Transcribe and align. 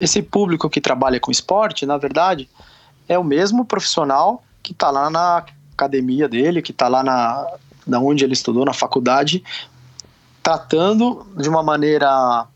Esse 0.00 0.22
público 0.22 0.70
que 0.70 0.80
trabalha 0.80 1.20
com 1.20 1.30
esporte, 1.30 1.84
na 1.84 1.98
verdade, 1.98 2.48
é 3.08 3.18
o 3.18 3.24
mesmo 3.24 3.64
profissional 3.64 4.42
que 4.62 4.72
está 4.72 4.90
lá 4.90 5.10
na 5.10 5.44
academia 5.72 6.28
dele, 6.28 6.62
que 6.62 6.72
está 6.72 6.88
lá 6.88 7.02
na 7.02 7.46
da 7.86 7.98
onde 7.98 8.22
ele 8.22 8.34
estudou 8.34 8.64
na 8.64 8.72
faculdade, 8.72 9.42
tratando 10.42 11.26
de 11.36 11.48
uma 11.48 11.62
maneira 11.62 12.46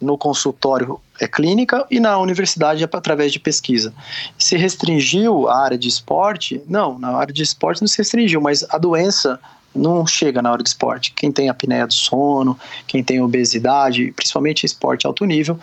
no 0.00 0.18
consultório 0.18 1.00
é 1.20 1.28
clínica 1.28 1.86
e 1.88 2.00
na 2.00 2.18
universidade 2.18 2.82
é 2.82 2.88
através 2.90 3.32
de 3.32 3.38
pesquisa. 3.38 3.94
Se 4.36 4.56
restringiu 4.56 5.48
a 5.48 5.62
área 5.62 5.78
de 5.78 5.88
esporte? 5.88 6.60
Não, 6.66 6.98
na 6.98 7.16
área 7.16 7.32
de 7.32 7.42
esporte 7.42 7.80
não 7.80 7.86
se 7.86 7.98
restringiu, 7.98 8.40
mas 8.40 8.64
a 8.68 8.76
doença 8.76 9.38
não 9.74 10.06
chega 10.06 10.42
na 10.42 10.50
hora 10.50 10.62
de 10.62 10.68
esporte. 10.68 11.12
Quem 11.14 11.30
tem 11.30 11.48
apneia 11.48 11.86
do 11.86 11.94
sono, 11.94 12.58
quem 12.86 13.04
tem 13.04 13.22
obesidade, 13.22 14.12
principalmente 14.12 14.66
esporte 14.66 15.06
alto 15.06 15.24
nível, 15.24 15.58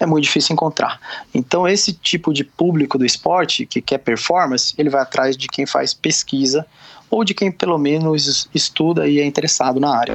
é 0.00 0.06
muito 0.06 0.24
difícil 0.24 0.54
encontrar. 0.54 0.98
Então, 1.32 1.68
esse 1.68 1.92
tipo 1.92 2.32
de 2.32 2.42
público 2.42 2.98
do 2.98 3.04
esporte 3.04 3.66
que 3.66 3.82
quer 3.82 3.98
performance, 3.98 4.74
ele 4.78 4.88
vai 4.88 5.02
atrás 5.02 5.36
de 5.36 5.46
quem 5.46 5.66
faz 5.66 5.92
pesquisa 5.92 6.66
ou 7.10 7.22
de 7.22 7.34
quem 7.34 7.52
pelo 7.52 7.76
menos 7.76 8.48
estuda 8.54 9.06
e 9.06 9.20
é 9.20 9.24
interessado 9.24 9.78
na 9.78 9.94
área. 9.94 10.14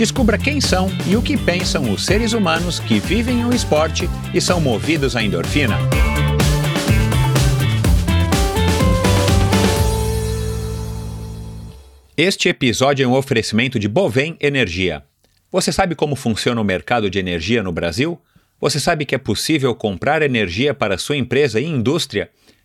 Descubra 0.00 0.38
quem 0.38 0.62
são 0.62 0.88
e 1.06 1.14
o 1.14 1.20
que 1.20 1.36
pensam 1.36 1.92
os 1.92 2.06
seres 2.06 2.32
humanos 2.32 2.80
que 2.80 2.98
vivem 2.98 3.44
o 3.44 3.54
esporte 3.54 4.08
e 4.32 4.40
são 4.40 4.58
movidos 4.58 5.14
à 5.14 5.22
endorfina. 5.22 5.76
Este 12.16 12.48
episódio 12.48 13.04
é 13.04 13.06
um 13.06 13.12
oferecimento 13.12 13.78
de 13.78 13.88
Bovem 13.88 14.38
Energia. 14.40 15.02
Você 15.52 15.70
sabe 15.70 15.94
como 15.94 16.16
funciona 16.16 16.58
o 16.58 16.64
mercado 16.64 17.10
de 17.10 17.18
energia 17.18 17.62
no 17.62 17.70
Brasil? 17.70 18.18
Você 18.58 18.80
sabe 18.80 19.04
que 19.04 19.14
é 19.14 19.18
possível 19.18 19.74
comprar 19.74 20.22
energia 20.22 20.72
para 20.72 20.96
sua 20.96 21.18
empresa 21.18 21.60
e 21.60 21.66
indústria 21.66 22.30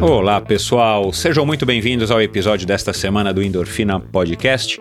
Olá, 0.00 0.40
pessoal. 0.40 1.12
Sejam 1.12 1.46
muito 1.46 1.64
bem-vindos 1.64 2.10
ao 2.10 2.20
episódio 2.20 2.66
desta 2.66 2.92
semana 2.92 3.32
do 3.32 3.42
Endorfina 3.42 3.98
Podcast. 3.98 4.80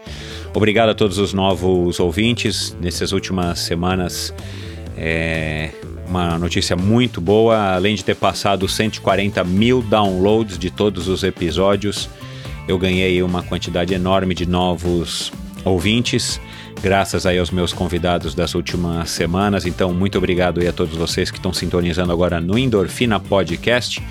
Obrigado 0.54 0.90
a 0.90 0.94
todos 0.94 1.18
os 1.18 1.34
novos 1.34 2.00
ouvintes 2.00 2.76
nessas 2.80 3.12
últimas 3.12 3.60
semanas. 3.60 4.34
É 4.98 5.72
uma 6.08 6.38
notícia 6.38 6.76
muito 6.76 7.20
boa, 7.20 7.76
além 7.76 7.96
de 7.96 8.04
ter 8.04 8.16
passado 8.16 8.68
140 8.68 9.44
mil 9.44 9.82
downloads 9.82 10.58
de 10.58 10.70
todos 10.70 11.08
os 11.08 11.24
episódios, 11.24 12.10
eu 12.68 12.78
ganhei 12.78 13.22
uma 13.22 13.44
quantidade 13.44 13.94
enorme 13.94 14.34
de 14.34 14.46
novos 14.46 15.32
ouvintes, 15.64 16.40
graças 16.82 17.26
aí 17.26 17.40
aos 17.40 17.52
meus 17.52 17.74
convidados 17.74 18.36
das 18.36 18.56
últimas 18.56 19.10
semanas. 19.10 19.66
Então, 19.66 19.94
muito 19.94 20.18
obrigado 20.18 20.60
aí 20.60 20.68
a 20.68 20.74
todos 20.74 20.96
vocês 20.96 21.32
que 21.32 21.38
estão 21.38 21.54
sintonizando 21.54 22.12
agora 22.12 22.40
no 22.40 22.58
Endorfina 22.58 23.20
Podcast. 23.20 24.02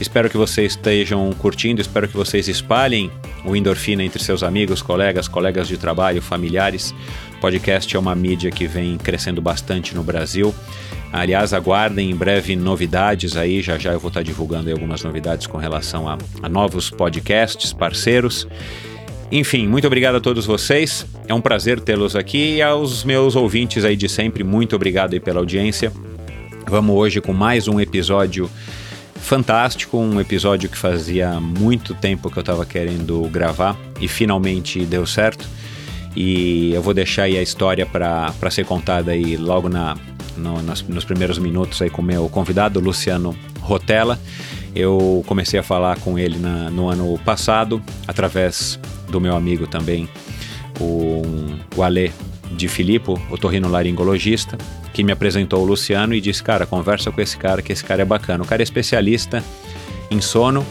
Espero 0.00 0.30
que 0.30 0.36
vocês 0.36 0.72
estejam 0.72 1.32
curtindo, 1.32 1.80
espero 1.80 2.06
que 2.06 2.16
vocês 2.16 2.46
espalhem 2.46 3.10
o 3.44 3.56
Endorfina 3.56 4.04
entre 4.04 4.22
seus 4.22 4.42
amigos, 4.42 4.80
colegas, 4.80 5.26
colegas 5.26 5.66
de 5.66 5.76
trabalho, 5.76 6.22
familiares. 6.22 6.94
Podcast 7.40 7.96
é 7.96 7.98
uma 7.98 8.14
mídia 8.14 8.50
que 8.50 8.66
vem 8.66 8.96
crescendo 8.96 9.40
bastante 9.40 9.94
no 9.94 10.04
Brasil. 10.04 10.54
Aliás, 11.12 11.52
aguardem 11.52 12.10
em 12.10 12.14
breve 12.14 12.54
novidades 12.54 13.36
aí, 13.36 13.62
já 13.62 13.78
já 13.78 13.92
eu 13.92 14.00
vou 14.00 14.08
estar 14.08 14.22
divulgando 14.22 14.70
algumas 14.70 15.02
novidades 15.02 15.46
com 15.46 15.56
relação 15.56 16.08
a, 16.08 16.18
a 16.42 16.48
novos 16.48 16.90
podcasts, 16.90 17.72
parceiros. 17.72 18.46
Enfim, 19.30 19.68
muito 19.68 19.86
obrigado 19.86 20.16
a 20.16 20.20
todos 20.20 20.46
vocês. 20.46 21.04
É 21.26 21.34
um 21.34 21.40
prazer 21.40 21.80
tê-los 21.80 22.16
aqui 22.16 22.56
e 22.56 22.62
aos 22.62 23.04
meus 23.04 23.36
ouvintes 23.36 23.84
aí 23.84 23.94
de 23.94 24.08
sempre, 24.08 24.42
muito 24.42 24.74
obrigado 24.74 25.12
aí 25.12 25.20
pela 25.20 25.38
audiência. 25.38 25.92
Vamos 26.66 26.96
hoje 26.96 27.20
com 27.20 27.34
mais 27.34 27.68
um 27.68 27.78
episódio 27.78 28.50
fantástico, 29.16 29.98
um 29.98 30.18
episódio 30.18 30.70
que 30.70 30.78
fazia 30.78 31.38
muito 31.40 31.94
tempo 31.94 32.30
que 32.30 32.38
eu 32.38 32.40
estava 32.40 32.64
querendo 32.64 33.20
gravar 33.28 33.76
e 34.00 34.08
finalmente 34.08 34.80
deu 34.86 35.06
certo. 35.06 35.46
E 36.16 36.72
eu 36.72 36.80
vou 36.80 36.94
deixar 36.94 37.24
aí 37.24 37.36
a 37.36 37.42
história 37.42 37.84
para 37.84 38.50
ser 38.50 38.64
contada 38.64 39.12
aí 39.12 39.36
logo 39.36 39.68
na, 39.68 39.94
no, 40.38 40.62
nas, 40.62 40.82
nos 40.82 41.04
primeiros 41.04 41.38
minutos 41.38 41.82
aí 41.82 41.90
com 41.90 42.00
o 42.00 42.04
meu 42.04 42.30
convidado, 42.30 42.80
Luciano 42.80 43.36
Rotella. 43.60 44.18
Eu 44.74 45.22
comecei 45.26 45.60
a 45.60 45.62
falar 45.62 45.98
com 45.98 46.18
ele 46.18 46.38
na, 46.38 46.70
no 46.70 46.88
ano 46.88 47.18
passado, 47.24 47.82
através 48.06 48.78
do 49.10 49.20
meu 49.20 49.34
amigo 49.34 49.66
também, 49.66 50.08
o, 50.80 51.22
o 51.76 51.82
Ale 51.82 52.12
de 52.52 52.68
Filippo, 52.68 53.20
o 53.30 53.36
torrino 53.36 53.68
laringologista 53.68 54.56
que 54.98 55.04
me 55.04 55.12
apresentou 55.12 55.62
o 55.62 55.64
Luciano 55.64 56.12
e 56.12 56.20
disse: 56.20 56.42
Cara, 56.42 56.66
conversa 56.66 57.12
com 57.12 57.20
esse 57.20 57.36
cara, 57.36 57.62
que 57.62 57.72
esse 57.72 57.84
cara 57.84 58.02
é 58.02 58.04
bacana. 58.04 58.42
O 58.42 58.46
cara 58.46 58.62
é 58.62 58.64
especialista 58.64 59.44
em 60.10 60.20
sono 60.20 60.66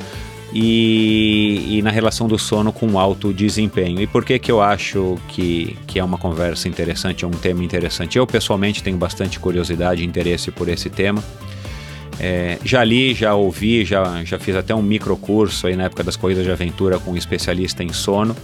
e, 0.54 1.78
e 1.78 1.82
na 1.82 1.92
relação 1.92 2.28
do 2.28 2.38
sono 2.38 2.74
com 2.74 3.00
alto 3.00 3.32
desempenho. 3.32 4.02
E 4.02 4.06
por 4.06 4.26
que, 4.26 4.38
que 4.38 4.52
eu 4.52 4.62
acho 4.62 5.18
que, 5.30 5.78
que 5.88 5.98
é 5.98 6.04
uma 6.04 6.18
conversa 6.18 6.68
interessante, 6.68 7.24
é 7.24 7.28
um 7.28 7.32
tema 7.32 7.64
interessante? 7.64 8.18
Eu, 8.18 8.28
pessoalmente, 8.28 8.84
tenho 8.84 8.98
bastante 8.98 9.40
curiosidade 9.40 10.04
e 10.04 10.06
interesse 10.06 10.52
por 10.52 10.68
esse 10.68 10.90
tema. 10.90 11.24
É, 12.20 12.58
já 12.64 12.84
li, 12.84 13.14
já 13.14 13.36
ouvi, 13.36 13.86
já, 13.86 14.24
já 14.24 14.40
fiz 14.40 14.56
até 14.56 14.74
um 14.74 14.82
microcurso 14.82 15.68
aí 15.68 15.76
na 15.76 15.84
época 15.84 16.04
das 16.04 16.16
corridas 16.16 16.44
de 16.44 16.52
aventura 16.52 16.98
com 17.00 17.12
um 17.12 17.18
especialista 17.18 17.84
em 17.84 17.94
sono. 17.94 18.36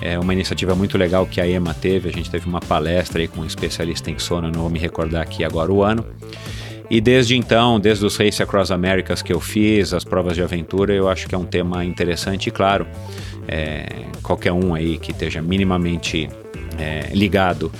É 0.00 0.18
uma 0.18 0.32
iniciativa 0.32 0.74
muito 0.74 0.98
legal 0.98 1.26
que 1.26 1.40
a 1.40 1.48
EMA 1.48 1.72
teve. 1.74 2.08
A 2.08 2.12
gente 2.12 2.30
teve 2.30 2.46
uma 2.46 2.60
palestra 2.60 3.20
aí 3.20 3.28
com 3.28 3.40
um 3.40 3.46
especialista 3.46 4.10
em 4.10 4.18
sono, 4.18 4.50
não 4.50 4.62
vou 4.62 4.70
me 4.70 4.78
recordar 4.78 5.22
aqui 5.22 5.44
agora 5.44 5.72
o 5.72 5.82
ano. 5.82 6.04
E 6.88 7.00
desde 7.00 7.36
então, 7.36 7.80
desde 7.80 8.04
os 8.06 8.16
Race 8.16 8.40
Across 8.40 8.70
Americas 8.70 9.20
que 9.20 9.32
eu 9.32 9.40
fiz, 9.40 9.92
as 9.92 10.04
provas 10.04 10.34
de 10.34 10.42
aventura, 10.42 10.92
eu 10.92 11.08
acho 11.08 11.26
que 11.26 11.34
é 11.34 11.38
um 11.38 11.44
tema 11.44 11.84
interessante 11.84 12.48
e 12.48 12.50
claro, 12.52 12.86
é, 13.48 13.86
qualquer 14.22 14.52
um 14.52 14.74
aí 14.74 14.96
que 14.98 15.10
esteja 15.10 15.42
minimamente 15.42 16.28
é, 16.78 17.08
ligado 17.12 17.72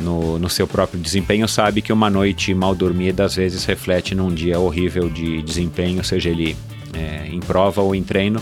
no, 0.00 0.38
no, 0.38 0.48
seu 0.48 0.66
próprio 0.66 1.00
desempenho 1.00 1.46
sabe 1.46 1.82
que 1.82 1.92
uma 1.92 2.08
noite 2.08 2.54
mal 2.54 2.74
dormida 2.74 3.24
às 3.24 3.36
vezes 3.36 3.64
reflete 3.64 4.14
num 4.14 4.32
dia 4.32 4.58
horrível 4.58 5.08
de 5.08 5.42
desempenho, 5.42 6.02
seja 6.04 6.30
ele 6.30 6.56
é, 6.92 7.28
em 7.28 7.40
prova 7.40 7.82
ou 7.82 7.94
em 7.94 8.02
treino. 8.02 8.40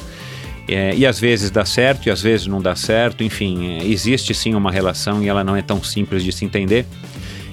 É, 0.68 0.94
e 0.94 1.04
às 1.04 1.18
vezes 1.18 1.50
dá 1.50 1.64
certo 1.64 2.06
e 2.06 2.10
às 2.10 2.22
vezes 2.22 2.46
não 2.46 2.62
dá 2.62 2.76
certo, 2.76 3.24
enfim, 3.24 3.78
é, 3.78 3.84
existe 3.84 4.32
sim 4.34 4.54
uma 4.54 4.70
relação 4.70 5.22
e 5.22 5.28
ela 5.28 5.42
não 5.42 5.56
é 5.56 5.62
tão 5.62 5.82
simples 5.82 6.22
de 6.22 6.32
se 6.32 6.44
entender. 6.44 6.86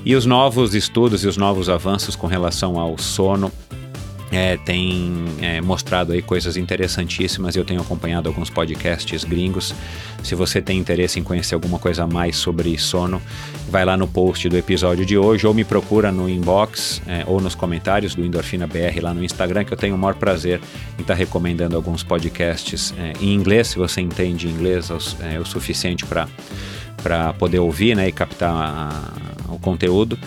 E 0.05 0.15
os 0.15 0.25
novos 0.25 0.75
estudos 0.75 1.23
e 1.23 1.27
os 1.27 1.35
novos 1.35 1.69
avanços 1.69 2.15
com 2.15 2.27
relação 2.27 2.79
ao 2.79 2.97
sono 2.97 3.51
é, 4.31 4.57
tem 4.57 5.25
é, 5.41 5.61
mostrado 5.61 6.11
aí 6.11 6.21
coisas 6.21 6.57
interessantíssimas. 6.57 7.55
Eu 7.55 7.63
tenho 7.63 7.81
acompanhado 7.81 8.27
alguns 8.27 8.49
podcasts 8.49 9.23
gringos. 9.23 9.73
Se 10.23 10.35
você 10.35 10.61
tem 10.61 10.77
interesse 10.77 11.19
em 11.19 11.23
conhecer 11.23 11.55
alguma 11.55 11.79
coisa 11.79 12.03
a 12.03 12.07
mais 12.07 12.35
sobre 12.35 12.77
sono, 12.77 13.21
vai 13.69 13.85
lá 13.85 13.95
no 13.95 14.07
post 14.07 14.49
do 14.49 14.57
episódio 14.57 15.05
de 15.05 15.17
hoje 15.17 15.47
ou 15.47 15.53
me 15.53 15.63
procura 15.63 16.11
no 16.11 16.27
inbox 16.29 17.01
é, 17.07 17.23
ou 17.25 17.39
nos 17.39 17.55
comentários 17.55 18.15
do 18.15 18.25
Endorfina 18.25 18.67
BR 18.67 18.99
lá 19.01 19.13
no 19.13 19.23
Instagram, 19.23 19.63
que 19.63 19.73
eu 19.73 19.77
tenho 19.77 19.95
o 19.95 19.97
maior 19.97 20.15
prazer 20.15 20.59
em 20.97 21.01
estar 21.01 21.13
recomendando 21.13 21.75
alguns 21.75 22.03
podcasts 22.03 22.93
é, 22.97 23.13
em 23.21 23.33
inglês, 23.33 23.67
se 23.67 23.77
você 23.77 24.01
entende 24.01 24.47
inglês 24.47 24.89
é, 25.21 25.39
o 25.39 25.45
suficiente 25.45 26.05
para 26.05 27.33
poder 27.33 27.59
ouvir 27.59 27.95
né, 27.95 28.07
e 28.07 28.11
captar 28.11 28.53
a, 28.53 29.53
o 29.53 29.59
conteúdo. 29.59 30.17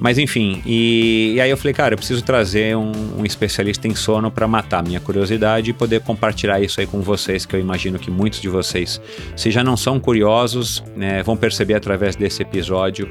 Mas 0.00 0.16
enfim, 0.16 0.62
e, 0.64 1.34
e, 1.36 1.40
aí 1.40 1.50
eu 1.50 1.56
falei, 1.58 1.74
cara, 1.74 1.92
eu 1.92 1.98
preciso 1.98 2.22
trazer 2.22 2.74
um, 2.76 3.18
um 3.18 3.24
especialista 3.24 3.86
em 3.86 3.94
sono 3.94 4.30
para 4.30 4.48
matar 4.48 4.82
minha 4.82 4.98
curiosidade 4.98 5.70
e 5.70 5.72
poder 5.74 6.00
compartilhar 6.00 6.58
isso 6.58 6.80
aí 6.80 6.86
com 6.86 7.00
vocês, 7.00 7.44
que 7.44 7.54
eu 7.54 7.60
imagino 7.60 7.98
que 7.98 8.10
muitos 8.10 8.40
de 8.40 8.48
vocês, 8.48 9.00
se 9.36 9.50
já 9.50 9.62
não 9.62 9.76
são 9.76 10.00
curiosos, 10.00 10.82
né, 10.96 11.22
vão 11.22 11.36
perceber 11.36 11.74
através 11.74 12.16
desse 12.16 12.40
episódio 12.42 13.08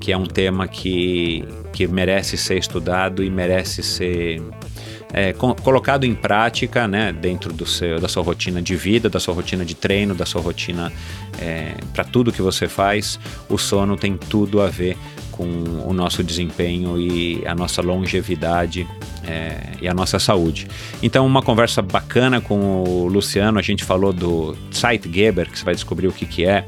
que 0.00 0.10
é 0.10 0.16
um 0.16 0.26
tema 0.26 0.66
que, 0.66 1.44
que 1.72 1.86
merece 1.86 2.36
ser 2.36 2.58
estudado 2.58 3.22
e 3.22 3.30
merece 3.30 3.84
ser 3.84 4.42
é, 5.12 5.32
colocado 5.32 6.04
em 6.04 6.12
prática 6.12 6.88
né, 6.88 7.12
dentro 7.12 7.52
do 7.52 7.64
seu, 7.64 8.00
da 8.00 8.08
sua 8.08 8.22
rotina 8.22 8.60
de 8.60 8.74
vida, 8.74 9.08
da 9.08 9.20
sua 9.20 9.32
rotina 9.32 9.64
de 9.64 9.76
treino, 9.76 10.12
da 10.12 10.26
sua 10.26 10.40
rotina 10.40 10.92
é, 11.40 11.74
para 11.92 12.02
tudo 12.02 12.32
que 12.32 12.42
você 12.42 12.66
faz. 12.66 13.20
O 13.48 13.56
sono 13.56 13.96
tem 13.96 14.16
tudo 14.16 14.60
a 14.60 14.66
ver 14.66 14.96
com 15.32 15.44
o 15.86 15.92
nosso 15.92 16.22
desempenho 16.22 17.00
e 17.00 17.42
a 17.46 17.54
nossa 17.54 17.82
longevidade 17.82 18.86
é, 19.26 19.72
e 19.80 19.88
a 19.88 19.94
nossa 19.94 20.18
saúde. 20.18 20.68
Então, 21.02 21.26
uma 21.26 21.42
conversa 21.42 21.82
bacana 21.82 22.40
com 22.40 22.84
o 22.84 23.08
Luciano. 23.08 23.58
A 23.58 23.62
gente 23.62 23.82
falou 23.82 24.12
do 24.12 24.56
Zeitgeber, 24.72 25.50
que 25.50 25.58
você 25.58 25.64
vai 25.64 25.74
descobrir 25.74 26.06
o 26.06 26.12
que, 26.12 26.26
que 26.26 26.44
é. 26.44 26.64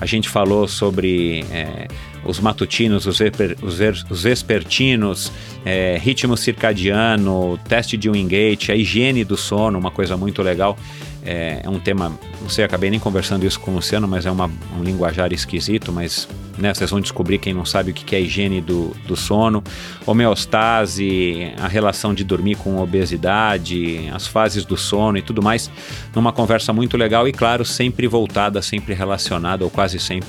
A 0.00 0.06
gente 0.06 0.28
falou 0.28 0.66
sobre 0.68 1.44
é, 1.50 1.88
os 2.24 2.40
matutinos, 2.40 3.06
os, 3.06 3.20
os, 3.62 3.80
os 4.10 4.22
vespertinos, 4.22 5.32
é, 5.64 5.96
ritmo 6.00 6.36
circadiano, 6.36 7.58
teste 7.68 7.96
de 7.96 8.10
Wingate, 8.10 8.72
a 8.72 8.76
higiene 8.76 9.24
do 9.24 9.36
sono, 9.36 9.78
uma 9.78 9.90
coisa 9.90 10.16
muito 10.16 10.42
legal. 10.42 10.76
É, 11.24 11.60
é, 11.62 11.68
um 11.68 11.78
tema, 11.78 12.12
não 12.40 12.48
sei, 12.48 12.64
acabei 12.64 12.90
nem 12.90 12.98
conversando 12.98 13.46
isso 13.46 13.60
com 13.60 13.70
o 13.70 13.74
Luciano, 13.74 14.08
mas 14.08 14.26
é 14.26 14.30
uma, 14.30 14.50
um 14.76 14.82
linguajar 14.82 15.32
esquisito, 15.32 15.92
mas 15.92 16.28
né, 16.58 16.74
vocês 16.74 16.90
vão 16.90 17.00
descobrir 17.00 17.38
quem 17.38 17.54
não 17.54 17.64
sabe 17.64 17.92
o 17.92 17.94
que 17.94 18.14
é 18.16 18.20
higiene 18.20 18.60
do, 18.60 18.94
do 19.06 19.14
sono, 19.14 19.62
homeostase, 20.04 21.52
a 21.58 21.68
relação 21.68 22.12
de 22.12 22.24
dormir 22.24 22.56
com 22.56 22.78
obesidade, 22.78 24.10
as 24.12 24.26
fases 24.26 24.64
do 24.64 24.76
sono 24.76 25.16
e 25.16 25.22
tudo 25.22 25.40
mais, 25.40 25.70
numa 26.14 26.32
conversa 26.32 26.72
muito 26.72 26.96
legal 26.96 27.28
e, 27.28 27.32
claro, 27.32 27.64
sempre 27.64 28.06
voltada, 28.08 28.60
sempre 28.60 28.92
relacionada, 28.92 29.64
ou 29.64 29.70
quase 29.70 29.98
sempre, 30.00 30.28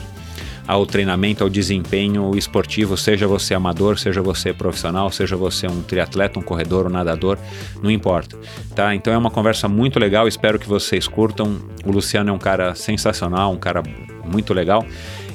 ao 0.68 0.86
treinamento, 0.86 1.44
ao 1.44 1.50
desempenho 1.50 2.36
esportivo, 2.38 2.96
seja 2.98 3.28
você 3.28 3.54
amador, 3.54 3.98
seja 4.00 4.22
você 4.22 4.54
profissional, 4.54 5.12
seja 5.12 5.36
você 5.36 5.68
um 5.68 5.82
triatleta, 5.82 6.40
um 6.40 6.42
corredor, 6.42 6.88
um 6.88 6.90
nadador, 6.90 7.38
não 7.82 7.92
importa, 7.92 8.38
tá? 8.76 8.96
Então 8.96 9.14
é 9.14 9.18
uma 9.18 9.32
conversa 9.32 9.68
muito 9.68 10.00
legal, 10.00 10.28
espero 10.28 10.58
que 10.58 10.68
vocês 10.68 11.08
curtam. 11.08 11.60
O 11.86 11.92
Luciano 11.92 12.30
é 12.30 12.34
um 12.34 12.40
cara 12.40 12.76
sensacional, 12.76 13.52
um 13.52 13.60
cara 13.60 13.84
muito 14.26 14.54
legal. 14.54 14.86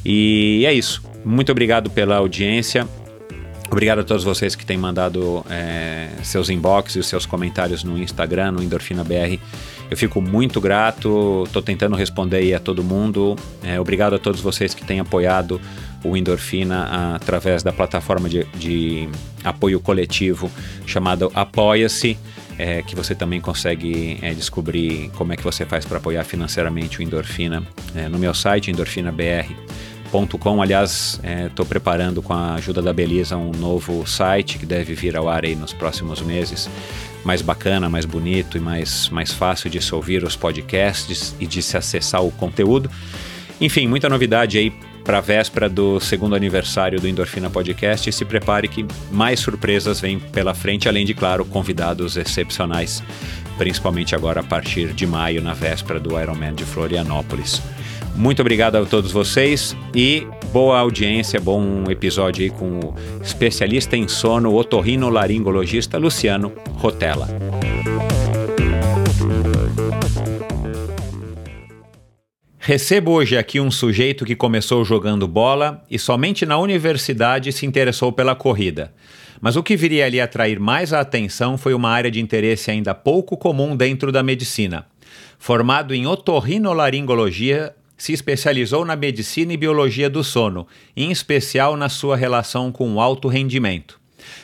E 0.05 0.65
é 0.67 0.73
isso. 0.73 1.03
Muito 1.25 1.53
obrigado 1.53 1.91
pela 1.91 2.17
audiência. 2.17 2.89
Obrigado 3.71 3.99
a 3.99 4.05
todos 4.05 4.25
vocês 4.25 4.55
que 4.55 4.65
têm 4.65 4.79
mandado 4.79 5.45
é, 5.51 6.09
seus 6.23 6.49
inbox 6.49 6.97
e 6.97 7.03
seus 7.03 7.27
comentários 7.27 7.85
no 7.85 7.99
Instagram, 7.99 8.53
no 8.53 8.63
Endorfina 8.63 9.05
BR. 9.05 9.39
Eu 9.91 9.97
fico 9.97 10.21
muito 10.21 10.61
grato, 10.61 11.45
estou 11.47 11.63
tentando 11.63 11.97
responder 11.97 12.53
a 12.55 12.61
todo 12.61 12.85
mundo. 12.85 13.35
É, 13.63 13.81
obrigado 13.81 14.15
a 14.15 14.19
todos 14.19 14.41
vocês 14.41 14.75
que 14.75 14.85
têm 14.85 15.01
apoiado 15.01 15.59
o 16.05 16.17
Endorfina 16.17 17.15
através 17.15 17.63
da 17.63 17.73
plataforma 17.73 18.29
de, 18.29 18.45
de 18.55 19.09
apoio 19.43 19.81
coletivo 19.81 20.51
chamado 20.87 21.33
Apoia-se. 21.35 22.19
É, 22.61 22.83
que 22.83 22.97
você 22.97 23.15
também 23.15 23.41
consegue 23.41 24.19
é, 24.21 24.35
descobrir 24.35 25.13
como 25.15 25.33
é 25.33 25.37
que 25.37 25.45
você 25.45 25.65
faz 25.65 25.85
para 25.85 25.99
apoiar 25.99 26.25
financeiramente 26.25 26.99
o 26.99 27.03
Endorfina 27.03 27.63
é, 27.95 28.09
no 28.09 28.19
meu 28.19 28.35
site, 28.35 28.69
endorfinabr.com. 28.69 30.61
Aliás, 30.61 31.21
estou 31.47 31.65
é, 31.65 31.69
preparando 31.69 32.21
com 32.21 32.33
a 32.33 32.55
ajuda 32.55 32.83
da 32.83 32.93
Belisa 32.93 33.37
um 33.37 33.53
novo 33.53 34.05
site 34.09 34.59
que 34.59 34.67
deve 34.67 34.93
vir 34.93 35.17
ao 35.17 35.29
ar 35.29 35.45
aí 35.45 35.55
nos 35.55 35.73
próximos 35.73 36.21
meses 36.21 36.69
mais 37.29 37.43
bacana, 37.43 37.91
mais 37.91 38.07
bonito 38.07 38.57
e 38.57 38.61
mais, 38.61 39.11
mais 39.11 39.31
fácil 39.31 39.69
de 39.69 39.83
se 39.83 39.95
ouvir 39.95 40.25
os 40.25 40.35
podcasts 40.35 41.37
e 41.39 41.47
de 41.47 41.61
se 41.61 41.77
acessar 41.77 42.25
o 42.25 42.31
conteúdo. 42.31 42.91
Enfim, 43.61 43.87
muita 43.87 44.09
novidade 44.09 44.57
aí 44.57 44.73
para 45.05 45.19
a 45.19 45.21
véspera 45.21 45.69
do 45.69 46.01
segundo 46.01 46.35
aniversário 46.35 46.99
do 46.99 47.07
Endorfina 47.07 47.51
Podcast 47.51 48.09
e 48.09 48.13
se 48.15 48.25
prepare 48.25 48.67
que 48.67 48.87
mais 49.13 49.41
surpresas 49.41 50.01
vêm 50.01 50.19
pela 50.19 50.55
frente, 50.55 50.89
além 50.89 51.05
de, 51.05 51.13
claro, 51.13 51.45
convidados 51.45 52.17
excepcionais, 52.17 53.03
principalmente 53.59 54.15
agora 54.15 54.41
a 54.41 54.45
partir 54.45 54.95
de 54.95 55.07
maio, 55.07 55.43
na 55.43 55.53
véspera 55.53 56.01
do 56.01 56.19
Ironman 56.19 56.55
de 56.55 56.65
Florianópolis. 56.65 57.61
Muito 58.15 58.41
obrigado 58.41 58.77
a 58.77 58.85
todos 58.85 59.13
vocês 59.13 59.77
e 59.95 60.27
boa 60.53 60.79
audiência, 60.79 61.41
bom 61.41 61.85
episódio 61.91 62.45
aí 62.45 62.51
com 62.51 62.81
o 62.81 62.95
especialista 63.23 63.97
em 63.97 64.09
sono, 64.09 64.55
otorrinolaringologista 64.55 65.99
Luciano 65.99 66.53
Rotella. 66.75 67.29
Recebo 72.69 73.13
hoje 73.13 73.35
aqui 73.35 73.59
um 73.61 73.71
sujeito 73.71 74.27
que 74.27 74.37
começou 74.37 74.85
jogando 74.85 75.27
bola 75.27 75.83
e 75.91 75.99
somente 75.99 76.45
na 76.45 76.59
universidade 76.59 77.51
se 77.51 77.65
interessou 77.65 78.13
pela 78.13 78.35
corrida. 78.35 78.93
Mas 79.41 79.57
o 79.57 79.63
que 79.63 79.75
viria 79.75 80.05
ali 80.05 80.21
atrair 80.21 80.61
mais 80.61 80.93
a 80.93 81.01
atenção 81.01 81.57
foi 81.57 81.73
uma 81.73 81.89
área 81.89 82.11
de 82.11 82.21
interesse 82.21 82.71
ainda 82.71 82.95
pouco 82.95 83.39
comum 83.39 83.75
dentro 83.75 84.13
da 84.13 84.23
medicina. 84.23 84.85
Formado 85.39 85.95
em 85.95 86.07
otorrinolaringologia, 86.07 87.75
se 87.99 88.13
especializou 88.13 88.85
na 88.85 88.95
medicina 88.97 89.53
e 89.53 89.57
biologia 89.57 90.09
do 90.09 90.23
sono, 90.23 90.67
em 90.97 91.11
especial 91.11 91.77
na 91.77 91.89
sua 91.89 92.17
relação 92.17 92.71
com 92.71 92.95
o 92.95 93.01
alto 93.01 93.27
rendimento. 93.27 94.01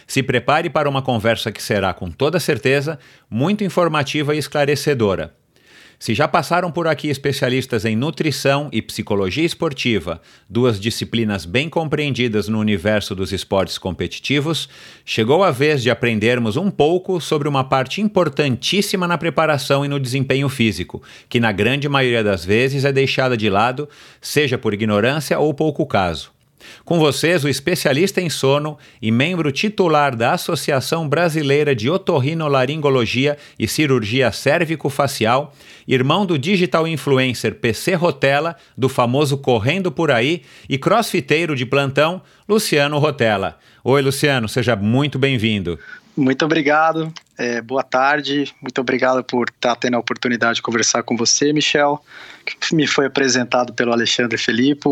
Se 0.06 0.23
prepare 0.23 0.69
para 0.69 0.89
uma 0.89 1.01
conversa 1.01 1.53
que 1.53 1.62
será, 1.62 1.95
com 1.95 2.11
toda 2.11 2.41
certeza, 2.41 2.99
muito 3.31 3.62
informativa 3.62 4.35
e 4.35 4.39
esclarecedora. 4.39 5.35
Se 6.05 6.15
já 6.15 6.29
passaram 6.29 6.71
por 6.71 6.87
aqui 6.87 7.09
especialistas 7.09 7.87
em 7.87 7.97
nutrição 7.97 8.69
e 8.71 8.83
psicologia 8.83 9.43
esportiva, 9.43 10.21
duas 10.47 10.79
disciplinas 10.79 11.47
bem 11.47 11.67
compreendidas 11.71 12.47
no 12.47 12.59
universo 12.59 13.15
dos 13.15 13.33
esportes 13.33 13.79
competitivos, 13.79 14.69
chegou 15.03 15.43
a 15.43 15.50
vez 15.50 15.83
de 15.83 15.88
aprendermos 15.88 16.59
um 16.59 16.71
pouco 16.71 17.23
sobre 17.23 17.49
uma 17.49 17.64
parte 17.64 18.02
importantíssima 18.02 19.09
na 19.09 19.17
preparação 19.17 19.83
e 19.83 19.88
no 19.88 19.99
desempenho 19.99 20.50
físico, 20.50 21.02
que 21.26 21.40
na 21.40 21.52
grande 21.52 21.88
maioria 21.88 22.23
das 22.23 22.45
vezes 22.45 22.85
é 22.85 22.93
deixada 22.93 23.35
de 23.35 23.49
lado, 23.49 23.88
seja 24.21 24.59
por 24.59 24.75
ignorância 24.75 25.38
ou 25.38 25.55
pouco 25.55 25.87
caso. 25.87 26.34
Com 26.85 26.99
vocês, 26.99 27.44
o 27.44 27.49
especialista 27.49 28.21
em 28.21 28.28
sono 28.28 28.78
e 29.00 29.11
membro 29.11 29.50
titular 29.50 30.14
da 30.14 30.33
Associação 30.33 31.09
Brasileira 31.09 31.75
de 31.75 31.88
Otorrinolaringologia 31.88 33.37
e 33.59 33.66
Cirurgia 33.66 34.30
Cérvico-Facial, 34.30 35.54
irmão 35.87 36.26
do 36.26 36.38
digital 36.38 36.87
influencer 36.87 37.54
PC 37.54 37.94
Rotella, 37.94 38.56
do 38.76 38.88
famoso 38.88 39.38
Correndo 39.38 39.90
Por 39.90 40.11
Aí, 40.11 40.42
e 40.68 40.76
crossfiteiro 40.76 41.54
de 41.56 41.64
plantão, 41.64 42.21
Luciano 42.49 42.99
Rotella. 42.99 43.59
Oi, 43.83 44.02
Luciano, 44.02 44.49
seja 44.49 44.76
muito 44.76 45.18
bem-vindo. 45.18 45.78
Muito 46.16 46.44
obrigado, 46.44 47.12
é, 47.37 47.61
boa 47.61 47.83
tarde, 47.83 48.54
muito 48.62 48.80
obrigado 48.80 49.25
por 49.25 49.49
estar 49.49 49.75
tendo 49.75 49.97
a 49.97 49.99
oportunidade 49.99 50.56
de 50.56 50.62
conversar 50.62 51.02
com 51.02 51.16
você, 51.16 51.52
Michel 51.52 52.00
que 52.45 52.75
me 52.75 52.87
foi 52.87 53.07
apresentado 53.07 53.73
pelo 53.73 53.93
Alexandre 53.93 54.37
Felipe. 54.39 54.89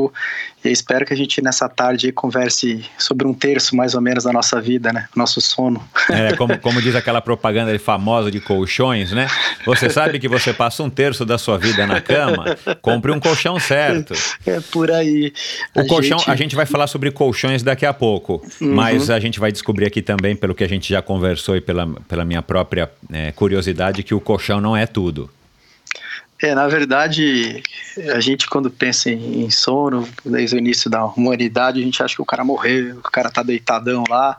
E 0.64 0.70
espero 0.70 1.04
que 1.04 1.12
a 1.12 1.16
gente 1.16 1.42
nessa 1.42 1.68
tarde 1.68 2.12
converse 2.12 2.84
sobre 2.96 3.26
um 3.26 3.34
terço 3.34 3.74
mais 3.74 3.94
ou 3.94 4.00
menos 4.00 4.24
da 4.24 4.32
nossa 4.32 4.60
vida, 4.60 4.92
né? 4.92 5.08
Nosso 5.14 5.40
sono. 5.40 5.82
É, 6.08 6.34
como, 6.36 6.56
como 6.58 6.80
diz 6.80 6.94
aquela 6.94 7.20
propaganda 7.20 7.76
famosa 7.78 8.30
de 8.30 8.40
colchões, 8.40 9.10
né? 9.12 9.26
Você 9.66 9.90
sabe 9.90 10.18
que 10.18 10.28
você 10.28 10.52
passa 10.52 10.82
um 10.82 10.90
terço 10.90 11.24
da 11.24 11.36
sua 11.36 11.58
vida 11.58 11.86
na 11.86 12.00
cama, 12.00 12.56
compre 12.80 13.10
um 13.10 13.18
colchão 13.18 13.58
certo. 13.58 14.14
É 14.46 14.60
por 14.60 14.90
aí. 14.90 15.32
O 15.74 15.80
a 15.80 15.86
colchão, 15.86 16.18
gente... 16.18 16.30
a 16.30 16.36
gente 16.36 16.56
vai 16.56 16.66
falar 16.66 16.86
sobre 16.86 17.10
colchões 17.10 17.62
daqui 17.62 17.84
a 17.84 17.92
pouco, 17.92 18.44
uhum. 18.60 18.74
mas 18.74 19.10
a 19.10 19.18
gente 19.18 19.40
vai 19.40 19.50
descobrir 19.50 19.86
aqui 19.86 20.00
também, 20.00 20.36
pelo 20.36 20.54
que 20.54 20.62
a 20.62 20.68
gente 20.68 20.88
já 20.88 21.02
conversou 21.02 21.56
e 21.56 21.60
pela, 21.60 21.88
pela 22.08 22.24
minha 22.24 22.42
própria 22.42 22.90
é, 23.12 23.32
curiosidade, 23.32 24.02
que 24.02 24.14
o 24.14 24.20
colchão 24.20 24.60
não 24.60 24.76
é 24.76 24.86
tudo. 24.86 25.28
É, 26.42 26.56
na 26.56 26.66
verdade, 26.66 27.62
a 28.12 28.18
gente 28.18 28.48
quando 28.48 28.68
pensa 28.68 29.08
em, 29.08 29.48
sono, 29.48 30.08
desde 30.24 30.56
o 30.56 30.58
início 30.58 30.90
da 30.90 31.04
humanidade, 31.04 31.80
a 31.80 31.84
gente 31.84 32.02
acha 32.02 32.16
que 32.16 32.22
o 32.22 32.26
cara 32.26 32.42
morreu, 32.42 33.00
que 33.00 33.08
o 33.08 33.12
cara 33.12 33.30
tá 33.30 33.44
deitadão 33.44 34.02
lá. 34.10 34.36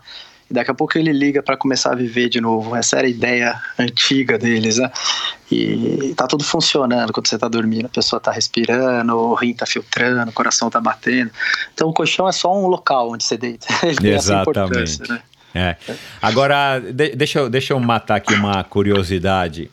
E 0.52 0.54
daqui 0.54 0.70
a 0.70 0.74
pouco 0.74 0.98
ele 0.98 1.14
liga 1.14 1.42
para 1.42 1.56
começar 1.56 1.94
a 1.94 1.96
viver 1.96 2.28
de 2.28 2.42
novo. 2.42 2.76
Essa 2.76 2.98
era 2.98 3.08
a 3.08 3.10
ideia 3.10 3.58
antiga 3.80 4.38
deles, 4.38 4.78
né? 4.78 4.92
E 5.50 6.14
tá 6.18 6.28
tudo 6.28 6.44
funcionando 6.44 7.14
quando 7.14 7.28
você 7.28 7.38
tá 7.38 7.48
dormindo. 7.48 7.86
A 7.86 7.90
pessoa 7.90 8.20
tá 8.20 8.32
respirando, 8.34 9.16
o 9.16 9.34
rim 9.34 9.54
tá 9.54 9.66
filtrando, 9.66 10.30
o 10.30 10.34
coração 10.34 10.70
tá 10.70 10.82
batendo. 10.82 11.32
Então 11.74 11.88
o 11.88 11.94
colchão 11.94 12.28
é 12.28 12.34
só 12.34 12.54
um 12.54 12.68
local 12.68 13.12
onde 13.12 13.24
você 13.24 13.38
deita. 13.38 13.66
Exatamente. 14.04 15.10
Né? 15.10 15.22
É. 15.56 15.78
Agora, 16.22 16.80
de, 16.80 17.16
deixa, 17.16 17.40
eu, 17.40 17.50
deixa 17.50 17.72
eu 17.72 17.80
matar 17.80 18.16
aqui 18.16 18.34
uma 18.34 18.62
curiosidade. 18.62 19.72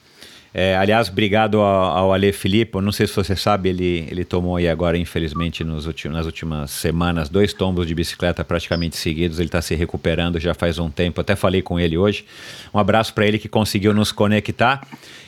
É, 0.52 0.76
aliás, 0.76 1.09
obrigado 1.09 1.61
ao, 1.61 1.97
ao 1.97 2.12
Ale 2.12 2.33
Filipe. 2.33 2.80
não 2.80 2.90
sei 2.90 3.07
se 3.07 3.14
você 3.14 3.37
sabe, 3.37 3.69
ele, 3.69 4.07
ele 4.11 4.25
tomou 4.25 4.57
aí 4.57 4.69
agora, 4.69 4.99
infelizmente, 4.99 5.62
nos 5.62 5.87
ultim, 5.87 6.09
nas 6.09 6.26
últimas 6.26 6.73
semanas, 6.73 7.28
dois 7.28 7.52
tombos 7.52 7.87
de 7.87 7.95
bicicleta 7.95 8.45
praticamente 8.45 8.97
seguidos. 8.97 9.38
Ele 9.38 9.47
está 9.47 9.62
se 9.62 9.75
recuperando 9.76 10.40
já 10.40 10.52
faz 10.52 10.78
um 10.78 10.90
tempo. 10.90 11.21
Até 11.21 11.37
falei 11.37 11.62
com 11.62 11.78
ele 11.78 11.97
hoje. 11.97 12.25
Um 12.75 12.78
abraço 12.78 13.14
para 13.14 13.26
ele 13.26 13.38
que 13.38 13.49
conseguiu 13.49 13.95
nos 13.95 14.11
conectar 14.11 14.85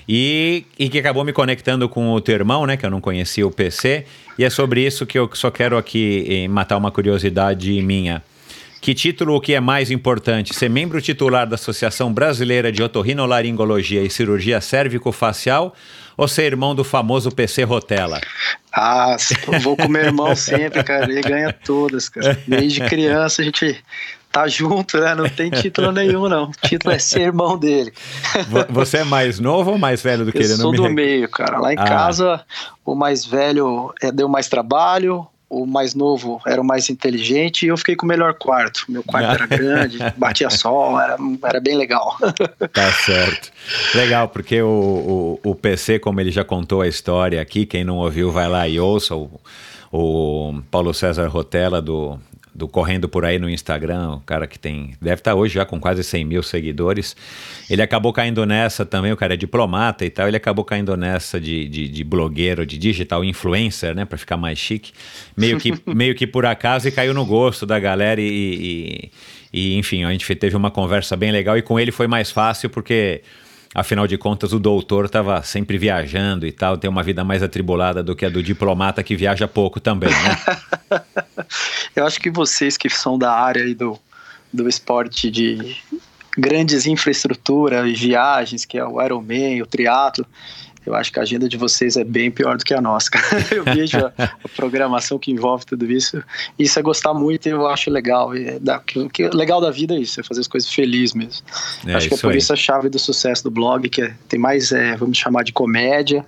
e, 0.08 0.64
e 0.76 0.88
que 0.88 0.98
acabou 0.98 1.24
me 1.24 1.32
conectando 1.32 1.88
com 1.88 2.12
o 2.12 2.20
teu 2.20 2.34
irmão, 2.34 2.66
né? 2.66 2.76
Que 2.76 2.84
eu 2.84 2.90
não 2.90 3.00
conhecia 3.00 3.46
o 3.46 3.50
PC. 3.50 4.04
E 4.36 4.44
é 4.44 4.50
sobre 4.50 4.84
isso 4.84 5.06
que 5.06 5.16
eu 5.16 5.30
só 5.34 5.50
quero 5.50 5.76
aqui 5.76 6.26
eh, 6.28 6.48
matar 6.48 6.76
uma 6.76 6.90
curiosidade 6.90 7.80
minha. 7.82 8.22
Que 8.82 8.94
título 8.94 9.36
o 9.36 9.40
que 9.40 9.54
é 9.54 9.60
mais 9.60 9.92
importante? 9.92 10.52
Ser 10.52 10.68
membro 10.68 11.00
titular 11.00 11.46
da 11.46 11.54
Associação 11.54 12.12
Brasileira 12.12 12.72
de 12.72 12.82
Otorrinolaringologia 12.82 14.02
e 14.02 14.10
Cirurgia 14.10 14.60
Cérvico-Facial 14.60 15.72
ou 16.16 16.26
ser 16.26 16.46
irmão 16.46 16.74
do 16.74 16.82
famoso 16.82 17.30
PC 17.30 17.62
Rotella? 17.62 18.20
Ah, 18.72 19.16
vou 19.62 19.76
com 19.76 19.86
meu 19.86 20.02
irmão 20.02 20.34
sempre, 20.34 20.82
cara. 20.82 21.04
Ele 21.04 21.20
ganha 21.20 21.52
todas, 21.52 22.08
cara. 22.08 22.36
Desde 22.44 22.80
criança 22.80 23.40
a 23.40 23.44
gente 23.44 23.80
tá 24.32 24.48
junto, 24.48 24.98
né? 24.98 25.14
Não 25.14 25.28
tem 25.28 25.48
título 25.48 25.92
nenhum, 25.92 26.28
não. 26.28 26.46
O 26.46 26.66
título 26.66 26.92
é 26.92 26.98
ser 26.98 27.20
irmão 27.20 27.56
dele. 27.56 27.92
Você 28.68 28.98
é 28.98 29.04
mais 29.04 29.38
novo 29.38 29.70
ou 29.70 29.78
mais 29.78 30.02
velho 30.02 30.24
do 30.24 30.32
que 30.32 30.38
Eu 30.38 30.42
ele? 30.42 30.52
Eu 30.54 30.56
sou 30.56 30.72
do 30.72 30.90
meio, 30.90 31.28
cara. 31.28 31.60
Lá 31.60 31.72
em 31.72 31.78
ah. 31.78 31.84
casa, 31.84 32.44
o 32.84 32.96
mais 32.96 33.24
velho 33.24 33.94
é, 34.02 34.10
deu 34.10 34.28
mais 34.28 34.48
trabalho, 34.48 35.24
o 35.52 35.66
mais 35.66 35.94
novo 35.94 36.40
era 36.47 36.61
o 36.61 36.64
mais 36.64 36.88
inteligente 36.88 37.66
e 37.66 37.68
eu 37.68 37.76
fiquei 37.76 37.94
com 37.94 38.06
o 38.06 38.09
melhor 38.09 38.32
quarto. 38.35 38.87
Meu 38.88 39.02
quarto 39.02 39.30
era 39.30 39.47
grande, 39.47 39.99
batia 40.16 40.49
sol, 40.49 40.99
era, 40.99 41.18
era 41.44 41.61
bem 41.61 41.76
legal. 41.76 42.16
Tá 42.73 42.90
certo. 42.92 43.50
Legal, 43.94 44.28
porque 44.28 44.62
o, 44.62 45.38
o, 45.44 45.50
o, 45.50 45.54
PC, 45.54 45.99
como 45.99 46.21
ele 46.21 46.30
já 46.30 46.44
contou 46.44 46.80
a 46.80 46.88
história 46.88 47.40
aqui, 47.40 47.66
quem 47.66 47.85
não 47.85 47.99
ouviu, 47.99 48.30
vai 48.30 48.49
lá 48.49 48.66
e 48.66 48.80
ouça 48.80 49.14
o, 49.14 49.40
o 49.92 50.62
Paulo 50.71 50.94
César 50.94 51.28
Rotella 51.28 51.82
do 51.82 52.18
do 52.54 52.68
Correndo 52.68 53.09
Por 53.09 53.25
Aí 53.25 53.38
no 53.38 53.49
Instagram, 53.49 54.16
o 54.16 54.21
cara 54.21 54.47
que 54.47 54.59
tem, 54.59 54.94
deve 55.00 55.21
estar 55.21 55.35
hoje 55.35 55.54
já 55.54 55.64
com 55.64 55.80
quase 55.80 56.04
100 56.04 56.25
mil 56.25 56.42
seguidores, 56.42 57.16
ele 57.68 57.80
acabou 57.80 58.12
caindo 58.12 58.44
nessa 58.44 58.85
também, 58.85 59.11
o 59.11 59.16
cara 59.16 59.35
é 59.35 59.37
diplomata 59.37 60.04
e 60.04 60.11
tal, 60.11 60.28
ele 60.28 60.37
acabou 60.37 60.64
caindo 60.64 60.97
nessa 60.97 61.40
de, 61.40 61.66
de, 61.66 61.88
de 61.88 62.04
blogueiro, 62.04 62.66
de 62.66 62.76
digital 62.76 63.25
influencer, 63.25 63.94
né, 63.94 64.04
para 64.04 64.18
ficar 64.18 64.37
mais 64.37 64.59
chique, 64.59 64.92
meio 65.37 65.59
que, 65.59 65.73
meio 65.94 66.14
que 66.14 66.26
por 66.26 66.44
acaso 66.44 66.87
e 66.88 66.92
caiu 66.92 67.14
no 67.14 67.25
gosto 67.25 67.64
da 67.64 67.78
galera 67.78 68.21
e, 68.21 68.25
e, 68.25 69.11
e, 69.52 69.78
enfim, 69.78 70.04
a 70.04 70.12
gente 70.12 70.35
teve 70.35 70.56
uma 70.56 70.71
conversa 70.71 71.16
bem 71.16 71.32
legal 71.32 71.56
e 71.56 71.62
com 71.62 71.80
ele 71.80 71.90
foi 71.90 72.06
mais 72.06 72.30
fácil 72.30 72.68
porque 72.68 73.23
Afinal 73.74 74.06
de 74.06 74.18
contas, 74.18 74.52
o 74.52 74.58
doutor 74.58 75.06
estava 75.06 75.42
sempre 75.42 75.78
viajando 75.78 76.46
e 76.46 76.52
tal, 76.52 76.76
tem 76.76 76.90
uma 76.90 77.02
vida 77.02 77.24
mais 77.24 77.42
atribulada 77.42 78.02
do 78.02 78.14
que 78.14 78.26
a 78.26 78.28
do 78.28 78.42
diplomata 78.42 79.02
que 79.02 79.16
viaja 79.16 79.48
pouco 79.48 79.80
também, 79.80 80.10
né? 80.10 81.00
Eu 81.96 82.06
acho 82.06 82.20
que 82.20 82.30
vocês 82.30 82.76
que 82.76 82.90
são 82.90 83.18
da 83.18 83.32
área 83.32 83.62
aí 83.62 83.74
do, 83.74 83.98
do 84.52 84.68
esporte 84.68 85.30
de 85.30 85.76
grandes 86.36 86.86
infraestruturas, 86.86 87.98
viagens, 87.98 88.64
que 88.64 88.78
é 88.78 88.84
o 88.84 89.02
Ironman, 89.02 89.62
o 89.62 89.66
triatlo, 89.66 90.26
eu 90.84 90.94
acho 90.94 91.12
que 91.12 91.18
a 91.18 91.22
agenda 91.22 91.48
de 91.48 91.56
vocês 91.56 91.96
é 91.96 92.02
bem 92.02 92.30
pior 92.30 92.56
do 92.56 92.64
que 92.64 92.74
a 92.74 92.80
nossa. 92.80 93.08
Eu 93.50 93.64
vejo 93.64 93.98
a, 93.98 94.12
a, 94.18 94.48
programação 94.56 95.18
que 95.18 95.30
envolve 95.30 95.64
tudo 95.64 95.90
isso. 95.90 96.22
Isso 96.58 96.78
é 96.78 96.82
gostar 96.82 97.14
muito 97.14 97.46
e 97.46 97.50
eu 97.50 97.66
acho 97.66 97.90
legal. 97.90 98.36
E 98.36 98.48
é 98.48 98.58
da, 98.58 98.78
que, 98.78 99.08
que, 99.08 99.28
legal 99.28 99.60
da 99.60 99.70
vida 99.70 99.94
é 99.94 99.98
isso, 99.98 100.20
é 100.20 100.22
fazer 100.22 100.40
as 100.40 100.48
coisas 100.48 100.72
felizes 100.72 101.14
mesmo. 101.14 101.44
É, 101.86 101.94
acho 101.94 102.08
que 102.08 102.14
é 102.14 102.18
por 102.18 102.32
aí. 102.32 102.38
isso 102.38 102.52
a 102.52 102.56
chave 102.56 102.88
do 102.88 102.98
sucesso 102.98 103.44
do 103.44 103.50
blog, 103.50 103.88
que 103.88 104.02
é, 104.02 104.14
tem 104.28 104.40
mais, 104.40 104.72
é, 104.72 104.96
vamos 104.96 105.18
chamar 105.18 105.44
de 105.44 105.52
comédia. 105.52 106.24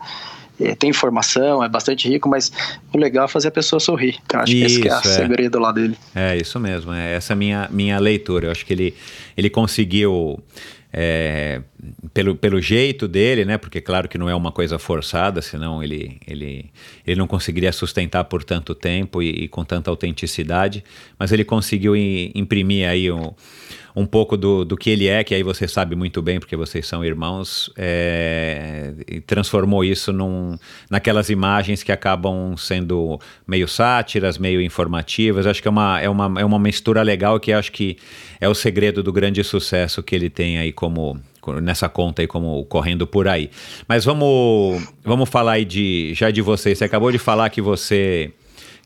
É, 0.61 0.73
tem 0.77 0.91
informação, 0.91 1.65
é 1.65 1.69
bastante 1.69 2.09
rico, 2.09 2.29
mas 2.29 2.53
o 2.93 2.97
legal 2.97 3.25
é 3.25 3.29
fazer 3.29 3.49
a 3.49 3.51
pessoa 3.51 3.81
sorrir. 3.81 4.19
Eu 4.33 4.41
acho 4.41 4.53
isso, 4.53 4.81
que 4.81 4.87
esse 4.87 5.07
é 5.07 5.11
o 5.11 5.13
é. 5.13 5.17
segredo 5.17 5.59
lá 5.59 5.73
dele. 5.73 5.99
É, 6.15 6.37
isso 6.37 6.61
mesmo. 6.61 6.93
É 6.93 7.15
essa 7.15 7.35
minha, 7.35 7.69
minha 7.73 7.99
leitura. 7.99 8.47
Eu 8.47 8.51
acho 8.53 8.65
que 8.65 8.73
ele, 8.73 8.95
ele 9.37 9.51
conseguiu 9.51 10.39
é, 10.97 11.61
pelo, 12.13 12.37
pelo 12.37 12.61
jeito 12.61 13.09
dele, 13.09 13.45
né? 13.45 13.59
Porque 13.59 13.81
claro 13.81 14.09
que 14.09 14.17
não 14.17 14.29
é 14.29 14.35
uma 14.35 14.53
coisa 14.53 14.79
forçada, 14.79 15.43
senão 15.43 15.83
ele, 15.83 16.21
ele, 16.25 16.71
ele 17.05 17.19
não 17.19 17.27
conseguiria 17.27 17.73
sustentar 17.73 18.23
por 18.25 18.45
tanto 18.45 18.77
tempo 18.77 19.21
e, 19.21 19.31
e 19.31 19.49
com 19.49 19.65
tanta 19.65 19.91
autenticidade, 19.91 20.85
mas 21.19 21.33
ele 21.33 21.45
conseguiu 21.45 21.97
imprimir 21.97 22.89
aí 22.89 23.11
um, 23.11 23.33
um 23.97 24.05
pouco 24.05 24.37
do, 24.37 24.65
do 24.65 24.77
que 24.77 24.91
ele 24.91 25.07
é, 25.07 25.23
que 25.23 25.35
aí 25.35 25.43
você 25.43 25.69
sabe 25.69 25.95
muito 25.95 26.21
bem, 26.21 26.41
porque 26.41 26.57
vocês 26.57 26.87
são 26.87 27.05
irmãos, 27.05 27.71
é, 27.77 28.93
transformou 29.25 29.85
isso 29.85 30.13
num, 30.13 30.59
naquelas 30.91 31.31
imagens 31.31 31.83
que 31.83 31.93
acabam 31.93 32.57
sendo 32.57 33.21
meio 33.47 33.69
sátiras, 33.69 34.37
meio 34.37 34.61
informativas. 34.61 35.47
Acho 35.47 35.63
que 35.63 35.69
é 35.69 35.71
uma, 35.71 36.01
é 36.01 36.09
uma, 36.09 36.41
é 36.41 36.45
uma 36.45 36.59
mistura 36.59 37.03
legal 37.03 37.39
que 37.39 37.53
acho 37.53 37.71
que 37.71 37.97
é 38.41 38.49
o 38.49 38.55
segredo 38.55 39.03
do 39.03 39.13
grande 39.13 39.45
sucesso 39.45 40.03
que 40.03 40.15
ele 40.15 40.29
tem 40.29 40.59
aí 40.59 40.73
como 40.73 41.21
nessa 41.61 41.89
conta 41.89 42.23
aí 42.23 42.27
como 42.27 42.65
correndo 42.65 43.07
por 43.07 43.29
aí. 43.29 43.51
Mas 43.87 44.05
vamos 44.05 44.83
vamos 45.05 45.29
falar 45.29 45.53
aí 45.53 45.65
de 45.65 46.13
já 46.15 46.31
de 46.31 46.41
você. 46.43 46.75
Você 46.75 46.85
acabou 46.85 47.13
de 47.13 47.19
falar 47.19 47.51
que 47.51 47.61
você 47.61 48.33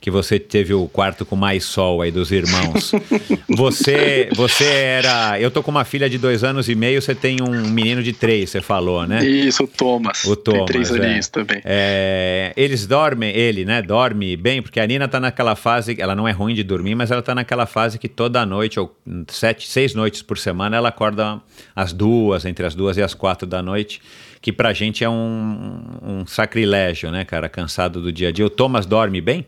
que 0.01 0.11
você 0.11 0.39
teve 0.39 0.73
o 0.73 0.89
quarto 0.89 1.27
com 1.27 1.35
mais 1.35 1.65
sol 1.65 2.03
aí 2.03 2.11
dos 2.11 2.31
irmãos. 2.31 2.93
você, 3.49 4.29
você 4.35 4.65
era. 4.65 5.41
Eu 5.41 5.51
tô 5.51 5.63
com 5.63 5.71
uma 5.71 5.85
filha 5.85 6.09
de 6.09 6.19
dois 6.19 6.45
anos 6.45 6.69
e 6.69 6.75
meio, 6.75 7.03
você 7.03 7.15
tem 7.15 7.39
um 7.43 7.69
menino 7.69 8.03
de 8.03 8.13
três, 8.13 8.51
você 8.51 8.61
falou, 8.61 9.07
né? 9.07 9.25
Isso, 9.25 9.65
o 9.65 9.67
Thomas. 9.67 10.25
O 10.25 10.37
Thomas. 10.37 10.59
Tem 10.61 10.67
três 10.67 10.91
é. 10.91 10.95
aninhos 10.95 11.29
também. 11.29 11.61
É, 11.65 12.53
eles 12.57 12.87
dormem, 12.87 13.35
ele, 13.35 13.65
né? 13.65 13.83
Dorme 13.83 14.37
bem, 14.37 14.63
porque 14.63 14.79
a 14.79 14.87
Nina 14.87 15.09
tá 15.09 15.19
naquela 15.19 15.57
fase, 15.57 15.97
ela 15.99 16.15
não 16.15 16.29
é 16.29 16.33
ruim 16.33 16.55
de 16.55 16.63
dormir, 16.63 16.95
mas 16.95 17.11
ela 17.11 17.23
tá 17.23 17.35
naquela 17.35 17.67
fase 17.67 17.99
que 17.99 18.09
toda 18.09 18.45
noite, 18.47 18.79
ou 18.79 18.97
sete, 19.27 19.69
seis 19.69 19.95
noites 19.95 20.23
por 20.23 20.39
semana, 20.39 20.77
ela 20.77 20.91
acorda 20.91 21.41
às 21.75 21.93
duas, 21.93 22.45
entre 22.45 22.65
as 22.65 22.75
duas 22.75 22.97
e 22.97 23.03
as 23.03 23.15
quatro 23.15 23.47
da 23.47 23.63
noite 23.63 24.01
que 24.41 24.53
pra 24.53 24.73
gente 24.73 25.03
é 25.03 25.09
um, 25.09 25.85
um 26.03 26.27
sacrilégio, 26.27 27.11
né, 27.11 27.25
cara? 27.25 27.49
Cansado 27.49 28.01
do 28.01 28.13
dia 28.13 28.29
a 28.29 28.33
dia. 28.33 28.47
O 28.47 28.51
Thomas 28.51 28.87
dorme 28.87 29.21
bem? 29.21 29.47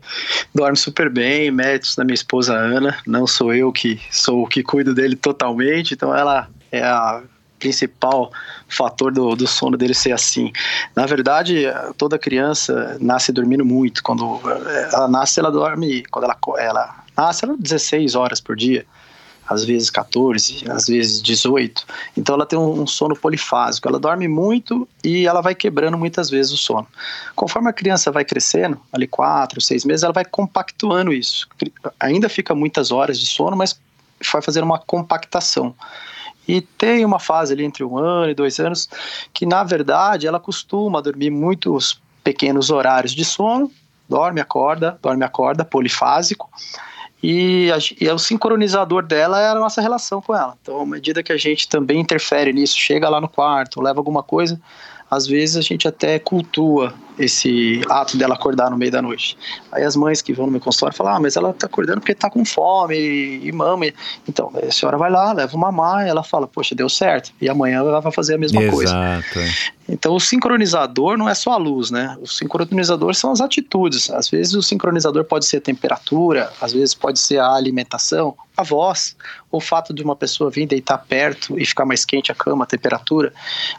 Dorme 0.55 0.77
super 0.77 1.09
bem, 1.09 1.51
méritos 1.51 1.95
da 1.95 2.05
minha 2.05 2.15
esposa 2.15 2.55
Ana. 2.55 2.99
Não 3.07 3.27
sou 3.27 3.55
eu 3.55 3.73
que 3.73 4.01
sou 4.11 4.43
o 4.43 4.47
que 4.47 4.63
cuido 4.63 4.95
dele 4.95 5.17
totalmente, 5.17 5.95
então 5.95 6.15
ela 6.15 6.49
é 6.73 6.83
a 6.83 7.23
principal 7.59 8.33
fator 8.69 9.13
do, 9.13 9.37
do 9.37 9.47
sono 9.47 9.77
dele 9.77 9.95
ser 9.95 10.13
assim. 10.13 10.51
Na 10.97 11.07
verdade, 11.07 11.65
toda 11.97 12.19
criança 12.19 12.97
nasce 13.01 13.31
dormindo 13.31 13.65
muito. 13.65 14.03
Quando 14.03 14.41
ela 14.93 15.07
nasce, 15.07 15.39
ela 15.39 15.53
dorme. 15.53 16.03
Quando 16.11 16.25
ela, 16.25 16.37
ela 16.59 17.05
nasce, 17.17 17.45
ela 17.45 17.55
16 17.59 18.15
horas 18.15 18.41
por 18.41 18.57
dia 18.57 18.87
às 19.51 19.65
vezes 19.65 19.91
14, 19.91 20.71
às 20.71 20.87
vezes 20.87 21.21
18. 21.21 21.85
Então 22.17 22.37
ela 22.37 22.47
tem 22.47 22.57
um, 22.57 22.87
sono 22.87 23.17
polifásico, 23.17 23.89
ela 23.89 23.99
dorme 23.99 24.29
muito 24.29 24.89
e 25.03 25.27
ela 25.27 25.41
vai 25.41 25.57
quebrando 25.57 25.99
muitas 25.99 26.31
vezes 26.31 26.53
o 26.53 26.57
sono. 26.57 26.87
Conforme 27.35 27.69
a 27.69 27.73
criança 27.73 28.13
vai 28.13 28.25
crescendo, 28.25 28.81
ali 28.93 29.09
4, 29.09 29.61
6 29.61 29.85
meses, 29.85 30.05
ela 30.05 30.13
vai 30.13 30.25
compactuando 30.25 31.13
isso. 31.13 31.49
Ainda 31.99 32.29
fica 32.29 32.55
muitas 32.55 32.93
horas 32.93 33.19
de 33.19 33.27
sono, 33.27 33.57
mas 33.57 33.79
vai 34.33 34.41
fazer 34.41 34.63
uma 34.63 34.79
compactação. 34.79 35.75
E 36.47 36.61
tem 36.61 37.05
uma 37.05 37.19
fase 37.19 37.53
ali 37.53 37.65
entre 37.65 37.83
um 37.83 37.99
ano 37.99 38.31
e 38.31 38.35
dois 38.35 38.61
anos 38.61 38.89
que, 39.35 39.45
na 39.45 39.65
verdade, 39.65 40.29
ela 40.29 40.39
costuma 40.39 41.03
dormir 41.03 41.31
muitos 41.31 42.01
pequenos 42.23 42.71
horários 42.71 43.13
de 43.13 43.25
sono, 43.25 43.69
dorme, 44.09 44.41
acorda, 44.41 44.97
dorme, 45.03 45.25
acorda, 45.25 45.65
polifásico 45.65 46.49
e, 47.23 47.71
a, 47.71 47.79
e 48.01 48.09
o 48.09 48.19
sincronizador 48.19 49.03
dela 49.03 49.41
é 49.41 49.49
a 49.49 49.55
nossa 49.55 49.81
relação 49.81 50.21
com 50.23 50.35
ela. 50.35 50.57
Então, 50.63 50.81
à 50.81 50.87
medida 50.87 51.23
que 51.23 51.33
a 51.33 51.37
gente 51.37 51.69
também 51.69 52.01
interfere 52.01 52.53
nisso, 52.53 52.79
chega 52.79 53.09
lá 53.09 53.21
no 53.21 53.29
quarto, 53.29 53.81
leva 53.81 54.01
alguma 54.01 54.23
coisa, 54.23 54.61
às 55.11 55.27
vezes 55.27 55.57
a 55.57 55.61
gente 55.61 55.87
até 55.87 56.19
cultua 56.19 56.95
esse 57.21 57.83
ato 57.89 58.17
dela 58.17 58.35
acordar 58.35 58.71
no 58.71 58.77
meio 58.77 58.91
da 58.91 59.01
noite. 59.01 59.37
Aí 59.73 59.83
as 59.85 59.97
mães 59.97 60.21
que 60.21 60.33
vão 60.33 60.47
no 60.47 60.53
meu 60.53 60.61
consultório 60.61 60.97
falam, 60.97 61.15
ah, 61.15 61.21
mas 61.21 61.37
ela 61.37 61.53
tá 61.53 61.67
acordando 61.67 62.01
porque 62.01 62.15
tá 62.15 62.31
com 62.31 62.45
fome 62.45 62.97
e, 62.97 63.49
e 63.49 63.53
mama. 63.53 63.87
Então, 64.29 64.53
a 64.67 64.71
senhora 64.71 64.99
vai 64.99 65.11
lá, 65.11 65.33
leva 65.33 65.57
uma 65.57 65.71
mamar, 65.71 66.07
ela 66.07 66.23
fala, 66.23 66.47
poxa, 66.47 66.75
deu 66.75 66.89
certo. 66.89 67.33
E 67.41 67.49
amanhã 67.49 67.79
ela 67.79 68.01
vai 68.01 68.13
fazer 68.13 68.35
a 68.35 68.39
mesma 68.39 68.63
Exato. 68.63 68.77
coisa. 68.77 68.95
Então, 69.89 70.15
o 70.15 70.21
sincronizador 70.21 71.17
não 71.17 71.29
é 71.29 71.35
só 71.35 71.53
a 71.53 71.57
luz, 71.57 71.91
né? 71.91 72.17
O 72.21 72.27
sincronizador 72.27 73.15
são 73.15 73.33
as 73.33 73.41
atitudes. 73.41 74.09
Às 74.11 74.29
vezes, 74.29 74.55
o 74.55 74.63
sincronizador 74.63 75.25
pode 75.25 75.47
ser 75.47 75.57
a 75.57 75.61
temperatura, 75.61 76.53
às 76.61 76.73
vezes, 76.73 76.95
pode 76.95 77.19
ser 77.19 77.39
a 77.39 77.53
alimentação, 77.55 78.37
a 78.57 78.63
voz, 78.63 79.17
o 79.51 79.61
fato 79.61 79.93
de 79.93 80.03
uma 80.03 80.15
pessoa 80.15 80.51
vir 80.51 80.67
deitar 80.67 80.99
perto 80.99 81.59
e 81.59 81.65
ficar 81.65 81.85
mais 81.85 82.05
quente 82.05 82.31
a 82.31 82.35
cama, 82.35 82.65
a 82.65 82.67
temperatura. 82.67 83.33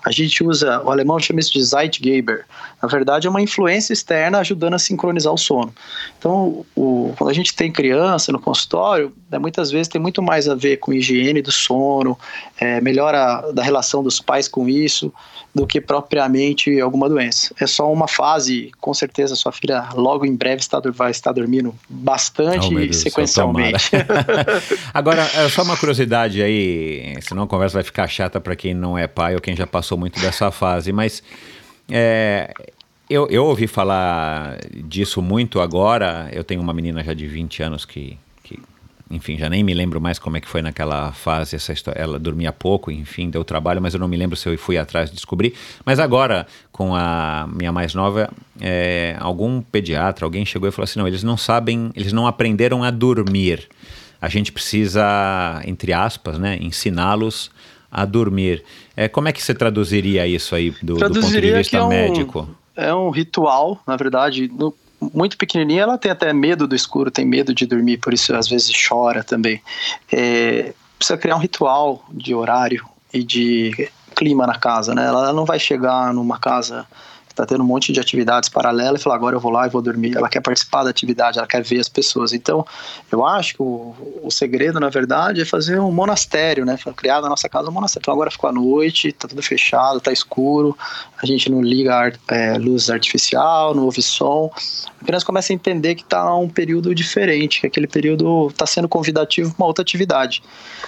A 0.05 0.11
gente 0.11 0.43
usa, 0.43 0.81
o 0.81 0.91
alemão 0.91 1.17
chama 1.19 1.39
isso 1.39 1.53
de 1.53 1.63
Zeitgeber. 1.63 2.45
Na 2.81 2.89
verdade, 2.89 3.27
é 3.27 3.29
uma 3.31 3.41
influência 3.41 3.93
externa 3.93 4.39
ajudando 4.39 4.75
a 4.75 4.79
sincronizar 4.79 5.33
o 5.33 5.37
sono. 5.37 5.73
Então, 6.19 6.63
o, 6.75 7.13
quando 7.17 7.29
a 7.29 7.33
gente 7.33 7.55
tem 7.55 7.71
criança 7.71 8.31
no 8.31 8.39
consultório, 8.39 9.11
né, 9.29 9.39
muitas 9.39 9.71
vezes 9.71 9.87
tem 9.87 9.99
muito 9.99 10.21
mais 10.21 10.47
a 10.47 10.53
ver 10.53 10.77
com 10.77 10.93
higiene 10.93 11.41
do 11.41 11.51
sono, 11.51 12.17
é, 12.59 12.79
melhora 12.79 13.51
da 13.51 13.63
relação 13.63 14.03
dos 14.03 14.19
pais 14.19 14.47
com 14.47 14.69
isso, 14.69 15.11
do 15.53 15.67
que 15.67 15.81
propriamente 15.81 16.79
alguma 16.79 17.09
doença. 17.09 17.53
É 17.59 17.67
só 17.67 17.91
uma 17.91 18.07
fase, 18.07 18.71
com 18.79 18.93
certeza 18.93 19.35
sua 19.35 19.51
filha 19.51 19.89
logo 19.93 20.25
em 20.25 20.35
breve 20.35 20.61
está, 20.61 20.79
vai 20.93 21.11
estar 21.11 21.31
dormindo 21.31 21.75
bastante 21.89 22.67
Oh, 22.67 22.79
e 22.79 22.85
Deus, 22.85 22.97
sequencialmente. 22.97 23.91
Agora, 24.93 25.23
é 25.35 25.49
só 25.49 25.63
uma 25.63 25.75
curiosidade 25.75 26.41
aí, 26.41 27.15
senão 27.21 27.43
a 27.43 27.47
conversa 27.47 27.73
vai 27.73 27.83
ficar 27.83 28.07
chata 28.07 28.39
para 28.39 28.55
quem 28.55 28.73
não 28.73 28.97
é 28.97 29.07
pai 29.07 29.35
ou 29.35 29.41
quem 29.41 29.55
já 29.55 29.67
passou 29.67 29.97
muito 29.97 30.19
dessa 30.19 30.51
fase, 30.51 30.91
mas 30.91 31.21
é, 31.89 32.53
eu, 33.11 33.27
eu 33.29 33.45
ouvi 33.45 33.67
falar 33.67 34.57
disso 34.83 35.21
muito 35.21 35.59
agora. 35.59 36.29
Eu 36.31 36.43
tenho 36.43 36.61
uma 36.61 36.73
menina 36.73 37.03
já 37.03 37.13
de 37.13 37.27
20 37.27 37.63
anos 37.63 37.85
que, 37.85 38.17
que, 38.43 38.59
enfim, 39.09 39.37
já 39.37 39.49
nem 39.49 39.63
me 39.63 39.73
lembro 39.73 39.99
mais 39.99 40.17
como 40.17 40.37
é 40.37 40.39
que 40.41 40.47
foi 40.47 40.61
naquela 40.61 41.11
fase. 41.11 41.55
Essa 41.55 41.73
história, 41.73 41.99
ela 41.99 42.17
dormia 42.17 42.51
pouco, 42.51 42.91
enfim, 42.91 43.29
deu 43.29 43.43
trabalho, 43.43 43.81
mas 43.81 43.93
eu 43.93 43.99
não 43.99 44.07
me 44.07 44.15
lembro 44.17 44.35
se 44.35 44.47
eu 44.47 44.57
fui 44.57 44.77
atrás 44.77 45.09
de 45.09 45.15
descobrir. 45.15 45.53
Mas 45.85 45.99
agora, 45.99 46.47
com 46.71 46.95
a 46.95 47.47
minha 47.53 47.71
mais 47.71 47.93
nova, 47.93 48.29
é, 48.59 49.15
algum 49.19 49.61
pediatra, 49.61 50.25
alguém 50.25 50.45
chegou 50.45 50.67
e 50.69 50.71
falou 50.71 50.85
assim: 50.85 50.99
não, 50.99 51.07
eles 51.07 51.23
não 51.23 51.35
sabem, 51.37 51.91
eles 51.95 52.13
não 52.13 52.25
aprenderam 52.27 52.83
a 52.83 52.91
dormir. 52.91 53.67
A 54.21 54.29
gente 54.29 54.51
precisa, 54.51 55.61
entre 55.65 55.91
aspas, 55.93 56.37
né, 56.37 56.57
ensiná-los 56.61 57.49
a 57.91 58.05
dormir. 58.05 58.63
É, 58.95 59.07
como 59.07 59.27
é 59.27 59.31
que 59.33 59.41
você 59.43 59.53
traduziria 59.53 60.25
isso 60.27 60.55
aí 60.55 60.69
do, 60.81 60.95
do 60.95 60.99
ponto 61.19 61.29
de 61.41 61.51
vista 61.51 61.77
é 61.77 61.83
um- 61.83 61.89
médico? 61.89 62.47
É 62.81 62.93
um 62.93 63.09
ritual, 63.09 63.81
na 63.85 63.95
verdade. 63.95 64.51
Muito 65.13 65.37
pequenininha, 65.37 65.83
ela 65.83 65.97
tem 65.97 66.11
até 66.11 66.31
medo 66.31 66.67
do 66.67 66.75
escuro, 66.75 67.09
tem 67.09 67.25
medo 67.25 67.53
de 67.53 67.65
dormir, 67.65 67.97
por 67.97 68.13
isso 68.13 68.35
às 68.35 68.47
vezes 68.47 68.71
chora 68.87 69.23
também. 69.23 69.61
É, 70.11 70.73
precisa 70.97 71.17
criar 71.17 71.35
um 71.35 71.39
ritual 71.39 72.05
de 72.11 72.35
horário 72.35 72.85
e 73.11 73.23
de 73.23 73.89
clima 74.15 74.45
na 74.45 74.59
casa, 74.59 74.93
né? 74.93 75.05
Ela 75.05 75.33
não 75.33 75.45
vai 75.45 75.57
chegar 75.57 76.13
numa 76.13 76.37
casa 76.37 76.85
está 77.41 77.55
tendo 77.55 77.63
um 77.63 77.67
monte 77.67 77.91
de 77.91 77.99
atividades 77.99 78.49
paralelas 78.49 79.01
e 79.01 79.03
falar 79.03 79.15
agora 79.15 79.35
eu 79.35 79.39
vou 79.39 79.51
lá 79.51 79.65
e 79.65 79.69
vou 79.69 79.81
dormir. 79.81 80.15
Ela 80.15 80.29
quer 80.29 80.41
participar 80.41 80.83
da 80.83 80.89
atividade, 80.89 81.39
ela 81.39 81.47
quer 81.47 81.63
ver 81.63 81.79
as 81.79 81.89
pessoas. 81.89 82.33
Então, 82.33 82.65
eu 83.11 83.25
acho 83.25 83.55
que 83.55 83.61
o, 83.61 83.95
o 84.23 84.31
segredo, 84.31 84.79
na 84.79 84.89
verdade, 84.89 85.41
é 85.41 85.45
fazer 85.45 85.79
um 85.79 85.91
monastério, 85.91 86.65
né? 86.65 86.77
Criar 86.95 87.21
na 87.21 87.29
nossa 87.29 87.49
casa 87.49 87.69
um 87.69 87.71
monastério. 87.71 88.03
Então 88.03 88.13
agora 88.13 88.29
ficou 88.29 88.49
à 88.49 88.53
noite, 88.53 89.11
tá 89.11 89.27
tudo 89.27 89.41
fechado, 89.41 89.99
tá 89.99 90.11
escuro, 90.11 90.77
a 91.21 91.25
gente 91.25 91.49
não 91.49 91.61
liga 91.61 92.13
é, 92.27 92.57
luz 92.57 92.89
artificial, 92.89 93.73
não 93.73 93.85
ouve 93.85 94.01
som. 94.01 94.51
A 95.01 95.05
criança 95.05 95.25
começa 95.25 95.51
a 95.51 95.55
entender 95.55 95.95
que 95.95 96.03
está 96.03 96.35
um 96.35 96.49
período 96.49 96.93
diferente, 96.93 97.61
que 97.61 97.67
aquele 97.67 97.87
período 97.87 98.47
está 98.49 98.65
sendo 98.65 98.87
convidativo 98.87 99.53
para 99.53 99.63
uma 99.63 99.67
outra 99.67 99.81
atividade. 99.81 100.43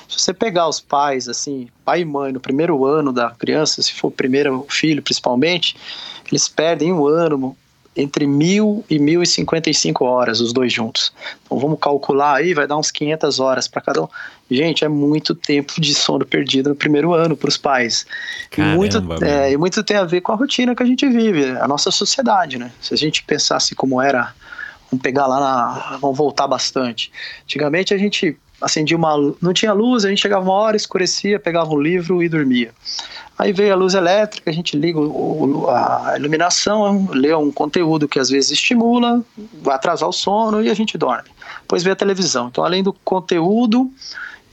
Se 0.08 0.20
você 0.20 0.34
pegar 0.34 0.68
os 0.68 0.80
pais, 0.80 1.28
assim, 1.28 1.68
pai 1.84 2.02
e 2.02 2.06
mãe, 2.06 2.32
no 2.32 2.40
primeiro 2.40 2.86
ano 2.86 3.12
da 3.12 3.32
criança, 3.32 3.82
se 3.82 3.94
for 3.94 4.10
o 4.10 4.12
primeiro 4.12 4.66
filho 4.70 5.02
principalmente, 5.02 5.76
eles 6.30 6.48
perdem 6.48 6.92
um 6.94 7.06
ano 7.06 7.56
entre 7.96 8.26
mil 8.26 8.84
e 8.90 8.98
mil 8.98 9.22
e 9.22 9.28
cinquenta 9.28 9.70
e 9.70 9.74
cinco 9.74 10.06
horas, 10.06 10.40
os 10.40 10.52
dois 10.52 10.74
juntos. 10.74 11.14
Então 11.46 11.60
vamos 11.60 11.78
calcular 11.80 12.36
aí, 12.38 12.54
vai 12.54 12.66
dar 12.66 12.78
uns 12.78 12.90
500 12.90 13.40
horas 13.40 13.68
para 13.68 13.82
cada 13.82 14.02
um. 14.02 14.08
Gente, 14.50 14.84
é 14.84 14.88
muito 14.88 15.34
tempo 15.36 15.80
de 15.80 15.94
sono 15.94 16.26
perdido 16.26 16.70
no 16.70 16.76
primeiro 16.76 17.14
ano 17.14 17.38
para 17.38 17.50
os 17.50 17.58
pais. 17.58 18.06
E 18.52 18.56
Caramba, 18.56 18.76
muito, 18.76 19.02
meu. 19.02 19.18
é, 19.22 19.52
e 19.52 19.58
muito 19.58 19.84
tem 19.84 19.98
a 19.98 20.04
ver 20.04 20.22
com 20.22 20.32
a 20.32 20.36
rotina 20.36 20.76
que 20.76 20.84
a 20.84 20.86
gente 20.86 21.08
vive, 21.08 21.52
a 21.52 21.68
nossa 21.68 21.92
sociedade, 21.92 22.58
né? 22.58 22.72
Se 22.82 22.94
a 22.94 22.98
gente 22.98 23.24
pensasse 23.24 23.76
como 23.76 24.02
era, 24.02 24.34
vamos 24.90 25.04
pegar 25.04 25.28
lá 25.28 25.40
na. 25.40 25.98
Vamos 25.98 26.18
voltar 26.18 26.48
bastante. 26.48 27.12
Antigamente 27.44 27.94
a 27.94 27.98
gente 27.98 28.38
acendia 28.62 28.98
uma. 28.98 29.16
Não 29.42 29.54
tinha 29.54 29.72
luz, 29.74 30.04
a 30.04 30.10
gente 30.10 30.22
chegava 30.22 30.44
uma 30.44 30.54
hora, 30.54 30.76
escurecia, 30.76 31.40
pegava 31.40 31.70
um 31.72 31.80
livro 31.80 32.24
e 32.24 32.30
dormia. 32.30 32.72
Aí 33.38 33.52
veio 33.52 33.74
a 33.74 33.76
luz 33.76 33.94
elétrica, 33.96 34.50
a 34.50 34.54
gente 34.54 34.78
liga 34.78 35.00
o- 35.00 35.68
a 35.70 36.14
iluminação, 36.18 37.08
lê 37.12 37.34
um 37.34 37.52
conteúdo 37.52 38.08
que 38.08 38.20
às 38.20 38.30
vezes 38.30 38.52
estimula, 38.52 39.22
vai 39.62 39.76
atrasar 39.76 40.08
o 40.08 40.14
sono 40.14 40.62
e 40.62 40.70
a 40.70 40.74
gente 40.74 40.98
dorme. 40.98 41.30
Depois 41.62 41.82
veio 41.84 41.94
a 41.94 41.98
televisão. 41.98 42.48
Então, 42.48 42.64
além 42.64 42.84
do 42.84 42.94
conteúdo, 42.94 43.90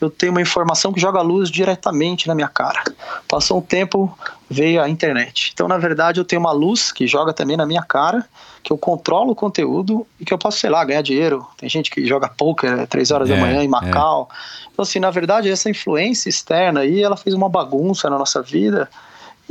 eu 0.00 0.08
tenho 0.08 0.32
uma 0.32 0.40
informação 0.40 0.92
que 0.92 1.00
joga 1.00 1.18
a 1.18 1.22
luz 1.22 1.50
diretamente 1.50 2.26
na 2.26 2.34
minha 2.34 2.48
cara. 2.48 2.82
Passou 3.28 3.58
um 3.58 3.62
tempo, 3.62 4.16
veio 4.50 4.82
a 4.82 4.88
internet. 4.88 5.52
Então, 5.54 5.68
na 5.68 5.78
verdade, 5.78 6.18
eu 6.18 6.24
tenho 6.24 6.40
uma 6.40 6.50
luz 6.50 6.90
que 6.90 7.06
joga 7.06 7.32
também 7.32 7.56
na 7.56 7.64
minha 7.64 7.82
cara, 7.82 8.26
que 8.64 8.72
eu 8.72 8.76
controlo 8.76 9.30
o 9.30 9.34
conteúdo 9.34 10.04
e 10.18 10.24
que 10.24 10.34
eu 10.34 10.38
posso, 10.38 10.58
sei 10.58 10.68
lá, 10.68 10.84
ganhar 10.84 11.02
dinheiro. 11.02 11.46
Tem 11.56 11.68
gente 11.68 11.88
que 11.88 12.04
joga 12.04 12.28
poker 12.28 12.86
três 12.88 13.12
horas 13.12 13.30
É, 13.30 13.34
da 13.34 13.40
manhã 13.40 13.60
é. 13.60 13.64
em 13.64 13.68
Macau. 13.68 14.28
Então, 14.72 14.82
assim, 14.82 14.98
na 14.98 15.10
verdade, 15.10 15.48
essa 15.48 15.70
influência 15.70 16.28
externa 16.28 16.80
aí, 16.80 17.00
ela 17.00 17.16
fez 17.16 17.34
uma 17.34 17.48
bagunça 17.48 18.10
na 18.10 18.18
nossa 18.18 18.42
vida 18.42 18.90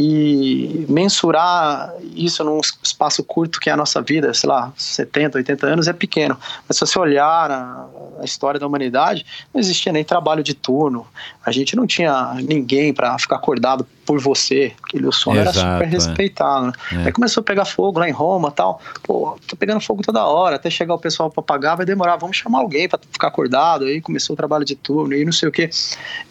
e 0.02 0.86
mensurar 0.88 1.94
isso 2.16 2.42
num 2.42 2.62
espaço 2.82 3.22
curto 3.22 3.60
que 3.60 3.70
é 3.70 3.74
a 3.74 3.76
nossa 3.76 4.02
vida, 4.02 4.34
sei 4.34 4.48
lá, 4.48 4.72
70, 4.78 5.40
80 5.40 5.68
anos 5.68 5.88
é 5.90 5.94
pequeno. 5.94 6.38
Mas 6.66 6.78
se 6.78 6.86
você 6.86 6.98
olhar 6.98 7.52
a, 7.52 7.86
a 8.22 8.24
história 8.24 8.58
da 8.58 8.66
humanidade, 8.66 9.26
não 9.54 9.60
existia 9.60 9.92
nem 9.92 10.06
trabalho 10.06 10.42
de 10.42 10.54
turno. 10.54 11.06
A 11.46 11.52
gente 11.52 11.76
não 11.76 11.86
tinha 11.86 12.34
ninguém 12.36 12.94
para 12.94 13.20
ficar 13.20 13.36
acordado 13.36 13.86
por 14.06 14.22
você. 14.22 14.72
Aquele 14.82 15.06
o 15.06 15.12
sono 15.12 15.38
era 15.38 15.50
Exato, 15.50 15.74
super 15.74 15.88
é. 15.88 15.92
respeitado. 15.92 16.68
né? 16.68 16.74
É. 16.94 17.06
Aí 17.08 17.12
começou 17.12 17.42
a 17.42 17.44
pegar 17.44 17.66
fogo 17.66 18.00
lá 18.00 18.08
em 18.08 18.14
Roma 18.14 18.52
tal. 18.52 18.82
Pô, 19.04 19.38
tô 19.46 19.58
pegando 19.58 19.82
fogo 19.82 20.02
toda 20.02 20.26
hora. 20.26 20.56
Até 20.56 20.70
chegar 20.70 20.94
o 20.94 21.00
pessoal 21.00 21.30
para 21.30 21.44
pagar 21.44 21.76
vai 21.76 21.86
demorar. 21.86 22.16
Vamos 22.16 22.38
chamar 22.38 22.60
alguém 22.60 22.88
para 22.88 23.00
ficar 23.12 23.28
acordado. 23.28 23.84
Aí 23.84 24.00
começou 24.00 24.34
o 24.34 24.38
trabalho 24.38 24.64
de 24.64 24.76
turno 24.76 25.14
e 25.14 25.26
não 25.26 25.34
sei 25.34 25.50
o 25.50 25.52
que. 25.52 25.70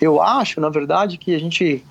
Eu 0.00 0.22
acho, 0.22 0.58
na 0.58 0.70
verdade, 0.70 1.18
que 1.18 1.34
a 1.34 1.38
gente 1.38 1.84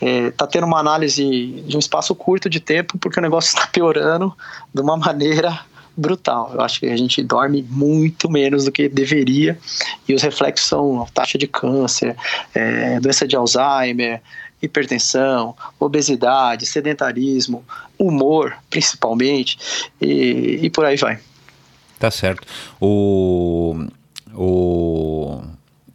está 0.00 0.46
tendo 0.46 0.66
uma 0.66 0.78
análise 0.78 1.62
de 1.66 1.76
um 1.76 1.80
espaço 1.80 2.14
curto 2.14 2.48
de 2.48 2.60
tempo 2.60 2.98
porque 2.98 3.18
o 3.18 3.22
negócio 3.22 3.48
está 3.48 3.66
piorando 3.72 4.34
de 4.72 4.80
uma 4.80 4.96
maneira 4.96 5.60
brutal. 5.96 6.52
Eu 6.54 6.60
acho 6.62 6.80
que 6.80 6.86
a 6.86 6.96
gente 6.96 7.22
dorme 7.22 7.62
muito 7.68 8.30
menos 8.30 8.64
do 8.64 8.72
que 8.72 8.88
deveria 8.88 9.58
e 10.08 10.14
os 10.14 10.22
reflexos 10.22 10.68
são 10.68 11.06
taxa 11.12 11.36
de 11.36 11.46
câncer, 11.46 12.16
é, 12.54 12.98
doença 13.00 13.26
de 13.26 13.36
Alzheimer, 13.36 14.22
hipertensão, 14.62 15.54
obesidade, 15.78 16.66
sedentarismo, 16.66 17.64
humor, 17.98 18.56
principalmente, 18.68 19.58
e, 20.00 20.60
e 20.62 20.70
por 20.70 20.84
aí 20.84 20.96
vai. 20.96 21.18
Tá 21.98 22.10
certo. 22.10 22.46
O, 22.80 23.86
o, 24.34 25.42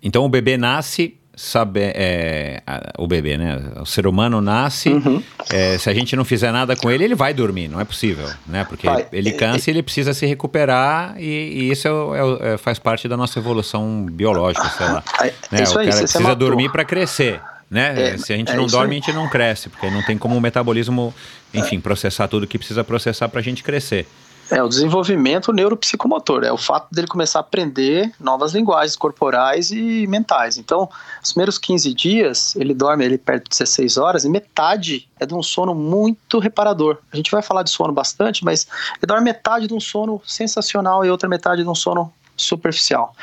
então 0.01 0.25
o 0.25 0.29
bebê 0.29 0.57
nasce, 0.57 1.17
sabe, 1.35 1.81
é, 1.83 2.61
o 2.97 3.07
bebê, 3.07 3.37
né? 3.37 3.59
O 3.81 3.85
ser 3.85 4.07
humano 4.07 4.39
nasce, 4.41 4.89
Uhum. 4.89 5.21
é, 5.51 5.77
se 5.77 5.89
a 5.89 5.93
gente 5.93 6.15
não 6.15 6.23
fizer 6.23 6.51
nada 6.51 6.75
com 6.75 6.89
ele, 6.89 7.03
ele 7.03 7.15
vai 7.15 7.33
dormir, 7.33 7.67
não 7.67 7.79
é 7.79 7.83
possível, 7.85 8.27
né? 8.47 8.63
Porque 8.67 8.87
Vai. 8.87 9.05
ele 9.11 9.31
cansa 9.33 9.69
e 9.69 9.73
ele 9.73 9.83
precisa 9.83 10.13
se 10.13 10.25
recuperar 10.25 11.15
e, 11.19 11.23
e 11.25 11.71
isso 11.71 11.87
é 11.87 11.91
é 11.91 12.53
é- 12.53 12.57
faz 12.57 12.79
parte 12.79 13.07
da 13.07 13.17
nossa 13.17 13.37
evolução 13.39 14.05
biológica, 14.09 14.67
sei 14.69 14.85
lá. 14.87 15.03
É, 15.21 15.33
né? 15.51 15.63
isso 15.63 15.75
o 15.75 15.79
aí, 15.79 15.87
cara 15.87 15.97
você 16.07 16.13
precisa 16.13 16.35
dormir 16.35 16.71
para 16.71 16.85
crescer. 16.85 17.39
Né? 17.69 18.13
É, 18.13 18.17
Se 18.17 18.31
a 18.31 18.37
gente 18.37 18.51
é 18.51 18.55
não 18.55 18.67
dorme, 18.67 18.93
aí. 18.95 19.01
a 19.01 19.05
gente 19.05 19.13
não 19.15 19.27
cresce, 19.27 19.69
porque 19.69 19.89
não 19.89 20.03
tem 20.03 20.17
como 20.19 20.37
o 20.37 20.41
metabolismo, 20.41 21.13
enfim, 21.53 21.79
processar 21.79 22.27
tudo 22.27 22.45
que 22.45 22.57
precisa 22.59 22.83
processar 22.83 23.27
para 23.27 23.39
a 23.39 23.43
gente 23.43 23.63
crescer. 23.63 24.07
É 24.51 24.61
o 24.61 24.69
desenvolvimento 24.69 25.51
neuropsicomotor, 25.51 26.43
é 26.43 26.51
o 26.51 26.57
fato 26.57 26.93
dele 26.93 27.07
começar 27.07 27.39
a 27.39 27.41
aprender 27.41 28.13
novas 28.19 28.53
linguagens 28.53 28.95
corporais 28.95 29.71
e 29.71 30.05
mentais. 30.05 30.57
Então, 30.57 30.87
os 31.23 31.31
primeiros 31.31 31.57
15 31.57 31.93
dias, 31.95 32.55
ele 32.55 32.73
dorme 32.73 33.05
ali 33.05 33.17
perto 33.17 33.45
de 33.45 33.49
16 33.49 33.97
horas 33.97 34.23
e 34.23 34.29
metade 34.29 35.09
é 35.19 35.25
de 35.25 35.33
um 35.33 35.41
sono 35.41 35.73
muito 35.73 36.37
reparador. 36.37 36.99
A 37.11 37.15
gente 37.15 37.31
vai 37.31 37.41
falar 37.41 37.63
de 37.63 37.71
sono 37.71 37.91
bastante, 37.91 38.45
mas 38.45 38.67
ele 38.97 39.07
dorme 39.07 39.23
metade 39.23 39.67
de 39.67 39.73
um 39.73 39.79
sono 39.79 40.21
sensacional 40.23 41.03
e 41.03 41.09
outra 41.09 41.27
metade 41.27 41.63
de 41.63 41.69
um 41.69 41.75
sono 41.75 42.13
superficial. 42.37 43.15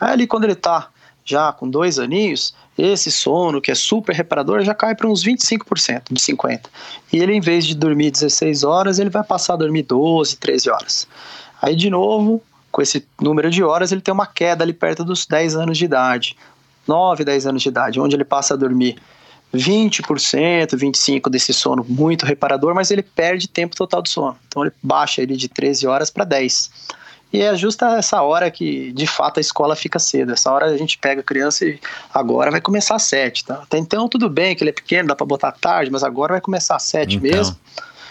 Aí 0.00 0.12
ali 0.12 0.26
quando 0.26 0.44
ele 0.44 0.54
está 0.54 0.88
já 1.24 1.52
com 1.52 1.68
dois 1.70 1.98
aninhos, 1.98 2.54
esse 2.76 3.10
sono 3.10 3.60
que 3.60 3.70
é 3.70 3.74
super 3.74 4.14
reparador 4.14 4.62
já 4.62 4.74
cai 4.74 4.94
para 4.94 5.08
uns 5.08 5.24
25% 5.24 6.02
de 6.10 6.20
50%. 6.20 6.62
E 7.12 7.18
ele, 7.18 7.32
em 7.32 7.40
vez 7.40 7.64
de 7.64 7.74
dormir 7.74 8.10
16 8.10 8.64
horas, 8.64 8.98
ele 8.98 9.10
vai 9.10 9.22
passar 9.22 9.54
a 9.54 9.56
dormir 9.56 9.82
12, 9.82 10.36
13 10.36 10.70
horas. 10.70 11.08
Aí, 11.62 11.76
de 11.76 11.88
novo, 11.88 12.42
com 12.72 12.82
esse 12.82 13.06
número 13.20 13.50
de 13.50 13.62
horas, 13.62 13.92
ele 13.92 14.00
tem 14.00 14.12
uma 14.12 14.26
queda 14.26 14.64
ali 14.64 14.72
perto 14.72 15.04
dos 15.04 15.26
10 15.26 15.56
anos 15.56 15.78
de 15.78 15.84
idade. 15.84 16.36
9, 16.86 17.24
10 17.24 17.46
anos 17.46 17.62
de 17.62 17.68
idade, 17.68 18.00
onde 18.00 18.16
ele 18.16 18.24
passa 18.24 18.54
a 18.54 18.56
dormir 18.56 18.96
20%, 19.54 20.76
25% 20.76 21.30
desse 21.30 21.52
sono 21.54 21.86
muito 21.88 22.26
reparador, 22.26 22.74
mas 22.74 22.90
ele 22.90 23.02
perde 23.02 23.48
tempo 23.48 23.76
total 23.76 24.02
de 24.02 24.10
sono. 24.10 24.36
Então 24.48 24.64
ele 24.64 24.72
baixa 24.82 25.22
ele 25.22 25.36
de 25.36 25.48
13 25.48 25.86
horas 25.86 26.10
para 26.10 26.24
10. 26.24 26.70
E 27.34 27.42
é 27.42 27.52
justa 27.56 27.98
essa 27.98 28.22
hora 28.22 28.48
que, 28.48 28.92
de 28.92 29.08
fato, 29.08 29.38
a 29.38 29.40
escola 29.40 29.74
fica 29.74 29.98
cedo. 29.98 30.32
Essa 30.32 30.52
hora 30.52 30.66
a 30.66 30.76
gente 30.76 30.96
pega 30.96 31.20
a 31.20 31.24
criança 31.24 31.64
e 31.64 31.80
agora 32.12 32.48
vai 32.48 32.60
começar 32.60 32.94
às 32.94 33.02
sete, 33.02 33.44
tá? 33.44 33.54
Até 33.54 33.76
então 33.76 34.08
tudo 34.08 34.30
bem, 34.30 34.54
que 34.54 34.62
ele 34.62 34.70
é 34.70 34.72
pequeno, 34.72 35.08
dá 35.08 35.16
para 35.16 35.26
botar 35.26 35.50
tarde, 35.50 35.90
mas 35.90 36.04
agora 36.04 36.34
vai 36.34 36.40
começar 36.40 36.76
às 36.76 36.84
sete 36.84 37.16
então. 37.16 37.28
mesmo. 37.28 37.56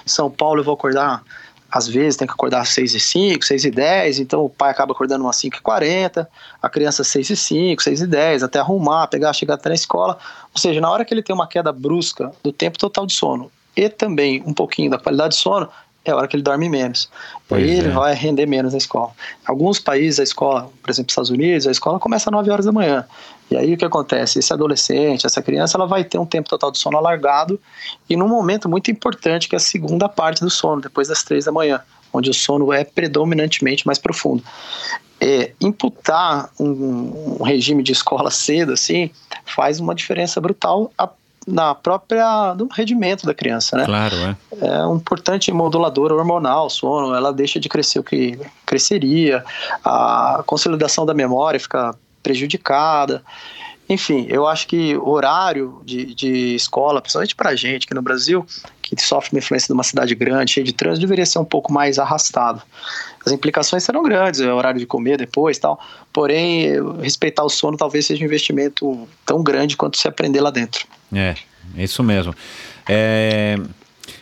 Em 0.06 0.10
São 0.10 0.30
Paulo 0.30 0.60
eu 0.60 0.66
vou 0.66 0.74
acordar, 0.74 1.24
às 1.72 1.88
vezes 1.88 2.18
tem 2.18 2.28
que 2.28 2.34
acordar 2.34 2.60
às 2.60 2.70
seis 2.70 2.94
e 2.94 3.00
cinco, 3.00 3.46
seis 3.46 3.64
e 3.64 3.72
dez, 3.72 4.20
então 4.20 4.44
o 4.44 4.50
pai 4.50 4.72
acaba 4.72 4.92
acordando 4.92 5.24
umas 5.24 5.38
cinco 5.38 5.56
e 5.56 5.62
quarenta, 5.62 6.30
a 6.62 6.68
criança 6.68 7.02
seis 7.06 7.30
e 7.30 7.38
cinco, 7.38 7.82
seis 7.82 8.02
e 8.02 8.06
dez, 8.06 8.44
até 8.44 8.60
arrumar, 8.60 9.08
pegar, 9.08 9.32
chegar 9.32 9.54
até 9.54 9.70
na 9.70 9.76
escola. 9.76 10.18
Ou 10.54 10.60
seja, 10.60 10.82
na 10.82 10.92
hora 10.92 11.06
que 11.06 11.14
ele 11.14 11.24
tem 11.24 11.34
uma 11.34 11.48
queda 11.48 11.72
brusca 11.72 12.30
do 12.44 12.52
tempo 12.52 12.78
total 12.78 13.06
de 13.06 13.14
sono 13.14 13.50
e 13.74 13.88
também 13.88 14.44
um 14.46 14.54
pouquinho 14.54 14.92
da 14.92 14.98
qualidade 14.98 15.36
de 15.36 15.40
sono, 15.40 15.70
é 16.06 16.12
a 16.12 16.18
hora 16.18 16.28
que 16.28 16.36
ele 16.36 16.44
dorme 16.44 16.68
menos. 16.68 17.10
Pois 17.54 17.64
aí 17.64 17.78
é. 17.78 17.80
ele 17.80 17.90
vai 17.90 18.14
render 18.14 18.46
menos 18.46 18.72
na 18.74 18.78
escola. 18.78 19.12
Alguns 19.46 19.80
países, 19.80 20.20
a 20.20 20.24
escola, 20.24 20.70
por 20.82 20.90
exemplo, 20.90 21.10
Estados 21.10 21.30
Unidos, 21.30 21.68
a 21.68 21.72
escola 21.72 22.00
começa 22.00 22.30
às 22.30 22.34
9 22.34 22.50
horas 22.50 22.66
da 22.66 22.72
manhã. 22.72 23.06
E 23.52 23.56
aí 23.56 23.74
o 23.74 23.78
que 23.78 23.86
acontece? 23.86 24.40
Esse 24.40 24.52
adolescente, 24.52 25.26
essa 25.26 25.42
criança, 25.42 25.78
ela 25.78 25.86
vai 25.86 26.04
ter 26.04 26.18
um 26.18 26.26
tempo 26.26 26.50
total 26.50 26.72
de 26.72 26.80
sono 26.80 26.98
alargado 26.98 27.60
e 28.10 28.16
num 28.16 28.28
momento 28.28 28.68
muito 28.68 28.90
importante, 28.90 29.48
que 29.48 29.56
é 29.56 29.58
a 29.58 29.60
segunda 29.60 30.10
parte 30.10 30.42
do 30.42 30.50
sono, 30.50 30.82
depois 30.82 31.08
das 31.08 31.24
3 31.24 31.46
da 31.46 31.52
manhã, 31.52 31.82
onde 32.12 32.30
o 32.30 32.34
sono 32.34 32.74
é 32.74 32.84
predominantemente 32.84 33.86
mais 33.86 34.00
profundo. 34.00 34.44
É, 35.22 35.52
imputar 35.62 36.50
um, 36.60 37.38
um 37.40 37.44
regime 37.44 37.84
de 37.84 37.92
escola 37.92 38.30
cedo, 38.32 38.74
assim, 38.74 39.12
faz 39.46 39.80
uma 39.80 39.94
diferença 39.94 40.42
brutal 40.42 40.92
a 40.98 41.08
na 41.48 41.76
própria 41.76 42.54
no 42.56 42.68
rendimento 42.68 43.26
da 43.26 43.34
criança, 43.34 43.78
né? 43.78 43.86
Claro, 43.86 44.16
é. 44.16 44.36
É 44.62 44.86
um 44.86 44.96
importante 44.96 45.52
modulador 45.52 46.12
hormonal, 46.12 46.70
sono, 46.70 47.14
ela 47.14 47.34
deixa 47.34 47.60
de 47.60 47.68
crescer 47.68 48.00
o 48.00 48.04
que 48.04 48.40
cresceria, 48.66 49.44
a 49.84 50.44
consolidação 50.46 51.06
da 51.06 51.14
memória 51.14 51.60
fica 51.60 51.96
prejudicada. 52.22 53.24
Enfim, 53.90 54.26
eu 54.30 54.48
acho 54.48 54.68
que 54.68 54.96
o 54.96 55.10
horário 55.10 55.82
de, 55.84 56.16
de 56.16 56.56
escola, 56.56 57.02
principalmente 57.02 57.36
para 57.36 57.50
a 57.50 57.56
gente 57.56 57.86
aqui 57.86 57.94
no 57.94 58.02
Brasil, 58.02 58.46
que 58.82 58.96
sofre 59.02 59.36
uma 59.36 59.40
influência 59.40 59.68
de 59.68 59.74
uma 59.74 59.84
cidade 59.84 60.16
grande, 60.16 60.52
cheia 60.52 60.64
de 60.64 60.72
trânsito, 60.72 61.02
deveria 61.02 61.26
ser 61.26 61.40
um 61.40 61.46
pouco 61.46 61.72
mais 61.72 62.00
arrastado. 62.00 62.62
As 63.26 63.32
implicações 63.32 63.84
serão 63.84 64.04
grandes, 64.04 64.42
é 64.42 64.52
horário 64.52 64.80
de 64.80 64.86
comer 64.86 65.18
depois 65.18 65.58
tal, 65.58 65.80
porém, 66.12 66.74
respeitar 67.02 67.44
o 67.44 67.50
sono 67.50 67.78
talvez 67.78 68.06
seja 68.06 68.22
um 68.22 68.26
investimento 68.26 69.08
tão 69.26 69.42
grande 69.42 69.78
quanto 69.78 69.98
se 69.98 70.08
aprender 70.08 70.42
lá 70.42 70.52
dentro. 70.52 70.86
É, 71.14 71.36
isso 71.78 72.04
mesmo. 72.04 72.36
É... 72.88 73.58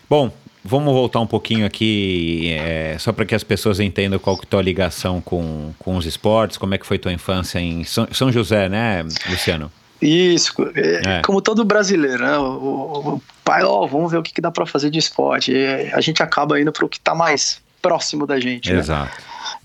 Bom, 0.10 0.32
vamos 0.64 0.94
voltar 0.94 1.20
um 1.20 1.28
pouquinho 1.28 1.66
aqui, 1.66 2.56
é, 2.60 2.96
só 3.00 3.12
para 3.12 3.26
que 3.26 3.34
as 3.34 3.44
pessoas 3.44 3.80
entendam 3.80 4.20
qual 4.20 4.38
que 4.38 4.44
é 4.44 4.48
a 4.48 4.50
tua 4.50 4.62
ligação 4.62 5.20
com, 5.20 5.74
com 5.80 5.98
os 5.98 6.06
esportes, 6.06 6.58
como 6.58 6.76
é 6.76 6.78
que 6.78 6.86
foi 6.86 7.00
tua 7.00 7.12
infância 7.12 7.60
em 7.60 7.84
São, 7.84 8.08
São 8.12 8.32
José, 8.32 8.70
né, 8.70 9.04
Luciano? 9.30 9.72
Isso, 10.02 10.52
é, 10.76 11.18
é. 11.18 11.22
como 11.22 11.42
todo 11.42 11.64
brasileiro, 11.64 12.24
né? 12.24 12.36
O, 12.38 13.16
o 13.16 13.22
pai, 13.44 13.64
ó, 13.64 13.86
vamos 13.86 14.12
ver 14.12 14.18
o 14.18 14.24
que, 14.24 14.34
que 14.34 14.42
dá 14.42 14.50
para 14.50 14.66
fazer 14.66 14.90
de 14.90 14.98
esporte. 14.98 15.52
E 15.52 15.92
a 15.94 16.02
gente 16.02 16.24
acaba 16.24 16.60
indo 16.60 16.72
para 16.72 16.84
o 16.84 16.90
que 16.90 16.98
está 16.98 17.14
mais 17.14 17.62
próximo 17.82 18.26
da 18.28 18.40
gente. 18.40 18.72
Né? 18.72 18.80
Exato. 18.80 19.18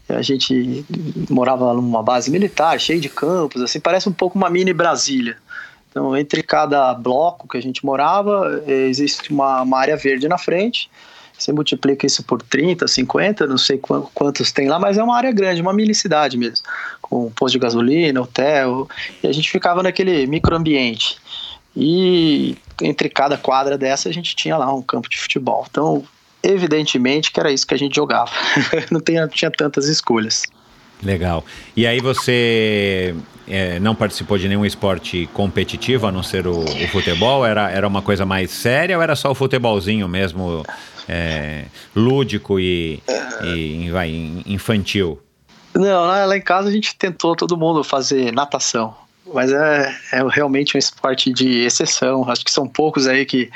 Né? 0.08 0.16
A 0.16 0.22
gente 0.22 0.84
morava 1.28 1.72
numa 1.74 2.02
base 2.02 2.30
militar, 2.30 2.78
cheio 2.80 3.00
de 3.00 3.08
campos, 3.08 3.62
assim, 3.62 3.80
parece 3.80 4.08
um 4.08 4.12
pouco 4.12 4.38
uma 4.38 4.48
mini 4.48 4.72
Brasília. 4.72 5.36
Então, 5.90 6.16
entre 6.16 6.42
cada 6.42 6.92
bloco 6.94 7.48
que 7.48 7.56
a 7.56 7.62
gente 7.62 7.84
morava, 7.84 8.62
existe 8.66 9.32
uma, 9.32 9.62
uma 9.62 9.78
área 9.78 9.96
verde 9.96 10.28
na 10.28 10.36
frente. 10.36 10.90
Você 11.38 11.52
multiplica 11.52 12.06
isso 12.06 12.22
por 12.22 12.40
30, 12.40 12.88
50, 12.88 13.46
não 13.46 13.58
sei 13.58 13.78
quantos 14.14 14.52
tem 14.52 14.68
lá, 14.68 14.78
mas 14.78 14.96
é 14.96 15.02
uma 15.02 15.16
área 15.16 15.32
grande, 15.32 15.60
uma 15.60 15.72
mini 15.72 15.94
cidade 15.94 16.36
mesmo, 16.38 16.66
com 17.02 17.30
posto 17.30 17.54
de 17.54 17.58
gasolina, 17.58 18.22
hotel, 18.22 18.88
e 19.22 19.26
a 19.26 19.32
gente 19.32 19.50
ficava 19.50 19.82
naquele 19.82 20.26
microambiente. 20.26 21.18
E 21.76 22.56
entre 22.82 23.10
cada 23.10 23.36
quadra 23.36 23.76
dessa 23.76 24.08
a 24.08 24.12
gente 24.12 24.34
tinha 24.34 24.56
lá 24.56 24.72
um 24.74 24.80
campo 24.80 25.10
de 25.10 25.18
futebol. 25.18 25.66
Então, 25.70 26.04
evidentemente 26.46 27.30
que 27.30 27.40
era 27.40 27.50
isso 27.50 27.66
que 27.66 27.74
a 27.74 27.78
gente 27.78 27.94
jogava. 27.94 28.30
não, 28.90 29.00
tinha, 29.00 29.26
tinha 29.28 29.50
tantas 29.50 29.88
escolhas. 29.88 30.44
Legal. 31.02 31.44
E 31.76 31.86
aí 31.86 32.00
você 32.00 33.14
é, 33.46 33.78
não 33.78 33.94
participou 33.94 34.38
de 34.38 34.48
nenhum 34.48 34.64
esporte 34.64 35.28
competitivo, 35.32 36.06
a 36.06 36.12
não 36.12 36.22
ser 36.22 36.46
o, 36.46 36.60
o, 36.60 36.88
futebol? 36.88 37.44
Era, 37.44 37.70
era 37.70 37.86
uma 37.86 38.00
coisa 38.00 38.24
mais 38.24 38.50
séria 38.50 38.96
ou 38.96 39.02
era 39.02 39.14
só 39.14 39.30
o 39.30 39.34
futebolzinho 39.34 40.08
mesmo, 40.08 40.64
é, 41.08 41.66
lúdico 41.94 42.58
e, 42.58 43.02
e 43.42 43.90
vai, 43.90 44.10
infantil? 44.46 45.20
Não, 45.74 46.06
lá 46.06 46.36
em 46.36 46.40
casa 46.40 46.68
a 46.68 46.72
gente 46.72 46.96
tentou 46.96 47.36
todo 47.36 47.56
mundo 47.56 47.84
fazer 47.84 48.32
natação, 48.32 48.94
mas 49.32 49.52
é, 49.52 49.94
é 50.12 50.22
realmente 50.30 50.74
um 50.74 50.78
esporte 50.78 51.30
de 51.30 51.64
exceção. 51.64 52.28
Acho 52.30 52.42
que 52.42 52.50
são 52.50 52.66
poucos 52.66 53.06
aí 53.06 53.26
que, 53.26 53.50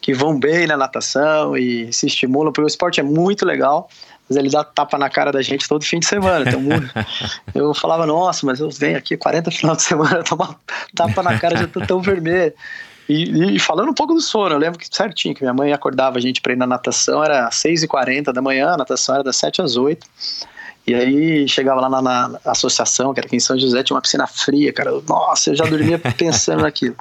que 0.00 0.14
vão 0.14 0.38
bem 0.38 0.66
na 0.66 0.76
natação 0.76 1.56
e 1.56 1.92
se 1.92 2.06
estimulam, 2.06 2.52
porque 2.52 2.64
o 2.64 2.66
esporte 2.66 3.00
é 3.00 3.02
muito 3.02 3.44
legal 3.44 3.88
mas 4.30 4.36
ele 4.36 4.48
dá 4.48 4.62
tapa 4.62 4.96
na 4.96 5.10
cara 5.10 5.32
da 5.32 5.42
gente 5.42 5.68
todo 5.68 5.84
fim 5.84 5.98
de 5.98 6.06
semana. 6.06 6.48
Então, 6.48 6.62
eu 7.52 7.74
falava, 7.74 8.06
nossa, 8.06 8.46
mas 8.46 8.60
eu 8.60 8.70
venho 8.70 8.96
aqui 8.96 9.16
40 9.16 9.50
final 9.50 9.74
de 9.74 9.82
semana, 9.82 10.22
tomar 10.22 10.54
tapa 10.94 11.20
na 11.20 11.36
cara, 11.36 11.56
já 11.56 11.66
tô 11.66 11.80
tão 11.80 12.00
vermelho. 12.00 12.54
E, 13.08 13.56
e, 13.56 13.58
falando 13.58 13.90
um 13.90 13.94
pouco 13.94 14.14
do 14.14 14.20
sono, 14.20 14.54
eu 14.54 14.58
lembro 14.58 14.78
que 14.78 14.86
certinho, 14.88 15.34
que 15.34 15.42
minha 15.42 15.52
mãe 15.52 15.72
acordava 15.72 16.18
a 16.18 16.20
gente 16.20 16.40
para 16.40 16.52
ir 16.52 16.56
na 16.56 16.64
natação, 16.64 17.24
era 17.24 17.50
6h40 17.50 18.32
da 18.32 18.40
manhã, 18.40 18.68
a 18.68 18.76
natação 18.76 19.16
era 19.16 19.24
das 19.24 19.34
7 19.34 19.62
às 19.62 19.76
8 19.76 20.06
e 20.86 20.94
aí 20.94 21.48
chegava 21.48 21.80
lá 21.80 21.88
na, 21.88 22.02
na, 22.02 22.40
associação, 22.46 23.12
que 23.12 23.20
era 23.20 23.26
aqui 23.26 23.36
em 23.36 23.40
São 23.40 23.58
José, 23.58 23.82
tinha 23.82 23.94
uma 23.94 24.02
piscina 24.02 24.26
fria, 24.26 24.72
cara. 24.72 24.90
Nossa, 25.08 25.50
eu 25.50 25.54
já 25.54 25.64
dormia 25.64 25.98
pensando 26.16 26.62
naquilo. 26.62 26.96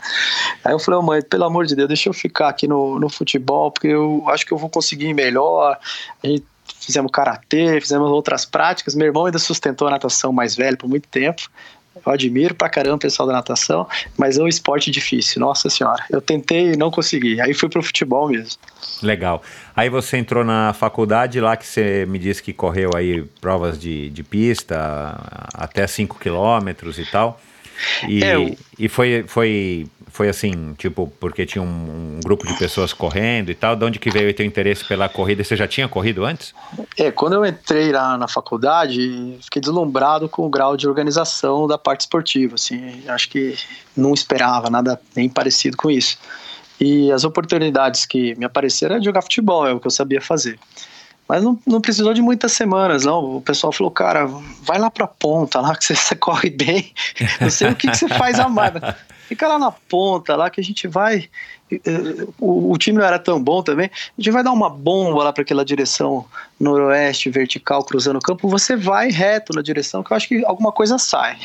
Aí 0.64 0.74
eu 0.74 0.80
falei, 0.80 1.00
oh, 1.00 1.04
mãe, 1.04 1.22
pelo 1.22 1.46
amor 1.46 1.66
de 1.66 1.76
Deus, 1.76 1.88
deixa 1.88 2.10
eu 2.10 2.14
ficar 2.14 2.50
aqui 2.50 2.68
no, 2.68 3.00
no 3.00 3.10
futebol, 3.10 3.72
porque 3.72 3.88
eu 3.88 4.24
acho 4.28 4.46
que 4.46 4.52
eu 4.52 4.58
vou 4.58 4.70
conseguir 4.70 5.14
melhor. 5.14 5.78
A 6.24 6.28
gente 6.28 6.46
fizemos 6.80 7.12
karatê, 7.12 7.80
fizemos 7.82 8.10
outras 8.10 8.46
práticas. 8.46 8.96
Meu 8.96 9.08
irmão 9.08 9.26
ainda 9.26 9.40
sustentou 9.40 9.88
a 9.88 9.92
natação 9.92 10.32
mais 10.32 10.56
velho 10.56 10.78
por 10.78 10.88
muito 10.88 11.08
tempo. 11.08 11.50
Eu 12.06 12.12
admiro 12.12 12.56
pra 12.56 12.70
caramba 12.70 12.96
o 12.96 13.00
pessoal 13.00 13.28
da 13.28 13.34
natação, 13.34 13.88
mas 14.18 14.38
é 14.38 14.44
um 14.44 14.48
esporte 14.48 14.92
difícil, 14.92 15.40
nossa 15.40 15.70
senhora. 15.70 16.04
Eu 16.10 16.22
tentei 16.22 16.74
e 16.74 16.78
não 16.78 16.92
consegui. 16.92 17.40
Aí 17.42 17.54
fui 17.54 17.70
pro 17.70 17.82
futebol 17.82 18.30
mesmo. 18.30 18.60
Legal. 19.02 19.42
Aí 19.76 19.90
você 19.90 20.18
entrou 20.18 20.44
na 20.44 20.74
faculdade 20.74 21.40
lá 21.40 21.56
que 21.56 21.66
você 21.66 22.06
me 22.08 22.20
disse 22.20 22.44
que 22.44 22.54
correu 22.54 22.92
aí 22.96 23.24
provas 23.42 23.80
de, 23.80 24.10
de 24.10 24.24
pista 24.24 25.18
até 25.54 25.86
5 25.88 26.20
quilômetros 26.20 27.00
e 27.00 27.06
tal. 27.06 27.40
E, 28.08 28.24
é, 28.24 28.56
e 28.78 28.88
foi, 28.88 29.24
foi 29.28 29.88
foi 30.12 30.28
assim, 30.28 30.74
tipo, 30.78 31.12
porque 31.20 31.46
tinha 31.46 31.62
um, 31.62 32.18
um, 32.18 32.20
grupo 32.24 32.46
de 32.46 32.58
pessoas 32.58 32.92
correndo 32.92 33.52
e 33.52 33.56
tal? 33.56 33.76
De 33.76 33.86
onde 33.86 34.00
que 34.00 34.10
veio 34.10 34.30
o 34.30 34.34
teu 34.34 34.46
interesse 34.46 34.84
pela 34.84 35.08
corrida? 35.08 35.44
Você 35.44 35.56
já 35.56 35.68
tinha 35.68 35.88
corrido 35.88 36.26
antes? 36.26 36.54
É, 36.98 37.12
quando 37.12 37.34
eu 37.34 37.46
entrei 37.46 37.92
lá 37.92 38.18
na 38.18 38.28
faculdade, 38.28 39.38
fiquei 39.42 39.62
deslumbrado 39.62 40.28
com 40.28 40.46
o 40.46 40.50
grau 40.50 40.76
de 40.76 40.88
organização 40.88 41.68
da 41.68 41.78
parte 41.78 42.02
esportiva, 42.02 42.56
assim, 42.56 43.04
acho 43.08 43.30
que 43.30 43.56
não 43.96 44.14
esperava 44.14 44.70
nada 44.70 45.00
nem 45.16 45.30
parecido 45.30 45.78
com 45.78 45.90
isso. 45.90 46.18
E 46.80 47.12
as 47.12 47.24
oportunidades 47.24 48.06
que 48.06 48.36
me 48.36 48.46
apareceram 48.46 48.96
era 48.96 49.04
jogar 49.04 49.22
futebol, 49.22 49.68
é 49.68 49.74
o 49.74 49.80
que 49.80 49.88
eu 49.88 49.92
sabia 49.92 50.22
fazer. 50.22 50.58
Mas 51.30 51.44
não, 51.44 51.60
não 51.64 51.80
precisou 51.80 52.12
de 52.12 52.24
muitas 52.24 52.54
semanas, 52.54 53.06
não. 53.06 53.38
O 53.38 53.42
pessoal 53.42 53.72
falou, 53.72 53.92
cara, 53.92 54.26
vai 54.64 54.80
lá 54.80 54.90
pra 54.90 55.06
ponta, 55.06 55.62
lá 55.62 55.76
que 55.76 55.86
você, 55.96 56.16
corre 56.16 56.50
bem. 56.50 56.92
Não 57.40 57.52
sei 57.52 57.70
o 57.70 57.76
que, 57.76 57.88
que 57.88 57.96
você 57.96 58.08
faz 58.08 58.40
a 58.40 58.50
mais. 58.50 58.74
Fica 59.28 59.48
lá 59.48 59.60
na 59.60 59.70
ponta, 59.70 60.36
lá 60.36 60.50
que 60.50 60.60
a 60.60 60.64
gente 60.64 60.88
vai. 60.88 61.30
O, 62.40 62.72
o, 62.72 62.78
time 62.80 62.98
não 62.98 63.06
era 63.06 63.20
tão 63.20 63.40
bom 63.40 63.62
também. 63.62 63.92
A 63.94 64.20
gente 64.22 64.32
vai 64.32 64.44
dar 64.44 64.52
uma 64.52 64.72
bomba 64.72 65.24
lá 65.24 65.32
para 65.32 65.44
aquela 65.44 65.64
direção 65.64 66.26
noroeste, 66.60 67.30
vertical, 67.30 67.84
cruzando 67.84 68.18
o 68.18 68.22
campo. 68.22 68.50
Você 68.50 68.76
vai 68.76 69.12
reto 69.12 69.54
na 69.54 69.62
direção, 69.62 70.02
que 70.02 70.12
eu 70.12 70.18
acho 70.18 70.28
que 70.28 70.44
alguma 70.44 70.72
coisa 70.72 70.98
sai. 70.98 71.38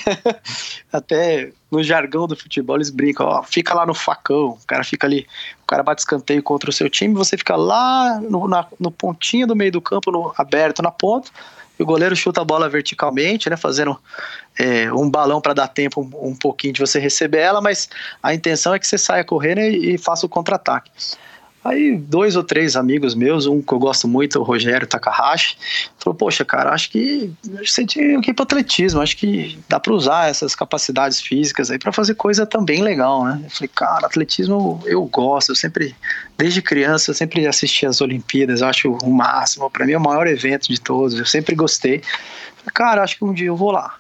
Até 0.91 1.53
no 1.71 1.83
jargão 1.83 2.27
do 2.27 2.35
futebol 2.35 2.77
eles 2.77 2.89
brincam, 2.89 3.27
ó, 3.27 3.43
fica 3.43 3.75
lá 3.75 3.85
no 3.85 3.93
facão. 3.93 4.53
O 4.53 4.67
cara 4.67 4.83
fica 4.83 5.07
ali, 5.07 5.27
o 5.65 5.67
cara 5.67 5.83
bate 5.83 6.03
escanteio 6.03 6.43
contra 6.43 6.69
o 6.69 6.73
seu 6.73 6.91
time, 6.91 7.15
você 7.15 7.39
fica 7.39 7.57
lá 7.57 8.21
no, 8.21 8.47
na, 8.47 8.67
no 8.79 8.91
pontinho 8.91 9.47
do 9.47 9.57
meio 9.57 9.73
do 9.73 9.81
campo, 9.81 10.13
no, 10.13 10.33
aberto 10.37 10.83
na 10.83 10.91
ponta 10.91 11.31
e 11.79 11.83
o 11.83 11.87
goleiro 11.87 12.15
chuta 12.15 12.43
a 12.43 12.45
bola 12.45 12.69
verticalmente, 12.69 13.51
né, 13.51 13.57
fazendo 13.57 13.99
é, 14.59 14.93
um 14.93 15.11
balão 15.11 15.41
para 15.41 15.55
dar 15.55 15.69
tempo 15.69 16.03
um, 16.03 16.29
um, 16.29 16.37
pouquinho 16.37 16.75
de 16.75 16.81
você 16.81 17.01
receber 17.01 17.39
ela, 17.39 17.61
mas 17.61 17.89
a 18.23 18.33
intenção 18.33 18.75
é 18.75 18.79
que 18.79 18.87
você 18.87 18.99
saia 18.99 19.25
correndo 19.25 19.61
e, 19.61 19.95
e 19.95 19.99
faça 19.99 20.27
o 20.27 20.29
contra-ataque. 20.29 20.91
Aí 21.65 21.97
dois 21.97 22.37
ou 22.37 22.45
três 22.45 22.77
amigos 22.77 23.15
meus, 23.15 23.47
um 23.47 23.63
que 23.63 23.73
eu 23.73 23.79
gosto 23.79 24.07
muito, 24.07 24.39
o 24.39 24.43
Rogério 24.43 24.87
Takahashi, 24.87 25.57
falou, 25.99 26.15
poxa, 26.15 26.45
cara, 26.45 26.71
acho 26.71 26.91
que 26.91 27.33
você 27.65 27.87
tinha 27.87 28.21
que 28.21 28.33
ir 28.33 28.35
pro 28.35 28.43
atletismo, 28.43 29.01
acho 29.01 29.17
que 29.17 29.59
dá 29.67 29.81
para 29.81 29.95
usar 29.95 30.29
essas 30.29 30.55
capacidades 30.55 31.23
físicas 31.23 31.71
aí 31.71 31.79
para 31.79 31.91
fazer 31.91 32.17
coisa 32.17 32.45
também 32.45 32.83
legal, 32.83 33.25
né? 33.25 33.41
Eu 33.45 33.51
falei, 33.51 33.71
cara, 33.75 34.07
atletismo 34.07 34.83
eu 34.85 35.03
gosto, 35.07 35.53
eu 35.53 35.57
sempre, 35.57 35.97
desde 36.37 36.61
criança, 36.61 37.11
eu 37.11 37.15
sempre 37.15 37.47
assisti 37.47 37.87
as 37.87 38.03
Olimpíadas, 38.03 38.61
eu 38.61 38.69
acho 38.69 38.93
o 38.93 39.11
máximo, 39.11 39.71
para 39.71 39.87
mim 39.87 39.93
é 39.93 39.99
o 39.99 40.01
maior 40.01 40.27
evento 40.27 40.69
de 40.69 40.79
todos, 40.79 41.19
eu 41.19 41.25
sempre 41.25 41.55
gostei. 41.55 42.03
Falei, 42.57 42.73
cara, 42.75 43.03
acho 43.03 43.17
que 43.17 43.25
um 43.25 43.33
dia 43.33 43.47
eu 43.47 43.57
vou 43.57 43.71
lá. 43.71 43.95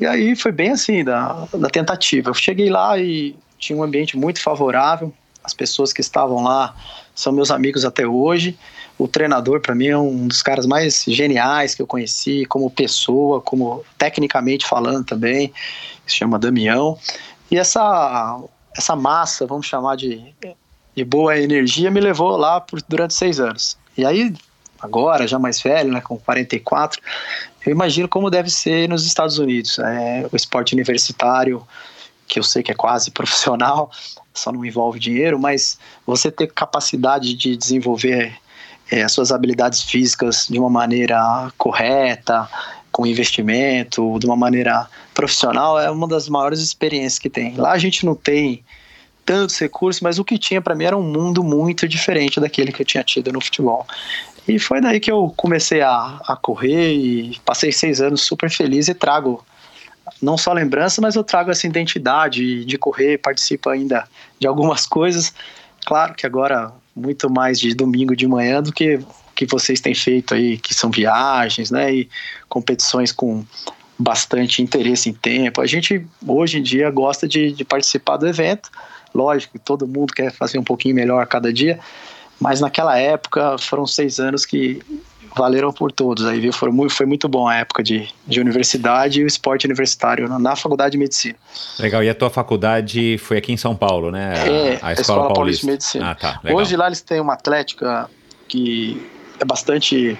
E 0.00 0.06
aí 0.06 0.34
foi 0.34 0.50
bem 0.50 0.72
assim, 0.72 1.04
da, 1.04 1.46
da 1.54 1.68
tentativa. 1.68 2.30
Eu 2.30 2.34
cheguei 2.34 2.70
lá 2.70 2.98
e 2.98 3.36
tinha 3.58 3.78
um 3.78 3.82
ambiente 3.82 4.16
muito 4.16 4.40
favorável, 4.40 5.12
as 5.48 5.54
pessoas 5.54 5.92
que 5.94 6.02
estavam 6.02 6.42
lá 6.42 6.76
são 7.14 7.32
meus 7.32 7.50
amigos 7.50 7.84
até 7.84 8.06
hoje. 8.06 8.56
O 8.98 9.08
treinador, 9.08 9.60
para 9.60 9.74
mim, 9.74 9.86
é 9.86 9.96
um 9.96 10.28
dos 10.28 10.42
caras 10.42 10.66
mais 10.66 11.04
geniais 11.06 11.74
que 11.74 11.80
eu 11.80 11.86
conheci, 11.86 12.44
como 12.44 12.70
pessoa, 12.70 13.40
como 13.40 13.82
tecnicamente 13.96 14.66
falando 14.66 15.06
também. 15.06 15.52
Se 16.06 16.16
chama 16.16 16.38
Damião. 16.38 16.98
E 17.50 17.56
essa, 17.56 18.38
essa 18.76 18.94
massa, 18.94 19.46
vamos 19.46 19.66
chamar 19.66 19.96
de, 19.96 20.34
de 20.94 21.04
boa 21.04 21.38
energia, 21.38 21.90
me 21.90 22.00
levou 22.00 22.36
lá 22.36 22.60
por, 22.60 22.82
durante 22.86 23.14
seis 23.14 23.40
anos. 23.40 23.78
E 23.96 24.04
aí, 24.04 24.34
agora, 24.78 25.26
já 25.26 25.38
mais 25.38 25.62
velho, 25.62 25.92
né, 25.92 26.00
com 26.02 26.18
44, 26.18 27.00
eu 27.64 27.72
imagino 27.72 28.06
como 28.06 28.30
deve 28.30 28.50
ser 28.50 28.86
nos 28.86 29.06
Estados 29.06 29.38
Unidos. 29.38 29.78
É, 29.78 30.26
o 30.30 30.36
esporte 30.36 30.74
universitário, 30.74 31.66
que 32.26 32.38
eu 32.38 32.42
sei 32.42 32.62
que 32.62 32.70
é 32.70 32.74
quase 32.74 33.10
profissional, 33.12 33.90
só 34.38 34.52
não 34.52 34.64
envolve 34.64 34.98
dinheiro, 34.98 35.38
mas 35.38 35.78
você 36.06 36.30
ter 36.30 36.48
capacidade 36.52 37.34
de 37.34 37.56
desenvolver 37.56 38.32
é, 38.90 39.02
as 39.02 39.12
suas 39.12 39.30
habilidades 39.30 39.82
físicas 39.82 40.46
de 40.48 40.58
uma 40.58 40.70
maneira 40.70 41.52
correta, 41.58 42.48
com 42.90 43.06
investimento, 43.06 44.18
de 44.18 44.26
uma 44.26 44.36
maneira 44.36 44.88
profissional, 45.14 45.78
é 45.78 45.90
uma 45.90 46.08
das 46.08 46.28
maiores 46.28 46.60
experiências 46.60 47.18
que 47.18 47.28
tem. 47.28 47.54
Lá 47.56 47.72
a 47.72 47.78
gente 47.78 48.04
não 48.04 48.14
tem 48.14 48.64
tantos 49.24 49.58
recursos, 49.58 50.00
mas 50.00 50.18
o 50.18 50.24
que 50.24 50.38
tinha 50.38 50.60
para 50.60 50.74
mim 50.74 50.84
era 50.84 50.96
um 50.96 51.02
mundo 51.02 51.44
muito 51.44 51.86
diferente 51.86 52.40
daquele 52.40 52.72
que 52.72 52.82
eu 52.82 52.86
tinha 52.86 53.04
tido 53.04 53.30
no 53.30 53.40
futebol. 53.40 53.86
E 54.48 54.58
foi 54.58 54.80
daí 54.80 54.98
que 54.98 55.12
eu 55.12 55.32
comecei 55.36 55.82
a, 55.82 56.18
a 56.26 56.34
correr 56.34 56.94
e 56.94 57.38
passei 57.44 57.70
seis 57.70 58.00
anos 58.00 58.22
super 58.22 58.50
feliz 58.50 58.88
e 58.88 58.94
trago 58.94 59.44
não 60.22 60.38
só 60.38 60.52
lembrança, 60.52 61.02
mas 61.02 61.14
eu 61.14 61.22
trago 61.22 61.50
essa 61.50 61.66
identidade 61.66 62.64
de 62.64 62.78
correr, 62.78 63.18
participo 63.18 63.68
ainda 63.68 64.08
de 64.38 64.46
algumas 64.46 64.86
coisas. 64.86 65.32
Claro 65.86 66.14
que 66.14 66.26
agora 66.26 66.72
muito 66.94 67.30
mais 67.30 67.58
de 67.58 67.74
domingo 67.74 68.14
de 68.16 68.26
manhã 68.26 68.62
do 68.62 68.72
que 68.72 69.00
que 69.38 69.46
vocês 69.46 69.80
têm 69.80 69.94
feito 69.94 70.34
aí, 70.34 70.58
que 70.58 70.74
são 70.74 70.90
viagens, 70.90 71.70
né, 71.70 71.94
e 71.94 72.08
competições 72.48 73.12
com 73.12 73.44
bastante 73.96 74.60
interesse 74.60 75.08
em 75.08 75.12
tempo. 75.12 75.60
A 75.60 75.66
gente 75.66 76.04
hoje 76.26 76.58
em 76.58 76.62
dia 76.62 76.90
gosta 76.90 77.28
de, 77.28 77.52
de 77.52 77.64
participar 77.64 78.16
do 78.16 78.26
evento. 78.26 78.68
Lógico, 79.14 79.56
todo 79.60 79.86
mundo 79.86 80.12
quer 80.12 80.32
fazer 80.32 80.58
um 80.58 80.64
pouquinho 80.64 80.96
melhor 80.96 81.24
cada 81.28 81.52
dia, 81.52 81.78
mas 82.40 82.60
naquela 82.60 82.98
época 82.98 83.56
foram 83.58 83.86
seis 83.86 84.18
anos 84.18 84.44
que 84.44 84.82
valeram 85.38 85.72
por 85.72 85.92
todos 85.92 86.26
aí, 86.26 86.40
viu? 86.40 86.52
Foi 86.52 86.70
muito, 86.70 86.92
foi 86.92 87.06
muito 87.06 87.28
bom 87.28 87.46
a 87.46 87.56
época 87.56 87.82
de, 87.82 88.08
de 88.26 88.40
universidade 88.40 89.20
e 89.20 89.24
o 89.24 89.26
esporte 89.26 89.64
universitário 89.64 90.28
na, 90.28 90.56
faculdade 90.56 90.92
de 90.92 90.98
medicina. 90.98 91.36
Legal, 91.78 92.02
e 92.02 92.10
a 92.10 92.14
tua 92.14 92.28
faculdade 92.28 93.16
foi 93.18 93.38
aqui 93.38 93.52
em 93.52 93.56
São 93.56 93.76
Paulo, 93.76 94.10
né? 94.10 94.34
A, 94.34 94.46
é, 94.46 94.70
a 94.70 94.74
Escola, 94.74 94.88
a 94.88 94.92
Escola 94.92 95.34
Paulista. 95.34 95.66
de 95.66 95.72
Medicina. 95.72 96.10
Ah, 96.10 96.14
tá. 96.14 96.40
Hoje 96.52 96.76
lá 96.76 96.88
eles 96.88 97.00
têm 97.00 97.20
uma 97.20 97.34
atlética 97.34 98.10
que 98.48 99.00
é 99.38 99.44
bastante 99.44 100.18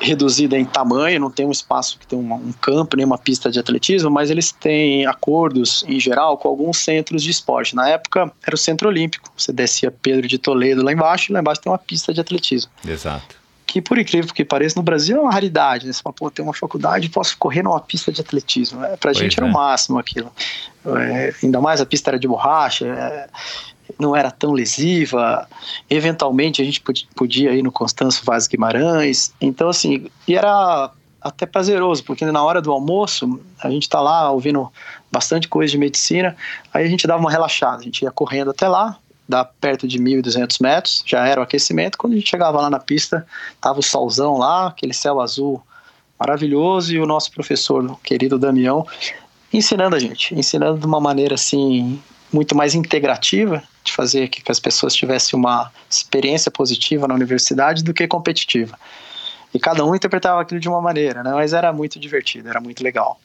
reduzida 0.00 0.56
em 0.56 0.64
tamanho, 0.64 1.20
não 1.20 1.30
tem 1.30 1.44
um 1.44 1.50
espaço 1.50 1.98
que 1.98 2.06
tem 2.06 2.18
um, 2.18 2.32
um 2.32 2.52
campo, 2.52 2.96
nem 2.96 3.04
uma 3.04 3.18
pista 3.18 3.50
de 3.50 3.58
atletismo, 3.58 4.10
mas 4.10 4.30
eles 4.30 4.50
têm 4.50 5.04
acordos, 5.04 5.84
em 5.86 6.00
geral, 6.00 6.38
com 6.38 6.48
alguns 6.48 6.78
centros 6.78 7.22
de 7.22 7.30
esporte. 7.30 7.76
Na 7.76 7.86
época, 7.86 8.32
era 8.42 8.54
o 8.54 8.58
Centro 8.58 8.88
Olímpico. 8.88 9.30
Você 9.36 9.52
descia 9.52 9.90
Pedro 9.90 10.26
de 10.26 10.38
Toledo 10.38 10.82
lá 10.82 10.90
embaixo, 10.90 11.30
e 11.30 11.34
lá 11.34 11.40
embaixo 11.40 11.60
tem 11.60 11.70
uma 11.70 11.78
pista 11.78 12.14
de 12.14 12.20
atletismo. 12.20 12.72
Exato 12.88 13.39
que 13.70 13.80
por 13.80 13.96
incrível 13.96 14.34
que 14.34 14.44
pareça, 14.44 14.74
no 14.76 14.82
Brasil 14.82 15.16
é 15.16 15.20
uma 15.20 15.30
raridade, 15.30 15.86
né? 15.86 15.92
Você 15.92 16.02
fala, 16.02 16.12
pô, 16.12 16.28
tem 16.28 16.44
uma 16.44 16.52
faculdade 16.52 17.08
posso 17.08 17.38
correr 17.38 17.62
numa 17.62 17.78
pista 17.78 18.10
de 18.10 18.20
atletismo. 18.20 18.84
É, 18.84 18.96
pra 18.96 19.12
pois 19.12 19.18
gente 19.18 19.38
é. 19.38 19.44
era 19.44 19.48
o 19.48 19.54
máximo 19.54 19.96
aquilo. 19.96 20.32
É, 20.84 21.32
ainda 21.40 21.60
mais 21.60 21.80
a 21.80 21.86
pista 21.86 22.10
era 22.10 22.18
de 22.18 22.26
borracha, 22.26 22.84
é, 22.84 23.28
não 23.96 24.16
era 24.16 24.28
tão 24.28 24.50
lesiva. 24.50 25.46
Eventualmente 25.88 26.60
a 26.60 26.64
gente 26.64 26.82
podia 27.14 27.54
ir 27.54 27.62
no 27.62 27.70
Constâncio 27.70 28.24
Vaz 28.24 28.48
Guimarães. 28.48 29.32
Então, 29.40 29.68
assim, 29.68 30.08
e 30.26 30.34
era 30.34 30.90
até 31.22 31.46
prazeroso, 31.46 32.02
porque 32.02 32.24
na 32.24 32.42
hora 32.42 32.60
do 32.60 32.72
almoço 32.72 33.40
a 33.62 33.70
gente 33.70 33.88
tá 33.88 34.00
lá 34.00 34.32
ouvindo 34.32 34.68
bastante 35.12 35.46
coisa 35.46 35.70
de 35.70 35.78
medicina, 35.78 36.36
aí 36.74 36.84
a 36.84 36.88
gente 36.88 37.06
dava 37.06 37.20
uma 37.20 37.30
relaxada, 37.30 37.82
a 37.82 37.84
gente 37.84 38.02
ia 38.02 38.10
correndo 38.10 38.50
até 38.50 38.66
lá, 38.66 38.98
dá 39.30 39.44
perto 39.44 39.86
de 39.86 39.98
1.200 39.98 40.56
metros, 40.60 41.02
já 41.06 41.26
era 41.26 41.40
o 41.40 41.44
aquecimento. 41.44 41.96
Quando 41.96 42.14
a 42.14 42.16
gente 42.16 42.28
chegava 42.28 42.60
lá 42.60 42.68
na 42.68 42.80
pista, 42.80 43.26
tava 43.60 43.78
o 43.78 43.82
solzão 43.82 44.36
lá, 44.36 44.66
aquele 44.66 44.92
céu 44.92 45.20
azul 45.20 45.62
maravilhoso, 46.18 46.92
e 46.92 46.98
o 46.98 47.06
nosso 47.06 47.32
professor, 47.32 47.82
o 47.82 47.96
querido 47.96 48.38
Damião, 48.38 48.86
ensinando 49.50 49.96
a 49.96 49.98
gente, 49.98 50.34
ensinando 50.34 50.78
de 50.78 50.84
uma 50.84 51.00
maneira 51.00 51.34
assim 51.34 51.98
muito 52.30 52.54
mais 52.54 52.74
integrativa, 52.74 53.62
de 53.82 53.92
fazer 53.92 54.28
que, 54.28 54.42
as 54.50 54.60
pessoas 54.60 54.94
tivessem 54.94 55.38
uma 55.38 55.72
experiência 55.88 56.50
positiva 56.50 57.08
na 57.08 57.14
universidade 57.14 57.82
do 57.82 57.94
que 57.94 58.06
competitiva. 58.06 58.78
E 59.52 59.58
cada 59.58 59.84
um 59.84 59.94
interpretava 59.94 60.40
aquilo 60.40 60.60
de 60.60 60.68
uma 60.68 60.80
maneira, 60.80 61.22
né? 61.24 61.32
Mas 61.32 61.52
era 61.52 61.72
muito 61.72 61.98
divertido, 61.98 62.48
era 62.48 62.60
muito 62.60 62.84
legal. 62.84 63.18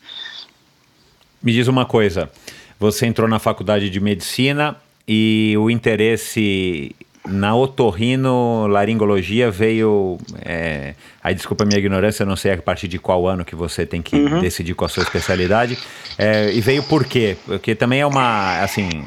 Me 1.44 1.52
diz 1.52 1.68
uma 1.68 1.86
coisa, 1.86 2.32
você 2.80 3.06
entrou 3.06 3.28
na 3.28 3.38
faculdade 3.38 3.90
de 3.90 4.00
medicina 4.00 4.76
e 5.08 5.56
o 5.58 5.70
interesse 5.70 6.96
na 7.28 7.56
otorrino 7.56 8.68
laringologia 8.68 9.50
veio. 9.50 10.18
É, 10.42 10.94
aí 11.24 11.34
desculpa 11.34 11.64
a 11.64 11.68
minha 11.68 11.80
ignorância, 11.80 12.24
eu 12.24 12.28
não 12.28 12.36
sei 12.36 12.54
a 12.54 12.58
partir 12.62 12.88
de 12.88 13.00
qual 13.00 13.28
ano 13.28 13.44
que 13.44 13.56
você 13.56 13.86
tem 13.86 14.02
que 14.02 14.16
uhum. 14.16 14.42
decidir 14.42 14.74
qual 14.76 14.86
a 14.86 14.90
sua 14.90 15.04
especialidade. 15.04 15.78
É, 16.18 16.52
e 16.52 16.62
veio 16.62 16.84
por 16.84 17.06
quê? 17.06 17.36
Porque 17.46 17.76
também 17.76 18.02
é 18.02 18.06
uma. 18.06 18.62
Assim. 18.62 19.04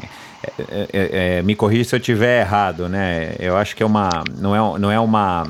É, 0.70 0.88
é, 0.92 1.38
é 1.38 1.42
me 1.42 1.54
corrija 1.54 1.84
se 1.84 1.94
eu 1.94 1.98
estiver 1.98 2.40
errado, 2.40 2.88
né? 2.88 3.34
Eu 3.38 3.56
acho 3.56 3.74
que 3.74 3.82
é 3.82 3.86
uma. 3.86 4.08
Não 4.38 4.54
é, 4.54 4.78
não 4.78 4.90
é 4.90 4.98
uma 4.98 5.46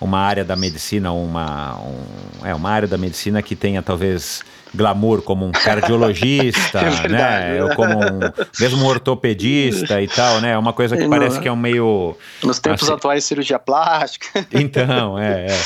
uma 0.00 0.18
área 0.18 0.44
da 0.44 0.56
medicina, 0.56 1.12
uma, 1.12 1.78
um, 1.80 2.46
é, 2.46 2.54
uma 2.54 2.70
área 2.70 2.86
da 2.86 2.98
medicina 2.98 3.42
que 3.42 3.56
tenha 3.56 3.82
talvez 3.82 4.42
glamour 4.74 5.22
como 5.22 5.46
um 5.46 5.52
cardiologista, 5.52 6.80
é 6.84 6.90
verdade, 6.90 7.52
né? 7.54 7.64
Ou 7.64 7.74
como 7.74 7.98
um, 7.98 8.20
mesmo 8.60 8.84
um 8.84 8.86
ortopedista 8.86 10.00
e 10.02 10.06
tal, 10.06 10.40
né? 10.40 10.52
É 10.52 10.58
uma 10.58 10.72
coisa 10.72 10.96
que 10.96 11.02
Não, 11.02 11.10
parece 11.10 11.40
que 11.40 11.48
é 11.48 11.52
um 11.52 11.56
meio. 11.56 12.14
Nos 12.42 12.58
tempos 12.58 12.82
assim, 12.82 12.92
atuais, 12.92 13.24
cirurgia 13.24 13.58
plástica. 13.58 14.46
Então, 14.52 15.18
é. 15.18 15.46
é. 15.46 15.58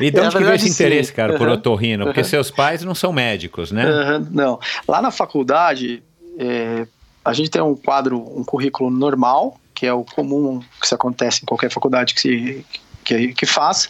E 0.00 0.10
de 0.10 0.18
é, 0.18 0.22
onde 0.22 0.36
que 0.36 0.42
veio 0.42 0.54
esse 0.54 0.68
interesse, 0.68 1.12
cara, 1.12 1.32
uhum, 1.32 1.38
por 1.38 1.48
otorrino? 1.48 2.04
Porque 2.04 2.20
uhum. 2.20 2.26
seus 2.26 2.50
pais 2.50 2.82
não 2.82 2.94
são 2.94 3.12
médicos, 3.12 3.72
né? 3.72 3.86
Uhum, 3.86 4.26
não. 4.30 4.60
Lá 4.86 5.00
na 5.00 5.10
faculdade, 5.10 6.02
é, 6.38 6.86
a 7.24 7.32
gente 7.32 7.50
tem 7.50 7.62
um 7.62 7.74
quadro, 7.74 8.18
um 8.18 8.44
currículo 8.44 8.90
normal, 8.90 9.58
que 9.74 9.86
é 9.86 9.92
o 9.92 10.04
comum 10.04 10.60
que 10.80 10.86
se 10.88 10.94
acontece 10.94 11.40
em 11.42 11.46
qualquer 11.46 11.70
faculdade 11.70 12.14
que 12.14 12.20
se 12.20 12.64
que, 13.06 13.32
que 13.32 13.46
faz. 13.46 13.88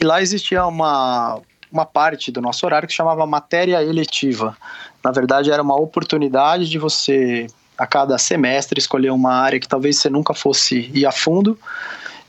E 0.00 0.04
lá 0.04 0.20
existia 0.20 0.66
uma, 0.66 1.40
uma 1.72 1.86
parte 1.86 2.32
do 2.32 2.40
nosso 2.40 2.66
horário 2.66 2.88
que 2.88 2.94
chamava 2.94 3.24
matéria 3.26 3.82
eletiva. 3.82 4.56
Na 5.02 5.12
verdade, 5.12 5.50
era 5.50 5.62
uma 5.62 5.78
oportunidade 5.80 6.68
de 6.68 6.78
você, 6.78 7.46
a 7.78 7.86
cada 7.86 8.18
semestre, 8.18 8.80
escolher 8.80 9.10
uma 9.10 9.32
área 9.32 9.60
que 9.60 9.68
talvez 9.68 9.98
você 9.98 10.10
nunca 10.10 10.34
fosse 10.34 10.90
ir 10.92 11.06
a 11.06 11.12
fundo 11.12 11.56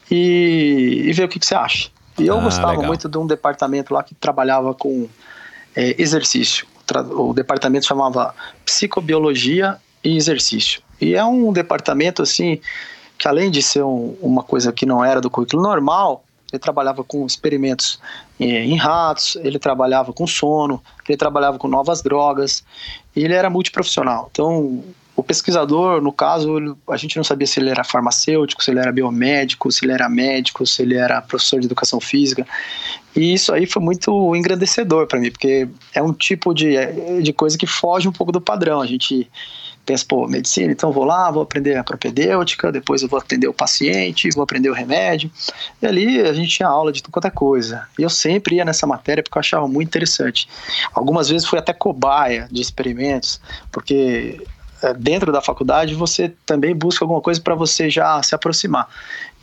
e, 0.10 1.04
e 1.06 1.14
ver 1.14 1.24
o 1.24 1.28
que, 1.28 1.40
que 1.40 1.46
você 1.46 1.56
acha. 1.56 1.90
E 2.18 2.28
eu 2.28 2.38
ah, 2.38 2.42
gostava 2.42 2.72
legal. 2.72 2.86
muito 2.86 3.10
de 3.10 3.18
um 3.18 3.26
departamento 3.26 3.94
lá 3.94 4.04
que 4.04 4.14
trabalhava 4.14 4.74
com 4.74 5.10
é, 5.76 5.96
exercício. 5.98 6.68
O 7.12 7.34
departamento 7.34 7.86
chamava 7.86 8.34
Psicobiologia 8.66 9.78
e 10.04 10.16
Exercício. 10.18 10.82
E 11.00 11.16
é 11.16 11.24
um 11.24 11.54
departamento 11.54 12.22
assim 12.22 12.60
que 13.20 13.28
além 13.28 13.52
de 13.52 13.62
ser 13.62 13.84
um, 13.84 14.16
uma 14.22 14.42
coisa 14.42 14.72
que 14.72 14.86
não 14.86 15.04
era 15.04 15.20
do 15.20 15.30
currículo 15.30 15.62
normal, 15.62 16.24
ele 16.52 16.60
trabalhava 16.60 17.04
com 17.04 17.26
experimentos 17.26 18.00
eh, 18.40 18.64
em 18.64 18.76
ratos, 18.76 19.36
ele 19.44 19.60
trabalhava 19.60 20.14
com 20.14 20.26
sono, 20.26 20.82
ele 21.08 21.18
trabalhava 21.18 21.60
com 21.60 21.68
novas 21.68 22.02
drogas, 22.02 22.64
e 23.16 23.24
ele 23.24 23.34
era 23.34 23.50
multiprofissional. 23.50 24.30
Então, 24.32 24.84
o 25.16 25.22
pesquisador, 25.22 26.02
no 26.02 26.14
caso, 26.14 26.78
a 26.90 26.96
gente 26.96 27.18
não 27.18 27.26
sabia 27.26 27.46
se 27.46 27.60
ele 27.60 27.70
era 27.70 27.84
farmacêutico, 27.84 28.64
se 28.64 28.72
ele 28.72 28.80
era 28.80 28.92
biomédico, 28.92 29.70
se 29.70 29.84
ele 29.84 29.92
era 29.92 30.08
médico, 30.08 30.66
se 30.66 30.82
ele 30.82 30.96
era 30.96 31.22
professor 31.22 31.60
de 31.60 31.66
educação 31.66 32.00
física. 32.00 32.48
E 33.14 33.34
isso 33.34 33.54
aí 33.54 33.66
foi 33.66 33.82
muito 33.84 34.34
engrandecedor 34.34 35.08
para 35.08 35.20
mim, 35.20 35.30
porque 35.30 35.68
é 35.94 36.02
um 36.02 36.14
tipo 36.14 36.54
de, 36.54 37.22
de 37.22 37.34
coisa 37.34 37.58
que 37.58 37.68
foge 37.68 38.08
um 38.08 38.14
pouco 38.14 38.32
do 38.32 38.40
padrão. 38.40 38.80
A 38.80 38.88
gente 38.88 39.30
pensa, 39.86 40.06
pô, 40.08 40.28
medicina, 40.28 40.72
então 40.72 40.92
vou 40.92 41.04
lá, 41.04 41.32
vou 41.32 41.42
aprender 41.42 41.76
a 41.76 41.84
propedêutica, 41.84 42.72
depois 42.72 43.02
eu 43.02 43.10
vou 43.10 43.20
atender 43.20 43.48
o 43.48 43.54
paciente, 43.54 44.30
vou 44.34 44.44
aprender 44.44 44.70
o 44.70 44.74
remédio. 44.74 45.32
E 45.82 45.88
ali 45.88 46.22
a 46.22 46.34
gente 46.34 46.50
tinha 46.50 46.68
aula 46.68 46.92
de 46.92 47.02
quanto 47.04 47.28
é 47.28 47.32
coisa. 47.32 47.88
E 47.98 48.04
eu 48.04 48.10
sempre 48.10 48.56
ia 48.56 48.66
nessa 48.66 48.86
matéria 48.86 49.24
porque 49.24 49.38
eu 49.38 49.42
achava 49.42 49.68
muito 49.68 49.88
interessante. 49.88 50.48
Algumas 50.94 51.30
vezes 51.30 51.48
fui 51.48 51.58
até 51.58 51.74
cobaia 51.74 52.48
de 52.52 52.62
experimentos, 52.62 53.42
porque 53.72 54.42
é, 54.82 54.94
dentro 54.94 55.32
da 55.32 55.42
faculdade 55.42 55.94
você 55.94 56.32
também 56.46 56.74
busca 56.74 57.04
alguma 57.04 57.20
coisa 57.20 57.42
para 57.42 57.54
você 57.54 57.90
já 57.90 58.22
se 58.24 58.34
aproximar. 58.34 58.88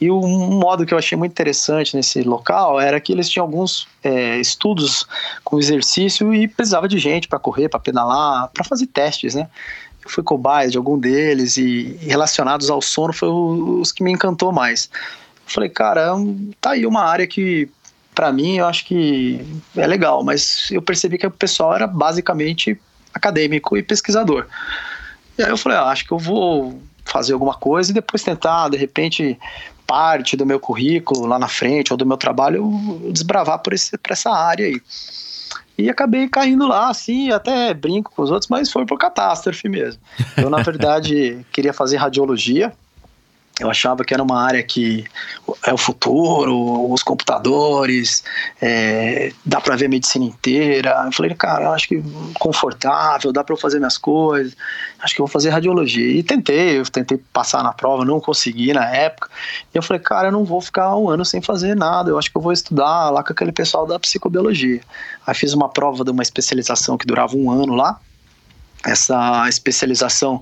E 0.01 0.11
um 0.11 0.59
modo 0.59 0.85
que 0.85 0.92
eu 0.92 0.99
achei 0.99 1.16
muito 1.16 1.33
interessante 1.33 1.96
nesse 1.96 2.22
local 2.22 2.79
era 2.81 3.01
que 3.01 3.12
eles 3.12 3.29
tinham 3.29 3.44
alguns 3.44 3.88
é, 4.03 4.38
estudos 4.38 5.07
com 5.42 5.59
exercício 5.59 6.35
e 6.35 6.46
precisava 6.49 6.87
de 6.87 6.99
gente 6.99 7.29
para 7.29 7.38
correr, 7.38 7.68
para 7.68 7.81
pedalar, 7.81 8.49
para 8.49 8.64
fazer 8.64 8.87
testes, 8.87 9.35
né? 9.35 9.49
Fui 10.06 10.22
cobaia 10.22 10.68
de 10.68 10.76
algum 10.76 10.98
deles 10.98 11.56
e, 11.56 11.98
e 12.00 12.06
relacionados 12.06 12.70
ao 12.70 12.80
sono 12.80 13.12
foi 13.12 13.28
os 13.28 13.92
que 13.92 14.02
me 14.02 14.12
encantou 14.12 14.52
mais. 14.52 14.88
Falei, 15.46 15.68
cara, 15.68 16.14
tá 16.60 16.70
aí 16.70 16.86
uma 16.86 17.02
área 17.02 17.26
que 17.26 17.68
para 18.14 18.32
mim 18.32 18.56
eu 18.56 18.66
acho 18.66 18.84
que 18.84 19.44
é 19.76 19.86
legal, 19.86 20.24
mas 20.24 20.70
eu 20.70 20.80
percebi 20.80 21.18
que 21.18 21.26
o 21.26 21.30
pessoal 21.30 21.74
era 21.74 21.86
basicamente 21.86 22.80
acadêmico 23.12 23.76
e 23.76 23.82
pesquisador. 23.82 24.46
E 25.38 25.42
aí 25.42 25.50
eu 25.50 25.58
falei, 25.58 25.76
ah, 25.76 25.84
acho 25.84 26.06
que 26.06 26.12
eu 26.12 26.18
vou 26.18 26.80
fazer 27.04 27.34
alguma 27.34 27.54
coisa 27.54 27.90
e 27.90 27.94
depois 27.94 28.22
tentar, 28.22 28.68
de 28.70 28.76
repente, 28.76 29.38
parte 29.86 30.36
do 30.36 30.44
meu 30.44 30.58
currículo 30.58 31.26
lá 31.26 31.38
na 31.38 31.46
frente 31.46 31.92
ou 31.92 31.96
do 31.96 32.04
meu 32.04 32.16
trabalho, 32.16 33.00
desbravar 33.12 33.60
por, 33.60 33.72
esse, 33.72 33.96
por 33.96 34.12
essa 34.12 34.30
área 34.30 34.66
aí. 34.66 34.80
E 35.78 35.90
acabei 35.90 36.28
caindo 36.28 36.66
lá, 36.66 36.88
assim, 36.88 37.30
até 37.30 37.74
brinco 37.74 38.10
com 38.14 38.22
os 38.22 38.30
outros, 38.30 38.48
mas 38.48 38.70
foi 38.70 38.86
por 38.86 38.98
catástrofe 38.98 39.68
mesmo. 39.68 40.00
Eu, 40.36 40.48
na 40.48 40.58
verdade, 40.62 41.44
queria 41.52 41.72
fazer 41.72 41.96
radiologia, 41.96 42.72
eu 43.58 43.70
achava 43.70 44.04
que 44.04 44.12
era 44.12 44.22
uma 44.22 44.42
área 44.42 44.62
que 44.62 45.04
é 45.64 45.72
o 45.72 45.78
futuro, 45.78 46.92
os 46.92 47.02
computadores, 47.02 48.22
é, 48.60 49.32
dá 49.46 49.62
para 49.62 49.76
ver 49.76 49.88
medicina 49.88 50.26
inteira. 50.26 51.02
Eu 51.06 51.12
falei, 51.12 51.34
cara, 51.34 51.70
acho 51.70 51.88
que 51.88 52.02
confortável, 52.38 53.32
dá 53.32 53.42
para 53.42 53.54
eu 53.54 53.58
fazer 53.58 53.78
minhas 53.78 53.96
coisas, 53.96 54.54
acho 55.00 55.14
que 55.14 55.22
eu 55.22 55.26
vou 55.26 55.32
fazer 55.32 55.48
radiologia. 55.48 56.06
E 56.06 56.22
tentei, 56.22 56.78
eu 56.78 56.84
tentei 56.84 57.18
passar 57.32 57.62
na 57.62 57.72
prova, 57.72 58.04
não 58.04 58.20
consegui 58.20 58.74
na 58.74 58.94
época. 58.94 59.30
E 59.74 59.78
eu 59.78 59.82
falei, 59.82 60.02
cara, 60.02 60.28
eu 60.28 60.32
não 60.32 60.44
vou 60.44 60.60
ficar 60.60 60.94
um 60.94 61.08
ano 61.08 61.24
sem 61.24 61.40
fazer 61.40 61.74
nada, 61.74 62.10
eu 62.10 62.18
acho 62.18 62.30
que 62.30 62.36
eu 62.36 62.42
vou 62.42 62.52
estudar 62.52 63.08
lá 63.08 63.22
com 63.24 63.32
aquele 63.32 63.52
pessoal 63.52 63.86
da 63.86 63.98
psicobiologia. 63.98 64.82
Aí 65.26 65.34
fiz 65.34 65.54
uma 65.54 65.70
prova 65.70 66.04
de 66.04 66.10
uma 66.10 66.22
especialização 66.22 66.98
que 66.98 67.06
durava 67.06 67.34
um 67.34 67.50
ano 67.50 67.74
lá, 67.74 67.98
essa 68.87 69.49
especialização 69.49 70.40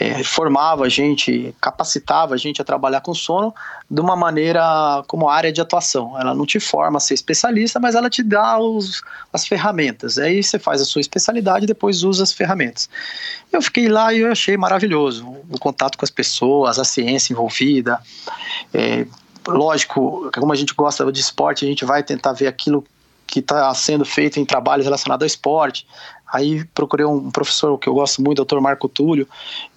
é, 0.00 0.24
formava 0.24 0.84
a 0.84 0.88
gente, 0.88 1.54
capacitava 1.60 2.34
a 2.34 2.36
gente 2.36 2.60
a 2.60 2.64
trabalhar 2.64 3.02
com 3.02 3.12
sono 3.12 3.54
de 3.90 4.00
uma 4.00 4.16
maneira 4.16 5.04
como 5.06 5.28
área 5.28 5.52
de 5.52 5.60
atuação. 5.60 6.18
Ela 6.18 6.34
não 6.34 6.46
te 6.46 6.58
forma 6.58 6.96
a 6.96 7.00
ser 7.00 7.12
especialista, 7.12 7.78
mas 7.78 7.94
ela 7.94 8.08
te 8.08 8.22
dá 8.22 8.58
os, 8.58 9.02
as 9.30 9.46
ferramentas. 9.46 10.18
Aí 10.18 10.42
você 10.42 10.58
faz 10.58 10.80
a 10.80 10.84
sua 10.86 11.00
especialidade 11.00 11.64
e 11.64 11.68
depois 11.68 12.02
usa 12.02 12.22
as 12.22 12.32
ferramentas. 12.32 12.88
Eu 13.52 13.60
fiquei 13.60 13.88
lá 13.88 14.14
e 14.14 14.20
eu 14.20 14.32
achei 14.32 14.56
maravilhoso 14.56 15.26
o 15.50 15.58
contato 15.58 15.98
com 15.98 16.04
as 16.04 16.10
pessoas, 16.10 16.78
a 16.78 16.84
ciência 16.84 17.34
envolvida. 17.34 18.00
É, 18.72 19.06
lógico, 19.46 20.30
como 20.34 20.52
a 20.52 20.56
gente 20.56 20.72
gosta 20.74 21.10
de 21.12 21.20
esporte, 21.20 21.66
a 21.66 21.68
gente 21.68 21.84
vai 21.84 22.02
tentar 22.02 22.32
ver 22.32 22.46
aquilo 22.46 22.82
que 23.26 23.40
está 23.40 23.72
sendo 23.74 24.04
feito 24.04 24.38
em 24.38 24.44
trabalhos 24.44 24.84
relacionados 24.84 25.24
ao 25.24 25.26
esporte. 25.26 25.86
Aí 26.34 26.64
procurei 26.74 27.06
um 27.06 27.30
professor 27.30 27.78
que 27.78 27.88
eu 27.88 27.94
gosto 27.94 28.20
muito, 28.20 28.42
o 28.42 28.44
Dr. 28.44 28.58
Marco 28.58 28.88
Túlio, 28.88 29.28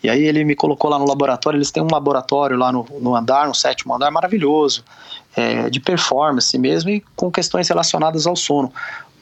e 0.03 0.09
aí 0.09 0.23
ele 0.23 0.43
me 0.43 0.55
colocou 0.55 0.89
lá 0.89 0.97
no 0.97 1.05
laboratório. 1.05 1.55
Eles 1.55 1.69
têm 1.69 1.83
um 1.83 1.87
laboratório 1.91 2.57
lá 2.57 2.71
no, 2.71 2.83
no 2.99 3.15
andar, 3.15 3.47
no 3.47 3.53
sétimo 3.53 3.93
andar, 3.93 4.09
maravilhoso, 4.09 4.83
é, 5.35 5.69
de 5.69 5.79
performance 5.79 6.57
mesmo 6.57 6.89
e 6.89 7.03
com 7.15 7.29
questões 7.29 7.69
relacionadas 7.69 8.25
ao 8.25 8.35
sono, 8.35 8.73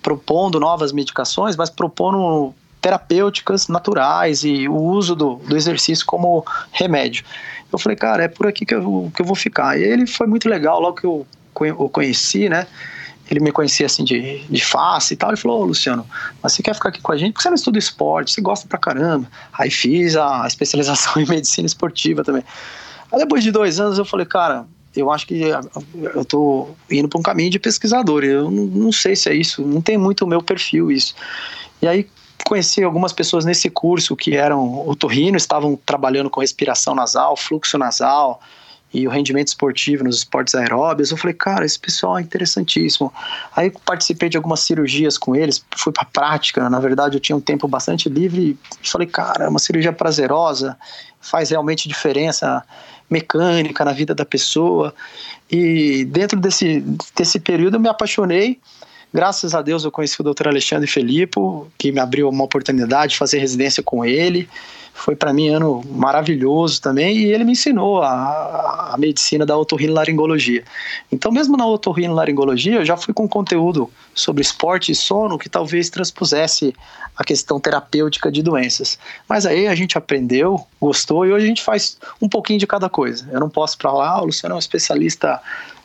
propondo 0.02 0.62
novas 0.62 0.94
medicações, 0.94 1.58
mas 1.58 1.70
propondo 1.70 2.54
terapêuticas 2.80 3.68
naturais 3.68 4.46
e 4.46 4.70
o 4.70 4.78
uso 4.78 5.14
do, 5.14 5.36
do 5.36 5.58
exercício 5.58 6.06
como 6.06 6.46
remédio. 6.72 7.26
Eu 7.70 7.78
falei, 7.78 7.98
cara, 7.98 8.24
é 8.24 8.28
por 8.30 8.48
aqui 8.48 8.66
que 8.66 8.74
eu, 8.74 9.12
que 9.14 9.22
eu 9.22 9.26
vou 9.26 9.36
ficar. 9.36 9.78
E 9.78 9.84
ele 9.84 10.08
foi 10.08 10.26
muito 10.26 10.48
legal, 10.48 10.80
logo 10.80 10.96
que 10.96 11.06
eu, 11.06 11.26
eu 11.66 11.90
conheci, 11.90 12.48
né? 12.48 12.66
Ele 13.30 13.40
me 13.40 13.52
conhecia 13.52 13.86
assim 13.86 14.04
de, 14.04 14.40
de 14.40 14.64
face 14.64 15.14
e 15.14 15.18
tal, 15.18 15.32
ele 15.32 15.38
falou, 15.38 15.62
oh, 15.62 15.66
Luciano, 15.66 16.06
mas 16.42 16.54
você 16.54 16.62
quer 16.62 16.76
ficar 16.76 16.90
aqui 16.90 17.02
com 17.02 17.12
a 17.12 17.18
gente? 17.18 17.34
Porque 17.34 17.44
você 17.44 17.50
não 17.50 17.56
estuda 17.56 17.80
esporte, 17.80 18.32
você 18.32 18.42
gosta 18.42 18.68
pra 18.68 18.78
caramba. 18.78 19.28
Aí 19.54 19.72
fiz 19.72 20.16
a 20.16 20.46
especialização 20.46 21.14
em 21.22 21.26
medicina 21.26 21.66
esportiva 21.66 22.24
também. 22.24 22.44
Aí 23.12 23.20
depois 23.20 23.44
de 23.44 23.52
dois 23.52 23.80
anos 23.80 23.98
eu 23.98 24.06
falei, 24.06 24.26
cara, 24.26 24.66
eu 24.96 25.12
acho 25.12 25.28
que 25.28 25.42
eu 26.14 26.24
tô 26.24 26.70
indo 26.90 27.10
para 27.10 27.20
um 27.20 27.24
caminho 27.24 27.50
de 27.50 27.60
pesquisador, 27.60 28.24
eu 28.24 28.50
não, 28.50 28.66
não 28.66 28.92
sei 28.92 29.16
se 29.16 29.30
é 29.30 29.34
isso, 29.34 29.62
não 29.62 29.82
tem 29.82 29.98
muito 29.98 30.24
o 30.24 30.28
meu 30.28 30.42
perfil 30.42 30.92
isso. 30.92 31.16
E 31.82 31.88
aí 31.88 32.08
conheci 32.46 32.84
algumas 32.84 33.12
pessoas 33.12 33.44
nesse 33.44 33.70
curso 33.70 34.16
que 34.16 34.36
eram 34.36 34.88
otorrino, 34.88 35.36
estavam 35.36 35.78
trabalhando 35.84 36.30
com 36.30 36.40
respiração 36.40 36.94
nasal, 36.94 37.36
fluxo 37.36 37.78
nasal, 37.78 38.40
e 38.96 39.06
o 39.06 39.12
rendimento 39.12 39.50
esportivo 39.50 40.06
nos 40.06 40.20
esportes 40.20 40.56
aeróbios. 40.56 41.12
Eu 41.12 41.18
falei, 41.18 41.34
cara, 41.34 41.66
esse 41.66 41.78
pessoal 41.78 42.18
é 42.18 42.22
interessantíssimo. 42.22 43.14
Aí 43.54 43.72
participei 43.86 44.30
de 44.30 44.38
algumas 44.38 44.62
cirurgias 44.62 45.18
com 45.18 45.36
eles, 45.36 45.64
fui 45.76 45.92
para 45.92 46.06
prática. 46.06 46.70
Na 46.70 46.80
verdade, 46.80 47.18
eu 47.18 47.20
tinha 47.20 47.36
um 47.36 47.42
tempo 47.42 47.68
bastante 47.68 48.08
livre 48.08 48.58
e 48.82 48.90
falei, 48.90 49.08
cara, 49.08 49.46
é 49.46 49.50
uma 49.50 49.60
cirurgia 49.60 49.92
prazerosa, 49.92 50.78
faz 51.20 51.50
realmente 51.50 51.90
diferença 51.90 52.64
mecânica 53.10 53.84
na 53.84 53.92
vida 53.92 54.16
da 54.16 54.26
pessoa. 54.26 54.96
E 55.52 56.06
dentro 56.06 56.40
desse, 56.40 56.84
desse 57.16 57.40
período 57.40 57.76
eu 57.76 57.80
me 57.82 57.90
apaixonei. 57.90 58.60
Graças 59.14 59.54
a 59.54 59.62
Deus 59.62 59.84
eu 59.84 59.92
conheci 59.92 60.20
o 60.22 60.24
Dr. 60.24 60.48
Alexandre 60.48 60.88
Felipe, 60.88 61.40
que 61.78 61.92
me 61.92 62.00
abriu 62.00 62.30
uma 62.30 62.44
oportunidade 62.44 63.14
de 63.14 63.18
fazer 63.18 63.40
residência 63.40 63.84
com 63.84 64.06
ele 64.06 64.48
foi 64.96 65.14
para 65.14 65.34
mim 65.34 65.50
ano 65.50 65.84
maravilhoso 65.92 66.82
também 66.82 67.18
e 67.18 67.26
ele 67.26 67.44
me 67.44 67.52
ensinou 67.52 68.02
a, 68.02 68.94
a 68.94 68.98
medicina 68.98 69.46
da 69.46 69.56
otorrinolaringologia. 69.56 70.64
Então, 71.12 71.34
mesmo 71.34 71.58
na 71.58 71.68
otorrinolaringologia, 71.68 72.76
eu 72.76 72.86
já 72.86 72.96
fui 72.96 73.14
com 73.14 73.28
conteúdo 73.28 73.92
sobre 74.16 74.42
esporte 74.42 74.94
e 74.94 74.96
sono 74.96 75.38
que 75.38 75.50
talvez 75.50 75.90
transpusesse 75.90 76.74
a 77.16 77.26
questão 77.26 77.60
terapêutica 77.60 78.32
de 78.32 78.42
doenças. 78.42 78.98
Mas 79.28 79.46
aí 79.46 79.68
a 79.68 79.76
gente 79.76 79.98
aprendeu, 79.98 80.66
gostou 80.80 81.26
e 81.26 81.32
hoje 81.34 81.44
a 81.44 81.48
gente 81.48 81.64
faz 81.64 81.98
um 82.22 82.30
pouquinho 82.30 82.58
de 82.58 82.66
cada 82.66 82.90
coisa. 82.90 83.30
Eu 83.32 83.40
não 83.42 83.50
posso 83.50 83.78
para 83.78 83.92
lá, 83.92 84.22
o 84.22 84.26
Luciano 84.26 84.54
é 84.54 84.56
um 84.56 84.60
especialista 84.60 85.42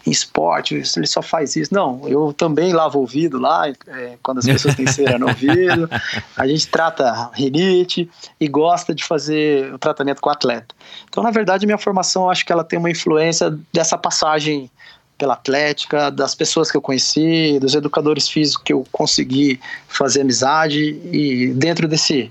em 0.07 0.11
esporte, 0.11 0.75
ele 0.97 1.07
só 1.07 1.21
faz 1.21 1.57
isso. 1.57 1.73
Não, 1.75 2.09
eu 2.09 2.33
também 2.33 2.73
lavo 2.73 2.99
o 2.99 3.03
ouvido 3.03 3.39
lá, 3.39 3.69
é, 3.69 4.17
quando 4.23 4.39
as 4.39 4.47
pessoas 4.47 4.75
têm 4.75 4.87
cera 4.87 5.19
no 5.19 5.29
ouvido. 5.29 5.89
A 6.37 6.47
gente 6.47 6.67
trata 6.69 7.31
rinite 7.35 8.11
e 8.41 8.49
gosta 8.49 8.95
de 8.95 9.05
fazer 9.05 9.73
o 9.75 9.79
tratamento 9.79 10.21
com 10.21 10.31
atleta. 10.31 10.75
Então, 11.09 11.23
na 11.23 11.31
verdade, 11.31 11.67
minha 11.67 11.79
formação, 11.79 12.31
acho 12.31 12.45
que 12.45 12.53
ela 12.53 12.65
tem 12.65 12.79
uma 12.79 12.91
influência 12.91 13.57
dessa 13.73 13.99
passagem 13.99 14.71
pela 15.19 15.35
atlética, 15.35 16.11
das 16.11 16.35
pessoas 16.35 16.71
que 16.71 16.77
eu 16.79 16.81
conheci, 16.81 17.59
dos 17.61 17.75
educadores 17.75 18.27
físicos 18.27 18.65
que 18.65 18.73
eu 18.73 18.87
consegui 18.91 19.61
fazer 19.87 20.23
amizade 20.23 20.99
e 21.13 21.53
dentro 21.55 21.87
desse 21.87 22.31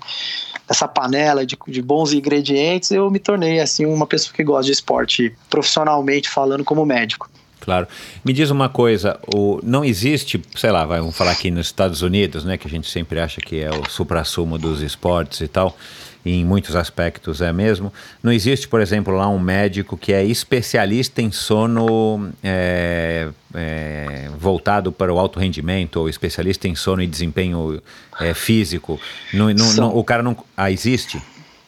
dessa 0.68 0.88
panela 0.88 1.46
de, 1.46 1.58
de 1.68 1.82
bons 1.82 2.14
ingredientes, 2.14 2.92
eu 2.92 3.10
me 3.10 3.18
tornei 3.18 3.60
assim 3.60 3.88
uma 3.88 4.06
pessoa 4.06 4.32
que 4.36 4.44
gosta 4.44 4.66
de 4.66 4.72
esporte 4.72 5.36
profissionalmente 5.50 6.30
falando 6.30 6.64
como 6.64 6.86
médico. 6.86 7.28
Claro. 7.70 7.88
Me 8.26 8.34
diz 8.34 8.50
uma 8.50 8.68
coisa, 8.68 9.20
o, 9.32 9.60
não 9.62 9.86
existe, 9.86 10.42
sei 10.56 10.72
lá, 10.72 10.88
vamos 10.88 11.16
falar 11.16 11.34
aqui 11.34 11.52
nos 11.52 11.68
Estados 11.68 12.02
Unidos, 12.02 12.44
né, 12.44 12.58
que 12.58 12.66
a 12.66 12.70
gente 12.70 12.90
sempre 12.90 13.20
acha 13.20 13.40
que 13.40 13.62
é 13.62 13.70
o 13.70 13.88
supra-sumo 13.88 14.58
dos 14.58 14.82
esportes 14.82 15.42
e 15.42 15.48
tal, 15.48 15.78
e 16.26 16.32
em 16.32 16.44
muitos 16.44 16.76
aspectos 16.76 17.42
é 17.42 17.54
mesmo. 17.54 17.94
Não 18.24 18.32
existe, 18.32 18.68
por 18.68 18.82
exemplo, 18.82 19.14
lá 19.14 19.28
um 19.30 19.38
médico 19.38 19.96
que 19.96 20.12
é 20.12 20.26
especialista 20.26 21.22
em 21.22 21.32
sono 21.32 22.32
é, 22.44 23.30
é, 23.54 24.32
voltado 24.36 24.92
para 24.92 25.14
o 25.14 25.20
alto 25.20 25.40
rendimento 25.40 25.98
ou 25.98 26.10
especialista 26.10 26.68
em 26.68 26.74
sono 26.74 27.04
e 27.04 27.08
desempenho 27.08 27.84
é, 28.20 28.34
físico. 28.34 29.00
Não, 29.32 29.54
não, 29.54 29.74
não, 29.74 29.96
o 29.96 30.04
cara 30.04 30.24
não. 30.24 30.36
Ah, 30.58 30.72
existe? 30.72 31.22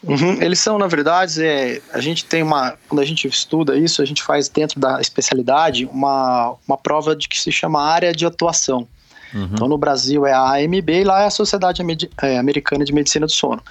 Uhum, 0.04 0.42
eles 0.42 0.60
são, 0.60 0.80
na 0.80 0.88
verdade, 0.88 1.46
é, 1.46 1.80
a 1.94 2.00
gente 2.00 2.26
tem 2.26 2.42
uma. 2.42 2.76
Quando 2.90 3.02
a 3.02 3.06
gente 3.06 3.28
estuda 3.28 3.78
isso, 3.78 4.02
a 4.02 4.06
gente 4.06 4.24
faz 4.24 4.50
dentro 4.50 4.80
da 4.80 5.00
especialidade 5.00 5.86
uma, 5.86 6.56
uma 6.68 6.78
prova 6.78 7.16
de 7.16 7.28
que 7.28 7.40
se 7.40 7.52
chama 7.52 7.82
área 7.82 8.12
de 8.12 8.26
atuação. 8.26 8.88
Uhum. 9.34 9.50
Então, 9.54 9.68
no 9.68 9.78
Brasil 9.78 10.26
é 10.26 10.34
a 10.34 10.56
AMB 10.56 10.90
e 10.90 11.04
lá 11.04 11.22
é 11.22 11.26
a 11.28 11.30
Sociedade 11.30 11.84
é, 12.22 12.38
Americana 12.38 12.84
de 12.84 12.92
Medicina 12.92 13.28
do 13.28 13.32
Sono. 13.32 13.62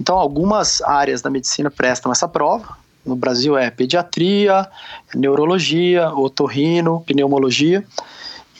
Então, 0.00 0.16
algumas 0.16 0.80
áreas 0.82 1.20
da 1.20 1.28
medicina 1.28 1.70
prestam 1.70 2.10
essa 2.10 2.26
prova. 2.26 2.76
No 3.04 3.14
Brasil 3.14 3.56
é 3.56 3.70
pediatria, 3.70 4.66
neurologia, 5.14 6.08
otorrino, 6.08 7.02
pneumologia. 7.06 7.84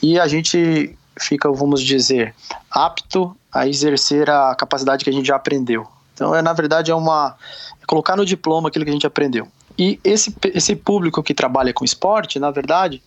E 0.01 0.19
a 0.19 0.27
gente 0.27 0.95
fica, 1.19 1.51
vamos 1.51 1.81
dizer, 1.81 2.33
apto 2.71 3.35
a 3.51 3.67
exercer 3.67 4.29
a 4.29 4.53
capacidade 4.55 5.03
que 5.03 5.09
a 5.09 5.13
gente 5.13 5.27
já 5.27 5.35
aprendeu. 5.35 5.87
Então, 6.17 6.33
é, 6.33 6.41
na 6.41 6.51
verdade, 6.51 6.89
é 6.89 6.95
uma 6.95 7.35
é 7.79 7.85
colocar 7.85 8.15
no 8.15 8.25
diploma 8.25 8.69
aquilo 8.69 8.83
que 8.83 8.89
a 8.89 8.93
gente 8.93 9.05
aprendeu. 9.05 9.47
E 9.77 9.99
esse, 10.03 10.35
esse 10.45 10.75
público 10.75 11.21
que 11.21 11.31
trabalha 11.31 11.71
com 11.71 11.85
esporte, 11.85 12.39
na 12.39 12.49
verdade, 12.49 13.03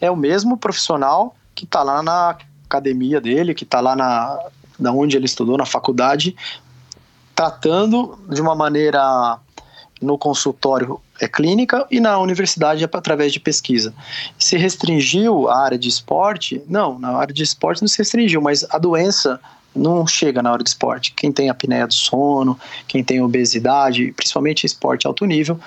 é 0.00 0.10
o 0.10 0.16
mesmo 0.16 0.56
profissional 0.56 1.36
que 1.54 1.66
está 1.66 1.82
lá 1.82 2.02
na 2.02 2.34
academia 2.64 3.20
dele, 3.20 3.54
que 3.54 3.64
está 3.64 3.80
lá 3.80 3.94
na 3.94 4.38
da 4.78 4.92
onde 4.92 5.16
ele 5.16 5.24
estudou, 5.24 5.56
na 5.56 5.64
faculdade, 5.64 6.36
tratando 7.34 8.18
de 8.28 8.42
uma 8.42 8.54
maneira 8.54 9.38
no 10.02 10.18
consultório 10.18 11.00
é 11.18 11.26
clínica 11.26 11.86
e 11.90 11.98
na 11.98 12.18
universidade 12.18 12.84
é 12.84 12.88
através 12.92 13.32
de 13.32 13.40
pesquisa. 13.40 13.94
Se 14.38 14.58
restringiu 14.58 15.48
a 15.48 15.58
área 15.58 15.78
de 15.78 15.88
esporte? 15.88 16.62
Não, 16.68 16.98
na 16.98 17.16
área 17.16 17.32
de 17.32 17.42
esporte 17.42 17.80
não 17.80 17.88
se 17.88 17.96
restringiu, 17.96 18.42
mas 18.42 18.66
a 18.68 18.76
doença 18.76 19.40
não 19.76 20.06
chega 20.06 20.42
na 20.42 20.52
hora 20.52 20.62
de 20.62 20.70
esporte. 20.70 21.12
Quem 21.12 21.30
tem 21.30 21.48
apneia 21.50 21.86
do 21.86 21.94
sono, 21.94 22.58
quem 22.88 23.04
tem 23.04 23.20
obesidade, 23.20 24.12
principalmente 24.12 24.64
esporte 24.64 25.06
alto 25.06 25.24
nível, 25.24 25.58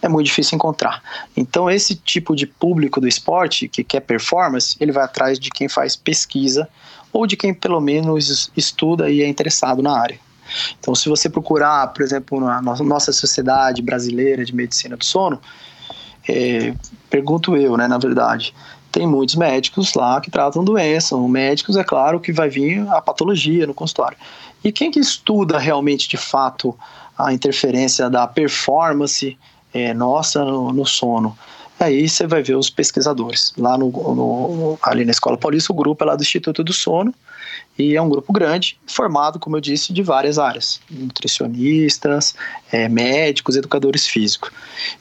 é 0.00 0.08
muito 0.08 0.26
difícil 0.26 0.56
encontrar. 0.56 1.02
Então, 1.36 1.70
esse 1.70 1.94
tipo 1.94 2.34
de 2.34 2.46
público 2.46 3.00
do 3.00 3.08
esporte 3.08 3.68
que 3.68 3.82
quer 3.82 4.00
performance, 4.00 4.76
ele 4.80 4.92
vai 4.92 5.04
atrás 5.04 5.38
de 5.38 5.50
quem 5.50 5.68
faz 5.68 5.96
pesquisa 5.96 6.68
ou 7.12 7.26
de 7.26 7.36
quem 7.36 7.52
pelo 7.52 7.80
menos 7.80 8.50
estuda 8.56 9.10
e 9.10 9.22
é 9.22 9.28
interessado 9.28 9.82
na 9.82 9.98
área. 9.98 10.18
Então, 10.78 10.94
se 10.94 11.08
você 11.08 11.28
procurar, 11.28 11.88
por 11.88 12.02
exemplo, 12.02 12.40
na 12.40 12.62
nossa 12.62 13.12
sociedade 13.12 13.82
brasileira 13.82 14.44
de 14.44 14.54
medicina 14.54 14.96
do 14.96 15.04
sono, 15.04 15.40
é, 16.28 16.74
pergunto 17.08 17.56
eu, 17.56 17.76
né, 17.76 17.88
na 17.88 17.98
verdade, 17.98 18.54
tem 18.96 19.06
muitos 19.06 19.34
médicos 19.34 19.92
lá 19.92 20.18
que 20.22 20.30
tratam 20.30 20.64
doença. 20.64 21.14
Médicos, 21.18 21.76
é 21.76 21.84
claro, 21.84 22.18
que 22.18 22.32
vai 22.32 22.48
vir 22.48 22.80
a 22.88 23.02
patologia 23.02 23.66
no 23.66 23.74
consultório. 23.74 24.16
E 24.64 24.72
quem 24.72 24.90
que 24.90 24.98
estuda 24.98 25.58
realmente, 25.58 26.08
de 26.08 26.16
fato, 26.16 26.74
a 27.18 27.30
interferência 27.30 28.08
da 28.08 28.26
performance 28.26 29.36
é, 29.74 29.92
nossa 29.92 30.42
no, 30.42 30.72
no, 30.72 30.86
sono? 30.86 31.36
Aí 31.78 32.08
você 32.08 32.26
vai 32.26 32.42
ver 32.42 32.56
os 32.56 32.70
pesquisadores. 32.70 33.52
Lá 33.58 33.76
no, 33.76 33.90
no, 33.90 34.78
ali 34.82 35.04
na 35.04 35.10
Escola 35.10 35.36
Paulista, 35.36 35.74
o 35.74 35.76
grupo 35.76 36.02
é 36.02 36.06
lá 36.06 36.16
do 36.16 36.22
Instituto 36.22 36.64
do 36.64 36.72
Sono, 36.72 37.14
e 37.78 37.94
é 37.96 38.00
um 38.00 38.08
grupo 38.08 38.32
grande, 38.32 38.78
formado, 38.86 39.38
como 39.38 39.58
eu 39.58 39.60
disse, 39.60 39.92
de 39.92 40.02
várias 40.02 40.38
áreas: 40.38 40.80
nutricionistas, 40.90 42.34
é, 42.72 42.88
médicos, 42.88 43.56
educadores 43.56 44.06
físicos. 44.06 44.50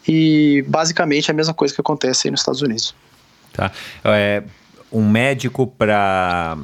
E 0.06 0.66
basicamente 0.68 1.30
é 1.30 1.32
a 1.32 1.36
mesma 1.36 1.54
coisa 1.54 1.74
que 1.74 1.80
acontece 1.80 2.28
aí 2.28 2.32
nos 2.32 2.41
Estados 2.41 2.62
Unidos. 2.62 2.93
Tá. 3.56 3.72
É, 4.03 4.43
um 4.91 5.08
médico 5.08 5.68
para 5.68 6.58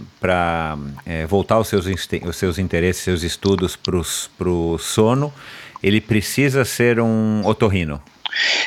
é, 1.05 1.25
voltar 1.25 1.59
os 1.59 1.67
seus, 1.67 1.85
os 1.85 2.35
seus 2.35 2.57
interesses, 2.57 3.03
seus 3.03 3.23
estudos 3.23 3.75
para 3.75 4.49
o 4.49 4.77
sono, 4.77 5.33
ele 5.81 5.99
precisa 5.99 6.63
ser 6.63 6.99
um 6.99 7.41
otorrino? 7.45 8.01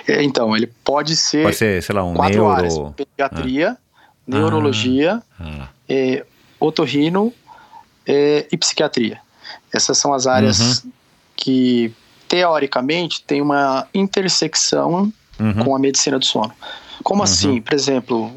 É, 0.06 0.22
então, 0.22 0.54
ele 0.54 0.70
pode 0.84 1.16
ser. 1.16 1.44
Pode 1.44 1.56
ser, 1.56 1.82
sei 1.82 1.94
lá, 1.94 2.04
um 2.04 2.14
quatro 2.14 2.36
neuro... 2.36 2.50
áreas: 2.50 2.74
pediatria, 2.96 3.70
ah. 3.70 3.76
neurologia, 4.26 5.22
ah. 5.40 5.68
É, 5.88 6.24
otorrino 6.60 7.32
é, 8.06 8.46
e 8.50 8.56
psiquiatria. 8.56 9.18
Essas 9.72 9.96
são 9.98 10.12
as 10.12 10.26
áreas 10.26 10.84
uhum. 10.84 10.92
que, 11.36 11.92
teoricamente, 12.28 13.22
tem 13.22 13.40
uma 13.40 13.88
intersecção 13.94 15.12
uhum. 15.38 15.64
com 15.64 15.74
a 15.74 15.78
medicina 15.78 16.18
do 16.18 16.24
sono. 16.24 16.52
Como 17.04 17.20
uhum. 17.20 17.24
assim? 17.24 17.60
Por 17.60 17.74
exemplo, 17.74 18.32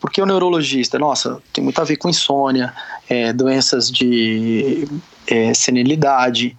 porque 0.00 0.20
o 0.20 0.26
neurologista, 0.26 0.98
nossa, 0.98 1.40
tem 1.52 1.62
muito 1.62 1.80
a 1.80 1.84
ver 1.84 1.96
com 1.96 2.08
insônia, 2.08 2.72
é, 3.08 3.32
doenças 3.32 3.90
de 3.90 4.88
é, 5.26 5.52
senilidade. 5.54 6.56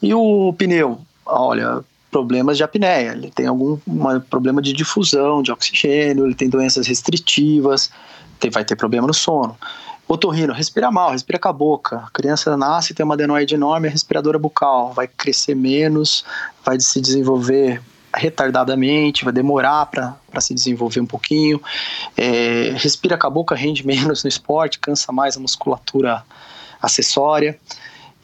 E 0.00 0.14
o 0.14 0.54
pneu, 0.56 1.00
olha, 1.26 1.84
problemas 2.10 2.56
de 2.56 2.62
apneia, 2.62 3.12
ele 3.12 3.30
tem 3.30 3.46
algum 3.46 3.76
uma, 3.84 4.20
problema 4.20 4.62
de 4.62 4.72
difusão 4.72 5.42
de 5.42 5.50
oxigênio, 5.50 6.24
ele 6.24 6.34
tem 6.34 6.48
doenças 6.48 6.86
restritivas, 6.86 7.90
tem, 8.38 8.50
vai 8.50 8.64
ter 8.64 8.76
problema 8.76 9.06
no 9.06 9.14
sono. 9.14 9.56
Otorrino, 10.06 10.52
respira 10.52 10.92
mal, 10.92 11.10
respira 11.10 11.38
com 11.38 11.48
a 11.48 11.52
boca. 11.52 12.04
A 12.06 12.10
criança 12.10 12.56
nasce, 12.56 12.94
tem 12.94 13.04
uma 13.04 13.14
adenoide 13.14 13.54
enorme, 13.54 13.88
a 13.88 13.90
respiradora 13.90 14.38
bucal 14.38 14.92
vai 14.92 15.08
crescer 15.08 15.56
menos, 15.56 16.24
vai 16.64 16.78
se 16.78 17.00
desenvolver 17.00 17.82
retardadamente, 18.14 19.24
vai 19.24 19.32
demorar 19.32 19.86
para 19.86 20.40
se 20.40 20.54
desenvolver 20.54 21.00
um 21.00 21.06
pouquinho. 21.06 21.60
É, 22.16 22.74
respira 22.76 23.18
com 23.18 23.26
a 23.26 23.30
boca, 23.30 23.54
rende 23.54 23.84
menos 23.86 24.22
no 24.24 24.28
esporte, 24.28 24.78
cansa 24.78 25.12
mais 25.12 25.36
a 25.36 25.40
musculatura 25.40 26.24
acessória. 26.80 27.58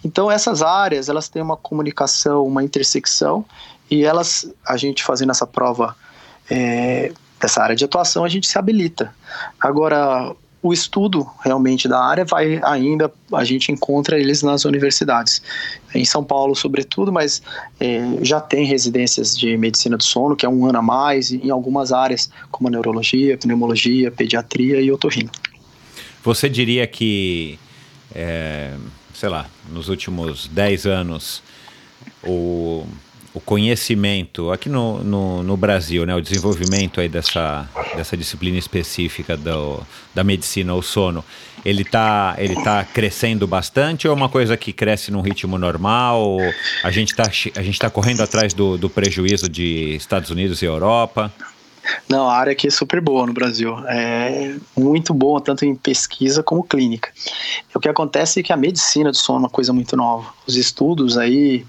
Então 0.05 0.31
essas 0.31 0.63
áreas, 0.63 1.09
elas 1.09 1.29
têm 1.29 1.43
uma 1.43 1.57
comunicação, 1.57 2.47
uma 2.47 2.63
intersecção 2.63 3.45
e 3.91 4.05
elas, 4.05 4.51
a 4.67 4.77
gente 4.77 5.03
fazendo 5.03 5.31
essa 5.31 5.47
prova 5.47 5.97
é, 6.49 7.13
dessa 7.41 7.63
área 7.63 7.77
de 7.77 7.85
atuação, 7.85 8.25
a 8.25 8.29
gente 8.29 8.47
se 8.47 8.59
habilita. 8.59 9.15
Agora, 9.61 10.35
o 10.63 10.73
estudo 10.73 11.27
realmente 11.43 11.89
da 11.89 12.03
área 12.03 12.25
vai 12.25 12.61
ainda, 12.63 13.11
a 13.33 13.45
gente 13.45 13.73
encontra 13.73 14.19
eles 14.19 14.43
nas 14.43 14.65
universidades. 14.65 15.43
Em 15.95 16.05
São 16.05 16.23
Paulo, 16.23 16.55
sobretudo, 16.55 17.11
mas 17.11 17.43
é, 17.79 18.01
já 18.23 18.41
tem 18.41 18.67
residências 18.67 19.37
de 19.37 19.57
medicina 19.57 19.97
do 19.97 20.05
sono, 20.05 20.37
que 20.37 20.45
é 20.45 20.49
um 20.49 20.67
ano 20.67 20.79
a 20.79 20.83
mais, 20.83 21.33
em 21.33 21.51
algumas 21.51 21.93
áreas, 21.93 22.31
como 22.51 22.69
a 22.69 22.71
neurologia, 22.71 23.39
pneumologia, 23.39 24.11
pediatria 24.11 24.81
e 24.81 24.93
otorrino. 24.93 25.31
Você 26.23 26.49
diria 26.49 26.87
que, 26.87 27.59
é, 28.15 28.75
sei 29.15 29.31
lá, 29.31 29.47
nos 29.73 29.89
últimos 29.89 30.47
10 30.49 30.87
anos, 30.87 31.43
o 32.23 32.85
o 33.33 33.41
conhecimento 33.41 34.51
aqui 34.51 34.69
no, 34.69 35.05
no, 35.05 35.43
no, 35.43 35.57
Brasil, 35.57 36.05
né, 36.05 36.15
o 36.15 36.21
desenvolvimento 36.21 37.01
aí 37.01 37.09
dessa, 37.09 37.69
dessa 37.95 38.17
disciplina 38.17 38.59
específica 38.59 39.37
do, 39.37 39.81
da 40.15 40.25
medicina, 40.25 40.75
o 40.75 40.83
sono, 40.83 41.25
ele 41.65 41.83
está 41.83 42.35
ele 42.39 42.57
tá 42.63 42.85
crescendo 42.85 43.47
bastante 43.47 44.09
ou 44.09 44.15
é 44.15 44.17
uma 44.17 44.29
coisa 44.29 44.57
que 44.57 44.73
cresce 44.73 45.13
num 45.13 45.21
ritmo 45.21 45.59
normal? 45.59 46.39
a 46.83 46.91
gente 46.91 47.11
está 47.11 47.31
tá 47.79 47.91
correndo 47.91 48.23
atrás 48.23 48.53
do, 48.53 48.77
do 48.77 48.91
prejuízo 48.91 49.49
de 49.49 49.95
Estados 49.95 50.31
Unidos 50.31 50.63
e 50.63 50.65
Europa? 50.65 51.33
Não, 52.09 52.29
a 52.29 52.37
área 52.37 52.53
aqui 52.53 52.67
é 52.69 52.71
super 52.71 53.01
boa 53.01 53.27
no 53.27 53.33
Brasil. 53.33 53.77
É 53.89 54.55
muito 54.77 55.15
boa, 55.15 55.41
tanto 55.41 55.65
em 55.65 55.75
pesquisa 55.75 56.43
como 56.43 56.63
clínica. 56.63 57.11
O 57.75 57.81
que 57.81 57.89
acontece 57.89 58.41
é 58.41 58.43
que 58.43 58.53
a 58.53 58.57
medicina 58.57 59.11
do 59.11 59.17
sono 59.17 59.39
é 59.39 59.43
uma 59.43 59.51
coisa 59.51 59.73
muito 59.73 59.97
nova. 59.97 60.33
Os 60.47 60.57
estudos 60.57 61.17
aí 61.17 61.65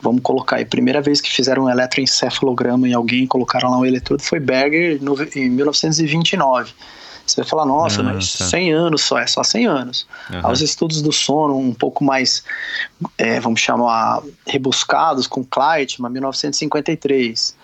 vamos 0.00 0.22
colocar 0.22 0.56
aí, 0.56 0.64
primeira 0.64 1.00
vez 1.00 1.20
que 1.20 1.30
fizeram 1.30 1.64
um 1.64 1.70
eletroencefalograma 1.70 2.88
em 2.88 2.94
alguém, 2.94 3.26
colocaram 3.26 3.70
lá 3.70 3.78
um 3.78 3.84
eletrodo, 3.84 4.22
foi 4.22 4.40
Berger 4.40 5.02
no, 5.02 5.16
em 5.34 5.50
1929. 5.50 6.72
Você 7.26 7.42
vai 7.42 7.48
falar, 7.48 7.66
nossa, 7.66 8.00
ah, 8.00 8.04
mas 8.04 8.38
tá. 8.38 8.46
100 8.46 8.72
anos 8.72 9.02
só, 9.02 9.18
é 9.18 9.26
só 9.26 9.42
100 9.44 9.66
anos. 9.66 10.06
Uhum. 10.30 10.50
Os 10.50 10.62
estudos 10.62 11.02
do 11.02 11.12
sono 11.12 11.58
um 11.58 11.74
pouco 11.74 12.02
mais, 12.02 12.42
é, 13.18 13.38
vamos 13.38 13.60
chamar, 13.60 14.22
rebuscados, 14.46 15.26
com 15.26 15.44
Kleitman, 15.44 16.10
1953. 16.10 17.54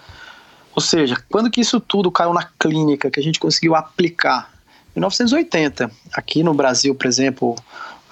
Ou 0.75 0.83
seja, 0.83 1.17
quando 1.31 1.51
que 1.51 1.63
isso 1.63 1.81
tudo 1.81 2.11
caiu 2.11 2.35
na 2.35 2.47
clínica, 2.59 3.11
que 3.11 3.19
a 3.19 3.23
gente 3.23 3.41
conseguiu 3.41 3.75
aplicar? 3.75 4.53
1980. 4.95 5.91
Aqui 6.13 6.43
no 6.43 6.53
Brasil, 6.53 6.95
por 6.95 7.07
exemplo, 7.07 7.57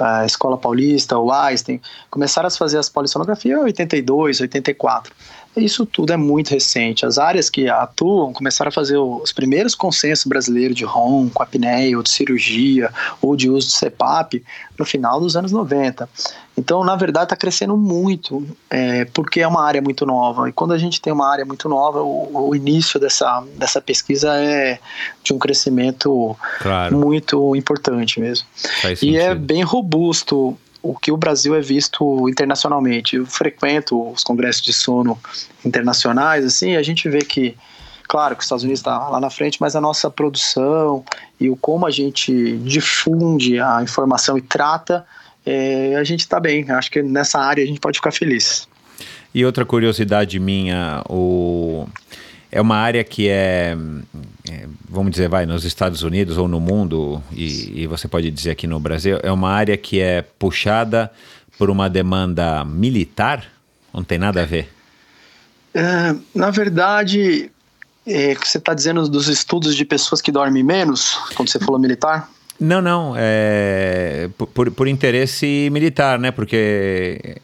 a 0.03 0.27
Escola 0.27 0.57
Paulista, 0.57 1.19
o 1.19 1.31
Einstein, 1.31 1.81
começaram 2.11 2.49
a 2.49 2.51
fazer 2.51 2.79
as 2.79 2.89
polissonografias 2.89 3.59
em 3.59 3.63
82, 3.63 4.41
84. 4.41 5.15
Isso 5.57 5.85
tudo 5.85 6.13
é 6.13 6.17
muito 6.17 6.51
recente. 6.51 7.05
As 7.05 7.19
áreas 7.19 7.51
que 7.51 7.69
atuam 7.69 8.33
começaram 8.33 8.71
a 8.71 8.73
fazer 8.73 8.97
os 8.97 9.33
primeiros 9.33 9.75
consensos 9.75 10.25
brasileiros 10.25 10.75
de 10.75 10.85
ROM, 10.85 11.29
com 11.29 11.43
apneia, 11.43 11.97
ou 11.97 12.03
de 12.03 12.11
cirurgia, 12.11 12.91
ou 13.21 13.37
de 13.37 13.51
uso 13.51 13.69
de 13.69 13.77
CPAP, 13.77 14.43
no 14.79 14.85
final 14.87 15.21
dos 15.21 15.37
anos 15.37 15.53
90. 15.53 16.09
Então, 16.57 16.83
na 16.83 16.97
verdade, 16.97 17.27
está 17.27 17.37
crescendo 17.37 17.77
muito, 17.77 18.47
é, 18.71 19.05
porque 19.07 19.41
é 19.41 19.49
uma 19.49 19.63
área 19.63 19.83
muito 19.83 20.07
nova. 20.07 20.49
E 20.49 20.53
quando 20.53 20.73
a 20.73 20.79
gente 20.79 21.01
tem 21.01 21.13
uma 21.13 21.31
área 21.31 21.45
muito 21.45 21.69
nova, 21.69 22.03
o, 22.03 22.49
o 22.49 22.57
início 22.57 22.99
dessa, 22.99 23.45
dessa 23.57 23.81
pesquisa 23.81 24.35
é 24.35 24.79
de 25.23 25.35
um 25.35 25.39
crescimento 25.39 26.35
claro. 26.61 26.97
muito 26.97 27.55
importante 27.55 28.21
mesmo. 28.21 28.47
e 29.03 29.17
é 29.17 29.35
bem 29.35 29.63
robusto 29.63 30.57
o 30.83 30.95
que 30.99 31.13
o 31.13 31.17
Brasil 31.17 31.55
é 31.55 31.61
visto 31.61 32.29
internacionalmente. 32.29 33.17
Eu 33.17 33.25
frequento 33.25 34.11
os 34.11 34.25
congressos 34.25 34.63
de 34.63 34.73
sono 34.73 35.19
internacionais, 35.65 36.45
assim, 36.45 36.77
a 36.77 36.83
gente 36.83 37.09
vê 37.09 37.21
que, 37.21 37.57
claro, 38.09 38.35
que 38.35 38.41
os 38.41 38.47
Estados 38.47 38.65
Unidos 38.65 38.81
está 38.81 39.09
lá 39.09 39.21
na 39.21 39.31
frente, 39.31 39.59
mas 39.61 39.77
a 39.77 39.81
nossa 39.81 40.11
produção 40.11 41.05
e 41.39 41.49
o 41.49 41.57
como 41.57 41.87
a 41.87 41.91
gente 41.91 42.59
difunde 42.59 43.61
a 43.61 43.83
informação 43.83 44.37
e 44.37 44.43
trata, 44.43 45.07
é, 45.47 45.97
a 45.97 46.05
gente 46.05 46.21
está 46.21 46.41
bem. 46.41 46.71
Acho 46.71 46.91
que 46.91 47.03
nessa 47.03 47.39
área 47.39 47.63
a 47.63 47.67
gente 47.67 47.81
pode 47.81 47.99
ficar 47.99 48.13
feliz. 48.13 48.69
E 49.35 49.45
outra 49.45 49.65
curiosidade 49.65 50.39
minha, 50.39 51.03
o 51.09 51.87
é 52.53 52.61
uma 52.61 52.77
área 52.77 53.03
que 53.03 53.31
é, 53.31 53.75
é, 54.51 54.67
vamos 54.89 55.13
dizer, 55.13 55.27
vai 55.27 55.47
nos 55.47 55.65
Estados 55.65 56.03
Unidos 56.03 56.37
ou 56.37 56.47
no 56.47 56.61
mundo, 56.61 57.23
e, 57.33 57.83
e, 57.83 57.87
você 57.87 58.07
pode 58.07 58.31
dizer 58.31 58.51
aqui 58.51 58.67
no 58.67 58.79
Brasil, 58.79 59.19
é 59.23 59.33
uma 59.33 59.51
área 59.51 59.75
que 59.79 59.99
é 59.99 60.21
puxada 60.39 61.11
por 61.59 61.71
uma 61.71 61.89
demanda 61.89 62.63
militar? 62.63 63.47
Não 63.93 64.05
tem 64.05 64.19
nada 64.19 64.43
a 64.43 64.45
ver? 64.45 64.71
É, 65.73 66.15
na 66.35 66.51
verdade, 66.51 67.51
é, 68.07 68.35
você 68.35 68.59
está 68.59 68.75
dizendo 68.75 69.09
dos 69.09 69.29
estudos 69.29 69.75
de 69.75 69.87
pessoas 69.87 70.21
que 70.21 70.31
dormem 70.31 70.63
menos, 70.63 71.19
quando 71.35 71.49
você 71.49 71.59
falou 71.59 71.81
militar? 71.81 72.29
Não, 72.61 72.83
não, 72.83 73.15
é 73.17 74.29
por, 74.53 74.71
por 74.71 74.87
interesse 74.87 75.71
militar, 75.73 76.19
né? 76.19 76.31
Porque 76.31 77.39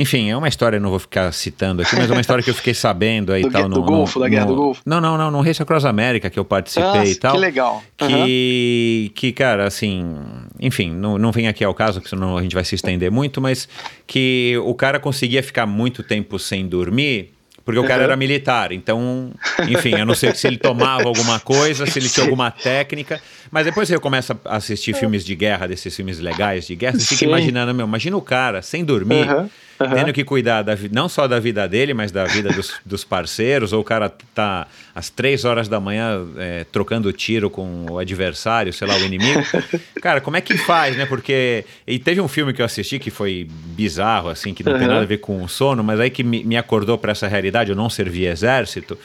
enfim, 0.00 0.30
é 0.30 0.36
uma 0.36 0.46
história, 0.46 0.78
não 0.78 0.90
vou 0.90 0.98
ficar 0.98 1.32
citando 1.32 1.82
aqui, 1.82 1.96
mas 1.96 2.08
é 2.08 2.12
uma 2.12 2.20
história 2.20 2.42
que 2.42 2.48
eu 2.48 2.54
fiquei 2.54 2.72
sabendo 2.72 3.32
aí 3.32 3.42
do, 3.44 3.50
tal. 3.50 3.68
Do 3.68 3.80
no, 3.80 3.82
Golfo, 3.82 4.18
no, 4.18 4.24
da 4.24 4.28
Guerra 4.28 4.46
no, 4.46 4.52
do 4.52 4.56
Golfo? 4.56 4.82
Não, 4.86 5.00
não, 5.00 5.18
não, 5.18 5.30
no 5.30 5.40
Race 5.40 5.60
Across 5.60 5.84
America 5.84 6.30
que 6.30 6.38
eu 6.38 6.44
participei 6.44 7.00
ah, 7.00 7.04
e 7.04 7.14
tal. 7.16 7.32
Que 7.32 7.38
legal. 7.38 7.82
Que, 7.96 9.12
que 9.14 9.32
cara, 9.32 9.66
assim, 9.66 10.16
enfim, 10.60 10.90
não, 10.92 11.18
não 11.18 11.32
vem 11.32 11.48
aqui 11.48 11.64
ao 11.64 11.74
caso, 11.74 12.00
porque 12.00 12.10
senão 12.10 12.38
a 12.38 12.42
gente 12.42 12.54
vai 12.54 12.64
se 12.64 12.74
estender 12.74 13.10
muito, 13.10 13.40
mas 13.40 13.68
que 14.06 14.54
o 14.64 14.74
cara 14.74 15.00
conseguia 15.00 15.42
ficar 15.42 15.66
muito 15.66 16.02
tempo 16.02 16.38
sem 16.38 16.66
dormir 16.66 17.32
porque 17.68 17.80
o 17.80 17.84
cara 17.84 18.02
era 18.02 18.16
militar, 18.16 18.72
então, 18.72 19.30
enfim, 19.68 19.90
eu 19.90 20.06
não 20.06 20.14
sei 20.14 20.34
se 20.34 20.46
ele 20.46 20.56
tomava 20.56 21.06
alguma 21.06 21.38
coisa, 21.38 21.84
se 21.84 21.98
ele 21.98 22.08
tinha 22.08 22.24
alguma 22.24 22.50
técnica, 22.50 23.20
mas 23.50 23.66
depois 23.66 23.86
você 23.86 23.98
começa 23.98 24.40
a 24.46 24.56
assistir 24.56 24.94
filmes 24.94 25.22
de 25.22 25.34
guerra, 25.34 25.68
desses 25.68 25.94
filmes 25.94 26.18
legais 26.18 26.66
de 26.66 26.74
guerra, 26.74 26.98
você 26.98 27.04
fica 27.04 27.18
Sim. 27.18 27.26
imaginando, 27.26 27.74
meu, 27.74 27.86
imagina 27.86 28.16
o 28.16 28.22
cara 28.22 28.62
sem 28.62 28.82
dormir, 28.82 29.28
Uhum, 29.28 29.50
uhum. 29.80 29.90
tendo 29.94 30.12
que 30.12 30.24
cuidar 30.24 30.62
da, 30.62 30.76
não 30.90 31.08
só 31.08 31.26
da 31.26 31.38
vida 31.38 31.66
dele, 31.68 31.94
mas 31.94 32.10
da 32.10 32.24
vida 32.24 32.50
dos, 32.50 32.74
dos 32.84 33.04
parceiros, 33.04 33.72
ou 33.72 33.80
o 33.80 33.84
cara 33.84 34.12
tá 34.34 34.66
às 34.94 35.10
três 35.10 35.44
horas 35.44 35.68
da 35.68 35.78
manhã 35.78 36.26
é, 36.36 36.64
trocando 36.64 37.12
tiro 37.12 37.48
com 37.48 37.86
o 37.90 37.98
adversário, 37.98 38.72
sei 38.72 38.86
lá, 38.88 38.96
o 38.96 39.04
inimigo. 39.04 39.42
Cara, 40.02 40.20
como 40.20 40.36
é 40.36 40.40
que 40.40 40.56
faz, 40.58 40.96
né? 40.96 41.06
Porque. 41.06 41.64
E 41.86 41.98
teve 41.98 42.20
um 42.20 42.28
filme 42.28 42.52
que 42.52 42.60
eu 42.60 42.66
assisti 42.66 42.98
que 42.98 43.10
foi 43.10 43.46
bizarro, 43.48 44.28
assim, 44.28 44.52
que 44.52 44.62
não 44.64 44.72
tem 44.72 44.82
Uhum. 44.82 44.88
nada 44.88 45.02
a 45.02 45.06
ver 45.06 45.18
com 45.18 45.42
o 45.42 45.48
sono, 45.48 45.84
mas 45.84 46.00
aí 46.00 46.10
que 46.10 46.24
me, 46.24 46.42
me 46.44 46.56
acordou 46.56 46.96
para 46.96 47.12
essa 47.12 47.28
realidade, 47.28 47.70
eu 47.70 47.76
não 47.76 47.90
servi 47.90 48.26
exército. 48.26 48.98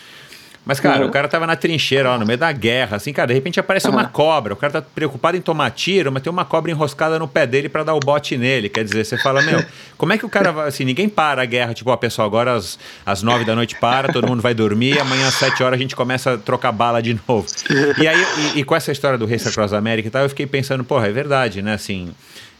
Mas, 0.65 0.79
cara, 0.79 1.01
Uhum. 1.03 1.09
o 1.09 1.11
cara 1.11 1.27
tava 1.27 1.45
na 1.45 1.55
trincheira, 1.57 2.09
ó, 2.11 2.17
no 2.17 2.25
meio 2.25 2.37
da 2.39 2.51
guerra, 2.51 2.95
assim, 2.95 3.11
cara, 3.11 3.27
de 3.27 3.33
repente 3.33 3.59
aparece 3.59 3.89
uma 3.89 4.05
cobra. 4.05 4.53
O 4.53 4.55
cara 4.55 4.73
tá 4.73 4.81
preocupado 4.81 5.35
em 5.35 5.41
tomar 5.41 5.69
tiro, 5.71 6.11
mas 6.11 6.23
tem 6.23 6.31
uma 6.31 6.45
cobra 6.45 6.71
enroscada 6.71 7.19
no 7.19 7.27
pé 7.27 7.45
dele 7.45 7.67
pra 7.67 7.83
dar 7.83 7.93
o 7.93 7.99
bote 7.99 8.37
nele. 8.37 8.69
Quer 8.69 8.85
dizer, 8.85 9.03
você 9.05 9.17
fala, 9.17 9.41
meu, 9.41 9.61
como 9.97 10.13
é 10.13 10.17
que 10.17 10.25
o 10.25 10.29
cara 10.29 10.51
vai, 10.53 10.67
assim, 10.69 10.85
ninguém 10.85 11.09
para 11.09 11.41
a 11.41 11.45
guerra, 11.45 11.73
tipo, 11.73 11.89
ó, 11.91 11.97
pessoal, 11.97 12.25
agora 12.27 12.53
às, 12.53 12.79
às 13.05 13.21
nove 13.21 13.43
da 13.43 13.55
noite 13.55 13.75
para, 13.75 14.11
todo 14.13 14.25
mundo 14.27 14.41
vai 14.41 14.53
dormir, 14.53 14.99
amanhã 14.99 15.27
às 15.27 15.33
sete 15.33 15.61
horas 15.61 15.77
a 15.77 15.81
gente 15.81 15.95
começa 15.97 16.35
a 16.35 16.37
trocar 16.37 16.71
bala 16.71 17.01
de 17.01 17.19
novo. 17.27 17.45
E 17.99 18.07
aí, 18.07 18.25
e, 18.55 18.59
e 18.59 18.63
com 18.63 18.75
essa 18.75 18.91
história 18.91 19.17
do 19.17 19.25
Race 19.25 19.47
Across 19.47 19.73
America 19.73 20.07
e 20.07 20.11
tal, 20.11 20.23
eu 20.23 20.29
fiquei 20.29 20.47
pensando, 20.47 20.83
porra, 20.83 21.07
é 21.07 21.11
verdade, 21.11 21.61
né, 21.61 21.73
assim... 21.73 22.13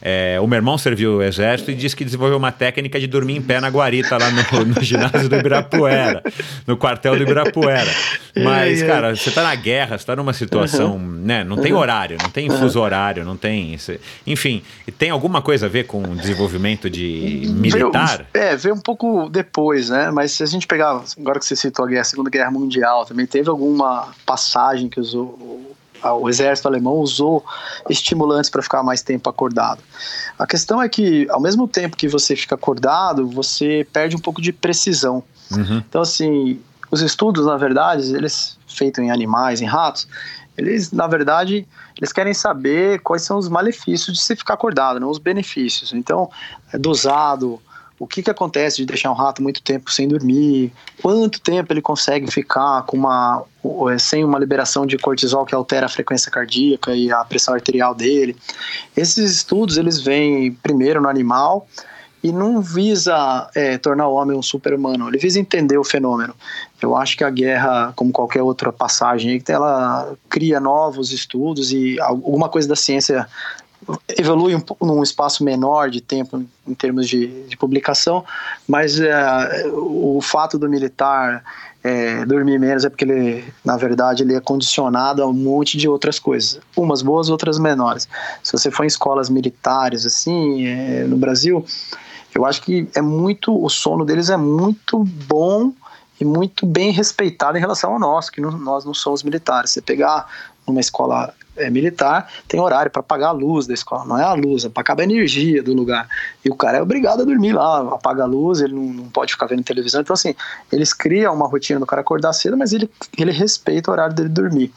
é, 0.05 0.37
o 0.41 0.45
meu 0.45 0.57
irmão 0.57 0.77
serviu 0.77 1.13
o 1.19 1.23
exército 1.23 1.71
e 1.71 1.75
disse 1.75 1.95
que 1.95 2.03
desenvolveu 2.03 2.37
uma 2.37 2.51
técnica 2.51 2.99
de 2.99 3.07
dormir 3.07 3.37
em 3.37 3.41
pé 3.41 3.61
na 3.61 3.69
guarita 3.69 4.17
lá 4.17 4.29
no, 4.29 4.65
no 4.65 4.81
ginásio 4.83 5.29
do 5.29 5.35
Ibirapuera, 5.37 6.21
no 6.67 6.75
quartel 6.75 7.15
do 7.15 7.23
Ibirapuera. 7.23 7.89
Mas, 8.43 8.83
cara, 8.83 9.15
você 9.15 9.31
tá 9.31 9.43
na 9.43 9.55
guerra, 9.55 9.97
você 9.97 10.05
tá 10.05 10.15
numa 10.15 10.33
situação, 10.33 10.99
né? 10.99 11.43
Não 11.45 11.55
tem 11.57 11.71
horário, 11.73 12.17
não 12.21 12.29
tem 12.29 12.49
fuso 12.49 12.79
horário, 12.81 13.23
não 13.23 13.37
tem. 13.37 13.77
Enfim, 14.27 14.61
tem 14.97 15.09
alguma 15.09 15.41
coisa 15.41 15.67
a 15.67 15.69
ver 15.69 15.85
com 15.85 16.03
o 16.03 16.15
desenvolvimento 16.15 16.89
de 16.89 17.43
militar? 17.55 18.25
Veio, 18.33 18.45
é, 18.45 18.55
veio 18.57 18.75
um 18.75 18.81
pouco 18.81 19.29
depois, 19.29 19.89
né? 19.89 20.11
Mas 20.11 20.33
se 20.33 20.43
a 20.43 20.45
gente 20.47 20.67
pegar, 20.67 21.01
agora 21.17 21.39
que 21.39 21.45
você 21.45 21.55
citou 21.55 21.85
a, 21.85 21.87
guerra, 21.87 22.01
a 22.01 22.05
Segunda 22.05 22.29
Guerra 22.29 22.51
Mundial, 22.51 23.05
também 23.05 23.25
teve 23.25 23.49
alguma 23.49 24.09
passagem 24.25 24.89
que 24.89 24.99
usou, 24.99 25.23
o, 25.39 25.61
a- 25.63 25.82
o 26.11 26.27
exército 26.27 26.67
alemão 26.67 26.95
usou 26.95 27.45
estimulantes 27.89 28.49
para 28.49 28.61
ficar 28.61 28.83
mais 28.83 29.01
tempo 29.01 29.29
acordado. 29.29 29.81
A 30.37 30.45
questão 30.45 30.81
é 30.81 30.89
que, 30.89 31.27
ao 31.29 31.39
mesmo 31.39 31.67
tempo 31.67 31.95
que 31.95 32.07
você 32.07 32.35
fica 32.35 32.55
acordado, 32.55 33.27
você 33.27 33.87
perde 33.93 34.15
um 34.15 34.19
pouco 34.19 34.41
de 34.41 34.51
precisão. 34.51 35.23
Uhum. 35.51 35.83
Então, 35.87 36.01
assim, 36.01 36.59
os 36.91 37.01
estudos, 37.01 37.45
na 37.45 37.57
verdade, 37.57 38.15
eles 38.15 38.57
feitos 38.67 39.03
em 39.03 39.11
animais, 39.11 39.61
em 39.61 39.65
ratos, 39.65 40.07
eles, 40.57 40.91
na 40.91 41.07
verdade, 41.07 41.67
eles 41.97 42.11
querem 42.11 42.33
saber 42.33 42.99
quais 42.99 43.23
são 43.23 43.37
os 43.37 43.47
malefícios 43.47 44.17
de 44.17 44.21
se 44.21 44.35
ficar 44.35 44.53
acordado, 44.53 44.99
não 44.99 45.09
os 45.09 45.17
benefícios. 45.17 45.93
Então, 45.93 46.29
é 46.71 46.77
dosado, 46.77 47.59
o 48.03 48.07
que, 48.07 48.21
que 48.21 48.29
acontece 48.29 48.77
de 48.77 48.85
deixar 48.85 49.11
um 49.11 49.15
rato 49.15 49.41
muito 49.41 49.61
tempo 49.61 49.89
sem 49.89 50.07
dormir, 50.07 50.73
quanto 51.01 51.39
tempo 51.39 51.71
ele 51.71 51.81
consegue 51.81 52.29
ficar 52.29 52.83
com 52.83 52.97
uma, 52.97 53.43
é, 53.89 53.97
sem 53.97 54.25
uma 54.25 54.37
liberação 54.37 54.85
de 54.85 54.97
cortisol 54.97 55.45
que 55.45 55.55
altera 55.55 55.85
a 55.85 55.89
frequência 55.89 56.29
cardíaca 56.29 56.93
e 56.93 57.11
a 57.11 57.23
pressão 57.23 57.53
arterial 57.53 57.95
dele. 57.95 58.35
Esses 58.95 59.31
estudos, 59.31 59.77
eles 59.77 60.01
vêm 60.01 60.51
primeiro 60.51 61.01
no 61.01 61.07
animal, 61.07 61.65
e 62.23 62.31
não 62.31 62.61
visa 62.61 63.49
é, 63.53 63.77
tornar 63.77 64.07
o 64.07 64.13
homem 64.13 64.37
um 64.37 64.41
super-humano, 64.41 65.09
ele 65.09 65.17
visa 65.17 65.37
entender 65.37 65.77
o 65.77 65.83
fenômeno. 65.83 66.33
Eu 66.81 66.95
acho 66.95 67.17
que 67.17 67.23
a 67.23 67.29
guerra, 67.29 67.91
como 67.97 68.13
qualquer 68.13 68.41
outra 68.41 68.71
passagem, 68.71 69.43
ela 69.49 70.13
cria 70.29 70.57
novos 70.57 71.11
estudos 71.11 71.73
e 71.73 71.99
alguma 71.99 72.47
coisa 72.47 72.67
da 72.67 72.77
ciência 72.77 73.27
evolui 74.17 74.55
um, 74.55 74.61
num 74.81 75.03
espaço 75.03 75.43
menor 75.43 75.89
de 75.89 76.01
tempo 76.01 76.43
em 76.67 76.73
termos 76.73 77.07
de, 77.07 77.43
de 77.43 77.57
publicação, 77.57 78.23
mas 78.67 78.99
é, 78.99 79.65
o 79.71 80.19
fato 80.21 80.57
do 80.57 80.69
militar 80.69 81.43
é, 81.83 82.25
dormir 82.25 82.57
menos 82.59 82.85
é 82.85 82.89
porque 82.89 83.03
ele, 83.03 83.43
na 83.63 83.75
verdade, 83.75 84.23
ele 84.23 84.33
é 84.33 84.39
condicionado 84.39 85.21
a 85.21 85.27
um 85.27 85.33
monte 85.33 85.77
de 85.77 85.87
outras 85.87 86.17
coisas, 86.17 86.59
umas 86.75 87.01
boas, 87.01 87.29
outras 87.29 87.59
menores. 87.59 88.07
Se 88.41 88.53
você 88.53 88.71
for 88.71 88.83
em 88.83 88.87
escolas 88.87 89.29
militares, 89.29 90.05
assim, 90.05 90.65
é, 90.65 91.03
no 91.03 91.17
Brasil, 91.17 91.65
eu 92.33 92.45
acho 92.45 92.61
que 92.61 92.87
é 92.95 93.01
muito, 93.01 93.53
o 93.53 93.69
sono 93.69 94.05
deles 94.05 94.29
é 94.29 94.37
muito 94.37 95.03
bom 95.03 95.73
e 96.19 96.25
muito 96.25 96.65
bem 96.65 96.91
respeitado 96.91 97.57
em 97.57 97.61
relação 97.61 97.93
ao 97.93 97.99
nosso, 97.99 98.31
que 98.31 98.39
não, 98.39 98.51
nós 98.51 98.85
não 98.85 98.93
somos 98.93 99.21
militares. 99.21 99.71
Você 99.71 99.81
pegar 99.81 100.27
numa 100.65 100.79
escola 100.79 101.33
é, 101.55 101.69
militar, 101.69 102.31
tem 102.47 102.59
horário 102.59 102.89
para 102.91 102.99
apagar 102.99 103.29
a 103.29 103.31
luz 103.31 103.67
da 103.67 103.73
escola, 103.73 104.05
não 104.05 104.17
é 104.17 104.23
a 104.23 104.33
luz, 104.33 104.65
é 104.65 104.69
para 104.69 104.81
acabar 104.81 105.01
a 105.01 105.05
energia 105.05 105.61
do 105.61 105.73
lugar. 105.73 106.07
E 106.43 106.49
o 106.49 106.55
cara 106.55 106.77
é 106.77 106.81
obrigado 106.81 107.21
a 107.21 107.25
dormir 107.25 107.53
lá, 107.53 107.79
apaga 107.93 108.23
a 108.23 108.25
luz, 108.25 108.61
ele 108.61 108.73
não, 108.73 108.83
não 108.83 109.09
pode 109.09 109.33
ficar 109.33 109.45
vendo 109.45 109.63
televisão. 109.63 110.01
Então, 110.01 110.13
assim, 110.13 110.33
eles 110.71 110.93
criam 110.93 111.33
uma 111.33 111.47
rotina 111.47 111.79
do 111.79 111.85
cara 111.85 112.01
acordar 112.01 112.33
cedo, 112.33 112.57
mas 112.57 112.73
ele, 112.73 112.89
ele 113.17 113.31
respeita 113.31 113.89
o 113.89 113.93
horário 113.93 114.15
dele 114.15 114.29
dormir. 114.29 114.73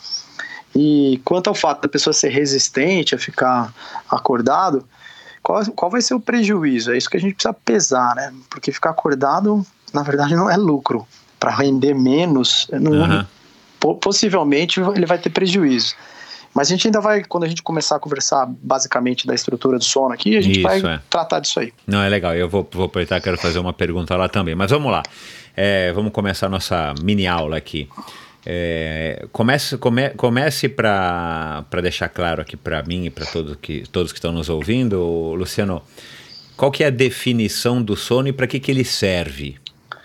E 0.75 1.21
quanto 1.25 1.49
ao 1.49 1.55
fato 1.55 1.81
da 1.83 1.89
pessoa 1.89 2.13
ser 2.13 2.29
resistente 2.29 3.15
a 3.15 3.19
ficar 3.19 3.73
acordado, 4.11 4.85
qual, 5.43 5.65
qual 5.73 5.91
vai 5.91 6.03
ser 6.03 6.13
o 6.13 6.21
prejuízo? 6.21 6.93
É 6.93 6.99
isso 6.99 7.09
que 7.09 7.17
a 7.17 7.21
gente 7.21 7.35
precisa 7.35 7.55
pesar, 7.55 8.15
né? 8.15 8.35
Porque 8.51 8.71
ficar 8.71 8.91
acordado, 8.91 9.65
na 9.95 10.03
verdade, 10.03 10.37
não 10.37 10.51
é 10.51 10.57
lucro. 10.57 11.07
Para 11.41 11.51
render 11.55 11.95
menos, 11.95 12.67
não, 12.73 12.93
po- 13.79 13.95
possivelmente 13.95 14.81
ele 14.81 15.07
vai 15.07 15.19
ter 15.19 15.31
prejuízo. 15.31 15.95
Mas 16.57 16.69
a 16.69 16.71
gente 16.71 16.89
ainda 16.89 17.03
vai, 17.03 17.23
quando 17.23 17.45
a 17.45 17.49
gente 17.49 17.63
começar 17.63 17.97
a 17.97 17.99
conversar 17.99 18.47
basicamente 18.47 19.27
da 19.27 19.35
estrutura 19.35 19.77
do 19.77 19.85
sono 19.85 20.15
aqui, 20.15 20.39
a 20.39 20.41
gente 20.41 20.61
Isso, 20.61 20.63
vai 20.63 20.81
é. 20.81 21.01
tratar 21.11 21.39
disso 21.39 21.61
aí. 21.61 21.71
Não, 21.87 22.03
é 22.03 22.09
legal. 22.09 22.35
Eu 22.35 22.49
vou, 22.49 22.67
vou 22.73 22.87
aproveitar, 22.87 23.21
quero 23.21 23.37
fazer 23.37 23.59
uma 23.59 23.75
pergunta 23.75 24.17
lá 24.17 24.27
também. 24.27 24.55
Mas 24.55 24.71
vamos 24.71 24.91
lá. 24.91 25.03
É, 25.55 25.93
vamos 25.93 26.15
começar 26.15 26.47
a 26.47 26.49
nossa 26.49 26.95
mini 27.03 27.27
aula 27.27 27.59
aqui. 27.59 27.91
É, 28.47 29.27
comece 29.33 29.77
come, 29.77 30.09
comece 30.17 30.67
para 30.67 31.63
deixar 31.83 32.09
claro 32.09 32.41
aqui 32.41 32.57
para 32.57 32.83
mim 32.85 33.05
e 33.05 33.11
para 33.11 33.27
todo 33.27 33.55
que, 33.55 33.83
todos 33.93 34.11
que 34.11 34.17
estão 34.17 34.33
nos 34.33 34.49
ouvindo, 34.49 35.35
Luciano, 35.35 35.83
qual 36.57 36.71
que 36.71 36.83
é 36.83 36.87
a 36.87 36.91
definição 36.91 37.83
do 37.83 37.95
sono 37.95 38.29
e 38.29 38.33
para 38.33 38.47
que, 38.47 38.59
que 38.59 38.71
ele 38.71 38.85
serve, 38.85 39.57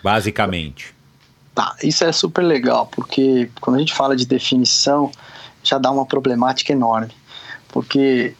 basicamente? 0.04 0.94
Tá, 1.54 1.74
isso 1.82 2.04
é 2.04 2.12
super 2.12 2.42
legal, 2.42 2.90
porque 2.94 3.48
quando 3.58 3.76
a 3.76 3.78
gente 3.78 3.94
fala 3.94 4.14
de 4.14 4.26
definição, 4.26 5.10
já 5.62 5.78
dá 5.78 5.90
uma 5.90 6.06
problemática 6.06 6.72
enorme. 6.72 7.12
Porque 7.68 8.34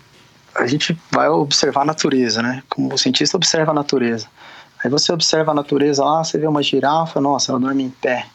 a 0.54 0.66
gente 0.66 0.96
vai 1.10 1.28
observar 1.28 1.82
a 1.82 1.86
natureza, 1.86 2.42
né? 2.42 2.62
Como 2.68 2.92
o 2.92 2.98
cientista 2.98 3.36
observa 3.36 3.72
a 3.72 3.74
natureza. 3.74 4.26
Aí 4.84 4.90
você 4.90 5.12
observa 5.12 5.52
a 5.52 5.54
natureza 5.54 6.04
lá, 6.04 6.22
você 6.22 6.36
vê 6.38 6.46
uma 6.46 6.62
girafa, 6.62 7.20
nossa, 7.20 7.52
ela 7.52 7.60
dorme 7.60 7.84
em 7.84 7.90
pé. 7.90 8.26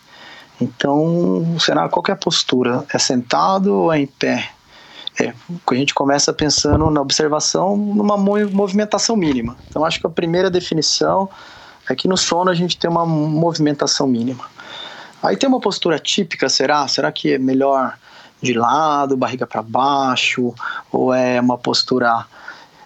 Então, 0.60 1.56
será 1.60 1.88
qual 1.88 2.04
é 2.08 2.12
a 2.12 2.16
postura? 2.16 2.86
É 2.92 2.98
sentado 2.98 3.74
ou 3.74 3.94
é 3.94 4.00
em 4.00 4.08
pé? 4.08 4.50
É, 5.20 5.34
a 5.70 5.76
gente 5.76 5.94
começa 5.94 6.32
pensando 6.32 6.90
na 6.90 7.02
observação 7.02 7.76
numa 7.76 8.18
mo- 8.18 8.50
movimentação 8.50 9.16
mínima. 9.16 9.58
Então, 9.70 9.84
acho 9.84 10.00
que 10.00 10.08
a 10.08 10.10
primeira 10.10 10.50
definição 10.50 11.30
é 11.90 11.96
que 11.96 12.08
no 12.08 12.18
sono 12.18 12.50
a 12.50 12.56
gente 12.56 12.78
tem 12.78 12.90
uma 12.90 13.06
movimentação 13.06 14.08
mínima. 14.08 14.46
Aí 15.22 15.36
tem 15.36 15.50
uma 15.50 15.60
postura 15.60 16.00
típica, 16.00 16.48
será? 16.50 16.88
Será 16.88 17.12
que 17.12 17.34
é 17.34 17.38
melhor 17.38 17.98
de 18.42 18.54
lado, 18.54 19.18
barriga 19.18 19.48
para 19.48 19.62
baixo, 19.62 20.54
ou 20.92 21.14
é 21.14 21.40
uma 21.40 21.58
postura 21.58 22.26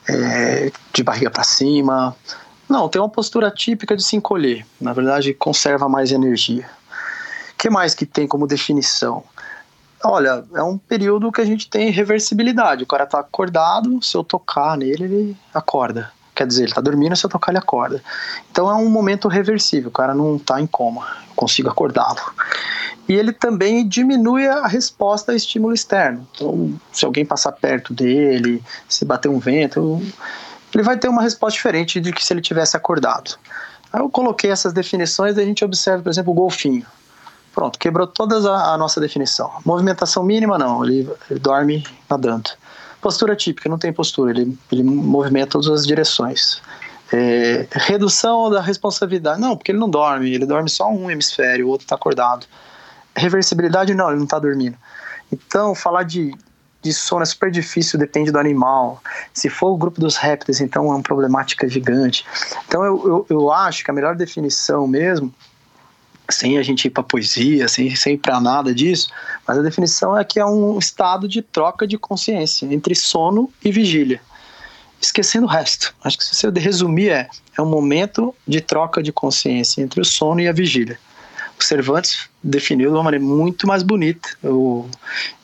é, 0.08 0.72
de 0.94 1.04
barriga 1.04 1.30
para 1.30 1.44
cima? 1.44 2.16
Não, 2.70 2.88
tem 2.88 3.02
uma 3.02 3.10
postura 3.10 3.52
típica 3.52 3.96
de 3.96 4.04
se 4.04 4.16
encolher. 4.16 4.66
Na 4.80 4.94
verdade, 4.94 5.34
conserva 5.34 5.90
mais 5.90 6.12
energia. 6.12 6.70
O 7.54 7.58
que 7.58 7.70
mais 7.70 7.94
que 7.94 8.06
tem 8.06 8.28
como 8.28 8.48
definição? 8.48 9.24
Olha, 10.04 10.44
é 10.56 10.64
um 10.64 10.78
período 10.78 11.32
que 11.32 11.42
a 11.42 11.46
gente 11.46 11.70
tem 11.70 11.92
reversibilidade. 11.92 12.84
O 12.84 12.88
cara 12.88 13.06
tá 13.06 13.20
acordado, 13.20 14.02
se 14.02 14.16
eu 14.18 14.24
tocar 14.24 14.78
nele, 14.78 15.04
ele 15.04 15.38
acorda. 15.54 16.12
Quer 16.42 16.48
dizer, 16.48 16.64
ele 16.64 16.74
tá 16.74 16.82
dormindo, 16.82 17.16
se 17.16 17.24
eu 17.24 17.30
tocar, 17.30 17.52
ele 17.52 17.60
acorda. 17.60 18.04
Então 18.50 18.68
é 18.68 18.74
um 18.74 18.90
momento 18.90 19.28
reversível, 19.28 19.90
o 19.90 19.94
cara 19.94 20.16
não 20.16 20.40
tá 20.40 20.60
em 20.60 20.66
coma, 20.66 21.06
eu 21.30 21.36
consigo 21.36 21.70
acordá-lo. 21.70 22.18
E 23.08 23.14
ele 23.14 23.32
também 23.32 23.88
diminui 23.88 24.48
a 24.48 24.66
resposta 24.66 25.34
a 25.34 25.36
estímulo 25.36 25.72
externo. 25.72 26.28
Então, 26.34 26.74
se 26.92 27.06
alguém 27.06 27.24
passar 27.24 27.52
perto 27.52 27.94
dele, 27.94 28.64
se 28.90 29.06
bater 29.06 29.30
um 29.30 29.38
vento, 29.38 30.02
ele 30.74 30.82
vai 30.82 30.98
ter 30.98 31.10
uma 31.10 31.22
resposta 31.22 31.58
diferente 31.58 32.02
de 32.02 32.12
que 32.12 32.26
se 32.26 32.34
ele 32.34 32.42
tivesse 32.42 32.76
acordado. 32.76 33.38
Aí 33.94 34.02
eu 34.02 34.10
coloquei 34.10 34.50
essas 34.50 34.74
definições 34.74 35.38
e 35.38 35.42
a 35.42 35.46
gente 35.46 35.64
observa, 35.64 36.02
por 36.02 36.10
exemplo, 36.10 36.32
o 36.32 36.36
golfinho. 36.36 36.88
Pronto, 37.54 37.78
quebrou 37.78 38.08
toda 38.08 38.52
a, 38.52 38.74
a 38.74 38.78
nossa 38.80 39.00
definição. 39.00 39.52
Movimentação 39.64 40.24
mínima, 40.24 40.58
não, 40.58 40.84
ele, 40.84 41.08
ele 41.30 41.40
dorme 41.40 41.86
nadando. 42.10 42.50
Postura 43.02 43.36
típica, 43.36 43.68
não 43.68 43.78
tem 43.78 43.92
postura, 43.92 44.32
ele, 44.32 44.58
ele 44.72 44.84
movimenta 44.84 45.52
todas 45.52 45.68
as 45.68 45.88
direções. 45.88 46.62
É, 47.12 47.68
redução 47.72 48.50
da 48.50 48.62
responsabilidade, 48.62 49.42
não, 49.42 49.58
porque 49.58 49.72
ele 49.72 49.80
não 49.80 49.90
dorme, 49.90 50.34
ele 50.34 50.46
dorme 50.46 50.70
só 50.70 50.90
um 50.90 51.12
hemisfério, 51.12 51.68
o 51.68 51.70
outro 51.70 51.86
está 51.86 51.96
acordado. 51.96 52.46
Reversibilidade, 53.16 53.94
não, 53.94 54.10
ele 54.10 54.18
não 54.18 54.24
está 54.24 54.40
dormindo. 54.40 54.78
Então, 55.32 55.76
falar 55.76 56.04
de, 56.04 56.34
de 56.82 56.94
sono 56.94 57.24
é 57.24 57.26
super 57.26 57.52
difícil, 57.52 58.00
depende 58.00 58.32
do 58.32 58.40
animal. 58.40 59.02
Se 59.34 59.50
for 59.50 59.72
o 59.72 59.78
grupo 59.78 60.00
dos 60.00 60.16
répteis, 60.16 60.62
então 60.62 60.86
é 60.86 60.90
uma 60.96 61.02
problemática 61.02 61.68
gigante. 61.68 62.26
Então, 62.68 62.86
eu, 62.86 63.08
eu, 63.08 63.26
eu 63.30 63.52
acho 63.52 63.84
que 63.84 63.92
a 63.92 63.94
melhor 63.94 64.16
definição 64.16 64.88
mesmo 64.88 65.34
sem 66.32 66.58
a 66.58 66.64
gente 66.64 66.86
ir 66.86 66.90
para 66.90 67.04
poesia, 67.04 67.68
sem, 67.68 67.96
sem 67.96 68.14
ir 68.14 68.18
para 68.18 68.40
nada 68.40 68.74
disso, 68.74 69.10
mas 69.48 69.58
a 69.58 69.62
definição 69.62 70.18
é 70.18 70.24
que 70.24 70.40
é 70.40 70.46
um 70.46 70.80
estado 70.80 71.28
de 71.28 71.42
troca 71.42 71.86
de 71.86 71.98
consciência 71.98 72.66
entre 72.66 72.96
sono 72.96 73.52
e 73.64 73.72
vigília, 73.72 74.22
esquecendo 75.00 75.46
o 75.46 75.50
resto. 75.50 75.94
Acho 76.04 76.18
que 76.18 76.24
se 76.24 76.36
você 76.36 76.50
resumir 76.60 77.10
é, 77.10 77.30
é 77.58 77.62
um 77.62 77.70
momento 77.70 78.34
de 78.48 78.62
troca 78.62 79.04
de 79.04 79.12
consciência 79.12 79.82
entre 79.82 80.02
o 80.02 80.06
sono 80.06 80.42
e 80.42 80.48
a 80.48 80.54
vigília. 80.54 80.98
O 81.60 81.64
Cervantes 81.64 82.28
definiu 82.44 82.90
de 82.90 82.96
uma 82.96 83.04
maneira 83.04 83.24
muito 83.24 83.68
mais 83.68 83.84
bonita. 83.84 84.30
Eu, 84.42 84.90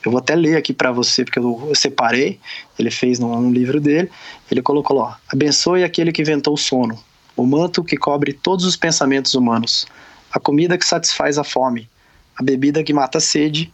eu 0.04 0.12
vou 0.12 0.18
até 0.18 0.36
ler 0.36 0.58
aqui 0.58 0.74
para 0.74 0.92
você, 0.92 1.24
porque 1.24 1.38
eu, 1.38 1.68
eu, 1.70 1.76
separei, 1.76 2.40
ele 2.80 2.90
fez 2.90 3.20
num, 3.20 3.40
num 3.40 3.52
livro 3.52 3.80
dele, 3.80 4.10
ele 4.50 4.64
colocou 4.64 5.14
abençoe 5.30 5.84
aquele 5.84 6.12
que 6.12 6.24
inventou 6.24 6.56
o 6.56 6.58
sono, 6.58 6.98
o 7.36 7.46
manto 7.46 7.84
que 7.84 7.96
cobre 7.96 8.34
todos 8.34 8.66
os 8.66 8.76
pensamentos 8.76 9.36
humanos, 9.36 9.86
a 10.32 10.40
comida 10.40 10.78
que 10.78 10.86
satisfaz 10.86 11.38
a 11.38 11.44
fome, 11.44 11.90
a 12.36 12.44
bebida 12.44 12.84
que 12.84 12.94
mata 12.94 13.18
a 13.18 13.22
sede, 13.22 13.74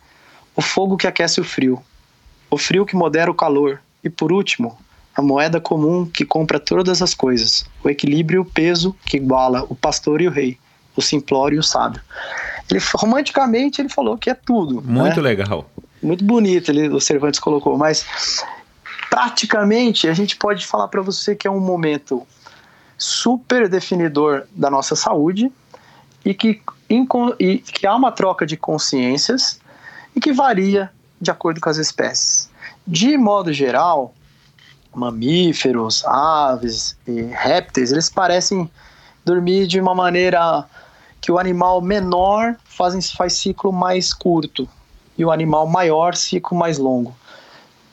o 0.56 0.62
fogo 0.62 0.98
que 0.98 1.08
aquece 1.08 1.42
o 1.42 1.44
frio, 1.44 1.82
o 2.50 2.58
frio 2.58 2.86
que 2.86 2.96
modera 2.96 3.30
o 3.30 3.36
calor 3.36 3.82
e, 4.04 4.10
por 4.10 4.32
último, 4.32 4.78
a 5.16 5.22
moeda 5.22 5.60
comum 5.60 6.06
que 6.06 6.26
compra 6.26 6.60
todas 6.60 7.02
as 7.02 7.14
coisas, 7.14 7.66
o 7.84 7.90
equilíbrio 7.90 8.38
e 8.38 8.42
o 8.42 8.46
peso 8.46 8.96
que 9.06 9.18
iguala 9.18 9.64
o 9.70 9.76
pastor 9.76 10.22
e 10.22 10.28
o 10.28 10.32
rei, 10.32 10.58
o 10.96 11.02
simplório 11.02 11.58
e 11.58 11.60
o 11.60 11.64
sábio. 11.64 12.02
Ele, 12.70 12.80
romanticamente 12.96 13.82
ele 13.82 13.90
falou 13.90 14.18
que 14.18 14.30
é 14.30 14.34
tudo. 14.34 14.82
Muito 14.82 15.22
né? 15.22 15.30
legal. 15.30 15.70
Muito 16.02 16.24
bonito, 16.24 16.70
ele, 16.70 16.90
o 16.90 17.00
Cervantes 17.00 17.40
colocou, 17.40 17.78
mas 17.78 18.06
praticamente 19.10 20.08
a 20.08 20.14
gente 20.14 20.36
pode 20.36 20.66
falar 20.66 20.88
para 20.88 21.02
você 21.02 21.36
que 21.36 21.48
é 21.48 21.52
um 21.52 21.60
momento 21.60 22.26
super 22.98 23.70
definidor 23.70 24.44
da 24.52 24.70
nossa 24.70 24.96
saúde, 24.96 25.52
e 26.26 26.34
que, 26.34 26.62
e 27.40 27.58
que 27.60 27.86
há 27.86 27.96
uma 27.96 28.12
troca 28.12 28.46
de 28.46 28.56
consciências 28.56 29.60
e 30.16 30.20
que 30.20 30.32
varia 30.32 30.92
de 31.20 31.32
acordo 31.32 31.60
com 31.60 31.70
as 31.70 31.78
espécies. 31.78 32.50
De 32.86 33.18
modo 33.18 33.52
geral, 33.52 34.14
mamíferos, 34.94 36.06
aves 36.06 36.98
e 37.08 37.22
répteis, 37.22 37.92
eles 37.92 38.10
parecem 38.10 38.70
dormir 39.26 39.68
de 39.68 39.80
uma 39.80 39.96
maneira 39.96 40.66
que 41.22 41.32
o 41.32 41.40
animal 41.40 41.82
menor 41.82 42.56
faz, 42.66 43.12
faz 43.12 43.34
ciclo 43.34 43.72
mais 43.72 44.14
curto 44.14 44.68
e 45.18 45.24
o 45.24 45.32
animal 45.32 45.66
maior 45.66 46.16
ciclo 46.16 46.58
mais 46.58 46.78
longo. 46.78 47.16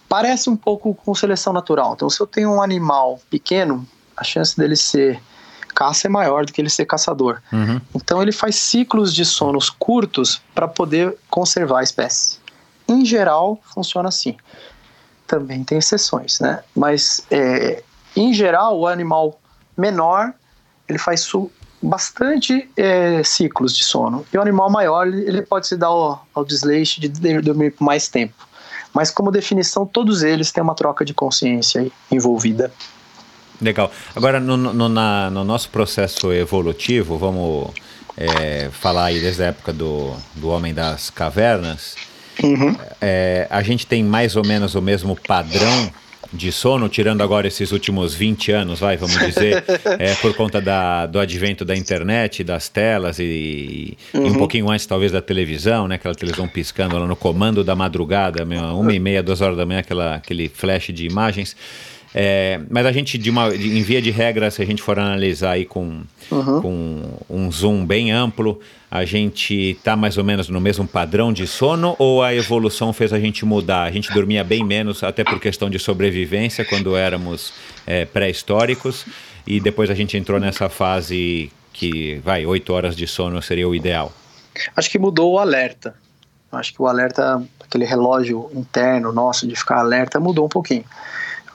Parece 0.09 0.51
um 0.51 0.57
pouco 0.57 0.93
com 0.95 1.15
seleção 1.15 1.53
natural. 1.53 1.93
Então, 1.95 2.11
se 2.11 2.21
eu 2.21 2.27
tenho 2.27 2.51
um 2.51 2.61
animal 2.61 3.21
pequeno, 3.31 3.87
a 4.17 4.25
chance 4.25 4.57
dele 4.57 4.75
ser 4.75 5.23
caça 5.73 6.07
é 6.07 6.11
maior 6.11 6.45
do 6.45 6.53
que 6.53 6.61
ele 6.61 6.71
ser 6.71 6.87
caçador. 6.87 7.41
Uhum. 7.53 7.81
Então 7.95 8.23
ele 8.23 8.33
faz 8.33 8.57
ciclos 8.57 9.15
de 9.15 9.25
sonos 9.25 9.71
curtos 9.71 10.41
para 10.55 10.69
poder 10.69 11.17
conservar 11.29 11.81
a 11.81 11.83
espécie. 11.83 12.39
Em 12.89 13.05
geral, 13.05 13.61
funciona 13.75 14.09
assim. 14.09 14.37
Também 15.27 15.63
tem 15.63 15.79
exceções, 15.79 16.41
né? 16.41 16.63
Mas 16.75 17.25
é, 17.31 17.83
em 18.17 18.35
geral, 18.35 18.79
o 18.79 18.87
animal 18.87 19.41
menor 19.77 20.33
ele 20.89 20.99
faz 20.99 21.31
bastante 21.83 22.69
é, 22.77 23.23
ciclos 23.23 23.75
de 23.75 23.85
sono. 23.85 24.27
E 24.33 24.37
o 24.37 24.43
animal 24.43 24.71
maior 24.71 25.07
ele 25.07 25.43
pode 25.43 25.67
se 25.67 25.77
dar 25.77 25.87
ao, 25.87 26.27
ao 26.35 26.45
desleixo 26.45 27.01
de 27.01 27.09
dormir 27.09 27.71
por 27.71 27.85
mais 27.85 28.09
tempo. 28.09 28.49
Mas 28.93 29.11
como 29.11 29.31
definição, 29.31 29.87
todos 29.87 30.23
eles 30.23 30.51
têm 30.51 30.63
uma 30.63 30.75
troca 30.75 31.05
de 31.05 31.15
consciência 31.15 31.91
envolvida. 32.11 32.73
Legal. 33.61 33.93
Agora, 34.15 34.41
no, 34.41 34.57
no, 34.57 34.89
na, 34.89 35.31
no 35.31 35.45
nosso 35.45 35.69
processo 35.71 36.33
evolutivo, 36.33 37.19
vamos 37.19 37.71
é, 38.17 38.71
falar 38.71 39.07
aí 39.07 39.21
desde 39.21 39.43
a 39.43 39.47
época 39.47 39.73
do, 39.73 40.15
do 40.35 40.49
Homem 40.49 40.73
das 40.73 41.11
Cavernas, 41.11 41.97
uhum. 42.43 42.77
é, 43.01 43.47
a 43.51 43.63
gente 43.63 43.87
tem 43.87 44.03
mais 44.03 44.37
ou 44.37 44.45
menos 44.45 44.75
o 44.75 44.83
mesmo 44.83 45.15
padrão 45.15 45.93
de 46.33 46.53
sono, 46.53 46.89
tirando 46.89 47.23
agora 47.23 47.49
esses 47.49 47.73
últimos 47.73 48.15
20 48.15 48.53
anos, 48.53 48.81
vai, 48.81 48.97
vamos 48.97 49.19
dizer, 49.19 49.65
é, 49.99 50.15
por 50.17 50.35
conta 50.35 50.61
da, 50.61 51.07
do 51.07 51.19
advento 51.19 51.65
da 51.65 51.77
internet, 51.77 52.45
das 52.45 52.69
telas 52.69 53.19
e, 53.19 53.97
uhum. 54.15 54.27
e, 54.27 54.31
um 54.31 54.35
pouquinho 54.35 54.71
antes 54.71 54.87
talvez 54.87 55.11
da 55.11 55.21
televisão, 55.21 55.89
né, 55.89 55.97
aquela 55.97 56.15
televisão 56.15 56.47
piscando 56.47 56.97
lá 56.97 57.07
no 57.07 57.17
comando 57.17 57.65
da 57.65 57.75
madrugada, 57.75 58.45
uma 58.45 58.95
e 58.95 58.99
meia, 59.01 59.23
duas 59.23 59.41
horas 59.41 59.57
da 59.57 59.67
manhã, 59.67 59.81
aquela, 59.81 60.15
aquele 60.15 60.49
flash 60.49 60.93
de 60.93 61.05
imagens. 61.05 61.57
É, 62.15 62.61
mas 62.69 62.87
a 62.87 62.93
gente, 62.93 63.17
de 63.17 63.31
uma, 63.31 63.51
de, 63.51 63.79
em 63.79 63.83
via 63.83 64.03
de 64.03 64.11
regra, 64.11 64.51
se 64.51 64.61
a 64.61 64.67
gente 64.67 64.83
for 64.83 64.99
analisar 64.99 65.53
aí 65.53 65.65
com, 65.65 66.03
uhum. 66.31 66.61
com 66.61 67.03
um 67.29 67.53
zoom 67.53 67.87
bem 67.87 68.11
amplo, 68.11 68.61
a 68.91 69.05
gente 69.05 69.55
está 69.55 69.95
mais 69.95 70.19
ou 70.19 70.25
menos 70.25 70.49
no 70.49 70.61
mesmo 70.61 70.87
padrão 70.87 71.33
de 71.33 71.47
sono 71.47 71.95
ou 71.99 72.23
a 72.23 72.35
evolução 72.35 72.93
fez 72.93 73.13
a 73.13 73.21
gente 73.21 73.45
mudar? 73.45 73.85
A 73.85 73.93
gente 73.93 74.13
dormia 74.13 74.43
bem 74.43 74.65
menos, 74.65 75.05
até 75.05 75.23
por 75.23 75.39
questão 75.39 75.71
de 75.71 75.79
sobrevivência, 75.79 76.65
quando 76.65 76.97
éramos 76.97 77.53
é, 77.87 78.05
pré-históricos, 78.05 79.07
e 79.47 79.61
depois 79.61 79.89
a 79.89 79.95
gente 79.95 80.17
entrou 80.17 80.41
nessa 80.41 80.69
fase 80.69 81.53
que, 81.73 82.21
vai, 82.25 82.45
oito 82.45 82.73
horas 82.73 82.97
de 82.97 83.07
sono 83.07 83.41
seria 83.41 83.69
o 83.69 83.75
ideal. 83.75 84.13
Acho 84.75 84.91
que 84.91 84.99
mudou 84.99 85.33
o 85.35 85.39
alerta. 85.39 85.95
Acho 86.51 86.75
que 86.75 86.83
o 86.83 86.89
alerta, 86.89 87.41
aquele 87.61 87.85
relógio 87.85 88.51
interno 88.53 89.13
nosso 89.13 89.47
de 89.47 89.55
ficar 89.55 89.79
alerta, 89.79 90.19
mudou 90.19 90.47
um 90.47 90.49
pouquinho. 90.49 90.85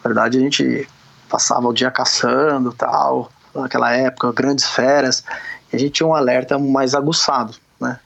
Na 0.05 0.09
verdade, 0.09 0.37
a 0.37 0.41
gente 0.41 0.87
passava 1.27 1.67
o 1.67 1.73
dia 1.73 1.89
caçando 1.89 2.71
tal, 2.71 3.31
naquela 3.55 3.91
época, 3.91 4.31
grandes 4.31 4.67
feras, 4.67 5.23
e 5.73 5.75
a 5.75 5.79
gente 5.79 5.93
tinha 5.93 6.05
um 6.05 6.13
alerta 6.13 6.59
mais 6.59 6.93
aguçado, 6.93 7.55
né? 7.81 7.99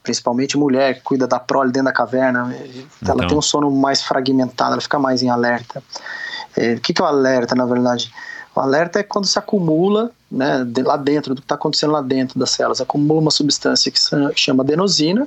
Principalmente 0.00 0.56
mulher 0.56 0.94
que 0.94 1.00
cuida 1.00 1.26
da 1.26 1.40
prole 1.40 1.72
dentro 1.72 1.86
da 1.86 1.92
caverna, 1.92 2.54
então. 3.02 3.14
ela 3.14 3.26
tem 3.26 3.36
um 3.36 3.42
sono 3.42 3.68
mais 3.68 4.00
fragmentado, 4.00 4.74
ela 4.74 4.80
fica 4.80 4.96
mais 4.96 5.24
em 5.24 5.28
alerta. 5.28 5.82
É, 6.56 6.74
o 6.74 6.80
que, 6.80 6.94
que 6.94 7.02
é 7.02 7.04
o 7.04 7.08
alerta, 7.08 7.56
na 7.56 7.66
verdade? 7.66 8.14
O 8.54 8.60
alerta 8.60 9.00
é 9.00 9.02
quando 9.02 9.26
se 9.26 9.36
acumula, 9.36 10.12
né, 10.30 10.64
lá 10.84 10.96
dentro, 10.96 11.34
do 11.34 11.40
que 11.40 11.46
está 11.46 11.56
acontecendo 11.56 11.90
lá 11.90 12.00
dentro 12.00 12.38
das 12.38 12.50
células, 12.50 12.80
acumula 12.80 13.20
uma 13.20 13.32
substância 13.32 13.90
que 13.90 13.98
se 13.98 14.14
chama 14.36 14.62
adenosina, 14.62 15.26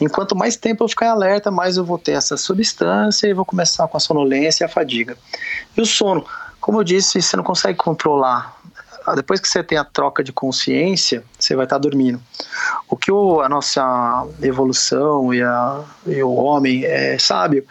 Enquanto 0.00 0.36
mais 0.36 0.56
tempo 0.56 0.84
eu 0.84 0.88
ficar 0.88 1.10
alerta, 1.10 1.50
mais 1.50 1.76
eu 1.76 1.84
vou 1.84 1.98
ter 1.98 2.12
essa 2.12 2.36
substância 2.36 3.26
e 3.26 3.32
vou 3.32 3.44
começar 3.44 3.88
com 3.88 3.96
a 3.96 4.00
sonolência 4.00 4.64
e 4.64 4.66
a 4.66 4.68
fadiga. 4.68 5.16
E 5.76 5.80
o 5.80 5.86
sono, 5.86 6.24
como 6.60 6.80
eu 6.80 6.84
disse, 6.84 7.20
você 7.22 7.36
não 7.36 7.44
consegue 7.44 7.78
controlar. 7.78 8.56
Depois 9.14 9.38
que 9.38 9.48
você 9.48 9.62
tem 9.62 9.78
a 9.78 9.84
troca 9.84 10.22
de 10.22 10.32
consciência, 10.32 11.22
você 11.38 11.54
vai 11.54 11.64
estar 11.64 11.78
dormindo. 11.78 12.20
O 12.90 12.96
que 12.96 13.10
o, 13.10 13.40
a 13.40 13.48
nossa 13.48 14.26
evolução 14.42 15.32
e, 15.32 15.42
a, 15.42 15.84
e 16.06 16.22
o 16.22 16.34
homem 16.34 16.84
é 16.84 17.16
sábio 17.18 17.64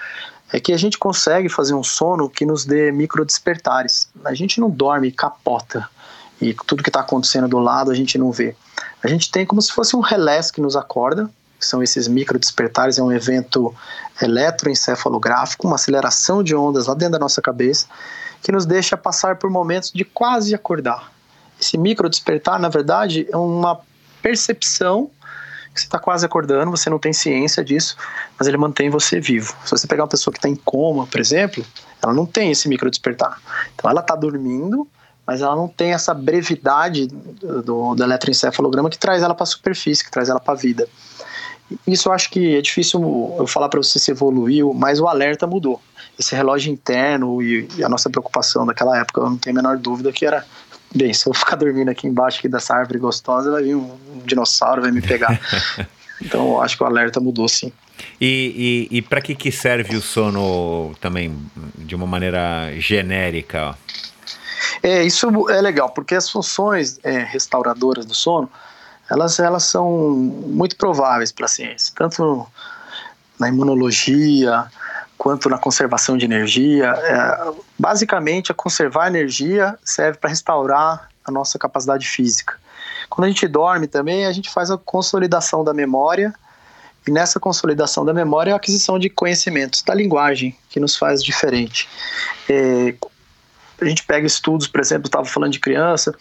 é 0.52 0.60
que 0.60 0.72
a 0.72 0.78
gente 0.78 0.98
consegue 0.98 1.50
fazer 1.50 1.74
um 1.74 1.84
sono 1.84 2.30
que 2.30 2.46
nos 2.46 2.64
dê 2.64 2.92
micro 2.92 3.26
despertares. 3.26 4.10
A 4.24 4.34
gente 4.34 4.62
não 4.62 4.70
dorme 4.70 5.12
capota 5.12 5.90
e 6.42 6.54
tudo 6.66 6.82
que 6.82 6.90
está 6.90 7.02
acontecendo 7.02 7.48
do 7.48 7.60
lado 7.60 7.92
a 7.92 7.96
gente 7.96 8.18
não 8.18 8.32
vê. 8.32 8.56
A 9.04 9.08
gente 9.08 9.30
tem 9.30 9.46
como 9.46 9.62
se 9.62 9.74
fosse 9.74 9.96
um 9.96 10.00
relés 10.00 10.50
que 10.50 10.62
nos 10.62 10.76
acorda, 10.76 11.30
que 11.60 11.66
são 11.66 11.82
esses 11.82 12.08
micro 12.08 12.38
despertares, 12.38 12.98
é 12.98 13.04
um 13.04 13.12
evento 13.12 13.74
eletroencefalográfico, 14.22 15.68
uma 15.68 15.76
aceleração 15.76 16.44
de 16.44 16.56
ondas 16.56 16.88
lá 16.88 16.94
dentro 16.94 17.14
da 17.14 17.20
nossa 17.20 17.42
cabeça, 17.42 17.88
que 18.42 18.52
nos 18.52 18.66
deixa 18.66 18.96
passar 18.96 19.38
por 19.38 19.50
momentos 19.50 19.92
de 19.92 20.04
quase 20.04 20.54
acordar. 20.54 21.12
Esse 21.60 21.78
micro 21.78 22.10
despertar, 22.10 22.60
na 22.60 22.70
verdade, 22.70 23.28
é 23.32 23.38
uma 23.38 23.80
percepção 24.22 25.10
que 25.74 25.82
você 25.82 25.88
está 25.88 26.00
quase 26.00 26.26
acordando, 26.26 26.72
você 26.72 26.90
não 26.90 26.98
tem 26.98 27.12
ciência 27.12 27.64
disso, 27.64 27.98
mas 28.40 28.48
ele 28.48 28.56
mantém 28.56 28.90
você 28.90 29.20
vivo. 29.20 29.54
Se 29.66 29.72
você 29.72 29.86
pegar 29.86 30.04
uma 30.04 30.10
pessoa 30.10 30.32
que 30.32 30.38
está 30.38 30.48
em 30.48 30.56
coma, 30.56 31.06
por 31.06 31.20
exemplo, 31.20 31.66
ela 32.02 32.14
não 32.14 32.26
tem 32.26 32.50
esse 32.50 32.70
micro 32.70 32.90
despertar. 32.90 33.42
Então 33.74 33.90
ela 33.90 34.00
está 34.00 34.16
dormindo, 34.16 34.88
mas 35.28 35.42
ela 35.42 35.56
não 35.56 35.68
tem 35.68 35.92
essa 35.92 36.14
brevidade 36.14 37.08
do, 37.08 37.94
do 37.94 38.04
eletroencefalograma 38.04 38.90
que 38.90 38.98
traz 38.98 39.22
ela 39.22 39.36
para 39.36 39.44
a 39.44 39.48
superfície, 39.48 40.04
que 40.04 40.12
traz 40.12 40.30
ela 40.30 40.40
para 40.40 40.54
a 40.54 40.58
vida. 40.58 40.88
Isso 41.88 42.10
eu 42.10 42.14
acho 42.14 42.30
que 42.30 42.56
é 42.56 42.62
difícil 42.62 43.36
eu 43.40 43.48
falar 43.48 43.70
para 43.70 43.82
você 43.82 43.98
se 43.98 44.12
evoluiu, 44.12 44.74
mas 44.74 45.00
o 45.00 45.08
alerta 45.08 45.48
mudou. 45.48 45.82
Esse 46.18 46.36
relógio 46.36 46.72
interno 46.72 47.42
e, 47.42 47.68
e, 47.78 47.84
a 47.84 47.90
nossa 47.90 48.10
preocupação 48.10 48.66
daquela 48.66 48.98
época, 49.00 49.22
eu 49.22 49.30
não 49.30 49.38
tenho 49.38 49.58
a 49.58 49.62
menor 49.62 49.78
dúvida 49.78 50.12
que 50.12 50.26
era 50.26 50.46
bem, 50.94 51.14
se 51.14 51.28
eu 51.28 51.34
ficar 51.34 51.56
dormindo 51.56 51.90
aqui 51.90 52.08
embaixo 52.08 52.40
aqui 52.40 52.48
dessa 52.48 52.76
árvore 52.76 53.00
gostosa, 53.00 53.52
vai 53.52 53.64
vir 53.64 53.76
um, 53.76 53.98
um 54.14 54.20
dinossauro, 54.26 54.82
vai 54.84 54.92
me 54.92 55.02
pegar. 55.02 55.40
então, 56.22 56.54
eu 56.54 56.62
acho 56.62 56.78
que 56.78 56.84
o 56.84 56.86
alerta 56.86 57.20
mudou, 57.20 57.48
sim. 57.48 57.72
E, 58.22 58.88
e, 58.92 58.98
e 58.98 59.02
para 59.02 59.22
que, 59.22 59.36
que 59.36 59.52
serve 59.52 59.96
o 59.96 60.02
sono 60.02 60.94
também, 61.02 61.36
de 61.76 61.96
uma 61.96 62.08
maneira 62.08 62.72
genérica? 62.78 63.78
É, 64.82 65.04
isso 65.04 65.50
é 65.50 65.62
legal, 65.62 65.90
porque 65.90 66.16
as 66.16 66.30
funções 66.30 67.00
é, 67.04 67.20
restauradoras 67.20 68.06
do 68.06 68.14
sono, 68.14 68.50
elas, 69.10 69.40
elas 69.40 69.64
são 69.64 70.10
muito 70.10 70.76
prováveis 70.76 71.32
para 71.32 71.46
a 71.46 71.50
ciência, 71.50 71.94
tanto 71.96 72.48
na 73.40 73.50
imunologia, 73.50 74.66
quanto 75.18 75.50
na 75.50 75.58
conservação 75.58 76.18
de 76.18 76.26
energia. 76.26 76.88
É, 76.88 77.54
basicamente, 77.78 78.52
a 78.52 78.56
conservar 78.56 79.08
energia 79.08 79.78
serve 79.84 80.18
para 80.18 80.30
restaurar 80.30 81.10
a 81.24 81.32
nossa 81.32 81.58
capacidade 81.58 82.08
física. 82.08 82.56
Quando 83.10 83.26
a 83.26 83.30
gente 83.30 83.48
dorme 83.48 83.88
também, 83.88 84.26
a 84.26 84.32
gente 84.32 84.50
faz 84.50 84.70
a 84.72 84.78
consolidação 84.78 85.64
da 85.64 85.74
memória, 85.74 86.34
e 87.08 87.12
nessa 87.12 87.40
consolidação 87.40 88.04
da 88.04 88.14
memória 88.14 88.52
é 88.52 88.54
a 88.54 88.58
aquisição 88.58 88.98
de 88.98 89.10
conhecimentos 89.10 89.84
da 89.84 89.94
linguagem, 89.94 90.58
que 90.70 90.80
nos 90.80 90.96
faz 90.96 91.24
diferente. 91.24 91.88
É, 92.50 92.96
a 93.80 93.86
gente 93.86 94.04
pega 94.04 94.26
estudos, 94.26 94.68
por 94.68 94.80
exemplo, 94.80 95.08
estava 95.08 95.26
falando 95.26 95.52
de 95.52 95.60
criança, 95.60 96.16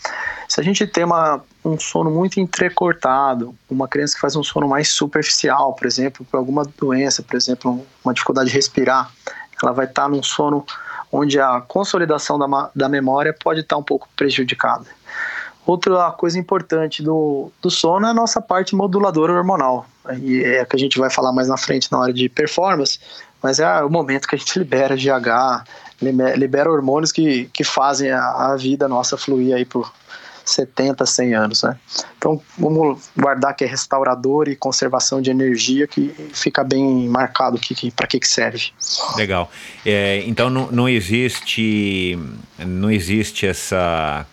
se 0.49 0.61
a 0.61 0.65
gente 0.65 0.87
tem 0.87 1.05
uma, 1.05 1.43
um 1.65 1.79
sono 1.79 2.11
muito 2.11 2.41
entrecortado, 2.41 3.55
uma 3.71 3.89
criança 3.89 4.15
que 4.15 4.21
faz 4.21 4.37
um 4.37 4.43
sono 4.43 4.69
mais 4.69 4.89
superficial, 4.89 5.73
por 5.75 5.87
exemplo, 5.87 6.27
por 6.31 6.37
alguma 6.37 6.65
doença, 6.79 7.23
por 7.23 7.37
exemplo, 7.37 7.87
uma 8.05 8.13
dificuldade 8.13 8.51
de 8.51 8.55
respirar, 8.55 9.11
ela 9.63 9.73
vai 9.73 9.87
estar 9.87 10.03
tá 10.03 10.09
num 10.09 10.23
sono 10.23 10.65
onde 11.11 11.39
a 11.39 11.61
consolidação 11.61 12.39
da, 12.39 12.71
da 12.75 12.89
memória 12.89 13.33
pode 13.33 13.61
estar 13.61 13.77
tá 13.77 13.81
um 13.81 13.85
pouco 13.85 14.09
prejudicada. 14.17 14.87
Outra 15.67 16.11
coisa 16.11 16.39
importante 16.39 17.03
do, 17.03 17.51
do 17.63 17.71
sono 17.71 18.07
é 18.07 18.11
a 18.11 18.15
nossa 18.15 18.41
parte 18.41 18.77
moduladora 18.77 19.33
hormonal. 19.33 19.87
E 20.21 20.43
é 20.43 20.61
a 20.61 20.67
que 20.67 20.77
a 20.77 20.79
gente 20.79 20.99
vai 20.99 21.09
falar 21.09 21.33
mais 21.33 21.49
na 21.49 21.57
frente 21.57 21.91
na 21.91 21.99
hora 21.99 22.13
de 22.13 22.29
performance, 22.29 22.99
mas 23.43 23.59
é 23.59 23.83
o 23.83 23.89
momento 23.89 24.29
que 24.29 24.35
a 24.35 24.39
gente 24.39 24.57
libera 24.59 24.95
GH, 24.95 25.65
libera 26.11 26.71
hormônios 26.71 27.13
que, 27.13 27.49
que 27.53 27.65
fazem 27.65 28.11
a, 28.11 28.53
a 28.53 28.57
vida 28.57 28.89
nossa 28.89 29.17
fluir 29.17 29.55
aí 29.55 29.65
por 29.65 29.93
70, 30.45 31.07
100 31.07 31.35
anos, 31.35 31.63
né? 31.63 31.77
Então, 32.19 32.41
vamos 32.59 33.09
guardar 33.17 33.55
que 33.55 33.65
é 33.65 33.67
restaurador 33.67 34.49
e 34.49 34.55
conservação 34.55 35.21
de 35.21 35.31
energia 35.31 35.87
que 35.87 36.15
fica 36.33 36.63
bem 36.63 37.09
marcado 37.09 37.59
que, 37.59 37.75
que 37.75 37.91
para 37.91 38.07
que, 38.07 38.21
que 38.21 38.29
serve. 38.29 38.71
Legal. 39.17 39.51
É, 39.85 40.23
então, 40.27 40.51
não, 40.51 40.71
não 40.71 40.89
existe 40.89 42.19
não 42.59 42.91
existe 42.91 43.47
essa 43.47 44.27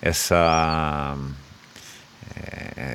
essa 0.00 1.16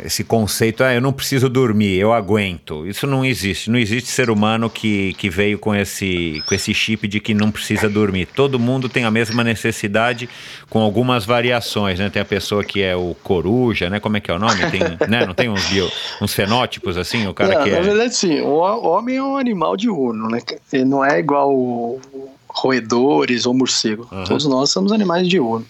esse 0.06 0.24
conceito, 0.24 0.84
ah, 0.84 0.94
eu 0.94 1.02
não 1.02 1.14
preciso 1.14 1.50
dormir, 1.50 1.98
eu 1.98 2.14
aguento. 2.14 2.86
Isso 2.86 3.06
não 3.08 3.24
existe. 3.24 3.70
Não 3.70 3.78
existe 3.78 4.10
ser 4.10 4.30
humano 4.30 4.70
que, 4.70 5.14
que 5.16 5.30
veio 5.30 5.58
com 5.58 5.74
esse, 5.74 6.42
com 6.48 6.56
esse 6.56 6.74
chip 6.74 7.08
de 7.08 7.20
que 7.20 7.34
não 7.34 7.52
precisa 7.52 7.89
dormir. 7.89 8.28
Todo 8.28 8.60
mundo 8.60 8.89
tem 8.89 9.06
a 9.06 9.12
mesma 9.12 9.44
necessidade, 9.44 10.30
com 10.70 10.80
algumas 10.80 11.26
variações, 11.26 12.00
né? 12.00 12.10
Tem 12.10 12.22
a 12.22 12.26
pessoa 12.26 12.64
que 12.64 12.82
é 12.82 12.96
o 12.96 13.16
coruja, 13.24 13.89
né? 13.89 14.00
Como 14.00 14.18
é 14.18 14.20
que 14.20 14.32
é 14.32 14.34
o 14.34 14.39
nome? 14.39 14.60
Tem, 14.70 14.82
né? 15.08 15.26
Não 15.26 15.34
tem 15.34 15.50
uns, 15.50 15.66
bio, 15.66 15.89
uns 16.22 16.34
fenótipos 16.34 16.98
assim? 16.98 17.28
O 17.28 17.34
cara 17.34 17.56
não, 17.56 17.64
que 17.64 17.70
na 17.70 17.78
é... 17.78 17.82
verdade, 17.82 18.16
sim. 18.16 18.42
O 18.42 18.58
homem 18.58 19.18
é 19.18 19.24
um 19.24 19.38
animal 19.38 19.78
diurno, 19.78 20.30
né? 20.30 20.39
Ele 20.72 20.86
não 20.86 21.04
é 21.04 21.20
igual 21.20 22.00
roedores 22.48 23.46
ou 23.46 23.54
morcego. 23.54 24.08
Uhum. 24.12 24.24
Todos 24.26 24.46
nós 24.46 24.70
somos 24.70 24.92
animais 24.92 25.28
diurnos. 25.28 25.68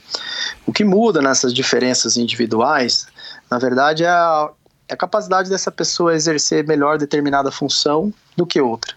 O 0.66 0.74
que 0.74 0.84
muda 0.84 1.22
nessas 1.22 1.54
diferenças 1.54 2.18
individuais 2.18 3.08
na 3.52 3.60
verdade, 3.60 4.06
é 4.06 4.10
a, 4.10 4.50
é 4.88 4.94
a 4.94 4.98
capacidade 4.98 5.50
dessa 5.50 5.70
pessoa 5.70 6.16
exercer 6.16 6.66
melhor 6.66 6.98
determinada 6.98 7.52
função 7.52 8.14
do 8.36 8.48
que 8.48 8.62
outra. 8.62 8.96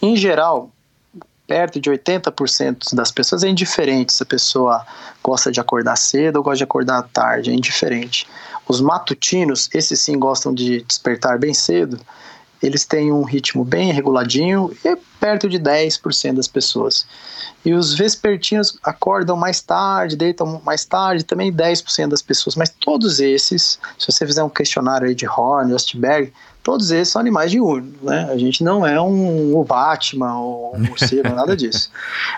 Em 0.00 0.16
geral, 0.16 0.70
perto 1.46 1.78
de 1.78 1.90
80% 1.90 2.94
das 2.94 3.10
pessoas 3.10 3.44
é 3.44 3.48
indiferente 3.48 4.14
se 4.14 4.22
a 4.22 4.26
pessoa 4.26 4.86
gosta 5.22 5.52
de 5.52 5.60
acordar 5.60 5.96
cedo 5.96 6.36
ou 6.36 6.42
gosta 6.42 6.58
de 6.58 6.64
acordar 6.64 7.02
tarde, 7.12 7.50
é 7.50 7.52
indiferente. 7.52 8.26
Os 8.66 8.80
matutinos, 8.80 9.68
esses 9.74 10.00
sim 10.00 10.18
gostam 10.18 10.54
de 10.54 10.82
despertar 10.82 11.38
bem 11.38 11.52
cedo, 11.52 12.00
eles 12.66 12.86
têm 12.86 13.12
um 13.12 13.22
ritmo 13.22 13.62
bem 13.62 13.92
reguladinho 13.92 14.74
e 14.84 14.96
perto 15.20 15.48
de 15.48 15.58
10% 15.58 16.36
das 16.36 16.48
pessoas. 16.48 17.06
E 17.62 17.74
os 17.74 17.94
vespertinos 17.94 18.78
acordam 18.82 19.36
mais 19.36 19.60
tarde, 19.60 20.16
deitam 20.16 20.60
mais 20.64 20.84
tarde, 20.84 21.24
também 21.24 21.52
10% 21.52 22.08
das 22.08 22.22
pessoas. 22.22 22.56
Mas 22.56 22.70
todos 22.70 23.20
esses, 23.20 23.78
se 23.98 24.10
você 24.10 24.26
fizer 24.26 24.42
um 24.42 24.48
questionário 24.48 25.06
aí 25.06 25.14
de 25.14 25.26
Horn, 25.26 25.74
Ostberg, 25.74 26.32
todos 26.62 26.90
esses 26.90 27.12
são 27.12 27.20
animais 27.20 27.50
diurnos, 27.50 28.00
né? 28.02 28.30
A 28.30 28.38
gente 28.38 28.64
não 28.64 28.86
é 28.86 28.98
um, 28.98 29.58
um 29.58 29.62
Batman 29.62 30.38
ou 30.38 30.74
um 30.74 30.78
morcego, 30.78 31.28
nada 31.36 31.54
disso. 31.54 31.90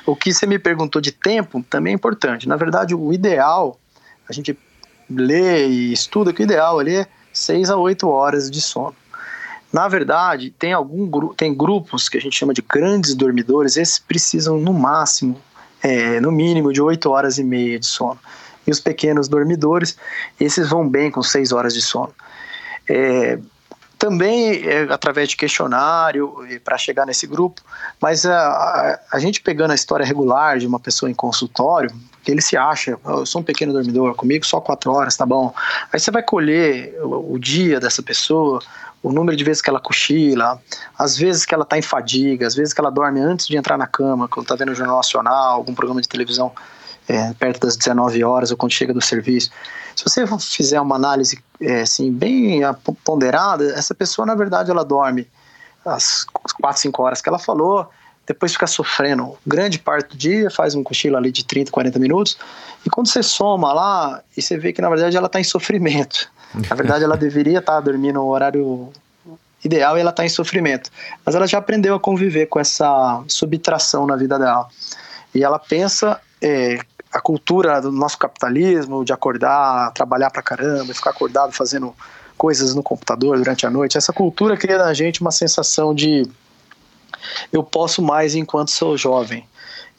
O 0.05 0.17
que 0.17 0.33
você 0.33 0.45
me 0.45 0.59
perguntou 0.59 1.01
de 1.01 1.13
tempo 1.13 1.65
também 1.71 1.93
é 1.93 1.95
importante. 1.95 2.49
Na 2.49 2.57
verdade, 2.57 2.95
o 2.95 3.13
ideal, 3.13 3.79
a 4.29 4.33
gente 4.33 4.59
lê 5.09 5.69
e 5.69 5.93
estuda 5.93 6.33
que 6.33 6.43
o 6.43 6.45
ideal 6.45 6.81
ali 6.81 6.97
é 6.97 7.07
6 7.33 7.71
a 7.71 7.77
8 7.77 8.09
horas 8.09 8.51
de 8.51 8.61
sono. 8.61 8.95
Na 9.73 9.89
verdade, 9.89 10.51
tem 10.51 10.73
algum 10.73 11.29
tem 11.35 11.55
grupos 11.55 12.09
que 12.09 12.17
a 12.17 12.21
gente 12.21 12.37
chama 12.37 12.55
de 12.55 12.63
grandes 12.63 13.15
dormidores, 13.15 13.77
esses 13.77 13.99
precisam 13.99 14.59
no 14.59 14.73
máximo, 14.73 15.41
é, 15.83 16.21
no 16.21 16.33
mínimo, 16.33 16.73
de 16.73 16.81
8 16.81 17.11
horas 17.11 17.39
e 17.39 17.45
meia 17.45 17.79
de 17.79 17.87
sono. 17.87 18.19
E 18.67 18.71
os 18.71 18.81
pequenos 18.81 19.29
dormidores, 19.29 19.97
esses 20.41 20.69
vão 20.69 20.89
bem 20.89 21.11
com 21.11 21.23
6 21.23 21.53
horas 21.53 21.75
de 21.75 21.83
sono. 21.83 22.13
É, 22.89 23.39
também 23.99 24.67
é, 24.67 24.83
através 24.91 25.29
de 25.29 25.37
questionário 25.37 26.35
para 26.65 26.77
chegar 26.77 27.07
nesse 27.07 27.27
grupo, 27.27 27.63
mas 28.01 28.27
a, 28.27 28.37
a, 28.37 29.01
a, 29.13 29.19
gente 29.19 29.41
pegando 29.41 29.71
a 29.71 29.75
história 29.75 30.05
regular 30.05 30.59
de 30.59 30.67
uma 30.67 30.79
pessoa 30.79 31.11
em 31.11 31.15
consultório, 31.15 31.91
que 32.23 32.31
ele 32.31 32.43
se 32.43 32.57
acha, 32.57 32.99
oh, 33.05 33.21
eu 33.21 33.27
sou 33.27 33.41
um 33.41 33.45
pequeno 33.45 33.73
dormidor, 33.73 34.15
comigo 34.15 34.45
só 34.45 34.61
quatro 34.61 34.93
horas, 34.93 35.17
tá 35.17 35.25
bom. 35.25 35.55
Aí 35.93 35.99
você 35.99 36.11
vai 36.11 36.23
colher 36.23 36.95
o, 37.03 37.35
o 37.35 37.39
dia 37.39 37.81
dessa 37.81 38.03
pessoa, 38.03 38.61
o 39.07 39.13
número 39.13 39.37
de 39.37 39.45
vezes 39.45 39.63
que 39.63 39.71
ela 39.71 39.79
cochila, 39.79 40.61
às 40.99 41.17
vezes 41.17 41.47
que 41.47 41.55
ela 41.55 41.63
está 41.63 41.79
em 41.79 41.83
fadiga, 41.83 42.45
às 42.45 42.57
vezes 42.57 42.75
que 42.75 42.81
ela 42.81 42.91
dorme 42.91 43.21
antes 43.21 43.47
de 43.47 43.57
entrar 43.57 43.79
na 43.79 43.87
cama, 43.87 44.27
quando 44.27 44.43
está 44.43 44.57
vendo 44.57 44.73
o 44.73 44.75
Jornal 44.75 44.97
Nacional, 44.97 45.55
algum 45.55 45.73
programa 45.77 46.03
de 46.03 46.09
televisão 46.09 46.51
é, 47.07 47.33
perto 47.35 47.61
das 47.61 47.77
19 47.77 48.25
horas 48.25 48.51
ou 48.51 48.57
quando 48.57 48.73
chega 48.73 48.93
do 48.93 49.01
serviço. 49.01 49.53
Se 49.95 50.03
você 50.03 50.27
fizer 50.41 50.81
uma 50.81 50.97
análise 50.97 51.39
é, 51.61 51.83
assim, 51.83 52.11
bem 52.11 52.63
ponderada, 53.05 53.75
essa 53.79 53.95
pessoa, 53.95 54.27
na 54.27 54.35
verdade, 54.35 54.73
ela 54.73 54.85
dorme 54.85 55.29
as 55.85 56.27
4, 56.61 56.83
5 56.83 57.01
horas 57.01 57.21
que 57.21 57.29
ela 57.29 57.39
falou, 57.39 57.89
depois 58.27 58.55
fica 58.55 58.67
sofrendo 58.67 59.39
grande 59.47 59.79
parte 59.79 60.09
do 60.09 60.17
dia, 60.17 60.51
faz 60.51 60.75
um 60.75 60.83
cochilo 60.83 61.17
ali 61.17 61.31
de 61.31 61.45
30, 61.45 61.71
40 61.71 61.97
minutos, 62.01 62.37
e 62.85 62.91
quando 62.91 63.07
você 63.07 63.23
soma 63.23 63.73
lá, 63.73 64.21
e 64.37 64.43
você 64.43 64.59
vê 64.59 64.73
que 64.73 64.83
na 64.83 64.89
verdade 64.89 65.17
ela 65.17 65.27
está 65.27 65.39
em 65.39 65.45
sofrimento. 65.45 66.29
Na 66.55 66.75
verdade, 66.75 67.05
ela 67.05 67.17
deveria 67.17 67.59
estar 67.59 67.75
tá 67.75 67.81
dormindo 67.81 68.15
no 68.15 68.27
horário 68.27 68.93
ideal 69.65 69.97
e 69.97 70.01
ela 70.01 70.11
está 70.11 70.25
em 70.25 70.29
sofrimento. 70.29 70.91
Mas 71.25 71.35
ela 71.35 71.47
já 71.47 71.59
aprendeu 71.59 71.95
a 71.95 72.01
conviver 72.01 72.47
com 72.47 72.59
essa 72.59 73.23
subtração 73.29 74.07
na 74.07 74.17
vida 74.17 74.39
dela. 74.39 74.69
E 75.35 75.45
ela 75.45 75.59
pensa 75.59 76.21
é, 76.41 76.79
a 77.13 77.21
cultura 77.21 77.81
do 77.81 77.93
nosso 77.93 78.19
capitalismo, 78.19 79.05
de 79.05 79.13
acordar, 79.13 79.93
trabalhar 79.93 80.31
pra 80.31 80.43
caramba, 80.43 80.95
ficar 80.95 81.11
acordado 81.11 81.53
fazendo 81.53 81.95
coisas 82.37 82.75
no 82.75 82.83
computador 82.83 83.39
durante 83.39 83.67
a 83.67 83.71
noite. 83.71 83.97
Essa 83.97 84.13
cultura 84.13 84.57
cria 84.57 84.79
na 84.79 84.93
gente 84.93 85.21
uma 85.21 85.31
sensação 85.31 85.95
de 85.95 86.29
eu 87.53 87.63
posso 87.63 88.03
mais 88.03 88.35
enquanto 88.35 88.71
sou 88.71 88.97
jovem. 88.97 89.47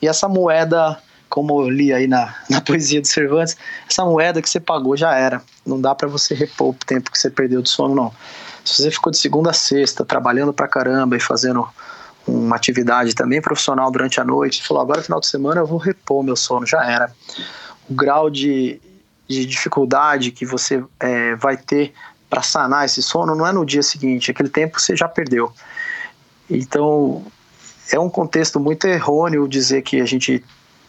E 0.02 0.08
essa 0.08 0.28
moeda 0.28 0.98
como 1.30 1.62
eu 1.62 1.70
li 1.70 1.94
aí 1.94 2.08
na, 2.08 2.36
na 2.50 2.62
poesia 2.62 3.02
do 3.02 3.08
Cervantes, 3.08 3.58
essa 3.90 4.04
moeda 4.06 4.42
que 4.42 4.50
você 4.50 4.60
pagou 4.60 4.96
já 4.96 5.16
era. 5.16 5.42
Não 5.66 5.80
dá 5.80 5.94
para 5.94 6.08
você 6.08 6.34
repor 6.34 6.70
o 6.70 6.74
tempo 6.74 7.12
que 7.12 7.18
você 7.18 7.30
perdeu 7.30 7.62
de 7.62 7.70
sono, 7.70 7.96
não. 7.96 8.14
Se 8.64 8.82
você 8.82 8.92
ficou 8.92 9.12
de 9.12 9.18
segunda 9.18 9.52
a 9.52 9.54
sexta 9.54 10.04
trabalhando 10.04 10.54
pra 10.54 10.68
caramba 10.68 11.16
e 11.16 11.20
fazendo 11.20 11.68
uma 12.28 12.56
atividade 12.56 13.16
também 13.16 13.42
profissional 13.42 13.90
durante 13.90 14.20
a 14.20 14.26
noite, 14.26 14.66
falou: 14.66 14.84
agora 14.84 15.02
final 15.02 15.20
de 15.20 15.28
semana 15.28 15.62
eu 15.62 15.66
vou 15.66 15.78
repor 15.78 16.24
meu 16.24 16.36
sono, 16.36 16.66
já 16.66 16.84
era. 16.84 17.12
O 17.90 17.94
grau 17.94 18.30
de 18.30 18.82
de 19.28 19.46
dificuldade 19.46 20.32
que 20.32 20.46
você 20.46 20.84
é, 21.00 21.36
vai 21.36 21.58
ter 21.58 21.94
para 22.30 22.42
sanar 22.42 22.86
esse 22.86 23.04
sono 23.04 23.36
não 23.36 23.46
é 23.46 23.52
no 23.52 23.66
dia 23.66 23.84
seguinte, 23.84 24.32
aquele 24.32 24.50
tempo 24.50 24.80
você 24.80 24.96
já 24.96 25.08
perdeu. 25.08 25.52
Então, 26.50 27.26
é 27.92 28.00
um 28.00 28.10
contexto 28.10 28.60
muito 28.60 28.86
errôneo 28.88 29.48
dizer 29.48 29.82
que 29.82 30.00
a 30.00 30.06
gente 30.06 30.44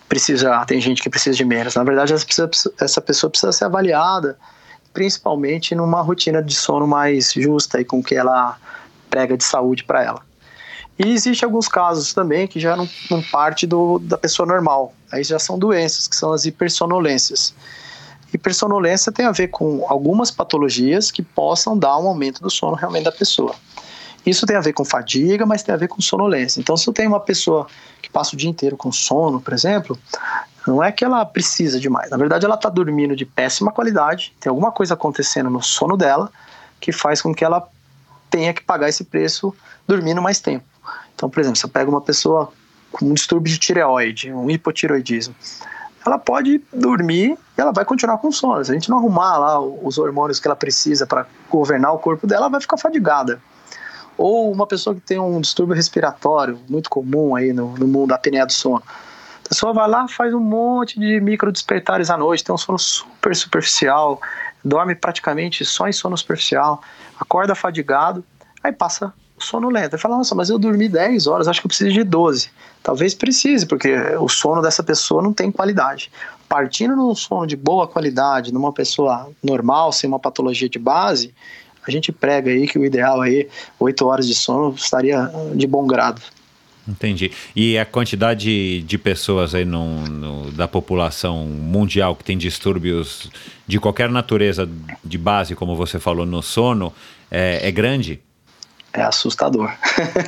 precisa, 0.09 0.64
tem 0.64 0.80
gente 0.80 1.02
que 1.02 1.11
precisa 1.11 1.36
de 1.36 1.44
menos. 1.44 1.74
Na 1.74 1.84
verdade, 1.84 2.14
essa 2.14 2.26
pessoa, 2.26 2.50
essa 2.80 3.00
pessoa 3.00 3.30
precisa 3.30 3.52
ser 3.52 3.66
avaliada, 3.66 4.38
principalmente 4.92 5.74
numa 5.74 6.00
rotina 6.00 6.42
de 6.42 6.54
sono 6.54 6.86
mais 6.86 7.32
justa 7.32 7.80
e 7.80 7.84
com 7.84 8.02
que 8.02 8.14
ela 8.14 8.56
prega 9.11 9.36
de 9.36 9.44
saúde 9.44 9.84
para 9.84 10.02
ela. 10.02 10.22
E 10.98 11.12
existe 11.12 11.44
alguns 11.44 11.68
casos 11.68 12.12
também 12.12 12.48
que 12.48 12.59
já 12.59 12.76
não, 12.76 12.88
não 13.09 13.22
parte 13.22 13.66
do, 13.66 14.00
da 14.00 14.18
pessoa 14.18 14.46
normal. 14.46 14.92
Aí 15.12 15.22
já 15.22 15.38
são 15.38 15.59
doenças, 15.59 16.09
que 16.09 16.16
são 16.16 16.32
as 16.32 16.44
hipersonolências. 16.44 17.54
Hipersonolência 18.34 19.12
tem 19.12 19.24
a 19.24 19.30
ver 19.30 19.48
com 19.48 19.86
algumas 19.88 20.30
patologias 20.30 21.11
que 21.11 21.22
possam 21.22 21.78
dar 21.78 21.96
um 21.98 22.09
aumento 22.09 22.42
do 22.42 22.50
sono 22.50 22.74
realmente 22.74 23.04
da 23.04 23.12
pessoa. 23.12 23.54
Isso 24.27 24.47
tem 24.47 24.57
a 24.57 24.61
ver 24.61 24.73
com 24.73 24.85
fadiga, 24.85 25.47
mas 25.47 25.62
tem 25.62 25.75
a 25.75 25.79
ver 25.79 25.89
com 25.89 26.01
sonolência. 26.01 26.61
Então, 26.61 26.77
se 26.77 26.89
eu 26.89 26.93
tenho 26.93 27.09
uma 27.09 27.21
pessoa 27.21 27.66
que 28.03 28.11
passa 28.11 28.35
o 28.35 28.39
dia 28.39 28.51
inteiro 28.51 28.77
com 28.77 28.93
sono, 28.93 29.41
por 29.41 29.55
exemplo, 29.55 29.99
não 30.66 30.83
é 30.83 30.93
que 30.93 31.05
ela 31.05 31.25
precisa 31.25 31.81
de 31.81 31.89
mais. 31.89 32.11
Na 32.11 32.16
verdade, 32.16 32.45
ela 32.45 32.55
está 32.55 32.69
dormindo 32.69 33.16
de 33.16 33.25
péssima 33.25 33.73
qualidade, 33.73 34.35
tem 34.39 34.51
alguma 34.51 34.71
coisa 34.71 34.95
acontecendo 34.95 35.49
no 35.49 35.62
sono 35.62 35.97
dela 35.97 36.31
que 36.81 36.93
faz 36.93 37.23
com 37.23 37.35
que 37.35 37.45
ela 37.45 37.66
tenha 38.31 38.53
que 38.53 38.62
pagar 38.62 38.89
esse 38.89 39.05
preço 39.05 39.55
dormindo 39.87 40.21
mais 40.21 40.41
tempo. 40.41 40.64
Então, 41.14 41.29
por 41.29 41.41
exemplo, 41.41 41.57
se 41.57 41.64
eu 41.64 41.71
pego 41.71 41.91
uma 41.91 42.01
pessoa 42.01 42.53
com 42.93 43.07
um 43.07 43.14
distúrbio 43.14 43.53
de 43.53 43.59
tireoide, 43.59 44.33
um 44.33 44.51
hipotiroidismo, 44.51 45.35
ela 46.05 46.19
pode 46.19 46.62
dormir 46.73 47.37
e 47.57 47.61
ela 47.61 47.73
vai 47.73 47.85
continuar 47.85 48.19
com 48.19 48.31
sono. 48.31 48.64
Se 48.64 48.71
a 48.71 48.75
gente 48.75 48.89
não 48.89 48.99
arrumar 48.99 49.37
lá 49.37 49.61
os 49.61 49.99
hormônios 49.99 50.39
que 50.39 50.47
ela 50.47 50.57
precisa 50.57 51.07
para 51.07 51.27
governar 51.51 51.93
o 51.93 51.99
corpo 51.99 52.27
dela, 52.27 52.43
ela 52.43 52.51
vai 52.51 52.61
ficar 52.61 52.77
fadigada. 52.77 53.41
Ou 54.19 54.53
uma 54.53 54.66
pessoa 54.66 54.95
que 54.95 55.01
tem 55.01 55.19
um 55.19 55.41
distúrbio 55.41 55.77
respiratório, 55.77 56.59
muito 56.69 56.91
comum 56.91 57.37
aí 57.37 57.53
no, 57.53 57.75
no 57.79 57.87
mundo 57.87 58.09
da 58.09 58.16
apneia 58.16 58.45
do 58.45 58.53
sono. 58.53 58.83
A 59.45 59.49
pessoa 59.49 59.73
vai 59.73 59.89
lá, 59.89 60.07
faz 60.09 60.35
um 60.35 60.41
monte 60.41 61.01
de 61.01 61.21
micro 61.21 61.51
despertares 61.51 62.11
à 62.11 62.19
noite, 62.19 62.45
tem 62.45 62.55
um 62.55 62.59
sono 62.59 62.79
super 62.79 63.35
superficial, 63.35 64.21
dorme 64.62 64.95
praticamente 64.95 65.64
só 65.64 65.89
em 65.89 65.93
sono 65.93 66.19
superficial, 66.19 66.83
acorda 67.19 67.55
fadigado, 67.55 68.23
aí 68.62 68.73
passa 68.73 69.14
sono 69.39 69.71
lento. 69.71 69.95
Ele 69.95 70.03
fala, 70.03 70.16
nossa, 70.16 70.35
mas 70.35 70.51
eu 70.51 70.59
dormi 70.59 70.89
10 70.89 71.27
horas, 71.27 71.49
acho 71.49 71.61
que 71.61 71.66
eu 71.66 71.69
preciso 71.69 71.93
de 71.93 72.05
12. 72.05 72.51
Talvez 72.83 73.14
precise, 73.14 73.66
porque 73.66 73.95
o 74.19 74.29
sono 74.29 74.61
dessa 74.62 74.83
pessoa 74.83 75.23
não 75.23 75.33
tem 75.33 75.51
qualidade. 75.51 76.11
Partindo 76.49 76.97
num 76.97 77.14
sono 77.14 77.47
de 77.47 77.57
boa 77.57 77.87
qualidade, 77.87 78.53
numa 78.53 78.73
pessoa 78.73 79.31
normal, 79.43 79.93
sem 79.93 80.09
uma 80.09 80.19
patologia 80.19 80.69
de 80.69 80.79
base, 80.79 81.35
a 81.89 81.93
gente 81.93 82.12
prega 82.12 82.51
aí 82.51 82.66
que 82.66 82.78
o 82.78 82.84
ideal 82.84 83.20
aí, 83.20 83.49
8 83.78 84.07
horas 84.07 84.26
de 84.26 84.34
sono, 84.34 84.74
estaria 84.74 85.30
de 85.55 85.66
bom 85.66 85.86
grado. 85.86 86.20
Entendi. 86.89 87.30
E 87.55 87.76
a 87.76 87.84
quantidade 87.84 88.82
de 88.82 88.99
pessoas 88.99 89.55
aí 89.55 89.64
no, 89.64 90.01
no, 90.07 90.51
da 90.53 90.66
população 90.66 91.45
mundial 91.45 92.16
que 92.16 92.24
tem 92.24 92.39
distúrbios 92.39 93.30
de 93.66 93.78
qualquer 93.78 94.09
natureza 94.09 94.68
de 95.05 95.18
base, 95.18 95.55
como 95.55 95.76
você 95.76 95.99
falou, 95.99 96.24
no 96.24 96.43
sono, 96.43 96.93
é, 97.30 97.68
é 97.68 97.70
grande? 97.70 98.20
É 98.91 99.03
assustador. 99.03 99.70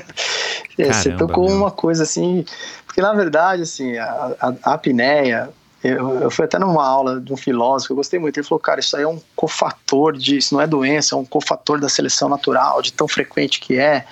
é, 0.76 0.92
você 0.92 1.12
tocou 1.12 1.46
meu. 1.46 1.56
uma 1.56 1.70
coisa 1.70 2.02
assim, 2.02 2.44
porque 2.84 3.00
na 3.00 3.14
verdade, 3.14 3.62
assim, 3.62 3.96
a, 3.96 4.36
a, 4.38 4.54
a 4.62 4.74
apneia, 4.74 5.48
eu, 5.82 6.20
eu 6.20 6.30
fui 6.30 6.44
até 6.44 6.58
numa 6.58 6.86
aula 6.86 7.20
de 7.20 7.32
um 7.32 7.36
filósofo, 7.36 7.92
eu 7.92 7.96
gostei 7.96 8.20
muito. 8.20 8.36
Ele 8.36 8.46
falou, 8.46 8.60
cara, 8.60 8.80
isso 8.80 8.96
aí 8.96 9.02
é 9.02 9.08
um 9.08 9.20
cofator 9.34 10.12
de. 10.16 10.36
Isso 10.36 10.54
não 10.54 10.60
é 10.60 10.66
doença, 10.66 11.14
é 11.14 11.18
um 11.18 11.24
cofator 11.24 11.80
da 11.80 11.88
seleção 11.88 12.28
natural, 12.28 12.82
de 12.82 12.92
tão 12.92 13.08
frequente 13.08 13.60
que 13.60 13.78
é. 13.78 14.04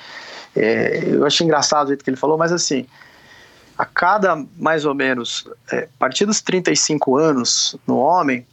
é 0.56 1.02
eu 1.04 1.26
achei 1.26 1.44
engraçado 1.44 1.86
o 1.86 1.88
jeito 1.88 2.02
que 2.02 2.08
ele 2.08 2.16
falou, 2.16 2.38
mas 2.38 2.52
assim, 2.52 2.86
a 3.76 3.84
cada 3.84 4.42
mais 4.56 4.86
ou 4.86 4.94
menos, 4.94 5.46
é, 5.70 5.80
a 5.80 5.98
partir 5.98 6.24
dos 6.24 6.40
35 6.40 7.16
anos 7.16 7.76
no 7.86 7.98
homem, 7.98 8.46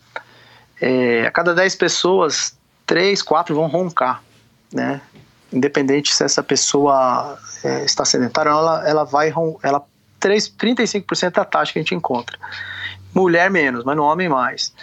é, 0.82 1.26
a 1.26 1.32
cada 1.32 1.56
10 1.56 1.76
pessoas, 1.76 2.58
3, 2.86 3.22
4 3.22 3.56
vão 3.56 3.68
roncar, 3.68 4.22
né? 4.74 5.00
Independente 5.54 6.14
se 6.14 6.22
essa 6.22 6.44
pessoa 6.44 7.40
é, 7.64 7.86
está 7.86 8.04
sedentária, 8.04 8.50
ela, 8.50 8.88
ela 8.88 9.04
vai, 9.06 9.34
ela 9.64 9.82
3, 10.20 10.50
35% 10.50 11.32
da 11.32 11.46
taxa 11.46 11.72
que 11.72 11.80
a 11.80 11.82
gente 11.82 11.96
encontra. 11.96 12.38
Mulher 13.16 13.50
menos, 13.50 13.86
mas 13.86 13.96
no 13.96 14.04
homem 14.04 14.28
mais. 14.28 14.74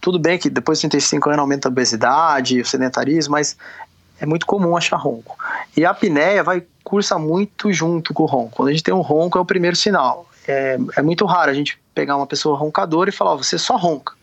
Tudo 0.00 0.18
bem 0.18 0.36
que 0.36 0.50
depois 0.50 0.80
de 0.80 0.88
35 0.88 1.28
anos 1.28 1.40
aumenta 1.40 1.68
a 1.68 1.70
obesidade, 1.70 2.60
o 2.60 2.66
sedentarismo, 2.66 3.32
mas 3.32 3.56
é 4.20 4.26
muito 4.26 4.44
comum 4.46 4.76
achar 4.76 4.96
ronco. 4.96 5.36
E 5.76 5.86
a 5.86 5.90
apneia 5.90 6.42
vai 6.42 6.64
cursa 6.82 7.18
muito 7.18 7.72
junto 7.72 8.12
com 8.12 8.24
o 8.24 8.26
ronco. 8.26 8.56
Quando 8.56 8.68
a 8.68 8.72
gente 8.72 8.82
tem 8.82 8.92
um 8.92 9.00
ronco 9.00 9.38
é 9.38 9.40
o 9.40 9.44
primeiro 9.44 9.76
sinal. 9.76 10.28
É, 10.46 10.76
é 10.96 11.02
muito 11.02 11.24
raro 11.24 11.50
a 11.52 11.54
gente 11.54 11.78
pegar 11.94 12.16
uma 12.16 12.26
pessoa 12.26 12.58
roncadora 12.58 13.10
e 13.10 13.12
falar, 13.12 13.34
oh, 13.34 13.38
você 13.38 13.56
só 13.56 13.76
ronca. 13.76 14.14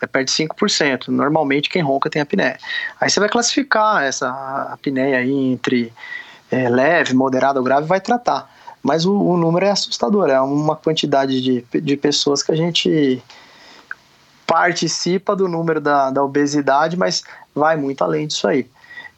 É 0.00 0.06
perto 0.06 0.28
de 0.28 0.34
5%. 0.34 1.08
Normalmente 1.08 1.70
quem 1.70 1.82
ronca 1.82 2.10
tem 2.10 2.20
apneia. 2.20 2.58
Aí 3.00 3.08
você 3.08 3.20
vai 3.20 3.28
classificar 3.28 4.02
essa 4.02 4.28
apneia 4.72 5.18
aí 5.18 5.52
entre 5.52 5.92
é, 6.50 6.68
leve, 6.68 7.14
moderada 7.14 7.60
ou 7.60 7.64
grave 7.64 7.86
vai 7.86 8.00
tratar 8.00 8.53
mas 8.84 9.06
o, 9.06 9.18
o, 9.18 9.36
número 9.38 9.64
é 9.64 9.70
assustador, 9.70 10.28
é 10.28 10.38
uma 10.38 10.76
quantidade 10.76 11.40
de, 11.40 11.64
de 11.80 11.96
pessoas 11.96 12.42
que 12.42 12.52
a 12.52 12.54
gente 12.54 13.22
participa 14.46 15.34
do 15.34 15.48
número 15.48 15.80
da, 15.80 16.10
da 16.10 16.22
obesidade, 16.22 16.94
mas 16.94 17.24
vai 17.54 17.76
muito 17.76 18.04
além 18.04 18.26
disso 18.26 18.46
aí. 18.46 18.68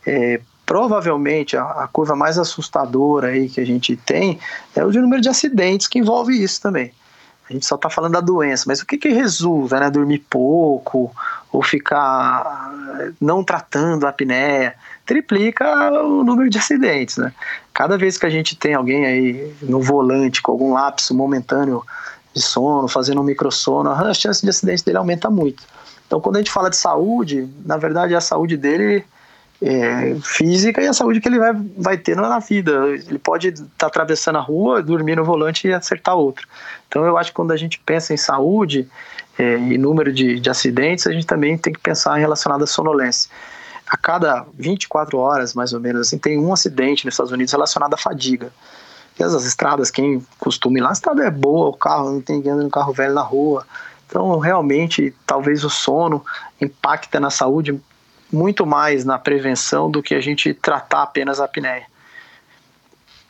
É, 0.07 0.41
provavelmente 0.65 1.57
a, 1.57 1.65
a, 1.65 1.89
curva 1.89 2.15
mais 2.15 2.39
assustadora 2.39 3.29
aí 3.29 3.49
que 3.49 3.61
a 3.61 3.67
gente 3.67 3.97
tem 3.97 4.39
é 4.75 4.85
o 4.85 4.91
de 4.93 5.01
número 5.01 5.21
de 5.21 5.29
acidentes 5.29 5.89
que 5.89 5.99
envolve 5.99 6.33
isso 6.41 6.63
também. 6.63 6.93
A 7.51 7.53
gente 7.53 7.67
só 7.67 7.75
está 7.75 7.91
falando 7.91 8.13
da 8.13 8.21
doença, 8.21 8.65
mas 8.69 8.81
o 8.81 8.87
que 8.87 8.97
que 8.97 9.09
resulta, 9.09 9.81
né? 9.81 9.91
Dormir 9.91 10.25
pouco 10.31 11.13
ou 11.53 11.63
ficar 11.63 12.73
não 13.21 13.43
tratando 13.43 14.05
a 14.05 14.11
apneia, 14.11 14.75
triplica 15.05 15.93
o 16.03 16.25
número 16.25 16.51
de 16.51 16.59
acidentes, 16.59 17.17
né? 17.17 17.33
Cada 17.77 17.99
vez 17.99 18.17
que 18.17 18.25
a 18.25 18.31
gente 18.31 18.57
tem 18.57 18.73
alguém 18.73 19.05
aí 19.05 19.55
no 19.61 19.83
volante 19.83 20.41
com 20.41 20.51
algum 20.51 20.73
lapso 20.73 21.15
momentâneo 21.15 21.85
de 22.33 22.41
sono, 22.41 22.89
fazendo 22.89 23.21
um 23.21 23.25
microsono, 23.25 23.91
a 23.91 24.15
chance 24.15 24.41
de 24.41 24.49
acidente 24.49 24.83
dele 24.83 24.97
aumenta 24.97 25.29
muito. 25.29 25.63
Então, 26.07 26.19
quando 26.19 26.37
a 26.37 26.39
gente 26.39 26.51
fala 26.51 26.71
de 26.71 26.77
saúde, 26.79 27.47
na 27.67 27.77
verdade, 27.77 28.15
a 28.15 28.21
saúde 28.23 28.57
dele 28.57 29.05
é, 29.61 30.17
física 30.23 30.81
e 30.81 30.89
a 30.89 30.95
saúde 30.95 31.21
que 31.21 31.29
ele 31.29 31.39
vai, 31.39 31.53
vai 31.77 31.99
ter 31.99 32.17
na 32.17 32.39
vida. 32.39 32.73
Ele 33.09 33.19
pode 33.19 33.49
estar 33.49 33.67
tá 33.77 33.87
atravessando 33.89 34.39
a 34.39 34.41
rua, 34.41 34.83
dormir 34.83 35.15
no 35.15 35.25
volante 35.27 35.69
e 35.69 35.75
acertar 35.75 36.17
outro. 36.17 36.49
Então, 36.89 37.05
eu 37.05 37.19
acho 37.19 37.31
que 37.31 37.37
quando 37.37 37.53
a 37.53 37.59
gente 37.59 37.79
pensa 37.85 38.15
em 38.15 38.17
saúde 38.17 38.89
é, 39.39 39.59
e 39.59 39.77
número 39.77 40.11
de, 40.15 40.41
de 40.41 40.49
acidentes, 40.49 41.07
a 41.07 41.13
gente 41.13 41.27
também 41.27 41.59
tem 41.59 41.75
que 41.75 41.81
pensar 41.81 42.17
em 42.17 42.23
relacionado 42.23 42.65
à 42.65 42.67
sonolência 42.67 43.31
a 43.89 43.97
cada 43.97 44.47
24 44.59 45.19
horas, 45.19 45.55
mais 45.55 45.73
ou 45.73 45.81
menos, 45.81 46.09
assim, 46.09 46.19
tem 46.19 46.39
um 46.39 46.53
acidente 46.53 47.05
nos 47.05 47.15
Estados 47.15 47.33
Unidos 47.33 47.53
relacionado 47.53 47.95
à 47.95 47.97
fadiga. 47.97 48.53
E 49.19 49.23
as, 49.23 49.35
as 49.35 49.45
estradas, 49.45 49.91
quem 49.91 50.25
costuma 50.39 50.79
ir 50.79 50.83
lá, 50.83 50.91
a 50.91 50.93
estrada 50.93 51.25
é 51.25 51.31
boa, 51.31 51.69
o 51.69 51.73
carro, 51.73 52.13
não 52.13 52.21
tem 52.21 52.37
anda 52.49 52.65
um 52.65 52.71
carro 52.71 52.93
velho 52.93 53.15
na 53.15 53.23
rua. 53.23 53.67
Então, 54.07 54.39
realmente, 54.39 55.15
talvez 55.27 55.65
o 55.65 55.71
sono 55.71 56.25
impacta 56.61 57.19
na 57.19 57.31
saúde 57.31 57.81
muito 58.33 58.67
mais 58.67 59.05
na 59.05 59.19
prevenção 59.19 59.91
do 59.91 60.03
que 60.03 60.15
a 60.15 60.21
gente 60.21 60.53
tratar 60.53 61.03
apenas 61.03 61.41
a 61.41 61.45
apneia. 61.45 61.85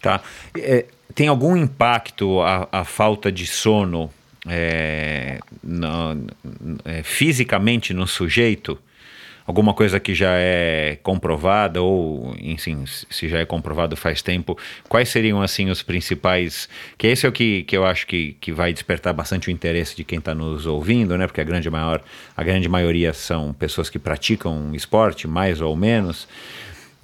Tá. 0.00 0.20
É, 0.56 0.86
tem 1.14 1.28
algum 1.28 1.56
impacto 1.56 2.40
a, 2.40 2.68
a 2.72 2.84
falta 2.84 3.30
de 3.30 3.46
sono 3.46 4.10
é, 4.46 5.38
no, 5.62 6.26
é, 6.84 7.02
fisicamente 7.02 7.92
no 7.92 8.06
sujeito? 8.06 8.78
Alguma 9.46 9.72
coisa 9.72 10.00
que 10.00 10.14
já 10.14 10.32
é 10.32 10.98
comprovada 11.02 11.80
ou, 11.80 12.34
enfim, 12.40 12.84
se 12.86 13.28
já 13.28 13.38
é 13.38 13.46
comprovado 13.46 13.96
faz 13.96 14.20
tempo, 14.20 14.58
quais 14.88 15.08
seriam, 15.08 15.40
assim, 15.40 15.70
os 15.70 15.82
principais... 15.82 16.68
Que 16.98 17.06
esse 17.06 17.24
é 17.24 17.28
o 17.28 17.32
que, 17.32 17.62
que 17.62 17.76
eu 17.76 17.86
acho 17.86 18.06
que, 18.06 18.36
que 18.40 18.52
vai 18.52 18.72
despertar 18.72 19.14
bastante 19.14 19.48
o 19.48 19.50
interesse 19.50 19.94
de 19.94 20.02
quem 20.02 20.18
está 20.18 20.34
nos 20.34 20.66
ouvindo, 20.66 21.16
né? 21.16 21.26
Porque 21.26 21.40
a 21.40 21.44
grande, 21.44 21.70
maior, 21.70 22.02
a 22.36 22.42
grande 22.42 22.68
maioria 22.68 23.12
são 23.12 23.52
pessoas 23.52 23.88
que 23.88 23.98
praticam 23.98 24.74
esporte, 24.74 25.28
mais 25.28 25.60
ou 25.60 25.76
menos, 25.76 26.26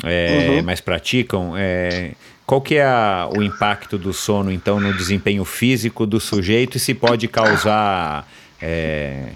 é, 0.02 0.48
uhum. 0.48 0.62
mas 0.64 0.80
praticam... 0.80 1.54
É, 1.56 2.12
qual 2.44 2.60
que 2.60 2.74
é 2.74 2.84
a, 2.84 3.30
o 3.34 3.40
impacto 3.40 3.96
do 3.96 4.12
sono, 4.12 4.50
então, 4.50 4.80
no 4.80 4.92
desempenho 4.92 5.44
físico 5.44 6.04
do 6.04 6.18
sujeito 6.18 6.76
e 6.76 6.80
se 6.80 6.92
pode 6.92 7.28
causar... 7.28 8.28
É, 8.60 9.28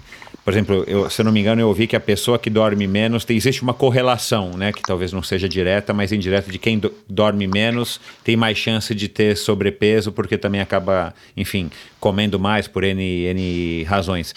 por 0.47 0.53
exemplo, 0.53 0.85
eu, 0.87 1.09
se 1.09 1.19
eu 1.19 1.25
não 1.25 1.31
me 1.33 1.41
engano, 1.41 1.59
eu 1.59 1.67
ouvi 1.67 1.87
que 1.87 1.95
a 1.97 1.99
pessoa 1.99 2.39
que 2.39 2.49
dorme 2.49 2.87
menos, 2.87 3.25
tem, 3.25 3.35
existe 3.35 3.61
uma 3.61 3.73
correlação, 3.73 4.51
né? 4.51 4.71
Que 4.71 4.81
talvez 4.81 5.11
não 5.11 5.21
seja 5.21 5.45
direta, 5.45 5.93
mas 5.93 6.13
indireta, 6.13 6.49
de 6.49 6.57
quem 6.57 6.79
do, 6.79 6.89
dorme 7.05 7.45
menos 7.45 7.99
tem 8.23 8.37
mais 8.37 8.57
chance 8.57 8.95
de 8.95 9.09
ter 9.09 9.35
sobrepeso, 9.35 10.09
porque 10.09 10.37
também 10.37 10.61
acaba, 10.61 11.13
enfim, 11.35 11.69
comendo 11.99 12.39
mais 12.39 12.65
por 12.65 12.85
N, 12.85 13.25
N 13.25 13.83
razões. 13.83 14.33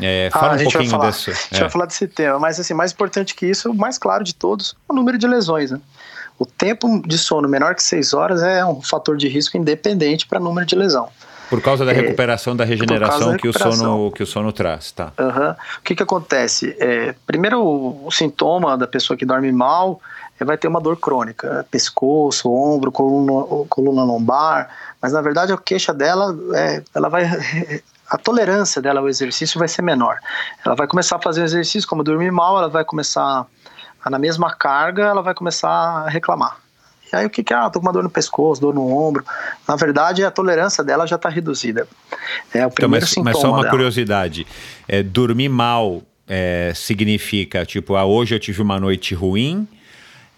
É, 0.00 0.30
fala 0.32 0.54
Ah, 0.54 0.56
um 0.56 0.62
pouquinho 0.62 0.98
desse. 1.00 1.30
A 1.30 1.34
gente 1.34 1.56
é. 1.56 1.60
vai 1.60 1.68
falar 1.68 1.84
desse 1.84 2.08
tema, 2.08 2.38
mas 2.38 2.58
assim, 2.58 2.72
mais 2.72 2.90
importante 2.90 3.34
que 3.34 3.44
isso, 3.44 3.70
o 3.70 3.74
mais 3.74 3.98
claro 3.98 4.24
de 4.24 4.34
todos, 4.34 4.74
o 4.88 4.94
número 4.94 5.18
de 5.18 5.26
lesões, 5.26 5.70
né? 5.70 5.78
O 6.38 6.46
tempo 6.46 7.02
de 7.06 7.18
sono 7.18 7.46
menor 7.46 7.74
que 7.74 7.82
6 7.82 8.14
horas 8.14 8.42
é 8.42 8.64
um 8.64 8.80
fator 8.80 9.18
de 9.18 9.28
risco 9.28 9.58
independente 9.58 10.26
para 10.26 10.40
número 10.40 10.66
de 10.66 10.74
lesão. 10.74 11.10
Por 11.52 11.60
causa 11.60 11.84
da 11.84 11.92
É, 11.92 11.94
recuperação 11.94 12.56
da 12.56 12.64
regeneração 12.64 13.32
da 13.32 13.36
que, 13.36 13.46
o 13.46 13.50
recuperação. 13.52 13.84
sono, 13.84 14.10
que 14.12 14.22
o 14.22 14.26
sono 14.26 14.52
traz, 14.52 14.90
tá? 14.90 15.12
Aham. 15.18 15.54
O 15.78 15.82
que 15.82 15.94
que 15.94 16.02
acontece? 16.02 16.74
É, 16.80 17.14
primeiro, 17.26 17.62
o, 17.62 18.06
o 18.06 18.10
sintoma 18.10 18.78
da 18.78 18.86
pessoa 18.86 19.18
que 19.18 19.26
dorme 19.26 19.52
mal 19.52 20.00
é, 20.40 20.46
vai 20.46 20.56
ter 20.56 20.66
uma 20.66 20.80
dor 20.80 20.96
crônica, 20.96 21.66
pescoço, 21.70 22.50
ombro, 22.50 22.90
coluna, 22.90 23.66
coluna 23.68 24.02
lombar, 24.02 24.70
mas 24.98 25.12
na 25.12 25.20
verdade 25.20 25.52
a 25.52 25.58
queixa 25.58 25.92
dela, 25.92 26.34
é, 26.54 26.82
ela 26.94 27.10
vai 27.10 27.24
a 28.08 28.16
tolerância 28.16 28.80
dela 28.80 29.00
ao 29.00 29.08
exercício 29.10 29.58
vai 29.58 29.68
ser 29.68 29.82
menor. 29.82 30.16
Ela 30.64 30.74
vai 30.74 30.86
começar 30.86 31.16
a 31.16 31.20
fazer 31.20 31.44
exercício, 31.44 31.86
como 31.86 32.02
dormir 32.02 32.32
mal, 32.32 32.56
ela 32.56 32.68
vai 32.70 32.82
começar 32.82 33.44
na 34.08 34.18
mesma 34.18 34.54
carga, 34.54 35.02
ela 35.02 35.20
vai 35.20 35.34
começar 35.34 35.68
a 35.68 36.08
reclamar. 36.08 36.61
E 37.12 37.16
aí 37.16 37.26
o 37.26 37.30
que 37.30 37.42
que 37.44 37.52
é? 37.52 37.56
Ah, 37.56 37.68
tô 37.68 37.78
com 37.80 37.86
uma 37.86 37.92
dor 37.92 38.02
no 38.02 38.10
pescoço, 38.10 38.60
dor 38.60 38.74
no 38.74 38.88
ombro. 38.96 39.24
Na 39.68 39.76
verdade, 39.76 40.24
a 40.24 40.30
tolerância 40.30 40.82
dela 40.82 41.06
já 41.06 41.16
está 41.16 41.28
reduzida. 41.28 41.86
É 42.54 42.58
o 42.64 42.68
Então, 42.68 42.70
primeiro 42.70 43.04
mas, 43.04 43.10
sintoma 43.10 43.30
mas 43.32 43.40
só 43.40 43.48
uma 43.50 43.58
dela. 43.58 43.70
curiosidade: 43.70 44.46
é, 44.88 45.02
dormir 45.02 45.48
mal 45.48 46.02
é, 46.26 46.72
significa, 46.74 47.66
tipo, 47.66 47.96
ah, 47.96 48.04
hoje 48.04 48.34
eu 48.34 48.38
tive 48.40 48.62
uma 48.62 48.80
noite 48.80 49.14
ruim, 49.14 49.68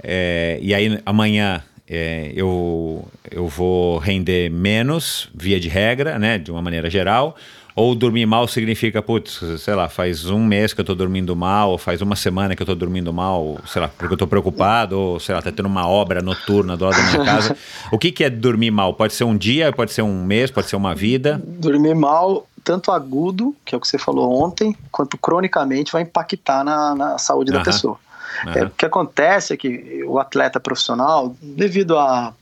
é, 0.02 0.58
e 0.60 0.74
aí 0.74 1.00
amanhã 1.06 1.62
é, 1.88 2.32
eu, 2.34 3.06
eu 3.30 3.46
vou 3.46 3.98
render 3.98 4.50
menos, 4.50 5.30
via 5.34 5.60
de 5.60 5.68
regra, 5.68 6.18
né, 6.18 6.38
de 6.38 6.50
uma 6.50 6.60
maneira 6.62 6.90
geral. 6.90 7.36
Ou 7.76 7.92
dormir 7.94 8.24
mal 8.24 8.46
significa, 8.46 9.02
putz, 9.02 9.40
sei 9.58 9.74
lá, 9.74 9.88
faz 9.88 10.26
um 10.30 10.44
mês 10.44 10.72
que 10.72 10.80
eu 10.80 10.84
tô 10.84 10.94
dormindo 10.94 11.34
mal, 11.34 11.70
ou 11.70 11.78
faz 11.78 12.00
uma 12.00 12.14
semana 12.14 12.54
que 12.54 12.62
eu 12.62 12.66
tô 12.66 12.74
dormindo 12.74 13.12
mal, 13.12 13.58
sei 13.66 13.82
lá, 13.82 13.88
porque 13.88 14.14
eu 14.14 14.16
tô 14.16 14.28
preocupado, 14.28 14.96
ou 14.96 15.18
sei 15.18 15.34
lá, 15.34 15.42
tá 15.42 15.50
tendo 15.50 15.66
uma 15.66 15.88
obra 15.88 16.22
noturna 16.22 16.76
do 16.76 16.84
lado 16.84 16.96
da 16.96 17.02
minha 17.02 17.24
casa. 17.24 17.56
O 17.90 17.98
que, 17.98 18.12
que 18.12 18.24
é 18.24 18.30
dormir 18.30 18.70
mal? 18.70 18.94
Pode 18.94 19.12
ser 19.12 19.24
um 19.24 19.36
dia, 19.36 19.72
pode 19.72 19.92
ser 19.92 20.02
um 20.02 20.24
mês, 20.24 20.50
pode 20.50 20.68
ser 20.68 20.76
uma 20.76 20.94
vida. 20.94 21.40
dormir 21.44 21.94
mal, 21.94 22.46
tanto 22.62 22.92
agudo, 22.92 23.54
que 23.64 23.74
é 23.74 23.78
o 23.78 23.80
que 23.80 23.88
você 23.88 23.98
falou 23.98 24.42
ontem, 24.42 24.76
quanto 24.90 25.18
cronicamente, 25.18 25.92
vai 25.92 26.02
impactar 26.02 26.64
na, 26.64 26.94
na 26.94 27.18
saúde 27.18 27.50
da 27.50 27.58
Aham. 27.58 27.64
pessoa. 27.64 27.98
Aham. 28.46 28.58
É, 28.58 28.64
o 28.64 28.70
que 28.70 28.86
acontece 28.86 29.52
é 29.52 29.56
que 29.56 30.02
o 30.06 30.18
atleta 30.18 30.58
profissional, 30.58 31.36
devido 31.42 31.98
à 31.98 32.32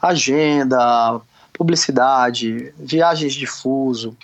agenda, 0.00 1.20
publicidade, 1.58 2.72
viagens 2.78 3.34
de 3.34 3.46
fuso, 3.46 4.16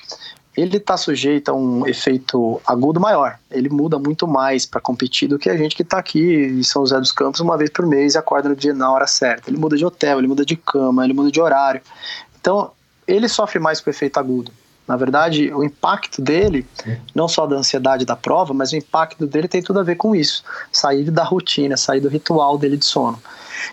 ele 0.57 0.76
está 0.76 0.97
sujeito 0.97 1.51
a 1.51 1.55
um 1.55 1.87
efeito 1.87 2.61
agudo 2.64 3.01
maior. 3.01 3.39
Ele 3.51 3.68
muda 3.68 3.99
muito 3.99 4.26
mais 4.26 4.64
para 4.64 4.80
competir 4.80 5.28
do 5.28 5.39
que 5.39 5.51
a 5.51 5.57
gente 5.57 5.74
que 5.74 5.82
está 5.82 5.99
aqui 5.99 6.20
em 6.20 6.62
São 6.62 6.82
José 6.82 6.99
dos 7.01 7.11
Campos 7.11 7.41
uma 7.41 7.59
vez 7.59 7.70
por 7.70 7.85
mês 7.85 8.14
e 8.14 8.18
acorda 8.18 8.49
no 8.49 8.55
dia 8.55 8.72
na 8.72 8.91
hora 8.91 9.07
certa. 9.07 9.51
Ele 9.51 9.59
muda 9.59 9.76
de 9.76 9.85
hotel, 9.85 10.18
ele 10.18 10.28
muda 10.28 10.45
de 10.45 10.57
cama, 10.57 11.05
ele 11.05 11.12
muda 11.12 11.30
de 11.30 11.41
horário. 11.41 11.80
Então, 12.41 12.70
ele 13.07 13.28
sofre 13.28 13.59
mais 13.59 13.80
com 13.80 13.91
o 13.91 13.93
efeito 13.93 14.18
agudo. 14.18 14.53
Na 14.87 14.97
verdade, 14.97 15.53
o 15.53 15.64
impacto 15.64 16.20
dele, 16.20 16.66
não 17.14 17.26
só 17.26 17.47
da 17.47 17.57
ansiedade 17.57 18.05
da 18.05 18.14
prova, 18.14 18.53
mas 18.53 18.70
o 18.70 18.76
impacto 18.76 19.26
dele 19.26 19.49
tem 19.49 19.62
tudo 19.62 19.80
a 19.80 19.82
ver 19.82 19.97
com 19.97 20.14
isso. 20.14 20.45
Sair 20.70 21.11
da 21.11 21.24
rotina, 21.24 21.76
sair 21.76 22.01
do 22.01 22.09
ritual 22.09 22.59
dele 22.59 22.76
de 22.76 22.85
sono. 22.85 23.20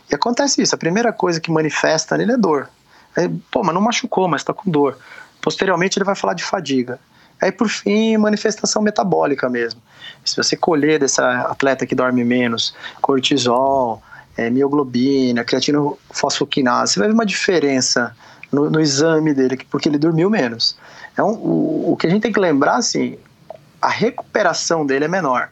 E 0.09 0.15
acontece 0.15 0.61
isso, 0.61 0.73
a 0.73 0.77
primeira 0.77 1.11
coisa 1.11 1.39
que 1.39 1.51
manifesta 1.51 2.17
nele 2.17 2.31
é 2.31 2.37
dor. 2.37 2.69
Aí, 3.15 3.29
pô, 3.51 3.63
mas 3.63 3.73
não 3.73 3.81
machucou, 3.81 4.27
mas 4.27 4.43
tá 4.43 4.53
com 4.53 4.69
dor. 4.69 4.97
Posteriormente 5.41 5.97
ele 5.97 6.05
vai 6.05 6.15
falar 6.15 6.33
de 6.33 6.43
fadiga. 6.43 6.99
Aí 7.41 7.51
por 7.51 7.67
fim, 7.67 8.15
manifestação 8.17 8.81
metabólica 8.81 9.49
mesmo. 9.49 9.81
Se 10.23 10.35
você 10.35 10.55
colher 10.55 10.99
desse 10.99 11.19
atleta 11.19 11.85
que 11.85 11.95
dorme 11.95 12.23
menos, 12.23 12.75
cortisol, 13.01 14.01
é, 14.37 14.49
mioglobina, 14.49 15.43
creatinofosfoquinase, 15.43 16.93
você 16.93 16.99
vai 16.99 17.07
ver 17.07 17.13
uma 17.15 17.25
diferença 17.25 18.15
no, 18.51 18.69
no 18.69 18.79
exame 18.79 19.33
dele, 19.33 19.57
porque 19.69 19.89
ele 19.89 19.97
dormiu 19.97 20.29
menos. 20.29 20.77
Então, 21.11 21.33
o, 21.33 21.93
o 21.93 21.97
que 21.97 22.05
a 22.05 22.09
gente 22.09 22.21
tem 22.21 22.31
que 22.31 22.39
lembrar, 22.39 22.75
assim, 22.75 23.17
a 23.81 23.89
recuperação 23.89 24.85
dele 24.85 25.05
é 25.05 25.07
menor. 25.07 25.49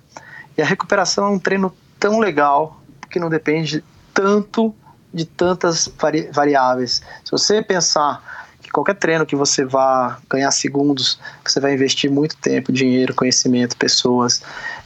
E 0.58 0.62
a 0.62 0.66
recuperação 0.66 1.26
é 1.26 1.30
um 1.30 1.40
treino 1.40 1.74
tão 2.00 2.20
legal, 2.20 2.80
que 3.10 3.20
não 3.20 3.30
depende 3.30 3.84
tanto 4.14 4.76
de 5.14 5.26
tantas 5.26 5.90
vari 6.00 6.30
variáveis. 6.32 7.02
Se 7.24 7.32
você 7.32 7.62
pensar 7.62 8.48
que 8.62 8.70
qualquer 8.70 8.96
treino 8.96 9.26
que 9.26 9.36
você 9.36 9.66
vá 9.66 10.20
ganhar 10.30 10.52
segundos, 10.52 11.20
você 11.44 11.60
vai 11.60 11.74
investir 11.74 12.12
muito 12.12 12.36
tempo, 12.38 12.72
dinheiro, 12.72 13.16
conhecimento, 13.16 13.76
pessoas, 13.76 14.42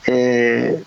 é, 0.07 0.79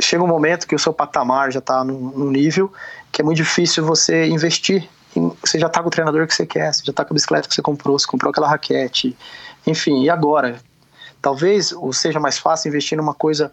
chega 0.00 0.22
um 0.22 0.26
momento 0.26 0.66
que 0.66 0.74
o 0.74 0.78
seu 0.78 0.92
patamar 0.92 1.52
já 1.52 1.60
está 1.60 1.84
num, 1.84 2.30
nível 2.30 2.72
que 3.12 3.22
é 3.22 3.24
muito 3.24 3.36
difícil 3.36 3.84
você 3.84 4.26
investir. 4.26 4.88
Em, 5.14 5.32
você 5.40 5.58
já 5.58 5.68
está 5.68 5.80
com 5.80 5.88
o 5.88 5.90
treinador 5.90 6.26
que 6.26 6.34
você 6.34 6.44
quer, 6.44 6.74
você 6.74 6.82
já 6.84 6.90
está 6.90 7.04
com 7.04 7.12
a 7.12 7.14
bicicleta 7.14 7.48
que 7.48 7.54
você 7.54 7.62
comprou, 7.62 7.98
você 7.98 8.06
comprou 8.06 8.30
aquela 8.30 8.48
raquete, 8.48 9.16
enfim, 9.66 10.02
e 10.02 10.10
agora? 10.10 10.58
Talvez 11.22 11.72
seja 11.92 12.20
mais 12.20 12.36
fácil 12.36 12.68
investir 12.68 12.98
numa 12.98 13.14
coisa 13.14 13.52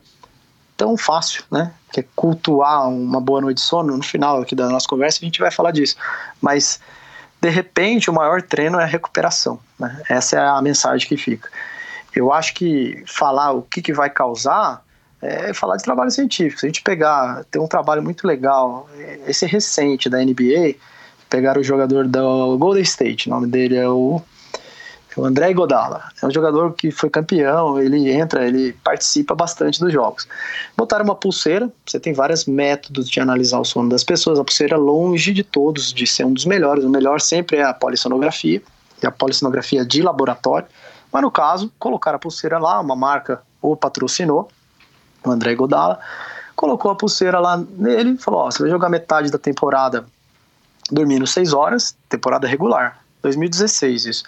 tão 0.82 0.98
fácil, 0.98 1.44
né? 1.52 1.72
Que 1.92 2.00
é 2.00 2.06
cultuar 2.16 2.90
uma 2.90 3.22
boa 3.22 3.40
noite 3.40 3.58
de 3.58 3.62
sono. 3.62 3.96
No 3.96 4.04
final 4.04 4.42
aqui 4.42 4.56
da 4.56 4.68
nossa 4.68 4.88
conversa 4.88 5.20
a 5.22 5.26
gente 5.26 5.40
vai 5.40 5.52
falar 5.52 5.70
disso. 5.70 5.96
Mas 6.42 6.80
de 7.40 7.50
repente 7.50 8.10
o 8.10 8.14
maior 8.14 8.42
treino 8.42 8.80
é 8.80 8.84
a 8.84 8.88
recuperação. 8.88 9.60
Né? 9.80 10.02
Essa 10.10 10.38
é 10.38 10.40
a 10.40 10.60
mensagem 10.60 11.08
que 11.08 11.16
fica. 11.16 11.48
Eu 12.16 12.34
acho 12.34 12.56
que 12.56 13.04
falar 13.06 13.52
o 13.52 13.62
que, 13.62 13.80
que 13.80 13.94
vai 13.94 14.10
causar 14.10 14.84
é 15.22 15.54
falar 15.54 15.78
de 15.78 15.84
trabalho 15.84 16.10
científico. 16.10 16.60
Se 16.60 16.66
a 16.66 16.70
gente 16.70 16.82
pegar, 16.82 17.44
tem 17.52 17.62
um 17.62 17.68
trabalho 17.68 18.02
muito 18.02 18.26
legal, 18.26 18.90
esse 19.28 19.46
é 19.46 19.48
recente 19.48 20.10
da 20.10 20.18
NBA, 20.18 20.78
pegaram 21.30 21.62
o 21.62 21.64
jogador 21.64 22.08
do 22.08 22.58
Golden 22.58 22.82
State, 22.82 23.28
o 23.28 23.30
nome 23.30 23.46
dele 23.46 23.78
é 23.78 23.88
o 23.88 24.20
o 25.18 25.26
André 25.26 25.54
Godala. 25.54 26.10
É 26.22 26.26
um 26.26 26.32
jogador 26.32 26.74
que 26.74 26.92
foi 26.92 27.10
campeão, 27.10 27.80
ele 27.80 28.12
entra, 28.12 28.48
ele 28.48 28.74
participa 28.84 29.36
bastante 29.36 29.80
dos 29.80 29.92
jogos. 29.92 30.28
Botaram 30.78 31.04
uma 31.04 31.16
pulseira, 31.16 31.72
você 31.86 32.00
tem 32.00 32.14
vários 32.14 32.46
métodos 32.46 33.10
de 33.10 33.20
analisar 33.20 33.60
o 33.60 33.66
sono 33.66 33.90
das 33.90 34.04
pessoas, 34.04 34.40
a 34.40 34.44
pulseira 34.44 34.78
longe 34.78 35.34
de 35.34 35.44
todos 35.44 35.94
de 35.94 36.08
ser 36.08 36.26
um 36.26 36.34
dos 36.34 36.46
melhores, 36.46 36.84
o 36.84 36.90
melhor 36.90 37.20
sempre 37.20 37.58
é 37.58 37.64
a 37.64 37.74
polissonografia, 37.74 38.62
e 39.02 39.08
a 39.08 39.12
polissonografia 39.12 39.84
de 39.86 40.02
laboratório, 40.02 40.68
mas 41.12 41.22
no 41.22 41.32
caso, 41.32 41.72
colocaram 41.78 42.16
a 42.16 42.20
pulseira 42.20 42.58
lá, 42.58 42.80
uma 42.80 42.96
marca 42.96 43.42
o 43.62 43.76
patrocinou, 43.76 44.50
o 45.26 45.30
André 45.30 45.54
Godala, 45.56 46.00
colocou 46.56 46.92
a 46.92 46.96
pulseira 46.96 47.40
lá 47.40 47.58
nele 47.58 48.12
e 48.12 48.18
falou, 48.18 48.42
ó, 48.42 48.52
você 48.52 48.64
vai 48.64 48.72
jogar 48.72 48.90
metade 48.90 49.32
da 49.32 49.38
temporada 49.38 50.06
dormindo 50.92 51.26
6 51.26 51.54
horas, 51.54 51.96
temporada 52.10 52.48
regular, 52.48 53.00
2016 53.22 54.06
isso, 54.06 54.24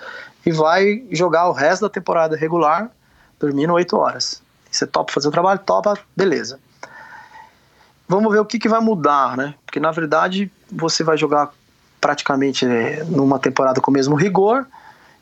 e 0.45 0.51
vai 0.51 1.03
jogar 1.11 1.47
o 1.47 1.53
resto 1.53 1.83
da 1.83 1.89
temporada 1.89 2.35
regular 2.35 2.91
dormindo 3.39 3.73
8 3.73 3.97
horas. 3.97 4.41
Você 4.69 4.87
topa 4.87 5.13
fazer 5.13 5.27
o 5.27 5.31
trabalho? 5.31 5.59
Topa, 5.59 5.97
beleza. 6.15 6.59
Vamos 8.07 8.31
ver 8.31 8.39
o 8.39 8.45
que, 8.45 8.59
que 8.59 8.69
vai 8.69 8.79
mudar, 8.79 9.37
né? 9.37 9.55
Porque 9.65 9.79
na 9.79 9.91
verdade 9.91 10.51
você 10.71 11.03
vai 11.03 11.17
jogar 11.17 11.51
praticamente 12.01 12.65
é, 12.65 13.03
numa 13.05 13.39
temporada 13.39 13.79
com 13.79 13.89
o 13.89 13.93
mesmo 13.93 14.15
rigor 14.15 14.67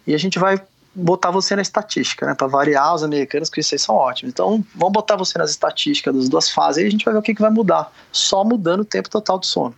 e 0.06 0.16
a 0.16 0.18
gente 0.18 0.40
vai 0.40 0.60
botar 0.94 1.32
você 1.32 1.56
na 1.56 1.62
estatística, 1.62 2.26
né? 2.26 2.34
Para 2.34 2.48
variar 2.48 2.94
os 2.94 3.04
americanos, 3.04 3.50
que 3.50 3.62
vocês 3.62 3.82
são 3.82 3.96
ótimos. 3.96 4.34
Então 4.34 4.64
vamos 4.76 4.94
botar 4.94 5.16
você 5.16 5.38
nas 5.38 5.52
estatísticas 5.52 6.16
das 6.16 6.30
duas 6.30 6.50
fases 6.50 6.84
e 6.84 6.88
a 6.88 6.90
gente 6.90 7.06
vai 7.06 7.14
ver 7.14 7.20
o 7.20 7.24
que, 7.24 7.36
que 7.36 7.42
vai 7.42 7.52
mudar. 7.52 7.92
Só 8.12 8.44
mudando 8.44 8.82
o 8.82 8.86
tempo 8.86 9.10
total 9.10 9.40
de 9.40 9.48
sono. 9.48 9.76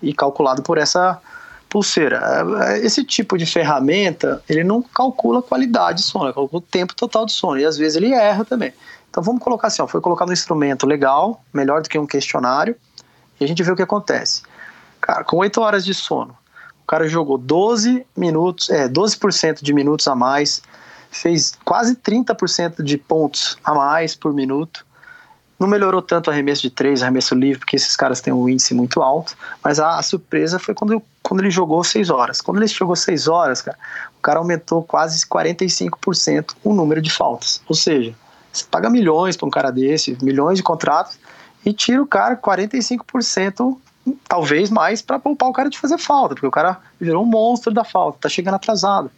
E 0.00 0.12
calculado 0.12 0.62
por 0.62 0.78
essa 0.78 1.20
pulseira. 1.72 2.20
Esse 2.82 3.02
tipo 3.02 3.38
de 3.38 3.46
ferramenta, 3.46 4.42
ele 4.46 4.62
não 4.62 4.82
calcula 4.82 5.38
a 5.38 5.42
qualidade 5.42 6.02
de 6.02 6.04
sono, 6.04 6.26
ele 6.26 6.34
calcula 6.34 6.62
o 6.62 6.66
tempo 6.66 6.94
total 6.94 7.24
de 7.24 7.32
sono, 7.32 7.58
e 7.58 7.64
às 7.64 7.78
vezes 7.78 7.96
ele 7.96 8.12
erra 8.12 8.44
também. 8.44 8.74
Então 9.08 9.22
vamos 9.22 9.42
colocar 9.42 9.68
assim, 9.68 9.80
ó, 9.80 9.86
foi 9.86 10.02
colocado 10.02 10.28
um 10.28 10.34
instrumento 10.34 10.86
legal, 10.86 11.42
melhor 11.50 11.80
do 11.80 11.88
que 11.88 11.98
um 11.98 12.06
questionário, 12.06 12.76
e 13.40 13.44
a 13.44 13.48
gente 13.48 13.62
vê 13.62 13.72
o 13.72 13.76
que 13.76 13.80
acontece. 13.80 14.42
Cara, 15.00 15.24
com 15.24 15.38
8 15.38 15.62
horas 15.62 15.82
de 15.82 15.94
sono, 15.94 16.36
o 16.82 16.86
cara 16.86 17.08
jogou 17.08 17.38
12 17.38 18.06
minutos, 18.14 18.68
é, 18.68 18.86
12% 18.86 19.62
de 19.62 19.72
minutos 19.72 20.06
a 20.06 20.14
mais, 20.14 20.60
fez 21.10 21.58
quase 21.64 21.96
30% 21.96 22.82
de 22.82 22.98
pontos 22.98 23.56
a 23.64 23.72
mais 23.72 24.14
por 24.14 24.34
minuto, 24.34 24.84
não 25.58 25.66
melhorou 25.66 26.02
tanto 26.02 26.28
o 26.28 26.30
arremesso 26.30 26.60
de 26.60 26.70
três, 26.70 27.02
arremesso 27.02 27.34
livre, 27.34 27.60
porque 27.60 27.76
esses 27.76 27.96
caras 27.96 28.20
têm 28.20 28.32
um 28.32 28.48
índice 28.48 28.74
muito 28.74 29.00
alto. 29.00 29.36
Mas 29.62 29.78
a, 29.78 29.96
a 29.96 30.02
surpresa 30.02 30.58
foi 30.58 30.74
quando, 30.74 31.00
quando 31.22 31.40
ele 31.40 31.50
jogou 31.50 31.82
seis 31.84 32.10
horas. 32.10 32.40
Quando 32.40 32.58
ele 32.58 32.66
jogou 32.66 32.96
seis 32.96 33.28
horas, 33.28 33.62
cara, 33.62 33.78
o 34.18 34.22
cara 34.22 34.38
aumentou 34.38 34.82
quase 34.82 35.24
45% 35.26 36.54
o 36.64 36.74
número 36.74 37.00
de 37.00 37.10
faltas. 37.10 37.62
Ou 37.68 37.74
seja, 37.74 38.14
Você 38.52 38.64
paga 38.70 38.90
milhões 38.90 39.36
para 39.36 39.46
um 39.46 39.50
cara 39.50 39.70
desse, 39.70 40.16
milhões 40.22 40.58
de 40.58 40.62
contratos, 40.62 41.18
e 41.64 41.72
tira 41.72 42.02
o 42.02 42.06
cara 42.06 42.36
45%, 42.36 43.78
talvez 44.28 44.68
mais, 44.68 45.00
para 45.00 45.18
poupar 45.18 45.48
o 45.48 45.52
cara 45.52 45.70
de 45.70 45.78
fazer 45.78 45.96
falta, 45.96 46.34
porque 46.34 46.46
o 46.46 46.50
cara 46.50 46.78
virou 47.00 47.22
um 47.22 47.26
monstro 47.26 47.72
da 47.72 47.84
falta, 47.84 48.18
tá 48.22 48.28
chegando 48.28 48.54
atrasado. 48.56 49.10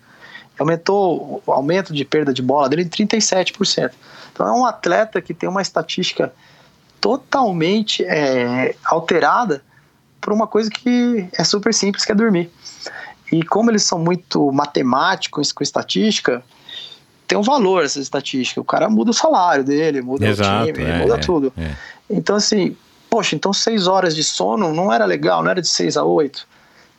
Aumentou 0.58 1.42
o 1.44 1.52
aumento 1.52 1.92
de 1.92 2.04
perda 2.04 2.32
de 2.32 2.42
bola 2.42 2.68
dele 2.68 2.82
em 2.82 2.88
37%. 2.88 3.90
Então 4.32 4.46
é 4.46 4.52
um 4.52 4.64
atleta 4.64 5.20
que 5.20 5.34
tem 5.34 5.48
uma 5.48 5.62
estatística 5.62 6.32
totalmente 7.00 8.04
é, 8.04 8.76
alterada 8.84 9.62
por 10.24 10.32
uma 10.32 10.46
coisa 10.46 10.70
que 10.70 11.28
é 11.34 11.44
super 11.44 11.74
simples, 11.74 12.04
que 12.04 12.10
é 12.10 12.14
dormir. 12.14 12.50
E 13.30 13.42
como 13.42 13.70
eles 13.70 13.82
são 13.82 13.98
muito 13.98 14.50
matemáticos 14.50 15.52
com 15.52 15.62
estatística, 15.62 16.42
tem 17.28 17.36
um 17.36 17.42
valor 17.42 17.84
essa 17.84 18.00
estatística. 18.00 18.58
O 18.58 18.64
cara 18.64 18.88
muda 18.88 19.10
o 19.10 19.14
salário 19.14 19.62
dele, 19.62 20.00
muda 20.00 20.26
Exato, 20.26 20.70
o 20.70 20.72
time, 20.72 20.84
é, 20.84 20.98
muda 20.98 21.16
é, 21.16 21.18
tudo. 21.18 21.52
é. 21.58 21.74
Então, 22.08 22.36
assim, 22.36 22.74
poxa, 23.10 23.36
então 23.36 23.52
seis 23.52 23.86
horas 23.86 24.16
de 24.16 24.24
sono 24.24 24.72
não 24.72 24.90
era 24.90 25.04
legal, 25.04 25.42
não 25.42 25.50
era 25.50 25.60
de 25.60 25.68
seis 25.68 25.94
a 25.96 26.04
oito. 26.04 26.46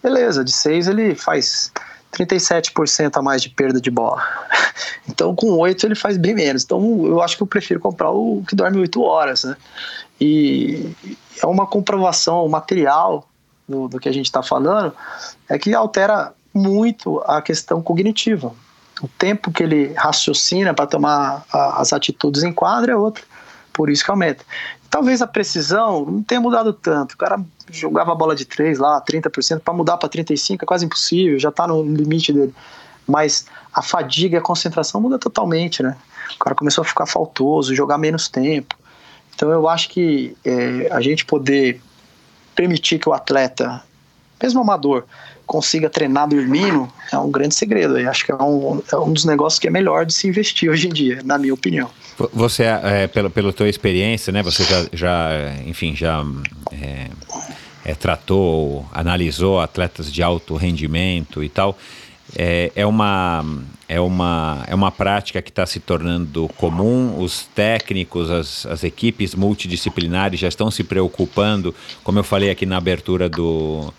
Beleza, 0.03 0.43
de 0.43 0.51
seis 0.51 0.87
ele 0.87 1.15
faz 1.15 1.71
37% 2.15 3.17
a 3.17 3.21
mais 3.23 3.41
de 3.41 3.49
perda 3.49 3.81
de 3.81 3.89
bola. 3.89 4.21
Então, 5.07 5.35
com 5.35 5.51
oito 5.59 5.85
ele 5.85 5.93
faz 5.93 6.17
bem 6.17 6.33
menos. 6.33 6.63
Então, 6.63 7.05
eu 7.05 7.21
acho 7.21 7.37
que 7.37 7.43
eu 7.43 7.47
prefiro 7.47 7.79
comprar 7.79 8.09
o 8.09 8.43
que 8.45 8.55
dorme 8.55 8.79
oito 8.79 9.03
horas, 9.03 9.43
né? 9.43 9.55
E 10.19 10.89
é 11.41 11.45
uma 11.45 11.65
comprovação 11.65 12.47
material 12.47 13.27
do, 13.67 13.87
do 13.87 13.99
que 13.99 14.09
a 14.09 14.11
gente 14.11 14.25
está 14.25 14.43
falando, 14.43 14.93
é 15.49 15.57
que 15.57 15.73
altera 15.73 16.33
muito 16.53 17.21
a 17.25 17.41
questão 17.41 17.81
cognitiva. 17.81 18.53
O 19.01 19.07
tempo 19.07 19.51
que 19.51 19.61
ele 19.61 19.93
raciocina 19.93 20.73
para 20.73 20.87
tomar 20.87 21.45
a, 21.51 21.81
as 21.81 21.91
atitudes 21.91 22.43
em 22.43 22.53
quadra 22.53 22.93
é 22.93 22.95
outro. 22.95 23.25
Por 23.73 23.89
isso 23.89 24.05
que 24.05 24.11
aumenta. 24.11 24.45
Talvez 24.89 25.21
a 25.21 25.27
precisão 25.27 26.05
não 26.05 26.23
tenha 26.23 26.39
mudado 26.39 26.71
tanto. 26.71 27.13
O 27.13 27.17
cara 27.17 27.43
jogava 27.69 28.13
a 28.13 28.15
bola 28.15 28.33
de 28.33 28.45
3 28.45 28.79
lá, 28.79 29.01
30%, 29.01 29.59
para 29.59 29.73
mudar 29.73 29.97
para 29.97 30.07
35% 30.07 30.59
é 30.61 30.65
quase 30.65 30.85
impossível, 30.85 31.37
já 31.37 31.49
está 31.49 31.67
no 31.67 31.83
limite 31.83 32.31
dele. 32.31 32.55
Mas 33.05 33.45
a 33.73 33.81
fadiga 33.81 34.37
e 34.37 34.39
a 34.39 34.41
concentração 34.41 35.01
muda 35.01 35.19
totalmente, 35.19 35.83
né? 35.83 35.97
O 36.33 36.39
cara 36.39 36.55
começou 36.55 36.81
a 36.81 36.85
ficar 36.85 37.05
faltoso, 37.05 37.75
jogar 37.75 37.97
menos 37.97 38.29
tempo. 38.29 38.75
Então 39.35 39.51
eu 39.51 39.67
acho 39.67 39.89
que 39.89 40.35
é, 40.45 40.87
a 40.91 41.01
gente 41.01 41.25
poder 41.25 41.81
permitir 42.55 42.99
que 42.99 43.09
o 43.09 43.13
atleta, 43.13 43.83
mesmo 44.41 44.61
amador, 44.61 45.03
consiga 45.45 45.89
treinar 45.89 46.27
dormindo 46.27 46.91
é 47.11 47.17
um 47.17 47.29
grande 47.29 47.53
segredo. 47.53 47.97
Eu 47.99 48.09
acho 48.09 48.25
que 48.25 48.31
é 48.31 48.35
um, 48.35 48.81
é 48.91 48.95
um 48.97 49.13
dos 49.13 49.25
negócios 49.25 49.59
que 49.59 49.67
é 49.67 49.69
melhor 49.71 50.05
de 50.05 50.13
se 50.13 50.27
investir 50.27 50.69
hoje 50.69 50.87
em 50.87 50.93
dia, 50.93 51.21
na 51.23 51.37
minha 51.37 51.53
opinião. 51.53 51.89
Você, 52.33 52.63
é, 52.63 53.07
pela, 53.07 53.29
pela 53.29 53.51
tua 53.51 53.69
experiência, 53.69 54.31
né? 54.31 54.41
Você 54.41 54.63
já, 54.63 54.85
já 54.93 55.29
enfim, 55.65 55.95
já 55.95 56.25
é, 56.71 57.09
é, 57.83 57.93
tratou, 57.93 58.85
analisou 58.91 59.59
atletas 59.59 60.11
de 60.11 60.23
alto 60.23 60.55
rendimento 60.55 61.43
e 61.43 61.49
tal. 61.49 61.77
É, 62.37 62.71
é, 62.75 62.85
uma, 62.85 63.45
é, 63.87 63.99
uma, 63.99 64.63
é 64.67 64.75
uma 64.75 64.91
prática 64.91 65.41
que 65.41 65.49
está 65.49 65.65
se 65.65 65.79
tornando 65.79 66.49
comum. 66.57 67.17
Os 67.19 67.45
técnicos, 67.55 68.29
as, 68.29 68.65
as 68.65 68.83
equipes 68.83 69.33
multidisciplinares 69.33 70.39
já 70.39 70.47
estão 70.47 70.69
se 70.69 70.83
preocupando, 70.83 71.73
como 72.03 72.19
eu 72.19 72.23
falei 72.23 72.49
aqui 72.49 72.65
na 72.65 72.77
abertura 72.77 73.29
do, 73.29 73.93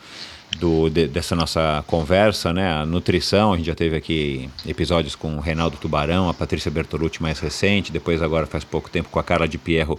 do, 0.58 0.90
de, 0.90 1.06
dessa 1.08 1.34
nossa 1.34 1.82
conversa, 1.86 2.52
né? 2.52 2.70
A 2.72 2.84
nutrição, 2.84 3.54
a 3.54 3.56
gente 3.56 3.66
já 3.66 3.74
teve 3.74 3.96
aqui 3.96 4.50
episódios 4.66 5.14
com 5.14 5.36
o 5.36 5.40
Reinaldo 5.40 5.78
Tubarão, 5.78 6.28
a 6.28 6.34
Patrícia 6.34 6.70
Bertolucci 6.70 7.22
mais 7.22 7.38
recente, 7.38 7.90
depois 7.90 8.20
agora 8.20 8.46
faz 8.46 8.64
pouco 8.64 8.90
tempo 8.90 9.08
com 9.10 9.18
a 9.18 9.24
Carla 9.24 9.48
de 9.48 9.56
Pierro 9.56 9.98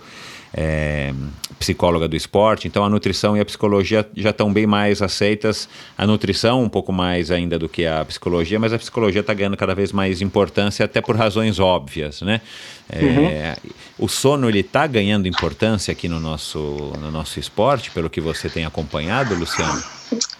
é, 0.54 1.14
psicóloga 1.60 2.08
do 2.08 2.16
esporte, 2.16 2.68
então 2.68 2.84
a 2.84 2.90
nutrição 2.90 3.36
e 3.36 3.40
a 3.40 3.46
psicologia 3.46 4.08
já 4.16 4.30
estão 4.30 4.52
bem 4.52 4.66
mais 4.66 5.02
aceitas. 5.02 5.68
A 5.98 6.06
nutrição 6.06 6.64
um 6.64 6.70
pouco 6.70 6.92
mais 6.92 7.32
ainda 7.32 7.58
do 7.58 7.68
que 7.68 7.86
a 7.86 8.04
psicologia, 8.06 8.60
mas 8.60 8.74
a 8.74 8.78
psicologia 8.78 9.22
está 9.22 9.34
ganhando 9.34 9.58
cada 9.58 9.76
vez 9.76 9.92
mais 9.92 10.22
importância, 10.22 10.86
até 10.86 11.02
por 11.02 11.16
razões 11.16 11.60
óbvias, 11.60 12.22
né? 12.22 12.42
É, 12.90 13.58
uhum. 13.64 14.06
O 14.06 14.08
sono 14.08 14.48
ele 14.48 14.60
está 14.60 14.88
ganhando 14.88 15.28
importância 15.28 15.92
aqui 15.92 16.08
no 16.08 16.20
nosso, 16.20 16.60
no 17.00 17.12
nosso 17.12 17.40
esporte, 17.40 17.92
pelo 17.92 18.10
que 18.10 18.22
você 18.22 18.50
tem 18.50 18.66
acompanhado, 18.66 19.36
Luciano? 19.36 19.84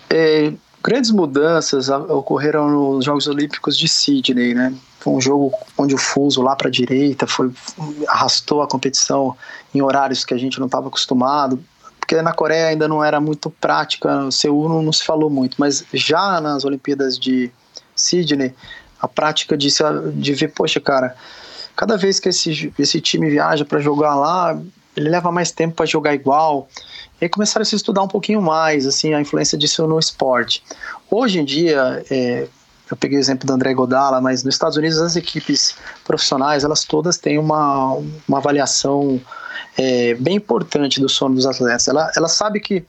É, 0.10 0.54
grandes 0.84 1.12
mudanças 1.12 1.90
ocorreram 1.90 2.70
nos 2.70 3.04
Jogos 3.04 3.28
Olímpicos 3.28 3.78
de 3.78 3.88
Sydney, 3.88 4.54
né? 4.54 4.74
Foi 5.08 5.14
um 5.14 5.22
jogo 5.22 5.54
onde 5.78 5.96
o 5.96 5.98
fuso 5.98 6.42
lá 6.42 6.54
para 6.54 6.68
a 6.68 6.72
direita 6.72 7.26
foi 7.26 7.50
arrastou 8.10 8.62
a 8.62 8.68
competição 8.68 9.34
em 9.74 9.82
horários 9.82 10.26
que 10.26 10.34
a 10.34 10.38
gente 10.38 10.60
não 10.60 10.66
estava 10.66 10.90
acostumado, 10.90 11.64
porque 11.98 12.22
na 12.22 12.34
Coreia 12.34 12.68
ainda 12.68 12.90
não 12.90 13.02
era 13.02 13.18
muito 13.22 13.50
prática, 13.50 14.30
Seul 14.32 14.68
não, 14.68 14.82
não 14.82 14.92
se 14.92 15.06
falou 15.06 15.30
muito, 15.30 15.56
mas 15.58 15.86
já 15.94 16.42
nas 16.42 16.66
Olimpíadas 16.66 17.18
de 17.18 17.50
Sydney, 17.96 18.54
a 19.00 19.08
prática 19.08 19.56
de, 19.56 19.70
de 20.14 20.34
ver, 20.34 20.50
poxa, 20.50 20.82
cara, 20.82 21.16
cada 21.74 21.96
vez 21.96 22.20
que 22.20 22.28
esse, 22.28 22.74
esse 22.78 23.00
time 23.00 23.30
viaja 23.30 23.64
para 23.64 23.80
jogar 23.80 24.14
lá, 24.14 24.62
ele 24.94 25.08
leva 25.08 25.32
mais 25.32 25.52
tempo 25.52 25.76
para 25.76 25.86
jogar 25.86 26.14
igual. 26.16 26.68
E 27.22 27.26
aí 27.26 27.30
começaram 27.30 27.62
a 27.62 27.66
se 27.66 27.78
estudar 27.78 28.04
um 28.04 28.10
pouquinho 28.10 28.42
mais, 28.42 28.86
assim, 28.86 29.14
a 29.14 29.22
influência 29.22 29.58
disso 29.58 29.88
no 29.88 29.98
esporte. 29.98 30.62
Hoje 31.10 31.40
em 31.40 31.46
dia, 31.46 32.04
é, 32.12 32.48
eu 32.90 32.96
peguei 32.96 33.18
o 33.18 33.20
exemplo 33.20 33.46
do 33.46 33.54
André 33.54 33.74
Godala, 33.74 34.22
mas 34.22 34.44
nos 34.44 34.56
Estados 34.56 34.78
Unidos 34.78 34.98
as 35.00 35.16
equipes 35.16 35.76
profissionais, 36.06 36.64
elas 36.64 36.84
todas 36.84 37.18
têm 37.18 37.38
uma, 37.38 37.98
uma 38.28 38.38
avaliação 38.38 39.20
é, 39.78 40.14
bem 40.16 40.36
importante 40.36 41.00
do 41.00 41.10
sono 41.10 41.36
dos 41.36 41.46
atletas. 41.46 41.88
Ela, 41.88 42.12
ela 42.16 42.28
sabe 42.28 42.60
que 42.60 42.86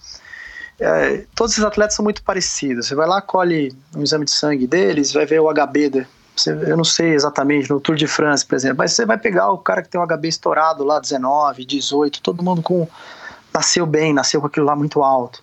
é, 0.79 1.25
todos 1.35 1.53
esses 1.53 1.65
atletas 1.65 1.97
são 1.97 2.05
muito 2.05 2.23
parecidos. 2.23 2.87
Você 2.87 2.95
vai 2.95 3.09
lá, 3.09 3.21
colhe 3.21 3.75
um 3.97 4.03
exame 4.03 4.25
de 4.25 4.31
sangue 4.31 4.67
deles, 4.67 5.13
vai 5.13 5.27
ver 5.27 5.41
o 5.41 5.53
HB. 5.53 6.07
você, 6.37 6.53
eu 6.53 6.77
não 6.77 6.85
sei 6.85 7.15
exatamente, 7.15 7.69
no 7.69 7.81
Tour 7.81 7.97
de 7.97 8.07
France, 8.07 8.47
por 8.47 8.55
exemplo, 8.55 8.79
mas 8.79 8.93
você 8.93 9.05
vai 9.05 9.19
pegar 9.19 9.51
o 9.51 9.59
cara 9.59 9.83
que 9.83 9.89
tem 9.89 10.01
o 10.01 10.07
HB 10.07 10.29
estourado 10.29 10.85
lá, 10.85 11.01
19, 11.01 11.65
18, 11.65 12.23
todo 12.23 12.45
mundo 12.45 12.63
com 12.63 12.87
nasceu 13.53 13.85
bem, 13.85 14.15
nasceu 14.15 14.41
com 14.41 14.47
aquilo 14.47 14.67
lá 14.67 14.77
muito 14.77 15.03
alto 15.03 15.43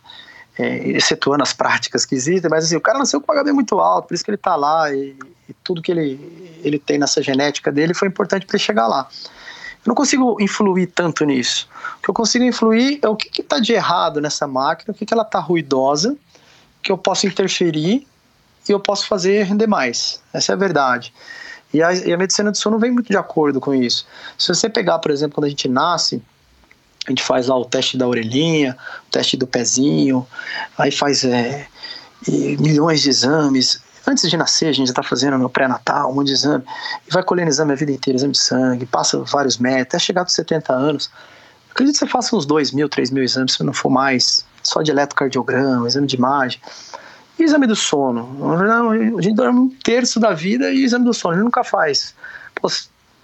é, 0.57 0.89
excetuando 0.89 1.43
as 1.43 1.53
práticas 1.53 2.05
que 2.05 2.15
existem, 2.15 2.49
mas 2.49 2.65
assim, 2.65 2.75
o 2.75 2.81
cara 2.81 2.97
nasceu 2.97 3.19
com 3.19 3.31
um 3.33 3.43
HB 3.43 3.51
muito 3.51 3.79
alto, 3.79 4.07
por 4.07 4.13
isso 4.13 4.23
que 4.23 4.29
ele 4.29 4.35
está 4.35 4.55
lá 4.55 4.91
e, 4.93 5.15
e, 5.49 5.53
tudo 5.63 5.81
que 5.81 5.91
ele, 5.91 6.59
ele 6.63 6.79
tem 6.79 6.97
nessa 6.97 7.21
genética 7.21 7.71
dele 7.71 7.93
foi 7.93 8.07
importante 8.07 8.45
para 8.45 8.55
ele 8.55 8.63
chegar 8.63 8.87
lá. 8.87 9.07
Eu 9.85 9.89
não 9.89 9.95
consigo 9.95 10.37
influir 10.41 10.87
tanto 10.87 11.25
nisso. 11.25 11.67
O 11.99 12.01
que 12.01 12.09
eu 12.09 12.13
consigo 12.13 12.43
influir 12.43 12.99
é 13.01 13.07
o 13.07 13.15
que 13.15 13.41
está 13.41 13.59
de 13.59 13.73
errado 13.73 14.19
nessa 14.19 14.47
máquina, 14.47 14.91
o 14.91 14.97
que, 14.97 15.05
que 15.05 15.13
ela 15.13 15.23
está 15.23 15.39
ruidosa, 15.39 16.17
que 16.81 16.91
eu 16.91 16.97
posso 16.97 17.27
interferir 17.27 18.07
e 18.67 18.71
eu 18.71 18.79
posso 18.79 19.07
fazer 19.07 19.43
render 19.43 19.67
mais. 19.67 20.21
Essa 20.33 20.53
é 20.53 20.55
a 20.55 20.57
verdade. 20.57 21.13
E 21.73 21.83
a, 21.83 21.93
e 21.93 22.13
a 22.13 22.17
medicina 22.17 22.51
do 22.51 22.57
sono 22.57 22.79
vem 22.79 22.91
muito 22.91 23.07
de 23.07 23.17
acordo 23.17 23.59
com 23.59 23.75
isso. 23.75 24.07
Se 24.37 24.47
você 24.47 24.69
pegar, 24.69 24.97
por 24.99 25.11
exemplo, 25.11 25.35
quando 25.35 25.45
a 25.45 25.49
gente 25.49 25.67
nasce, 25.67 26.21
a 27.05 27.11
gente 27.11 27.23
faz 27.23 27.47
lá 27.47 27.57
o 27.57 27.65
teste 27.65 27.97
da 27.97 28.07
orelhinha, 28.07 28.75
o 29.07 29.11
teste 29.11 29.37
do 29.37 29.45
pezinho, 29.45 30.25
aí 30.77 30.91
faz 30.91 31.23
é, 31.23 31.67
milhões 32.27 33.01
de 33.01 33.09
exames. 33.09 33.81
Antes 34.07 34.29
de 34.29 34.37
nascer, 34.37 34.67
a 34.67 34.71
gente 34.71 34.87
já 34.87 34.91
está 34.91 35.03
fazendo 35.03 35.37
no 35.37 35.49
pré-natal, 35.49 36.11
um 36.11 36.15
monte 36.15 36.27
de 36.27 36.33
exame, 36.33 36.63
e 37.07 37.11
vai 37.11 37.23
colhendo 37.23 37.49
exame 37.49 37.73
a 37.73 37.75
vida 37.75 37.91
inteira, 37.91 38.17
exame 38.17 38.33
de 38.33 38.39
sangue, 38.39 38.85
passa 38.85 39.19
vários 39.19 39.57
métodos, 39.57 39.87
até 39.87 39.99
chegar 39.99 40.21
aos 40.21 40.33
70 40.33 40.73
anos. 40.73 41.09
Eu 41.67 41.71
acredito 41.71 41.93
que 41.93 41.99
você 41.99 42.07
faça 42.07 42.35
uns 42.35 42.45
2 42.45 42.71
mil, 42.71 42.89
3 42.89 43.11
mil 43.11 43.23
exames, 43.23 43.53
se 43.53 43.63
não 43.63 43.73
for 43.73 43.89
mais, 43.89 44.45
só 44.63 44.81
de 44.81 44.91
eletrocardiograma, 44.91 45.87
exame 45.87 46.07
de 46.07 46.15
imagem. 46.15 46.59
E 47.37 47.43
exame 47.43 47.67
do 47.67 47.75
sono? 47.75 48.55
A 48.89 49.21
gente 49.21 49.35
dorme 49.35 49.59
um 49.59 49.69
terço 49.83 50.19
da 50.19 50.33
vida 50.33 50.71
e 50.71 50.83
exame 50.83 51.05
do 51.05 51.13
sono 51.13 51.33
a 51.33 51.37
gente 51.37 51.45
nunca 51.45 51.63
faz. 51.63 52.15
Pô, 52.55 52.69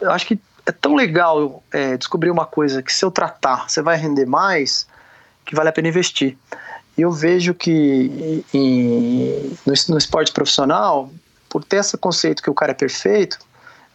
eu 0.02 0.12
acho 0.12 0.26
que 0.26 0.40
é 0.72 0.74
tão 0.74 0.96
legal 0.96 1.64
é, 1.72 1.98
descobrir 1.98 2.32
uma 2.32 2.46
coisa 2.46 2.82
que 2.82 2.92
se 2.92 3.04
eu 3.06 3.12
tratar, 3.12 3.70
você 3.70 3.82
vai 3.82 3.98
render 3.98 4.26
mais, 4.26 4.88
que 5.46 5.56
vale 5.56 5.70
a 5.70 5.72
pena 5.72 5.90
investir. 5.90 6.38
E 6.98 7.02
eu 7.02 7.12
vejo 7.12 7.54
que 7.54 8.44
em, 8.54 9.58
no, 9.66 9.74
no, 9.90 9.98
esporte 9.98 10.32
profissional, 10.32 11.12
por 11.50 11.64
ter 11.64 11.78
esse 11.78 11.98
conceito 11.98 12.42
que 12.42 12.50
o 12.50 12.54
cara 12.54 12.72
é 12.72 12.76
perfeito, 12.76 13.38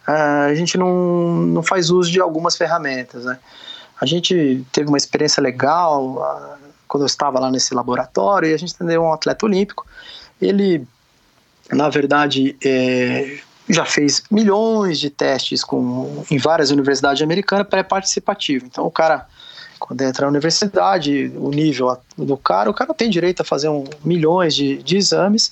a 0.05 0.53
gente 0.55 0.77
não, 0.77 1.35
não 1.37 1.61
faz 1.61 1.89
uso 1.89 2.09
de 2.09 2.21
algumas 2.21 2.55
ferramentas, 2.55 3.25
né? 3.25 3.37
A 3.99 4.05
gente 4.05 4.65
teve 4.71 4.87
uma 4.87 4.97
experiência 4.97 5.41
legal 5.41 6.57
quando 6.87 7.03
eu 7.03 7.07
estava 7.07 7.39
lá 7.39 7.51
nesse 7.51 7.73
laboratório 7.73 8.49
e 8.49 8.53
a 8.53 8.57
gente 8.57 8.73
entendeu 8.73 9.01
um 9.03 9.11
atleta 9.11 9.45
olímpico. 9.45 9.85
Ele, 10.41 10.87
na 11.71 11.89
verdade, 11.89 12.55
é, 12.63 13.39
já 13.69 13.85
fez 13.85 14.23
milhões 14.31 14.99
de 14.99 15.09
testes 15.09 15.63
com, 15.63 16.23
em 16.31 16.37
várias 16.37 16.71
universidades 16.71 17.21
americanas 17.21 17.67
pré-participativo. 17.67 18.65
Então 18.65 18.85
o 18.85 18.91
cara, 18.91 19.27
quando 19.79 20.01
entra 20.01 20.25
na 20.25 20.29
universidade, 20.29 21.31
o 21.35 21.49
nível 21.49 21.97
do 22.17 22.37
cara, 22.37 22.69
o 22.69 22.73
cara 22.73 22.93
tem 22.93 23.09
direito 23.09 23.41
a 23.41 23.45
fazer 23.45 23.69
um, 23.69 23.83
milhões 24.03 24.55
de, 24.55 24.81
de 24.81 24.97
exames 24.97 25.51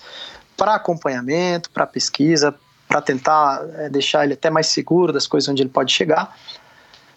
para 0.55 0.75
acompanhamento, 0.75 1.69
para 1.69 1.85
pesquisa, 1.85 2.55
para 2.87 3.01
tentar 3.01 3.61
é, 3.75 3.89
deixar 3.89 4.23
ele 4.23 4.33
até 4.33 4.49
mais 4.49 4.67
seguro 4.67 5.11
das 5.11 5.27
coisas 5.27 5.49
onde 5.49 5.61
ele 5.61 5.69
pode 5.69 5.91
chegar. 5.91 6.35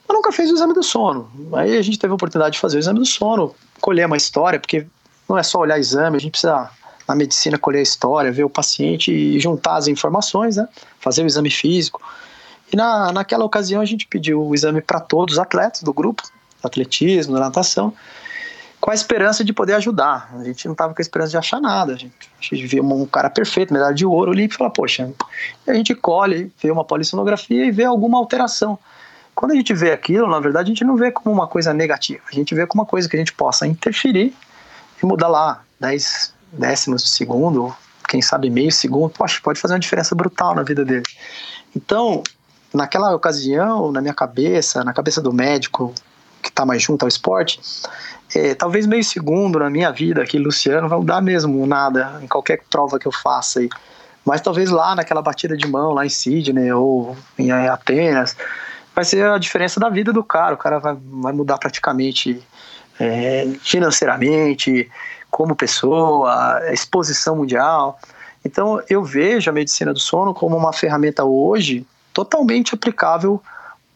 mas 0.06 0.16
nunca 0.16 0.32
fez 0.32 0.50
o 0.50 0.54
exame 0.54 0.74
do 0.74 0.82
sono. 0.82 1.30
Aí 1.52 1.76
a 1.76 1.82
gente 1.82 1.98
teve 1.98 2.10
a 2.10 2.14
oportunidade 2.14 2.54
de 2.54 2.60
fazer 2.60 2.76
o 2.76 2.80
exame 2.80 2.98
do 2.98 3.06
sono, 3.06 3.54
colher 3.80 4.06
uma 4.06 4.16
história, 4.16 4.58
porque 4.58 4.86
não 5.28 5.38
é 5.38 5.42
só 5.42 5.60
olhar 5.60 5.78
exame, 5.78 6.16
a 6.16 6.20
gente 6.20 6.32
precisa, 6.32 6.70
na 7.06 7.14
medicina, 7.14 7.58
colher 7.58 7.80
a 7.80 7.82
história, 7.82 8.32
ver 8.32 8.44
o 8.44 8.50
paciente 8.50 9.12
e 9.12 9.38
juntar 9.38 9.76
as 9.76 9.86
informações, 9.86 10.56
né? 10.56 10.66
Fazer 11.00 11.22
o 11.22 11.26
exame 11.26 11.50
físico. 11.50 12.00
E 12.72 12.76
na, 12.76 13.12
naquela 13.12 13.44
ocasião 13.44 13.80
a 13.80 13.84
gente 13.84 14.06
pediu 14.06 14.42
o 14.42 14.54
exame 14.54 14.80
para 14.80 15.00
todos 15.00 15.34
os 15.34 15.38
atletas 15.38 15.82
do 15.82 15.92
grupo, 15.92 16.22
atletismo, 16.62 17.38
natação, 17.38 17.94
com 18.80 18.90
a 18.90 18.94
esperança 18.94 19.44
de 19.44 19.52
poder 19.52 19.74
ajudar. 19.74 20.30
A 20.38 20.44
gente 20.44 20.66
não 20.66 20.72
estava 20.72 20.94
com 20.94 21.00
a 21.00 21.02
esperança 21.02 21.30
de 21.30 21.36
achar 21.36 21.60
nada. 21.60 21.94
A 21.94 21.96
gente, 21.96 22.14
a 22.40 22.54
gente 22.54 22.66
vê 22.66 22.80
um 22.80 23.06
cara 23.06 23.28
perfeito, 23.30 23.72
medalha 23.72 23.94
de 23.94 24.06
ouro 24.06 24.32
ali, 24.32 24.44
e 24.44 24.50
fala, 24.50 24.70
poxa, 24.70 25.10
e 25.66 25.70
a 25.70 25.74
gente 25.74 25.94
colhe, 25.94 26.52
vê 26.62 26.70
uma 26.70 26.84
polissonografia 26.84 27.64
e 27.64 27.70
vê 27.70 27.84
alguma 27.84 28.18
alteração. 28.18 28.78
Quando 29.34 29.52
a 29.52 29.54
gente 29.54 29.72
vê 29.72 29.92
aquilo, 29.92 30.28
na 30.28 30.40
verdade, 30.40 30.66
a 30.66 30.74
gente 30.74 30.84
não 30.84 30.96
vê 30.96 31.10
como 31.10 31.34
uma 31.34 31.46
coisa 31.46 31.72
negativa, 31.72 32.22
a 32.30 32.34
gente 32.34 32.54
vê 32.54 32.66
como 32.66 32.82
uma 32.82 32.88
coisa 32.88 33.08
que 33.08 33.14
a 33.14 33.18
gente 33.18 33.32
possa 33.32 33.66
interferir 33.66 34.34
e 35.00 35.06
mudar 35.06 35.28
lá 35.28 35.62
10 35.80 36.34
décimos 36.52 37.04
de 37.04 37.10
segundo, 37.10 37.74
quem 38.08 38.22
sabe 38.22 38.50
meio 38.50 38.72
segundo, 38.72 39.10
poxa, 39.10 39.38
pode 39.42 39.60
fazer 39.60 39.74
uma 39.74 39.80
diferença 39.80 40.14
brutal 40.14 40.54
na 40.54 40.62
vida 40.62 40.84
dele. 40.84 41.04
Então, 41.76 42.22
naquela 42.72 43.14
ocasião, 43.14 43.92
na 43.92 44.00
minha 44.00 44.14
cabeça, 44.14 44.82
na 44.82 44.92
cabeça 44.92 45.20
do 45.20 45.32
médico 45.32 45.94
que 46.42 46.48
está 46.48 46.64
mais 46.64 46.82
junto 46.82 47.02
ao 47.02 47.08
esporte, 47.08 47.60
é, 48.34 48.54
talvez 48.54 48.86
meio 48.86 49.04
segundo 49.04 49.58
na 49.58 49.68
minha 49.68 49.90
vida 49.90 50.22
aqui, 50.22 50.38
Luciano, 50.38 50.88
vai 50.88 50.98
mudar 50.98 51.20
mesmo 51.20 51.66
nada 51.66 52.18
em 52.22 52.26
qualquer 52.26 52.62
prova 52.70 52.98
que 52.98 53.06
eu 53.06 53.12
faça 53.12 53.60
aí. 53.60 53.68
Mas 54.24 54.40
talvez 54.40 54.70
lá 54.70 54.94
naquela 54.94 55.22
batida 55.22 55.56
de 55.56 55.66
mão, 55.66 55.92
lá 55.92 56.04
em 56.04 56.10
Sydney 56.10 56.72
ou 56.72 57.16
em 57.38 57.50
Atenas, 57.50 58.36
vai 58.94 59.04
ser 59.04 59.24
a 59.24 59.38
diferença 59.38 59.80
da 59.80 59.88
vida 59.88 60.12
do 60.12 60.22
cara. 60.22 60.54
O 60.54 60.58
cara 60.58 60.78
vai, 60.78 60.96
vai 61.00 61.32
mudar 61.32 61.56
praticamente 61.58 62.42
é, 63.00 63.48
financeiramente, 63.62 64.90
como 65.30 65.54
pessoa, 65.54 66.60
exposição 66.72 67.36
mundial. 67.36 67.98
Então 68.44 68.82
eu 68.88 69.02
vejo 69.04 69.50
a 69.50 69.52
medicina 69.52 69.92
do 69.92 70.00
sono 70.00 70.32
como 70.32 70.56
uma 70.56 70.72
ferramenta 70.72 71.24
hoje 71.24 71.86
totalmente 72.12 72.74
aplicável 72.74 73.42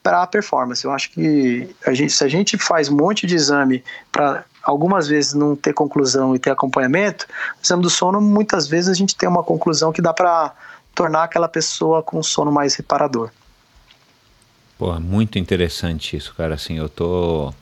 para 0.02 0.22
a 0.22 0.26
performance. 0.26 0.84
Eu 0.84 0.90
acho 0.90 1.10
que 1.10 1.68
a 1.86 1.94
gente, 1.94 2.12
se 2.12 2.24
a 2.24 2.28
gente 2.28 2.58
faz 2.58 2.88
um 2.88 2.96
monte 2.96 3.26
de 3.26 3.34
exame 3.34 3.84
para 4.10 4.44
algumas 4.62 5.08
vezes 5.08 5.32
não 5.34 5.56
ter 5.56 5.72
conclusão 5.72 6.34
e 6.34 6.38
ter 6.38 6.50
acompanhamento, 6.50 7.26
no 7.28 7.62
exame 7.62 7.82
do 7.82 7.90
sono, 7.90 8.20
muitas 8.20 8.68
vezes 8.68 8.90
a 8.90 8.94
gente 8.94 9.14
tem 9.16 9.28
uma 9.28 9.42
conclusão 9.42 9.92
que 9.92 10.02
dá 10.02 10.12
para 10.12 10.52
tornar 10.94 11.24
aquela 11.24 11.48
pessoa 11.48 12.02
com 12.02 12.22
sono 12.22 12.52
mais 12.52 12.74
reparador. 12.74 13.30
Pô, 14.78 14.98
muito 14.98 15.38
interessante 15.38 16.16
isso, 16.16 16.34
cara. 16.34 16.54
Assim, 16.54 16.78
eu 16.78 16.88
tô. 16.88 17.52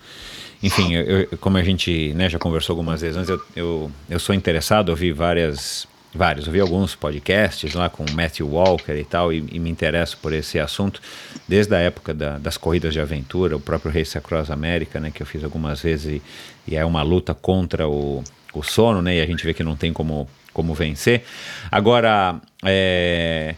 Enfim, 0.63 0.95
eu, 0.95 1.21
eu, 1.23 1.39
como 1.39 1.57
a 1.57 1.63
gente 1.63 2.13
né, 2.15 2.29
já 2.29 2.39
conversou 2.39 2.75
algumas 2.75 3.01
vezes 3.01 3.17
antes, 3.17 3.31
eu, 3.31 3.43
eu, 3.57 3.93
eu 4.09 4.21
sou 4.21 4.35
interessado, 4.35 4.93
eu 4.93 4.97
vi 4.97 5.13
várias 5.13 5.89
vários. 6.15 6.47
Eu 6.47 6.53
vi 6.53 6.61
alguns 6.61 6.95
podcasts 6.95 7.75
lá 7.75 7.89
com 7.89 8.05
Matthew 8.13 8.49
Walker 8.49 8.93
e 8.93 9.05
tal, 9.05 9.33
e, 9.33 9.45
e 9.53 9.59
me 9.59 9.71
interesso 9.71 10.19
por 10.19 10.33
esse 10.33 10.59
assunto 10.59 11.01
desde 11.47 11.75
a 11.75 11.79
época 11.79 12.13
da, 12.13 12.39
das 12.39 12.57
corridas 12.57 12.93
de 12.93 13.01
aventura, 13.01 13.57
o 13.57 13.61
próprio 13.61 13.93
Race 13.93 14.17
Across 14.17 14.51
America, 14.51 15.01
né, 15.01 15.11
que 15.11 15.23
eu 15.23 15.27
fiz 15.27 15.43
algumas 15.43 15.81
vezes, 15.81 16.21
e, 16.67 16.73
e 16.73 16.77
é 16.77 16.85
uma 16.85 17.03
luta 17.03 17.35
contra 17.35 17.89
o, 17.89 18.23
o 18.53 18.63
sono, 18.63 19.01
né, 19.03 19.17
e 19.17 19.21
a 19.21 19.27
gente 19.27 19.45
vê 19.45 19.55
que 19.55 19.63
não 19.63 19.77
tem 19.77 19.93
como, 19.93 20.29
como 20.53 20.75
vencer. 20.75 21.25
Agora, 21.71 22.41
é, 22.65 23.55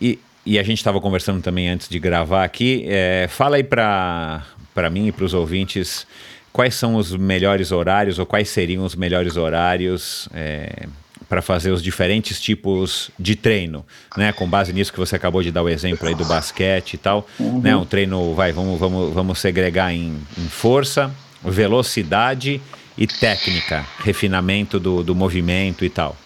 e, 0.00 0.18
e 0.44 0.58
a 0.58 0.62
gente 0.62 0.78
estava 0.78 1.00
conversando 1.00 1.42
também 1.42 1.68
antes 1.68 1.88
de 1.88 1.98
gravar 1.98 2.44
aqui, 2.44 2.84
é, 2.88 3.26
fala 3.28 3.56
aí 3.56 3.64
para 3.64 4.42
mim 4.90 5.08
e 5.08 5.12
para 5.12 5.24
os 5.24 5.34
ouvintes 5.34 6.06
quais 6.52 6.74
são 6.74 6.96
os 6.96 7.14
melhores 7.14 7.72
horários 7.72 8.18
ou 8.18 8.26
quais 8.26 8.48
seriam 8.48 8.84
os 8.84 8.94
melhores 8.94 9.36
horários 9.36 10.28
é, 10.34 10.86
para 11.28 11.40
fazer 11.40 11.70
os 11.70 11.82
diferentes 11.82 12.40
tipos 12.40 13.10
de 13.18 13.36
treino, 13.36 13.86
né? 14.16 14.32
Com 14.32 14.48
base 14.48 14.72
nisso 14.72 14.92
que 14.92 14.98
você 14.98 15.14
acabou 15.14 15.42
de 15.42 15.52
dar 15.52 15.62
o 15.62 15.68
exemplo 15.68 16.08
aí 16.08 16.14
do 16.14 16.24
basquete 16.24 16.94
e 16.94 16.98
tal, 16.98 17.26
uhum. 17.38 17.60
né? 17.60 17.76
Um 17.76 17.84
treino, 17.84 18.34
vai, 18.34 18.52
vamos, 18.52 18.78
vamos, 18.80 19.14
vamos 19.14 19.38
segregar 19.38 19.92
em, 19.92 20.20
em 20.36 20.48
força, 20.48 21.14
velocidade 21.42 22.60
e 22.98 23.06
técnica, 23.06 23.86
refinamento 24.02 24.80
do, 24.80 25.02
do 25.04 25.14
movimento 25.14 25.84
e 25.84 25.88
tal. 25.88 26.16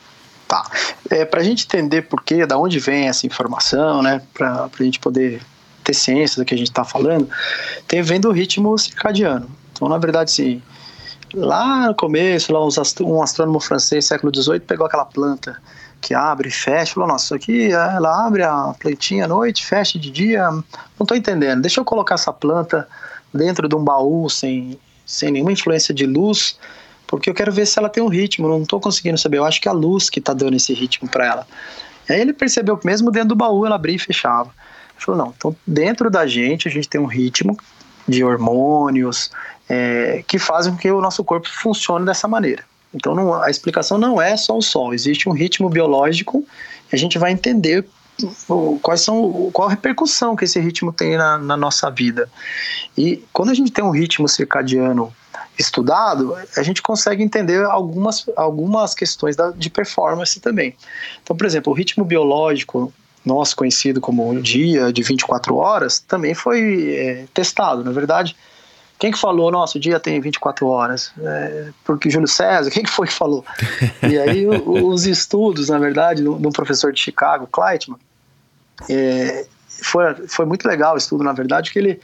Tá. 0.49 0.71
É, 1.11 1.25
para 1.25 1.41
a 1.41 1.45
gente 1.45 1.65
entender 1.65 2.03
por 2.03 2.23
quê, 2.23 2.47
da 2.47 2.57
onde 2.57 2.79
vem 2.79 3.09
essa 3.09 3.27
informação, 3.27 4.03
né? 4.03 4.23
Para 4.33 4.71
a 4.73 4.83
gente 4.83 4.99
poder 4.99 5.43
ter 5.83 5.93
ciência 5.93 6.43
do 6.43 6.47
que 6.47 6.55
a 6.55 6.59
gente 6.59 6.71
está 6.71 6.83
falando, 6.83 7.29
tem 7.87 8.01
vendo 8.01 8.29
o 8.29 8.33
ritmo 8.33 8.77
circadiano. 8.79 9.49
Então, 9.75 9.89
na 9.89 9.99
verdade, 9.99 10.31
sim 10.31 10.63
lá 11.35 11.89
no 11.89 11.95
começo, 11.95 12.53
lá 12.53 12.65
um 12.65 13.23
astrônomo 13.23 13.61
francês, 13.61 14.07
século 14.07 14.33
XVIII, 14.35 14.61
pegou 14.61 14.87
aquela 14.87 15.05
planta 15.05 15.61
que 16.01 16.15
abre 16.15 16.49
e 16.49 16.53
fecha, 16.53 16.95
falou, 16.95 17.09
nossa, 17.09 17.25
isso 17.25 17.35
aqui, 17.35 17.73
ela 17.73 18.27
abre 18.27 18.43
a 18.43 18.75
plantinha 18.79 19.25
à 19.25 19.29
noite, 19.29 19.65
fecha 19.65 19.99
de 19.99 20.11
dia, 20.11 20.51
não 20.51 20.63
estou 21.01 21.17
entendendo, 21.17 21.63
deixa 21.63 21.81
eu 21.81 21.85
colocar 21.85 22.15
essa 22.15 22.33
planta 22.33 22.87
dentro 23.33 23.69
de 23.69 23.75
um 23.75 23.83
baú 23.83 24.29
sem, 24.29 24.79
sem 25.07 25.33
nenhuma 25.33 25.53
influência 25.53 25.95
de 25.95 26.07
luz, 26.07 26.59
porque 27.07 27.31
eu 27.31 27.35
quero 27.35 27.51
ver 27.51 27.67
se 27.67 27.79
ela 27.79 27.89
tem 27.89 28.03
um 28.03 28.09
ritmo, 28.09 28.49
não 28.49 28.63
estou 28.63 28.79
conseguindo 28.79 29.19
saber, 29.19 29.39
eu 29.39 29.45
acho 29.45 29.61
que 29.61 29.69
é 29.69 29.71
a 29.71 29.75
luz 29.75 30.11
que 30.11 30.19
está 30.19 30.35
dando 30.35 30.57
esse 30.57 30.75
ritmo 30.75 31.09
para 31.09 31.27
ela. 31.27 31.47
E 32.09 32.13
aí 32.13 32.21
ele 32.21 32.35
percebeu 32.35 32.77
que 32.77 32.87
mesmo 32.87 33.11
dentro 33.11 33.31
do 33.31 33.37
baú 33.37 33.65
ela 33.65 33.77
abria 33.77 33.97
e 33.97 33.99
fechava. 33.99 34.51
Ele 34.51 35.05
falou, 35.05 35.25
não, 35.25 35.35
então 35.37 35.57
dentro 35.67 36.11
da 36.11 36.27
gente 36.27 36.69
a 36.69 36.71
gente 36.71 36.89
tem 36.89 37.01
um 37.01 37.07
ritmo 37.07 37.57
de 38.07 38.23
hormônios, 38.23 39.31
é, 39.69 40.23
que 40.27 40.39
fazem 40.39 40.73
com 40.73 40.79
que 40.79 40.91
o 40.91 41.01
nosso 41.01 41.25
corpo 41.25 41.49
funcione 41.49 42.05
dessa 42.05 42.29
maneira. 42.29 42.65
Então 42.95 43.15
não, 43.15 43.35
a 43.35 43.51
explicação 43.51 43.99
não 43.99 44.21
é 44.21 44.37
só 44.37 44.57
o 44.57 44.63
sol, 44.63 44.95
existe 44.95 45.29
um 45.29 45.33
ritmo 45.33 45.69
biológico 45.69 46.45
e 46.93 46.95
a 46.95 46.99
gente 46.99 47.19
vai 47.19 47.33
entender 47.33 47.85
quais 48.81 49.01
são, 49.01 49.51
qual 49.53 49.67
a 49.67 49.71
repercussão 49.71 50.37
que 50.37 50.45
esse 50.45 50.61
ritmo 50.61 50.93
tem 50.93 51.17
na, 51.17 51.37
na 51.37 51.57
nossa 51.57 51.91
vida. 51.91 52.31
E 52.97 53.23
quando 53.33 53.51
a 53.51 53.55
gente 53.55 53.73
tem 53.73 53.85
um 53.85 53.91
ritmo 53.91 54.29
circadiano 54.29 55.13
estudado, 55.59 56.37
a 56.57 56.63
gente 56.63 56.81
consegue 56.83 57.23
entender 57.23 57.65
algumas, 57.65 58.25
algumas 58.37 58.95
questões 58.95 59.35
da, 59.35 59.51
de 59.51 59.71
performance 59.71 60.39
também. 60.41 60.77
Então, 61.23 61.37
por 61.37 61.47
exemplo, 61.47 61.73
o 61.73 61.77
ritmo 61.77 62.05
biológico 62.05 62.93
nosso 63.25 63.57
conhecido 63.57 64.01
como 64.01 64.29
um 64.29 64.41
dia 64.41 64.93
de 64.93 65.03
24 65.03 65.57
horas 65.57 65.99
também 65.99 66.35
foi 66.35 66.95
é, 66.95 67.25
testado. 67.33 67.83
Na 67.83 67.91
verdade, 67.91 68.37
quem 69.05 69.13
que 69.13 69.19
falou, 69.19 69.51
nosso 69.51 69.79
dia 69.79 70.01
tem 70.01 70.19
24 70.19 70.67
horas? 70.67 71.13
É, 71.19 71.69
porque 71.85 72.09
Júlio 72.09 72.27
César, 72.27 72.71
quem 72.71 72.83
que 72.83 72.91
foi 72.91 73.07
que 73.07 73.13
falou? 73.13 73.45
E 74.03 74.19
aí 74.19 74.47
o, 74.47 74.89
os 74.89 75.05
estudos, 75.05 75.69
na 75.69 75.79
verdade, 75.79 76.23
de 76.23 76.29
um 76.29 76.51
professor 76.51 76.91
de 76.91 77.01
Chicago, 77.01 77.47
Kleitman, 77.47 77.99
é, 78.89 79.45
foi, 79.69 80.15
foi 80.27 80.47
muito 80.47 80.67
legal 80.67 80.95
o 80.95 80.97
estudo, 80.97 81.23
na 81.23 81.35
verdade, 81.35 81.71
que 81.71 81.79
ele 81.79 82.01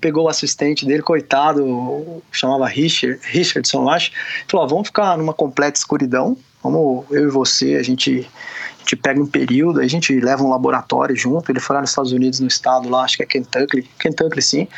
pegou 0.00 0.26
o 0.26 0.28
assistente 0.28 0.86
dele, 0.86 1.02
coitado, 1.02 2.22
chamava 2.30 2.68
Richard, 2.68 3.18
Richardson, 3.24 3.90
acho, 3.90 4.12
falou, 4.46 4.68
vamos 4.68 4.86
ficar 4.86 5.18
numa 5.18 5.34
completa 5.34 5.76
escuridão, 5.76 6.36
vamos, 6.62 7.04
eu 7.10 7.26
e 7.26 7.30
você, 7.30 7.74
a 7.74 7.82
gente 7.82 8.30
a 8.76 8.78
gente 8.84 8.96
pega 8.96 9.20
um 9.20 9.26
período, 9.26 9.80
a 9.80 9.88
gente 9.88 10.12
leva 10.20 10.44
um 10.44 10.50
laboratório 10.50 11.16
junto. 11.16 11.50
Ele 11.50 11.58
foi 11.58 11.74
lá 11.74 11.80
nos 11.80 11.88
Estados 11.88 12.12
Unidos, 12.12 12.38
no 12.40 12.46
estado 12.46 12.86
lá, 12.86 13.02
acho 13.02 13.16
que 13.16 13.22
é 13.22 13.26
Kentucky, 13.26 13.88
Kentucky 13.98 14.42
sim. 14.42 14.68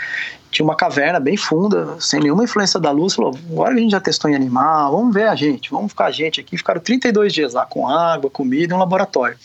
Tinha 0.50 0.64
uma 0.64 0.76
caverna 0.76 1.20
bem 1.20 1.36
funda, 1.36 1.96
sem 2.00 2.20
nenhuma 2.20 2.44
influência 2.44 2.80
da 2.80 2.90
luz. 2.90 3.14
Falou: 3.14 3.36
agora 3.50 3.74
a 3.74 3.78
gente 3.78 3.90
já 3.90 4.00
testou 4.00 4.30
em 4.30 4.34
animal, 4.34 4.92
vamos 4.92 5.14
ver 5.14 5.28
a 5.28 5.34
gente, 5.34 5.70
vamos 5.70 5.92
ficar 5.92 6.06
a 6.06 6.10
gente 6.10 6.40
aqui. 6.40 6.56
Ficaram 6.56 6.80
32 6.80 7.32
dias 7.32 7.54
lá 7.54 7.66
com 7.66 7.88
água, 7.88 8.30
comida 8.30 8.72
e 8.72 8.76
um 8.76 8.78
laboratório, 8.78 9.36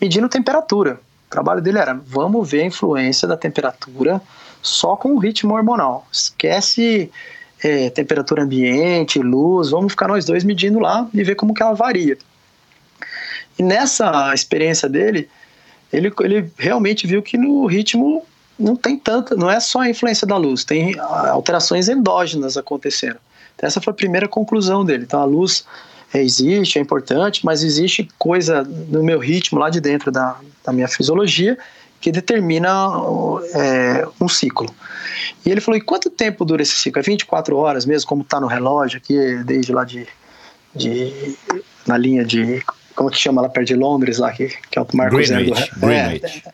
medindo 0.00 0.28
temperatura. 0.28 1.00
O 1.26 1.30
trabalho 1.30 1.60
dele 1.60 1.78
era: 1.78 1.94
vamos 2.06 2.50
ver 2.50 2.62
a 2.62 2.66
influência 2.66 3.28
da 3.28 3.36
temperatura 3.36 4.20
só 4.62 4.96
com 4.96 5.14
o 5.14 5.18
ritmo 5.18 5.54
hormonal. 5.54 6.06
Esquece 6.12 7.10
é, 7.62 7.90
temperatura 7.90 8.42
ambiente, 8.42 9.18
luz, 9.18 9.70
vamos 9.70 9.92
ficar 9.92 10.08
nós 10.08 10.24
dois 10.24 10.44
medindo 10.44 10.78
lá 10.78 11.08
e 11.12 11.22
ver 11.22 11.34
como 11.34 11.54
que 11.54 11.62
ela 11.62 11.74
varia. 11.74 12.16
E 13.58 13.62
nessa 13.62 14.32
experiência 14.34 14.88
dele, 14.88 15.28
ele, 15.92 16.12
ele 16.20 16.50
realmente 16.58 17.06
viu 17.06 17.22
que 17.22 17.36
no 17.36 17.66
ritmo 17.66 18.24
não 18.60 18.76
tem 18.76 18.96
tanta, 18.96 19.34
não 19.34 19.50
é 19.50 19.58
só 19.58 19.80
a 19.80 19.90
influência 19.90 20.26
da 20.26 20.36
luz, 20.36 20.64
tem 20.64 20.98
alterações 20.98 21.88
endógenas 21.88 22.56
acontecendo. 22.56 23.16
Então, 23.56 23.66
essa 23.66 23.80
foi 23.80 23.92
a 23.92 23.94
primeira 23.94 24.28
conclusão 24.28 24.84
dele. 24.84 25.04
Então 25.04 25.20
a 25.20 25.24
luz 25.24 25.64
é, 26.12 26.22
existe, 26.22 26.78
é 26.78 26.82
importante, 26.82 27.44
mas 27.44 27.62
existe 27.62 28.08
coisa 28.18 28.62
no 28.62 29.02
meu 29.02 29.18
ritmo 29.18 29.58
lá 29.58 29.70
de 29.70 29.80
dentro 29.80 30.10
da, 30.10 30.36
da 30.64 30.72
minha 30.72 30.88
fisiologia 30.88 31.58
que 32.00 32.10
determina 32.10 32.68
é, 33.54 34.06
um 34.20 34.28
ciclo. 34.28 34.74
E 35.44 35.50
ele 35.50 35.60
falou: 35.60 35.78
e 35.78 35.80
quanto 35.80 36.08
tempo 36.08 36.44
dura 36.44 36.62
esse 36.62 36.74
ciclo? 36.74 37.00
É 37.00 37.02
24 37.02 37.56
horas 37.56 37.84
mesmo, 37.84 38.08
como 38.08 38.22
está 38.22 38.40
no 38.40 38.46
relógio 38.46 38.98
aqui, 38.98 39.42
desde 39.44 39.72
lá 39.72 39.84
de, 39.84 40.06
de 40.74 41.36
na 41.86 41.98
linha 41.98 42.24
de 42.24 42.62
como 42.94 43.10
que 43.10 43.18
chama 43.18 43.42
lá 43.42 43.48
perto 43.48 43.68
de 43.68 43.76
Londres, 43.76 44.18
lá, 44.18 44.32
que, 44.32 44.48
que 44.70 44.78
é 44.78 44.82
o 44.82 44.86
Marco 44.94 45.16
Greenwich, 45.16 45.54
Zero. 45.54 45.80
Greenwich. 45.80 46.42
É, 46.46 46.52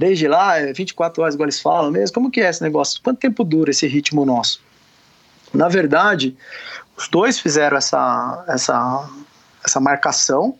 desde 0.00 0.26
lá, 0.26 0.56
é 0.56 0.72
24 0.72 1.22
horas, 1.22 1.34
igual 1.34 1.44
eles 1.44 1.60
falam 1.60 1.90
mesmo. 1.90 2.14
Como 2.14 2.30
que 2.30 2.40
é 2.40 2.48
esse 2.48 2.62
negócio? 2.62 3.02
Quanto 3.02 3.18
tempo 3.18 3.44
dura 3.44 3.70
esse 3.70 3.86
ritmo 3.86 4.24
nosso? 4.24 4.62
Na 5.52 5.68
verdade, 5.68 6.34
os 6.96 7.06
dois 7.06 7.38
fizeram 7.38 7.76
essa, 7.76 8.42
essa, 8.48 9.10
essa 9.62 9.78
marcação 9.78 10.54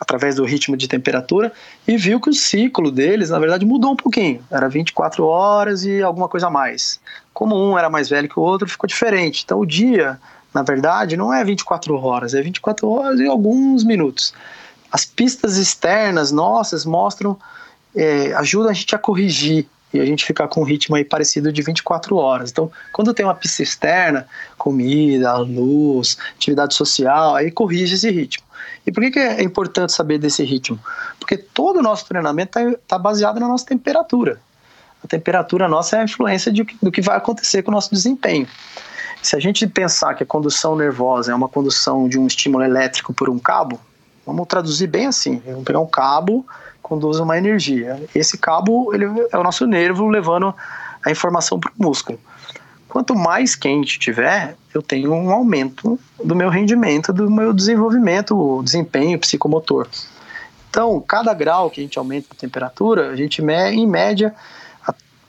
através 0.00 0.34
do 0.34 0.44
ritmo 0.44 0.76
de 0.76 0.88
temperatura 0.88 1.52
e 1.86 1.96
viu 1.96 2.20
que 2.20 2.30
o 2.30 2.34
ciclo 2.34 2.90
deles, 2.90 3.30
na 3.30 3.38
verdade, 3.38 3.64
mudou 3.64 3.92
um 3.92 3.96
pouquinho. 3.96 4.44
Era 4.50 4.68
24 4.68 5.24
horas 5.24 5.84
e 5.84 6.02
alguma 6.02 6.28
coisa 6.28 6.48
a 6.48 6.50
mais. 6.50 6.98
Como 7.32 7.54
um 7.54 7.78
era 7.78 7.88
mais 7.88 8.08
velho 8.08 8.28
que 8.28 8.40
o 8.40 8.42
outro, 8.42 8.68
ficou 8.68 8.88
diferente. 8.88 9.42
Então, 9.44 9.60
o 9.60 9.66
dia, 9.66 10.18
na 10.52 10.64
verdade, 10.64 11.16
não 11.16 11.32
é 11.32 11.44
24 11.44 11.94
horas, 11.94 12.34
é 12.34 12.42
24 12.42 12.88
horas 12.90 13.20
e 13.20 13.26
alguns 13.28 13.84
minutos. 13.84 14.34
As 14.90 15.04
pistas 15.04 15.58
externas 15.58 16.32
nossas 16.32 16.84
mostram, 16.84 17.38
é, 17.94 18.32
ajudam 18.34 18.70
a 18.70 18.72
gente 18.72 18.94
a 18.94 18.98
corrigir 18.98 19.66
e 19.92 20.00
a 20.00 20.06
gente 20.06 20.24
ficar 20.24 20.46
com 20.48 20.60
um 20.60 20.64
ritmo 20.64 20.94
aí 20.96 21.04
parecido 21.04 21.52
de 21.52 21.62
24 21.62 22.16
horas. 22.16 22.50
Então, 22.50 22.70
quando 22.92 23.12
tem 23.12 23.24
uma 23.24 23.34
pista 23.34 23.62
externa, 23.62 24.26
comida, 24.56 25.36
luz, 25.38 26.16
atividade 26.36 26.74
social, 26.74 27.34
aí 27.34 27.50
corrige 27.50 27.94
esse 27.94 28.10
ritmo. 28.10 28.44
E 28.86 28.92
por 28.92 29.02
que, 29.02 29.10
que 29.10 29.18
é 29.18 29.42
importante 29.42 29.92
saber 29.92 30.18
desse 30.18 30.44
ritmo? 30.44 30.78
Porque 31.18 31.36
todo 31.36 31.78
o 31.78 31.82
nosso 31.82 32.06
treinamento 32.06 32.58
está 32.58 32.78
tá 32.86 32.98
baseado 32.98 33.40
na 33.40 33.48
nossa 33.48 33.66
temperatura. 33.66 34.40
A 35.02 35.08
temperatura 35.08 35.68
nossa 35.68 35.96
é 35.96 36.00
a 36.00 36.04
influência 36.04 36.52
de, 36.52 36.64
do 36.80 36.92
que 36.92 37.00
vai 37.00 37.16
acontecer 37.16 37.62
com 37.62 37.70
o 37.70 37.74
nosso 37.74 37.90
desempenho. 37.90 38.46
Se 39.22 39.36
a 39.36 39.40
gente 39.40 39.66
pensar 39.66 40.14
que 40.14 40.22
a 40.22 40.26
condução 40.26 40.76
nervosa 40.76 41.32
é 41.32 41.34
uma 41.34 41.48
condução 41.48 42.08
de 42.08 42.18
um 42.18 42.26
estímulo 42.26 42.64
elétrico 42.64 43.12
por 43.12 43.28
um 43.28 43.38
cabo, 43.38 43.78
vamos 44.24 44.46
traduzir 44.46 44.86
bem 44.86 45.06
assim: 45.06 45.42
vamos 45.44 45.64
pegar 45.64 45.80
um 45.80 45.86
cabo, 45.86 46.46
conduz 46.90 47.20
uma 47.20 47.38
energia. 47.38 48.02
Esse 48.12 48.36
cabo 48.36 48.92
ele 48.92 49.04
é 49.30 49.38
o 49.38 49.44
nosso 49.44 49.64
nervo 49.64 50.08
levando 50.08 50.52
a 51.06 51.08
informação 51.08 51.60
para 51.60 51.70
o 51.70 51.82
músculo. 51.82 52.18
Quanto 52.88 53.14
mais 53.14 53.54
quente 53.54 53.96
tiver, 53.96 54.56
eu 54.74 54.82
tenho 54.82 55.14
um 55.14 55.30
aumento 55.30 55.96
do 56.22 56.34
meu 56.34 56.48
rendimento, 56.48 57.12
do 57.12 57.30
meu 57.30 57.52
desenvolvimento, 57.52 58.60
desempenho 58.64 59.16
psicomotor. 59.20 59.86
Então, 60.68 61.00
cada 61.00 61.32
grau 61.32 61.70
que 61.70 61.80
a 61.80 61.84
gente 61.84 61.96
aumenta 61.96 62.26
a 62.32 62.34
temperatura, 62.34 63.10
a 63.10 63.16
gente 63.16 63.40
em 63.40 63.86
média 63.86 64.34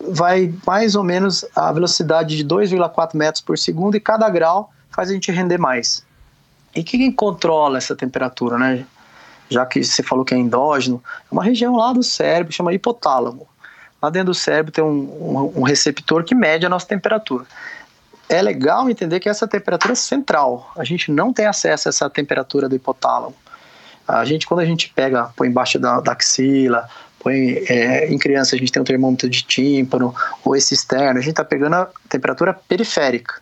vai 0.09 0.51
mais 0.65 0.95
ou 0.95 1.03
menos 1.03 1.45
a 1.55 1.71
velocidade 1.71 2.35
de 2.35 2.43
2,4 2.43 3.15
metros 3.15 3.43
por 3.43 3.55
segundo 3.55 3.95
e 3.95 3.99
cada 3.99 4.27
grau 4.31 4.71
faz 4.89 5.11
a 5.11 5.13
gente 5.13 5.31
render 5.31 5.59
mais. 5.59 6.03
E 6.75 6.83
quem 6.83 7.11
controla 7.11 7.77
essa 7.77 7.95
temperatura, 7.95 8.57
né? 8.57 8.83
Já 9.51 9.65
que 9.65 9.83
você 9.83 10.01
falou 10.01 10.23
que 10.23 10.33
é 10.33 10.37
endógeno, 10.37 11.03
é 11.29 11.33
uma 11.33 11.43
região 11.43 11.75
lá 11.75 11.91
do 11.91 12.01
cérebro, 12.01 12.53
chama 12.53 12.73
hipotálamo. 12.73 13.45
Lá 14.01 14.09
dentro 14.09 14.27
do 14.27 14.33
cérebro 14.33 14.71
tem 14.71 14.81
um, 14.81 14.87
um, 14.87 15.59
um 15.59 15.63
receptor 15.63 16.23
que 16.23 16.33
mede 16.33 16.65
a 16.65 16.69
nossa 16.69 16.87
temperatura. 16.87 17.45
É 18.29 18.41
legal 18.41 18.89
entender 18.89 19.19
que 19.19 19.27
essa 19.27 19.45
temperatura 19.45 19.91
é 19.91 19.95
central. 19.95 20.71
A 20.77 20.85
gente 20.85 21.11
não 21.11 21.33
tem 21.33 21.47
acesso 21.47 21.89
a 21.89 21.89
essa 21.89 22.09
temperatura 22.09 22.69
do 22.69 22.75
hipotálamo. 22.77 23.35
A 24.07 24.23
gente, 24.23 24.47
quando 24.47 24.61
a 24.61 24.65
gente 24.65 24.87
pega, 24.89 25.25
põe 25.35 25.49
embaixo 25.49 25.77
da, 25.77 25.99
da 25.99 26.13
axila, 26.13 26.87
põe 27.19 27.57
é, 27.67 28.07
em 28.07 28.17
criança 28.17 28.55
a 28.55 28.57
gente 28.59 28.71
tem 28.71 28.81
um 28.81 28.85
termômetro 28.85 29.29
de 29.29 29.43
tímpano 29.43 30.15
ou 30.45 30.55
esse 30.55 30.73
externo, 30.73 31.19
a 31.19 31.21
gente 31.21 31.31
está 31.31 31.43
pegando 31.43 31.75
a 31.75 31.89
temperatura 32.07 32.53
periférica. 32.53 33.41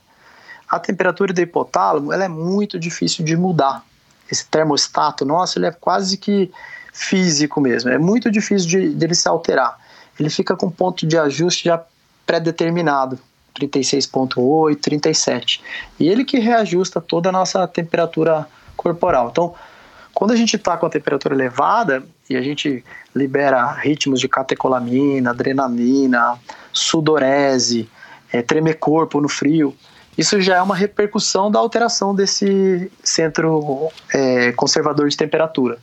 A 0.68 0.80
temperatura 0.80 1.32
do 1.34 1.40
hipotálamo 1.40 2.12
ela 2.12 2.26
é 2.26 2.28
muito 2.28 2.80
difícil 2.80 3.24
de 3.24 3.38
mudar. 3.38 3.84
Esse 4.32 4.46
termostato 4.46 5.26
nosso 5.26 5.58
ele 5.58 5.66
é 5.66 5.72
quase 5.72 6.18
que 6.18 6.52
físico 6.92 7.62
mesmo, 7.62 7.90
é 7.90 7.98
muito 7.98 8.30
difícil 8.30 8.68
de, 8.68 8.94
de 8.94 9.06
ele 9.06 9.16
se 9.16 9.28
alterar 9.28 9.78
ele 10.20 10.30
fica 10.30 10.56
com 10.56 10.70
ponto 10.70 11.08
de 11.08 11.18
ajuste 11.18 11.66
já 11.66 11.82
pré-determinado, 12.26 13.18
36.8, 13.60 14.80
37. 14.80 15.62
E 16.00 16.08
ele 16.08 16.26
que 16.26 16.40
reajusta 16.40 17.00
toda 17.00 17.30
a 17.30 17.32
nossa 17.32 17.66
temperatura 17.68 18.48
corporal. 18.76 19.30
Então, 19.32 19.56
quando 20.14 20.32
a 20.32 20.36
gente 20.36 20.58
está 20.58 20.78
com 20.78 20.86
a 20.86 20.90
temperatura 20.90 21.34
elevada 21.34 22.04
e 22.30 22.36
a 22.36 22.42
gente 22.42 22.84
libera 23.16 23.72
ritmos 23.72 24.20
de 24.20 24.28
catecolamina, 24.28 25.32
adrenalina, 25.32 26.38
sudorese, 26.72 27.90
é, 28.32 28.42
tremer 28.42 28.76
corpo 28.76 29.22
no 29.22 29.30
frio, 29.30 29.76
isso 30.20 30.42
já 30.42 30.58
é 30.58 30.62
uma 30.62 30.76
repercussão 30.76 31.50
da 31.50 31.60
alteração 31.60 32.14
desse 32.14 32.92
centro 33.02 33.90
é, 34.14 34.52
conservador 34.52 35.08
de 35.08 35.16
temperatura. 35.16 35.80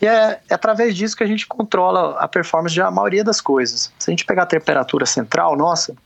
E 0.00 0.06
é, 0.06 0.40
é, 0.48 0.54
através 0.54 0.94
disso 0.94 1.16
que 1.16 1.24
a 1.24 1.26
gente 1.26 1.48
controla 1.48 2.16
a 2.20 2.28
performance 2.28 2.72
de 2.72 2.80
a 2.80 2.92
maioria 2.92 3.24
das 3.24 3.40
coisas. 3.40 3.92
Se 3.98 4.08
a 4.08 4.12
gente 4.12 4.24
pegar 4.24 4.44
a 4.44 4.46
temperatura 4.46 5.04
central, 5.04 5.56
nossa, 5.56 5.96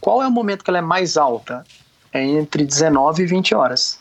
qual 0.00 0.22
é 0.22 0.28
o 0.28 0.30
momento 0.30 0.62
que 0.62 0.70
ela 0.70 0.78
é 0.78 0.80
mais 0.80 1.16
alta? 1.16 1.66
É 2.12 2.22
entre 2.22 2.64
19 2.64 3.24
e 3.24 3.26
20 3.26 3.52
horas. 3.56 3.98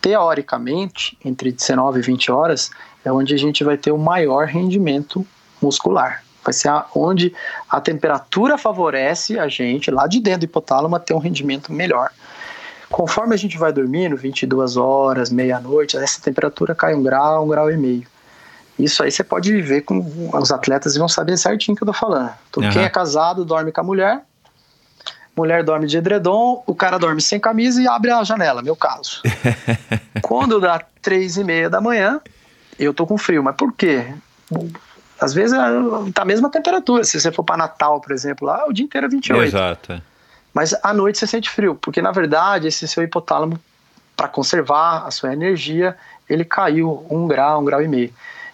Teoricamente, 0.00 1.18
entre 1.24 1.50
19 1.50 1.98
e 1.98 2.02
20 2.02 2.30
horas 2.30 2.70
é 3.04 3.10
onde 3.10 3.34
a 3.34 3.36
gente 3.36 3.64
vai 3.64 3.76
ter 3.76 3.90
o 3.90 3.98
maior 3.98 4.46
rendimento 4.46 5.26
muscular. 5.60 6.22
Vai 6.42 6.52
ser 6.52 6.70
onde 6.94 7.34
a 7.68 7.80
temperatura 7.80 8.56
favorece 8.56 9.38
a 9.38 9.48
gente, 9.48 9.90
lá 9.90 10.06
de 10.06 10.20
dentro 10.20 10.40
do 10.40 10.44
hipotálamo, 10.44 10.98
ter 10.98 11.14
um 11.14 11.18
rendimento 11.18 11.72
melhor. 11.72 12.10
Conforme 12.90 13.34
a 13.34 13.38
gente 13.38 13.56
vai 13.56 13.72
dormindo, 13.72 14.16
22 14.16 14.76
horas, 14.76 15.30
meia-noite, 15.30 15.96
essa 15.96 16.20
temperatura 16.20 16.74
cai 16.74 16.94
um 16.94 17.02
grau, 17.02 17.44
um 17.44 17.48
grau 17.48 17.70
e 17.70 17.76
meio. 17.76 18.06
Isso 18.78 19.02
aí 19.02 19.12
você 19.12 19.22
pode 19.22 19.52
viver 19.52 19.82
com 19.82 20.30
os 20.32 20.50
atletas 20.50 20.96
e 20.96 20.98
vão 20.98 21.08
saber 21.08 21.36
certinho 21.36 21.74
o 21.74 21.76
que 21.76 21.82
eu 21.82 21.86
tô 21.86 21.92
falando. 21.92 22.32
Então, 22.48 22.62
uhum. 22.62 22.70
quem 22.70 22.82
é 22.82 22.88
casado 22.88 23.44
dorme 23.44 23.70
com 23.70 23.80
a 23.80 23.84
mulher, 23.84 24.22
mulher 25.36 25.62
dorme 25.62 25.86
de 25.86 25.96
edredom, 25.96 26.62
o 26.66 26.74
cara 26.74 26.98
dorme 26.98 27.20
sem 27.20 27.38
camisa 27.38 27.80
e 27.80 27.86
abre 27.86 28.10
a 28.10 28.24
janela, 28.24 28.62
meu 28.62 28.74
caso. 28.74 29.22
Quando 30.22 30.60
dá 30.60 30.80
três 31.00 31.36
e 31.36 31.44
meia 31.44 31.70
da 31.70 31.80
manhã, 31.80 32.20
eu 32.78 32.92
tô 32.92 33.06
com 33.06 33.16
frio, 33.16 33.42
mas 33.42 33.54
por 33.54 33.72
quê? 33.72 34.12
Às 35.20 35.34
vezes 35.34 35.52
é, 35.52 36.10
tá 36.12 36.22
a 36.22 36.24
mesma 36.24 36.50
temperatura. 36.50 37.04
Se 37.04 37.20
você 37.20 37.30
for 37.30 37.44
para 37.44 37.56
Natal, 37.56 38.00
por 38.00 38.12
exemplo, 38.12 38.46
lá 38.46 38.66
o 38.66 38.72
dia 38.72 38.84
inteiro 38.84 39.06
é 39.06 39.10
28. 39.10 39.42
Exato. 39.42 40.02
Mas 40.54 40.74
à 40.82 40.92
noite 40.92 41.18
você 41.18 41.26
sente 41.26 41.50
frio, 41.50 41.74
porque 41.74 42.00
na 42.02 42.10
verdade 42.10 42.66
esse 42.66 42.88
seu 42.88 43.02
hipotálamo, 43.02 43.58
para 44.16 44.28
conservar 44.28 45.06
a 45.06 45.10
sua 45.10 45.32
energia, 45.32 45.96
ele 46.28 46.44
caiu 46.44 47.06
um 47.08 47.26
grau, 47.26 47.60
um 47.60 47.64
grau 47.64 47.80
e 47.80 47.88
meio. 47.88 48.12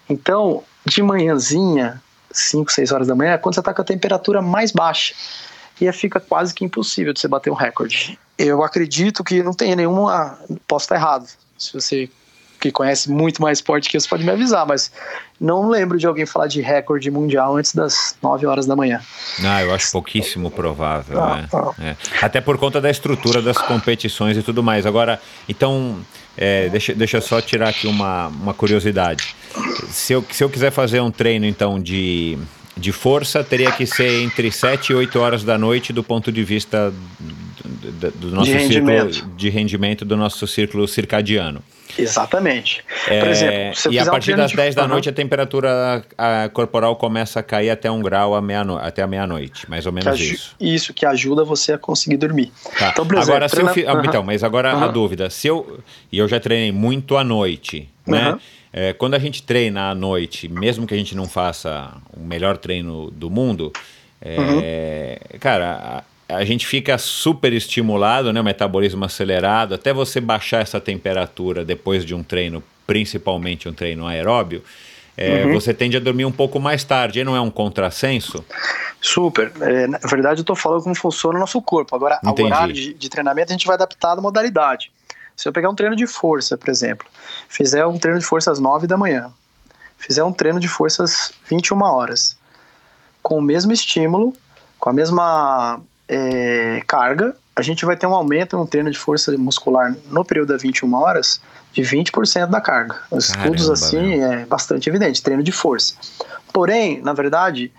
Então, 0.09 0.63
de 0.85 1.03
manhãzinha, 1.03 2.01
5, 2.31 2.71
6 2.71 2.91
horas 2.91 3.07
da 3.07 3.15
manhã, 3.15 3.33
é 3.33 3.37
quando 3.37 3.55
você 3.55 3.59
está 3.59 3.73
com 3.73 3.81
a 3.81 3.85
temperatura 3.85 4.41
mais 4.41 4.71
baixa. 4.71 5.13
E 5.79 5.91
fica 5.91 6.19
quase 6.19 6.53
que 6.53 6.63
impossível 6.63 7.13
de 7.13 7.19
você 7.19 7.27
bater 7.27 7.51
um 7.51 7.55
recorde. 7.55 8.17
Eu 8.37 8.63
acredito 8.63 9.23
que 9.23 9.43
não 9.43 9.53
tem 9.53 9.75
nenhuma. 9.75 10.39
Posso 10.67 10.85
estar 10.85 10.95
errado. 10.95 11.27
Se 11.57 11.73
você 11.73 12.09
que 12.67 12.71
conhece 12.71 13.09
muito 13.09 13.41
mais 13.41 13.59
esporte 13.59 13.89
que 13.89 13.97
eu, 13.97 14.01
você 14.01 14.07
pode 14.07 14.23
me 14.23 14.31
avisar, 14.31 14.65
mas 14.65 14.91
não 15.39 15.69
lembro 15.69 15.97
de 15.97 16.05
alguém 16.05 16.25
falar 16.25 16.47
de 16.47 16.61
recorde 16.61 17.09
mundial 17.09 17.55
antes 17.55 17.73
das 17.73 18.15
9 18.21 18.45
horas 18.45 18.65
da 18.65 18.75
manhã. 18.75 19.01
Ah, 19.43 19.61
eu 19.61 19.73
acho 19.73 19.91
pouquíssimo 19.91 20.51
provável. 20.51 21.21
Ah, 21.21 21.37
né? 21.37 21.49
ah. 21.53 21.73
É. 21.79 21.95
Até 22.21 22.41
por 22.41 22.57
conta 22.57 22.81
da 22.81 22.89
estrutura 22.89 23.41
das 23.41 23.57
competições 23.57 24.37
e 24.37 24.43
tudo 24.43 24.61
mais. 24.61 24.85
Agora, 24.85 25.21
então, 25.47 25.99
é, 26.37 26.67
deixa, 26.69 26.93
deixa 26.93 27.17
eu 27.17 27.21
só 27.21 27.39
tirar 27.39 27.69
aqui 27.69 27.87
uma, 27.87 28.27
uma 28.27 28.53
curiosidade. 28.53 29.35
Se 29.89 30.13
eu, 30.13 30.25
se 30.29 30.43
eu 30.43 30.49
quiser 30.49 30.71
fazer 30.71 30.99
um 30.99 31.11
treino, 31.11 31.45
então, 31.45 31.79
de, 31.79 32.37
de 32.75 32.91
força, 32.91 33.43
teria 33.43 33.71
que 33.71 33.85
ser 33.85 34.21
entre 34.23 34.51
7 34.51 34.91
e 34.91 34.95
8 34.95 35.19
horas 35.19 35.43
da 35.43 35.57
noite 35.57 35.93
do 35.93 36.03
ponto 36.03 36.31
de 36.31 36.43
vista 36.43 36.93
do, 37.19 38.11
do 38.11 38.31
nosso 38.31 38.51
de 38.51 38.59
círculo 38.67 39.11
de 39.35 39.49
rendimento 39.49 40.03
do 40.03 40.17
nosso 40.17 40.45
círculo 40.47 40.87
circadiano. 40.87 41.61
Exatamente. 41.97 42.83
É, 43.07 43.19
Por 43.19 43.29
exemplo, 43.29 43.91
e 43.91 43.99
a 43.99 44.05
partir 44.05 44.33
um 44.33 44.37
das 44.37 44.51
10 44.51 44.75
da 44.75 44.87
noite 44.87 45.09
a 45.09 45.13
temperatura 45.13 46.03
a 46.17 46.49
corporal 46.49 46.95
começa 46.95 47.39
a 47.39 47.43
cair 47.43 47.69
até 47.69 47.89
um 47.89 48.01
grau 48.01 48.35
a 48.35 48.41
meia 48.41 48.61
até 48.81 49.03
a 49.03 49.07
meia-noite, 49.07 49.69
mais 49.69 49.85
ou 49.85 49.91
menos 49.91 50.19
isso. 50.19 50.55
Isso, 50.59 50.93
que 50.93 51.05
ajuda 51.05 51.43
você 51.43 51.73
a 51.73 51.77
conseguir 51.77 52.17
dormir. 52.17 52.51
Tá. 52.77 52.89
Então, 52.89 53.05
exemplo, 53.05 53.21
agora, 53.21 53.47
treina... 53.47 53.73
se 53.73 53.81
eu 53.81 54.01
fi... 54.01 54.07
então, 54.07 54.23
mas 54.23 54.43
agora 54.43 54.71
a 54.71 54.87
dúvida, 54.87 55.29
se 55.29 55.47
eu 55.47 55.79
e 56.11 56.17
eu 56.17 56.27
já 56.27 56.39
treinei 56.39 56.71
muito 56.71 57.17
à 57.17 57.23
noite, 57.23 57.89
né? 58.05 58.37
É, 58.73 58.93
quando 58.93 59.13
a 59.13 59.19
gente 59.19 59.41
treina 59.43 59.89
à 59.89 59.95
noite, 59.95 60.47
mesmo 60.47 60.85
que 60.85 60.93
a 60.93 60.97
gente 60.97 61.15
não 61.15 61.27
faça 61.27 61.93
o 62.15 62.23
melhor 62.23 62.57
treino 62.57 63.09
do 63.09 63.29
mundo, 63.29 63.71
é, 64.21 65.19
cara, 65.39 66.03
a 66.29 66.43
gente 66.43 66.67
fica 66.67 66.97
super 66.97 67.53
estimulado, 67.53 68.33
né, 68.33 68.41
o 68.41 68.43
metabolismo 68.43 69.05
acelerado, 69.05 69.75
até 69.75 69.93
você 69.93 70.19
baixar 70.19 70.61
essa 70.61 70.79
temperatura 70.79 71.63
depois 71.63 72.03
de 72.03 72.13
um 72.13 72.21
treino, 72.21 72.61
principalmente 72.85 73.69
um 73.69 73.73
treino 73.73 74.05
aeróbio, 74.05 74.61
é, 75.15 75.45
uhum. 75.45 75.53
você 75.53 75.73
tende 75.73 75.97
a 75.97 75.99
dormir 75.99 76.25
um 76.25 76.31
pouco 76.31 76.59
mais 76.59 76.83
tarde, 76.83 77.19
e 77.19 77.23
não 77.23 77.35
é 77.35 77.41
um 77.41 77.49
contrassenso? 77.49 78.45
Super. 79.01 79.51
É, 79.61 79.87
na 79.87 79.97
verdade, 79.99 80.41
eu 80.41 80.43
estou 80.43 80.55
falando 80.55 80.83
como 80.83 80.95
funciona 80.95 81.37
o 81.37 81.39
nosso 81.39 81.61
corpo. 81.61 81.95
Agora, 81.95 82.19
o 82.23 82.43
horário 82.43 82.73
de, 82.73 82.93
de, 82.93 83.09
treinamento, 83.09 83.51
a 83.51 83.53
gente 83.53 83.65
vai 83.65 83.75
adaptar 83.75 84.11
a 84.11 84.21
modalidade. 84.21 84.91
Se 85.35 85.47
eu 85.47 85.53
pegar 85.53 85.69
um 85.69 85.75
treino 85.75 85.95
de 85.95 86.05
força, 86.05 86.57
por 86.57 86.69
exemplo, 86.69 87.07
fizer 87.47 87.85
um 87.85 87.97
treino 87.97 88.19
de 88.19 88.25
força 88.25 88.51
às 88.51 88.59
9 88.59 88.85
da 88.85 88.97
manhã, 88.97 89.31
fizer 89.97 90.23
um 90.23 90.31
treino 90.31 90.59
de 90.59 90.67
força 90.67 91.03
às 91.03 91.31
21 91.49 91.81
horas, 91.81 92.37
com 93.23 93.37
o 93.37 93.41
mesmo 93.41 93.71
estímulo, 93.71 94.35
com 94.79 94.89
a 94.89 94.93
mesma 94.93 95.81
é, 96.07 96.81
carga, 96.87 97.35
a 97.55 97.61
gente 97.61 97.85
vai 97.85 97.97
ter 97.97 98.07
um 98.07 98.13
aumento 98.13 98.55
no 98.55 98.67
treino 98.67 98.89
de 98.91 98.97
força 98.97 99.35
muscular 99.37 99.95
no 100.09 100.23
período 100.23 100.49
das 100.49 100.61
21 100.61 100.93
horas 100.93 101.41
de 101.73 101.81
20% 101.81 102.47
da 102.47 102.61
carga. 102.61 102.95
Os 103.11 103.27
Caramba, 103.27 103.55
estudos 103.55 103.69
assim 103.69 104.17
meu. 104.17 104.31
é 104.31 104.45
bastante 104.45 104.89
evidente, 104.89 105.21
treino 105.21 105.43
de 105.43 105.51
força. 105.51 105.95
Porém, 106.53 107.01
na 107.01 107.13
verdade, 107.13 107.71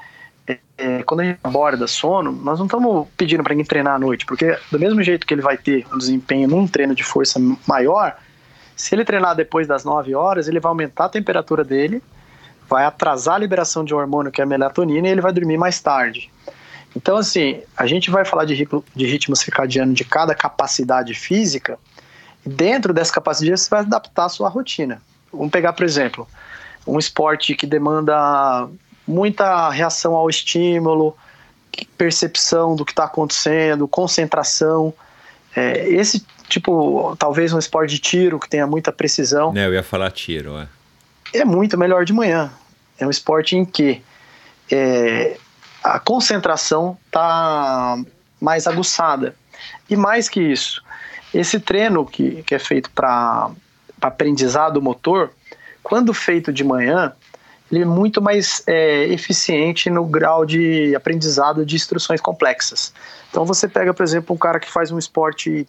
é, 0.47 0.59
é, 0.77 1.03
quando 1.03 1.21
a 1.21 1.25
gente 1.25 1.39
aborda 1.43 1.87
sono, 1.87 2.33
nós 2.33 2.59
não 2.59 2.67
estamos 2.67 3.07
pedindo 3.17 3.43
para 3.43 3.55
ninguém 3.55 3.67
treinar 3.67 3.95
à 3.95 3.99
noite, 3.99 4.27
porque 4.27 4.59
do 4.71 4.79
mesmo 4.79 5.03
jeito 5.03 5.27
que 5.27 5.33
ele 5.33 5.43
vai 5.43 5.57
ter 5.57 5.87
um 5.93 5.99
desempenho 5.99 6.49
num 6.49 6.67
treino 6.67 6.95
de 6.95 7.05
força 7.05 7.41
maior, 7.67 8.17
se 8.77 8.95
ele 8.95 9.05
treinar 9.05 9.35
depois 9.35 9.67
das 9.67 9.85
9 9.85 10.15
horas, 10.15 10.49
ele 10.49 10.61
vai 10.61 10.71
aumentar 10.71 11.07
a 11.07 11.09
temperatura 11.09 11.65
dele, 11.65 12.03
vai 12.69 12.85
atrasar 12.85 13.37
a 13.37 13.39
liberação 13.39 13.85
de 13.85 13.95
um 13.95 13.99
hormônio 13.99 14.31
que 14.31 14.41
é 14.41 14.45
a 14.45 14.47
melatonina 14.47 15.09
e 15.09 15.11
ele 15.11 15.21
vai 15.21 15.33
dormir 15.33 15.57
mais 15.57 15.81
tarde. 15.81 16.31
Então, 16.97 17.17
assim, 17.17 17.61
a 17.77 17.87
gente 17.87 18.11
vai 18.11 18.25
falar 18.25 18.45
de 18.45 18.55
ritmo, 18.55 18.85
de 18.95 19.07
ritmo 19.07 19.37
circadiano 19.37 19.93
de 19.93 20.05
cada 20.05 20.35
capacidade 20.35 21.15
física, 21.15 21.79
e 22.45 22.49
dentro 22.49 22.93
dessa 22.93 23.13
capacidade 23.13 23.61
você 23.61 23.71
vai 23.71 23.81
adaptar 23.81 24.25
a 24.25 24.29
sua 24.29 24.49
rotina. 24.49 25.01
Vamos 25.33 25.51
pegar, 25.51 25.73
por 25.73 25.85
exemplo, 25.85 26.27
um 26.87 26.99
esporte 26.99 27.55
que 27.55 27.67
demanda 27.67 28.69
muita 29.07 29.71
reação 29.71 30.15
ao 30.15 30.29
estímulo, 30.29 31.17
percepção 31.97 32.75
do 32.75 32.85
que 32.85 32.93
está 32.93 33.05
acontecendo, 33.05 33.87
concentração. 33.87 34.93
É, 35.55 35.89
esse 35.89 36.25
tipo, 36.49 37.15
talvez 37.19 37.53
um 37.53 37.59
esporte 37.59 37.95
de 37.95 37.99
tiro 38.01 38.41
que 38.41 38.49
tenha 38.49 38.67
muita 38.67 38.91
precisão, 38.91 39.53
Né, 39.53 39.67
eu 39.67 39.75
ia 39.75 39.83
falar 39.83 40.11
tiro, 40.11 40.59
é. 40.59 40.69
é 41.35 41.45
muito 41.45 41.77
melhor 41.77 42.05
de 42.05 42.13
manhã. 42.13 42.51
É 42.99 43.07
um 43.07 43.11
esporte 43.11 43.57
em 43.57 43.65
que 43.65 44.03
é, 44.71 45.37
a 45.83 45.99
concentração 45.99 46.97
está 47.07 47.97
mais 48.41 48.67
aguçada. 48.67 49.35
E 49.89 49.97
mais 49.97 50.29
que 50.29 50.41
isso, 50.41 50.83
esse 51.33 51.59
treino 51.59 52.05
que, 52.05 52.43
que 52.43 52.55
é 52.55 52.59
feito 52.59 52.91
para 52.91 53.51
aprendizado 54.01 54.81
motor, 54.81 55.31
quando 55.83 56.13
feito 56.15 56.53
de 56.53 56.63
manhã, 56.63 57.13
ele 57.71 57.83
é 57.83 57.85
muito 57.85 58.23
mais 58.23 58.63
é, 58.67 59.05
eficiente 59.07 59.91
no 59.91 60.05
grau 60.05 60.45
de 60.45 60.95
aprendizado 60.95 61.67
de 61.67 61.77
instruções 61.77 62.21
complexas. 62.21 62.93
Então 63.31 63.45
você 63.45 63.69
pega, 63.69 63.93
por 63.93 64.03
exemplo, 64.03 64.35
um 64.35 64.39
cara 64.39 64.59
que 64.59 64.71
faz 64.71 64.91
um 64.91 64.99
esporte 64.99 65.67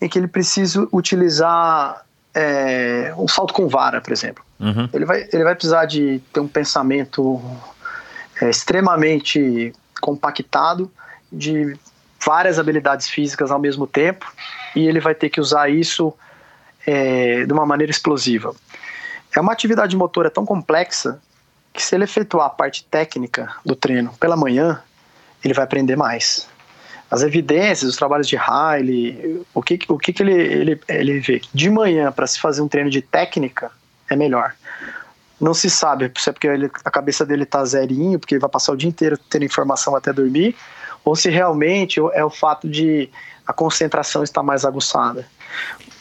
em 0.00 0.08
que 0.08 0.18
ele 0.18 0.26
precisa 0.26 0.88
utilizar 0.92 2.04
é, 2.34 3.12
um 3.16 3.28
salto 3.28 3.52
com 3.52 3.68
vara, 3.68 4.00
por 4.00 4.12
exemplo. 4.12 4.42
Uhum. 4.58 4.88
Ele 4.92 5.04
vai, 5.04 5.28
ele 5.32 5.44
vai 5.44 5.54
precisar 5.54 5.84
de 5.84 6.20
ter 6.32 6.40
um 6.40 6.48
pensamento 6.48 7.40
é, 8.40 8.48
extremamente 8.48 9.72
compactado, 10.00 10.90
de 11.30 11.76
várias 12.24 12.58
habilidades 12.58 13.08
físicas 13.08 13.50
ao 13.50 13.58
mesmo 13.58 13.86
tempo, 13.86 14.30
e 14.74 14.86
ele 14.86 15.00
vai 15.00 15.14
ter 15.14 15.28
que 15.28 15.40
usar 15.40 15.68
isso 15.68 16.12
é, 16.86 17.44
de 17.44 17.52
uma 17.52 17.66
maneira 17.66 17.90
explosiva. 17.90 18.54
É 19.34 19.40
uma 19.40 19.52
atividade 19.52 19.96
motora 19.96 20.30
tão 20.30 20.44
complexa 20.44 21.20
que 21.72 21.82
se 21.82 21.94
ele 21.94 22.04
efetuar 22.04 22.46
a 22.46 22.50
parte 22.50 22.84
técnica 22.84 23.54
do 23.64 23.76
treino 23.76 24.12
pela 24.18 24.36
manhã, 24.36 24.82
ele 25.44 25.54
vai 25.54 25.64
aprender 25.64 25.96
mais. 25.96 26.48
As 27.10 27.22
evidências, 27.22 27.90
os 27.90 27.96
trabalhos 27.96 28.28
de 28.28 28.36
Riley, 28.36 29.44
o 29.54 29.62
que, 29.62 29.78
o 29.88 29.98
que, 29.98 30.12
que 30.12 30.22
ele, 30.22 30.32
ele, 30.32 30.80
ele 30.88 31.20
vê? 31.20 31.40
De 31.52 31.70
manhã, 31.70 32.12
para 32.12 32.26
se 32.26 32.40
fazer 32.40 32.60
um 32.60 32.68
treino 32.68 32.90
de 32.90 33.02
técnica, 33.02 33.70
é 34.08 34.16
melhor. 34.16 34.54
Não 35.40 35.54
se 35.54 35.70
sabe 35.70 36.10
se 36.18 36.28
é 36.28 36.32
porque 36.32 36.46
ele, 36.46 36.70
a 36.84 36.90
cabeça 36.90 37.24
dele 37.24 37.46
tá 37.46 37.64
zerinho, 37.64 38.18
porque 38.18 38.34
ele 38.34 38.40
vai 38.40 38.50
passar 38.50 38.72
o 38.72 38.76
dia 38.76 38.88
inteiro 38.88 39.16
tendo 39.30 39.44
informação 39.44 39.96
até 39.96 40.12
dormir, 40.12 40.54
ou 41.04 41.16
se 41.16 41.30
realmente 41.30 41.98
é 42.12 42.24
o 42.24 42.30
fato 42.30 42.68
de 42.68 43.08
a 43.46 43.52
concentração 43.52 44.22
estar 44.22 44.42
mais 44.42 44.64
aguçada. 44.64 45.26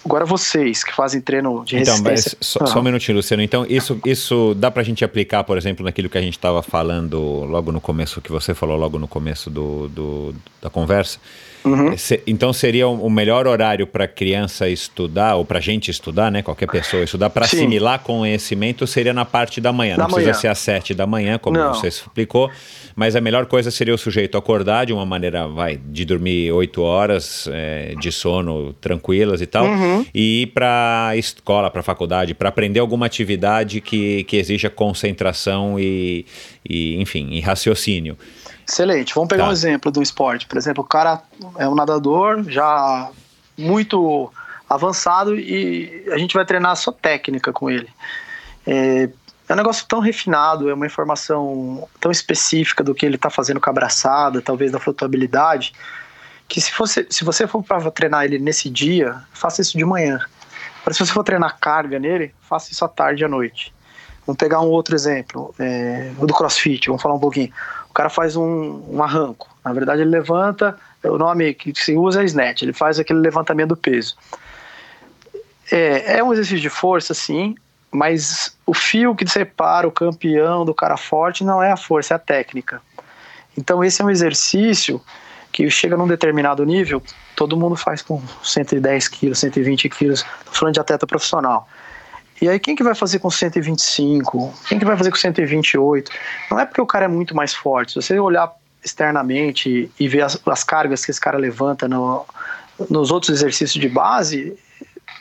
Agora 0.05 0.25
vocês 0.25 0.83
que 0.83 0.93
fazem 0.93 1.19
treino 1.21 1.63
de 1.65 1.77
Então, 1.77 1.93
resistência. 1.95 2.37
mas 2.39 2.47
só, 2.47 2.59
Ah. 2.63 2.67
só 2.67 2.79
um 2.79 2.83
minutinho, 2.83 3.17
Luciano. 3.17 3.41
Então, 3.43 3.65
isso, 3.67 3.99
isso 4.05 4.53
dá 4.55 4.69
pra 4.71 4.83
gente 4.83 5.03
aplicar, 5.03 5.43
por 5.43 5.57
exemplo, 5.57 5.83
naquilo 5.83 6.09
que 6.09 6.17
a 6.17 6.21
gente 6.21 6.37
estava 6.37 6.61
falando 6.61 7.19
logo 7.45 7.71
no 7.71 7.81
começo, 7.81 8.21
que 8.21 8.31
você 8.31 8.53
falou 8.53 8.77
logo 8.77 8.97
no 8.99 9.07
começo 9.07 9.49
do, 9.49 9.87
do- 9.89 10.35
da 10.61 10.69
conversa. 10.69 11.19
Uhum. 11.63 11.93
Então, 12.25 12.53
seria 12.53 12.87
o 12.87 13.09
melhor 13.09 13.45
horário 13.47 13.85
para 13.85 14.07
criança 14.07 14.69
estudar, 14.69 15.35
ou 15.35 15.43
para 15.43 15.59
gente 15.59 15.91
estudar, 15.91 16.31
né? 16.31 16.41
Qualquer 16.41 16.67
pessoa 16.67 17.03
estudar, 17.03 17.29
para 17.29 17.45
Sim. 17.45 17.57
assimilar 17.57 17.99
conhecimento, 17.99 18.87
seria 18.87 19.13
na 19.13 19.25
parte 19.25 19.59
da 19.59 19.73
manhã. 19.73 19.97
Da 19.97 20.03
Não 20.03 20.07
precisa 20.07 20.31
manhã. 20.31 20.39
ser 20.39 20.47
às 20.47 20.59
sete 20.59 20.93
da 20.93 21.05
manhã, 21.05 21.37
como 21.37 21.57
Não. 21.57 21.73
você 21.73 21.87
explicou. 21.87 22.49
Mas 22.95 23.15
a 23.15 23.21
melhor 23.21 23.45
coisa 23.45 23.71
seria 23.71 23.93
o 23.93 23.97
sujeito 23.97 24.37
acordar 24.37 24.85
de 24.85 24.93
uma 24.93 25.05
maneira, 25.05 25.47
vai, 25.47 25.77
de 25.77 26.05
dormir 26.05 26.51
oito 26.51 26.81
horas 26.81 27.47
é, 27.51 27.93
de 27.99 28.11
sono 28.11 28.73
tranquilas 28.73 29.41
e 29.41 29.45
tal, 29.45 29.65
Uhum. 29.65 30.05
e 30.13 30.41
ir 30.43 30.47
para 30.47 31.11
escola, 31.15 31.69
para 31.69 31.83
faculdade, 31.83 32.33
para 32.33 32.49
aprender 32.49 32.79
alguma 32.79 33.05
atividade 33.05 33.79
que, 33.81 34.23
que 34.25 34.37
exija 34.37 34.69
concentração 34.69 35.79
e, 35.79 36.25
e, 36.67 36.95
enfim, 37.01 37.29
e 37.31 37.39
raciocínio. 37.39 38.17
Excelente. 38.69 39.15
Vamos 39.15 39.29
pegar 39.29 39.45
Tá. 39.45 39.49
um 39.49 39.51
exemplo 39.51 39.91
do 39.91 40.01
esporte. 40.01 40.45
Por 40.45 40.57
exemplo, 40.57 40.83
o 40.83 40.87
cara 40.87 41.21
é 41.57 41.67
um 41.67 41.73
nadador 41.73 42.43
já 42.47 43.09
muito 43.57 44.31
avançado 44.69 45.35
e 45.35 46.05
a 46.11 46.17
gente 46.19 46.35
vai 46.35 46.45
treinar 46.45 46.75
só 46.75 46.91
técnica 46.91 47.51
com 47.51 47.69
ele. 47.69 47.89
É, 48.67 49.09
é 49.47 49.53
um 49.53 49.55
negócio 49.55 49.87
tão 49.87 49.99
refinado, 49.99 50.69
é 50.69 50.73
uma 50.75 50.85
informação 50.85 51.87
tão 51.99 52.11
específica 52.11 52.83
do 52.83 52.93
que 52.93 53.03
ele 53.03 53.15
está 53.15 53.31
fazendo 53.31 53.59
com 53.59 53.67
a 53.67 53.71
abraçada, 53.71 54.39
talvez 54.39 54.71
da 54.71 54.79
flutuabilidade, 54.79 55.73
que 56.47 56.61
se 56.61 56.71
você, 56.77 57.07
se 57.09 57.23
você 57.23 57.47
for 57.47 57.63
para 57.63 57.89
treinar 57.89 58.25
ele 58.25 58.37
nesse 58.37 58.69
dia, 58.69 59.23
faça 59.33 59.61
isso 59.61 59.75
de 59.75 59.83
manhã. 59.83 60.19
Agora, 60.81 60.93
se 60.93 60.99
você 60.99 61.11
for 61.11 61.23
treinar 61.23 61.57
carga 61.59 61.97
nele, 61.97 62.33
faça 62.41 62.71
isso 62.71 62.85
à 62.85 62.87
tarde 62.87 63.23
e 63.23 63.25
à 63.25 63.27
noite. 63.27 63.73
Vamos 64.27 64.37
pegar 64.37 64.61
um 64.61 64.67
outro 64.67 64.93
exemplo, 64.93 65.55
é, 65.57 66.11
o 66.19 66.27
do 66.27 66.33
crossfit, 66.35 66.85
vamos 66.85 67.01
falar 67.01 67.15
um 67.15 67.19
pouquinho. 67.19 67.51
Cara 67.99 68.09
faz 68.09 68.37
um, 68.37 68.81
um 68.89 69.03
arranco. 69.03 69.53
Na 69.61 69.73
verdade, 69.73 70.03
ele 70.03 70.09
levanta, 70.09 70.77
o 71.03 71.17
nome 71.17 71.53
que 71.53 71.73
se 71.75 71.97
usa 71.97 72.21
é 72.21 72.23
snatch, 72.23 72.61
ele 72.61 72.71
faz 72.71 72.97
aquele 72.97 73.19
levantamento 73.19 73.67
do 73.67 73.75
peso. 73.75 74.15
É, 75.69 76.19
é 76.19 76.23
um 76.23 76.31
exercício 76.31 76.61
de 76.61 76.69
força, 76.69 77.13
sim, 77.13 77.55
mas 77.91 78.57
o 78.65 78.73
fio 78.73 79.13
que 79.13 79.27
separa 79.27 79.85
o 79.85 79.91
campeão 79.91 80.63
do 80.63 80.73
cara 80.73 80.95
forte 80.95 81.43
não 81.43 81.61
é 81.61 81.73
a 81.73 81.75
força, 81.75 82.13
é 82.13 82.15
a 82.15 82.19
técnica. 82.19 82.81
Então, 83.57 83.83
esse 83.83 84.01
é 84.01 84.05
um 84.05 84.09
exercício 84.09 85.01
que 85.51 85.69
chega 85.69 85.97
num 85.97 86.07
determinado 86.07 86.63
nível, 86.63 87.03
todo 87.35 87.57
mundo 87.57 87.75
faz 87.75 88.01
com 88.01 88.23
110 88.41 89.09
quilos, 89.09 89.39
120 89.39 89.89
quilos, 89.89 90.23
tô 90.45 90.53
falando 90.53 90.73
de 90.73 90.79
atleta 90.79 91.05
profissional. 91.05 91.67
E 92.41 92.47
aí 92.47 92.59
quem 92.59 92.75
que 92.75 92.83
vai 92.83 92.95
fazer 92.95 93.19
com 93.19 93.29
125? 93.29 94.53
Quem 94.67 94.79
que 94.79 94.85
vai 94.85 94.95
fazer 94.95 95.11
com 95.11 95.17
128? 95.17 96.11
Não 96.49 96.59
é 96.59 96.65
porque 96.65 96.81
o 96.81 96.85
cara 96.85 97.05
é 97.05 97.07
muito 97.07 97.35
mais 97.35 97.53
forte. 97.53 97.93
Se 97.93 98.01
você 98.01 98.19
olhar 98.19 98.51
externamente 98.83 99.91
e 99.99 100.07
ver 100.07 100.21
as, 100.21 100.39
as 100.45 100.63
cargas 100.63 101.03
que 101.05 101.11
esse 101.11 101.19
cara 101.19 101.37
levanta 101.37 101.87
no- 101.87 102.25
nos 102.89 103.11
outros 103.11 103.29
exercícios 103.37 103.73
de 103.81 103.89
base, 103.89 104.57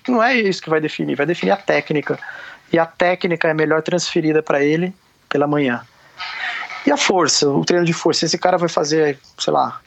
não 0.07 0.23
é 0.23 0.35
isso 0.37 0.63
que 0.63 0.71
vai 0.71 0.81
definir. 0.81 1.17
Vai 1.17 1.27
definir 1.27 1.51
a 1.51 1.57
técnica. 1.57 2.19
E 2.73 2.79
a 2.79 2.87
técnica 2.87 3.49
é 3.49 3.55
melhor 3.55 3.83
transferida 3.83 4.43
para 4.43 4.63
ele 4.63 4.95
pela 5.29 5.47
manhã. 5.47 5.83
E 6.87 6.93
a 6.93 6.97
força, 6.97 7.49
o 7.49 7.65
treino 7.65 7.85
de 7.85 7.93
força. 7.93 8.25
Esse 8.25 8.39
cara 8.39 8.57
vai 8.57 8.69
fazer, 8.69 9.19
sei 9.39 9.53
lá, 9.53 9.81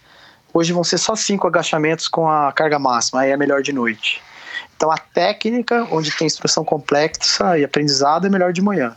hoje 0.54 0.74
vão 0.74 0.84
ser 0.84 0.98
só 0.98 1.16
cinco 1.16 1.48
agachamentos 1.48 2.08
com 2.08 2.28
a 2.28 2.52
carga 2.52 2.78
máxima, 2.78 3.22
aí 3.22 3.32
é 3.32 3.38
melhor 3.38 3.62
de 3.62 3.72
noite. 3.72 4.22
Então 4.82 4.92
a 4.92 4.98
técnica, 4.98 5.88
onde 5.92 6.10
tem 6.10 6.26
instrução 6.26 6.66
complexa 6.66 7.56
e 7.56 7.64
aprendizado, 7.64 8.26
é 8.26 8.30
melhor 8.32 8.52
de 8.52 8.64
manhã. 8.64 8.96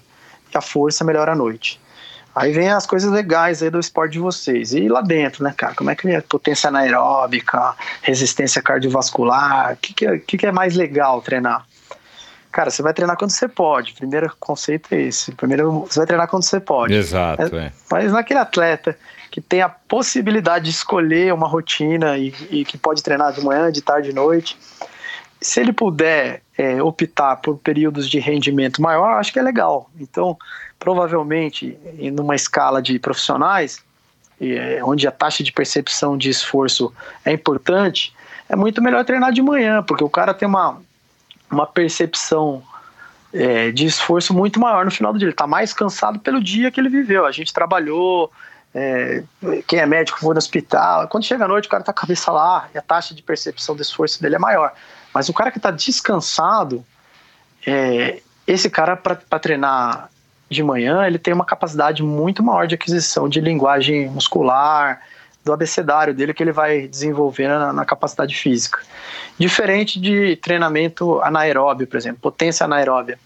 E 0.50 0.56
a 0.56 0.62
força 0.62 1.04
é 1.04 1.06
melhor 1.06 1.28
à 1.28 1.34
noite. 1.34 1.78
Aí 2.34 2.54
vem 2.54 2.70
as 2.70 2.86
coisas 2.86 3.12
legais 3.12 3.62
aí 3.62 3.68
do 3.68 3.78
esporte 3.78 4.12
de 4.12 4.18
vocês. 4.18 4.72
E 4.72 4.88
lá 4.88 5.02
dentro, 5.02 5.44
né, 5.44 5.52
cara? 5.54 5.74
Como 5.74 5.90
é 5.90 5.94
que 5.94 6.08
é 6.08 6.22
potência 6.22 6.68
anaeróbica, 6.68 7.74
resistência 8.00 8.62
cardiovascular? 8.62 9.74
O 9.74 9.76
que, 9.76 9.92
que, 9.92 10.06
é, 10.06 10.18
que, 10.18 10.38
que 10.38 10.46
é 10.46 10.52
mais 10.52 10.74
legal 10.74 11.20
treinar? 11.20 11.66
Cara, 12.50 12.70
você 12.70 12.80
vai 12.80 12.94
treinar 12.94 13.18
quando 13.18 13.32
você 13.32 13.46
pode. 13.46 13.92
Primeiro 13.92 14.34
conceito 14.40 14.88
é 14.94 15.02
esse. 15.02 15.32
Primeiro, 15.32 15.80
você 15.80 16.00
vai 16.00 16.06
treinar 16.06 16.28
quando 16.28 16.44
você 16.44 16.60
pode. 16.60 16.94
Exato, 16.94 17.54
é. 17.58 17.70
Mas 17.90 18.10
naquele 18.10 18.40
atleta 18.40 18.96
que 19.30 19.42
tem 19.42 19.60
a 19.60 19.68
possibilidade 19.68 20.64
de 20.64 20.70
escolher 20.70 21.34
uma 21.34 21.46
rotina 21.46 22.16
e, 22.16 22.32
e 22.50 22.64
que 22.64 22.78
pode 22.78 23.02
treinar 23.02 23.34
de 23.34 23.42
manhã, 23.42 23.70
de 23.70 23.82
tarde, 23.82 24.08
de 24.08 24.14
noite, 24.14 24.56
se 25.44 25.60
ele 25.60 25.74
puder 25.74 26.40
é, 26.56 26.82
optar 26.82 27.36
por 27.36 27.58
períodos 27.58 28.08
de 28.08 28.18
rendimento 28.18 28.80
maior, 28.80 29.18
acho 29.18 29.30
que 29.30 29.38
é 29.38 29.42
legal. 29.42 29.90
Então, 30.00 30.38
provavelmente, 30.78 31.78
em 31.98 32.10
numa 32.10 32.34
escala 32.34 32.80
de 32.80 32.98
profissionais, 32.98 33.84
é, 34.40 34.80
onde 34.82 35.06
a 35.06 35.10
taxa 35.10 35.44
de 35.44 35.52
percepção 35.52 36.16
de 36.16 36.30
esforço 36.30 36.90
é 37.26 37.30
importante, 37.30 38.14
é 38.48 38.56
muito 38.56 38.80
melhor 38.80 39.04
treinar 39.04 39.32
de 39.32 39.42
manhã, 39.42 39.82
porque 39.82 40.02
o 40.02 40.08
cara 40.08 40.32
tem 40.32 40.48
uma, 40.48 40.80
uma 41.50 41.66
percepção 41.66 42.62
é, 43.30 43.70
de 43.70 43.84
esforço 43.84 44.32
muito 44.32 44.58
maior 44.58 44.86
no 44.86 44.90
final 44.90 45.12
do 45.12 45.18
dia. 45.18 45.26
Ele 45.26 45.32
está 45.32 45.46
mais 45.46 45.74
cansado 45.74 46.18
pelo 46.20 46.42
dia 46.42 46.70
que 46.70 46.80
ele 46.80 46.88
viveu. 46.88 47.26
A 47.26 47.32
gente 47.32 47.52
trabalhou, 47.52 48.32
é, 48.74 49.22
quem 49.66 49.78
é 49.78 49.84
médico 49.84 50.18
foi 50.18 50.32
no 50.32 50.38
hospital. 50.38 51.06
Quando 51.08 51.24
chega 51.24 51.44
à 51.44 51.48
noite, 51.48 51.66
o 51.66 51.70
cara 51.70 51.84
tá 51.84 51.92
com 51.92 51.98
a 51.98 52.00
cabeça 52.00 52.32
lá 52.32 52.66
e 52.74 52.78
a 52.78 52.82
taxa 52.82 53.14
de 53.14 53.22
percepção 53.22 53.76
do 53.76 53.82
esforço 53.82 54.22
dele 54.22 54.36
é 54.36 54.38
maior. 54.38 54.72
Mas 55.14 55.28
o 55.28 55.32
cara 55.32 55.52
que 55.52 55.58
está 55.58 55.70
descansado, 55.70 56.84
é, 57.64 58.20
esse 58.46 58.68
cara 58.68 58.96
para 58.96 59.38
treinar 59.38 60.10
de 60.50 60.62
manhã, 60.62 61.06
ele 61.06 61.18
tem 61.18 61.32
uma 61.32 61.44
capacidade 61.44 62.02
muito 62.02 62.42
maior 62.42 62.66
de 62.66 62.74
aquisição 62.74 63.28
de 63.28 63.40
linguagem 63.40 64.08
muscular, 64.08 65.00
do 65.44 65.52
abecedário 65.52 66.14
dele 66.14 66.32
que 66.32 66.42
ele 66.42 66.52
vai 66.52 66.88
desenvolver 66.88 67.46
na, 67.48 67.72
na, 67.72 67.84
capacidade 67.84 68.34
física. 68.34 68.80
Diferente 69.38 70.00
de 70.00 70.36
treinamento 70.36 71.20
anaeróbio, 71.22 71.86
por 71.86 71.96
exemplo, 71.96 72.18
potência 72.20 72.64
anaeróbia. 72.64 73.18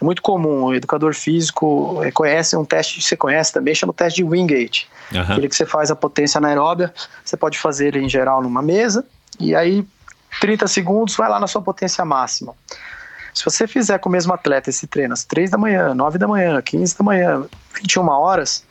É 0.00 0.04
muito 0.04 0.20
comum, 0.20 0.64
o 0.64 0.74
educador 0.74 1.14
físico 1.14 2.02
conhece 2.12 2.54
um 2.56 2.64
teste, 2.64 3.00
você 3.00 3.16
conhece 3.16 3.52
também, 3.52 3.74
chama 3.74 3.92
o 3.92 3.94
teste 3.94 4.22
de 4.22 4.24
Wingate. 4.28 4.86
Uhum. 5.12 5.22
Aquele 5.22 5.48
que 5.48 5.56
você 5.56 5.64
faz 5.64 5.90
a 5.90 5.96
potência 5.96 6.36
anaeróbia, 6.36 6.92
você 7.24 7.36
pode 7.36 7.58
fazer 7.58 7.88
ele 7.88 8.04
em 8.04 8.08
geral 8.08 8.42
numa 8.42 8.60
mesa, 8.60 9.06
e 9.40 9.54
aí 9.54 9.86
30 10.40 10.66
segundos 10.66 11.16
vai 11.16 11.28
lá 11.28 11.40
na 11.40 11.46
sua 11.46 11.62
potência 11.62 12.04
máxima. 12.04 12.54
Se 13.32 13.44
você 13.44 13.66
fizer 13.66 13.98
com 13.98 14.08
o 14.08 14.12
mesmo 14.12 14.32
atleta 14.32 14.70
esse 14.70 14.86
treino 14.86 15.12
às 15.12 15.24
3 15.24 15.50
da 15.50 15.58
manhã, 15.58 15.94
9 15.94 16.16
da 16.18 16.26
manhã, 16.26 16.60
15 16.62 16.96
da 16.96 17.04
manhã, 17.04 17.44
21 17.74 18.08
horas, 18.08 18.64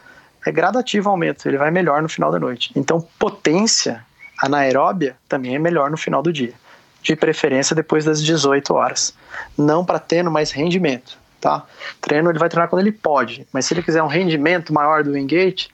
é 0.46 0.52
gradativo 0.52 1.08
o 1.08 1.12
aumento, 1.12 1.48
ele 1.48 1.58
vai 1.58 1.70
melhor 1.70 2.02
no 2.02 2.10
final 2.10 2.32
da 2.32 2.40
noite. 2.40 2.72
Então, 2.76 3.06
potência 3.20 4.04
anaeróbia 4.42 5.16
também 5.30 5.56
é 5.56 5.60
melhor 5.60 5.90
no 5.90 5.98
final 5.98 6.22
do 6.22 6.34
dia, 6.34 6.54
de 7.02 7.16
preferência 7.16 7.76
depois 7.76 8.06
das 8.06 8.24
18 8.24 8.74
horas. 8.74 9.14
Não 9.58 9.86
para 9.86 10.00
tendo 10.00 10.32
mais 10.32 10.52
rendimento, 10.52 11.18
tá? 11.40 11.64
Treino 12.02 12.30
ele 12.30 12.40
vai 12.40 12.50
treinar 12.50 12.70
quando 12.70 12.82
ele 12.82 12.92
pode, 12.92 13.48
mas 13.54 13.66
se 13.66 13.74
ele 13.74 13.84
quiser 13.84 14.02
um 14.02 14.08
rendimento 14.08 14.74
maior 14.74 15.04
do 15.04 15.18
engate, 15.18 15.70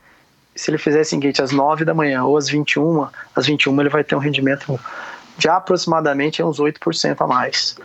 se 0.56 0.70
ele 0.70 0.78
fizer 0.78 1.02
esse 1.02 1.16
engate 1.16 1.42
às 1.42 1.52
9 1.52 1.86
da 1.86 1.94
manhã 1.94 2.24
ou 2.24 2.38
às 2.38 2.50
21, 2.50 3.08
às 3.36 3.46
21 3.46 3.80
ele 3.80 3.90
vai 3.90 4.04
ter 4.04 4.16
um 4.16 4.20
rendimento 4.20 4.80
de 5.38 5.50
aproximadamente 5.50 6.44
uns 6.44 6.58
8% 6.60 7.16
a 7.20 7.28
mais. 7.28 7.76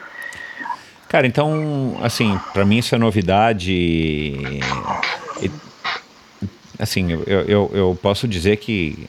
Cara, 1.08 1.26
então, 1.26 1.98
assim, 2.02 2.38
para 2.52 2.64
mim 2.64 2.78
isso 2.78 2.94
é 2.94 2.98
novidade. 2.98 4.60
Assim, 6.78 7.12
eu, 7.12 7.42
eu, 7.42 7.70
eu 7.72 7.98
posso 8.02 8.26
dizer 8.26 8.56
que 8.56 9.08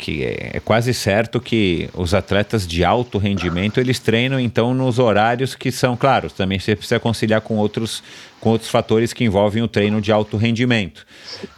que 0.00 0.24
é, 0.24 0.50
é 0.54 0.60
quase 0.60 0.92
certo 0.92 1.40
que 1.40 1.88
os 1.94 2.14
atletas 2.14 2.66
de 2.66 2.84
alto 2.84 3.18
rendimento 3.18 3.78
eles 3.78 3.98
treinam 3.98 4.40
então 4.40 4.74
nos 4.74 4.98
horários 4.98 5.54
que 5.54 5.70
são 5.70 5.96
claro 5.96 6.30
também 6.30 6.58
você 6.58 6.74
precisa 6.74 6.98
conciliar 6.98 7.40
com 7.40 7.56
outros 7.56 8.02
com 8.40 8.50
outros 8.50 8.70
fatores 8.70 9.12
que 9.12 9.22
envolvem 9.22 9.62
o 9.62 9.68
treino 9.68 10.00
de 10.00 10.10
alto 10.10 10.36
rendimento 10.36 11.06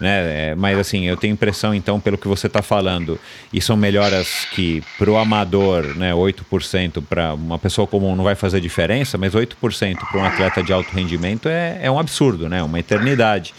né? 0.00 0.50
É, 0.50 0.54
mas 0.54 0.78
assim 0.78 1.06
eu 1.06 1.16
tenho 1.16 1.32
impressão 1.32 1.74
então 1.74 1.98
pelo 2.00 2.18
que 2.18 2.28
você 2.28 2.48
está 2.48 2.60
falando 2.60 3.18
e 3.52 3.60
são 3.60 3.76
melhoras 3.76 4.46
que 4.52 4.82
para 4.98 5.10
o 5.10 5.16
amador 5.16 5.96
né 5.96 6.12
8% 6.12 7.02
para 7.08 7.34
uma 7.34 7.58
pessoa 7.58 7.86
comum 7.86 8.14
não 8.16 8.24
vai 8.24 8.34
fazer 8.34 8.60
diferença 8.60 9.16
mas 9.16 9.32
8% 9.32 9.54
para 10.10 10.20
um 10.20 10.24
atleta 10.24 10.62
de 10.62 10.72
alto 10.72 10.90
rendimento 10.92 11.48
é, 11.48 11.78
é 11.82 11.90
um 11.90 11.98
absurdo 11.98 12.48
né? 12.48 12.62
Uma 12.62 12.78
eternidade. 12.78 13.54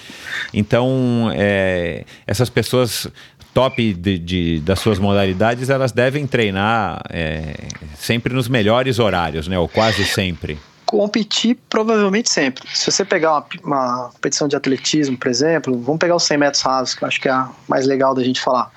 Então 0.54 1.32
é, 1.34 2.06
essas 2.28 2.50
pessoas 2.50 3.08
top 3.54 3.94
de, 3.94 4.18
de, 4.18 4.60
das 4.62 4.80
suas 4.80 4.98
modalidades, 4.98 5.70
elas 5.70 5.92
devem 5.92 6.26
treinar 6.26 7.02
é, 7.10 7.56
sempre 7.96 8.34
nos 8.34 8.48
melhores 8.48 9.00
horários, 9.00 9.48
né? 9.48 9.58
Ou 9.60 9.70
quase 9.70 10.04
sempre. 10.06 10.60
Competir 10.86 11.58
provavelmente 11.70 12.30
sempre. 12.30 12.68
Se 12.74 12.92
você 12.92 13.06
pegar 13.06 13.32
uma, 13.32 13.46
uma 13.64 14.10
competição 14.14 14.48
de 14.48 14.56
atletismo, 14.56 15.18
por 15.18 15.28
exemplo, 15.28 15.80
vamos 15.80 16.00
pegar 16.00 16.16
os 16.16 16.24
100 16.24 16.38
metros 16.38 16.64
rasos, 16.64 16.96
que 16.96 17.04
eu 17.04 17.08
acho 17.08 17.22
que 17.22 17.28
é 17.28 17.32
a 17.32 17.50
mais 17.68 17.86
legal 17.86 18.14
da 18.14 18.24
gente 18.24 18.42
falar. 18.42 18.72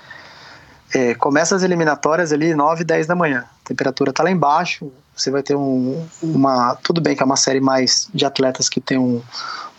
É, 0.95 1.15
começa 1.15 1.57
as 1.57 1.63
eliminatórias 1.63 2.33
ali 2.33 2.55
9, 2.55 2.85
10 2.85 3.07
da 3.07 3.15
manhã. 3.15 3.45
A 3.65 3.69
temperatura 3.69 4.13
tá 4.13 4.23
lá 4.23 4.31
embaixo. 4.31 4.91
Você 5.15 5.31
vai 5.31 5.43
ter 5.43 5.57
um, 5.57 6.07
uma. 6.23 6.77
Tudo 6.83 7.01
bem 7.01 7.17
que 7.17 7.23
é 7.23 7.27
uma 7.27 7.37
série 7.37 7.61
mais 7.61 8.09
de 8.15 8.25
atletas 8.25 8.69
que 8.69 8.81
tem 8.81 8.99
um, 8.99 9.23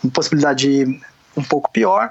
uma 0.02 0.12
possibilidade 0.12 1.00
um 1.36 1.42
pouco 1.42 1.70
pior, 1.70 2.10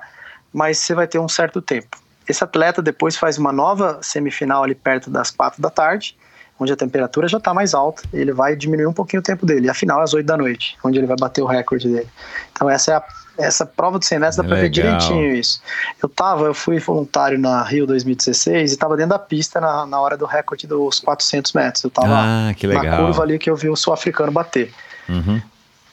mas 0.53 0.77
você 0.77 0.95
vai 0.95 1.05
ter 1.07 1.19
um 1.19 1.27
certo 1.27 1.61
tempo. 1.61 1.97
Esse 2.27 2.43
atleta 2.43 2.81
depois 2.81 3.15
faz 3.15 3.37
uma 3.37 3.51
nova 3.51 3.99
semifinal 4.01 4.63
ali 4.63 4.75
perto 4.75 5.09
das 5.09 5.31
quatro 5.31 5.61
da 5.61 5.69
tarde, 5.69 6.15
onde 6.59 6.73
a 6.73 6.75
temperatura 6.75 7.27
já 7.27 7.37
está 7.37 7.53
mais 7.53 7.73
alta, 7.73 8.03
ele 8.11 8.33
vai 8.33 8.55
diminuir 8.55 8.87
um 8.87 8.93
pouquinho 8.93 9.19
o 9.19 9.23
tempo 9.23 9.45
dele. 9.45 9.67
E 9.67 9.69
a 9.69 9.73
final 9.73 10.01
é 10.01 10.03
às 10.03 10.13
8 10.13 10.25
da 10.25 10.35
noite, 10.35 10.75
onde 10.83 10.97
ele 10.97 11.07
vai 11.07 11.15
bater 11.17 11.41
o 11.41 11.45
recorde 11.45 11.87
dele. 11.87 12.07
Então 12.51 12.69
essa 12.69 12.91
é 12.91 12.95
a, 12.95 13.03
essa 13.37 13.65
prova 13.65 13.99
do 13.99 14.05
100 14.05 14.19
metros 14.19 14.37
dá 14.37 14.43
para 14.43 14.55
ver 14.55 14.69
direitinho 14.69 15.35
isso. 15.35 15.61
Eu 16.01 16.09
tava, 16.09 16.45
eu 16.45 16.53
fui 16.53 16.79
voluntário 16.79 17.37
na 17.37 17.63
Rio 17.63 17.85
2016 17.85 18.71
e 18.71 18.73
estava 18.73 18.97
dentro 18.97 19.11
da 19.11 19.19
pista 19.19 19.61
na, 19.61 19.85
na 19.85 19.99
hora 19.99 20.17
do 20.17 20.25
recorde 20.25 20.65
dos 20.65 20.99
400 20.99 21.53
metros. 21.53 21.83
Eu 21.83 21.91
tava 21.91 22.13
ah, 22.13 22.47
na 22.47 22.97
curva 22.97 23.23
ali 23.23 23.37
que 23.37 23.49
eu 23.49 23.55
vi 23.55 23.69
o 23.69 23.75
sul-africano 23.75 24.31
bater. 24.31 24.73
Uhum. 25.07 25.39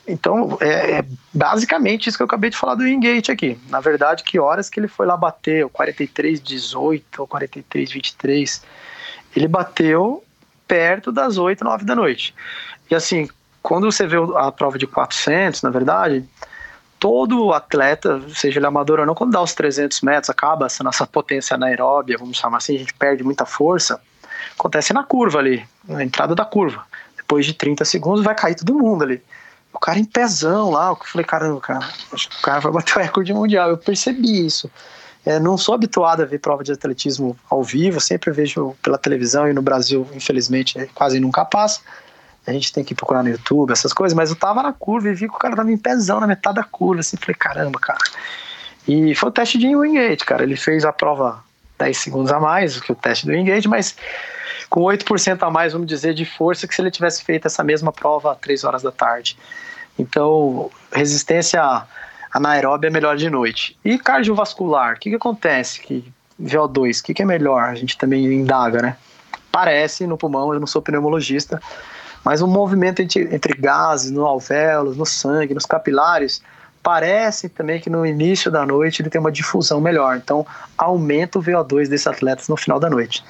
Então, 0.07 0.59
é, 0.61 0.99
é, 0.99 1.05
basicamente 1.33 2.09
isso 2.09 2.19
que 2.19 2.23
eu 2.23 2.27
acabei 2.27 2.51
de 2.51 2.57
falar 2.57 2.75
do 2.75 2.85
Wingate 2.85 3.33
aqui. 3.33 3.59
Na 3.69 3.81
verdade, 3.81 4.23
que 4.23 4.39
horas 4.39 4.69
que 4.69 4.79
ele 4.79 4.89
foi 4.89 5.07
lá 5.07 5.17
bater, 5.17 5.65
o 5.65 5.71
43,18 5.71 7.03
ou 7.19 7.27
43,23, 7.27 8.63
ele 9.35 9.49
bateu 9.49 10.23
perto 10.69 11.11
das 11.11 11.39
8, 11.39 11.65
9 11.65 11.85
da 11.85 11.95
noite. 11.95 12.35
E 12.91 12.95
assim, 12.95 13.29
quando 13.63 13.91
você 13.91 14.07
vê 14.07 14.17
a 14.37 14.53
prova 14.53 14.79
de 14.79 14.87
400, 14.87 15.63
na 15.63 15.71
verdade, 15.71 16.29
todo 16.99 17.53
atleta, 17.53 18.21
seja 18.29 18.59
ele 18.59 18.67
amador 18.67 19.01
ou 19.01 19.07
não, 19.07 19.15
quando 19.15 19.33
dá 19.33 19.41
os 19.41 19.55
300 19.55 20.03
metros, 20.03 20.29
acaba 20.29 20.67
essa 20.67 20.85
nossa 20.85 21.07
potência 21.07 21.55
anaeróbia, 21.55 22.19
vamos 22.19 22.37
chamar 22.37 22.59
assim, 22.59 22.77
a 22.77 22.79
gente 22.79 22.93
perde 22.95 23.25
muita 23.25 23.47
força, 23.47 23.99
acontece 24.59 24.93
na 24.93 25.03
curva 25.03 25.39
ali, 25.39 25.67
na 25.89 26.05
entrada 26.05 26.35
da 26.35 26.45
curva. 26.45 26.85
Depois 27.17 27.47
de 27.47 27.55
30 27.55 27.87
segundos 27.87 28.23
vai 28.23 28.35
cair 28.35 28.55
todo 28.55 28.75
mundo 28.75 29.05
ali 29.05 29.23
o 29.75 29.79
cara 29.79 29.99
em 29.99 30.05
pezão 30.05 30.71
lá, 30.71 30.89
eu 30.91 30.97
falei, 31.05 31.27
caramba, 31.27 31.61
cara, 31.61 31.89
acho 32.13 32.29
que 32.29 32.39
o 32.39 32.43
cara 32.43 32.61
vai 32.61 32.73
bater 32.73 32.97
o 32.97 33.01
recorde 33.01 33.35
mundial. 33.35 33.71
Eu 33.71 33.77
percebi 33.77 34.47
isso. 34.47 34.71
É, 35.27 35.41
não 35.41 35.57
sou 35.57 35.75
habituado 35.75 36.23
a 36.23 36.27
ver 36.27 36.39
prova 36.39 36.63
de 36.63 36.71
atletismo 36.71 37.37
ao 37.51 37.63
vivo, 37.63 38.01
sempre 38.01 38.31
vejo 38.31 38.77
pela 38.83 38.99
televisão 38.99 39.49
e 39.49 39.53
no 39.53 39.63
Brasil, 39.63 40.07
infelizmente, 40.15 40.91
quase 40.95 41.19
nunca 41.19 41.45
passa. 41.45 41.81
A 42.47 42.53
gente 42.53 42.73
tem 42.73 42.85
que 42.85 42.95
procurar 42.95 43.23
no 43.23 43.31
YouTube, 43.31 43.73
essas 43.73 43.93
coisas, 43.93 44.15
mas 44.15 44.29
eu 44.29 44.37
tava 44.37 44.63
na 44.63 44.73
curva 44.73 45.09
e 45.09 45.15
vi 45.15 45.27
que 45.27 45.35
o 45.35 45.39
cara 45.39 45.57
tava 45.57 45.73
em 45.73 45.79
pezão 45.79 46.21
na 46.21 46.27
metade 46.27 46.57
da 46.57 46.65
curva, 46.65 47.01
assim, 47.01 47.17
falei, 47.17 47.35
caramba, 47.35 47.81
cara. 47.81 47.99
E 48.87 49.15
foi 49.15 49.31
o 49.31 49.33
teste 49.33 49.57
de 49.57 49.75
Wingate, 49.75 50.27
cara. 50.27 50.43
Ele 50.43 50.57
fez 50.57 50.85
a 50.85 50.93
prova 50.93 51.43
10 51.79 51.97
segundos 51.97 52.31
a 52.31 52.39
mais 52.39 52.79
que 52.79 52.93
o 52.93 52.95
teste 52.95 53.25
do 53.25 53.33
Wingate, 53.33 53.67
mas 53.67 53.97
com 54.69 54.83
8% 54.83 55.43
a 55.43 55.51
mais, 55.51 55.73
vamos 55.73 55.89
dizer, 55.89 56.13
de 56.13 56.27
força 56.27 56.69
que 56.69 56.75
se 56.75 56.83
ele 56.83 56.91
tivesse 56.91 57.25
feito 57.25 57.47
essa 57.47 57.65
mesma 57.65 57.91
prova 57.91 58.33
às 58.33 58.39
3 58.39 58.63
horas 58.65 58.83
da 58.83 58.93
tarde. 58.93 59.39
Então, 59.99 60.71
resistência 60.93 61.85
anaeróbia 62.33 62.89
é 62.89 62.91
melhor 62.91 63.17
de 63.17 63.31
noite. 63.31 63.79
E 63.85 63.99
cardiovascular, 63.99 64.97
o 64.97 64.99
que, 64.99 65.11
que 65.11 65.17
acontece? 65.17 65.81
Que 65.81 66.13
VO2, 66.41 67.01
o 67.01 67.05
que, 67.05 67.15
que 67.15 67.23
é 67.23 67.25
melhor? 67.25 67.65
A 67.65 67.75
gente 67.75 67.97
também 67.97 68.25
indaga, 68.25 68.83
né? 68.83 68.97
Parece 69.53 70.07
no 70.07 70.19
pulmão, 70.19 70.53
eu 70.53 70.59
não 70.59 70.67
sou 70.67 70.83
pneumologista, 70.83 71.63
mas 72.25 72.43
o 72.43 72.47
movimento 72.47 73.01
entre, 73.01 73.33
entre 73.33 73.55
gases, 73.55 74.11
no 74.11 74.27
alvéolos, 74.27 74.97
no 74.97 75.07
sangue, 75.07 75.55
nos 75.55 75.65
capilares, 75.65 76.43
parece 76.83 77.49
também 77.49 77.81
que 77.81 77.89
no 77.89 78.05
início 78.05 78.51
da 78.51 78.67
noite 78.67 79.01
ele 79.01 79.11
tem 79.11 79.21
uma 79.21 79.31
difusão 79.31 79.81
melhor. 79.81 80.17
Então, 80.17 80.45
aumenta 80.77 81.39
o 81.39 81.43
VO2 81.43 81.89
desses 81.89 82.07
atletas 82.07 82.49
no 82.49 82.57
final 82.57 82.81
da 82.81 82.91
noite. 82.91 83.25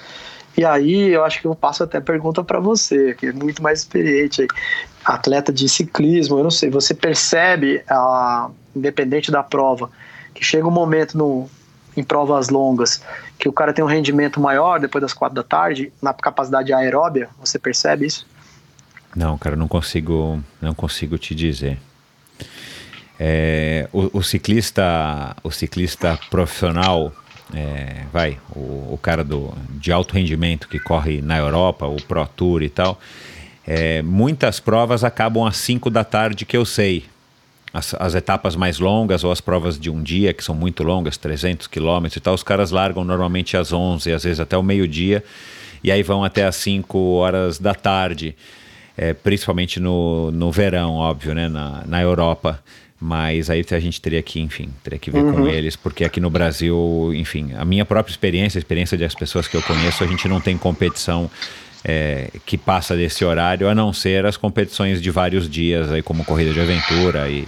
E 0.56 0.64
aí 0.64 1.10
eu 1.10 1.24
acho 1.24 1.40
que 1.40 1.46
eu 1.46 1.54
passo 1.54 1.82
até 1.82 2.00
pergunta 2.00 2.44
para 2.44 2.60
você, 2.60 3.14
que 3.14 3.26
é 3.26 3.32
muito 3.32 3.62
mais 3.62 3.80
experiente 3.80 4.42
aí, 4.42 4.48
atleta 5.04 5.52
de 5.52 5.68
ciclismo, 5.68 6.38
eu 6.38 6.44
não 6.44 6.50
sei, 6.50 6.70
você 6.70 6.94
percebe, 6.94 7.82
a, 7.88 8.50
independente 8.74 9.30
da 9.30 9.42
prova, 9.42 9.90
que 10.32 10.44
chega 10.44 10.66
um 10.66 10.70
momento 10.70 11.18
no, 11.18 11.48
em 11.96 12.02
provas 12.02 12.48
longas 12.48 13.02
que 13.38 13.48
o 13.48 13.52
cara 13.52 13.72
tem 13.72 13.84
um 13.84 13.88
rendimento 13.88 14.40
maior 14.40 14.80
depois 14.80 15.02
das 15.02 15.12
quatro 15.12 15.34
da 15.34 15.42
tarde, 15.42 15.92
na 16.00 16.14
capacidade 16.14 16.72
aeróbia, 16.72 17.28
você 17.38 17.58
percebe 17.58 18.06
isso? 18.06 18.26
Não, 19.14 19.36
cara, 19.38 19.56
não 19.56 19.68
consigo, 19.68 20.42
não 20.60 20.74
consigo 20.74 21.18
te 21.18 21.34
dizer. 21.34 21.78
É, 23.18 23.88
o, 23.92 24.18
o, 24.18 24.22
ciclista, 24.22 25.36
o 25.42 25.50
ciclista 25.50 26.18
profissional 26.30 27.12
é, 27.54 28.04
vai, 28.12 28.38
o, 28.54 28.94
o, 28.94 28.98
cara 29.00 29.22
do, 29.22 29.54
de 29.70 29.92
alto 29.92 30.14
rendimento 30.14 30.68
que 30.68 30.78
corre 30.78 31.20
na 31.20 31.38
Europa, 31.38 31.86
o 31.86 32.02
Pro 32.02 32.26
Tour 32.26 32.62
e 32.62 32.68
tal, 32.68 32.98
é, 33.66 34.02
muitas 34.02 34.60
provas 34.60 35.04
acabam 35.04 35.46
às 35.46 35.56
5 35.58 35.88
da 35.88 36.04
tarde, 36.04 36.44
que 36.44 36.56
eu 36.56 36.64
sei. 36.64 37.04
As, 37.72 37.92
as, 37.94 38.14
etapas 38.14 38.54
mais 38.54 38.78
longas 38.78 39.24
ou 39.24 39.32
as 39.32 39.40
provas 39.40 39.78
de 39.78 39.90
um 39.90 40.00
dia, 40.00 40.32
que 40.32 40.44
são 40.44 40.54
muito 40.54 40.84
longas, 40.84 41.16
300 41.16 41.66
quilômetros 41.66 42.16
e 42.16 42.20
tal, 42.20 42.34
os 42.34 42.42
caras 42.42 42.70
largam 42.70 43.02
normalmente 43.04 43.56
às 43.56 43.72
11, 43.72 44.12
às 44.12 44.22
vezes 44.22 44.38
até 44.38 44.56
o 44.56 44.62
meio-dia, 44.62 45.24
e 45.82 45.90
aí 45.90 46.02
vão 46.02 46.22
até 46.22 46.44
às 46.44 46.54
5 46.56 46.96
horas 47.14 47.58
da 47.58 47.74
tarde, 47.74 48.36
é, 48.96 49.12
principalmente 49.12 49.80
no, 49.80 50.30
no 50.30 50.52
verão, 50.52 50.94
óbvio, 50.94 51.34
né, 51.34 51.48
na, 51.48 51.82
na 51.84 52.00
Europa. 52.00 52.62
Mas 53.06 53.50
aí 53.50 53.62
a 53.70 53.78
gente 53.78 54.00
teria 54.00 54.22
que, 54.22 54.40
enfim, 54.40 54.70
teria 54.82 54.98
que 54.98 55.10
ver 55.10 55.22
uhum. 55.22 55.34
com 55.34 55.46
eles, 55.46 55.76
porque 55.76 56.04
aqui 56.04 56.20
no 56.20 56.30
Brasil, 56.30 57.12
enfim, 57.14 57.52
a 57.54 57.62
minha 57.62 57.84
própria 57.84 58.10
experiência, 58.10 58.56
a 58.56 58.60
experiência 58.60 58.96
das 58.96 59.14
pessoas 59.14 59.46
que 59.46 59.54
eu 59.54 59.60
conheço, 59.60 60.02
a 60.02 60.06
gente 60.06 60.26
não 60.26 60.40
tem 60.40 60.56
competição 60.56 61.30
é, 61.84 62.30
que 62.46 62.56
passa 62.56 62.96
desse 62.96 63.22
horário, 63.22 63.68
a 63.68 63.74
não 63.74 63.92
ser 63.92 64.24
as 64.24 64.38
competições 64.38 65.02
de 65.02 65.10
vários 65.10 65.50
dias, 65.50 65.92
aí 65.92 66.00
como 66.00 66.24
corrida 66.24 66.54
de 66.54 66.60
aventura 66.60 67.28
e, 67.28 67.46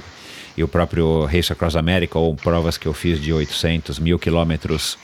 e 0.58 0.62
o 0.62 0.68
próprio 0.68 1.24
Race 1.24 1.50
Across 1.50 1.76
America, 1.76 2.18
ou 2.18 2.36
provas 2.36 2.76
que 2.76 2.84
eu 2.84 2.92
fiz 2.92 3.18
de 3.18 3.32
800, 3.32 3.98
mil 3.98 4.18
quilômetros 4.18 4.98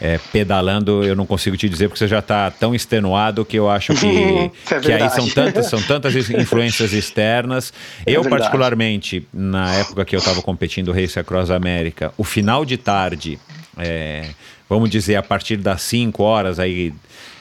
é, 0.00 0.18
pedalando, 0.32 1.04
eu 1.04 1.16
não 1.16 1.26
consigo 1.26 1.56
te 1.56 1.68
dizer 1.68 1.88
porque 1.88 1.98
você 1.98 2.08
já 2.08 2.18
está 2.20 2.50
tão 2.50 2.74
extenuado 2.74 3.44
que 3.44 3.56
eu 3.56 3.68
acho 3.68 3.94
que, 3.94 4.06
é 4.74 4.80
que 4.80 4.92
aí 4.92 5.10
são 5.10 5.28
tantas, 5.28 5.66
são 5.66 5.80
tantas 5.82 6.14
influências 6.30 6.92
externas. 6.92 7.72
É 8.04 8.12
eu, 8.12 8.22
verdade. 8.22 8.42
particularmente, 8.42 9.26
na 9.32 9.74
época 9.74 10.04
que 10.04 10.14
eu 10.14 10.18
estava 10.18 10.42
competindo 10.42 10.92
Race 10.92 11.18
Across 11.18 11.50
America, 11.50 12.12
o 12.16 12.24
final 12.24 12.64
de 12.64 12.76
tarde, 12.76 13.38
é, 13.78 14.26
vamos 14.68 14.90
dizer, 14.90 15.16
a 15.16 15.22
partir 15.22 15.56
das 15.56 15.82
5 15.82 16.22
horas 16.22 16.58
aí 16.58 16.92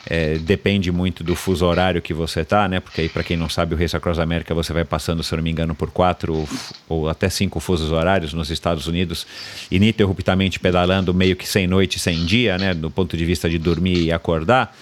é, 0.07 0.37
depende 0.37 0.91
muito 0.91 1.23
do 1.23 1.35
fuso 1.35 1.65
horário 1.65 2.01
que 2.01 2.13
você 2.13 2.45
tá, 2.45 2.67
né? 2.67 2.79
Porque 2.79 3.01
aí, 3.01 3.09
para 3.09 3.23
quem 3.23 3.35
não 3.35 3.49
sabe, 3.49 3.73
o 3.73 3.77
Race 3.77 3.95
Across 3.95 4.19
America 4.19 4.53
você 4.53 4.71
vai 4.71 4.85
passando, 4.85 5.23
se 5.23 5.33
eu 5.33 5.37
não 5.37 5.43
me 5.43 5.51
engano, 5.51 5.73
por 5.73 5.89
quatro 5.91 6.47
ou 6.87 7.09
até 7.09 7.29
cinco 7.29 7.59
fusos 7.59 7.91
horários 7.91 8.33
nos 8.33 8.49
Estados 8.49 8.87
Unidos, 8.87 9.25
ininterruptamente 9.71 10.59
pedalando, 10.59 11.13
meio 11.13 11.35
que 11.35 11.47
sem 11.47 11.65
noite, 11.65 11.99
sem 11.99 12.23
dia, 12.25 12.57
né? 12.57 12.73
Do 12.73 12.91
ponto 12.91 13.17
de 13.17 13.25
vista 13.25 13.49
de 13.49 13.57
dormir 13.57 14.03
e 14.03 14.11
acordar. 14.11 14.75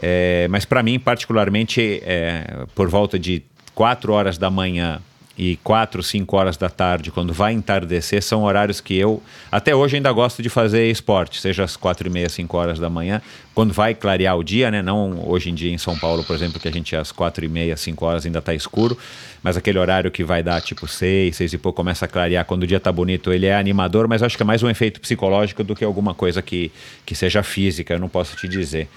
É, 0.00 0.48
mas 0.48 0.64
para 0.64 0.82
mim, 0.82 0.98
particularmente, 0.98 2.02
é, 2.04 2.66
por 2.74 2.88
volta 2.88 3.18
de 3.18 3.42
quatro 3.74 4.12
horas 4.12 4.38
da 4.38 4.50
manhã 4.50 5.00
e 5.36 5.56
4, 5.56 6.02
5 6.02 6.36
horas 6.36 6.56
da 6.56 6.68
tarde, 6.68 7.10
quando 7.10 7.32
vai 7.32 7.52
entardecer, 7.52 8.22
são 8.22 8.44
horários 8.44 8.80
que 8.80 8.94
eu, 8.94 9.20
até 9.50 9.74
hoje, 9.74 9.96
ainda 9.96 10.10
gosto 10.12 10.42
de 10.42 10.48
fazer 10.48 10.88
esporte, 10.88 11.40
seja 11.40 11.64
às 11.64 11.76
4 11.76 12.06
e 12.06 12.10
meia, 12.10 12.28
5 12.28 12.56
horas 12.56 12.78
da 12.78 12.88
manhã, 12.88 13.20
quando 13.52 13.72
vai 13.72 13.94
clarear 13.94 14.36
o 14.36 14.44
dia, 14.44 14.70
né? 14.70 14.80
Não 14.80 15.28
hoje 15.28 15.50
em 15.50 15.54
dia 15.54 15.72
em 15.72 15.78
São 15.78 15.98
Paulo, 15.98 16.22
por 16.22 16.36
exemplo, 16.36 16.60
que 16.60 16.68
a 16.68 16.72
gente 16.72 16.94
às 16.94 17.10
4 17.10 17.44
e 17.44 17.48
meia, 17.48 17.76
5 17.76 18.04
horas 18.04 18.24
ainda 18.24 18.38
está 18.38 18.54
escuro, 18.54 18.96
mas 19.42 19.56
aquele 19.56 19.78
horário 19.78 20.10
que 20.10 20.22
vai 20.22 20.42
dar 20.42 20.60
tipo 20.60 20.86
6, 20.86 21.36
6 21.36 21.52
e 21.52 21.58
pouco, 21.58 21.76
começa 21.76 22.04
a 22.04 22.08
clarear, 22.08 22.44
quando 22.44 22.62
o 22.62 22.66
dia 22.66 22.76
está 22.76 22.92
bonito, 22.92 23.32
ele 23.32 23.46
é 23.46 23.56
animador, 23.56 24.06
mas 24.06 24.22
acho 24.22 24.36
que 24.36 24.42
é 24.42 24.46
mais 24.46 24.62
um 24.62 24.70
efeito 24.70 25.00
psicológico 25.00 25.64
do 25.64 25.74
que 25.74 25.84
alguma 25.84 26.14
coisa 26.14 26.40
que, 26.40 26.70
que 27.04 27.14
seja 27.14 27.42
física, 27.42 27.94
eu 27.94 27.98
não 27.98 28.08
posso 28.08 28.36
te 28.36 28.46
dizer. 28.46 28.88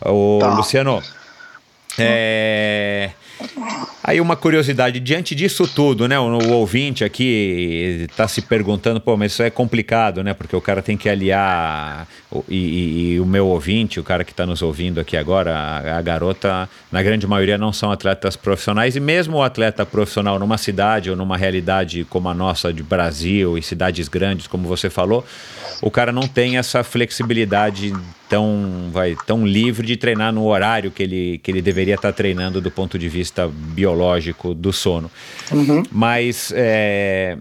Ô, 0.00 0.38
tá. 0.40 0.54
Luciano, 0.54 1.00
é... 1.98 3.10
Aí 4.02 4.20
uma 4.20 4.36
curiosidade, 4.36 5.00
diante 5.00 5.34
disso 5.34 5.66
tudo, 5.66 6.06
né? 6.06 6.18
O, 6.18 6.24
o 6.24 6.52
ouvinte 6.52 7.02
aqui 7.04 8.06
está 8.10 8.28
se 8.28 8.42
perguntando, 8.42 9.00
pô, 9.00 9.16
mas 9.16 9.32
isso 9.32 9.42
é 9.42 9.48
complicado, 9.48 10.22
né? 10.22 10.34
Porque 10.34 10.54
o 10.54 10.60
cara 10.60 10.82
tem 10.82 10.96
que 10.96 11.08
aliar 11.08 12.06
e, 12.48 12.56
e, 12.56 13.12
e 13.12 13.20
o 13.20 13.24
meu 13.24 13.46
ouvinte, 13.46 13.98
o 13.98 14.04
cara 14.04 14.22
que 14.22 14.32
está 14.32 14.44
nos 14.44 14.60
ouvindo 14.60 15.00
aqui 15.00 15.16
agora, 15.16 15.56
a, 15.56 15.98
a, 15.98 16.02
garota, 16.02 16.68
na 16.92 17.02
grande 17.02 17.26
maioria 17.26 17.56
não 17.56 17.72
são 17.72 17.90
atletas 17.90 18.36
profissionais 18.36 18.94
e 18.94 19.00
mesmo 19.00 19.38
o 19.38 19.42
atleta 19.42 19.86
profissional 19.86 20.38
numa 20.38 20.58
cidade 20.58 21.10
ou 21.10 21.16
numa 21.16 21.36
realidade 21.36 22.04
como 22.04 22.28
a 22.28 22.34
nossa 22.34 22.72
de 22.72 22.82
Brasil 22.82 23.56
e 23.56 23.62
cidades 23.62 24.06
grandes, 24.08 24.46
como 24.46 24.68
você 24.68 24.90
falou, 24.90 25.24
o 25.80 25.90
cara 25.90 26.12
não 26.12 26.28
tem 26.28 26.58
essa 26.58 26.84
flexibilidade 26.84 27.92
tão, 28.28 28.90
vai, 28.90 29.16
tão 29.26 29.46
livre 29.46 29.86
de 29.86 29.96
treinar 29.96 30.32
no 30.32 30.44
horário 30.46 30.90
que 30.90 31.02
ele, 31.02 31.38
que 31.42 31.50
ele 31.50 31.62
deveria 31.62 31.94
estar 31.94 32.08
tá 32.08 32.12
treinando 32.12 32.60
do 32.60 32.70
ponto 32.70 32.98
de 32.98 33.08
vista 33.08 33.23
biológico 33.48 34.54
do 34.54 34.72
sono. 34.72 35.10
Uhum. 35.52 35.82
Mas 35.90 36.52
é, 36.54 37.36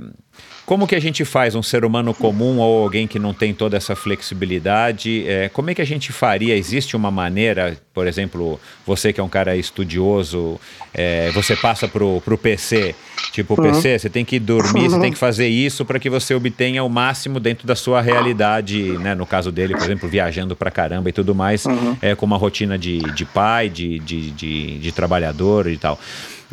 como 0.66 0.88
que 0.88 0.96
a 0.96 1.00
gente 1.00 1.26
faz 1.26 1.56
um 1.56 1.62
ser 1.62 1.84
humano 1.84 2.14
comum 2.14 2.60
ou 2.60 2.84
alguém 2.84 3.06
que 3.06 3.20
não 3.20 3.34
tem 3.34 3.54
toda 3.54 3.76
essa 3.76 3.96
flexibilidade? 3.96 5.28
É, 5.28 5.50
como 5.50 5.70
é 5.70 5.76
que 5.76 5.82
a 5.82 5.86
gente 5.86 6.14
faria? 6.14 6.56
Existe 6.56 6.96
uma 6.96 7.12
maneira, 7.12 7.78
por 7.94 8.08
exemplo, 8.08 8.60
você 8.86 9.12
que 9.12 9.20
é 9.20 9.24
um 9.24 9.30
cara 9.30 9.58
estudioso, 9.58 10.58
é, 10.94 11.32
você 11.32 11.56
passa 11.56 11.86
pro, 11.86 12.22
pro 12.22 12.38
PC, 12.38 12.96
tipo, 13.34 13.60
uhum. 13.60 13.72
PC, 13.72 14.00
você 14.00 14.10
tem 14.10 14.24
que 14.24 14.40
dormir, 14.40 14.84
uhum. 14.84 14.90
você 14.92 15.00
tem 15.02 15.12
que 15.12 15.18
fazer 15.18 15.50
isso 15.50 15.84
para 15.84 16.00
que 16.00 16.10
você 16.10 16.34
obtenha 16.34 16.82
o 16.82 16.90
máximo 16.90 17.42
dentro 17.42 17.68
da 17.68 17.76
sua 17.76 18.02
realidade, 18.02 18.82
né? 19.00 19.14
No 19.14 19.26
caso 19.26 19.52
dele, 19.52 19.74
por 19.74 19.84
exemplo, 19.84 20.08
viajando 20.08 20.56
para 20.56 20.72
caramba 20.72 21.10
e 21.10 21.12
tudo 21.12 21.36
mais, 21.36 21.66
uhum. 21.66 21.98
é, 22.02 22.16
com 22.16 22.26
uma 22.26 22.38
rotina 22.38 22.78
de, 22.78 23.00
de 23.00 23.26
pai, 23.26 23.68
de, 23.68 24.00
de, 24.00 24.32
de, 24.32 24.80
de 24.80 24.92
trabalhador 24.94 25.68
e 25.68 25.78
tal. 25.78 26.00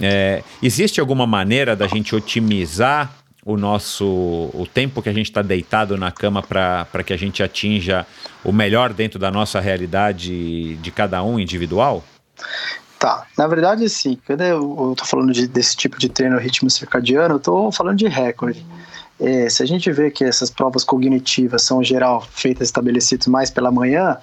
É, 0.01 0.43
existe 0.63 0.99
alguma 0.99 1.27
maneira 1.27 1.77
da 1.77 1.87
gente 1.87 2.17
otimizar 2.17 3.20
o 3.45 3.57
nosso 3.57 4.05
o 4.07 4.67
tempo 4.73 5.03
que 5.03 5.09
a 5.09 5.13
gente 5.13 5.27
está 5.31 5.43
deitado 5.43 5.97
na 5.97 6.11
cama 6.11 6.43
para 6.43 7.03
que 7.05 7.13
a 7.13 7.17
gente 7.17 7.43
atinja 7.43 8.07
o 8.45 8.53
melhor 8.53 8.93
dentro 8.93 9.19
da 9.19 9.31
nossa 9.31 9.61
realidade 9.61 10.77
de 10.77 10.91
cada 10.91 11.23
um 11.23 11.39
individual? 11.39 12.05
Tá, 12.99 13.27
na 13.37 13.47
verdade 13.47 13.89
sim, 13.89 14.19
quando 14.27 14.43
eu, 14.43 14.93
estou 14.93 15.07
falando 15.07 15.33
de, 15.33 15.47
desse 15.47 15.75
tipo 15.75 15.99
de 15.99 16.09
treino 16.09 16.39
ritmo 16.39 16.69
circadiano, 16.69 17.35
eu 17.35 17.39
estou 17.39 17.73
falando 17.73 17.97
de 17.97 18.07
recorde. 18.07 18.65
É, 19.19 19.49
se 19.49 19.63
a 19.63 19.67
gente 19.67 19.91
vê 19.91 20.11
que 20.11 20.25
essas 20.25 20.51
provas 20.51 20.85
cognitivas 20.85 21.63
são, 21.63 21.83
em 21.83 21.85
geral, 21.85 22.23
feitas 22.31 22.69
estabelecidas 22.69 23.27
mais 23.27 23.51
pela 23.51 23.71
manhã, 23.71 24.19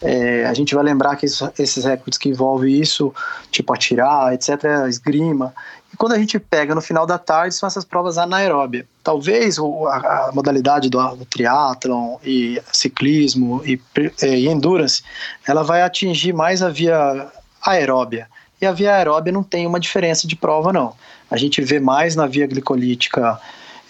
é, 0.00 0.46
a 0.46 0.54
gente 0.54 0.74
vai 0.74 0.84
lembrar 0.84 1.16
que 1.16 1.26
isso, 1.26 1.50
esses 1.58 1.84
recordes 1.84 2.18
que 2.18 2.28
envolvem 2.28 2.80
isso, 2.80 3.12
tipo 3.50 3.72
atirar, 3.72 4.32
etc., 4.32 4.86
esgrima, 4.88 5.52
quando 5.98 6.12
a 6.12 6.18
gente 6.18 6.38
pega 6.38 6.74
no 6.76 6.80
final 6.80 7.04
da 7.04 7.18
tarde, 7.18 7.56
são 7.56 7.66
essas 7.66 7.84
provas 7.84 8.16
anaeróbia. 8.16 8.86
Talvez 9.02 9.58
a, 9.58 10.28
a, 10.28 10.30
modalidade 10.32 10.88
do, 10.88 11.16
do 11.16 11.24
triatlon 11.24 12.18
e 12.24 12.62
ciclismo 12.72 13.60
e, 13.66 13.80
e 14.22 14.48
endurance, 14.48 15.02
ela 15.46 15.64
vai 15.64 15.82
atingir 15.82 16.32
mais 16.32 16.62
a 16.62 16.68
via 16.68 17.26
aeróbia. 17.60 18.28
E 18.60 18.66
a 18.66 18.72
via 18.72 18.94
aeróbia 18.94 19.32
não 19.32 19.42
tem 19.42 19.66
uma 19.66 19.80
diferença 19.80 20.26
de 20.26 20.36
prova, 20.36 20.72
não. 20.72 20.94
A 21.28 21.36
gente 21.36 21.60
vê 21.60 21.80
mais 21.80 22.14
na 22.14 22.26
via 22.26 22.46
glicolítica 22.46 23.38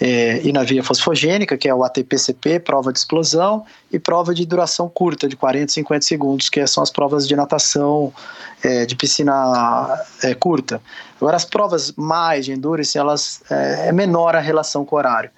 é, 0.01 0.41
e 0.43 0.53
na 0.53 0.63
via 0.63 0.83
fosfogênica, 0.83 1.59
que 1.59 1.69
é 1.69 1.75
o 1.75 1.85
ATP-CP, 1.85 2.61
prova 2.61 2.93
de 2.93 2.99
explosão, 2.99 3.65
e 3.93 3.99
prova 3.99 4.35
de 4.35 4.47
duração 4.47 4.89
curta, 4.89 5.29
de 5.29 5.37
40, 5.37 5.73
50 5.73 6.07
segundos, 6.07 6.49
que 6.49 6.65
são 6.67 6.83
as 6.83 6.91
provas 6.91 7.27
de 7.29 7.37
natação 7.37 8.13
é, 8.63 8.87
de 8.87 8.97
piscina 8.97 10.05
é, 10.23 10.35
curta. 10.35 10.81
Agora, 11.21 11.37
as 11.37 11.45
provas 11.45 11.93
mais 11.97 12.45
de 12.45 12.53
endurance, 12.53 12.97
elas 12.97 13.43
é, 13.51 13.89
é 13.89 13.93
menor 13.93 14.35
a 14.37 14.41
relação 14.41 14.85
com 14.85 14.97
o 14.97 14.99
horário. 14.99 15.31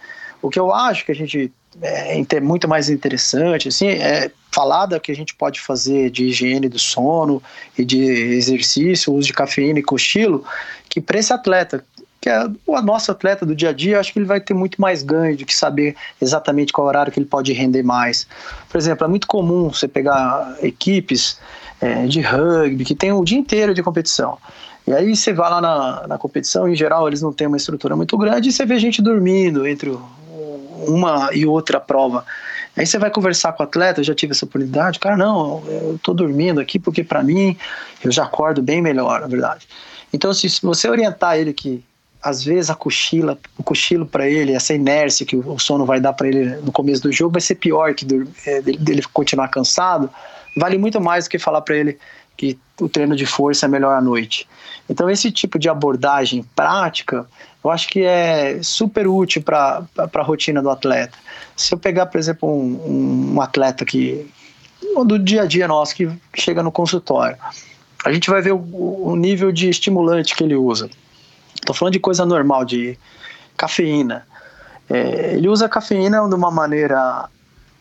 O 0.42 0.48
que 0.48 0.58
eu 0.58 0.72
acho 0.72 1.04
que 1.04 1.12
a 1.12 1.14
gente 1.14 1.52
é 1.82 2.40
muito 2.40 2.66
mais 2.66 2.90
interessante, 2.90 3.68
assim, 3.68 3.88
é 3.88 4.30
falar 4.50 4.86
da 4.86 4.98
que 4.98 5.12
a 5.12 5.14
gente 5.14 5.34
pode 5.34 5.60
fazer 5.60 6.10
de 6.10 6.24
higiene 6.24 6.68
do 6.68 6.78
sono 6.78 7.40
e 7.78 7.84
de 7.84 8.02
exercício, 8.02 9.12
uso 9.12 9.28
de 9.28 9.32
cafeína 9.32 9.78
e 9.78 9.82
cochilo, 9.82 10.44
que 10.88 11.00
para 11.00 11.18
esse 11.18 11.32
atleta 11.32 11.84
que 12.20 12.28
é 12.28 12.46
o 12.66 12.80
nosso 12.82 13.10
atleta 13.10 13.46
do 13.46 13.54
dia 13.54 13.70
a 13.70 13.72
dia, 13.72 13.98
acho 13.98 14.12
que 14.12 14.18
ele 14.18 14.26
vai 14.26 14.40
ter 14.40 14.52
muito 14.52 14.78
mais 14.78 15.02
ganho 15.02 15.38
do 15.38 15.46
que 15.46 15.54
saber 15.54 15.96
exatamente 16.20 16.70
qual 16.70 16.86
horário 16.86 17.10
que 17.10 17.18
ele 17.18 17.24
pode 17.24 17.50
render 17.54 17.82
mais. 17.82 18.26
Por 18.68 18.76
exemplo, 18.76 19.06
é 19.06 19.08
muito 19.08 19.26
comum 19.26 19.72
você 19.72 19.88
pegar 19.88 20.54
equipes 20.62 21.38
é, 21.80 22.06
de 22.06 22.20
rugby 22.20 22.84
que 22.84 22.94
tem 22.94 23.12
o 23.12 23.24
dia 23.24 23.38
inteiro 23.38 23.74
de 23.74 23.82
competição. 23.82 24.38
E 24.86 24.92
aí 24.92 25.14
você 25.14 25.32
vai 25.32 25.50
lá 25.50 25.60
na, 25.60 26.06
na 26.06 26.18
competição, 26.18 26.68
em 26.68 26.74
geral 26.74 27.06
eles 27.06 27.22
não 27.22 27.32
têm 27.32 27.46
uma 27.46 27.56
estrutura 27.56 27.94
muito 27.94 28.16
grande, 28.18 28.48
e 28.48 28.52
você 28.52 28.64
vê 28.66 28.78
gente 28.78 29.00
dormindo 29.00 29.66
entre 29.66 29.96
uma 30.86 31.30
e 31.32 31.46
outra 31.46 31.78
prova. 31.78 32.24
Aí 32.76 32.86
você 32.86 32.98
vai 32.98 33.10
conversar 33.10 33.52
com 33.52 33.62
o 33.62 33.66
atleta, 33.66 34.00
eu 34.00 34.04
já 34.04 34.14
tive 34.14 34.32
essa 34.32 34.44
oportunidade, 34.44 34.98
cara, 34.98 35.16
não, 35.16 35.62
eu 35.66 36.00
tô 36.02 36.14
dormindo 36.14 36.60
aqui 36.60 36.78
porque 36.78 37.04
para 37.04 37.22
mim 37.22 37.56
eu 38.02 38.10
já 38.10 38.24
acordo 38.24 38.62
bem 38.62 38.80
melhor, 38.80 39.20
na 39.20 39.26
verdade. 39.26 39.66
Então, 40.12 40.32
se 40.32 40.48
você 40.62 40.88
orientar 40.88 41.36
ele 41.36 41.52
que 41.52 41.84
às 42.22 42.44
vezes 42.44 42.70
a 42.70 42.74
cochila, 42.74 43.38
o 43.56 43.62
cochilo 43.62 44.04
para 44.04 44.28
ele, 44.28 44.52
essa 44.52 44.74
inércia 44.74 45.24
que 45.24 45.36
o 45.36 45.58
sono 45.58 45.86
vai 45.86 46.00
dar 46.00 46.12
para 46.12 46.28
ele 46.28 46.56
no 46.56 46.70
começo 46.70 47.02
do 47.02 47.10
jogo 47.10 47.32
vai 47.32 47.40
ser 47.40 47.54
pior 47.54 47.94
que 47.94 48.06
é, 48.46 48.60
dele 48.60 49.02
continuar 49.12 49.48
cansado, 49.48 50.10
vale 50.56 50.78
muito 50.78 51.00
mais 51.00 51.24
do 51.24 51.30
que 51.30 51.38
falar 51.38 51.60
para 51.60 51.76
ele 51.76 51.98
que 52.36 52.58
o 52.80 52.88
treino 52.88 53.14
de 53.14 53.26
força 53.26 53.66
é 53.66 53.68
melhor 53.68 53.92
à 53.92 54.00
noite. 54.00 54.48
Então 54.88 55.10
esse 55.10 55.30
tipo 55.30 55.58
de 55.58 55.68
abordagem 55.68 56.42
prática, 56.56 57.26
eu 57.62 57.70
acho 57.70 57.88
que 57.88 58.02
é 58.02 58.62
super 58.62 59.06
útil 59.06 59.42
para 59.42 59.84
a 59.96 60.22
rotina 60.22 60.62
do 60.62 60.70
atleta. 60.70 61.18
Se 61.54 61.74
eu 61.74 61.78
pegar, 61.78 62.06
por 62.06 62.18
exemplo, 62.18 62.48
um, 62.48 63.34
um 63.34 63.40
atleta 63.40 63.84
que 63.84 64.28
do 65.04 65.18
dia 65.18 65.42
a 65.42 65.46
dia 65.46 65.68
nosso 65.68 65.94
que 65.94 66.10
chega 66.34 66.62
no 66.62 66.72
consultório, 66.72 67.36
a 68.04 68.12
gente 68.12 68.30
vai 68.30 68.40
ver 68.40 68.52
o, 68.52 69.08
o 69.08 69.14
nível 69.14 69.52
de 69.52 69.68
estimulante 69.68 70.34
que 70.34 70.42
ele 70.42 70.56
usa. 70.56 70.88
Estou 71.54 71.74
falando 71.74 71.92
de 71.92 72.00
coisa 72.00 72.24
normal, 72.24 72.64
de 72.64 72.98
cafeína. 73.56 74.26
É, 74.88 75.34
ele 75.34 75.48
usa 75.48 75.68
cafeína 75.68 76.26
de 76.26 76.34
uma 76.34 76.50
maneira 76.50 77.28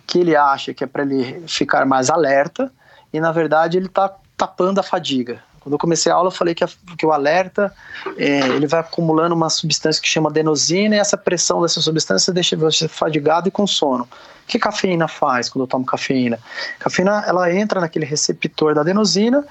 que 0.10 0.18
ele 0.18 0.36
acha 0.36 0.74
que 0.74 0.84
é 0.84 0.88
para 0.88 1.04
ele 1.04 1.44
ficar 1.48 1.86
mais 1.86 2.10
alerta, 2.10 2.72
e 3.14 3.20
na 3.20 3.32
verdade 3.32 3.78
ele 3.78 3.86
está 3.86 4.12
tapando 4.36 4.80
a 4.80 4.84
fadiga. 4.84 5.40
Quando 5.60 5.74
eu 5.74 5.78
comecei 5.78 6.12
a 6.12 6.16
aula, 6.16 6.30
eu 6.30 6.32
falei 6.32 6.56
que, 6.56 6.64
a, 6.64 6.70
que 6.98 7.06
o 7.06 7.12
alerta 7.12 7.72
é, 8.18 8.40
ele 8.48 8.66
vai 8.66 8.80
acumulando 8.80 9.36
uma 9.36 9.52
substância 9.52 10.02
que 10.02 10.08
chama 10.08 10.30
adenosina 10.30 10.96
e 10.96 10.98
essa 11.00 11.16
pressão 11.16 11.62
dessa 11.62 11.80
substância 11.80 12.34
deixa 12.34 12.56
você 12.56 12.88
fadigado 12.88 13.50
e 13.50 13.52
com 13.52 13.68
sono. 13.68 14.06
O 14.06 14.48
que 14.48 14.58
cafeína 14.58 15.08
faz 15.08 15.48
quando 15.48 15.66
eu 15.66 15.68
tomo 15.68 15.86
cafeína? 15.86 16.40
Cafeína 16.80 17.24
ela 17.28 17.54
entra 17.54 17.80
naquele 17.80 18.06
receptor 18.06 18.74
da 18.74 18.82
adenosina 18.82 19.46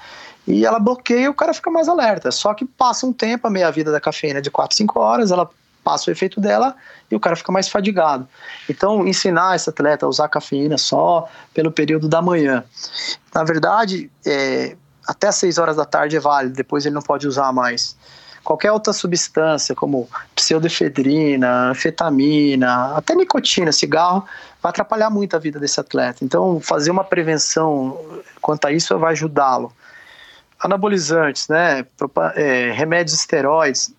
e 0.45 0.65
ela 0.65 0.79
bloqueia 0.79 1.25
e 1.25 1.29
o 1.29 1.33
cara 1.33 1.53
fica 1.53 1.71
mais 1.71 1.87
alerta. 1.87 2.31
Só 2.31 2.53
que 2.53 2.65
passa 2.65 3.05
um 3.05 3.13
tempo, 3.13 3.47
a 3.47 3.49
meia-vida 3.49 3.93
da 3.93 4.01
cafeína 4.01 4.39
é 4.39 4.41
de 4.41 4.51
4, 4.51 4.75
5 4.75 4.99
horas, 4.99 5.31
ela 5.31 5.49
passa 5.89 6.11
o 6.11 6.13
efeito 6.13 6.39
dela 6.39 6.75
e 7.09 7.15
o 7.15 7.19
cara 7.19 7.35
fica 7.35 7.51
mais 7.51 7.67
fadigado. 7.67 8.27
Então, 8.69 9.07
ensinar 9.07 9.55
esse 9.55 9.67
atleta 9.67 10.05
a 10.05 10.09
usar 10.09 10.27
cafeína 10.29 10.77
só 10.77 11.27
pelo 11.51 11.71
período 11.71 12.07
da 12.07 12.21
manhã. 12.21 12.63
Na 13.33 13.43
verdade, 13.43 14.11
é, 14.25 14.75
até 15.07 15.29
as 15.29 15.35
6 15.37 15.57
horas 15.57 15.77
da 15.77 15.85
tarde 15.85 16.15
é 16.15 16.19
válido, 16.19 16.55
depois 16.55 16.85
ele 16.85 16.93
não 16.93 17.01
pode 17.01 17.27
usar 17.27 17.51
mais. 17.51 17.97
Qualquer 18.43 18.71
outra 18.71 18.93
substância, 18.93 19.73
como 19.73 20.07
pseudoefedrina, 20.35 21.71
anfetamina, 21.71 22.95
até 22.95 23.15
nicotina, 23.15 23.71
cigarro, 23.71 24.23
vai 24.61 24.69
atrapalhar 24.69 25.09
muito 25.09 25.35
a 25.35 25.39
vida 25.39 25.59
desse 25.59 25.79
atleta. 25.79 26.23
Então, 26.23 26.59
fazer 26.61 26.91
uma 26.91 27.03
prevenção 27.03 27.99
quanto 28.39 28.65
a 28.65 28.71
isso 28.71 28.97
vai 28.99 29.13
ajudá-lo. 29.13 29.73
Anabolizantes, 30.59 31.47
né, 31.47 31.85
é, 32.35 32.71
remédios 32.71 33.17
esteroides, 33.17 33.93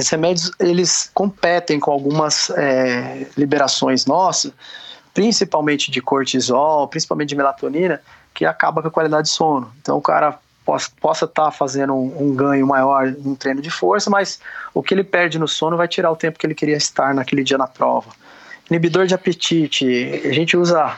esses 0.00 0.10
remédios 0.10 0.50
eles 0.58 1.10
competem 1.12 1.78
com 1.78 1.90
algumas 1.90 2.50
é, 2.50 3.26
liberações 3.36 4.06
nossas, 4.06 4.52
principalmente 5.12 5.90
de 5.90 6.00
cortisol, 6.00 6.88
principalmente 6.88 7.28
de 7.28 7.36
melatonina, 7.36 8.00
que 8.34 8.44
acaba 8.44 8.80
com 8.82 8.88
a 8.88 8.90
qualidade 8.90 9.28
de 9.28 9.34
sono. 9.34 9.72
Então 9.80 9.96
o 9.98 10.02
cara 10.02 10.38
possa 10.64 11.24
estar 11.24 11.44
tá 11.44 11.50
fazendo 11.50 11.94
um, 11.94 12.28
um, 12.28 12.34
ganho 12.34 12.66
maior 12.66 13.10
no 13.10 13.36
treino 13.36 13.60
de 13.60 13.70
força, 13.70 14.08
mas 14.08 14.40
o 14.72 14.82
que 14.82 14.94
ele 14.94 15.02
perde 15.02 15.38
no 15.38 15.48
sono 15.48 15.76
vai 15.76 15.88
tirar 15.88 16.10
o 16.10 16.16
tempo 16.16 16.38
que 16.38 16.46
ele 16.46 16.54
queria 16.54 16.76
estar 16.76 17.14
naquele 17.14 17.42
dia 17.42 17.58
na 17.58 17.66
prova. 17.66 18.10
Inibidor 18.70 19.06
de 19.06 19.14
apetite, 19.14 19.84
a 20.24 20.32
gente 20.32 20.56
usa 20.56 20.96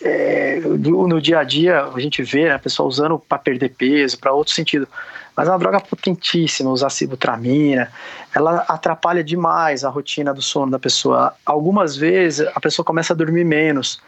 é, 0.00 0.60
no 0.60 1.20
dia 1.20 1.40
a 1.40 1.44
dia, 1.44 1.84
a 1.84 2.00
gente 2.00 2.22
vê 2.22 2.50
a 2.50 2.58
pessoa 2.58 2.88
usando 2.88 3.18
para 3.18 3.38
perder 3.38 3.68
peso, 3.70 4.18
para 4.18 4.32
outro 4.32 4.52
sentido. 4.52 4.88
Mas 5.36 5.48
é 5.48 5.50
uma 5.50 5.58
droga 5.58 5.80
potentíssima, 5.80 6.70
usar 6.70 6.90
cibutramina, 6.90 7.90
ela 8.34 8.64
atrapalha 8.68 9.24
demais 9.24 9.84
a 9.84 9.88
rotina 9.88 10.34
do 10.34 10.42
sono 10.42 10.70
da 10.70 10.78
pessoa. 10.78 11.34
Algumas 11.44 11.96
vezes 11.96 12.46
a 12.54 12.60
pessoa 12.60 12.84
começa 12.84 13.12
a 13.12 13.16
dormir 13.16 13.44
menos. 13.44 14.00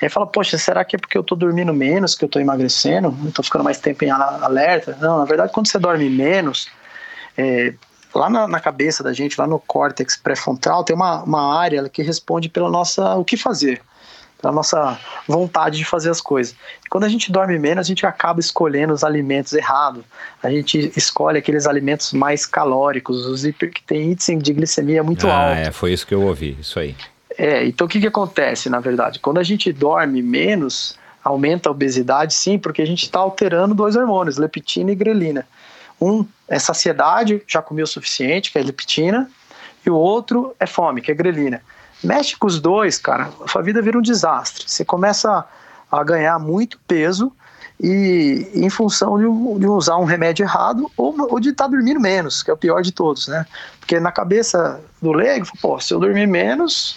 E 0.00 0.06
aí 0.06 0.08
fala, 0.08 0.26
poxa, 0.26 0.56
será 0.56 0.82
que 0.82 0.96
é 0.96 0.98
porque 0.98 1.18
eu 1.18 1.22
tô 1.22 1.34
dormindo 1.34 1.74
menos 1.74 2.14
que 2.14 2.24
eu 2.24 2.28
tô 2.28 2.40
emagrecendo? 2.40 3.10
Não 3.10 3.30
tô 3.30 3.42
ficando 3.42 3.62
mais 3.62 3.78
tempo 3.78 4.02
em 4.04 4.10
alerta? 4.10 4.96
Não, 5.00 5.18
na 5.18 5.26
verdade, 5.26 5.52
quando 5.52 5.68
você 5.68 5.78
dorme 5.78 6.08
menos, 6.08 6.68
é, 7.36 7.74
lá 8.14 8.30
na, 8.30 8.48
na, 8.48 8.60
cabeça 8.60 9.02
da 9.02 9.12
gente, 9.12 9.38
lá 9.38 9.46
no 9.46 9.58
córtex 9.58 10.16
pré-frontal, 10.16 10.82
tem 10.84 10.96
uma, 10.96 11.22
uma 11.22 11.54
área 11.58 11.86
que 11.90 12.02
responde 12.02 12.48
pela 12.48 12.70
nossa 12.70 13.14
o 13.16 13.24
que 13.24 13.36
fazer, 13.36 13.82
pela 14.40 14.52
nossa 14.52 14.98
vontade 15.28 15.76
de 15.78 15.84
fazer 15.84 16.10
as 16.10 16.20
coisas. 16.20 16.54
E 16.84 16.88
quando 16.88 17.04
a 17.04 17.08
gente 17.08 17.30
dorme 17.30 17.58
menos, 17.58 17.86
a 17.86 17.88
gente 17.88 18.06
acaba 18.06 18.40
escolhendo 18.40 18.92
os 18.92 19.04
alimentos 19.04 19.52
errados. 19.52 20.02
A 20.42 20.50
gente 20.50 20.92
escolhe 20.96 21.38
aqueles 21.38 21.66
alimentos 21.66 22.12
mais 22.12 22.46
calóricos, 22.46 23.26
os 23.26 23.42
que 23.42 23.82
tem 23.86 24.12
índice 24.12 24.34
de 24.36 24.52
glicemia 24.52 25.02
muito 25.02 25.28
ah, 25.28 25.48
alto. 25.48 25.58
É, 25.58 25.70
foi 25.70 25.92
isso 25.92 26.06
que 26.06 26.14
eu 26.14 26.22
ouvi, 26.22 26.56
isso 26.60 26.78
aí. 26.78 26.96
É, 27.36 27.64
então 27.66 27.86
o 27.86 27.90
que, 27.90 28.00
que 28.00 28.06
acontece, 28.06 28.68
na 28.68 28.80
verdade? 28.80 29.18
Quando 29.18 29.38
a 29.38 29.42
gente 29.42 29.72
dorme 29.72 30.22
menos, 30.22 30.98
aumenta 31.22 31.68
a 31.68 31.72
obesidade, 31.72 32.34
sim, 32.34 32.58
porque 32.58 32.82
a 32.82 32.86
gente 32.86 33.04
está 33.04 33.18
alterando 33.18 33.74
dois 33.74 33.96
hormônios, 33.96 34.36
leptina 34.36 34.90
e 34.90 34.94
grelina. 34.94 35.46
Um 36.00 36.24
é 36.48 36.58
saciedade, 36.58 37.42
já 37.46 37.60
comeu 37.60 37.84
o 37.84 37.88
suficiente, 37.88 38.50
que 38.50 38.58
é 38.58 38.62
leptina, 38.62 39.30
e 39.84 39.90
o 39.90 39.94
outro 39.94 40.54
é 40.58 40.66
fome, 40.66 41.00
que 41.00 41.10
é 41.10 41.14
grelina. 41.14 41.62
Mexe 42.02 42.36
com 42.36 42.46
os 42.46 42.60
dois, 42.60 42.98
cara, 42.98 43.30
a 43.44 43.48
sua 43.48 43.62
vida 43.62 43.82
vira 43.82 43.98
um 43.98 44.02
desastre. 44.02 44.64
Você 44.66 44.84
começa 44.84 45.44
a 45.90 46.04
ganhar 46.04 46.38
muito 46.38 46.78
peso 46.86 47.32
e 47.78 48.50
em 48.54 48.68
função 48.68 49.18
de, 49.18 49.60
de 49.60 49.66
usar 49.66 49.96
um 49.96 50.04
remédio 50.04 50.44
errado 50.44 50.90
ou, 50.96 51.14
ou 51.30 51.40
de 51.40 51.50
estar 51.50 51.64
tá 51.64 51.70
dormindo 51.70 51.98
menos, 51.98 52.42
que 52.42 52.50
é 52.50 52.54
o 52.54 52.56
pior 52.56 52.82
de 52.82 52.92
todos, 52.92 53.28
né? 53.28 53.46
Porque 53.78 53.98
na 53.98 54.12
cabeça 54.12 54.80
do 55.00 55.12
leigo, 55.12 55.46
pô, 55.60 55.80
se 55.80 55.92
eu 55.92 55.98
dormir 55.98 56.26
menos, 56.26 56.96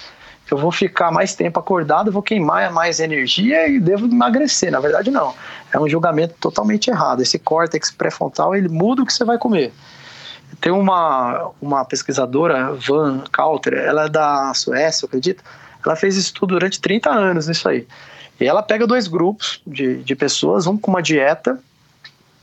eu 0.52 0.58
vou 0.58 0.72
ficar 0.72 1.12
mais 1.12 1.36
tempo 1.36 1.60
acordado, 1.60 2.12
vou 2.12 2.22
queimar 2.22 2.72
mais 2.72 3.00
energia 3.00 3.68
e 3.68 3.80
devo 3.80 4.06
emagrecer. 4.06 4.72
Na 4.72 4.80
verdade, 4.80 5.10
não. 5.10 5.34
É 5.72 5.80
um 5.80 5.88
julgamento 5.88 6.36
totalmente 6.40 6.90
errado. 6.90 7.22
Esse 7.22 7.40
córtex 7.40 7.90
pré-frontal, 7.92 8.56
ele 8.56 8.70
muda 8.70 9.02
o 9.02 9.06
que 9.06 9.14
você 9.14 9.24
vai 9.24 9.38
comer. 9.38 9.74
Tem 10.64 10.72
uma, 10.72 11.52
uma 11.62 11.84
pesquisadora, 11.84 12.74
Van 12.76 13.22
Coulter, 13.36 13.74
ela 13.74 14.06
é 14.06 14.10
da 14.10 14.54
Suécia, 14.54 15.04
eu 15.04 15.08
acredito. 15.08 15.44
Ela 15.86 15.94
fez 15.94 16.16
estudo 16.16 16.54
durante 16.54 16.80
30 16.80 17.10
anos 17.10 17.48
nisso 17.50 17.68
aí. 17.68 17.86
E 18.40 18.46
ela 18.46 18.64
pega 18.64 18.88
dois 18.88 19.10
grupos 19.10 19.62
de, 19.68 20.02
de 20.02 20.16
pessoas, 20.16 20.66
um 20.66 20.78
com 20.78 20.90
uma 20.90 21.02
dieta 21.02 21.60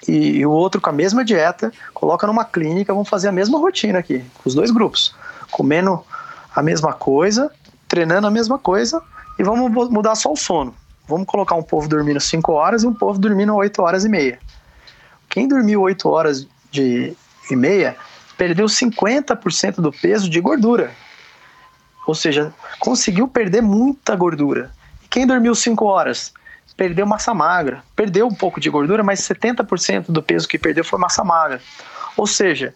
e, 0.06 0.36
e 0.36 0.44
o 0.44 0.50
outro 0.50 0.82
com 0.82 0.90
a 0.90 0.92
mesma 0.92 1.24
dieta, 1.24 1.72
coloca 1.94 2.26
numa 2.26 2.44
clínica, 2.44 2.92
vão 2.92 3.06
fazer 3.06 3.28
a 3.28 3.32
mesma 3.32 3.58
rotina 3.58 4.00
aqui, 4.00 4.22
os 4.44 4.54
dois 4.54 4.70
grupos, 4.70 5.14
comendo 5.50 6.04
a 6.54 6.62
mesma 6.62 6.92
coisa, 6.92 7.50
treinando 7.88 8.26
a 8.26 8.30
mesma 8.30 8.58
coisa 8.58 9.02
e 9.38 9.42
vamos 9.42 9.88
mudar 9.90 10.14
só 10.14 10.30
o 10.30 10.36
sono. 10.36 10.74
Vamos 11.08 11.26
colocar 11.26 11.54
um 11.54 11.62
povo 11.62 11.88
dormindo 11.88 12.20
5 12.20 12.52
horas 12.52 12.82
e 12.82 12.86
um 12.86 12.92
povo 12.92 13.18
dormindo 13.18 13.54
8 13.54 13.80
horas 13.80 14.04
e 14.04 14.10
meia. 14.10 14.38
Quem 15.26 15.48
dormiu 15.48 15.80
8 15.80 16.06
horas 16.06 16.46
de, 16.70 17.16
e 17.50 17.56
meia 17.56 17.96
perdeu 18.40 18.64
50% 18.64 19.82
do 19.82 19.92
peso 19.92 20.30
de 20.30 20.40
gordura. 20.40 20.92
Ou 22.06 22.14
seja, 22.14 22.54
conseguiu 22.78 23.28
perder 23.28 23.60
muita 23.60 24.16
gordura. 24.16 24.70
E 25.04 25.08
quem 25.08 25.26
dormiu 25.26 25.54
5 25.54 25.84
horas 25.84 26.32
perdeu 26.74 27.04
massa 27.04 27.34
magra. 27.34 27.84
Perdeu 27.94 28.26
um 28.26 28.34
pouco 28.34 28.58
de 28.58 28.70
gordura, 28.70 29.02
mas 29.02 29.20
70% 29.20 30.06
do 30.08 30.22
peso 30.22 30.48
que 30.48 30.58
perdeu 30.58 30.82
foi 30.82 30.98
massa 30.98 31.22
magra. 31.22 31.60
Ou 32.16 32.26
seja, 32.26 32.74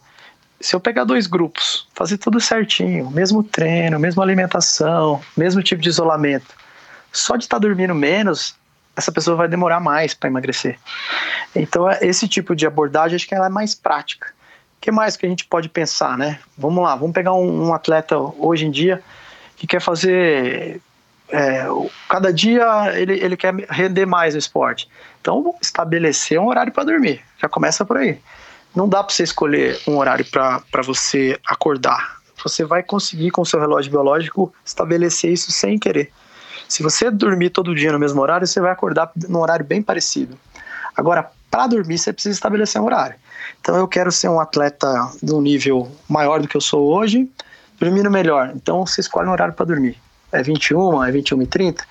se 0.61 0.77
eu 0.77 0.81
pegar 0.81 1.05
dois 1.05 1.27
grupos, 1.27 1.89
fazer 1.95 2.19
tudo 2.19 2.39
certinho, 2.43 3.11
mesmo 3.11 3.43
treino, 3.43 3.99
mesma 3.99 4.23
alimentação, 4.23 5.19
mesmo 5.35 5.62
tipo 5.62 5.81
de 5.81 5.89
isolamento, 5.89 6.55
só 7.11 7.36
de 7.36 7.45
estar 7.45 7.57
tá 7.57 7.66
dormindo 7.66 7.95
menos, 7.95 8.55
essa 8.95 9.11
pessoa 9.11 9.35
vai 9.35 9.49
demorar 9.49 9.81
mais 9.81 10.12
para 10.12 10.28
emagrecer. 10.28 10.78
Então, 11.57 11.91
esse 12.03 12.28
tipo 12.28 12.55
de 12.55 12.66
abordagem 12.66 13.16
acho 13.16 13.27
que 13.27 13.35
ela 13.35 13.47
é 13.47 13.49
mais 13.49 13.74
prática. 13.74 14.35
Que 14.85 14.93
mais 14.93 15.16
que 15.16 15.24
a 15.24 15.28
gente 15.28 15.47
pode 15.47 15.70
pensar, 15.70 16.19
né? 16.19 16.39
Vamos 16.59 16.85
lá, 16.85 16.94
vamos 16.94 17.15
pegar 17.15 17.32
um, 17.32 17.69
um 17.69 17.73
atleta 17.73 18.19
hoje 18.19 18.66
em 18.66 18.70
dia 18.70 19.02
que 19.56 19.66
quer 19.66 19.81
fazer. 19.81 20.81
É, 21.31 21.65
cada 22.06 22.31
dia 22.31 22.93
ele, 22.94 23.15
ele 23.15 23.36
quer 23.36 23.55
render 23.70 24.05
mais 24.05 24.35
no 24.35 24.39
esporte. 24.39 24.86
Então, 25.23 25.55
estabelecer 25.61 26.39
um 26.39 26.48
horário 26.48 26.70
para 26.70 26.85
dormir. 26.85 27.23
Já 27.39 27.48
começa 27.48 27.82
por 27.85 27.97
aí 27.97 28.20
não 28.74 28.89
dá 28.89 29.02
para 29.02 29.15
você 29.15 29.23
escolher 29.23 29.81
um 29.86 29.97
horário 29.97 30.24
para 30.27 30.82
você 30.82 31.39
acordar. 31.47 32.19
Você 32.43 32.65
vai 32.65 32.82
conseguir 32.82 33.31
com 33.31 33.43
o 33.43 33.47
seu 33.47 33.61
relógio 33.61 33.90
biológico 33.90 34.52
estabelecer 34.65 35.32
isso 35.32 35.52
sem 35.52 35.78
querer. 35.78 36.11
Se 36.69 36.82
você 36.82 37.11
dormir 37.11 37.51
todo 37.51 37.74
dia 37.74 37.93
no 37.93 37.98
mesmo 37.98 38.20
horário, 38.20 38.47
você 38.47 38.61
vai 38.61 38.73
acordar 38.73 39.12
num 39.28 39.39
horário 39.39 39.65
bem 39.65 39.81
parecido. 39.81 40.36
Agora, 40.97 41.31
para 41.51 41.69
dormir, 41.69 41.98
você 41.98 42.12
precisa 42.12 42.35
estabelecer 42.35 42.81
um 42.81 42.85
horário. 42.85 43.16
Então, 43.65 43.77
eu 43.78 43.89
quero 43.89 44.12
ser 44.12 44.28
um 44.28 44.39
atleta 44.39 45.11
de 45.23 45.32
um 45.32 45.41
nível 45.41 45.91
maior 46.07 46.39
do 46.39 46.47
que 46.47 46.55
eu 46.55 46.61
sou 46.61 46.86
hoje, 46.86 47.27
dormindo 47.81 48.11
melhor. 48.11 48.53
Então, 48.55 48.85
você 48.85 49.01
escolhe 49.01 49.27
um 49.27 49.32
horário 49.32 49.55
para 49.55 49.65
dormir. 49.65 49.99
É 50.31 50.43
21, 50.43 51.03
é 51.03 51.11
21 51.11 51.41
e 51.41 51.47
30. 51.47 51.82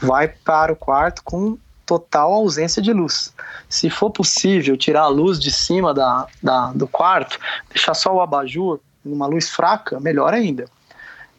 Vai 0.00 0.28
para 0.28 0.72
o 0.72 0.76
quarto 0.76 1.24
com 1.24 1.58
total 1.84 2.32
ausência 2.34 2.80
de 2.80 2.92
luz. 2.92 3.34
Se 3.68 3.90
for 3.90 4.12
possível 4.12 4.76
tirar 4.76 5.02
a 5.02 5.08
luz 5.08 5.40
de 5.40 5.50
cima 5.50 5.92
da, 5.92 6.28
da, 6.40 6.70
do 6.72 6.86
quarto, 6.86 7.36
deixar 7.68 7.94
só 7.94 8.14
o 8.14 8.20
abajur 8.20 8.78
numa 9.04 9.26
luz 9.26 9.50
fraca, 9.50 9.98
melhor 9.98 10.32
ainda. 10.32 10.66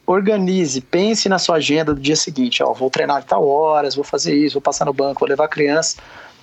Organize, 0.06 0.78
pense 0.82 1.26
na 1.26 1.38
sua 1.38 1.56
agenda 1.56 1.94
do 1.94 2.00
dia 2.02 2.16
seguinte. 2.16 2.62
Ó, 2.62 2.74
vou 2.74 2.90
treinar 2.90 3.24
tal 3.24 3.48
horas, 3.48 3.94
vou 3.94 4.04
fazer 4.04 4.34
isso, 4.34 4.56
vou 4.56 4.62
passar 4.62 4.84
no 4.84 4.92
banco, 4.92 5.20
vou 5.20 5.28
levar 5.30 5.46
a 5.46 5.48
criança. 5.48 5.96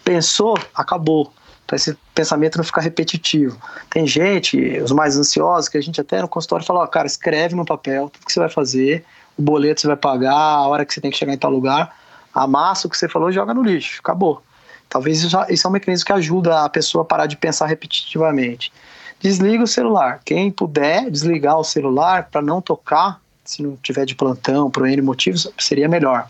Pensou, 0.03 0.57
acabou. 0.73 1.31
Para 1.67 1.75
esse 1.75 1.97
pensamento 2.15 2.57
não 2.57 2.63
ficar 2.63 2.81
repetitivo. 2.81 3.59
Tem 3.89 4.07
gente, 4.07 4.79
os 4.79 4.91
mais 4.91 5.17
ansiosos, 5.17 5.67
que 5.67 5.77
a 5.77 5.81
gente 5.81 5.99
até 6.01 6.21
no 6.21 6.27
consultório 6.27 6.65
fala: 6.65 6.79
ó, 6.79 6.87
cara, 6.87 7.05
escreve 7.05 7.53
no 7.53 7.65
papel 7.65 8.09
tudo 8.09 8.25
que 8.25 8.31
você 8.31 8.39
vai 8.39 8.49
fazer, 8.49 9.03
o 9.37 9.41
boleto 9.41 9.81
você 9.81 9.87
vai 9.87 9.97
pagar, 9.97 10.33
a 10.33 10.67
hora 10.67 10.85
que 10.85 10.93
você 10.93 11.01
tem 11.01 11.11
que 11.11 11.17
chegar 11.17 11.33
em 11.33 11.37
tal 11.37 11.51
lugar 11.51 11.93
amassa 12.37 12.87
o 12.87 12.89
que 12.89 12.97
você 12.97 13.09
falou 13.09 13.29
e 13.29 13.33
joga 13.33 13.53
no 13.53 13.63
lixo. 13.63 13.99
Acabou. 13.99 14.41
Talvez 14.89 15.21
isso, 15.21 15.35
isso 15.49 15.67
é 15.67 15.69
um 15.69 15.73
mecanismo 15.73 16.05
que 16.05 16.13
ajuda 16.13 16.63
a 16.63 16.69
pessoa 16.69 17.01
a 17.01 17.05
parar 17.05 17.25
de 17.25 17.35
pensar 17.35 17.65
repetitivamente. 17.65 18.71
Desliga 19.19 19.63
o 19.63 19.67
celular. 19.67 20.21
Quem 20.23 20.51
puder 20.51 21.09
desligar 21.09 21.57
o 21.57 21.63
celular 21.63 22.29
para 22.31 22.41
não 22.41 22.61
tocar, 22.61 23.19
se 23.43 23.63
não 23.63 23.75
tiver 23.77 24.05
de 24.05 24.15
plantão, 24.15 24.69
por 24.69 24.87
N 24.87 25.01
motivos, 25.01 25.51
seria 25.57 25.89
melhor. 25.89 26.27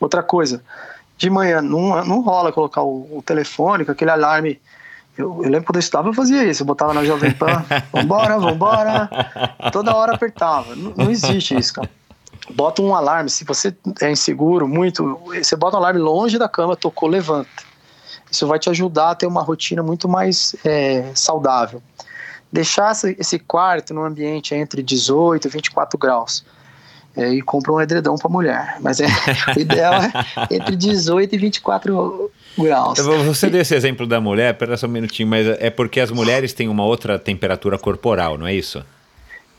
Outra 0.00 0.22
coisa, 0.22 0.64
de 1.16 1.30
manhã 1.30 1.60
não, 1.62 2.04
não 2.04 2.20
rola 2.20 2.52
colocar 2.52 2.82
o, 2.82 3.18
o 3.18 3.22
telefone 3.22 3.84
com 3.84 3.92
aquele 3.92 4.10
alarme 4.10 4.60
Eu, 5.16 5.42
eu 5.42 5.50
lembro 5.50 5.64
quando 5.64 5.76
eu 5.76 5.80
estudava, 5.80 6.08
eu 6.08 6.14
fazia 6.14 6.44
isso. 6.44 6.62
Eu 6.62 6.66
botava 6.66 6.94
na 6.94 7.04
Jovem 7.04 7.32
Pan, 7.32 7.64
vambora, 7.92 8.38
vambora. 8.38 9.10
Toda 9.72 9.94
hora 9.94 10.14
apertava. 10.14 10.74
Não, 10.74 10.92
não 10.96 11.10
existe 11.10 11.56
isso, 11.56 11.74
cara. 11.74 11.90
Bota 12.50 12.82
um 12.82 12.94
alarme. 12.94 13.30
Se 13.30 13.44
você 13.44 13.74
é 14.00 14.10
inseguro 14.10 14.66
muito, 14.66 15.20
você 15.26 15.54
bota 15.54 15.76
um 15.76 15.80
alarme 15.80 16.00
longe 16.00 16.38
da 16.38 16.48
cama, 16.48 16.74
tocou, 16.74 17.08
levanta. 17.08 17.72
Isso 18.30 18.46
vai 18.46 18.58
te 18.58 18.70
ajudar 18.70 19.10
a 19.10 19.14
ter 19.14 19.26
uma 19.26 19.42
rotina 19.42 19.82
muito 19.82 20.08
mais 20.08 20.56
é, 20.64 21.12
saudável. 21.14 21.82
Deixar 22.50 22.92
esse 23.18 23.38
quarto 23.38 23.92
num 23.92 24.04
ambiente 24.04 24.54
entre 24.54 24.82
18 24.82 25.46
e 25.46 25.50
24 25.50 25.98
graus. 25.98 26.44
É, 27.14 27.28
e 27.28 27.42
compra 27.42 27.72
um 27.72 27.80
edredom 27.80 28.16
para 28.16 28.30
mulher. 28.30 28.76
Mas 28.80 29.00
é, 29.00 29.06
o 29.54 29.60
ideal 29.60 29.94
é 29.94 30.54
entre 30.54 30.74
18 30.74 31.34
e 31.34 31.38
24 31.38 32.30
graus. 32.58 32.98
Você 32.98 33.50
deu 33.50 33.60
esse 33.60 33.74
exemplo 33.74 34.06
da 34.06 34.20
mulher, 34.20 34.54
pera 34.54 34.76
só 34.76 34.86
um 34.86 34.90
minutinho, 34.90 35.28
mas 35.28 35.46
é 35.46 35.70
porque 35.70 36.00
as 36.00 36.10
mulheres 36.10 36.52
têm 36.52 36.68
uma 36.68 36.84
outra 36.84 37.18
temperatura 37.18 37.78
corporal, 37.78 38.38
não 38.38 38.46
é 38.46 38.54
isso? 38.54 38.82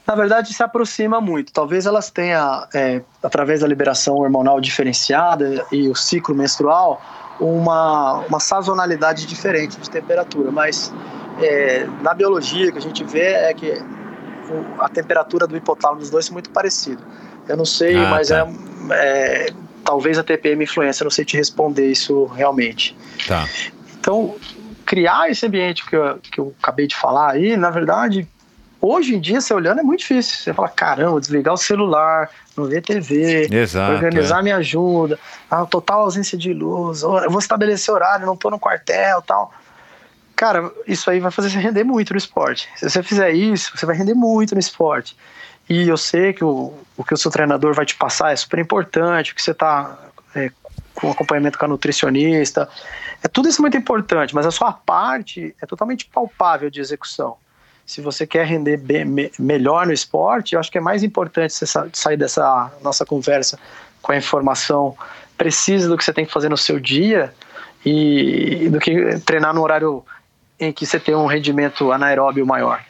Na 0.06 0.16
verdade, 0.16 0.54
se 0.54 0.62
aproxima 0.62 1.22
muito. 1.22 1.54
Talvez 1.54 1.86
elas 1.86 2.10
tenham, 2.10 2.68
é, 2.74 3.02
através 3.22 3.62
da 3.62 3.68
liberação 3.68 4.16
hormonal 4.16 4.60
diferenciada 4.60 5.66
e 5.72 5.88
o 5.88 5.96
ciclo 5.96 6.36
menstrual, 6.36 7.02
uma, 7.40 8.20
uma 8.28 8.40
sazonalidade 8.40 9.26
diferente 9.26 9.80
de 9.80 9.90
temperatura. 9.90 10.52
Mas 10.52 10.94
é, 11.42 11.88
na 12.02 12.14
biologia 12.14 12.72
que 12.72 12.78
a 12.78 12.82
gente 12.82 13.04
vê 13.06 13.34
é 13.34 13.54
que 13.54 13.82
a 14.80 14.90
temperatura 14.90 15.48
do 15.48 15.56
hipotálamo 15.56 16.02
dos 16.02 16.10
dois 16.10 16.30
é 16.30 16.34
muito 16.34 16.50
parecida. 16.50 17.02
Eu 17.48 17.58
não 17.58 17.66
sei, 17.66 17.96
ah, 17.96 18.10
mas 18.10 18.30
tá. 18.30 18.48
é, 18.92 19.48
é, 19.48 19.54
talvez 19.84 20.18
a 20.18 20.24
TPM 20.24 20.64
influência, 20.64 21.04
não 21.04 21.12
sei 21.12 21.26
te 21.26 21.38
responder 21.38 21.92
isso 21.92 22.26
realmente. 22.26 22.96
Tá. 23.28 23.48
Então, 24.00 24.36
criar 24.86 25.30
esse 25.30 25.46
ambiente 25.46 25.86
que 25.86 25.96
eu, 25.96 26.20
que 26.20 26.40
eu 26.40 26.54
acabei 26.62 26.88
de 26.88 26.96
falar 26.96 27.32
aí, 27.32 27.58
na 27.58 27.70
verdade, 27.70 28.28
hoje 28.82 29.16
em 29.16 29.20
dia, 29.20 29.40
você 29.40 29.54
olhando, 29.54 29.80
é 29.80 29.84
muito 29.84 30.02
difícil. 30.02 30.38
Você 30.38 30.54
fala, 30.54 30.70
caramba, 30.70 31.20
desligar 31.20 31.54
o 31.54 31.58
celular, 31.58 32.30
não 32.56 32.66
ver 32.66 32.82
TV, 32.82 33.48
Exato, 33.52 33.94
organizar 33.94 34.40
é. 34.40 34.44
minha 34.44 34.58
ajuda, 34.58 35.18
a 35.50 35.66
total 35.66 36.02
ausência 36.02 36.38
de 36.38 36.54
luz, 36.54 37.02
eu 37.02 37.30
vou 37.30 37.40
estabelecer 37.40 37.94
horário, 37.94 38.26
não 38.26 38.36
tô 38.36 38.50
no 38.50 38.60
quartel 38.60 39.22
tal. 39.22 39.54
Cara, 40.36 40.72
isso 40.88 41.10
aí 41.10 41.20
vai 41.20 41.32
fazer 41.32 41.50
você 41.50 41.60
render 41.60 41.84
muito 41.84 42.12
no 42.12 42.18
esporte. 42.18 42.68
Se 42.76 42.90
você 42.90 43.04
fizer 43.04 43.32
isso, 43.32 43.72
você 43.76 43.86
vai 43.86 43.96
render 43.96 44.16
muito 44.16 44.54
no 44.54 44.60
esporte. 44.60 45.16
E 45.70 45.88
eu 45.88 45.98
sei 45.98 46.34
que 46.34 46.44
o, 46.44 46.74
o 46.98 47.04
que 47.04 47.14
o 47.14 47.18
seu 47.18 47.32
treinador 47.32 47.74
vai 47.74 47.86
te 47.86 47.96
passar 47.96 48.32
é 48.32 48.36
super 48.36 48.60
importante, 48.60 49.34
que 49.34 49.42
você 49.42 49.52
está 49.52 49.98
é, 50.36 50.52
com 50.94 51.10
acompanhamento 51.10 51.58
com 51.58 51.66
a 51.66 51.68
nutricionista. 51.68 52.70
É 53.24 53.28
tudo 53.28 53.48
isso 53.48 53.62
muito 53.62 53.78
importante, 53.78 54.36
mas 54.36 54.46
a 54.46 54.52
sua 54.52 54.74
parte 54.74 55.56
é 55.62 55.66
totalmente 55.66 56.06
palpável 56.06 56.70
de 56.70 56.82
execução. 56.82 57.38
Se 57.86 58.02
você 58.02 58.26
quer 58.26 58.46
render 58.46 58.78
bem, 58.78 59.06
me, 59.06 59.32
melhor 59.38 59.86
no 59.86 59.94
esporte, 59.94 60.54
eu 60.54 60.60
acho 60.60 60.72
que 60.72 60.78
é 60.78 60.82
mais 60.82 61.04
importante 61.04 61.54
você 61.54 61.66
sair 61.94 62.18
dessa 62.18 62.72
nossa 62.82 63.06
conversa 63.06 63.58
com 64.02 64.12
a 64.12 64.18
informação 64.18 64.96
precisa 65.38 65.90
do 65.90 65.98
que 65.98 66.04
você 66.04 66.14
tem 66.14 66.26
que 66.26 66.32
fazer 66.32 66.50
no 66.50 66.58
seu 66.58 66.80
dia 66.80 67.34
e 67.86 68.70
do 68.70 68.80
que 68.80 69.20
treinar 69.26 69.54
no 69.54 69.62
horário 69.62 70.06
em 70.60 70.72
que 70.72 70.86
você 70.86 71.00
tem 71.00 71.16
um 71.16 71.26
rendimento 71.26 71.92
anaeróbio 71.92 72.46
maior. 72.46 72.82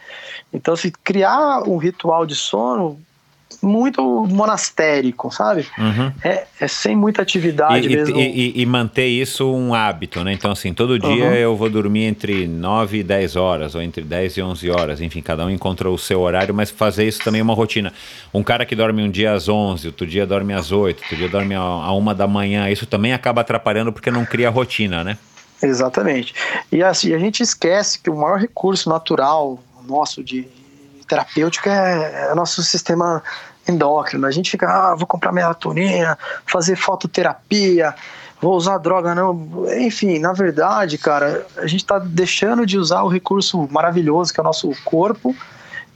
Então, 0.54 0.76
se 0.76 0.92
criar 0.92 1.64
um 1.68 1.78
ritual 1.78 2.26
de 2.26 2.36
sono 2.36 3.00
muito 3.62 4.26
monastérico, 4.30 5.32
sabe? 5.32 5.66
Uhum. 5.78 6.12
É, 6.24 6.46
é, 6.60 6.68
sem 6.68 6.96
muita 6.96 7.22
atividade 7.22 7.88
e, 7.88 7.96
mesmo. 7.96 8.20
E, 8.20 8.62
e, 8.62 8.66
manter 8.66 9.08
isso 9.08 9.52
um 9.54 9.74
hábito, 9.74 10.24
né? 10.24 10.34
Então, 10.34 10.52
assim, 10.52 10.74
todo 10.74 11.00
dia 11.00 11.26
uhum. 11.26 11.34
eu 11.34 11.56
vou 11.56 11.70
dormir 11.70 12.04
entre 12.04 12.48
9 12.48 13.00
e 13.00 13.04
10 13.04 13.36
horas, 13.36 13.76
ou 13.76 13.82
entre 13.82 14.04
10 14.04 14.38
e 14.38 14.42
11 14.42 14.70
horas, 14.70 15.02
enfim, 15.02 15.22
cada 15.22 15.46
um 15.46 15.50
encontra 15.50 15.90
o 15.90 15.98
seu 15.98 16.22
horário, 16.22 16.54
mas 16.54 16.70
fazer 16.70 17.08
isso 17.08 17.24
também 17.24 17.40
é 17.40 17.44
uma 17.44 17.54
rotina. 17.54 17.94
Um 18.34 18.44
cara 18.44 18.66
que 18.66 18.76
dorme 18.76 19.02
um 19.02 19.10
dia 19.10 19.34
às 19.34 19.48
11, 19.48 19.88
outro 19.88 20.06
dia 20.06 20.26
dorme 20.26 20.54
às 20.54 20.72
8, 20.72 21.02
outro 21.02 21.16
dia 21.16 21.30
dorme 21.30 21.56
a 21.56 21.92
uma 21.92 22.14
da 22.14 22.28
manhã, 22.28 22.70
isso 22.70 22.86
também 22.86 23.14
acaba 23.14 23.42
atrapalhando 23.42 23.92
porque 23.94 24.12
não 24.12 24.26
cria 24.26 24.50
rotina, 24.50 25.04
né? 25.04 25.18
Exatamente. 25.62 26.34
E 26.70 26.84
assim, 26.84 27.14
a 27.14 27.18
gente 27.18 27.42
esquece 27.42 27.98
que 27.98 28.10
o 28.10 28.18
maior 28.18 28.38
recurso 28.38 28.90
natural 28.90 29.58
nosso 29.88 30.24
de 30.24 30.48
terapêutico 31.08 31.70
é, 31.70 32.30
é 32.32 32.36
nosso 32.36 32.64
sistema 32.64 33.22
endócrino. 33.68 34.26
A 34.26 34.32
gente 34.32 34.52
fica, 34.52 34.68
ah, 34.68 34.96
vou 34.96 35.08
comprar 35.08 35.32
melatonina, 35.32 36.18
fazer 36.46 36.76
fototerapia, 36.76 37.96
vou 38.42 38.56
usar 38.56 38.78
droga 38.78 39.16
não. 39.16 39.66
Enfim, 39.78 40.20
na 40.20 40.34
verdade, 40.34 40.98
cara, 40.98 41.46
a 41.58 41.68
gente 41.68 41.82
está 41.82 42.00
deixando 42.00 42.66
de 42.66 42.78
usar 42.78 43.04
o 43.04 43.08
recurso 43.08 43.68
maravilhoso 43.72 44.34
que 44.34 44.40
é 44.40 44.44
o 44.44 44.46
nosso 44.46 44.72
corpo 44.84 45.36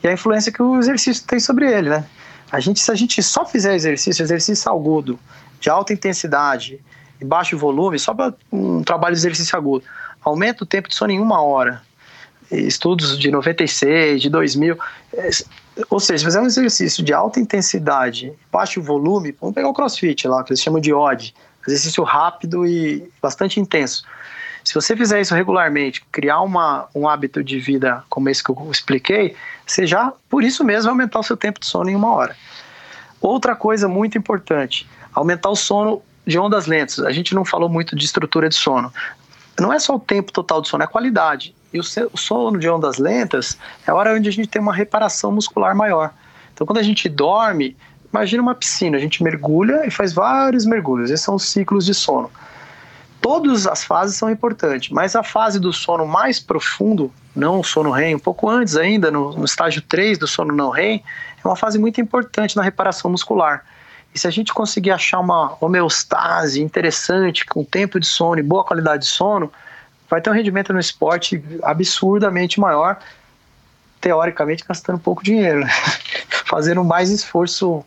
e 0.03 0.07
a 0.07 0.13
influência 0.13 0.51
que 0.51 0.61
o 0.61 0.77
exercício 0.77 1.25
tem 1.25 1.39
sobre 1.39 1.71
ele, 1.71 1.89
né? 1.89 2.05
A 2.49 2.61
gente, 2.61 2.79
se 2.79 2.89
a 2.89 2.95
gente 2.95 3.21
só 3.21 3.45
fizer 3.45 3.75
exercício, 3.75 4.23
exercício 4.23 4.71
agudo, 4.71 5.19
de 5.59 5.69
alta 5.69 5.91
intensidade 5.91 6.79
e 7.19 7.25
baixo 7.25 7.57
volume, 7.57 7.99
só 7.99 8.13
para 8.13 8.33
um 8.51 8.83
trabalho 8.83 9.13
de 9.13 9.19
exercício 9.19 9.57
agudo, 9.57 9.83
aumenta 10.23 10.63
o 10.63 10.67
tempo 10.67 10.87
de 10.87 10.95
sono 10.95 11.11
em 11.11 11.19
uma 11.19 11.41
hora 11.41 11.81
estudos 12.51 13.17
de 13.17 13.29
96, 13.31 14.21
de 14.21 14.29
2000. 14.29 14.77
É, 15.13 15.29
ou 15.89 15.99
seja, 15.99 16.23
fazer 16.23 16.39
um 16.39 16.45
exercício 16.45 17.03
de 17.03 17.13
alta 17.13 17.39
intensidade, 17.39 18.33
baixo 18.51 18.81
volume, 18.81 19.35
vamos 19.39 19.53
pegar 19.53 19.69
o 19.69 19.73
crossfit 19.73 20.27
lá, 20.27 20.43
que 20.43 20.51
eles 20.51 20.61
chamam 20.61 20.79
de 20.79 20.91
OD, 20.93 21.33
exercício 21.67 22.03
rápido 22.03 22.65
e 22.65 23.07
bastante 23.21 23.59
intenso. 23.59 24.03
Se 24.63 24.73
você 24.73 24.97
fizer 24.97 25.21
isso 25.21 25.33
regularmente, 25.33 26.03
criar 26.11 26.41
uma, 26.41 26.87
um 26.93 27.07
hábito 27.07 27.43
de 27.43 27.59
vida 27.59 28.03
como 28.09 28.29
esse 28.29 28.43
que 28.43 28.49
eu 28.49 28.69
expliquei, 28.69 29.35
você 29.65 29.87
já, 29.87 30.11
por 30.29 30.43
isso 30.43 30.63
mesmo, 30.63 30.89
aumentar 30.89 31.19
o 31.19 31.23
seu 31.23 31.37
tempo 31.37 31.59
de 31.59 31.65
sono 31.65 31.89
em 31.89 31.95
uma 31.95 32.13
hora. 32.13 32.35
Outra 33.21 33.55
coisa 33.55 33.87
muito 33.87 34.17
importante, 34.17 34.87
aumentar 35.13 35.49
o 35.49 35.55
sono 35.55 36.01
de 36.25 36.37
ondas 36.37 36.65
lentas. 36.65 36.99
A 36.99 37.11
gente 37.11 37.33
não 37.33 37.45
falou 37.45 37.69
muito 37.69 37.95
de 37.95 38.03
estrutura 38.03 38.49
de 38.49 38.55
sono. 38.55 38.93
Não 39.57 39.71
é 39.71 39.79
só 39.79 39.95
o 39.95 39.99
tempo 39.99 40.31
total 40.33 40.61
de 40.61 40.67
sono, 40.67 40.83
é 40.83 40.85
a 40.85 40.89
qualidade. 40.89 41.55
E 41.77 41.79
o 41.79 42.17
sono 42.17 42.57
de 42.57 42.69
ondas 42.69 42.97
lentas 42.97 43.57
é 43.85 43.91
a 43.91 43.95
hora 43.95 44.15
onde 44.15 44.27
a 44.27 44.31
gente 44.31 44.47
tem 44.47 44.61
uma 44.61 44.73
reparação 44.73 45.31
muscular 45.31 45.75
maior. 45.75 46.11
Então, 46.53 46.65
quando 46.65 46.79
a 46.79 46.83
gente 46.83 47.07
dorme, 47.07 47.77
imagina 48.11 48.41
uma 48.41 48.55
piscina, 48.55 48.97
a 48.97 48.99
gente 48.99 49.23
mergulha 49.23 49.85
e 49.85 49.91
faz 49.91 50.11
vários 50.13 50.65
mergulhos. 50.65 51.11
Esses 51.11 51.23
são 51.23 51.35
os 51.35 51.43
ciclos 51.43 51.85
de 51.85 51.93
sono. 51.93 52.31
Todas 53.21 53.67
as 53.67 53.83
fases 53.83 54.15
são 54.15 54.29
importantes, 54.29 54.89
mas 54.89 55.15
a 55.15 55.23
fase 55.23 55.59
do 55.59 55.73
sono 55.73 56.05
mais 56.05 56.39
profundo, 56.39 57.11
não 57.35 57.59
o 57.59 57.63
sono 57.63 57.91
REM, 57.91 58.15
um 58.15 58.19
pouco 58.19 58.49
antes 58.49 58.75
ainda, 58.75 59.11
no, 59.11 59.33
no 59.33 59.45
estágio 59.45 59.81
3 59.81 60.17
do 60.17 60.27
sono 60.27 60.55
não 60.55 60.69
REM, 60.69 61.03
é 61.43 61.47
uma 61.47 61.55
fase 61.55 61.77
muito 61.77 61.99
importante 62.01 62.55
na 62.55 62.63
reparação 62.63 63.11
muscular. 63.11 63.63
E 64.13 64.19
se 64.19 64.27
a 64.27 64.31
gente 64.31 64.53
conseguir 64.53 64.91
achar 64.91 65.19
uma 65.19 65.57
homeostase 65.59 66.61
interessante, 66.61 67.45
com 67.45 67.63
tempo 67.63 67.99
de 67.99 68.07
sono 68.07 68.39
e 68.39 68.43
boa 68.43 68.63
qualidade 68.63 69.03
de 69.03 69.09
sono, 69.09 69.51
vai 70.09 70.21
ter 70.21 70.29
um 70.29 70.33
rendimento 70.33 70.73
no 70.73 70.79
esporte 70.79 71.43
absurdamente 71.63 72.59
maior, 72.59 72.99
teoricamente 73.99 74.63
gastando 74.67 74.99
pouco 74.99 75.23
dinheiro, 75.23 75.61
né? 75.61 75.71
fazendo 76.45 76.83
mais 76.83 77.09
esforço 77.09 77.83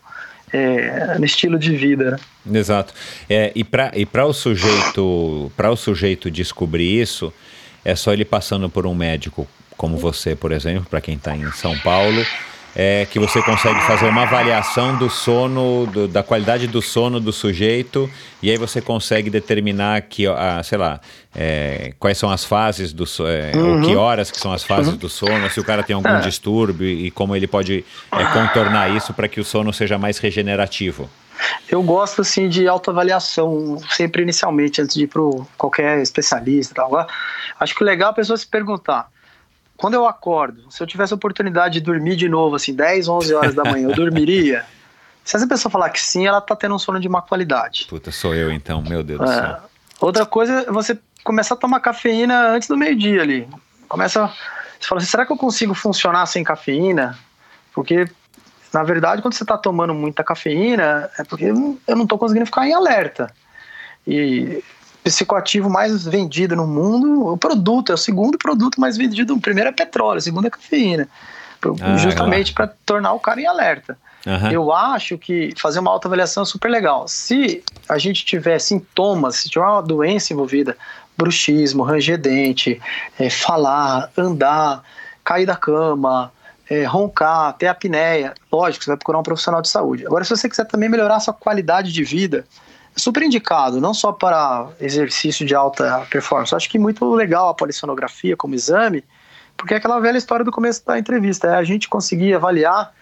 é, 0.53 1.17
no 1.17 1.25
estilo 1.25 1.57
de 1.57 1.75
vida. 1.75 2.19
Né? 2.45 2.59
Exato. 2.59 2.93
É, 3.29 3.51
e 3.55 3.63
para 3.63 3.91
e 3.95 4.05
o 4.05 4.33
sujeito 4.33 5.51
para 5.55 5.71
o 5.71 5.75
sujeito 5.75 6.29
descobrir 6.29 7.01
isso, 7.01 7.33
é 7.83 7.95
só 7.95 8.13
ele 8.13 8.25
passando 8.25 8.69
por 8.69 8.85
um 8.85 8.93
médico 8.93 9.47
como 9.77 9.97
você, 9.97 10.35
por 10.35 10.51
exemplo, 10.51 10.85
para 10.89 11.01
quem 11.01 11.15
está 11.15 11.35
em 11.35 11.51
São 11.53 11.77
Paulo 11.79 12.23
é 12.75 13.05
que 13.09 13.19
você 13.19 13.41
consegue 13.41 13.79
fazer 13.81 14.05
uma 14.05 14.23
avaliação 14.23 14.97
do 14.97 15.09
sono, 15.09 15.85
do, 15.87 16.07
da 16.07 16.23
qualidade 16.23 16.67
do 16.67 16.81
sono 16.81 17.19
do 17.19 17.33
sujeito, 17.33 18.09
e 18.41 18.49
aí 18.49 18.57
você 18.57 18.81
consegue 18.81 19.29
determinar 19.29 20.01
que, 20.03 20.25
ah, 20.27 20.61
sei 20.63 20.77
lá, 20.77 20.99
é, 21.35 21.93
quais 21.99 22.17
são 22.17 22.29
as 22.29 22.45
fases 22.45 22.93
do 22.93 23.05
é, 23.27 23.51
uhum. 23.55 23.81
ou 23.81 23.81
que 23.81 23.95
horas 23.95 24.31
que 24.31 24.39
são 24.39 24.53
as 24.53 24.63
fases 24.63 24.93
uhum. 24.93 24.97
do 24.97 25.09
sono, 25.09 25.49
se 25.49 25.59
o 25.59 25.63
cara 25.63 25.83
tem 25.83 25.95
algum 25.95 26.07
é. 26.07 26.21
distúrbio 26.21 26.87
e 26.87 27.11
como 27.11 27.35
ele 27.35 27.47
pode 27.47 27.83
é, 28.11 28.25
contornar 28.25 28.95
isso 28.95 29.13
para 29.13 29.27
que 29.27 29.39
o 29.39 29.43
sono 29.43 29.73
seja 29.73 29.97
mais 29.97 30.17
regenerativo. 30.17 31.09
Eu 31.67 31.81
gosto 31.81 32.21
assim 32.21 32.47
de 32.47 32.67
autoavaliação, 32.67 33.81
sempre 33.89 34.21
inicialmente, 34.21 34.81
antes 34.81 34.95
de 34.95 35.03
ir 35.03 35.07
para 35.07 35.21
qualquer 35.57 35.99
especialista. 36.01 36.75
Tal. 36.75 37.07
Acho 37.59 37.75
que 37.75 37.83
o 37.83 37.85
legal 37.85 38.09
é 38.09 38.11
a 38.11 38.15
pessoa 38.15 38.37
se 38.37 38.45
perguntar 38.45 39.09
quando 39.81 39.95
eu 39.95 40.05
acordo, 40.05 40.71
se 40.71 40.81
eu 40.81 40.85
tivesse 40.85 41.11
a 41.11 41.15
oportunidade 41.15 41.73
de 41.73 41.81
dormir 41.81 42.15
de 42.15 42.29
novo, 42.29 42.55
assim, 42.55 42.71
10, 42.71 43.07
11 43.07 43.33
horas 43.33 43.55
da 43.55 43.63
manhã, 43.63 43.89
eu 43.89 43.95
dormiria? 43.95 44.63
Se 45.25 45.35
essa 45.35 45.47
pessoa 45.47 45.71
falar 45.71 45.89
que 45.89 45.99
sim, 45.99 46.25
ela 46.25 46.39
tá 46.39 46.55
tendo 46.55 46.73
um 46.73 46.79
sono 46.79 46.99
de 46.99 47.07
má 47.07 47.21
qualidade. 47.21 47.85
Puta, 47.87 48.11
sou 48.11 48.33
eu 48.33 48.51
então, 48.51 48.81
meu 48.81 49.03
Deus 49.03 49.21
é. 49.21 49.23
do 49.23 49.29
céu. 49.29 49.57
Outra 49.99 50.25
coisa 50.25 50.65
é 50.67 50.71
você 50.71 50.97
começar 51.23 51.55
a 51.55 51.57
tomar 51.57 51.79
cafeína 51.79 52.49
antes 52.49 52.67
do 52.67 52.77
meio-dia 52.77 53.21
ali. 53.21 53.47
Começa. 53.87 54.31
Você 54.79 54.87
fala 54.87 55.01
assim, 55.01 55.09
será 55.09 55.25
que 55.25 55.31
eu 55.31 55.37
consigo 55.37 55.73
funcionar 55.73 56.25
sem 56.25 56.43
cafeína? 56.43 57.17
Porque, 57.73 58.07
na 58.73 58.83
verdade, 58.83 59.21
quando 59.21 59.33
você 59.33 59.43
está 59.43 59.57
tomando 59.57 59.93
muita 59.93 60.23
cafeína, 60.23 61.09
é 61.17 61.23
porque 61.23 61.45
eu 61.45 61.95
não 61.95 62.03
estou 62.03 62.17
conseguindo 62.17 62.45
ficar 62.47 62.67
em 62.67 62.73
alerta. 62.73 63.31
E 64.07 64.63
psicoativo 65.03 65.69
mais 65.69 66.05
vendido 66.05 66.55
no 66.55 66.67
mundo, 66.67 67.27
o 67.33 67.37
produto, 67.37 67.91
é 67.91 67.95
o 67.95 67.97
segundo 67.97 68.37
produto 68.37 68.79
mais 68.79 68.97
vendido. 68.97 69.33
O 69.33 69.41
primeiro 69.41 69.69
é 69.69 69.73
petróleo, 69.73 70.19
o 70.19 70.21
segundo 70.21 70.47
é 70.47 70.49
cafeína. 70.49 71.07
Ah, 71.79 71.95
justamente 71.97 72.53
para 72.53 72.67
tornar 72.85 73.13
o 73.13 73.19
cara 73.19 73.39
em 73.39 73.45
alerta. 73.45 73.97
Aham. 74.25 74.51
Eu 74.51 74.71
acho 74.71 75.17
que 75.17 75.53
fazer 75.57 75.79
uma 75.79 75.91
autoavaliação 75.91 76.43
é 76.43 76.45
super 76.45 76.69
legal. 76.69 77.07
Se 77.07 77.63
a 77.89 77.97
gente 77.97 78.25
tiver 78.25 78.59
sintomas, 78.59 79.37
se 79.37 79.49
tiver 79.49 79.65
uma 79.65 79.81
doença 79.81 80.33
envolvida, 80.33 80.77
bruxismo, 81.17 81.83
ranger 81.83 82.19
dente, 82.19 82.81
é, 83.19 83.29
falar, 83.29 84.09
andar, 84.17 84.83
cair 85.23 85.45
da 85.45 85.55
cama, 85.55 86.31
é, 86.69 86.83
roncar, 86.85 87.53
ter 87.53 87.67
apneia, 87.67 88.33
lógico, 88.51 88.83
você 88.83 88.91
vai 88.91 88.97
procurar 88.97 89.19
um 89.19 89.23
profissional 89.23 89.61
de 89.61 89.69
saúde. 89.69 90.05
Agora, 90.05 90.23
se 90.23 90.29
você 90.29 90.47
quiser 90.47 90.65
também 90.65 90.89
melhorar 90.89 91.15
a 91.15 91.19
sua 91.19 91.33
qualidade 91.33 91.91
de 91.91 92.03
vida, 92.03 92.45
super 92.95 93.23
indicado, 93.23 93.79
não 93.79 93.93
só 93.93 94.11
para 94.11 94.69
exercício 94.79 95.45
de 95.45 95.55
alta 95.55 96.05
performance. 96.09 96.53
Acho 96.53 96.69
que 96.69 96.77
muito 96.77 97.13
legal 97.13 97.49
a 97.49 97.53
polissonografia 97.53 98.35
como 98.35 98.55
exame, 98.55 99.03
porque 99.55 99.73
é 99.73 99.77
aquela 99.77 99.99
velha 99.99 100.17
história 100.17 100.43
do 100.43 100.51
começo 100.51 100.85
da 100.85 100.97
entrevista, 100.97 101.47
é 101.47 101.55
a 101.55 101.63
gente 101.63 101.87
conseguir 101.87 102.33
avaliar 102.33 102.93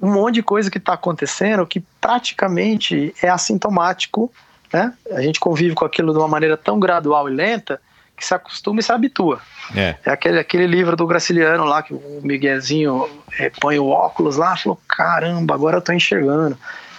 um 0.00 0.12
monte 0.12 0.34
de 0.34 0.42
coisa 0.42 0.70
que 0.70 0.78
está 0.78 0.94
acontecendo 0.94 1.66
que 1.66 1.80
praticamente 2.00 3.14
é 3.22 3.28
assintomático, 3.28 4.30
né? 4.72 4.92
A 5.12 5.20
gente 5.20 5.38
convive 5.38 5.74
com 5.74 5.84
aquilo 5.84 6.12
de 6.12 6.18
uma 6.18 6.28
maneira 6.28 6.56
tão 6.56 6.78
gradual 6.78 7.28
e 7.28 7.32
lenta 7.32 7.80
que 8.16 8.24
se 8.24 8.34
acostuma 8.34 8.80
e 8.80 8.82
se 8.82 8.92
habitua. 8.92 9.40
É. 9.74 9.96
É 10.04 10.10
aquele, 10.10 10.38
aquele 10.38 10.66
livro 10.66 10.96
do 10.96 11.06
Graciliano 11.06 11.64
lá, 11.64 11.82
que 11.82 11.94
o 11.94 12.20
Miguelzinho 12.22 13.08
eh, 13.38 13.50
põe 13.60 13.78
o 13.78 13.88
óculos 13.88 14.36
lá, 14.36 14.56
falou, 14.56 14.80
caramba, 14.88 15.54
agora 15.54 15.78
eu 15.78 15.82
tô 15.82 15.92
enxergando. 15.92 16.56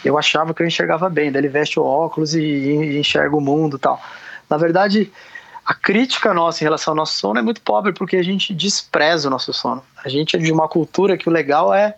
Eu 0.07 0.17
achava 0.17 0.53
que 0.53 0.61
eu 0.61 0.67
enxergava 0.67 1.09
bem, 1.09 1.31
daí 1.31 1.41
ele 1.41 1.49
veste 1.49 1.79
o 1.79 1.83
óculos 1.83 2.35
e, 2.35 2.41
e 2.41 2.99
enxerga 2.99 3.35
o 3.35 3.41
mundo 3.41 3.77
e 3.77 3.79
tal. 3.79 4.01
Na 4.49 4.57
verdade, 4.57 5.11
a 5.65 5.73
crítica 5.73 6.33
nossa 6.33 6.63
em 6.63 6.65
relação 6.65 6.91
ao 6.91 6.95
nosso 6.95 7.17
sono 7.17 7.39
é 7.39 7.41
muito 7.41 7.61
pobre, 7.61 7.91
porque 7.91 8.17
a 8.17 8.23
gente 8.23 8.53
despreza 8.53 9.27
o 9.27 9.31
nosso 9.31 9.51
sono. 9.51 9.83
A 10.03 10.09
gente 10.09 10.35
é 10.35 10.39
de 10.39 10.51
uma 10.51 10.67
cultura 10.67 11.17
que 11.17 11.27
o 11.27 11.31
legal 11.31 11.73
é 11.73 11.95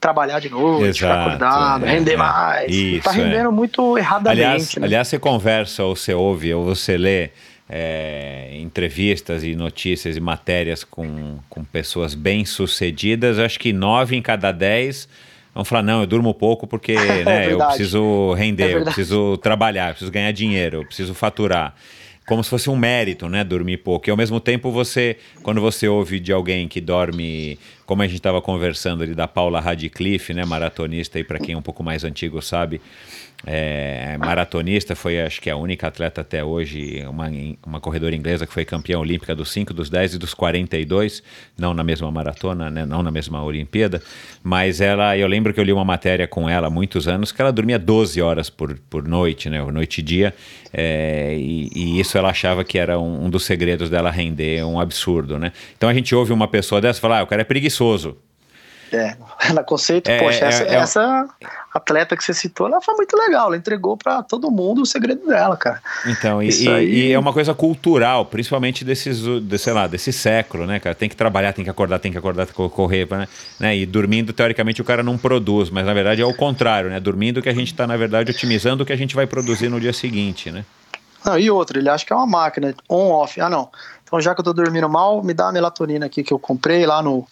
trabalhar 0.00 0.40
de 0.40 0.50
noite, 0.50 0.98
ficar 0.98 1.08
Exato, 1.08 1.28
acordado, 1.28 1.86
é, 1.86 1.90
render 1.90 2.12
é. 2.12 2.16
mais. 2.16 2.72
Isso, 2.72 3.04
tá 3.04 3.12
rendendo 3.12 3.52
muito 3.52 3.96
erradamente. 3.96 4.42
Aliás, 4.42 4.76
né? 4.76 4.86
aliás, 4.86 5.08
você 5.08 5.18
conversa 5.18 5.84
ou 5.84 5.96
você 5.96 6.12
ouve 6.12 6.52
ou 6.52 6.64
você 6.64 6.96
lê 6.96 7.30
é, 7.68 8.50
entrevistas 8.54 9.42
e 9.42 9.54
notícias 9.54 10.16
e 10.16 10.20
matérias 10.20 10.84
com, 10.84 11.38
com 11.48 11.64
pessoas 11.64 12.14
bem-sucedidas, 12.14 13.38
acho 13.38 13.58
que 13.58 13.72
nove 13.72 14.16
em 14.16 14.22
cada 14.22 14.52
dez 14.52 15.08
vão 15.56 15.64
falar, 15.64 15.82
não, 15.82 16.00
eu 16.02 16.06
durmo 16.06 16.32
pouco 16.32 16.66
porque 16.66 16.94
né, 17.24 17.52
eu 17.52 17.58
preciso 17.58 18.32
render, 18.34 18.62
É 18.62 18.66
eu 18.66 18.74
verdade. 18.76 18.94
preciso 18.94 19.36
trabalhar, 19.38 19.88
eu 19.88 19.94
preciso 19.94 20.12
ganhar 20.12 20.30
dinheiro, 20.32 20.78
eu 20.78 20.84
preciso 20.86 21.14
faturar. 21.14 21.74
Como 22.26 22.42
se 22.42 22.50
fosse 22.50 22.68
um 22.68 22.74
mérito, 22.76 23.28
né, 23.28 23.44
dormir 23.44 23.76
pouco. 23.76 24.08
E 24.08 24.10
ao 24.10 24.16
mesmo 24.16 24.40
tempo 24.40 24.72
você, 24.72 25.16
quando 25.44 25.60
você 25.60 25.86
ouve 25.86 26.18
de 26.18 26.32
alguém 26.32 26.66
que 26.66 26.80
dorme, 26.80 27.56
como 27.86 28.02
a 28.02 28.06
gente 28.06 28.16
estava 28.16 28.42
conversando 28.42 29.04
ali 29.04 29.14
da 29.14 29.28
Paula 29.28 29.60
Radcliffe, 29.60 30.34
né, 30.34 30.44
maratonista, 30.44 31.20
e 31.20 31.24
para 31.24 31.38
quem 31.38 31.54
é 31.54 31.58
um 31.58 31.62
pouco 31.62 31.84
mais 31.84 32.02
antigo 32.02 32.42
sabe, 32.42 32.80
é, 33.44 34.16
maratonista, 34.18 34.96
foi 34.96 35.20
acho 35.20 35.40
que 35.40 35.50
a 35.50 35.56
única 35.56 35.86
atleta 35.86 36.20
até 36.20 36.42
hoje, 36.42 37.04
uma, 37.08 37.26
uma 37.66 37.80
corredora 37.80 38.14
inglesa 38.14 38.46
que 38.46 38.52
foi 38.52 38.64
campeã 38.64 38.98
olímpica 38.98 39.34
dos 39.34 39.50
5, 39.52 39.74
dos 39.74 39.90
10 39.90 40.14
e 40.14 40.18
dos 40.18 40.32
42, 40.32 41.22
não 41.58 41.74
na 41.74 41.84
mesma 41.84 42.10
maratona, 42.10 42.70
né, 42.70 42.86
não 42.86 43.02
na 43.02 43.10
mesma 43.10 43.42
Olimpíada, 43.42 44.02
mas 44.42 44.80
ela, 44.80 45.16
eu 45.18 45.28
lembro 45.28 45.52
que 45.52 45.60
eu 45.60 45.64
li 45.64 45.72
uma 45.72 45.84
matéria 45.84 46.26
com 46.26 46.48
ela 46.48 46.68
há 46.68 46.70
muitos 46.70 47.06
anos, 47.06 47.30
que 47.30 47.40
ela 47.40 47.52
dormia 47.52 47.78
12 47.78 48.20
horas 48.22 48.48
por, 48.48 48.78
por 48.88 49.06
noite, 49.06 49.50
né, 49.50 49.62
noite 49.70 49.98
e 49.98 50.02
dia, 50.02 50.34
é, 50.72 51.36
e, 51.38 51.70
e 51.74 52.00
isso 52.00 52.16
ela 52.16 52.30
achava 52.30 52.64
que 52.64 52.78
era 52.78 52.98
um, 52.98 53.26
um 53.26 53.30
dos 53.30 53.44
segredos 53.44 53.90
dela 53.90 54.10
render, 54.10 54.64
um 54.64 54.80
absurdo, 54.80 55.38
né. 55.38 55.52
Então 55.76 55.88
a 55.88 55.94
gente 55.94 56.14
ouve 56.14 56.32
uma 56.32 56.48
pessoa 56.48 56.80
dessa 56.80 57.00
falar, 57.00 57.20
ah, 57.20 57.22
o 57.22 57.26
cara 57.26 57.42
é 57.42 57.44
preguiçoso, 57.44 58.16
É, 58.92 59.16
na 59.52 59.62
conceito, 59.64 60.08
É, 60.10 60.18
poxa, 60.18 60.44
é- 60.44 60.48
essa, 60.48 60.64
é- 60.64 60.74
essa 60.74 61.28
atleta 61.74 62.16
que 62.16 62.24
você 62.24 62.32
citou, 62.32 62.66
ela 62.68 62.80
foi 62.80 62.94
muito 62.94 63.16
legal, 63.16 63.48
ela 63.48 63.56
entregou 63.56 63.96
pra 63.96 64.22
todo 64.22 64.50
mundo 64.50 64.82
o 64.82 64.86
segredo 64.86 65.26
dela, 65.26 65.56
cara. 65.56 65.82
Então, 66.06 66.42
e, 66.42 66.48
e- 66.48 66.68
aí- 66.68 66.94
e 67.08 67.12
é 67.12 67.18
uma 67.18 67.32
coisa 67.32 67.52
cultural, 67.54 68.24
principalmente 68.26 68.84
desses, 68.84 69.18
de, 69.42 69.58
sei 69.58 69.72
lá, 69.72 69.86
desse 69.86 70.12
século, 70.12 70.66
né, 70.66 70.78
cara? 70.80 70.94
Tem 70.94 71.08
que 71.08 71.16
trabalhar, 71.16 71.52
tem 71.52 71.64
que 71.64 71.70
acordar, 71.70 71.98
tem 71.98 72.12
que 72.12 72.18
acordar, 72.18 72.46
tem 72.46 72.54
que 72.54 72.68
correr, 72.74 73.06
né? 73.10 73.28
né? 73.60 73.76
E 73.76 73.84
dormindo, 73.84 74.32
teoricamente, 74.32 74.80
o 74.80 74.84
cara 74.84 75.02
não 75.02 75.18
produz, 75.18 75.68
mas 75.70 75.84
na 75.84 75.92
verdade 75.92 76.22
é 76.22 76.26
o 76.26 76.34
contrário, 76.34 76.88
né? 76.90 77.00
Dormindo 77.00 77.42
que 77.42 77.48
a 77.48 77.54
gente 77.54 77.72
está, 77.72 77.86
na 77.86 77.96
verdade, 77.96 78.30
otimizando 78.30 78.82
o 78.82 78.86
que 78.86 78.92
a 78.92 78.96
gente 78.96 79.14
vai 79.14 79.26
produzir 79.26 79.68
no 79.68 79.80
dia 79.80 79.92
seguinte, 79.92 80.50
né? 80.50 80.64
Não, 81.24 81.36
e 81.36 81.50
outra, 81.50 81.78
ele 81.78 81.88
acha 81.88 82.06
que 82.06 82.12
é 82.12 82.16
uma 82.16 82.26
máquina, 82.26 82.72
on-off. 82.88 83.40
Ah, 83.40 83.50
não. 83.50 83.68
Então, 84.04 84.20
já 84.20 84.32
que 84.32 84.40
eu 84.40 84.44
tô 84.44 84.52
dormindo 84.52 84.88
mal, 84.88 85.22
me 85.24 85.34
dá 85.34 85.48
a 85.48 85.52
melatonina 85.52 86.06
aqui 86.06 86.22
que 86.22 86.32
eu 86.32 86.38
comprei 86.38 86.86
lá 86.86 87.02
no, 87.02 87.26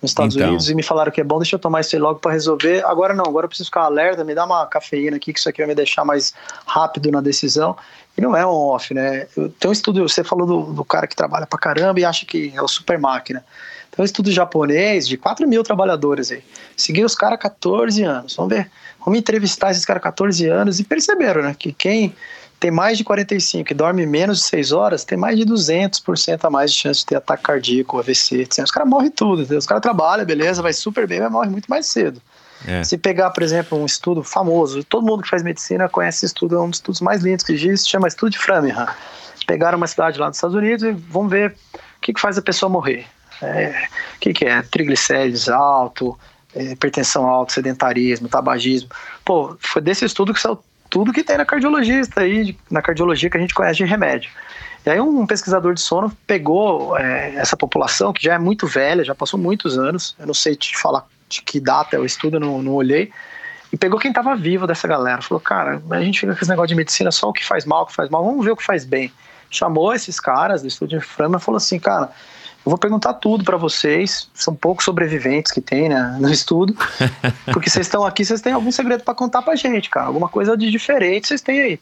nos 0.00 0.10
Estados 0.10 0.34
Então. 0.34 0.48
Unidos 0.48 0.70
e 0.70 0.74
me 0.74 0.82
falaram 0.82 1.12
que 1.12 1.20
é 1.20 1.24
bom, 1.24 1.38
deixa 1.38 1.56
eu 1.56 1.58
tomar 1.58 1.80
isso 1.80 1.94
aí 1.94 2.00
logo 2.00 2.18
pra 2.20 2.32
resolver. 2.32 2.84
Agora 2.86 3.14
não, 3.14 3.24
agora 3.24 3.44
eu 3.44 3.48
preciso 3.48 3.68
ficar 3.68 3.82
alerta, 3.82 4.24
me 4.24 4.34
dá 4.34 4.44
uma 4.44 4.66
cafeína 4.66 5.16
aqui, 5.16 5.32
que 5.32 5.38
isso 5.38 5.48
aqui 5.48 5.58
vai 5.58 5.68
me 5.68 5.74
deixar 5.74 6.04
mais 6.04 6.32
rápido 6.66 7.10
na 7.10 7.20
decisão. 7.20 7.76
E 8.16 8.20
não 8.20 8.36
é 8.36 8.44
on-off, 8.44 8.92
né? 8.92 9.26
Tem 9.58 9.68
um 9.68 9.72
estudo, 9.72 10.08
você 10.08 10.24
falou 10.24 10.46
do, 10.46 10.72
do 10.72 10.84
cara 10.84 11.06
que 11.06 11.14
trabalha 11.14 11.46
pra 11.46 11.58
caramba 11.58 12.00
e 12.00 12.04
acha 12.04 12.26
que 12.26 12.52
é 12.54 12.62
o 12.62 12.68
super 12.68 12.98
máquina. 12.98 13.44
Tem 13.90 14.02
um 14.02 14.04
estudo 14.04 14.30
japonês 14.30 15.06
de 15.06 15.16
4 15.16 15.46
mil 15.48 15.62
trabalhadores 15.62 16.30
aí. 16.30 16.42
Seguiram 16.76 17.06
os 17.06 17.14
caras 17.14 17.38
14 17.38 18.02
anos. 18.02 18.36
Vamos 18.36 18.54
ver, 18.54 18.70
vamos 19.04 19.18
entrevistar 19.18 19.70
esses 19.70 19.84
caras 19.84 20.02
14 20.02 20.46
anos 20.48 20.80
e 20.80 20.84
perceberam, 20.84 21.42
né? 21.42 21.54
Que 21.58 21.72
quem 21.72 22.14
tem 22.60 22.70
mais 22.70 22.98
de 22.98 23.04
45 23.04 23.72
e 23.72 23.74
dorme 23.74 24.04
menos 24.04 24.40
de 24.40 24.44
6 24.44 24.72
horas, 24.72 25.02
tem 25.02 25.16
mais 25.16 25.38
de 25.38 25.46
200% 25.46 26.44
a 26.44 26.50
mais 26.50 26.70
de 26.70 26.76
chance 26.76 27.00
de 27.00 27.06
ter 27.06 27.16
ataque 27.16 27.42
cardíaco, 27.42 27.98
AVC, 27.98 28.42
etc. 28.42 28.62
Os 28.62 28.70
caras 28.70 28.88
morrem 28.88 29.10
tudo, 29.10 29.40
entendeu? 29.40 29.58
Os 29.58 29.66
caras 29.66 29.80
trabalham, 29.80 30.26
beleza, 30.26 30.60
vai 30.60 30.74
super 30.74 31.06
bem, 31.06 31.20
mas 31.20 31.32
morre 31.32 31.48
muito 31.48 31.68
mais 31.68 31.86
cedo. 31.86 32.20
É. 32.68 32.84
Se 32.84 32.98
pegar, 32.98 33.30
por 33.30 33.42
exemplo, 33.42 33.78
um 33.80 33.86
estudo 33.86 34.22
famoso, 34.22 34.84
todo 34.84 35.06
mundo 35.06 35.22
que 35.22 35.28
faz 35.30 35.42
medicina 35.42 35.88
conhece 35.88 36.18
esse 36.18 36.26
estudo, 36.26 36.56
é 36.56 36.60
um 36.60 36.68
dos 36.68 36.76
estudos 36.76 37.00
mais 37.00 37.22
lindos 37.22 37.42
que 37.42 37.54
existe, 37.54 37.90
chama 37.90 38.06
Estudo 38.06 38.32
de 38.32 38.38
Framingham. 38.38 38.86
Pegaram 39.46 39.78
uma 39.78 39.86
cidade 39.86 40.18
lá 40.18 40.28
dos 40.28 40.36
Estados 40.36 40.54
Unidos 40.54 40.84
e 40.84 40.92
vão 40.92 41.26
ver 41.26 41.56
o 41.74 42.00
que, 42.02 42.12
que 42.12 42.20
faz 42.20 42.36
a 42.36 42.42
pessoa 42.42 42.68
morrer. 42.68 43.06
É, 43.40 43.88
o 44.16 44.20
que, 44.20 44.34
que 44.34 44.44
é? 44.44 44.60
Triglicérides 44.60 45.48
alto, 45.48 46.18
é, 46.54 46.64
hipertensão 46.64 47.26
alta, 47.26 47.54
sedentarismo, 47.54 48.28
tabagismo. 48.28 48.90
Pô, 49.24 49.56
foi 49.58 49.80
desse 49.80 50.04
estudo 50.04 50.34
que 50.34 50.40
saiu 50.40 50.62
tudo 50.90 51.12
que 51.12 51.24
tem 51.24 51.38
na 51.38 51.46
cardiologista 51.46 52.20
aí, 52.20 52.56
na 52.70 52.82
cardiologia 52.82 53.30
que 53.30 53.36
a 53.36 53.40
gente 53.40 53.54
conhece 53.54 53.78
de 53.78 53.84
remédio. 53.84 54.30
E 54.84 54.90
aí 54.90 55.00
um 55.00 55.26
pesquisador 55.26 55.74
de 55.74 55.80
sono 55.80 56.10
pegou 56.26 56.98
é, 56.98 57.34
essa 57.36 57.56
população, 57.56 58.12
que 58.12 58.22
já 58.22 58.34
é 58.34 58.38
muito 58.38 58.66
velha, 58.66 59.04
já 59.04 59.14
passou 59.14 59.38
muitos 59.38 59.78
anos, 59.78 60.16
eu 60.18 60.26
não 60.26 60.34
sei 60.34 60.56
te 60.56 60.76
falar 60.76 61.06
de 61.28 61.42
que 61.42 61.60
data 61.60 61.96
é 61.96 61.98
o 61.98 62.04
estudo, 62.04 62.36
eu 62.36 62.40
não, 62.40 62.62
não 62.62 62.72
olhei, 62.72 63.12
e 63.72 63.76
pegou 63.76 64.00
quem 64.00 64.10
estava 64.10 64.34
vivo 64.34 64.66
dessa 64.66 64.88
galera. 64.88 65.22
Falou, 65.22 65.40
cara, 65.40 65.80
a 65.90 66.00
gente 66.00 66.18
fica 66.18 66.34
com 66.34 66.40
esse 66.40 66.50
negócio 66.50 66.68
de 66.68 66.74
medicina 66.74 67.12
só 67.12 67.28
o 67.28 67.32
que 67.32 67.44
faz 67.44 67.64
mal, 67.64 67.82
o 67.82 67.86
que 67.86 67.94
faz 67.94 68.10
mal, 68.10 68.24
vamos 68.24 68.44
ver 68.44 68.50
o 68.50 68.56
que 68.56 68.64
faz 68.64 68.84
bem. 68.84 69.12
Chamou 69.48 69.94
esses 69.94 70.18
caras 70.18 70.62
do 70.62 70.68
estudo 70.68 70.90
de 70.90 71.00
Framingham 71.00 71.38
e 71.38 71.42
falou 71.42 71.56
assim, 71.56 71.78
cara, 71.78 72.10
eu 72.64 72.70
vou 72.70 72.78
perguntar 72.78 73.14
tudo 73.14 73.42
para 73.42 73.56
vocês, 73.56 74.28
são 74.34 74.54
poucos 74.54 74.84
sobreviventes 74.84 75.50
que 75.50 75.62
tem 75.62 75.88
né, 75.88 76.18
no 76.20 76.30
estudo, 76.30 76.76
porque 77.52 77.70
vocês 77.70 77.86
estão 77.86 78.04
aqui, 78.04 78.24
vocês 78.24 78.42
têm 78.42 78.52
algum 78.52 78.70
segredo 78.70 79.02
para 79.02 79.14
contar 79.14 79.40
pra 79.40 79.56
gente, 79.56 79.88
cara, 79.88 80.06
alguma 80.06 80.28
coisa 80.28 80.56
de 80.56 80.70
diferente 80.70 81.28
vocês 81.28 81.40
têm 81.40 81.60
aí. 81.60 81.80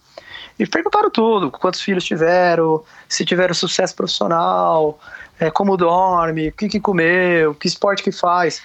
E 0.57 0.67
perguntaram 0.67 1.11
tudo, 1.11 1.51
quantos 1.51 1.81
filhos 1.81 2.05
tiveram, 2.05 2.83
se 3.09 3.25
tiveram 3.25 3.55
sucesso 3.55 3.95
profissional, 3.95 4.99
é, 5.39 5.51
como 5.51 5.77
dorme, 5.77 6.49
o 6.49 6.53
que, 6.53 6.69
que 6.69 6.81
comeu, 6.81 7.55
que 7.55 7.69
esporte 7.69 8.03
que 8.03 8.13
faz. 8.13 8.63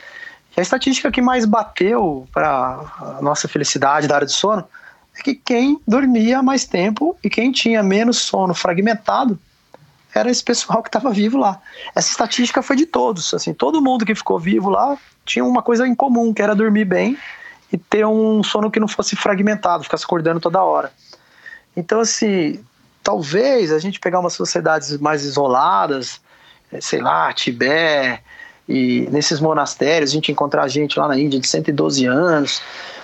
E 0.56 0.60
a 0.60 0.64
estatística 0.64 1.12
que 1.12 1.22
mais 1.22 1.46
bateu 1.46 2.28
para 2.32 2.80
a 3.00 3.20
nossa 3.22 3.48
felicidade 3.48 4.08
da 4.08 4.16
área 4.16 4.28
de 4.28 4.34
sono 4.34 4.64
é 5.18 5.22
que 5.22 5.36
quem 5.36 5.80
dormia 5.88 6.42
mais 6.42 6.66
tempo 6.66 7.18
e 7.24 7.30
quem 7.30 7.52
tinha 7.52 7.84
menos 7.84 8.18
sono 8.18 8.54
fragmentado 8.54 9.38
era 10.20 10.30
esse 10.30 10.44
pessoal 10.44 10.82
que 10.82 10.90
estava 10.90 11.12
vivo 11.12 11.38
lá. 11.38 11.60
Essa 11.96 12.10
estatística 12.12 12.62
foi 12.62 12.76
de 12.76 12.86
todos, 12.86 13.34
assim, 13.34 13.54
todo 13.54 13.82
mundo 13.82 14.06
que 14.06 14.16
ficou 14.16 14.40
vivo 14.40 14.70
lá 14.70 14.98
tinha 15.26 15.44
uma 15.44 15.62
coisa 15.62 15.88
em 15.88 15.96
comum, 15.96 16.34
que 16.34 16.42
era 16.42 16.56
dormir 16.56 16.86
bem 16.86 17.18
e 17.72 17.78
ter 17.78 18.06
um 18.06 18.44
sono 18.44 18.70
que 18.70 18.80
não 18.80 18.88
fosse 18.88 19.16
fragmentado, 19.16 19.84
ficasse 19.84 20.04
acordando 20.04 20.40
toda 20.40 20.62
hora. 20.62 20.92
Então, 21.76 22.00
assim, 22.02 22.64
talvez 23.02 23.72
a 23.72 23.80
gente 23.80 24.00
pegar 24.00 24.20
umas 24.20 24.34
sociedades 24.34 24.98
mais 24.98 25.24
isoladas, 25.24 26.22
eh, 26.72 26.80
sei 26.82 27.02
lá, 27.02 27.34
Tibete, 27.34 28.22
e 28.68 29.08
nesses 29.12 29.40
monastérios, 29.40 30.12
a 30.12 30.14
gente 30.14 30.32
encontrar 30.32 30.68
gente 30.68 30.98
lá 30.98 31.08
na 31.08 31.18
Índia 31.18 31.40
de 31.40 31.48
112 31.48 32.06
anos. 32.06 32.62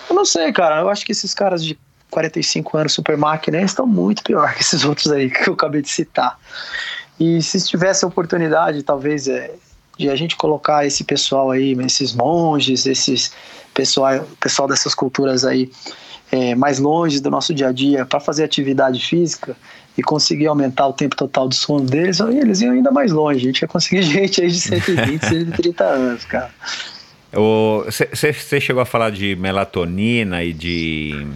Eu 0.08 0.16
não 0.16 0.24
sei, 0.24 0.52
cara, 0.52 0.80
eu 0.80 0.88
acho 0.88 1.04
que 1.04 1.12
esses 1.12 1.34
caras 1.34 1.64
de 1.64 1.78
45 2.10 2.76
anos 2.76 2.92
super 2.92 3.16
máquina 3.16 3.58
eles 3.58 3.70
estão 3.70 3.86
muito 3.86 4.22
pior 4.22 4.52
que 4.54 4.62
esses 4.62 4.84
outros 4.84 5.10
aí 5.12 5.30
que 5.30 5.48
eu 5.48 5.54
acabei 5.54 5.82
de 5.82 5.90
citar. 5.90 6.38
E 7.20 7.42
se 7.42 7.62
tivesse 7.68 8.04
a 8.04 8.08
oportunidade, 8.08 8.82
talvez, 8.82 9.28
é, 9.28 9.52
de 9.98 10.08
a 10.08 10.16
gente 10.16 10.34
colocar 10.36 10.86
esse 10.86 11.04
pessoal 11.04 11.50
aí, 11.50 11.76
esses 11.84 12.14
monges, 12.14 12.86
esses 12.86 13.30
pessoal, 13.74 14.26
pessoal 14.40 14.66
dessas 14.66 14.94
culturas 14.94 15.44
aí, 15.44 15.70
é, 16.32 16.54
mais 16.54 16.78
longe 16.78 17.20
do 17.20 17.30
nosso 17.30 17.52
dia 17.52 17.68
a 17.68 17.72
dia 17.72 18.06
para 18.06 18.20
fazer 18.20 18.44
atividade 18.44 19.00
física 19.00 19.54
e 19.98 20.02
conseguir 20.02 20.46
aumentar 20.46 20.86
o 20.86 20.92
tempo 20.94 21.14
total 21.14 21.48
de 21.48 21.56
sono 21.56 21.84
deles, 21.84 22.20
eles 22.20 22.62
iam 22.62 22.72
ainda 22.72 22.90
mais 22.90 23.12
longe. 23.12 23.40
A 23.40 23.42
gente 23.42 23.60
ia 23.60 23.68
conseguir 23.68 24.00
gente 24.02 24.40
aí 24.40 24.48
de 24.48 24.60
120, 24.60 25.26
130 25.26 25.84
anos, 25.84 26.24
cara. 26.24 26.50
Você 27.32 28.60
chegou 28.60 28.80
a 28.80 28.86
falar 28.86 29.10
de 29.10 29.36
melatonina 29.36 30.42
e 30.42 30.52
de 30.52 31.26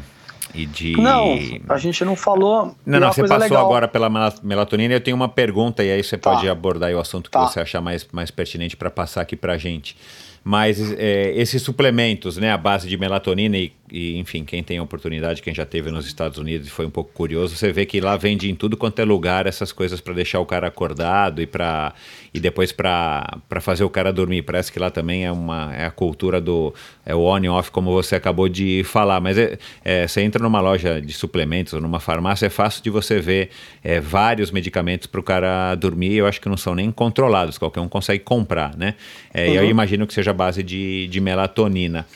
e 0.54 0.66
de. 0.66 0.92
Não, 0.92 1.36
a 1.68 1.78
gente 1.78 2.04
não 2.04 2.14
falou. 2.14 2.74
Não, 2.86 3.00
não, 3.00 3.12
você 3.12 3.22
passou 3.22 3.38
legal. 3.38 3.64
agora 3.64 3.88
pela 3.88 4.08
melatonina 4.42 4.94
e 4.94 4.96
eu 4.96 5.00
tenho 5.00 5.16
uma 5.16 5.28
pergunta, 5.28 5.82
e 5.82 5.90
aí 5.90 6.02
você 6.02 6.16
tá. 6.16 6.32
pode 6.32 6.48
abordar 6.48 6.92
o 6.92 7.00
assunto 7.00 7.24
que 7.30 7.32
tá. 7.32 7.46
você 7.46 7.60
achar 7.60 7.80
mais, 7.80 8.06
mais 8.12 8.30
pertinente 8.30 8.76
para 8.76 8.90
passar 8.90 9.22
aqui 9.22 9.34
para 9.34 9.58
gente. 9.58 9.96
Mas 10.44 10.92
é, 10.92 11.32
esses 11.34 11.62
suplementos, 11.62 12.36
né, 12.36 12.52
a 12.52 12.58
base 12.58 12.86
de 12.86 12.98
melatonina 12.98 13.56
e, 13.56 13.72
e, 13.90 14.18
enfim, 14.18 14.44
quem 14.44 14.62
tem 14.62 14.78
a 14.78 14.82
oportunidade, 14.82 15.42
quem 15.42 15.54
já 15.54 15.66
teve 15.66 15.90
nos 15.90 16.06
Estados 16.06 16.38
Unidos 16.38 16.68
e 16.68 16.70
foi 16.70 16.86
um 16.86 16.90
pouco 16.90 17.12
curioso, 17.12 17.54
você 17.54 17.70
vê 17.70 17.84
que 17.84 18.00
lá 18.00 18.16
vende 18.16 18.50
em 18.50 18.54
tudo 18.54 18.76
quanto 18.76 18.98
é 18.98 19.04
lugar 19.04 19.46
essas 19.46 19.72
coisas 19.72 20.00
para 20.00 20.14
deixar 20.14 20.40
o 20.40 20.46
cara 20.46 20.66
acordado 20.66 21.42
e 21.42 21.46
para 21.46 21.92
e 22.32 22.40
depois 22.40 22.72
para 22.72 23.40
fazer 23.60 23.84
o 23.84 23.90
cara 23.90 24.12
dormir. 24.12 24.42
Parece 24.42 24.72
que 24.72 24.78
lá 24.78 24.90
também 24.90 25.24
é 25.26 25.30
uma 25.30 25.74
é 25.74 25.84
a 25.84 25.90
cultura 25.90 26.40
do 26.40 26.74
é 27.04 27.14
o 27.14 27.20
on 27.20 27.38
e 27.40 27.48
off 27.48 27.70
como 27.70 27.92
você 27.92 28.16
acabou 28.16 28.48
de 28.48 28.82
falar. 28.84 29.20
Mas 29.20 29.36
é, 29.36 29.58
é, 29.84 30.08
você 30.08 30.22
entra 30.22 30.42
numa 30.42 30.60
loja 30.60 31.00
de 31.00 31.12
suplementos 31.12 31.74
ou 31.74 31.80
numa 31.80 32.00
farmácia 32.00 32.46
é 32.46 32.50
fácil 32.50 32.82
de 32.82 32.90
você 32.90 33.20
ver 33.20 33.50
é, 33.82 34.00
vários 34.00 34.50
medicamentos 34.50 35.06
para 35.06 35.20
o 35.20 35.22
cara 35.22 35.74
dormir. 35.74 36.14
Eu 36.14 36.26
acho 36.26 36.40
que 36.40 36.48
não 36.48 36.56
são 36.56 36.74
nem 36.74 36.90
controlados, 36.90 37.58
qualquer 37.58 37.80
um 37.80 37.88
consegue 37.88 38.24
comprar, 38.24 38.76
né? 38.76 38.94
Uhum. 39.34 39.42
Eu 39.42 39.64
imagino 39.68 40.06
que 40.06 40.14
seja 40.14 40.32
base 40.32 40.62
de, 40.62 41.06
de 41.08 41.20
melatonina. 41.20 42.06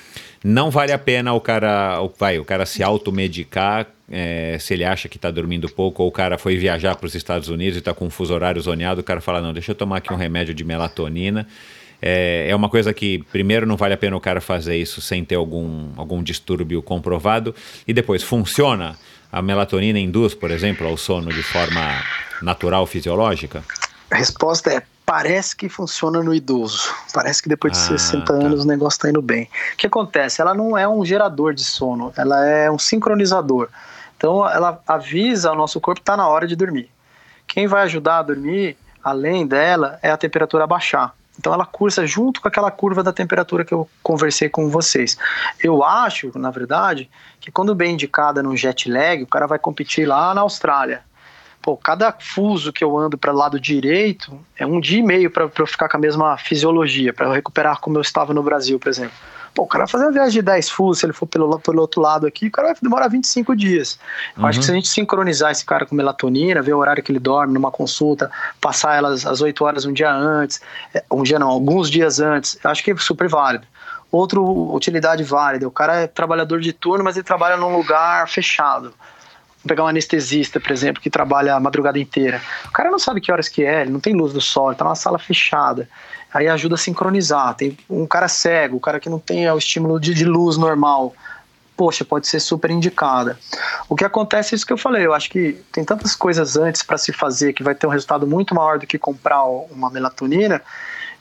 Não 0.42 0.70
vale 0.70 0.92
a 0.92 0.98
pena 0.98 1.32
o 1.32 1.40
cara, 1.40 2.00
vai, 2.18 2.38
o 2.38 2.44
cara 2.44 2.64
se 2.64 2.82
automedicar 2.82 3.86
é, 4.10 4.56
se 4.58 4.74
ele 4.74 4.84
acha 4.84 5.08
que 5.08 5.16
está 5.16 5.30
dormindo 5.30 5.68
pouco, 5.68 6.02
ou 6.02 6.08
o 6.08 6.12
cara 6.12 6.38
foi 6.38 6.56
viajar 6.56 6.96
para 6.96 7.06
os 7.06 7.14
Estados 7.14 7.48
Unidos 7.48 7.76
e 7.76 7.78
está 7.80 7.92
com 7.92 8.06
um 8.06 8.10
fuso 8.10 8.32
horário 8.32 8.60
zoneado, 8.60 9.00
o 9.00 9.04
cara 9.04 9.20
fala, 9.20 9.40
não, 9.40 9.52
deixa 9.52 9.72
eu 9.72 9.74
tomar 9.74 9.98
aqui 9.98 10.12
um 10.12 10.16
remédio 10.16 10.54
de 10.54 10.64
melatonina. 10.64 11.46
É, 12.00 12.46
é 12.48 12.56
uma 12.56 12.68
coisa 12.68 12.94
que, 12.94 13.18
primeiro, 13.32 13.66
não 13.66 13.76
vale 13.76 13.92
a 13.92 13.96
pena 13.96 14.16
o 14.16 14.20
cara 14.20 14.40
fazer 14.40 14.76
isso 14.76 15.00
sem 15.00 15.24
ter 15.24 15.34
algum, 15.34 15.90
algum 15.96 16.22
distúrbio 16.22 16.80
comprovado, 16.80 17.54
e 17.86 17.92
depois, 17.92 18.22
funciona? 18.22 18.96
A 19.30 19.42
melatonina 19.42 19.98
induz, 19.98 20.32
por 20.32 20.50
exemplo, 20.50 20.86
ao 20.86 20.96
sono 20.96 21.30
de 21.30 21.42
forma 21.42 22.02
natural, 22.40 22.86
fisiológica? 22.86 23.62
A 24.10 24.16
resposta 24.16 24.72
é 24.72 24.82
parece 25.08 25.56
que 25.56 25.70
funciona 25.70 26.22
no 26.22 26.34
idoso. 26.34 26.94
Parece 27.14 27.42
que 27.42 27.48
depois 27.48 27.72
de 27.72 27.78
ah, 27.78 27.98
60 27.98 28.26
tá. 28.26 28.34
anos 28.34 28.62
o 28.62 28.68
negócio 28.68 28.98
está 28.98 29.08
indo 29.08 29.22
bem. 29.22 29.48
O 29.72 29.76
que 29.78 29.86
acontece? 29.86 30.42
Ela 30.42 30.52
não 30.52 30.76
é 30.76 30.86
um 30.86 31.02
gerador 31.02 31.54
de 31.54 31.64
sono, 31.64 32.12
ela 32.14 32.46
é 32.46 32.70
um 32.70 32.78
sincronizador. 32.78 33.70
Então 34.18 34.46
ela 34.46 34.78
avisa 34.86 35.50
o 35.50 35.54
nosso 35.54 35.80
corpo 35.80 36.00
que 36.00 36.02
está 36.02 36.14
na 36.14 36.28
hora 36.28 36.46
de 36.46 36.54
dormir. 36.54 36.90
Quem 37.46 37.66
vai 37.66 37.84
ajudar 37.84 38.18
a 38.18 38.22
dormir, 38.22 38.76
além 39.02 39.46
dela, 39.46 39.98
é 40.02 40.10
a 40.10 40.16
temperatura 40.18 40.66
baixar. 40.66 41.14
Então 41.38 41.54
ela 41.54 41.64
cursa 41.64 42.06
junto 42.06 42.42
com 42.42 42.48
aquela 42.48 42.70
curva 42.70 43.02
da 43.02 43.12
temperatura 43.12 43.64
que 43.64 43.72
eu 43.72 43.88
conversei 44.02 44.50
com 44.50 44.68
vocês. 44.68 45.16
Eu 45.58 45.82
acho, 45.82 46.38
na 46.38 46.50
verdade, 46.50 47.08
que 47.40 47.50
quando 47.50 47.74
bem 47.74 47.94
indicada 47.94 48.42
no 48.42 48.54
jet 48.54 48.90
lag, 48.90 49.22
o 49.22 49.26
cara 49.26 49.46
vai 49.46 49.58
competir 49.58 50.06
lá 50.06 50.34
na 50.34 50.42
Austrália 50.42 51.07
pô, 51.68 51.76
cada 51.76 52.10
fuso 52.18 52.72
que 52.72 52.82
eu 52.82 52.96
ando 52.96 53.18
para 53.18 53.30
o 53.30 53.36
lado 53.36 53.60
direito 53.60 54.40
é 54.56 54.64
um 54.64 54.80
dia 54.80 55.00
e 55.00 55.02
meio 55.02 55.30
para 55.30 55.44
eu 55.44 55.66
ficar 55.66 55.86
com 55.86 55.98
a 55.98 56.00
mesma 56.00 56.38
fisiologia, 56.38 57.12
para 57.12 57.26
eu 57.26 57.32
recuperar 57.32 57.78
como 57.78 57.98
eu 57.98 58.00
estava 58.00 58.32
no 58.32 58.42
Brasil, 58.42 58.78
por 58.78 58.88
exemplo. 58.88 59.12
Pô, 59.52 59.64
o 59.64 59.66
cara 59.66 59.84
vai 59.84 59.92
fazer 59.92 60.04
uma 60.06 60.12
viagem 60.12 60.32
de 60.32 60.42
10 60.42 60.70
fusos, 60.70 61.00
se 61.00 61.04
ele 61.04 61.12
for 61.12 61.26
pelo, 61.26 61.58
pelo 61.58 61.82
outro 61.82 62.00
lado 62.00 62.26
aqui, 62.26 62.46
o 62.46 62.50
cara 62.50 62.68
vai 62.68 62.76
demorar 62.80 63.08
25 63.08 63.54
dias. 63.54 63.98
Eu 64.34 64.40
uhum. 64.40 64.48
acho 64.48 64.60
que 64.60 64.64
se 64.64 64.70
a 64.70 64.74
gente 64.74 64.88
sincronizar 64.88 65.50
esse 65.50 65.62
cara 65.62 65.84
com 65.84 65.94
melatonina, 65.94 66.62
ver 66.62 66.72
o 66.72 66.78
horário 66.78 67.02
que 67.02 67.12
ele 67.12 67.18
dorme 67.18 67.52
numa 67.52 67.70
consulta, 67.70 68.30
passar 68.62 68.96
elas 68.96 69.26
às 69.26 69.42
8 69.42 69.62
horas 69.62 69.84
um 69.84 69.92
dia 69.92 70.10
antes, 70.10 70.62
é, 70.94 71.04
um 71.12 71.22
dia 71.22 71.38
não, 71.38 71.50
alguns 71.50 71.90
dias 71.90 72.18
antes, 72.18 72.58
eu 72.64 72.70
acho 72.70 72.82
que 72.82 72.92
é 72.92 72.96
super 72.96 73.28
válido. 73.28 73.66
Outra 74.10 74.40
utilidade 74.40 75.22
válida, 75.22 75.68
o 75.68 75.70
cara 75.70 75.96
é 75.96 76.06
trabalhador 76.06 76.60
de 76.60 76.72
turno, 76.72 77.04
mas 77.04 77.16
ele 77.16 77.24
trabalha 77.24 77.58
num 77.58 77.76
lugar 77.76 78.26
fechado 78.26 78.94
pegar 79.68 79.84
um 79.84 79.88
anestesista, 79.88 80.58
por 80.58 80.72
exemplo, 80.72 81.00
que 81.00 81.08
trabalha 81.08 81.54
a 81.54 81.60
madrugada 81.60 81.98
inteira. 81.98 82.42
O 82.66 82.72
cara 82.72 82.90
não 82.90 82.98
sabe 82.98 83.20
que 83.20 83.30
horas 83.30 83.48
que 83.48 83.64
é, 83.64 83.82
ele 83.82 83.90
não 83.90 84.00
tem 84.00 84.14
luz 84.14 84.32
do 84.32 84.40
sol, 84.40 84.70
ele 84.70 84.78
tá 84.78 84.84
numa 84.84 84.96
sala 84.96 85.18
fechada. 85.18 85.88
Aí 86.32 86.48
ajuda 86.48 86.74
a 86.74 86.78
sincronizar. 86.78 87.54
Tem 87.54 87.76
um 87.88 88.06
cara 88.06 88.28
cego, 88.28 88.76
o 88.76 88.80
cara 88.80 88.98
que 88.98 89.08
não 89.08 89.18
tem 89.18 89.50
o 89.50 89.58
estímulo 89.58 90.00
de, 90.00 90.12
de 90.12 90.24
luz 90.24 90.56
normal. 90.56 91.14
Poxa, 91.76 92.04
pode 92.04 92.26
ser 92.26 92.40
super 92.40 92.70
indicada. 92.70 93.38
O 93.88 93.94
que 93.94 94.04
acontece 94.04 94.52
é 94.52 94.56
isso 94.56 94.66
que 94.66 94.72
eu 94.72 94.78
falei. 94.78 95.06
Eu 95.06 95.14
acho 95.14 95.30
que 95.30 95.62
tem 95.70 95.84
tantas 95.84 96.16
coisas 96.16 96.56
antes 96.56 96.82
para 96.82 96.98
se 96.98 97.12
fazer 97.12 97.52
que 97.52 97.62
vai 97.62 97.74
ter 97.74 97.86
um 97.86 97.90
resultado 97.90 98.26
muito 98.26 98.54
maior 98.54 98.78
do 98.78 98.86
que 98.86 98.98
comprar 98.98 99.44
uma 99.44 99.88
melatonina 99.88 100.60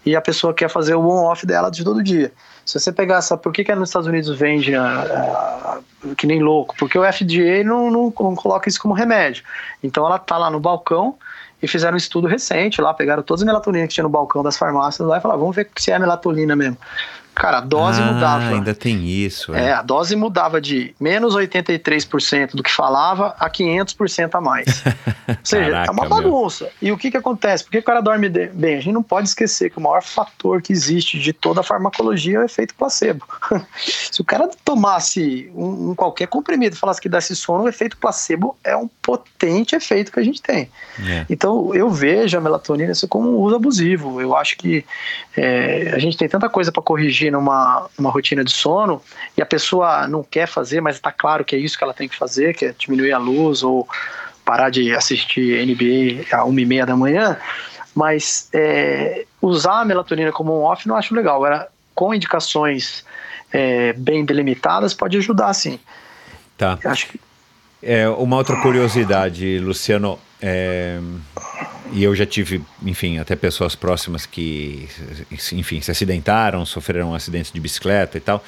e 0.06 0.16
a 0.16 0.22
pessoa 0.22 0.54
quer 0.54 0.70
fazer 0.70 0.96
o 0.96 1.02
on-off 1.02 1.46
dela 1.46 1.70
de 1.70 1.84
todo 1.84 2.02
dia. 2.02 2.32
Se 2.68 2.78
você 2.78 2.92
pegar 2.92 3.20
essa, 3.20 3.38
por 3.38 3.54
que, 3.54 3.64
que 3.64 3.74
nos 3.74 3.88
Estados 3.88 4.10
Unidos 4.10 4.38
vende 4.38 4.76
uh, 4.76 5.80
uh, 6.04 6.16
que 6.16 6.28
nem 6.28 6.44
louco? 6.44 6.76
Porque 6.78 7.00
o 7.00 7.14
FDA 7.14 7.64
não, 7.64 7.90
não, 7.90 8.14
não, 8.20 8.36
coloca 8.36 8.68
isso 8.68 8.82
como 8.82 8.94
remédio. 8.94 9.42
Então 9.82 10.06
ela 10.06 10.20
tá 10.20 10.38
lá 10.38 10.50
no 10.50 10.60
balcão 10.60 11.16
e 11.64 11.68
fizeram 11.68 11.94
um 11.94 11.98
estudo 11.98 12.28
recente 12.28 12.82
lá, 12.82 12.94
pegaram 12.94 13.24
todas 13.24 13.42
as 13.42 13.46
melatoninas 13.46 13.88
que 13.88 13.94
tinha 13.94 14.04
no 14.04 14.10
balcão 14.10 14.44
das 14.44 14.58
farmácias 14.58 15.08
lá 15.08 15.18
e 15.18 15.22
falaram, 15.22 15.40
vamos 15.40 15.56
ver 15.56 15.70
se 15.78 15.92
é 15.92 15.98
melatonina 15.98 16.58
mesmo. 16.58 16.78
Cara, 17.38 17.60
a 17.60 17.62
dose 17.62 18.02
ah, 18.02 18.06
mudava. 18.14 18.48
Ainda 18.48 18.74
tem 18.74 19.06
isso. 19.08 19.54
É. 19.54 19.68
é, 19.68 19.74
a 19.74 19.84
dose 19.84 20.16
mudava 20.16 20.60
de 20.60 20.96
menos 21.00 21.36
83% 21.36 22.56
do 22.56 22.64
que 22.64 22.72
falava 22.72 23.36
a 23.40 23.48
500% 23.48 24.34
a 24.34 24.42
mais. 24.42 24.84
Ou 25.30 25.36
seja, 25.44 25.72
Caraca, 25.72 25.92
é 25.92 25.94
uma 25.94 26.10
bagunça. 26.10 26.64
Meu. 26.64 26.74
E 26.82 26.92
o 26.92 26.98
que, 26.98 27.12
que 27.12 27.18
acontece? 27.18 27.64
Por 27.64 27.70
que 27.70 27.78
o 27.78 27.84
cara 27.84 28.02
dorme 28.02 28.28
bem? 28.28 28.78
A 28.78 28.80
gente 28.80 28.92
não 28.92 29.04
pode 29.04 29.28
esquecer 29.28 29.70
que 29.70 29.78
o 29.78 29.82
maior 29.82 30.02
fator 30.02 30.64
que 30.64 30.74
existe 30.74 31.20
de 31.20 31.32
toda 31.32 31.60
a 31.60 31.64
farmacologia 31.64 32.38
é 32.38 32.40
o 32.40 32.44
efeito 32.44 32.74
placebo. 32.74 33.24
Se 33.78 34.20
o 34.20 34.26
cara 34.26 34.50
tomasse 34.66 35.52
um, 35.54 35.92
um 35.92 35.96
qualquer 35.96 36.28
comprimido 36.28 36.76
e 36.76 36.80
falasse 36.80 37.00
que 37.00 37.08
desse 37.08 37.36
sono, 37.36 37.66
o 37.66 37.70
efeito 37.70 37.98
placebo 37.98 38.58
é 38.64 38.76
um 38.76 38.90
potente 39.00 39.76
efeito 39.76 40.12
que 40.12 40.20
a 40.20 40.24
gente 40.24 40.42
tem. 40.42 40.72
É. 41.08 41.26
Então, 41.30 41.76
eu 41.76 41.88
vejo 41.92 42.36
a 42.36 42.42
melatonina 42.42 42.94
como 43.08 43.30
um 43.30 43.42
uso 43.42 43.56
abusivo. 43.56 44.20
Eu 44.20 44.36
acho 44.36 44.58
que 44.58 44.84
é, 45.36 45.92
a 45.94 46.00
gente 46.00 46.18
tem 46.18 46.28
tanta 46.28 46.50
coisa 46.50 46.72
para 46.72 46.82
corrigir 46.82 47.27
numa, 47.32 47.90
numa 47.98 48.10
rotina 48.10 48.44
de 48.44 48.52
sono 48.52 49.02
e 49.38 49.42
a 49.42 49.46
pessoa 49.46 50.08
não 50.08 50.24
quer 50.24 50.48
fazer, 50.48 50.82
mas 50.82 50.96
está 50.96 51.12
claro 51.12 51.44
que 51.46 51.56
é 51.56 51.60
isso 51.60 51.78
que 51.78 51.84
ela 51.84 51.94
tem 51.94 52.08
que 52.08 52.16
fazer, 52.16 52.54
que 52.56 52.66
é 52.66 52.76
diminuir 52.78 53.12
a 53.12 53.18
luz 53.18 53.64
ou 53.64 53.88
parar 54.46 54.70
de 54.70 54.96
assistir 54.96 55.66
NBA 55.66 56.36
a 56.36 56.46
uma 56.46 56.62
e 56.62 56.66
meia 56.66 56.86
da 56.86 56.96
manhã, 56.96 57.38
mas 57.94 58.50
é, 58.54 59.26
usar 59.42 59.82
a 59.82 59.86
melatonina 59.86 60.32
como 60.32 60.58
um 60.58 60.64
off 60.64 60.88
não 60.88 60.96
acho 60.96 61.14
legal. 61.14 61.36
Agora, 61.38 61.68
com 61.94 62.14
indicações 62.14 63.04
é, 63.52 63.94
bem 63.94 64.24
delimitadas, 64.24 64.94
pode 64.94 65.18
ajudar 65.18 65.54
sim. 65.54 65.80
Tá. 66.58 66.78
Acho 66.86 67.08
que... 67.08 67.20
É, 67.82 68.08
uma 68.10 68.38
outra 68.38 68.60
curiosidade, 68.62 69.60
Luciano, 69.60 70.20
é, 70.42 71.00
e 71.92 72.04
eu 72.04 72.16
já 72.16 72.26
tive, 72.26 72.62
enfim, 72.84 73.18
até 73.18 73.36
pessoas 73.36 73.76
próximas 73.76 74.26
que, 74.26 74.88
enfim, 75.54 75.82
se 75.82 75.92
acidentaram, 75.92 76.66
sofreram 76.66 77.12
um 77.12 77.14
acidente 77.14 77.54
de 77.54 77.60
bicicleta 77.60 78.18
e 78.18 78.22
tal. 78.22 78.44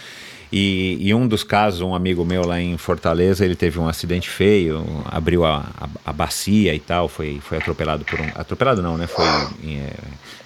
E, 0.51 0.97
e, 0.99 1.13
um 1.13 1.27
dos 1.27 1.43
casos, 1.43 1.81
um 1.81 1.93
amigo 1.93 2.25
meu 2.25 2.43
lá 2.43 2.59
em 2.59 2.75
Fortaleza, 2.75 3.45
ele 3.45 3.55
teve 3.55 3.77
um 3.77 3.87
acidente 3.87 4.27
feio, 4.27 4.83
abriu 5.05 5.45
a, 5.45 5.59
a, 5.79 5.89
a 6.07 6.11
bacia 6.11 6.73
e 6.73 6.79
tal, 6.79 7.07
foi, 7.07 7.39
foi 7.39 7.59
atropelado 7.59 8.03
por 8.03 8.19
um. 8.19 8.27
Atropelado 8.33 8.81
não, 8.81 8.97
né? 8.97 9.05
Foi. 9.05 9.25
É, 9.25 9.93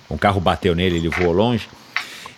um 0.09 0.17
carro 0.17 0.41
bateu 0.41 0.75
nele, 0.75 0.97
ele 0.97 1.07
voou 1.07 1.31
longe. 1.31 1.69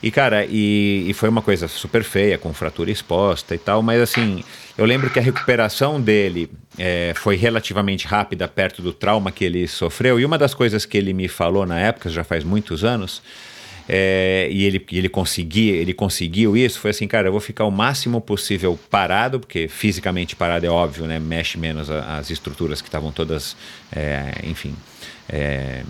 E, 0.06 0.12
cara, 0.12 0.46
e, 0.46 1.04
e, 1.08 1.14
foi 1.16 1.28
uma 1.28 1.42
coisa 1.42 1.68
super 1.68 2.04
feia, 2.04 2.38
com 2.38 2.54
fratura 2.54 2.92
exposta 2.92 3.56
e 3.56 3.58
tal, 3.58 3.82
mas 3.82 4.00
assim, 4.00 4.44
eu 4.78 4.86
lembro 4.86 5.10
que 5.10 5.18
a 5.18 5.22
recuperação 5.22 6.00
dele 6.00 6.48
é, 6.78 7.12
foi 7.16 7.36
relativamente 7.36 8.06
rápida 8.06 8.48
perto 8.48 8.84
do 8.84 8.94
trauma 8.94 9.32
que 9.32 9.44
ele 9.44 9.68
sofreu. 9.68 10.20
E 10.20 10.24
uma 10.24 10.38
das 10.38 10.54
coisas 10.54 10.86
que 10.86 10.96
ele 10.96 11.12
me 11.12 11.28
falou 11.28 11.66
na 11.66 11.80
época, 11.80 12.08
já 12.08 12.24
faz 12.24 12.44
muitos 12.44 12.84
anos, 12.84 13.24
é, 13.90 14.48
e 14.52 14.64
ele, 14.66 14.86
ele, 14.92 15.10
conseguia, 15.10 15.74
ele 15.74 15.92
conseguiu 15.92 16.56
isso, 16.56 16.80
foi 16.80 16.92
assim, 16.92 17.08
cara, 17.08 17.30
eu 17.30 17.32
vou 17.32 17.42
ficar 17.42 17.66
o 17.66 17.72
máximo 17.72 18.22
possível 18.22 18.80
parado, 18.92 19.40
porque 19.40 19.68
fisicamente 19.68 20.36
parado 20.36 20.68
é 20.68 20.70
óbvio, 20.70 21.08
né? 21.08 21.18
Mexe 21.18 21.58
menos 21.58 21.90
a, 21.90 22.18
as 22.18 22.30
estruturas 22.30 22.80
que 22.80 22.88
estavam 22.88 23.12
todas, 23.12 23.58
é, 23.92 24.36
enfim, 24.44 24.76
é, 25.28 25.82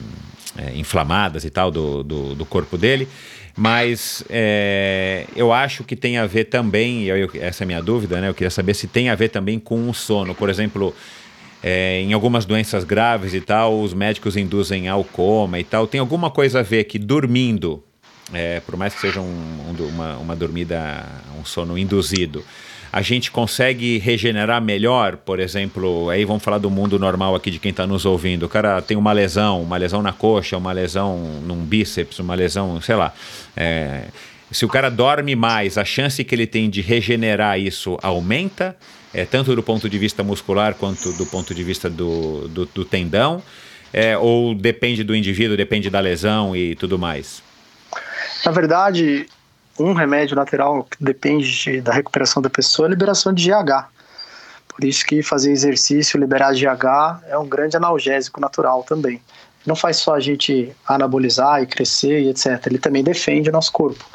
é, 0.57 0.75
inflamadas 0.75 1.45
e 1.45 1.49
tal 1.49 1.71
do, 1.71 2.03
do, 2.03 2.35
do 2.35 2.45
corpo 2.45 2.77
dele. 2.77 3.07
Mas 3.57 4.23
é, 4.29 5.25
eu 5.35 5.53
acho 5.53 5.83
que 5.83 5.95
tem 5.95 6.17
a 6.17 6.25
ver 6.25 6.45
também, 6.45 7.03
eu, 7.03 7.29
essa 7.35 7.63
é 7.63 7.65
a 7.65 7.67
minha 7.67 7.81
dúvida, 7.81 8.19
né? 8.19 8.27
Eu 8.27 8.33
queria 8.33 8.49
saber 8.49 8.73
se 8.73 8.87
tem 8.87 9.09
a 9.09 9.15
ver 9.15 9.29
também 9.29 9.59
com 9.59 9.89
o 9.89 9.93
sono. 9.93 10.35
Por 10.35 10.49
exemplo, 10.49 10.93
é, 11.63 12.01
em 12.01 12.11
algumas 12.11 12.45
doenças 12.45 12.83
graves 12.83 13.33
e 13.33 13.39
tal, 13.39 13.81
os 13.81 13.93
médicos 13.93 14.35
induzem 14.35 14.89
ao 14.89 15.03
coma 15.03 15.59
e 15.59 15.63
tal. 15.63 15.87
Tem 15.87 15.99
alguma 15.99 16.29
coisa 16.29 16.59
a 16.59 16.63
ver 16.63 16.83
que 16.83 16.99
dormindo 16.99 17.81
é, 18.33 18.59
por 18.61 18.75
mais 18.75 18.93
que 18.93 19.01
seja 19.01 19.21
um, 19.21 19.25
um, 19.25 19.87
uma, 19.87 20.17
uma 20.17 20.35
dormida, 20.35 21.05
um 21.39 21.45
sono 21.45 21.77
induzido, 21.77 22.43
a 22.95 23.01
gente 23.01 23.29
consegue 23.29 23.97
regenerar 23.97 24.61
melhor, 24.61 25.17
por 25.17 25.37
exemplo, 25.41 26.09
aí 26.09 26.23
vamos 26.23 26.41
falar 26.41 26.59
do 26.59 26.69
mundo 26.71 26.97
normal 26.97 27.35
aqui 27.35 27.51
de 27.51 27.59
quem 27.59 27.71
está 27.71 27.85
nos 27.85 28.05
ouvindo. 28.05 28.43
O 28.43 28.47
cara 28.47 28.81
tem 28.81 28.95
uma 28.95 29.11
lesão, 29.11 29.61
uma 29.61 29.75
lesão 29.75 30.01
na 30.01 30.13
coxa, 30.13 30.55
uma 30.55 30.71
lesão 30.71 31.17
num 31.45 31.57
bíceps, 31.57 32.19
uma 32.19 32.33
lesão, 32.33 32.79
sei 32.79 32.95
lá. 32.95 33.13
É, 33.53 34.05
se 34.49 34.63
o 34.63 34.69
cara 34.69 34.89
dorme 34.89 35.35
mais, 35.35 35.77
a 35.77 35.83
chance 35.83 36.23
que 36.23 36.33
ele 36.33 36.47
tem 36.47 36.69
de 36.69 36.79
regenerar 36.79 37.59
isso 37.59 37.97
aumenta, 38.01 38.77
é, 39.13 39.25
tanto 39.25 39.53
do 39.53 39.61
ponto 39.61 39.89
de 39.89 39.97
vista 39.97 40.23
muscular 40.23 40.73
quanto 40.75 41.11
do 41.17 41.25
ponto 41.25 41.53
de 41.53 41.63
vista 41.65 41.89
do, 41.89 42.47
do, 42.47 42.65
do 42.65 42.85
tendão, 42.85 43.43
é, 43.91 44.17
ou 44.17 44.55
depende 44.55 45.03
do 45.03 45.13
indivíduo, 45.13 45.57
depende 45.57 45.89
da 45.89 45.99
lesão 45.99 46.55
e 46.55 46.75
tudo 46.75 46.97
mais? 46.97 47.43
Na 48.45 48.53
verdade, 48.53 49.25
um 49.79 49.93
remédio 49.93 50.37
lateral 50.37 50.83
que 50.83 51.03
depende 51.03 51.81
da 51.81 51.91
recuperação 51.91 52.41
da 52.41 52.49
pessoa 52.49 52.87
é 52.87 52.89
liberação 52.89 53.33
de 53.33 53.49
GH. 53.49 53.87
Por 54.67 54.83
isso 54.83 55.05
que 55.05 55.23
fazer 55.23 55.51
exercício, 55.51 56.19
liberar 56.19 56.53
GH 56.53 57.23
é 57.27 57.37
um 57.37 57.47
grande 57.47 57.77
analgésico 57.77 58.41
natural 58.41 58.83
também. 58.83 59.21
Não 59.65 59.75
faz 59.75 59.97
só 59.97 60.15
a 60.15 60.19
gente 60.19 60.75
anabolizar 60.87 61.61
e 61.61 61.65
crescer 61.65 62.21
e 62.21 62.29
etc. 62.29 62.67
Ele 62.67 62.77
também 62.77 63.03
defende 63.03 63.49
o 63.49 63.53
nosso 63.53 63.71
corpo. 63.71 64.05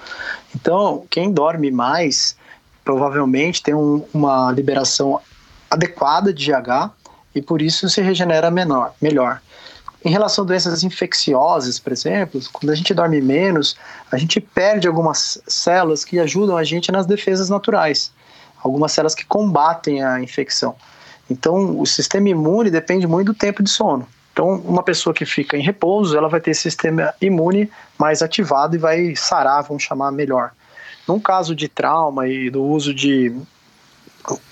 Então, 0.55 1.05
quem 1.11 1.32
dorme 1.32 1.70
mais 1.70 2.37
provavelmente 2.85 3.62
tem 3.62 3.74
um, 3.74 4.05
uma 4.12 4.53
liberação 4.53 5.20
adequada 5.70 6.32
de 6.32 6.51
GH 6.51 6.91
e 7.35 7.43
por 7.43 7.62
isso 7.62 7.89
se 7.89 8.01
regenera 8.01 8.51
menor, 8.51 8.93
melhor. 9.01 9.41
Em 10.03 10.11
relação 10.11 10.45
a 10.45 10.47
doenças 10.47 10.83
infecciosas, 10.83 11.79
por 11.79 11.93
exemplo, 11.93 12.41
quando 12.53 12.71
a 12.71 12.75
gente 12.75 12.95
dorme 12.95 13.21
menos, 13.21 13.77
a 14.11 14.17
gente 14.17 14.41
perde 14.41 14.89
algumas 14.89 15.39
células 15.47 16.05
que 16.05 16.19
ajudam 16.19 16.57
a 16.57 16.65
gente 16.65 16.91
nas 16.91 17.05
defesas 17.05 17.51
naturais, 17.51 18.11
algumas 18.63 18.93
células 18.93 19.15
que 19.15 19.27
combatem 19.27 20.03
a 20.03 20.21
infecção. 20.21 20.75
Então, 21.31 21.79
o 21.79 21.87
sistema 21.87 22.31
imune 22.31 22.71
depende 22.71 23.07
muito 23.07 23.33
do 23.33 23.35
tempo 23.35 23.63
de 23.63 23.69
sono. 23.69 24.07
Então, 24.33 24.55
uma 24.65 24.83
pessoa 24.83 25.13
que 25.13 25.27
fica 25.27 25.57
em 25.57 25.63
repouso, 25.63 26.17
ela 26.17 26.29
vai 26.29 26.41
ter 26.41 26.53
esse 26.53 26.63
sistema 26.63 27.13
imune 27.21 27.71
mais 27.99 28.23
ativado 28.23 28.75
e 28.75 28.79
vai 28.79 29.15
sarar, 29.15 29.63
vamos 29.63 29.83
chamar 29.83 30.11
melhor. 30.11 30.53
Num 31.07 31.21
caso 31.21 31.55
de 31.55 31.69
trauma 31.69 32.27
e 32.27 32.49
do 32.49 32.63
uso 32.63 32.95
de 32.95 33.37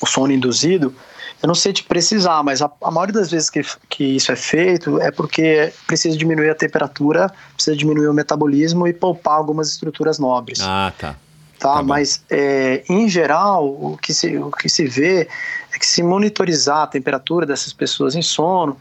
sono 0.07 0.33
induzido, 0.33 0.95
eu 1.43 1.47
não 1.47 1.55
sei 1.55 1.73
te 1.73 1.85
precisar, 1.85 2.43
mas 2.43 2.61
a, 2.61 2.71
a 2.83 2.91
maioria 2.91 3.15
das 3.15 3.31
vezes 3.31 3.49
que, 3.49 3.63
que 3.89 4.05
isso 4.05 4.33
é 4.33 4.37
feito 4.37 5.01
é 5.01 5.11
porque 5.11 5.73
precisa 5.87 6.17
diminuir 6.17 6.51
a 6.51 6.55
temperatura, 6.55 7.33
precisa 7.55 7.77
diminuir 7.77 8.09
o 8.09 8.15
metabolismo 8.15 8.89
e 8.89 8.93
poupar 8.93 9.35
algumas 9.35 9.69
estruturas 9.71 10.19
nobres. 10.19 10.61
Ah, 10.61 10.93
tá. 10.99 11.15
Tá, 11.59 11.75
tá 11.75 11.83
mas 11.83 12.23
é, 12.31 12.83
em 12.89 13.09
geral, 13.09 13.67
o 13.67 13.99
que, 14.01 14.15
se, 14.15 14.37
o 14.37 14.51
que 14.51 14.69
se 14.69 14.87
vê 14.87 15.29
é 15.73 15.79
que 15.79 15.87
se 15.87 16.03
monitorizar 16.03 16.83
a 16.83 16.87
temperatura 16.87 17.47
dessas 17.47 17.73
pessoas 17.73 18.15
em 18.15 18.23
sono, 18.23 18.77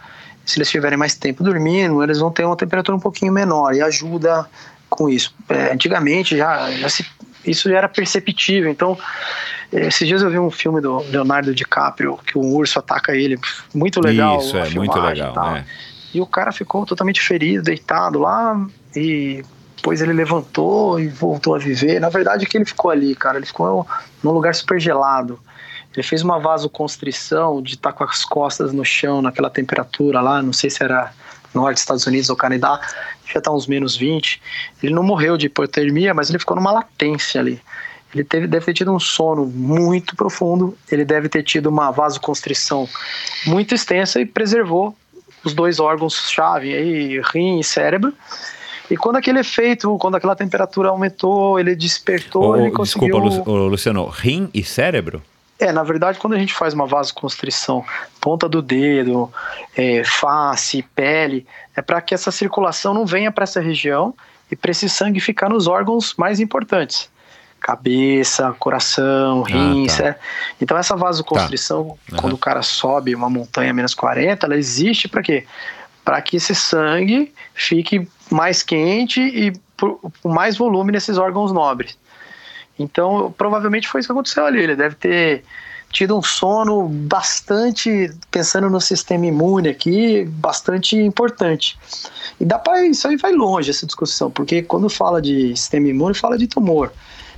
se 0.45 0.57
eles 0.57 0.69
tiverem 0.69 0.97
mais 0.97 1.15
tempo 1.15 1.43
dormindo, 1.43 2.01
eles 2.01 2.19
vão 2.19 2.31
ter 2.31 2.45
uma 2.45 2.55
temperatura 2.55 2.95
um 2.95 2.99
pouquinho 2.99 3.33
menor 3.33 3.73
e 3.73 3.81
ajuda 3.81 4.47
com 4.89 5.09
isso. 5.09 5.33
É, 5.49 5.73
antigamente 5.73 6.37
já, 6.37 6.71
já 6.71 6.89
se, 6.89 7.05
isso 7.47 7.69
era 7.69 7.87
perceptível, 7.87 8.69
então 8.69 8.97
esses 9.71 10.07
dias 10.07 10.21
eu 10.21 10.29
vi 10.29 10.39
um 10.39 10.49
filme 10.49 10.79
do 10.79 10.99
Leonardo 11.09 11.53
DiCaprio 11.53 12.17
que 12.25 12.37
um 12.37 12.53
urso 12.55 12.79
ataca 12.79 13.15
ele. 13.15 13.37
Muito 13.73 13.99
legal. 13.99 14.39
Isso, 14.39 14.57
é 14.57 14.69
muito 14.69 14.97
legal. 14.99 15.55
É. 15.55 15.65
E 16.13 16.21
o 16.21 16.25
cara 16.25 16.51
ficou 16.51 16.85
totalmente 16.85 17.21
ferido, 17.21 17.63
deitado 17.63 18.19
lá. 18.19 18.65
E 18.95 19.43
depois 19.75 20.01
ele 20.01 20.13
levantou 20.13 20.99
e 20.99 21.07
voltou 21.07 21.55
a 21.55 21.59
viver. 21.59 21.99
Na 21.99 22.09
verdade, 22.09 22.45
que 22.45 22.57
ele 22.57 22.65
ficou 22.65 22.91
ali, 22.91 23.13
cara. 23.13 23.37
Ele 23.37 23.45
ficou 23.45 23.85
num 24.23 24.31
lugar 24.31 24.55
super 24.55 24.79
gelado. 24.79 25.39
Ele 25.93 26.03
fez 26.03 26.21
uma 26.21 26.39
vasoconstrição 26.39 27.61
de 27.61 27.75
estar 27.75 27.91
tá 27.91 27.97
com 27.97 28.03
as 28.03 28.23
costas 28.23 28.71
no 28.71 28.85
chão 28.85 29.21
naquela 29.21 29.49
temperatura 29.49 30.21
lá. 30.21 30.41
Não 30.41 30.53
sei 30.53 30.69
se 30.69 30.81
era 30.81 31.11
norte 31.57 31.75
dos 31.75 31.81
Estados 31.81 32.07
Unidos 32.07 32.29
ou 32.29 32.35
Canadá. 32.35 32.79
Já 33.33 33.41
tá 33.41 33.51
uns 33.51 33.67
menos 33.67 33.95
20. 33.95 34.41
Ele 34.81 34.93
não 34.93 35.03
morreu 35.03 35.37
de 35.37 35.47
hipotermia, 35.47 36.13
mas 36.13 36.29
ele 36.29 36.39
ficou 36.39 36.55
numa 36.55 36.71
latência 36.71 37.41
ali. 37.41 37.61
Ele 38.13 38.23
teve, 38.23 38.47
deve 38.47 38.65
ter 38.65 38.73
tido 38.73 38.93
um 38.93 38.99
sono 38.99 39.45
muito 39.45 40.15
profundo, 40.15 40.77
ele 40.89 41.03
deve 41.03 41.27
ter 41.27 41.43
tido 41.43 41.67
uma 41.67 41.91
vasoconstrição 41.91 42.87
muito 43.45 43.75
extensa 43.75 44.21
e 44.21 44.25
preservou 44.25 44.95
os 45.43 45.53
dois 45.53 45.79
órgãos-chave, 45.79 46.73
aí, 46.73 47.21
rim 47.33 47.59
e 47.59 47.63
cérebro. 47.63 48.13
E 48.89 48.95
quando 48.95 49.17
aquele 49.17 49.39
efeito, 49.39 49.97
quando 49.97 50.15
aquela 50.15 50.35
temperatura 50.35 50.89
aumentou, 50.89 51.59
ele 51.59 51.75
despertou, 51.75 52.51
oh, 52.51 52.55
ele 52.55 52.71
conseguiu... 52.71 53.19
Desculpa, 53.21 53.51
Luciano, 53.51 54.07
rim 54.07 54.49
e 54.53 54.63
cérebro? 54.63 55.21
É, 55.59 55.71
na 55.71 55.83
verdade, 55.83 56.19
quando 56.19 56.33
a 56.33 56.39
gente 56.39 56.53
faz 56.53 56.73
uma 56.73 56.85
vasoconstrição, 56.85 57.83
ponta 58.21 58.47
do 58.47 58.61
dedo, 58.61 59.31
é, 59.75 60.03
face, 60.03 60.83
pele, 60.95 61.47
é 61.75 61.81
para 61.81 61.99
que 61.99 62.13
essa 62.13 62.31
circulação 62.31 62.93
não 62.93 63.05
venha 63.05 63.31
para 63.31 63.43
essa 63.43 63.59
região 63.59 64.13
e 64.51 64.55
para 64.55 64.71
esse 64.71 64.87
sangue 64.87 65.19
ficar 65.19 65.49
nos 65.49 65.67
órgãos 65.67 66.13
mais 66.15 66.39
importantes 66.39 67.09
cabeça, 67.59 68.55
coração, 68.59 69.41
rins. 69.41 69.99
Ah, 69.99 70.03
tá. 70.03 70.09
é. 70.09 70.19
Então 70.61 70.77
essa 70.77 70.95
vasoconstrição, 70.95 71.97
tá. 72.07 72.15
uhum. 72.15 72.21
quando 72.21 72.33
o 72.33 72.37
cara 72.37 72.61
sobe 72.61 73.13
uma 73.15 73.29
montanha 73.29 73.73
menos 73.73 73.93
40, 73.93 74.45
ela 74.45 74.55
existe 74.55 75.07
para 75.07 75.21
quê? 75.21 75.45
Para 76.03 76.21
que 76.21 76.37
esse 76.37 76.55
sangue 76.55 77.33
fique 77.53 78.07
mais 78.31 78.63
quente 78.63 79.21
e 79.21 79.53
com 79.77 80.29
mais 80.29 80.57
volume 80.57 80.91
nesses 80.91 81.17
órgãos 81.17 81.51
nobres. 81.51 81.97
Então, 82.79 83.33
provavelmente 83.37 83.87
foi 83.87 83.99
isso 83.99 84.07
que 84.07 84.11
aconteceu 84.11 84.45
ali. 84.45 84.61
Ele 84.61 84.75
deve 84.75 84.95
ter 84.95 85.43
tido 85.91 86.17
um 86.17 86.21
sono 86.21 86.87
bastante, 86.87 88.11
pensando 88.29 88.69
no 88.69 88.79
sistema 88.81 89.25
imune 89.25 89.69
aqui, 89.69 90.25
bastante 90.25 90.97
importante. 90.97 91.77
E 92.39 92.45
dá 92.45 92.59
para 92.59 92.85
isso 92.85 93.07
aí 93.07 93.15
vai 93.17 93.31
longe 93.31 93.69
essa 93.69 93.85
discussão, 93.85 94.29
porque 94.29 94.61
quando 94.61 94.89
fala 94.89 95.21
de 95.21 95.55
sistema 95.55 95.87
imune, 95.87 96.13
fala 96.13 96.37
de 96.37 96.47
tumor. 96.47 96.91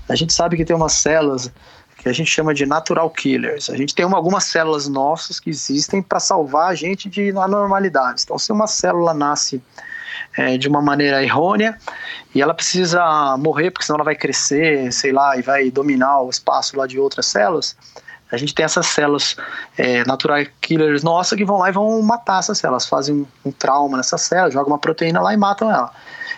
A 0.08 0.16
gente 0.16 0.34
sabe 0.34 0.58
que 0.58 0.66
tem 0.66 0.76
umas 0.76 0.94
células 0.94 1.52
que 1.98 2.10
a 2.10 2.14
gente 2.14 2.32
chama 2.32 2.54
de 2.54 2.66
natural 2.66 3.10
killers. 3.10 3.70
A 3.70 3.76
gente 3.76 3.94
tem 3.94 4.06
uma, 4.06 4.18
algumas 4.18 4.46
células 4.46 4.88
nossas 4.88 5.40
que 5.40 5.50
existem 5.50 6.02
para 6.02 6.20
salvar 6.20 6.72
a 6.72 6.76
gente 6.76 7.10
de 7.10 7.30
anormalidades. 7.32 8.24
Então, 8.24 8.40
se 8.40 8.52
uma 8.52 8.68
célula 8.68 9.14
nasce 9.14 9.62
é, 10.40 10.58
de 10.58 10.70
uma 10.70 10.82
maneira 10.82 11.22
errônea 11.22 11.78
e 12.34 12.42
ela 12.42 12.54
precisa 12.54 13.36
morrer 13.38 13.72
porque 13.72 13.86
senão 13.86 13.98
ela 13.98 14.06
vai 14.06 14.16
crescer, 14.16 14.92
sei 14.94 15.12
lá, 15.12 15.36
e 15.38 15.42
vai 15.42 15.70
dominar 15.70 16.22
o 16.22 16.30
espaço 16.30 16.78
lá 16.78 16.88
de 16.88 16.98
outras 16.98 17.26
células, 17.26 17.76
a 18.32 18.38
gente 18.38 18.54
tem 18.54 18.64
essas 18.64 18.86
células 18.86 19.36
é, 19.78 20.06
natural 20.06 20.46
killers 20.62 21.04
nossas 21.04 21.38
que 21.38 21.44
vão 21.44 21.58
lá 21.58 21.70
e 21.70 21.72
vão 21.74 22.02
matar 22.02 22.40
essas 22.40 22.58
células, 22.58 22.88
fazem 22.88 23.16
um, 23.16 23.50
um 23.50 23.52
trauma 23.52 23.98
nessa 23.98 24.18
célula, 24.18 24.52
jogam 24.52 24.72
uma 24.72 24.80
proteína 24.80 25.20
lá 25.20 25.34
e 25.34 25.38
matam 25.38 25.70
ela. 25.70 25.92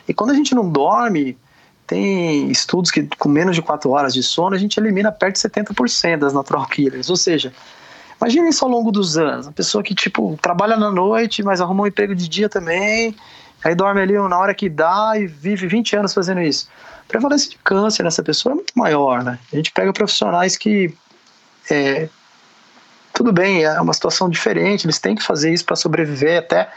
E 0.08 0.14
quando 0.14 0.32
a 0.32 0.34
gente 0.34 0.56
não 0.56 0.68
dorme, 0.68 1.38
tem 1.86 2.50
estudos 2.50 2.90
que 2.90 3.08
com 3.20 3.30
menos 3.30 3.56
de 3.56 3.62
4 3.62 3.90
horas 3.92 4.14
de 4.14 4.24
sono 4.24 4.56
a 4.56 4.58
gente 4.58 4.80
elimina 4.80 5.12
perto 5.12 5.36
de 5.36 5.42
70% 5.42 6.20
das 6.20 6.34
natural 6.34 6.66
killers. 6.66 7.10
Ou 7.10 7.18
seja, 7.18 7.54
imagine 8.20 8.50
isso 8.50 8.64
ao 8.64 8.72
longo 8.72 8.92
dos 8.92 9.18
anos. 9.18 9.48
A 9.48 9.52
pessoa 9.52 9.84
que, 9.84 9.94
tipo, 9.94 10.40
trabalha 10.42 10.78
na 10.78 10.90
noite, 10.90 11.44
mas 11.44 11.60
arruma 11.60 11.84
um 11.84 11.88
emprego 11.88 12.16
de 12.16 12.30
dia 12.30 12.48
também, 12.48 13.16
aí 13.64 13.76
dorme 13.76 14.02
ali 14.02 14.14
na 14.14 14.38
hora 14.38 14.54
que 14.54 14.70
dá 14.70 15.14
e 15.16 15.28
vive 15.28 15.68
20 15.68 15.96
anos 15.96 16.14
fazendo 16.14 16.42
isso. 16.42 16.68
A 17.04 17.08
prevalência 17.08 17.50
de 17.50 17.58
câncer 17.58 18.04
nessa 18.04 18.24
pessoa 18.24 18.54
é 18.54 18.56
muito 18.56 18.74
maior, 18.76 19.24
né? 19.24 19.38
A 19.52 19.56
gente 19.56 19.72
pega 19.72 19.92
profissionais 19.94 20.56
que. 20.56 20.94
É, 21.70 22.10
tudo 23.14 23.32
bem, 23.32 23.64
é 23.64 23.80
uma 23.80 23.94
situação 23.94 24.30
diferente, 24.30 24.86
eles 24.86 24.98
têm 24.98 25.16
que 25.16 25.24
fazer 25.24 25.54
isso 25.54 25.66
para 25.66 25.76
sobreviver 25.76 26.40
até, 26.40 26.70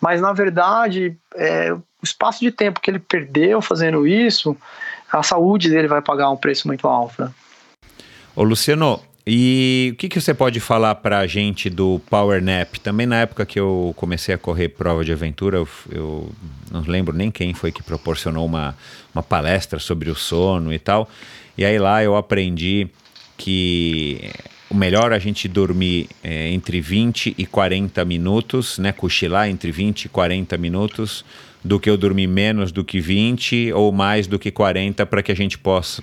mas 0.00 0.20
na 0.20 0.32
verdade, 0.32 1.16
é, 1.34 1.74
espaço 2.02 2.40
de 2.40 2.50
tempo 2.50 2.80
que 2.80 2.90
ele 2.90 2.98
perdeu 2.98 3.62
fazendo 3.62 4.06
isso, 4.06 4.56
a 5.10 5.22
saúde 5.22 5.70
dele 5.70 5.88
vai 5.88 6.02
pagar 6.02 6.30
um 6.30 6.36
preço 6.36 6.66
muito 6.66 6.86
alto. 6.86 7.22
Né? 7.22 7.30
Ô 8.34 8.42
Luciano, 8.42 9.00
e 9.26 9.90
o 9.92 9.96
que, 9.96 10.08
que 10.08 10.20
você 10.20 10.32
pode 10.32 10.60
falar 10.60 10.94
para 10.94 11.18
a 11.18 11.26
gente 11.26 11.68
do 11.68 12.00
Power 12.08 12.40
Nap? 12.40 12.76
Também 12.76 13.06
na 13.06 13.16
época 13.16 13.44
que 13.44 13.58
eu 13.58 13.92
comecei 13.96 14.32
a 14.32 14.38
correr 14.38 14.68
prova 14.68 15.04
de 15.04 15.10
aventura, 15.10 15.56
eu, 15.56 15.68
eu, 15.90 16.32
não 16.70 16.82
lembro 16.82 17.16
nem 17.16 17.28
quem 17.28 17.52
foi 17.52 17.72
que 17.72 17.82
proporcionou 17.82 18.46
uma, 18.46 18.76
uma 19.12 19.24
palestra 19.24 19.80
sobre 19.80 20.10
o 20.10 20.14
sono 20.14 20.72
e 20.72 20.78
tal. 20.78 21.08
E 21.58 21.64
aí 21.64 21.76
lá 21.76 22.04
eu 22.04 22.14
aprendi 22.14 22.88
que 23.36 24.30
o 24.70 24.76
melhor 24.76 25.12
a 25.12 25.18
gente 25.18 25.48
dormir 25.48 26.08
é, 26.22 26.48
entre 26.50 26.80
20 26.80 27.34
e 27.36 27.46
40 27.46 28.04
minutos, 28.04 28.78
né? 28.78 28.92
Cochilar 28.92 29.48
entre 29.48 29.72
20 29.72 30.04
e 30.04 30.08
40 30.08 30.56
minutos 30.56 31.24
do 31.64 31.80
que 31.80 31.90
eu 31.90 31.96
dormir 31.96 32.28
menos 32.28 32.70
do 32.70 32.84
que 32.84 33.00
20 33.00 33.72
ou 33.72 33.90
mais 33.90 34.28
do 34.28 34.38
que 34.38 34.52
40 34.52 35.04
para 35.04 35.20
que 35.20 35.32
a 35.32 35.36
gente 35.36 35.58
possa 35.58 36.00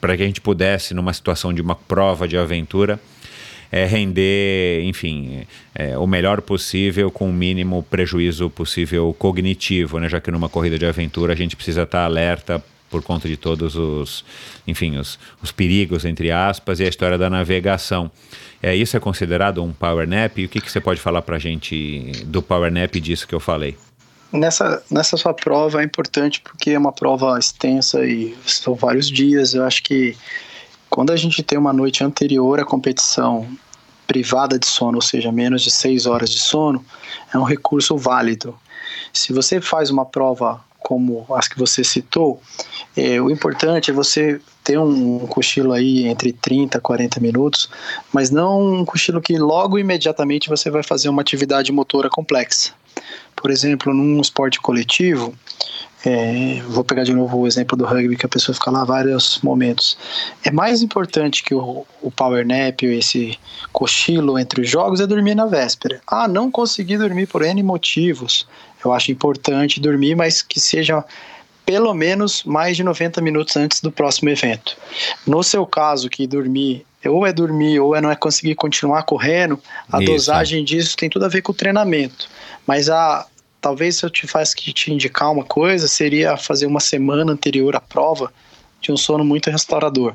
para 0.00 0.16
que 0.16 0.22
a 0.22 0.26
gente 0.26 0.40
pudesse 0.40 0.94
numa 0.94 1.12
situação 1.12 1.52
de 1.52 1.60
uma 1.60 1.74
prova 1.74 2.26
de 2.26 2.36
aventura 2.36 3.00
é, 3.70 3.84
render, 3.84 4.82
enfim, 4.84 5.46
é, 5.74 5.96
o 5.98 6.06
melhor 6.06 6.40
possível 6.40 7.10
com 7.10 7.28
o 7.28 7.32
mínimo 7.32 7.82
prejuízo 7.82 8.48
possível 8.50 9.14
cognitivo, 9.18 9.98
né? 9.98 10.08
Já 10.08 10.20
que 10.20 10.30
numa 10.30 10.48
corrida 10.48 10.78
de 10.78 10.86
aventura 10.86 11.32
a 11.32 11.36
gente 11.36 11.54
precisa 11.54 11.82
estar 11.82 12.04
alerta 12.04 12.62
por 12.90 13.02
conta 13.02 13.28
de 13.28 13.36
todos 13.36 13.76
os, 13.76 14.24
enfim, 14.66 14.96
os, 14.96 15.18
os 15.42 15.52
perigos, 15.52 16.06
entre 16.06 16.30
aspas, 16.30 16.80
e 16.80 16.84
a 16.84 16.88
história 16.88 17.18
da 17.18 17.28
navegação. 17.28 18.10
É, 18.62 18.74
isso 18.74 18.96
é 18.96 19.00
considerado 19.00 19.62
um 19.62 19.72
power 19.72 20.08
nap? 20.08 20.38
E 20.38 20.46
o 20.46 20.48
que, 20.48 20.60
que 20.60 20.72
você 20.72 20.80
pode 20.80 21.00
falar 21.00 21.20
para 21.20 21.36
a 21.36 21.38
gente 21.38 22.12
do 22.24 22.40
power 22.40 22.72
nap 22.72 22.94
disso 22.96 23.28
que 23.28 23.34
eu 23.34 23.40
falei? 23.40 23.76
Nessa, 24.30 24.82
nessa 24.90 25.16
sua 25.16 25.32
prova 25.32 25.80
é 25.80 25.84
importante 25.84 26.40
porque 26.42 26.70
é 26.70 26.78
uma 26.78 26.92
prova 26.92 27.38
extensa 27.38 28.04
e 28.04 28.36
são 28.46 28.74
vários 28.74 29.08
dias. 29.08 29.54
Eu 29.54 29.64
acho 29.64 29.82
que 29.82 30.16
quando 30.90 31.12
a 31.12 31.16
gente 31.16 31.42
tem 31.42 31.58
uma 31.58 31.72
noite 31.72 32.04
anterior 32.04 32.60
à 32.60 32.64
competição 32.64 33.48
privada 34.06 34.58
de 34.58 34.66
sono, 34.66 34.96
ou 34.96 35.02
seja, 35.02 35.30
menos 35.30 35.62
de 35.62 35.70
seis 35.70 36.06
horas 36.06 36.30
de 36.30 36.38
sono, 36.38 36.84
é 37.32 37.38
um 37.38 37.42
recurso 37.42 37.96
válido. 37.96 38.58
Se 39.12 39.32
você 39.32 39.60
faz 39.60 39.90
uma 39.90 40.04
prova 40.04 40.62
como 40.78 41.26
as 41.34 41.46
que 41.46 41.58
você 41.58 41.84
citou, 41.84 42.40
é, 42.96 43.20
o 43.20 43.30
importante 43.30 43.90
é 43.90 43.94
você 43.94 44.40
ter 44.64 44.78
um, 44.78 45.26
cochilo 45.26 45.72
aí 45.72 46.06
entre 46.06 46.32
30 46.32 46.78
e 46.78 46.80
40 46.80 47.20
minutos, 47.20 47.68
mas 48.12 48.30
não 48.30 48.80
um 48.80 48.84
cochilo 48.84 49.20
que 49.20 49.36
logo 49.38 49.78
imediatamente 49.78 50.48
você 50.48 50.70
vai 50.70 50.82
fazer 50.82 51.08
uma 51.10 51.20
atividade 51.20 51.70
motora 51.72 52.08
complexa. 52.08 52.72
Por 53.40 53.50
exemplo, 53.50 53.94
num 53.94 54.20
esporte 54.20 54.60
coletivo, 54.60 55.34
é, 56.04 56.62
vou 56.68 56.84
pegar 56.84 57.02
de 57.02 57.12
novo 57.12 57.38
o 57.38 57.46
exemplo 57.46 57.76
do 57.76 57.84
rugby, 57.84 58.16
que 58.16 58.26
a 58.26 58.28
pessoa 58.28 58.54
fica 58.54 58.70
lá 58.70 58.84
vários 58.84 59.40
momentos. 59.42 59.96
É 60.44 60.50
mais 60.50 60.82
importante 60.82 61.42
que 61.42 61.54
o, 61.54 61.84
o 62.00 62.10
power 62.10 62.46
nap, 62.46 62.82
esse 62.82 63.38
cochilo 63.72 64.38
entre 64.38 64.60
os 64.60 64.70
jogos, 64.70 65.00
é 65.00 65.06
dormir 65.06 65.34
na 65.34 65.46
véspera. 65.46 66.00
Ah, 66.06 66.28
não 66.28 66.50
consegui 66.50 66.96
dormir 66.96 67.26
por 67.26 67.42
N 67.42 67.62
motivos. 67.62 68.46
Eu 68.84 68.92
acho 68.92 69.10
importante 69.10 69.80
dormir, 69.80 70.14
mas 70.14 70.40
que 70.40 70.60
seja 70.60 71.04
pelo 71.66 71.92
menos 71.92 72.44
mais 72.44 72.76
de 72.76 72.82
90 72.82 73.20
minutos 73.20 73.54
antes 73.56 73.80
do 73.80 73.92
próximo 73.92 74.30
evento. 74.30 74.76
No 75.26 75.42
seu 75.42 75.66
caso, 75.66 76.08
que 76.08 76.26
dormir 76.26 76.86
ou 77.04 77.26
é 77.26 77.32
dormir 77.32 77.78
ou 77.78 77.94
é 77.94 78.00
não 78.00 78.10
é 78.10 78.16
conseguir 78.16 78.54
continuar 78.54 79.02
correndo, 79.02 79.60
a 79.92 80.02
Isso. 80.02 80.12
dosagem 80.12 80.64
disso 80.64 80.96
tem 80.96 81.08
tudo 81.08 81.24
a 81.24 81.28
ver 81.28 81.42
com 81.42 81.52
o 81.52 81.54
treinamento. 81.54 82.28
Mas 82.68 82.90
a, 82.90 83.26
talvez 83.62 83.96
se 83.96 84.04
eu 84.04 84.10
te 84.10 84.26
faço 84.26 84.54
que 84.54 84.74
te 84.74 84.92
indicar 84.92 85.32
uma 85.32 85.42
coisa, 85.42 85.88
seria 85.88 86.36
fazer 86.36 86.66
uma 86.66 86.80
semana 86.80 87.32
anterior 87.32 87.74
à 87.74 87.80
prova 87.80 88.30
de 88.78 88.92
um 88.92 88.96
sono 88.96 89.24
muito 89.24 89.50
restaurador. 89.50 90.14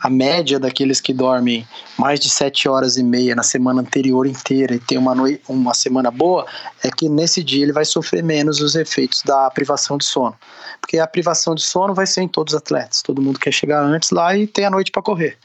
A 0.00 0.10
média 0.10 0.58
daqueles 0.58 1.00
que 1.00 1.14
dormem 1.14 1.64
mais 1.96 2.18
de 2.18 2.28
sete 2.28 2.68
horas 2.68 2.96
e 2.96 3.04
meia 3.04 3.36
na 3.36 3.44
semana 3.44 3.82
anterior 3.82 4.26
inteira 4.26 4.74
e 4.74 4.80
tem 4.80 4.98
uma, 4.98 5.14
noite, 5.14 5.44
uma 5.48 5.72
semana 5.74 6.10
boa, 6.10 6.44
é 6.82 6.90
que 6.90 7.08
nesse 7.08 7.40
dia 7.42 7.62
ele 7.62 7.72
vai 7.72 7.84
sofrer 7.84 8.22
menos 8.24 8.60
os 8.60 8.74
efeitos 8.74 9.22
da 9.22 9.48
privação 9.50 9.96
de 9.96 10.04
sono. 10.04 10.36
Porque 10.80 10.98
a 10.98 11.06
privação 11.06 11.54
de 11.54 11.62
sono 11.62 11.94
vai 11.94 12.06
ser 12.06 12.22
em 12.22 12.28
todos 12.28 12.52
os 12.52 12.58
atletas. 12.58 13.00
Todo 13.00 13.22
mundo 13.22 13.38
quer 13.38 13.52
chegar 13.52 13.80
antes 13.80 14.10
lá 14.10 14.36
e 14.36 14.48
tem 14.48 14.64
a 14.64 14.70
noite 14.70 14.90
para 14.90 15.02
correr. 15.02 15.38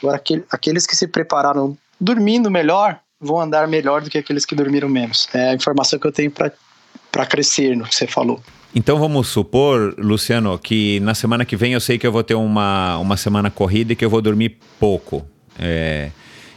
Agora, 0.00 0.22
aqueles 0.52 0.86
que 0.86 0.94
se 0.94 1.08
prepararam 1.08 1.76
dormindo 2.00 2.48
melhor 2.48 3.00
vão 3.26 3.40
andar 3.40 3.66
melhor 3.68 4.00
do 4.00 4.08
que 4.08 4.18
aqueles 4.18 4.44
que 4.44 4.54
dormiram 4.54 4.88
menos. 4.88 5.28
É 5.34 5.50
a 5.50 5.54
informação 5.54 5.98
que 5.98 6.06
eu 6.06 6.12
tenho 6.12 6.30
para 6.30 7.26
crescer 7.26 7.76
no 7.76 7.84
que 7.84 7.94
você 7.94 8.06
falou. 8.06 8.40
Então 8.74 8.98
vamos 8.98 9.28
supor, 9.28 9.94
Luciano, 9.96 10.58
que 10.58 11.00
na 11.00 11.14
semana 11.14 11.44
que 11.44 11.56
vem 11.56 11.72
eu 11.72 11.80
sei 11.80 11.98
que 11.98 12.06
eu 12.06 12.12
vou 12.12 12.22
ter 12.22 12.34
uma, 12.34 12.98
uma 12.98 13.16
semana 13.16 13.50
corrida 13.50 13.92
e 13.92 13.96
que 13.96 14.04
eu 14.04 14.10
vou 14.10 14.20
dormir 14.20 14.58
pouco. 14.78 15.26
É, 15.58 16.10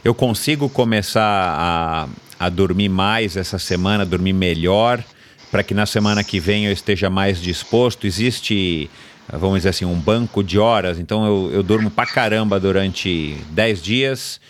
eu 0.04 0.14
consigo 0.14 0.68
começar 0.68 1.22
a, 1.22 2.08
a 2.38 2.48
dormir 2.50 2.90
mais 2.90 3.36
essa 3.36 3.58
semana, 3.58 4.04
dormir 4.04 4.34
melhor, 4.34 5.02
para 5.50 5.62
que 5.62 5.72
na 5.72 5.86
semana 5.86 6.22
que 6.22 6.38
vem 6.38 6.66
eu 6.66 6.72
esteja 6.72 7.08
mais 7.08 7.40
disposto? 7.40 8.06
Existe, 8.06 8.90
vamos 9.32 9.58
dizer 9.58 9.70
assim, 9.70 9.86
um 9.86 9.98
banco 9.98 10.44
de 10.44 10.58
horas, 10.58 10.98
então 10.98 11.24
eu, 11.24 11.50
eu 11.52 11.62
durmo 11.62 11.90
pra 11.90 12.04
caramba 12.04 12.60
durante 12.60 13.36
10 13.50 13.82
dias 13.82 14.40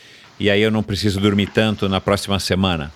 e 0.41 0.51
aí 0.51 0.63
eu 0.63 0.71
não 0.71 0.83
preciso 0.83 1.21
dormir 1.21 1.51
tanto 1.53 1.87
na 1.87 2.01
próxima 2.01 2.41
semana? 2.41 2.91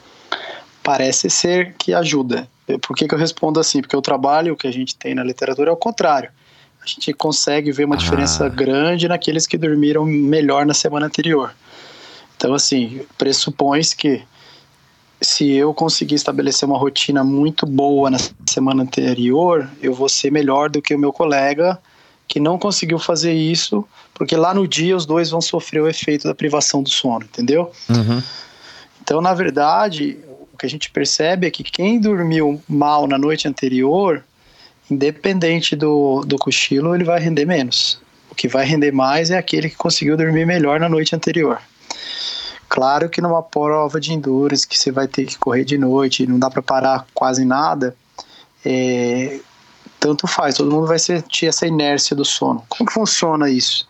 Parece 0.83 1.29
ser 1.29 1.75
que 1.79 1.93
ajuda. 1.93 2.49
Por 2.81 2.97
que, 2.97 3.07
que 3.07 3.15
eu 3.15 3.19
respondo 3.19 3.61
assim? 3.61 3.83
Porque 3.83 3.97
o 3.97 4.01
trabalho 4.01 4.57
que 4.57 4.67
a 4.67 4.73
gente 4.73 4.97
tem 4.97 5.15
na 5.15 5.23
literatura 5.23 5.69
é 5.69 5.73
o 5.73 5.77
contrário. 5.77 6.31
A 6.83 6.87
gente 6.87 7.13
consegue 7.13 7.71
ver 7.71 7.85
uma 7.85 7.95
ah. 7.95 7.99
diferença 7.99 8.49
grande 8.49 9.07
naqueles 9.07 9.47
que 9.47 9.59
dormiram 9.59 10.07
melhor 10.07 10.65
na 10.65 10.73
semana 10.73 11.07
anterior. 11.07 11.55
Então, 12.37 12.55
assim, 12.55 13.03
pressupõe-se 13.19 13.95
que 13.95 14.23
se 15.21 15.51
eu 15.51 15.73
conseguir 15.73 16.15
estabelecer 16.15 16.69
uma 16.69 16.79
rotina 16.79 17.23
muito 17.23 17.67
boa 17.67 18.11
na 18.11 18.19
semana 18.49 18.83
anterior, 18.83 19.69
eu 19.83 19.93
vou 19.93 20.09
ser 20.09 20.31
melhor 20.33 20.71
do 20.71 20.83
que 20.83 20.95
o 20.95 20.99
meu 20.99 21.13
colega 21.13 21.79
que 22.27 22.41
não 22.41 22.59
conseguiu 22.59 22.99
fazer 22.99 23.33
isso, 23.33 23.85
porque 24.15 24.37
lá 24.37 24.55
no 24.55 24.67
dia 24.67 24.97
os 24.97 25.07
dois 25.07 25.31
vão 25.31 25.41
sofrer 25.41 25.83
o 25.83 25.89
efeito 25.89 26.27
da 26.27 26.35
privação 26.35 26.83
do 26.83 26.89
sono, 26.89 27.25
entendeu? 27.25 27.71
Uhum. 27.89 28.23
Então, 29.03 29.21
na 29.21 29.35
verdade, 29.35 30.19
o 30.53 30.57
que 30.57 30.67
a 30.67 30.69
gente 30.69 30.91
percebe 30.91 31.47
é 31.47 31.51
que 31.51 31.63
quem 31.63 32.01
dormiu 32.01 32.63
mal 32.69 33.07
na 33.07 33.19
noite 33.19 33.47
anterior, 33.47 34.25
independente 34.91 35.77
do, 35.77 36.23
do 36.25 36.39
cochilo, 36.39 36.95
ele 36.95 37.05
vai 37.05 37.21
render 37.21 37.45
menos. 37.45 37.99
O 38.31 38.35
que 38.35 38.49
vai 38.49 38.65
render 38.65 38.93
mais 38.93 39.31
é 39.31 39.39
aquele 39.39 39.69
que 39.69 39.77
conseguiu 39.77 40.17
dormir 40.17 40.47
melhor 40.47 40.81
na 40.81 40.89
noite 40.89 41.15
anterior. 41.15 41.61
Claro 42.69 43.09
que 43.09 43.21
numa 43.21 43.43
prova 43.43 44.01
de 44.01 44.13
endurance 44.13 44.67
que 44.67 44.77
você 44.77 44.91
vai 44.91 45.07
ter 45.07 45.27
que 45.27 45.39
correr 45.39 45.65
de 45.65 45.79
noite, 45.79 46.27
não 46.27 46.39
dá 46.39 46.51
para 46.51 46.63
parar 46.63 47.07
quase 47.15 47.45
nada, 47.45 47.95
é, 48.65 49.39
tanto 50.05 50.27
faz, 50.27 50.57
todo 50.57 50.71
mundo 50.71 50.87
vai 50.87 50.99
sentir 50.99 51.47
essa 51.47 51.67
inércia 51.67 52.15
do 52.15 52.27
sono. 52.27 52.63
Como 52.69 52.91
funciona 52.91 53.49
isso? 53.49 53.89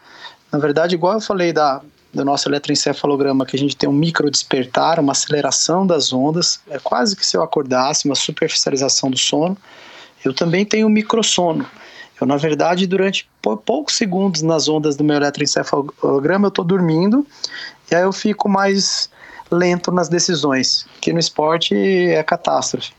Na 0.52 0.60
verdade, 0.60 0.94
igual 0.94 1.14
eu 1.14 1.20
falei 1.20 1.52
da, 1.52 1.82
do 2.12 2.24
nosso 2.24 2.48
eletroencefalograma 2.48 3.44
que 3.44 3.56
a 3.56 3.58
gente 3.58 3.76
tem 3.76 3.88
um 3.88 3.92
micro 3.92 4.30
despertar, 4.30 5.00
uma 5.00 5.10
aceleração 5.10 5.84
das 5.84 6.12
ondas, 6.12 6.60
é 6.70 6.78
quase 6.78 7.16
que 7.16 7.26
se 7.26 7.36
eu 7.36 7.42
acordasse, 7.42 8.06
uma 8.06 8.14
superficialização 8.14 9.10
do 9.10 9.18
sono. 9.18 9.58
Eu 10.24 10.32
também 10.32 10.64
tenho 10.64 10.86
um 10.86 10.90
microsono. 10.90 11.66
Eu, 12.20 12.28
na 12.28 12.36
verdade, 12.36 12.86
durante 12.86 13.28
poucos 13.66 13.96
segundos 13.96 14.40
nas 14.40 14.68
ondas 14.68 14.94
do 14.94 15.02
meu 15.02 15.16
eletroencefalograma, 15.16 16.46
eu 16.46 16.48
estou 16.48 16.64
dormindo 16.64 17.26
e 17.90 17.94
aí 17.96 18.04
eu 18.04 18.12
fico 18.12 18.48
mais 18.48 19.10
lento 19.50 19.90
nas 19.90 20.08
decisões, 20.08 20.86
que 21.00 21.12
no 21.12 21.18
esporte 21.18 21.74
é 21.74 22.22
catástrofe. 22.22 22.92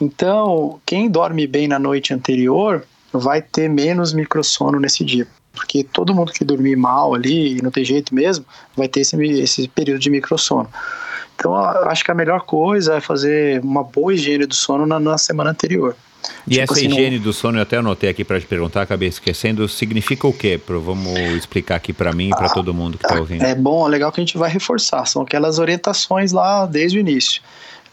Então, 0.00 0.80
quem 0.86 1.10
dorme 1.10 1.46
bem 1.46 1.68
na 1.68 1.78
noite 1.78 2.14
anterior 2.14 2.84
vai 3.12 3.42
ter 3.42 3.68
menos 3.68 4.12
microsono 4.12 4.78
nesse 4.80 5.04
dia 5.04 5.26
porque 5.52 5.84
todo 5.84 6.14
mundo 6.14 6.32
que 6.32 6.44
dormir 6.44 6.76
mal 6.76 7.14
ali, 7.14 7.58
e 7.58 7.62
não 7.62 7.70
tem 7.70 7.84
jeito 7.84 8.14
mesmo, 8.14 8.44
vai 8.76 8.88
ter 8.88 9.00
esse, 9.00 9.16
esse 9.40 9.68
período 9.68 10.00
de 10.00 10.10
microsono. 10.10 10.68
Então, 11.34 11.54
acho 11.54 12.04
que 12.04 12.10
a 12.10 12.14
melhor 12.14 12.42
coisa 12.42 12.96
é 12.96 13.00
fazer 13.00 13.60
uma 13.62 13.82
boa 13.82 14.14
higiene 14.14 14.46
do 14.46 14.54
sono 14.54 14.86
na, 14.86 15.00
na 15.00 15.16
semana 15.16 15.50
anterior. 15.50 15.96
E 16.46 16.50
tipo 16.50 16.64
essa 16.64 16.72
assim, 16.74 16.86
higiene 16.86 17.16
não... 17.16 17.24
do 17.24 17.32
sono, 17.32 17.58
eu 17.58 17.62
até 17.62 17.78
anotei 17.78 18.10
aqui 18.10 18.24
para 18.24 18.38
te 18.38 18.46
perguntar, 18.46 18.82
acabei 18.82 19.08
esquecendo, 19.08 19.66
significa 19.66 20.26
o 20.26 20.32
quê? 20.32 20.60
Pro, 20.64 20.80
vamos 20.80 21.18
explicar 21.30 21.76
aqui 21.76 21.94
para 21.94 22.12
mim 22.12 22.28
e 22.28 22.30
para 22.30 22.46
ah, 22.46 22.52
todo 22.52 22.74
mundo 22.74 22.98
que 22.98 23.06
está 23.06 23.18
ouvindo. 23.18 23.42
É 23.42 23.54
bom, 23.54 23.86
é 23.86 23.90
legal 23.90 24.12
que 24.12 24.20
a 24.20 24.24
gente 24.24 24.36
vai 24.36 24.50
reforçar, 24.50 25.06
são 25.06 25.22
aquelas 25.22 25.58
orientações 25.58 26.32
lá 26.32 26.66
desde 26.66 26.98
o 26.98 27.00
início 27.00 27.40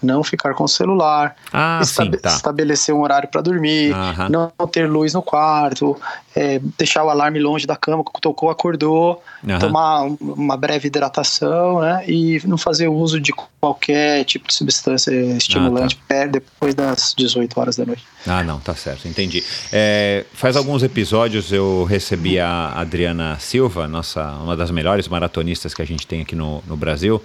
não 0.02 0.24
ficar 0.24 0.54
com 0.54 0.64
o 0.64 0.68
celular, 0.68 1.36
ah, 1.52 1.82
sim, 1.84 2.12
tá. 2.12 2.30
estabelecer 2.30 2.94
um 2.94 3.02
horário 3.02 3.28
para 3.30 3.42
dormir, 3.42 3.94
não 4.30 4.52
ter 4.68 4.90
luz 4.90 5.14
no 5.14 5.22
quarto, 5.22 6.00
é, 6.36 6.60
deixar 6.78 7.04
o 7.04 7.10
alarme 7.10 7.40
longe 7.40 7.66
da 7.66 7.76
cama, 7.76 8.04
tocou, 8.22 8.50
acordou, 8.50 9.24
tomar 9.60 10.04
uma 10.20 10.56
breve 10.56 10.88
hidratação, 10.88 11.82
né? 11.82 12.04
E 12.08 12.40
não 12.46 12.58
fazer 12.58 12.88
uso 12.88 13.20
de 13.20 13.34
qualquer 13.60 14.24
tipo 14.24 14.48
de 14.48 14.54
substância 14.54 15.12
estimulante 15.12 16.00
ah, 16.10 16.14
tá. 16.14 16.26
depois 16.28 16.76
das 16.76 17.16
18 17.18 17.60
horas 17.60 17.76
da 17.76 17.86
noite. 17.86 18.04
Ah, 18.26 18.44
não, 18.44 18.60
tá 18.60 18.76
certo, 18.76 19.08
entendi. 19.08 19.44
É, 19.72 20.26
faz 20.34 20.56
alguns 20.56 20.84
episódios 20.84 21.52
eu 21.52 21.84
recebi 21.86 22.40
a 22.40 22.74
Adriana 22.76 23.38
Silva, 23.40 23.88
nossa, 23.88 24.24
uma 24.34 24.56
das 24.56 24.70
melhores 24.70 25.08
maratonistas 25.08 25.74
que 25.74 25.82
a 25.82 25.86
gente 25.86 26.06
tem 26.06 26.22
aqui 26.22 26.36
no, 26.36 26.64
no 26.68 26.78
Brasil 26.78 27.22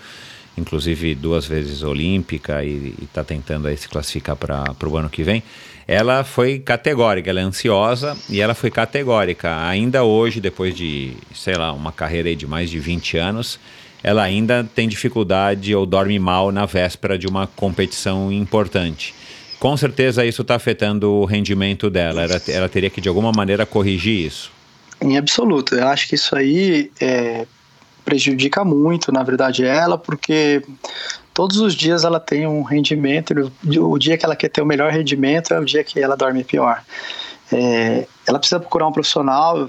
inclusive 0.57 1.15
duas 1.15 1.47
vezes 1.47 1.83
olímpica 1.83 2.65
e 2.65 2.95
está 3.03 3.25
tentando 3.25 3.69
aí 3.69 3.77
se 3.77 3.89
classificar 3.89 4.37
para 4.37 4.89
o 4.89 4.97
ano 4.97 5.09
que 5.09 5.23
vem, 5.23 5.43
ela 5.87 6.25
foi 6.25 6.59
categórica, 6.59 7.31
ela 7.31 7.41
é 7.41 7.43
ansiosa 7.43 8.17
e 8.29 8.41
ela 8.41 8.55
foi 8.55 8.71
categórica. 8.71 9.67
Ainda 9.67 10.05
hoje, 10.05 10.41
depois 10.41 10.75
de, 10.75 11.13
sei 11.35 11.55
lá, 11.55 11.73
uma 11.73 11.93
carreira 11.93 12.35
de 12.35 12.47
mais 12.47 12.71
de 12.71 12.79
20 12.79 13.17
anos, 13.17 13.59
ela 14.03 14.23
ainda 14.23 14.69
tem 14.75 14.89
dificuldade 14.89 15.75
ou 15.75 15.87
dorme 15.87 16.19
mal 16.19 16.51
na 16.51 16.67
véspera 16.67 17.19
de 17.19 17.27
uma 17.27 17.47
competição 17.47 18.33
importante. 18.33 19.15
Com 19.59 19.77
certeza 19.77 20.25
isso 20.25 20.43
está 20.43 20.57
afetando 20.57 21.11
o 21.11 21.25
rendimento 21.25 21.89
dela. 21.89 22.23
Ela, 22.23 22.43
ela 22.49 22.69
teria 22.69 22.91
que, 22.91 23.01
de 23.01 23.09
alguma 23.09 23.31
maneira, 23.31 23.65
corrigir 23.65 24.27
isso. 24.27 24.51
Em 25.01 25.17
absoluto. 25.17 25.75
Eu 25.77 25.87
acho 25.89 26.09
que 26.09 26.17
isso 26.17 26.35
aí 26.35 26.91
é, 27.01 27.47
prejudica 28.05 28.65
muito, 28.65 29.13
na 29.13 29.23
verdade, 29.23 29.65
ela, 29.65 29.97
porque 29.97 30.63
todos 31.33 31.59
os 31.59 31.75
dias 31.75 32.05
ela 32.05 32.21
tem 32.21 32.47
um 32.47 32.63
rendimento, 32.63 33.53
o 33.65 33.99
dia 33.99 34.17
que 34.19 34.25
ela 34.25 34.37
quer 34.37 34.49
ter 34.49 34.63
o 34.63 34.67
melhor 34.67 34.93
rendimento 34.93 35.55
é 35.55 35.59
o 35.59 35.65
dia 35.65 35.83
que 35.83 36.01
ela 36.01 36.17
dorme 36.17 36.45
pior. 36.45 36.83
É, 37.53 38.07
ela 38.27 38.39
precisa 38.39 38.61
procurar 38.61 38.87
um 38.87 38.93
profissional. 38.93 39.69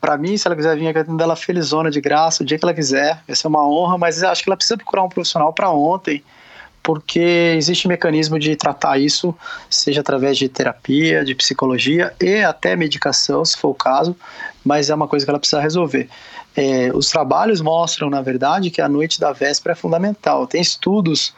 Para 0.00 0.16
mim, 0.16 0.36
se 0.36 0.46
ela 0.46 0.56
quiser 0.56 0.76
vir 0.76 0.88
aqui 0.88 1.10
dela 1.12 1.36
felizona 1.36 1.90
de 1.90 2.00
graça, 2.00 2.42
o 2.42 2.46
dia 2.46 2.58
que 2.58 2.64
ela 2.64 2.74
quiser, 2.74 3.22
vai 3.26 3.36
ser 3.36 3.48
uma 3.48 3.66
honra, 3.66 3.98
mas 3.98 4.22
acho 4.22 4.42
que 4.42 4.48
ela 4.48 4.56
precisa 4.56 4.76
procurar 4.76 5.02
um 5.02 5.08
profissional 5.08 5.52
para 5.52 5.70
ontem, 5.70 6.22
porque 6.82 7.54
existe 7.56 7.86
um 7.86 7.90
mecanismo 7.90 8.38
de 8.38 8.54
tratar 8.56 8.98
isso, 8.98 9.34
seja 9.68 10.00
através 10.00 10.38
de 10.38 10.48
terapia, 10.48 11.24
de 11.24 11.34
psicologia 11.34 12.14
e 12.20 12.42
até 12.42 12.76
medicação, 12.76 13.44
se 13.44 13.58
for 13.58 13.68
o 13.68 13.74
caso, 13.74 14.16
mas 14.64 14.88
é 14.88 14.94
uma 14.94 15.08
coisa 15.08 15.26
que 15.26 15.30
ela 15.30 15.38
precisa 15.38 15.60
resolver. 15.60 16.08
É, 16.56 16.90
os 16.92 17.08
trabalhos 17.08 17.60
mostram, 17.60 18.10
na 18.10 18.20
verdade, 18.20 18.70
que 18.70 18.80
a 18.80 18.88
noite 18.88 19.20
da 19.20 19.32
véspera 19.32 19.72
é 19.72 19.76
fundamental. 19.76 20.46
Tem 20.46 20.60
estudos 20.60 21.32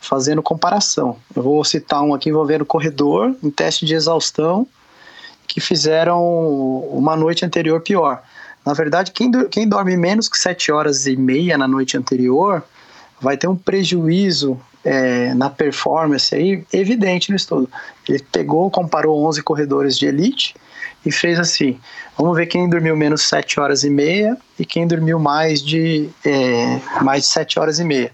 fazendo 0.00 0.42
comparação. 0.42 1.16
Eu 1.34 1.42
vou 1.42 1.64
citar 1.64 2.02
um 2.02 2.12
aqui 2.12 2.28
envolvendo 2.28 2.64
corredor, 2.64 3.34
um 3.42 3.50
teste 3.50 3.86
de 3.86 3.94
exaustão, 3.94 4.66
que 5.46 5.60
fizeram 5.60 6.22
uma 6.90 7.16
noite 7.16 7.44
anterior 7.44 7.80
pior. 7.80 8.22
Na 8.64 8.72
verdade, 8.72 9.12
quem, 9.12 9.30
do, 9.30 9.48
quem 9.48 9.68
dorme 9.68 9.96
menos 9.96 10.28
que 10.28 10.38
7 10.38 10.72
horas 10.72 11.06
e 11.06 11.16
meia 11.16 11.56
na 11.56 11.68
noite 11.68 11.96
anterior 11.96 12.62
vai 13.20 13.36
ter 13.36 13.46
um 13.46 13.56
prejuízo 13.56 14.58
é, 14.84 15.32
na 15.34 15.48
performance 15.48 16.34
aí 16.34 16.64
evidente 16.72 17.30
no 17.30 17.36
estudo. 17.36 17.68
Ele 18.08 18.22
pegou, 18.32 18.70
comparou 18.70 19.24
11 19.26 19.42
corredores 19.42 19.98
de 19.98 20.06
elite 20.06 20.54
e 21.04 21.12
fez 21.12 21.38
assim: 21.38 21.78
vamos 22.16 22.36
ver 22.36 22.46
quem 22.46 22.68
dormiu 22.68 22.96
menos 22.96 23.22
7 23.22 23.60
horas 23.60 23.84
e 23.84 23.90
meia 23.90 24.36
e 24.58 24.64
quem 24.64 24.86
dormiu 24.86 25.18
mais 25.18 25.62
de, 25.62 26.08
é, 26.24 26.80
mais 27.02 27.24
de 27.24 27.28
7 27.28 27.58
horas 27.58 27.78
e 27.78 27.84
meia 27.84 28.12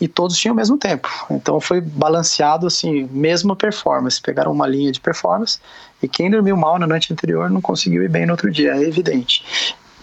e 0.00 0.06
todos 0.06 0.36
tinham 0.36 0.52
o 0.52 0.56
mesmo 0.56 0.78
tempo. 0.78 1.08
Então 1.30 1.60
foi 1.60 1.80
balanceado 1.80 2.66
assim, 2.66 3.08
mesma 3.10 3.56
performance. 3.56 4.20
Pegaram 4.20 4.52
uma 4.52 4.66
linha 4.66 4.92
de 4.92 5.00
performance 5.00 5.58
e 6.02 6.08
quem 6.08 6.30
dormiu 6.30 6.56
mal 6.56 6.78
na 6.78 6.86
noite 6.86 7.12
anterior 7.12 7.50
não 7.50 7.60
conseguiu 7.60 8.02
ir 8.02 8.08
bem 8.08 8.26
no 8.26 8.32
outro 8.32 8.50
dia, 8.50 8.76
é 8.76 8.82
evidente. 8.82 9.44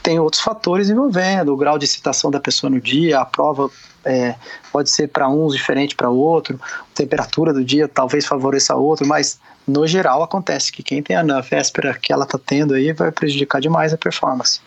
Tem 0.04 0.20
outros 0.20 0.42
fatores 0.42 0.90
envolvendo, 0.90 1.52
o 1.54 1.58
grau 1.58 1.80
de 1.80 1.86
excitação 1.86 2.30
da 2.30 2.40
pessoa 2.40 2.70
no 2.70 2.80
dia, 2.80 3.20
a 3.20 3.26
prova 3.26 3.72
é, 4.04 4.36
pode 4.72 4.92
ser 4.92 5.08
para 5.08 5.28
uns 5.28 5.54
diferente 5.54 5.96
para 5.96 6.10
outro, 6.10 6.60
a 6.62 6.86
temperatura 6.94 7.52
do 7.52 7.64
dia 7.64 7.88
talvez 7.88 8.26
favoreça 8.26 8.76
outro, 8.76 9.08
mas 9.08 9.40
no 9.68 9.88
geral 9.88 10.22
acontece 10.22 10.72
que 10.72 10.84
quem 10.84 11.02
tem 11.02 11.16
a 11.16 11.42
véspera 11.42 11.94
que 11.94 12.14
ela 12.14 12.24
está 12.24 12.38
tendo 12.38 12.74
aí 12.74 12.94
vai 12.94 13.12
prejudicar 13.12 13.60
demais 13.60 13.94
a 13.94 13.98
performance. 13.98 14.60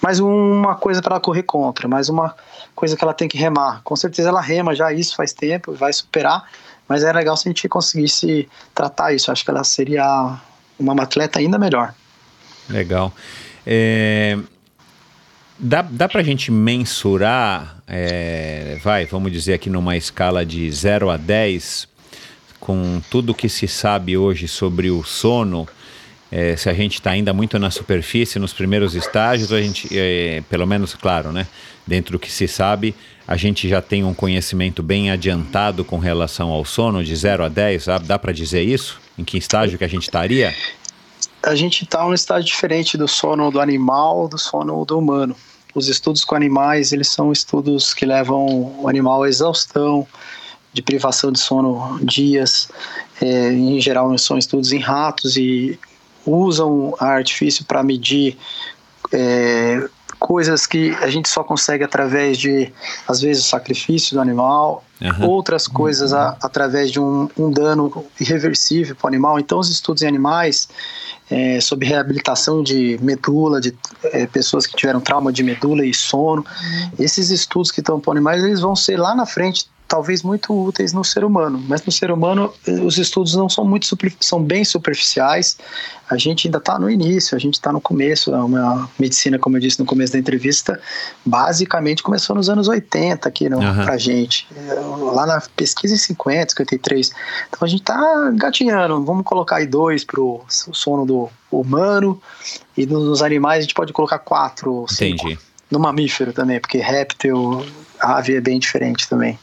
Mais 0.00 0.18
uma 0.18 0.74
coisa 0.74 1.00
para 1.00 1.14
ela 1.14 1.20
correr 1.20 1.44
contra, 1.44 1.86
mais 1.86 2.08
uma 2.08 2.34
coisa 2.74 2.96
que 2.96 3.04
ela 3.04 3.14
tem 3.14 3.28
que 3.28 3.38
remar. 3.38 3.80
Com 3.84 3.94
certeza 3.94 4.28
ela 4.28 4.40
rema 4.40 4.74
já 4.74 4.92
isso 4.92 5.14
faz 5.14 5.32
tempo, 5.32 5.72
vai 5.72 5.92
superar, 5.92 6.48
mas 6.88 7.04
é 7.04 7.12
legal 7.12 7.36
se 7.36 7.48
a 7.48 7.50
gente 7.50 7.68
conseguisse 7.68 8.48
tratar 8.74 9.12
isso. 9.14 9.30
Acho 9.30 9.44
que 9.44 9.50
ela 9.50 9.62
seria 9.62 10.38
uma 10.78 11.00
atleta 11.00 11.38
ainda 11.38 11.58
melhor. 11.58 11.94
Legal. 12.68 13.12
É, 13.64 14.36
dá, 15.58 15.82
dá 15.82 16.08
para 16.08 16.20
a 16.20 16.24
gente 16.24 16.50
mensurar, 16.50 17.76
é, 17.86 18.78
vai, 18.82 19.06
vamos 19.06 19.30
dizer 19.30 19.54
aqui 19.54 19.70
numa 19.70 19.96
escala 19.96 20.44
de 20.44 20.70
0 20.70 21.10
a 21.10 21.16
10, 21.16 21.86
com 22.70 23.02
tudo 23.10 23.34
que 23.34 23.48
se 23.48 23.66
sabe 23.66 24.16
hoje 24.16 24.46
sobre 24.46 24.92
o 24.92 25.02
sono, 25.02 25.66
é, 26.30 26.54
se 26.54 26.70
a 26.70 26.72
gente 26.72 26.94
está 26.94 27.10
ainda 27.10 27.32
muito 27.32 27.58
na 27.58 27.68
superfície, 27.68 28.38
nos 28.38 28.52
primeiros 28.52 28.94
estágios, 28.94 29.52
a 29.52 29.60
gente, 29.60 29.88
é, 29.90 30.40
pelo 30.48 30.64
menos, 30.68 30.94
claro, 30.94 31.32
né, 31.32 31.48
dentro 31.84 32.12
do 32.12 32.18
que 32.20 32.30
se 32.30 32.46
sabe, 32.46 32.94
a 33.26 33.36
gente 33.36 33.68
já 33.68 33.82
tem 33.82 34.04
um 34.04 34.14
conhecimento 34.14 34.84
bem 34.84 35.10
adiantado 35.10 35.84
com 35.84 35.98
relação 35.98 36.50
ao 36.50 36.64
sono, 36.64 37.02
de 37.02 37.16
0 37.16 37.42
a 37.42 37.48
10, 37.48 37.82
sabe? 37.82 38.06
dá 38.06 38.16
para 38.16 38.30
dizer 38.30 38.62
isso? 38.62 39.00
Em 39.18 39.24
que 39.24 39.36
estágio 39.36 39.76
que 39.76 39.84
a 39.84 39.88
gente 39.88 40.04
estaria? 40.04 40.54
A 41.42 41.56
gente 41.56 41.82
está 41.82 42.04
num 42.04 42.14
estágio 42.14 42.46
diferente 42.46 42.96
do 42.96 43.08
sono 43.08 43.50
do 43.50 43.60
animal, 43.60 44.28
do 44.28 44.38
sono 44.38 44.84
do 44.84 44.96
humano. 44.96 45.34
Os 45.74 45.88
estudos 45.88 46.24
com 46.24 46.36
animais, 46.36 46.92
eles 46.92 47.08
são 47.08 47.32
estudos 47.32 47.92
que 47.92 48.06
levam 48.06 48.76
o 48.80 48.88
animal 48.88 49.24
à 49.24 49.28
exaustão, 49.28 50.06
de 50.72 50.82
privação 50.82 51.32
de 51.32 51.38
sono 51.38 51.98
dias. 52.02 52.68
É, 53.20 53.52
em 53.52 53.80
geral, 53.80 54.16
são 54.18 54.38
estudos 54.38 54.72
em 54.72 54.78
ratos 54.78 55.36
e 55.36 55.78
usam 56.24 56.94
artifício 56.98 57.64
para 57.64 57.82
medir 57.82 58.36
é, 59.12 59.88
coisas 60.18 60.66
que 60.66 60.90
a 61.00 61.08
gente 61.08 61.28
só 61.28 61.42
consegue 61.42 61.82
através 61.82 62.38
de, 62.38 62.70
às 63.08 63.20
vezes, 63.20 63.44
o 63.44 63.48
sacrifício 63.48 64.14
do 64.14 64.20
animal, 64.20 64.84
uhum. 65.00 65.28
outras 65.28 65.66
coisas 65.66 66.12
a, 66.12 66.36
através 66.42 66.92
de 66.92 67.00
um, 67.00 67.28
um 67.36 67.50
dano 67.50 68.04
irreversível 68.20 68.94
para 68.94 69.06
o 69.06 69.08
animal. 69.08 69.40
Então, 69.40 69.58
os 69.58 69.70
estudos 69.70 70.02
em 70.02 70.06
animais 70.06 70.68
é, 71.30 71.60
sobre 71.60 71.88
reabilitação 71.88 72.62
de 72.62 72.98
medula, 73.02 73.60
de 73.60 73.74
é, 74.04 74.26
pessoas 74.26 74.66
que 74.66 74.76
tiveram 74.76 75.00
trauma 75.00 75.32
de 75.32 75.42
medula 75.42 75.84
e 75.84 75.94
sono, 75.94 76.44
esses 76.98 77.30
estudos 77.30 77.70
que 77.70 77.80
estão 77.80 77.98
para 77.98 78.12
animais, 78.12 78.44
eles 78.44 78.60
vão 78.60 78.76
ser 78.76 78.98
lá 78.98 79.14
na 79.14 79.24
frente 79.24 79.66
talvez 79.90 80.22
muito 80.22 80.54
úteis 80.54 80.92
no 80.92 81.02
ser 81.02 81.24
humano, 81.24 81.60
mas 81.66 81.84
no 81.84 81.90
ser 81.90 82.12
humano 82.12 82.54
eh, 82.64 82.70
os 82.80 82.96
estudos 82.96 83.34
não 83.34 83.48
são 83.48 83.64
muito 83.64 83.88
são 84.20 84.40
bem 84.40 84.64
superficiais. 84.64 85.58
A 86.08 86.16
gente 86.16 86.46
ainda 86.46 86.58
está 86.58 86.78
no 86.78 86.88
início, 86.88 87.36
a 87.36 87.40
gente 87.40 87.54
está 87.54 87.72
no 87.72 87.80
começo. 87.80 88.32
É 88.32 88.38
uma 88.38 88.88
medicina, 88.96 89.36
como 89.36 89.56
eu 89.56 89.60
disse 89.60 89.80
no 89.80 89.84
começo 89.84 90.12
da 90.12 90.18
entrevista, 90.20 90.80
basicamente 91.26 92.04
começou 92.04 92.36
nos 92.36 92.48
anos 92.48 92.68
80 92.68 93.28
aqui 93.28 93.48
no, 93.48 93.58
uhum. 93.58 93.84
pra 93.84 93.98
gente, 93.98 94.46
eh, 94.56 94.74
lá 95.12 95.26
na 95.26 95.42
pesquisa 95.56 95.92
em 95.92 95.98
50, 95.98 96.50
53. 96.50 97.10
Então 97.48 97.58
a 97.60 97.66
gente 97.66 97.80
está 97.80 98.30
gatinhando. 98.36 99.04
Vamos 99.04 99.24
colocar 99.24 99.56
aí 99.56 99.66
dois 99.66 100.04
para 100.04 100.20
o 100.20 100.40
sono 100.48 101.04
do 101.04 101.28
humano 101.50 102.22
e 102.76 102.86
nos 102.86 103.22
animais 103.22 103.58
a 103.58 103.62
gente 103.62 103.74
pode 103.74 103.92
colocar 103.92 104.20
quatro, 104.20 104.86
cinco. 104.88 105.26
Entendi. 105.26 105.38
No 105.68 105.80
mamífero 105.80 106.32
também, 106.32 106.60
porque 106.60 106.78
réptil, 106.78 107.64
ave 108.00 108.36
é 108.36 108.40
bem 108.40 108.58
diferente 108.58 109.08
também. 109.08 109.38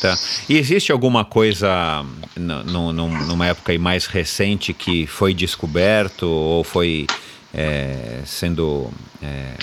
Tá. 0.00 0.14
E 0.48 0.58
existe 0.58 0.92
alguma 0.92 1.24
coisa 1.24 2.04
no, 2.36 2.92
no, 2.92 2.92
numa 2.92 3.46
época 3.46 3.76
mais 3.78 4.06
recente 4.06 4.74
que 4.74 5.06
foi 5.06 5.32
descoberto 5.32 6.24
ou 6.24 6.62
foi 6.62 7.06
é, 7.54 8.20
sendo 8.26 8.90
é, 9.22 9.54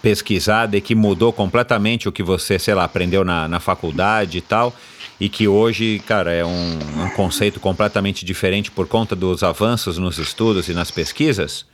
pesquisada 0.00 0.76
e 0.76 0.80
que 0.80 0.94
mudou 0.94 1.32
completamente 1.32 2.08
o 2.08 2.12
que 2.12 2.22
você, 2.22 2.58
sei 2.58 2.74
lá, 2.74 2.84
aprendeu 2.84 3.24
na, 3.24 3.46
na 3.46 3.60
faculdade 3.60 4.38
e 4.38 4.40
tal? 4.40 4.74
E 5.20 5.28
que 5.28 5.46
hoje, 5.48 6.02
cara, 6.06 6.32
é 6.32 6.44
um, 6.44 6.78
um 7.04 7.10
conceito 7.10 7.60
completamente 7.60 8.24
diferente 8.24 8.70
por 8.70 8.86
conta 8.86 9.16
dos 9.16 9.42
avanços 9.42 9.98
nos 9.98 10.18
estudos 10.18 10.68
e 10.68 10.74
nas 10.74 10.90
pesquisas? 10.90 11.66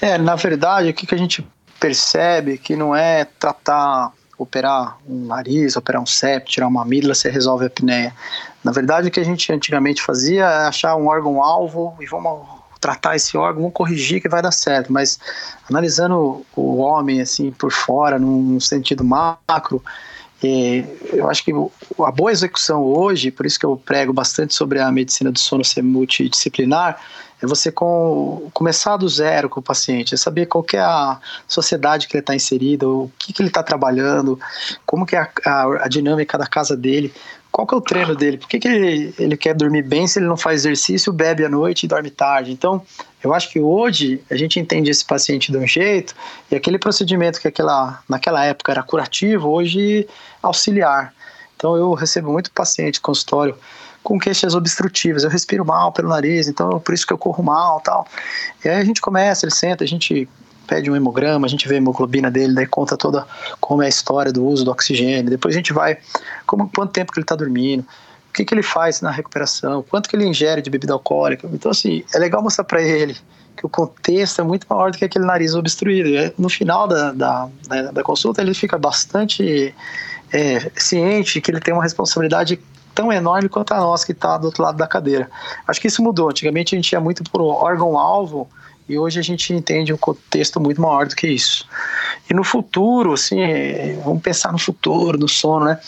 É, 0.00 0.18
na 0.18 0.36
verdade, 0.36 0.90
o 0.90 0.94
que, 0.94 1.06
que 1.06 1.14
a 1.14 1.18
gente 1.18 1.46
percebe 1.78 2.58
que 2.58 2.76
não 2.76 2.94
é 2.94 3.24
tratar 3.24 4.12
operar 4.42 4.96
um 5.06 5.26
nariz, 5.26 5.76
operar 5.76 6.00
um 6.00 6.06
septo, 6.06 6.50
tirar 6.50 6.66
uma 6.66 6.82
amígdala, 6.82 7.14
você 7.14 7.28
resolve 7.28 7.64
a 7.64 7.66
apneia. 7.66 8.14
Na 8.64 8.72
verdade, 8.72 9.08
o 9.08 9.10
que 9.10 9.20
a 9.20 9.24
gente 9.24 9.52
antigamente 9.52 10.02
fazia 10.02 10.44
é 10.44 10.66
achar 10.66 10.96
um 10.96 11.08
órgão-alvo 11.08 11.94
e 12.00 12.06
vamos 12.06 12.46
tratar 12.80 13.16
esse 13.16 13.36
órgão, 13.36 13.62
vamos 13.62 13.74
corrigir 13.74 14.22
que 14.22 14.28
vai 14.30 14.40
dar 14.40 14.50
certo. 14.50 14.90
Mas 14.90 15.20
analisando 15.68 16.44
o 16.56 16.78
homem 16.78 17.20
assim 17.20 17.50
por 17.50 17.70
fora, 17.70 18.18
num 18.18 18.58
sentido 18.58 19.04
macro, 19.04 19.84
é, 20.42 20.86
eu 21.12 21.28
acho 21.28 21.44
que 21.44 21.52
a 21.52 22.10
boa 22.10 22.32
execução 22.32 22.82
hoje, 22.82 23.30
por 23.30 23.44
isso 23.44 23.60
que 23.60 23.66
eu 23.66 23.76
prego 23.76 24.10
bastante 24.10 24.54
sobre 24.54 24.80
a 24.80 24.90
medicina 24.90 25.30
do 25.30 25.38
sono 25.38 25.62
ser 25.62 25.82
multidisciplinar, 25.82 26.98
é 27.42 27.46
você 27.46 27.72
com, 27.72 28.50
começar 28.52 28.96
do 28.96 29.08
zero 29.08 29.48
com 29.48 29.60
o 29.60 29.62
paciente, 29.62 30.14
é 30.14 30.16
saber 30.16 30.46
qual 30.46 30.64
é 30.74 30.78
a 30.78 31.18
sociedade 31.48 32.06
que 32.06 32.16
ele 32.16 32.22
está 32.22 32.34
inserido, 32.34 33.04
o 33.04 33.12
que, 33.18 33.32
que 33.32 33.40
ele 33.40 33.48
está 33.48 33.62
trabalhando, 33.62 34.38
como 34.84 35.06
que 35.06 35.16
é 35.16 35.20
a, 35.20 35.30
a, 35.46 35.84
a, 35.84 35.88
dinâmica 35.88 36.36
da 36.36 36.46
casa 36.46 36.76
dele, 36.76 37.12
qual 37.50 37.66
que 37.66 37.74
é 37.74 37.78
o 37.78 37.80
treino 37.80 38.14
dele, 38.14 38.36
por 38.36 38.48
que, 38.48 38.58
que 38.58 38.68
ele, 38.68 39.14
ele 39.18 39.36
quer 39.36 39.54
dormir 39.54 39.82
bem 39.82 40.06
se 40.06 40.18
ele 40.18 40.26
não 40.26 40.36
faz 40.36 40.60
exercício, 40.60 41.12
bebe 41.12 41.44
à 41.44 41.48
noite 41.48 41.84
e 41.84 41.88
dorme 41.88 42.10
tarde. 42.10 42.52
Então, 42.52 42.82
eu 43.22 43.34
acho 43.34 43.50
que 43.50 43.58
hoje 43.58 44.22
a 44.30 44.36
gente 44.36 44.60
entende 44.60 44.90
esse 44.90 45.04
paciente 45.04 45.50
de 45.50 45.58
um 45.58 45.66
jeito 45.66 46.14
e 46.50 46.56
aquele 46.56 46.78
procedimento 46.78 47.40
que 47.40 47.48
aquela, 47.48 48.00
naquela 48.08 48.44
época 48.44 48.70
era 48.70 48.82
curativo, 48.82 49.48
hoje 49.48 50.06
auxiliar. 50.42 51.12
Então, 51.56 51.76
eu 51.76 51.92
recebo 51.92 52.30
muito 52.32 52.50
paciente 52.52 53.00
consultório 53.00 53.56
com 54.02 54.18
queixas 54.18 54.54
obstrutivas. 54.54 55.24
Eu 55.24 55.30
respiro 55.30 55.64
mal 55.64 55.92
pelo 55.92 56.08
nariz, 56.08 56.48
então 56.48 56.80
por 56.80 56.94
isso 56.94 57.06
que 57.06 57.12
eu 57.12 57.18
corro 57.18 57.42
mal 57.42 57.80
tal. 57.80 58.06
E 58.64 58.68
aí 58.68 58.76
a 58.76 58.84
gente 58.84 59.00
começa, 59.00 59.44
ele 59.44 59.54
senta, 59.54 59.84
a 59.84 59.86
gente 59.86 60.28
pede 60.66 60.88
um 60.88 60.94
hemograma, 60.94 61.46
a 61.46 61.50
gente 61.50 61.66
vê 61.66 61.74
a 61.74 61.78
hemoglobina 61.78 62.30
dele, 62.30 62.54
daí 62.54 62.66
conta 62.66 62.96
toda 62.96 63.26
como 63.60 63.82
é 63.82 63.86
a 63.86 63.88
história 63.88 64.32
do 64.32 64.46
uso 64.46 64.64
do 64.64 64.70
oxigênio. 64.70 65.28
Depois 65.28 65.54
a 65.54 65.58
gente 65.58 65.72
vai, 65.72 65.98
como, 66.46 66.70
quanto 66.74 66.92
tempo 66.92 67.12
que 67.12 67.18
ele 67.18 67.24
está 67.24 67.34
dormindo, 67.34 67.80
o 67.80 68.32
que, 68.32 68.44
que 68.44 68.54
ele 68.54 68.62
faz 68.62 69.00
na 69.00 69.10
recuperação, 69.10 69.82
quanto 69.82 70.08
que 70.08 70.14
ele 70.14 70.24
ingere 70.24 70.62
de 70.62 70.70
bebida 70.70 70.92
alcoólica. 70.92 71.48
Então, 71.52 71.72
assim, 71.72 72.04
é 72.14 72.18
legal 72.18 72.40
mostrar 72.40 72.62
para 72.62 72.80
ele 72.80 73.16
que 73.56 73.66
o 73.66 73.68
contexto 73.68 74.40
é 74.40 74.44
muito 74.44 74.64
maior 74.70 74.92
do 74.92 74.96
que 74.96 75.04
aquele 75.04 75.26
nariz 75.26 75.54
obstruído. 75.54 76.32
No 76.38 76.48
final 76.48 76.86
da, 76.86 77.12
da, 77.12 77.48
da, 77.66 77.82
da 77.90 78.02
consulta, 78.04 78.40
ele 78.40 78.54
fica 78.54 78.78
bastante 78.78 79.74
é, 80.32 80.70
ciente 80.76 81.40
que 81.40 81.50
ele 81.50 81.60
tem 81.60 81.74
uma 81.74 81.82
responsabilidade 81.82 82.60
tão 83.00 83.10
enorme 83.10 83.48
quanto 83.48 83.72
a 83.72 83.78
nossa 83.78 84.04
que 84.04 84.12
está 84.12 84.36
do 84.36 84.44
outro 84.44 84.62
lado 84.62 84.76
da 84.76 84.86
cadeira. 84.86 85.30
Acho 85.66 85.80
que 85.80 85.86
isso 85.86 86.02
mudou. 86.02 86.28
Antigamente 86.28 86.74
a 86.74 86.78
gente 86.78 86.92
ia 86.92 87.00
muito 87.00 87.24
por 87.24 87.40
órgão-alvo 87.40 88.46
e 88.86 88.98
hoje 88.98 89.18
a 89.18 89.22
gente 89.22 89.54
entende 89.54 89.90
um 89.90 89.96
contexto 89.96 90.60
muito 90.60 90.82
maior 90.82 91.06
do 91.06 91.16
que 91.16 91.26
isso. 91.26 91.66
E 92.28 92.34
no 92.34 92.44
futuro, 92.44 93.14
assim, 93.14 93.38
vamos 94.04 94.20
pensar 94.20 94.52
no 94.52 94.58
futuro, 94.58 95.16
no 95.16 95.28
sono, 95.28 95.64
né? 95.64 95.80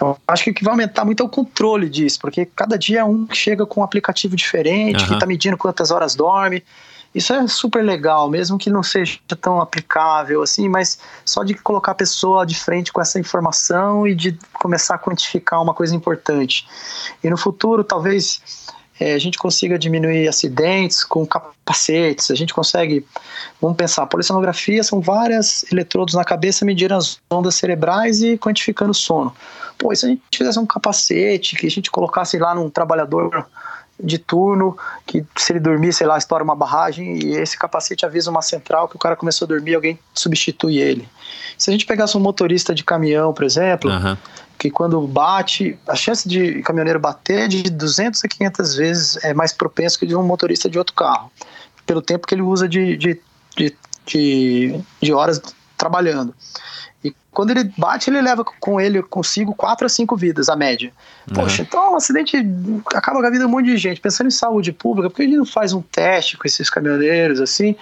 Eu 0.00 0.16
acho 0.28 0.44
que 0.44 0.50
o 0.52 0.54
que 0.54 0.62
vai 0.62 0.72
aumentar 0.72 1.04
muito 1.04 1.20
é 1.20 1.26
o 1.26 1.28
controle 1.28 1.88
disso, 1.88 2.20
porque 2.20 2.46
cada 2.46 2.78
dia 2.78 3.00
é 3.00 3.04
um 3.04 3.26
chega 3.32 3.66
com 3.66 3.80
um 3.80 3.84
aplicativo 3.84 4.36
diferente, 4.36 5.02
uhum. 5.02 5.08
que 5.08 5.14
está 5.14 5.26
medindo 5.26 5.56
quantas 5.56 5.90
horas 5.90 6.14
dorme. 6.14 6.62
Isso 7.14 7.32
é 7.32 7.46
super 7.46 7.84
legal, 7.84 8.28
mesmo 8.30 8.56
que 8.56 8.70
não 8.70 8.82
seja 8.82 9.18
tão 9.40 9.60
aplicável 9.60 10.42
assim, 10.42 10.68
mas 10.68 10.98
só 11.24 11.44
de 11.44 11.54
colocar 11.54 11.92
a 11.92 11.94
pessoa 11.94 12.46
de 12.46 12.54
frente 12.54 12.92
com 12.92 13.00
essa 13.00 13.20
informação 13.20 14.06
e 14.06 14.14
de 14.14 14.38
começar 14.54 14.94
a 14.94 14.98
quantificar 14.98 15.60
uma 15.60 15.74
coisa 15.74 15.94
importante. 15.94 16.66
E 17.22 17.28
no 17.28 17.36
futuro, 17.36 17.84
talvez 17.84 18.40
é, 18.98 19.14
a 19.14 19.18
gente 19.18 19.36
consiga 19.36 19.78
diminuir 19.78 20.28
acidentes 20.28 21.02
com 21.02 21.26
capacetes, 21.26 22.30
a 22.30 22.34
gente 22.34 22.54
consegue, 22.54 23.04
vamos 23.60 23.76
pensar, 23.76 24.06
polissonografia 24.06 24.82
são 24.82 25.00
várias 25.00 25.64
eletrodos 25.70 26.14
na 26.14 26.24
cabeça 26.24 26.64
medindo 26.64 26.94
as 26.94 27.18
ondas 27.30 27.56
cerebrais 27.56 28.22
e 28.22 28.38
quantificando 28.38 28.92
o 28.92 28.94
sono. 28.94 29.34
Pô, 29.76 29.92
e 29.92 29.96
se 29.96 30.06
a 30.06 30.08
gente 30.08 30.22
fizesse 30.34 30.58
um 30.58 30.66
capacete 30.66 31.56
que 31.56 31.66
a 31.66 31.70
gente 31.70 31.90
colocasse 31.90 32.38
lá 32.38 32.54
num 32.54 32.70
trabalhador 32.70 33.46
de 34.02 34.18
turno, 34.18 34.76
que 35.06 35.24
se 35.36 35.52
ele 35.52 35.60
dormir, 35.60 35.92
sei 35.92 36.06
lá, 36.06 36.18
estoura 36.18 36.42
uma 36.42 36.56
barragem 36.56 37.18
e 37.18 37.36
esse 37.36 37.56
capacete 37.56 38.04
avisa 38.04 38.30
uma 38.30 38.42
central 38.42 38.88
que 38.88 38.96
o 38.96 38.98
cara 38.98 39.14
começou 39.14 39.46
a 39.46 39.48
dormir 39.48 39.74
alguém 39.74 39.98
substitui 40.12 40.78
ele. 40.78 41.08
Se 41.56 41.70
a 41.70 41.72
gente 41.72 41.86
pegasse 41.86 42.16
um 42.16 42.20
motorista 42.20 42.74
de 42.74 42.82
caminhão, 42.82 43.32
por 43.32 43.44
exemplo, 43.44 43.90
uhum. 43.90 44.16
que 44.58 44.70
quando 44.70 45.00
bate, 45.06 45.78
a 45.86 45.94
chance 45.94 46.28
de 46.28 46.62
caminhoneiro 46.62 46.98
bater 46.98 47.44
é 47.44 47.48
de 47.48 47.62
200 47.62 48.24
a 48.24 48.28
500 48.28 48.74
vezes 48.74 49.24
é 49.24 49.32
mais 49.32 49.52
propenso 49.52 49.98
que 49.98 50.06
de 50.06 50.16
um 50.16 50.22
motorista 50.22 50.68
de 50.68 50.78
outro 50.78 50.94
carro, 50.94 51.30
pelo 51.86 52.02
tempo 52.02 52.26
que 52.26 52.34
ele 52.34 52.42
usa 52.42 52.68
de, 52.68 52.96
de, 52.96 53.20
de, 53.56 53.76
de, 54.06 54.80
de 55.00 55.12
horas 55.12 55.40
trabalhando. 55.76 56.34
E 57.04 57.14
quando 57.30 57.50
ele 57.50 57.64
bate, 57.76 58.10
ele 58.10 58.20
leva 58.20 58.44
com 58.44 58.80
ele 58.80 59.02
consigo 59.02 59.54
quatro 59.54 59.86
a 59.86 59.88
cinco 59.88 60.16
vidas, 60.16 60.48
a 60.48 60.56
média. 60.56 60.92
Poxa, 61.34 61.62
uhum. 61.62 61.66
então 61.68 61.92
um 61.92 61.96
acidente 61.96 62.36
acaba 62.94 63.20
com 63.20 63.26
a 63.26 63.30
vida 63.30 63.44
de 63.44 63.48
um 63.48 63.52
monte 63.52 63.66
de 63.66 63.76
gente. 63.76 64.00
Pensando 64.00 64.28
em 64.28 64.30
saúde 64.30 64.72
pública, 64.72 65.10
por 65.10 65.16
que 65.16 65.22
a 65.22 65.24
gente 65.24 65.36
não 65.36 65.46
faz 65.46 65.72
um 65.72 65.82
teste 65.82 66.36
com 66.36 66.46
esses 66.46 66.70
caminhoneiros 66.70 67.40
assim? 67.40 67.74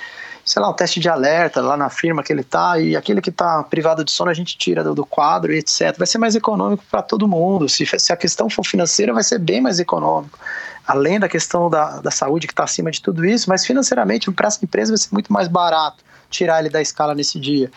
Sei 0.45 0.61
lá, 0.61 0.71
um 0.71 0.73
teste 0.73 0.99
de 0.99 1.09
alerta 1.09 1.61
lá 1.61 1.77
na 1.77 1.91
firma 1.91 2.23
que 2.23 2.33
ele 2.33 2.43
tá, 2.43 2.79
e 2.81 2.97
aquele 2.97 3.21
que 3.21 3.31
tá 3.31 3.63
privado 3.63 4.05
de 4.05 4.11
sono 4.11 4.31
a 4.31 4.35
gente 4.35 4.57
tira 4.57 4.83
do, 4.83 4.95
do 4.95 5.05
quadro 5.05 5.53
e 5.53 5.59
etc. 5.59 5.97
Vai 5.99 6.07
ser 6.07 6.19
mais 6.19 6.35
econômico 6.35 6.83
para 6.91 7.03
todo 7.03 7.29
mundo. 7.29 7.69
Se, 7.69 7.87
se 7.87 8.13
a 8.13 8.17
questão 8.17 8.49
for 8.49 8.65
financeira, 8.65 9.13
vai 9.13 9.23
ser 9.23 9.39
bem 9.39 9.61
mais 9.61 9.79
econômico 9.79 10.39
além 10.87 11.21
da 11.21 11.29
questão 11.29 11.71
da, 11.71 12.01
da 12.01 12.11
saúde 12.11 12.49
que 12.49 12.53
está 12.53 12.65
acima 12.65 12.91
de 12.91 13.01
tudo 13.01 13.25
isso, 13.25 13.49
mas 13.49 13.65
financeiramente 13.65 14.29
para 14.33 14.49
essa 14.49 14.65
empresa 14.65 14.91
vai 14.91 14.99
ser 14.99 15.13
muito 15.13 15.33
mais 15.33 15.47
barato 15.47 16.03
tirar 16.29 16.61
ele 16.61 16.69
da 16.69 16.81
escala 16.81 17.15
nesse 17.15 17.39
dia. 17.39 17.71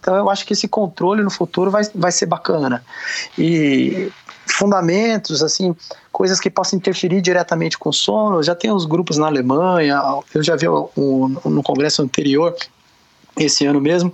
Então 0.00 0.16
eu 0.16 0.30
acho 0.30 0.46
que 0.46 0.54
esse 0.54 0.66
controle 0.66 1.22
no 1.22 1.30
futuro 1.30 1.70
vai, 1.70 1.82
vai 1.94 2.10
ser 2.10 2.26
bacana. 2.26 2.82
E 3.38 4.10
fundamentos, 4.46 5.42
assim, 5.42 5.76
coisas 6.10 6.40
que 6.40 6.50
possam 6.50 6.78
interferir 6.78 7.20
diretamente 7.20 7.78
com 7.78 7.90
o 7.90 7.92
sono. 7.92 8.42
Já 8.42 8.54
tem 8.54 8.72
uns 8.72 8.84
grupos 8.84 9.16
na 9.16 9.26
Alemanha, 9.26 10.00
eu 10.34 10.42
já 10.42 10.56
vi 10.56 10.68
um, 10.68 11.28
no 11.44 11.62
congresso 11.62 12.02
anterior, 12.02 12.54
esse 13.38 13.64
ano 13.64 13.80
mesmo, 13.80 14.12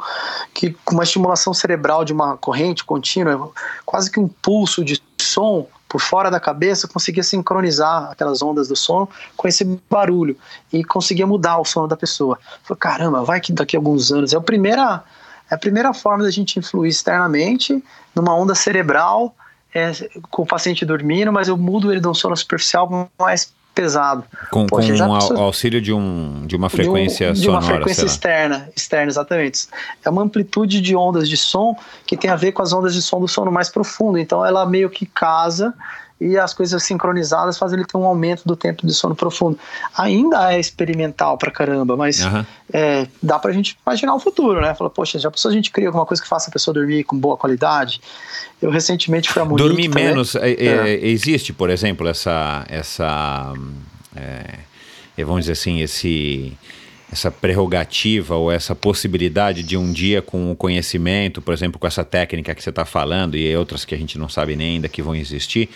que 0.53 0.77
com 0.85 0.95
uma 0.95 1.03
estimulação 1.03 1.55
cerebral 1.55 2.05
de 2.05 2.13
uma 2.13 2.37
corrente 2.37 2.85
contínua, 2.85 3.51
quase 3.85 4.11
que 4.11 4.21
um 4.21 4.29
pulso 4.29 4.85
de 4.85 5.03
som 5.21 5.67
por 5.89 6.01
fora 6.01 6.31
da 6.31 6.41
cabeça, 6.41 6.89
conseguia 6.89 7.23
sincronizar 7.23 8.11
aquelas 8.11 8.43
ondas 8.43 8.69
do 8.69 8.77
sono 8.77 9.09
com 9.37 9.47
esse 9.47 9.65
barulho 9.89 10.37
e 10.73 10.85
conseguia 10.85 11.27
mudar 11.27 11.59
o 11.59 11.65
sono 11.65 11.87
da 11.87 11.97
pessoa. 11.97 12.39
Falei, 12.65 12.79
caramba, 12.79 13.23
vai 13.23 13.41
que 13.41 13.53
daqui 13.53 13.77
a 13.77 13.79
alguns 13.79 14.11
anos. 14.13 14.33
É 14.33 14.37
a 14.37 14.41
primeira 14.41 15.03
a 15.51 15.57
primeira 15.57 15.93
forma 15.95 16.25
da 16.25 16.31
gente 16.31 16.59
influir 16.59 16.91
externamente 16.91 17.83
numa 18.15 18.35
onda 18.35 18.55
cerebral 18.55 19.35
é, 19.75 19.93
com 20.31 20.43
o 20.43 20.47
paciente 20.47 20.85
dormindo, 20.85 21.33
mas 21.33 21.49
eu 21.49 21.57
mudo 21.57 21.93
ele 21.93 22.01
de 22.01 22.09
um 22.09 22.15
sono 22.15 22.37
superficial 22.37 23.11
mais 23.19 23.53
pesado. 23.75 24.25
Com, 24.51 24.65
Poxa, 24.67 24.97
com 24.97 25.35
um 25.35 25.43
auxílio 25.43 25.83
de, 25.83 25.93
um, 25.93 26.47
de 26.47 26.57
uma 26.57 26.71
frequência 26.71 27.35
de, 27.35 27.41
um, 27.41 27.45
sonora. 27.45 27.61
De 27.61 27.67
uma 27.67 27.75
frequência 27.77 28.07
externa, 28.07 28.71
externa, 28.75 29.11
exatamente. 29.11 29.69
É 30.03 30.09
uma 30.09 30.23
amplitude 30.23 30.81
de 30.81 30.97
ondas 30.97 31.29
de 31.29 31.37
som 31.37 31.77
que 32.07 32.17
tem 32.17 32.31
a 32.31 32.37
ver 32.37 32.53
com 32.53 32.63
as 32.63 32.73
ondas 32.73 32.95
de 32.95 33.03
som 33.03 33.21
do 33.21 33.29
sono 33.29 33.53
mais 33.53 33.69
profundo. 33.69 34.17
Então 34.17 34.45
ela 34.45 34.65
meio 34.65 34.89
que 34.89 35.05
casa 35.05 35.75
e 36.21 36.39
as 36.39 36.55
coisas 36.55 36.83
sincronizadas 36.83 37.59
fazem 37.59 37.79
ele 37.79 37.87
ter 37.87 37.97
um 37.97 38.05
aumento 38.05 38.43
do 38.47 38.57
tempo 38.57 38.87
de 38.87 38.95
sono 38.95 39.15
profundo. 39.15 39.59
Ainda 39.97 40.53
é 40.53 40.59
experimental 40.59 41.37
pra 41.37 41.51
caramba, 41.51 41.97
mas 41.97 42.25
uhum. 42.25 42.45
é, 42.73 43.07
dá 43.23 43.39
pra 43.39 43.53
gente 43.53 43.77
imaginar 43.87 44.15
o 44.15 44.19
futuro, 44.19 44.61
né? 44.61 44.75
Fala, 44.75 44.89
poxa, 44.89 45.19
já 45.19 45.31
pensou 45.31 45.51
a 45.51 45.55
gente 45.55 45.71
cria 45.71 45.89
alguma 45.89 46.07
coisa 46.07 46.23
que 46.23 46.29
faça 46.29 46.49
a 46.49 46.53
pessoa 46.53 46.73
dormir 46.73 47.05
com 47.05 47.17
boa 47.19 47.37
qualidade? 47.37 48.01
Eu 48.61 48.71
recentemente 48.71 49.31
fui 49.31 49.43
a 49.43 49.45
Munique 49.45 49.69
Dormir 49.69 49.89
também. 49.89 50.05
menos, 50.05 50.35
é, 50.35 50.51
é, 50.53 50.89
é. 50.89 51.07
existe, 51.07 51.53
por 51.53 51.69
exemplo, 51.69 52.09
essa, 52.09 52.65
essa 52.69 53.53
é, 54.17 55.25
vamos 55.25 55.43
dizer 55.43 55.53
assim, 55.53 55.81
esse 55.81 56.57
essa 57.11 57.31
prerrogativa 57.31 58.35
ou 58.35 58.51
essa 58.51 58.75
possibilidade 58.75 59.63
de 59.63 59.77
um 59.77 59.93
dia 59.93 60.21
com 60.21 60.51
o 60.51 60.57
conhecimento, 60.57 61.41
por 61.41 61.55
exemplo, 61.55 61.79
com 61.79 61.87
essa 61.87 62.05
técnica 62.05 62.55
que 62.55 62.63
você 62.63 62.71
está 62.71 62.85
falando 62.85 63.37
e 63.37 63.57
outras 63.57 63.85
que 63.85 63.95
a 63.95 63.99
gente 63.99 64.19
não 64.19 64.29
sabe 64.29 64.57
nem 64.57 64.75
ainda 64.75 64.89
que 64.89 65.01
vão 65.01 65.15
existir, 65.15 65.69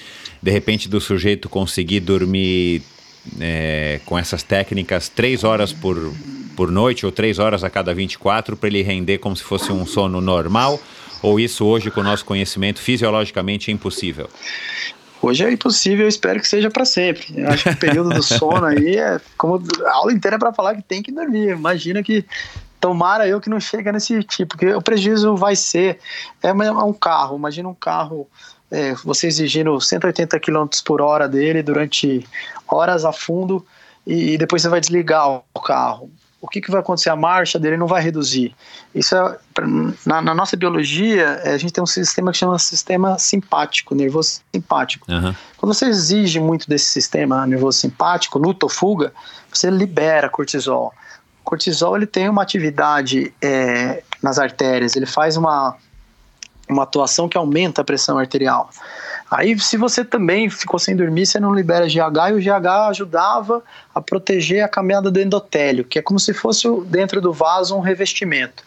de 0.43 0.51
repente 0.51 0.89
do 0.89 1.01
sujeito 1.01 1.49
conseguir 1.49 2.01
dormir 2.01 2.83
é, 3.41 4.01
com 4.05 4.19
essas 4.19 4.43
técnicas 4.43 5.09
três 5.09 5.45
horas 5.45 5.73
por, 5.73 6.13
por 6.57 6.71
noite 6.71 7.07
ou 7.07 7.13
três 7.13 7.39
horas 7.39 7.63
a 7.63 7.71
cada 7.71 7.95
24 7.95 8.57
para 8.57 8.69
ele 8.69 8.83
render 8.83 9.19
como 9.19 9.37
se 9.37 9.43
fosse 9.43 9.71
um 9.71 9.87
sono 9.87 10.21
normal? 10.21 10.81
Ou 11.23 11.39
isso 11.39 11.67
hoje, 11.67 11.91
com 11.91 12.01
o 12.01 12.05
nosso 12.05 12.25
conhecimento, 12.25 12.81
fisiologicamente 12.81 13.71
é 13.71 13.75
impossível? 13.75 14.29
Hoje 15.23 15.45
é 15.45 15.53
impossível, 15.53 16.07
eu 16.07 16.09
espero 16.09 16.41
que 16.41 16.49
seja 16.49 16.71
para 16.71 16.85
sempre. 16.85 17.27
Eu 17.37 17.49
acho 17.49 17.65
que 17.65 17.71
o 17.71 17.77
período 17.77 18.11
do 18.11 18.23
sono 18.25 18.65
aí 18.65 18.97
é 18.97 19.21
como 19.37 19.63
a 19.85 19.93
aula 19.97 20.13
inteira 20.13 20.37
é 20.37 20.39
para 20.39 20.53
falar 20.53 20.75
que 20.75 20.83
tem 20.83 21.03
que 21.03 21.13
dormir. 21.13 21.51
Imagina 21.51 22.03
que 22.03 22.25
tomara 22.81 23.29
eu 23.29 23.41
que 23.41 23.51
não 23.51 23.61
chega 23.61 23.93
nesse 23.93 24.23
tipo, 24.23 24.57
porque 24.57 24.73
o 24.73 24.81
prejuízo 24.81 25.37
vai 25.37 25.55
ser 25.55 25.99
é 26.43 26.53
um 26.53 26.93
carro. 26.93 27.37
Imagina 27.37 27.69
um 27.69 27.75
carro 27.75 28.27
é, 28.71 28.95
você 29.05 29.27
exigindo 29.27 29.79
180 29.79 30.41
km 30.41 30.67
por 30.85 31.03
hora 31.03 31.29
dele 31.29 31.63
durante 31.63 32.27
horas 32.67 33.05
a 33.05 33.13
fundo 33.13 33.65
e 34.07 34.39
depois 34.39 34.63
você 34.63 34.69
vai 34.69 34.81
desligar 34.81 35.29
o 35.29 35.61
carro 35.61 36.11
o 36.41 36.49
que, 36.49 36.61
que 36.61 36.71
vai 36.71 36.81
acontecer? 36.81 37.11
A 37.11 37.17
marcha 37.17 37.59
dele 37.59 37.77
não 37.77 37.87
vai 37.87 38.03
reduzir. 38.03 38.55
Isso 38.95 39.15
é, 39.15 39.39
na, 40.07 40.23
na 40.23 40.35
nossa 40.35 40.57
biologia, 40.57 41.41
é, 41.45 41.53
a 41.53 41.59
gente 41.59 41.73
tem 41.73 41.83
um 41.83 41.87
sistema 41.87 42.33
que 42.33 42.39
chama 42.39 42.59
sistema 42.59 43.19
simpático, 43.19 43.95
nervoso 43.95 44.41
simpático. 44.53 45.11
Uhum. 45.11 45.35
Quando 45.59 45.75
você 45.75 45.87
exige 45.87 46.41
muito 46.41 46.69
desse 46.69 46.87
sistema 46.87 47.47
nervoso 47.47 47.79
simpático, 47.79 48.39
luta 48.39 48.65
ou 48.65 48.71
fuga, 48.71 49.13
você 49.53 49.69
libera 49.71 50.31
cortisol. 50.31 50.95
O 51.43 51.45
cortisol 51.45 51.97
ele 51.97 52.07
tem 52.07 52.29
uma 52.29 52.43
atividade 52.43 53.35
é, 53.43 54.03
nas 54.23 54.39
artérias, 54.39 54.97
ele 54.97 55.07
faz 55.07 55.37
uma, 55.37 55.77
uma 56.69 56.85
atuação 56.85 57.29
que 57.29 57.37
aumenta 57.37 57.83
a 57.83 57.85
pressão 57.85 58.19
arterial. 58.19 58.71
Aí, 59.31 59.57
se 59.61 59.77
você 59.77 60.05
também 60.05 60.51
ficou 60.51 60.79
sem 60.79 60.97
dormir, 60.97 61.25
você 61.25 61.39
não 61.39 61.55
libera 61.55 61.87
GH 61.87 62.31
e 62.31 62.33
o 62.33 62.41
GH 62.41 62.67
ajudava 62.89 63.63
a 63.95 64.01
proteger 64.01 64.65
a 64.65 64.69
caminhada 64.69 65.09
do 65.09 65.21
endotélio, 65.21 65.85
que 65.85 66.01
é 66.01 66.03
como 66.03 66.19
se 66.19 66.35
fosse 66.35 66.69
dentro 66.87 67.21
do 67.21 67.33
vaso 67.33 67.77
um 67.77 67.81
revestimento. 67.81 68.65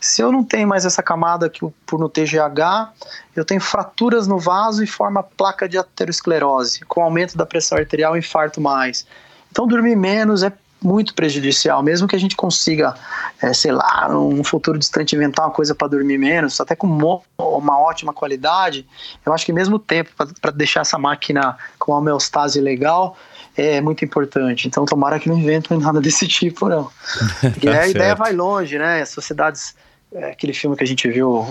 Se 0.00 0.22
eu 0.22 0.30
não 0.30 0.44
tenho 0.44 0.68
mais 0.68 0.84
essa 0.84 1.02
camada 1.02 1.50
que 1.50 1.66
por 1.84 1.98
não 1.98 2.08
ter 2.08 2.24
GH, 2.24 2.92
eu 3.34 3.44
tenho 3.44 3.60
fraturas 3.60 4.28
no 4.28 4.38
vaso 4.38 4.84
e 4.84 4.86
forma 4.86 5.24
placa 5.24 5.68
de 5.68 5.76
aterosclerose. 5.76 6.84
Com 6.84 7.02
aumento 7.02 7.36
da 7.36 7.44
pressão 7.44 7.76
arterial, 7.76 8.16
infarto 8.16 8.60
mais. 8.60 9.04
Então, 9.50 9.66
dormir 9.66 9.96
menos 9.96 10.44
é 10.44 10.52
muito 10.82 11.14
prejudicial, 11.14 11.82
mesmo 11.82 12.06
que 12.06 12.14
a 12.14 12.18
gente 12.18 12.36
consiga, 12.36 12.94
é, 13.40 13.52
sei 13.52 13.72
lá, 13.72 14.08
num 14.08 14.44
futuro 14.44 14.78
distante 14.78 15.16
inventar 15.16 15.46
uma 15.46 15.52
coisa 15.52 15.74
para 15.74 15.88
dormir 15.88 16.18
menos, 16.18 16.60
até 16.60 16.76
com 16.76 16.86
uma 16.86 17.80
ótima 17.80 18.12
qualidade, 18.12 18.86
eu 19.24 19.32
acho 19.32 19.44
que 19.44 19.52
mesmo 19.52 19.78
tempo 19.78 20.10
para 20.40 20.50
deixar 20.50 20.80
essa 20.80 20.98
máquina 20.98 21.56
com 21.78 21.92
uma 21.92 21.98
homeostase 21.98 22.60
legal 22.60 23.16
é 23.56 23.80
muito 23.80 24.04
importante. 24.04 24.68
Então, 24.68 24.84
tomara 24.84 25.18
que 25.18 25.28
não 25.28 25.38
inventem 25.38 25.78
nada 25.78 26.00
desse 26.02 26.28
tipo, 26.28 26.68
não. 26.68 26.90
Porque 27.40 27.70
tá 27.70 27.80
a 27.80 27.88
ideia 27.88 28.14
vai 28.14 28.32
longe, 28.32 28.78
né? 28.78 29.00
As 29.00 29.08
sociedades 29.08 29.74
é, 30.12 30.30
aquele 30.30 30.52
filme 30.52 30.76
que 30.76 30.84
a 30.84 30.86
gente 30.86 31.08
viu, 31.08 31.44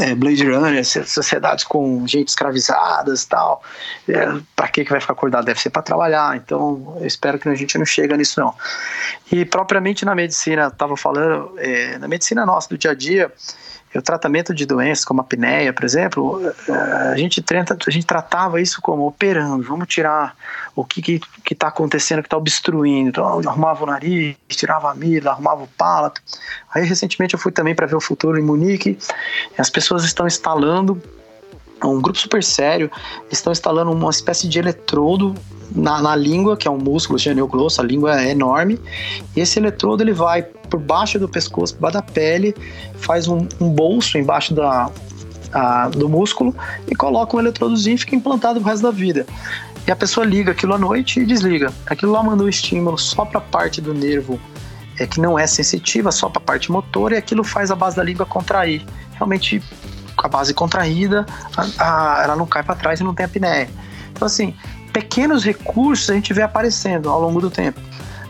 é, 0.00 0.14
Blade 0.14 0.44
Runner, 0.44 0.84
sociedades 0.84 1.64
com 1.64 2.06
gente 2.06 2.28
escravizadas 2.28 3.24
tal. 3.24 3.62
É, 4.08 4.26
para 4.56 4.68
que 4.68 4.84
que 4.84 4.90
vai 4.90 5.00
ficar 5.00 5.12
acordado? 5.12 5.44
Deve 5.44 5.60
ser 5.60 5.70
para 5.70 5.82
trabalhar. 5.82 6.36
Então, 6.36 6.96
eu 7.00 7.06
espero 7.06 7.38
que 7.38 7.48
a 7.48 7.54
gente 7.54 7.78
não 7.78 7.86
chegue 7.86 8.16
nisso 8.16 8.40
não. 8.40 8.54
E 9.30 9.44
propriamente 9.44 10.04
na 10.04 10.14
medicina, 10.14 10.66
estava 10.66 10.96
falando, 10.96 11.54
é, 11.58 11.96
na 11.98 12.08
medicina 12.08 12.44
nossa 12.44 12.68
do 12.68 12.76
dia 12.76 12.90
a 12.90 12.94
dia, 12.94 13.32
o 13.94 14.02
tratamento 14.02 14.54
de 14.54 14.64
doenças 14.64 15.04
como 15.04 15.20
a 15.20 15.24
apneia, 15.24 15.72
por 15.72 15.84
exemplo, 15.84 16.40
eh, 16.68 16.72
a 17.12 17.16
gente, 17.16 17.42
trata, 17.42 17.76
a 17.86 17.90
gente 17.90 18.06
tratava 18.06 18.60
isso 18.60 18.80
como 18.80 19.06
operando, 19.06 19.62
vamos 19.62 19.86
tirar 19.86 20.34
o 20.74 20.84
que 20.84 21.00
está 21.00 21.26
que, 21.26 21.42
que 21.44 21.54
tá 21.54 21.68
acontecendo, 21.68 22.22
que 22.22 22.26
está 22.26 22.36
obstruindo. 22.36 23.10
Então, 23.10 23.40
arrumava 23.46 23.84
o 23.84 23.86
nariz, 23.86 24.36
tirava 24.48 24.88
a 24.88 24.92
amígdala, 24.92 25.34
arrumava 25.34 25.62
o 25.64 25.68
palato. 25.68 26.22
Aí, 26.74 26.84
recentemente, 26.84 27.34
eu 27.34 27.40
fui 27.40 27.52
também 27.52 27.74
para 27.74 27.86
ver 27.86 27.96
o 27.96 28.00
futuro 28.00 28.38
em 28.38 28.42
Munique. 28.42 28.98
as 29.58 29.70
pessoas 29.70 30.04
estão 30.04 30.26
instalando 30.26 31.00
um 31.84 32.00
grupo 32.00 32.18
super 32.18 32.42
sério, 32.44 32.90
estão 33.30 33.52
instalando 33.52 33.90
uma 33.90 34.10
espécie 34.10 34.48
de 34.48 34.58
eletrodo 34.58 35.34
na, 35.74 36.00
na 36.00 36.14
língua, 36.14 36.56
que 36.56 36.68
é 36.68 36.70
um 36.70 36.78
músculo 36.78 37.18
geneoglosso, 37.18 37.80
a 37.80 37.84
língua 37.84 38.20
é 38.20 38.30
enorme, 38.30 38.78
e 39.34 39.40
esse 39.40 39.58
eletrodo 39.58 40.02
ele 40.02 40.12
vai 40.12 40.42
por 40.42 40.78
baixo 40.78 41.18
do 41.18 41.28
pescoço, 41.28 41.74
por 41.74 41.80
baixo 41.82 41.94
da 41.94 42.02
pele, 42.02 42.54
faz 42.94 43.26
um, 43.26 43.48
um 43.60 43.68
bolso 43.68 44.16
embaixo 44.16 44.54
da, 44.54 44.90
do 45.96 46.08
músculo 46.08 46.54
e 46.90 46.94
coloca 46.94 47.36
um 47.36 47.40
eletrodozinho 47.40 47.94
e 47.94 47.98
fica 47.98 48.16
implantado 48.16 48.60
o 48.60 48.62
resto 48.62 48.82
da 48.82 48.90
vida. 48.90 49.26
E 49.86 49.90
a 49.90 49.96
pessoa 49.96 50.24
liga 50.24 50.52
aquilo 50.52 50.74
à 50.74 50.78
noite 50.78 51.20
e 51.20 51.26
desliga. 51.26 51.72
Aquilo 51.86 52.12
lá 52.12 52.22
mandou 52.22 52.48
estímulo 52.48 52.96
só 52.96 53.24
para 53.24 53.38
a 53.38 53.42
parte 53.42 53.80
do 53.80 53.92
nervo 53.92 54.40
é, 54.98 55.06
que 55.06 55.20
não 55.20 55.38
é 55.38 55.46
sensitiva, 55.46 56.12
só 56.12 56.28
para 56.28 56.40
a 56.40 56.44
parte 56.44 56.70
motora, 56.70 57.14
e 57.14 57.18
aquilo 57.18 57.42
faz 57.42 57.70
a 57.70 57.76
base 57.76 57.96
da 57.96 58.02
língua 58.02 58.24
contrair. 58.24 58.84
Realmente 59.14 59.62
com 60.16 60.26
a 60.26 60.28
base 60.28 60.54
contraída, 60.54 61.26
a, 61.56 62.18
a, 62.18 62.22
ela 62.24 62.36
não 62.36 62.46
cai 62.46 62.62
para 62.62 62.74
trás 62.74 63.00
e 63.00 63.04
não 63.04 63.14
tem 63.14 63.26
apneia. 63.26 63.68
Então, 64.12 64.26
assim, 64.26 64.54
pequenos 64.92 65.44
recursos 65.44 66.10
a 66.10 66.14
gente 66.14 66.32
vê 66.32 66.42
aparecendo 66.42 67.08
ao 67.08 67.20
longo 67.20 67.40
do 67.40 67.50
tempo. 67.50 67.80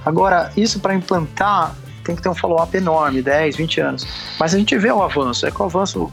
Agora, 0.05 0.51
isso 0.57 0.81
para 0.81 0.95
implantar 0.95 1.75
tem 2.05 2.17
que 2.17 2.23
ter 2.23 2.29
um 2.29 2.35
follow-up 2.35 2.77
enorme, 2.77 3.23
10, 3.23 3.57
20 3.57 3.81
anos. 3.81 4.07
Mas 4.39 4.55
a 4.55 4.59
gente 4.59 4.77
vê 4.77 4.91
o 4.91 5.03
avanço, 5.03 5.47
é 5.47 5.51
que 5.51 5.63
o 5.63 5.65
avanço, 5.65 6.11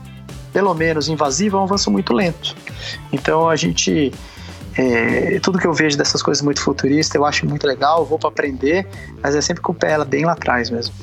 pelo 0.54 0.74
menos 0.74 1.08
invasivo, 1.08 1.58
é 1.58 1.60
um 1.62 1.64
avanço 1.64 1.90
muito 1.90 2.14
lento. 2.14 2.56
Então 3.12 3.50
a 3.50 3.56
gente. 3.56 4.14
É, 4.82 5.40
tudo 5.42 5.60
que 5.60 5.68
eu 5.68 5.74
vejo 5.74 5.98
dessas 5.98 6.24
coisas 6.24 6.42
muito 6.42 6.62
futuristas 6.62 7.14
eu 7.14 7.26
acho 7.26 7.46
muito 7.46 7.68
legal, 7.68 8.06
vou 8.06 8.18
para 8.18 8.30
aprender, 8.30 8.88
mas 9.22 9.36
é 9.36 9.42
sempre 9.42 9.62
com 9.62 9.74
o 9.74 9.76
pé 9.76 9.92
ela 9.92 10.06
bem 10.06 10.24
lá 10.24 10.32
atrás 10.32 10.70
mesmo. 10.70 10.94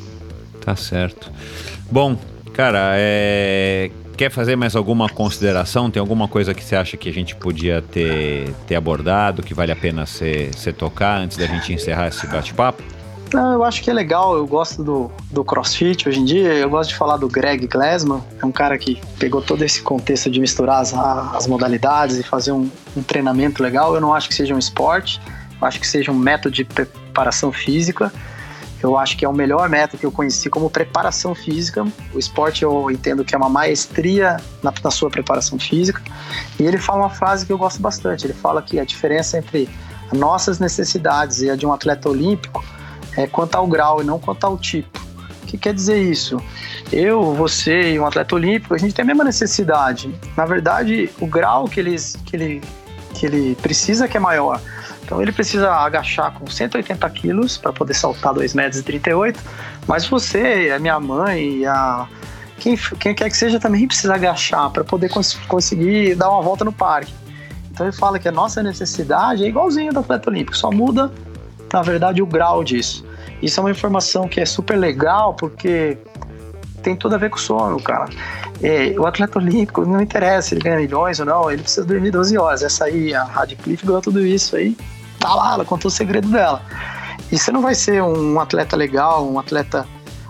Tá 0.62 0.74
certo. 0.74 1.30
Bom, 1.90 2.18
cara, 2.54 2.94
é, 2.94 3.90
Quer 4.16 4.30
fazer 4.30 4.56
mais 4.56 4.74
alguma 4.74 5.10
consideração? 5.10 5.90
Tem 5.90 6.00
alguma 6.00 6.26
coisa 6.26 6.54
que 6.54 6.64
você 6.64 6.74
acha 6.74 6.96
que 6.96 7.06
a 7.06 7.12
gente 7.12 7.36
podia 7.36 7.82
ter, 7.82 8.50
ter 8.66 8.74
abordado, 8.74 9.42
que 9.42 9.52
vale 9.52 9.70
a 9.70 9.76
pena 9.76 10.06
você 10.06 10.72
tocar 10.72 11.18
antes 11.18 11.36
da 11.36 11.44
gente 11.44 11.70
encerrar 11.74 12.08
esse 12.08 12.26
bate-papo? 12.26 12.82
Não, 13.32 13.54
eu 13.54 13.64
acho 13.64 13.82
que 13.82 13.90
é 13.90 13.92
legal, 13.92 14.36
eu 14.36 14.46
gosto 14.46 14.84
do, 14.84 15.10
do 15.30 15.44
crossfit 15.44 16.08
hoje 16.08 16.20
em 16.20 16.24
dia, 16.24 16.54
eu 16.54 16.70
gosto 16.70 16.90
de 16.90 16.96
falar 16.96 17.16
do 17.16 17.28
Greg 17.28 17.66
Glassman, 17.66 18.22
é 18.40 18.46
um 18.46 18.52
cara 18.52 18.78
que 18.78 19.00
pegou 19.18 19.42
todo 19.42 19.62
esse 19.62 19.82
contexto 19.82 20.30
de 20.30 20.40
misturar 20.40 20.80
as, 20.80 20.94
as 20.94 21.46
modalidades 21.46 22.18
e 22.18 22.22
fazer 22.22 22.52
um, 22.52 22.70
um 22.96 23.02
treinamento 23.02 23.62
legal. 23.62 23.94
Eu 23.94 24.00
não 24.00 24.14
acho 24.14 24.28
que 24.28 24.34
seja 24.34 24.54
um 24.54 24.58
esporte, 24.58 25.20
eu 25.60 25.66
acho 25.66 25.80
que 25.80 25.86
seja 25.86 26.12
um 26.12 26.14
método 26.14 26.54
de 26.54 26.64
preparação 26.64 27.50
física. 27.50 28.12
Eu 28.82 28.96
acho 28.96 29.16
que 29.16 29.24
é 29.24 29.28
o 29.28 29.32
melhor 29.32 29.68
método 29.68 29.98
que 29.98 30.06
eu 30.06 30.12
conheci 30.12 30.48
como 30.48 30.70
preparação 30.70 31.34
física. 31.34 31.84
O 32.14 32.18
esporte 32.18 32.62
eu 32.62 32.90
entendo 32.90 33.24
que 33.24 33.34
é 33.34 33.38
uma 33.38 33.48
maestria 33.48 34.36
na, 34.62 34.72
na 34.84 34.90
sua 34.90 35.10
preparação 35.10 35.58
física. 35.58 36.00
E 36.60 36.62
ele 36.62 36.78
fala 36.78 37.00
uma 37.00 37.10
frase 37.10 37.46
que 37.46 37.52
eu 37.52 37.58
gosto 37.58 37.80
bastante. 37.80 38.26
Ele 38.26 38.34
fala 38.34 38.60
que 38.62 38.78
a 38.78 38.84
diferença 38.84 39.38
entre 39.38 39.68
nossas 40.12 40.60
necessidades 40.60 41.40
e 41.40 41.50
a 41.50 41.56
de 41.56 41.66
um 41.66 41.72
atleta 41.72 42.08
olímpico 42.08 42.62
é 43.16 43.26
quanto 43.26 43.54
ao 43.54 43.66
grau 43.66 44.02
e 44.02 44.04
não 44.04 44.18
quanto 44.18 44.44
ao 44.44 44.58
tipo. 44.58 44.98
O 45.42 45.46
que 45.46 45.56
quer 45.56 45.72
dizer 45.72 46.02
isso? 46.02 46.40
Eu, 46.92 47.34
você 47.34 47.92
e 47.92 48.00
um 48.00 48.06
atleta 48.06 48.34
olímpico, 48.34 48.74
a 48.74 48.78
gente 48.78 48.94
tem 48.94 49.02
a 49.02 49.06
mesma 49.06 49.24
necessidade. 49.24 50.12
Na 50.36 50.44
verdade, 50.44 51.08
o 51.20 51.26
grau 51.26 51.66
que, 51.66 51.78
eles, 51.78 52.16
que, 52.24 52.34
ele, 52.34 52.62
que 53.14 53.26
ele 53.26 53.54
precisa 53.56 54.08
que 54.08 54.16
é 54.16 54.20
maior. 54.20 54.60
Então 55.04 55.22
ele 55.22 55.30
precisa 55.30 55.70
agachar 55.70 56.32
com 56.32 56.48
180 56.48 57.08
quilos 57.10 57.56
para 57.56 57.72
poder 57.72 57.94
saltar 57.94 58.34
2,38 58.34 58.56
metros, 58.56 59.44
mas 59.86 60.04
você, 60.04 60.72
a 60.74 60.80
minha 60.80 60.98
mãe, 60.98 61.64
a 61.64 62.08
quem, 62.58 62.76
quem 62.76 63.14
quer 63.14 63.30
que 63.30 63.36
seja 63.36 63.60
também 63.60 63.86
precisa 63.86 64.14
agachar 64.14 64.70
para 64.70 64.82
poder 64.82 65.08
cons 65.08 65.34
conseguir 65.46 66.16
dar 66.16 66.28
uma 66.28 66.42
volta 66.42 66.64
no 66.64 66.72
parque. 66.72 67.14
Então 67.70 67.86
ele 67.86 67.94
fala 67.94 68.18
que 68.18 68.26
a 68.26 68.32
nossa 68.32 68.62
necessidade 68.62 69.44
é 69.44 69.48
igualzinha 69.48 69.92
do 69.92 70.00
atleta 70.00 70.28
olímpico, 70.28 70.56
só 70.56 70.72
muda, 70.72 71.12
na 71.72 71.82
verdade, 71.82 72.22
o 72.22 72.26
grau 72.26 72.62
disso. 72.64 73.04
Isso 73.42 73.60
é 73.60 73.62
uma 73.62 73.70
informação 73.70 74.28
que 74.28 74.40
é 74.40 74.46
super 74.46 74.76
legal 74.76 75.34
porque 75.34 75.98
tem 76.82 76.96
tudo 76.96 77.14
a 77.14 77.18
ver 77.18 77.30
com 77.30 77.36
o 77.36 77.40
sono, 77.40 77.80
cara. 77.80 78.08
É, 78.62 78.94
o 78.98 79.06
atleta 79.06 79.38
olímpico, 79.38 79.84
não 79.84 80.00
interessa 80.00 80.54
ele 80.54 80.62
ganha 80.62 80.76
milhões 80.76 81.20
ou 81.20 81.26
não, 81.26 81.50
ele 81.50 81.62
precisa 81.62 81.84
dormir 81.84 82.10
12 82.10 82.38
horas. 82.38 82.62
Essa 82.62 82.86
aí, 82.86 83.14
a 83.14 83.24
Radcliffe 83.24 83.84
ganhou 83.84 84.00
tudo 84.00 84.24
isso 84.24 84.56
aí 84.56 84.76
tá 85.26 85.34
lá, 85.34 85.54
ela 85.54 85.64
contou 85.64 85.88
o 85.88 85.92
segredo 85.92 86.28
dela. 86.28 86.62
E 87.30 87.38
você 87.38 87.50
não 87.50 87.60
vai 87.60 87.74
ser 87.74 88.02
um 88.02 88.38
atleta 88.38 88.76
legal, 88.76 89.28
um 89.28 89.38
atleta. 89.38 89.86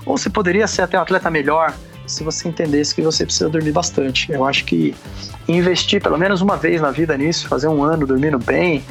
Ou 0.06 0.16
você 0.16 0.30
poderia 0.30 0.66
ser 0.66 0.82
até 0.82 0.98
um 0.98 1.02
atleta 1.02 1.30
melhor 1.30 1.74
se 2.06 2.22
você 2.24 2.48
entendesse 2.48 2.94
que 2.94 3.02
você 3.02 3.24
precisa 3.24 3.50
dormir 3.50 3.72
bastante. 3.72 4.32
Eu 4.32 4.44
acho 4.44 4.64
que 4.64 4.94
investir 5.46 6.00
pelo 6.00 6.16
menos 6.16 6.40
uma 6.40 6.56
vez 6.56 6.80
na 6.80 6.90
vida 6.90 7.16
nisso, 7.16 7.48
fazer 7.48 7.68
um 7.68 7.82
ano 7.82 8.06
dormindo 8.06 8.38
bem, 8.38 8.82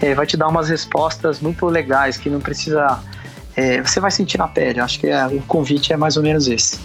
é, 0.00 0.14
vai 0.14 0.26
te 0.26 0.36
dar 0.36 0.48
umas 0.48 0.68
respostas 0.68 1.40
muito 1.40 1.66
legais 1.66 2.16
que 2.16 2.30
não 2.30 2.40
precisa. 2.40 2.98
É, 3.56 3.82
você 3.82 4.00
vai 4.00 4.10
sentir 4.10 4.38
na 4.38 4.48
pele. 4.48 4.80
Acho 4.80 4.98
que 5.00 5.08
é, 5.08 5.26
o 5.26 5.40
convite 5.42 5.92
é 5.92 5.96
mais 5.96 6.16
ou 6.16 6.22
menos 6.22 6.48
esse. 6.48 6.78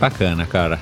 Bacana, 0.00 0.46
cara. 0.46 0.80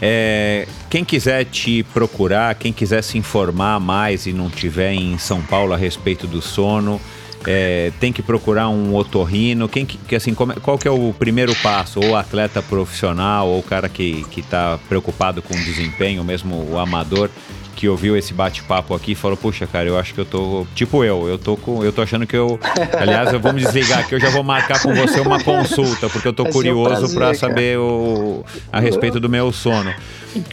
É, 0.00 0.68
quem 0.88 1.04
quiser 1.04 1.44
te 1.44 1.82
procurar, 1.82 2.54
quem 2.54 2.72
quiser 2.72 3.02
se 3.02 3.18
informar 3.18 3.80
mais 3.80 4.26
e 4.26 4.32
não 4.32 4.48
tiver 4.48 4.92
em 4.92 5.18
São 5.18 5.40
Paulo 5.42 5.72
a 5.72 5.76
respeito 5.76 6.26
do 6.26 6.40
sono, 6.40 7.00
é, 7.46 7.92
tem 7.98 8.12
que 8.12 8.22
procurar 8.22 8.68
um 8.68 8.94
otorrino. 8.94 9.68
Quem 9.68 9.86
que, 9.86 10.14
assim, 10.14 10.34
como, 10.34 10.58
qual 10.60 10.78
que 10.78 10.86
é 10.86 10.90
o 10.90 11.12
primeiro 11.18 11.54
passo? 11.56 11.98
Ou 12.00 12.14
atleta 12.14 12.62
profissional, 12.62 13.48
ou 13.48 13.60
o 13.60 13.62
cara 13.62 13.88
que 13.88 14.24
está 14.36 14.78
preocupado 14.88 15.42
com 15.42 15.54
o 15.54 15.64
desempenho, 15.64 16.22
mesmo 16.22 16.68
o 16.70 16.78
amador 16.78 17.30
que 17.78 17.88
ouviu 17.88 18.16
esse 18.16 18.34
bate-papo 18.34 18.92
aqui 18.92 19.14
falou: 19.14 19.36
Puxa, 19.36 19.64
cara, 19.64 19.86
eu 19.86 19.96
acho 19.96 20.12
que 20.12 20.20
eu 20.20 20.24
tô. 20.24 20.66
Tipo 20.74 21.04
eu, 21.04 21.28
eu 21.28 21.38
tô 21.38 21.56
com. 21.56 21.84
Eu 21.84 21.92
tô 21.92 22.02
achando 22.02 22.26
que 22.26 22.36
eu. 22.36 22.58
Aliás, 22.98 23.32
eu 23.32 23.38
vou 23.38 23.52
me 23.52 23.60
desligar 23.60 24.00
aqui, 24.00 24.16
eu 24.16 24.20
já 24.20 24.30
vou 24.30 24.42
marcar 24.42 24.82
com 24.82 24.92
você 24.92 25.20
uma 25.20 25.40
consulta, 25.40 26.08
porque 26.08 26.26
eu 26.26 26.32
tô 26.32 26.42
Vai 26.42 26.52
curioso 26.52 27.06
um 27.06 27.14
para 27.14 27.32
saber 27.34 27.78
o, 27.78 28.44
a 28.72 28.80
respeito 28.80 29.20
do 29.20 29.28
meu 29.28 29.52
sono. 29.52 29.94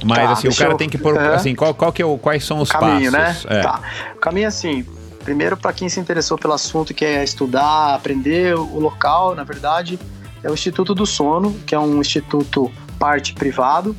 Mas 0.03 0.17
tá, 0.19 0.31
assim, 0.33 0.47
o 0.49 0.55
cara 0.55 0.73
eu... 0.73 0.77
tem 0.77 0.87
que 0.87 0.99
pôr. 0.99 1.15
Uhum. 1.15 1.33
Assim, 1.33 1.55
qual, 1.55 1.73
qual 1.73 1.91
que 1.91 1.99
é 1.99 2.05
o, 2.05 2.15
quais 2.15 2.45
são 2.45 2.61
os 2.61 2.69
caminho, 2.69 3.11
passos? 3.11 3.45
Né? 3.45 3.57
É. 3.57 3.61
Tá. 3.63 3.81
O 4.15 4.19
caminho 4.19 4.45
é 4.45 4.47
assim. 4.47 4.85
Primeiro, 5.23 5.57
para 5.57 5.73
quem 5.73 5.89
se 5.89 5.99
interessou 5.99 6.37
pelo 6.37 6.53
assunto, 6.53 6.93
quer 6.93 7.23
estudar, 7.23 7.95
aprender, 7.95 8.55
o 8.55 8.79
local, 8.79 9.33
na 9.33 9.43
verdade, 9.43 9.97
é 10.43 10.51
o 10.51 10.53
Instituto 10.53 10.93
do 10.93 11.07
Sono, 11.07 11.55
que 11.65 11.73
é 11.73 11.79
um 11.79 11.99
instituto 11.99 12.71
parte 12.99 13.33
privado 13.33 13.95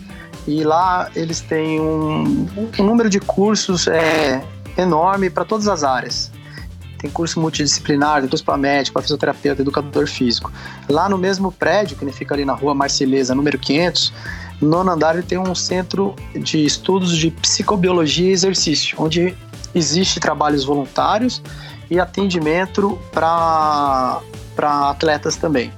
e 0.46 0.62
lá 0.62 1.10
eles 1.14 1.40
têm 1.40 1.80
um, 1.80 2.46
um 2.78 2.84
número 2.84 3.10
de 3.10 3.20
cursos 3.20 3.86
é, 3.88 4.42
enorme 4.76 5.28
para 5.28 5.44
todas 5.44 5.68
as 5.68 5.82
áreas. 5.82 6.30
Tem 6.98 7.10
curso 7.10 7.38
multidisciplinar, 7.40 8.20
tem 8.20 8.28
curso 8.28 8.44
para 8.44 8.56
médico, 8.56 8.94
para 8.94 9.02
fisioterapeuta, 9.02 9.60
educador 9.60 10.06
físico. 10.06 10.50
Lá 10.88 11.08
no 11.08 11.18
mesmo 11.18 11.52
prédio, 11.52 11.96
que 11.96 12.12
fica 12.12 12.34
ali 12.34 12.44
na 12.44 12.54
rua 12.54 12.74
Marceleza, 12.74 13.34
número 13.34 13.58
500, 13.58 14.12
no 14.60 14.68
nono 14.68 14.90
andar 14.90 15.14
ele 15.14 15.22
tem 15.22 15.38
um 15.38 15.54
centro 15.54 16.14
de 16.34 16.64
estudos 16.64 17.16
de 17.16 17.30
psicobiologia 17.30 18.30
e 18.30 18.32
exercício, 18.32 18.96
onde 18.98 19.36
existe 19.74 20.18
trabalhos 20.18 20.64
voluntários 20.64 21.42
e 21.90 22.00
atendimento 22.00 22.98
para 23.12 24.22
atletas 24.90 25.36
também. 25.36 25.72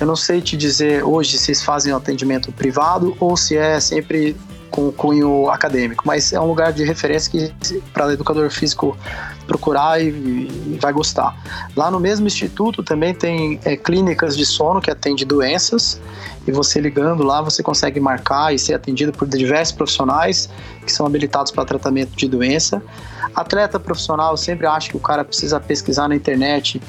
Eu 0.00 0.06
não 0.06 0.16
sei 0.16 0.40
te 0.40 0.56
dizer 0.56 1.04
hoje 1.04 1.38
se 1.38 1.46
vocês 1.46 1.62
fazem 1.62 1.92
atendimento 1.92 2.50
privado 2.52 3.16
ou 3.20 3.36
se 3.36 3.56
é 3.56 3.78
sempre 3.78 4.36
com 4.74 4.90
cunho 4.90 5.48
acadêmico, 5.48 6.02
mas 6.04 6.32
é 6.32 6.40
um 6.40 6.46
lugar 6.46 6.72
de 6.72 6.82
referência 6.82 7.30
que 7.30 7.80
para 7.92 8.12
educador 8.12 8.50
físico 8.50 8.98
procurar 9.46 10.02
e, 10.02 10.08
e, 10.08 10.78
vai 10.82 10.92
gostar. 10.92 11.32
Lá 11.76 11.92
no 11.92 12.00
mesmo 12.00 12.26
instituto 12.26 12.82
também 12.82 13.14
tem 13.14 13.60
é, 13.64 13.76
clínicas 13.76 14.36
de 14.36 14.44
sono 14.44 14.80
que 14.80 14.90
atende 14.90 15.24
doenças 15.24 16.00
e 16.44 16.50
você 16.50 16.80
ligando 16.80 17.22
lá 17.22 17.40
você 17.40 17.62
consegue 17.62 18.00
marcar 18.00 18.52
e 18.52 18.58
ser 18.58 18.74
atendido 18.74 19.12
por 19.12 19.28
diversos 19.28 19.72
profissionais 19.72 20.50
que 20.84 20.90
são 20.90 21.06
habilitados 21.06 21.52
para 21.52 21.64
tratamento 21.64 22.16
de 22.16 22.26
doença. 22.26 22.82
Atleta 23.32 23.78
profissional, 23.78 24.32
eu 24.32 24.36
sempre 24.36 24.66
acho 24.66 24.90
que 24.90 24.96
o 24.96 25.00
cara 25.00 25.24
precisa 25.24 25.60
pesquisar 25.60 26.08
na 26.08 26.16
internet 26.16 26.82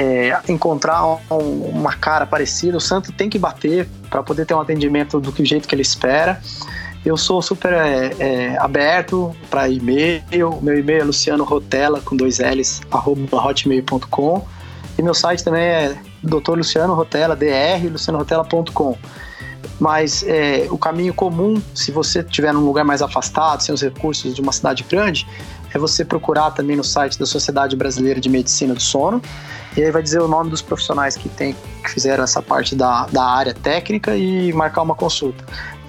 é, 0.00 0.40
encontrar 0.48 1.04
um, 1.30 1.68
uma 1.74 1.92
cara 1.92 2.24
parecida, 2.24 2.78
o 2.78 2.80
santo 2.80 3.12
tem 3.12 3.28
que 3.28 3.38
bater 3.38 3.86
para 4.08 4.22
poder 4.22 4.46
ter 4.46 4.54
um 4.54 4.60
atendimento 4.60 5.20
do 5.20 5.44
jeito 5.44 5.68
que 5.68 5.74
ele 5.74 5.82
espera. 5.82 6.40
Eu 7.04 7.18
sou 7.18 7.42
super 7.42 7.74
é, 7.74 8.10
é, 8.18 8.58
aberto 8.58 9.36
para 9.50 9.68
e-mail. 9.68 10.58
Meu 10.62 10.78
e-mail 10.78 11.02
é 11.02 11.04
luciano 11.04 11.44
rotela 11.44 12.00
com 12.00 12.16
dois 12.16 12.38
L's 12.38 12.80
arroba 12.90 13.36
hotmail.com 13.36 14.46
e 14.98 15.02
meu 15.02 15.12
site 15.12 15.44
também 15.44 15.62
é 15.62 15.96
Dr. 16.22 16.56
Luciano 16.56 16.94
Rotela, 16.94 17.36
dr, 17.36 17.90
lucianorotela.com. 17.90 18.96
Mas 19.78 20.22
é, 20.26 20.66
o 20.70 20.78
caminho 20.78 21.12
comum, 21.12 21.60
se 21.74 21.90
você 21.90 22.20
estiver 22.20 22.52
num 22.52 22.64
lugar 22.64 22.84
mais 22.84 23.02
afastado, 23.02 23.62
sem 23.62 23.74
os 23.74 23.82
recursos 23.82 24.34
de 24.34 24.40
uma 24.40 24.52
cidade 24.52 24.84
grande, 24.88 25.26
é 25.74 25.78
você 25.78 26.04
procurar 26.04 26.50
também 26.50 26.76
no 26.76 26.84
site 26.84 27.18
da 27.18 27.24
Sociedade 27.24 27.76
Brasileira 27.76 28.20
de 28.20 28.28
Medicina 28.28 28.74
do 28.74 28.80
Sono. 28.80 29.22
E 29.76 29.82
aí 29.82 29.90
vai 29.90 30.02
dizer 30.02 30.20
o 30.20 30.28
nome 30.28 30.50
dos 30.50 30.60
profissionais 30.60 31.16
que, 31.16 31.28
tem, 31.28 31.54
que 31.82 31.90
fizeram 31.90 32.24
essa 32.24 32.42
parte 32.42 32.74
da, 32.74 33.06
da 33.06 33.24
área 33.24 33.54
técnica 33.54 34.16
e 34.16 34.52
marcar 34.52 34.82
uma 34.82 34.94
consulta. 34.94 35.44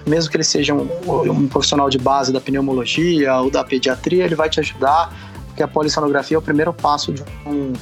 Mesmo 0.06 0.30
que 0.32 0.38
ele 0.38 0.44
seja 0.44 0.74
um, 0.74 0.88
um 1.30 1.48
profissional 1.48 1.90
de 1.90 1.98
base 1.98 2.32
da 2.32 2.42
pneumologia 2.42 3.36
ou 3.38 3.50
da 3.50 3.64
pediatria, 3.64 4.26
ele 4.26 4.36
vai 4.36 4.50
te 4.50 4.60
ajudar, 4.60 5.14
porque 5.48 5.62
a 5.62 5.68
polissonografia 5.68 6.36
é 6.36 6.40
o 6.40 6.42
primeiro 6.42 6.74
passo 6.74 7.14
de 7.14 7.24
um, 7.46 7.74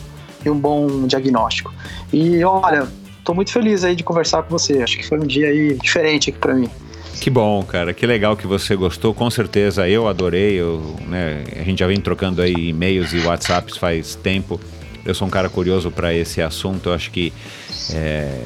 de 0.41 0.49
um 0.49 0.57
bom 0.57 1.05
diagnóstico. 1.07 1.73
E 2.11 2.43
olha, 2.43 2.87
estou 3.17 3.35
muito 3.35 3.51
feliz 3.51 3.83
aí 3.83 3.95
de 3.95 4.03
conversar 4.03 4.43
com 4.43 4.49
você. 4.49 4.81
Acho 4.81 4.97
que 4.97 5.07
foi 5.07 5.19
um 5.19 5.25
dia 5.25 5.47
aí 5.47 5.75
diferente 5.75 6.29
aqui 6.29 6.39
para 6.39 6.53
mim. 6.53 6.69
Que 7.19 7.29
bom, 7.29 7.61
cara. 7.63 7.93
Que 7.93 8.05
legal 8.05 8.35
que 8.35 8.47
você 8.47 8.75
gostou. 8.75 9.13
Com 9.13 9.29
certeza 9.29 9.87
eu 9.87 10.07
adorei. 10.07 10.53
Eu, 10.55 10.95
né, 11.07 11.43
a 11.55 11.63
gente 11.63 11.79
já 11.79 11.87
vem 11.87 11.99
trocando 11.99 12.41
aí 12.41 12.69
e-mails 12.69 13.13
e 13.13 13.19
WhatsApps 13.19 13.77
faz 13.77 14.15
tempo. 14.15 14.59
Eu 15.05 15.13
sou 15.15 15.27
um 15.27 15.31
cara 15.31 15.49
curioso 15.49 15.91
para 15.91 16.13
esse 16.13 16.41
assunto. 16.41 16.89
Eu 16.89 16.93
acho 16.93 17.11
que 17.11 17.33
é, 17.93 18.43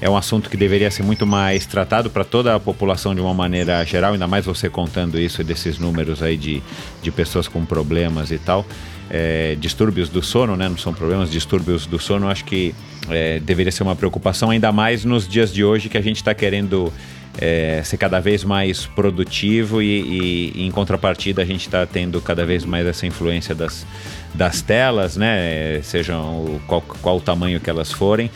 é 0.00 0.10
um 0.10 0.16
assunto 0.16 0.50
que 0.50 0.56
deveria 0.56 0.90
ser 0.90 1.02
muito 1.02 1.24
mais 1.24 1.64
tratado 1.64 2.10
para 2.10 2.24
toda 2.24 2.54
a 2.54 2.60
população 2.60 3.14
de 3.14 3.20
uma 3.20 3.32
maneira 3.32 3.84
geral, 3.84 4.14
ainda 4.14 4.26
mais 4.26 4.44
você 4.44 4.68
contando 4.68 5.18
isso 5.18 5.44
desses 5.44 5.78
números 5.78 6.22
aí 6.22 6.36
de, 6.36 6.62
de 7.00 7.10
pessoas 7.12 7.46
com 7.46 7.64
problemas 7.64 8.30
e 8.32 8.38
tal. 8.38 8.66
É, 9.08 9.56
distúrbios 9.60 10.08
do 10.08 10.22
sono, 10.22 10.56
né? 10.56 10.68
Não 10.68 10.76
são 10.78 10.92
problemas, 10.92 11.30
distúrbios 11.30 11.86
do 11.86 11.98
sono, 11.98 12.28
acho 12.28 12.44
que 12.44 12.74
é, 13.10 13.38
deveria 13.40 13.70
ser 13.70 13.82
uma 13.82 13.94
preocupação, 13.94 14.50
ainda 14.50 14.72
mais 14.72 15.04
nos 15.04 15.28
dias 15.28 15.52
de 15.52 15.62
hoje 15.62 15.88
que 15.88 15.98
a 15.98 16.00
gente 16.00 16.16
está 16.16 16.34
querendo 16.34 16.92
é, 17.38 17.82
ser 17.84 17.96
cada 17.96 18.20
vez 18.20 18.44
mais 18.44 18.86
produtivo 18.86 19.80
e, 19.80 19.86
e, 19.86 20.52
e 20.54 20.66
em 20.66 20.70
contrapartida 20.70 21.42
a 21.42 21.44
gente 21.44 21.62
está 21.62 21.86
tendo 21.86 22.20
cada 22.20 22.44
vez 22.44 22.64
mais 22.64 22.86
essa 22.86 23.06
influência 23.06 23.54
das, 23.54 23.86
das 24.34 24.62
telas, 24.62 25.16
né? 25.16 25.80
Sejam 25.82 26.60
qual, 26.66 26.80
qual 26.80 27.16
o 27.16 27.20
tamanho 27.20 27.60
que 27.60 27.68
elas 27.68 27.92
forem. 27.92 28.30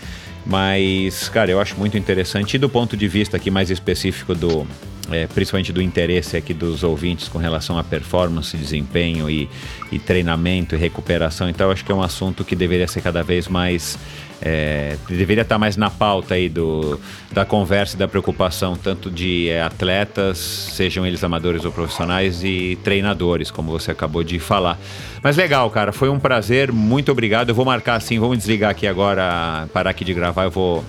Mas, 0.44 1.28
cara, 1.28 1.50
eu 1.50 1.60
acho 1.60 1.76
muito 1.76 1.98
interessante. 1.98 2.54
E 2.54 2.58
do 2.58 2.68
ponto 2.68 2.96
de 2.96 3.08
vista 3.08 3.36
aqui 3.36 3.50
mais 3.50 3.68
específico 3.68 4.32
do, 4.34 4.66
é, 5.10 5.26
principalmente 5.26 5.72
do 5.72 5.82
interesse 5.82 6.36
aqui 6.36 6.54
dos 6.54 6.82
ouvintes 6.84 7.28
com 7.28 7.38
relação 7.38 7.78
a 7.78 7.84
performance, 7.84 8.56
desempenho 8.56 9.28
e, 9.28 9.48
e 9.90 9.98
treinamento 9.98 10.74
e 10.74 10.78
recuperação. 10.78 11.48
Então, 11.48 11.70
acho 11.70 11.84
que 11.84 11.90
é 11.90 11.94
um 11.94 12.02
assunto 12.02 12.44
que 12.44 12.54
deveria 12.54 12.86
ser 12.86 13.00
cada 13.00 13.22
vez 13.22 13.48
mais. 13.48 13.98
É, 14.40 14.96
deveria 15.08 15.42
estar 15.42 15.58
mais 15.58 15.76
na 15.76 15.88
pauta 15.88 16.34
aí 16.34 16.48
do, 16.48 17.00
da 17.32 17.44
conversa 17.44 17.96
e 17.96 17.98
da 17.98 18.06
preocupação, 18.06 18.76
tanto 18.76 19.10
de 19.10 19.48
é, 19.48 19.62
atletas, 19.62 20.38
sejam 20.38 21.06
eles 21.06 21.24
amadores 21.24 21.64
ou 21.64 21.72
profissionais, 21.72 22.44
e 22.44 22.78
treinadores, 22.84 23.50
como 23.50 23.70
você 23.70 23.90
acabou 23.90 24.22
de 24.22 24.38
falar. 24.38 24.78
Mas 25.22 25.36
legal, 25.36 25.70
cara, 25.70 25.92
foi 25.92 26.08
um 26.08 26.18
prazer, 26.18 26.70
muito 26.70 27.10
obrigado. 27.10 27.48
Eu 27.48 27.54
vou 27.54 27.64
marcar 27.64 27.94
assim, 27.94 28.18
vamos 28.18 28.38
desligar 28.38 28.70
aqui 28.70 28.86
agora, 28.86 29.66
parar 29.72 29.90
aqui 29.90 30.04
de 30.04 30.12
gravar, 30.12 30.44
eu 30.44 30.50
vou 30.50 30.84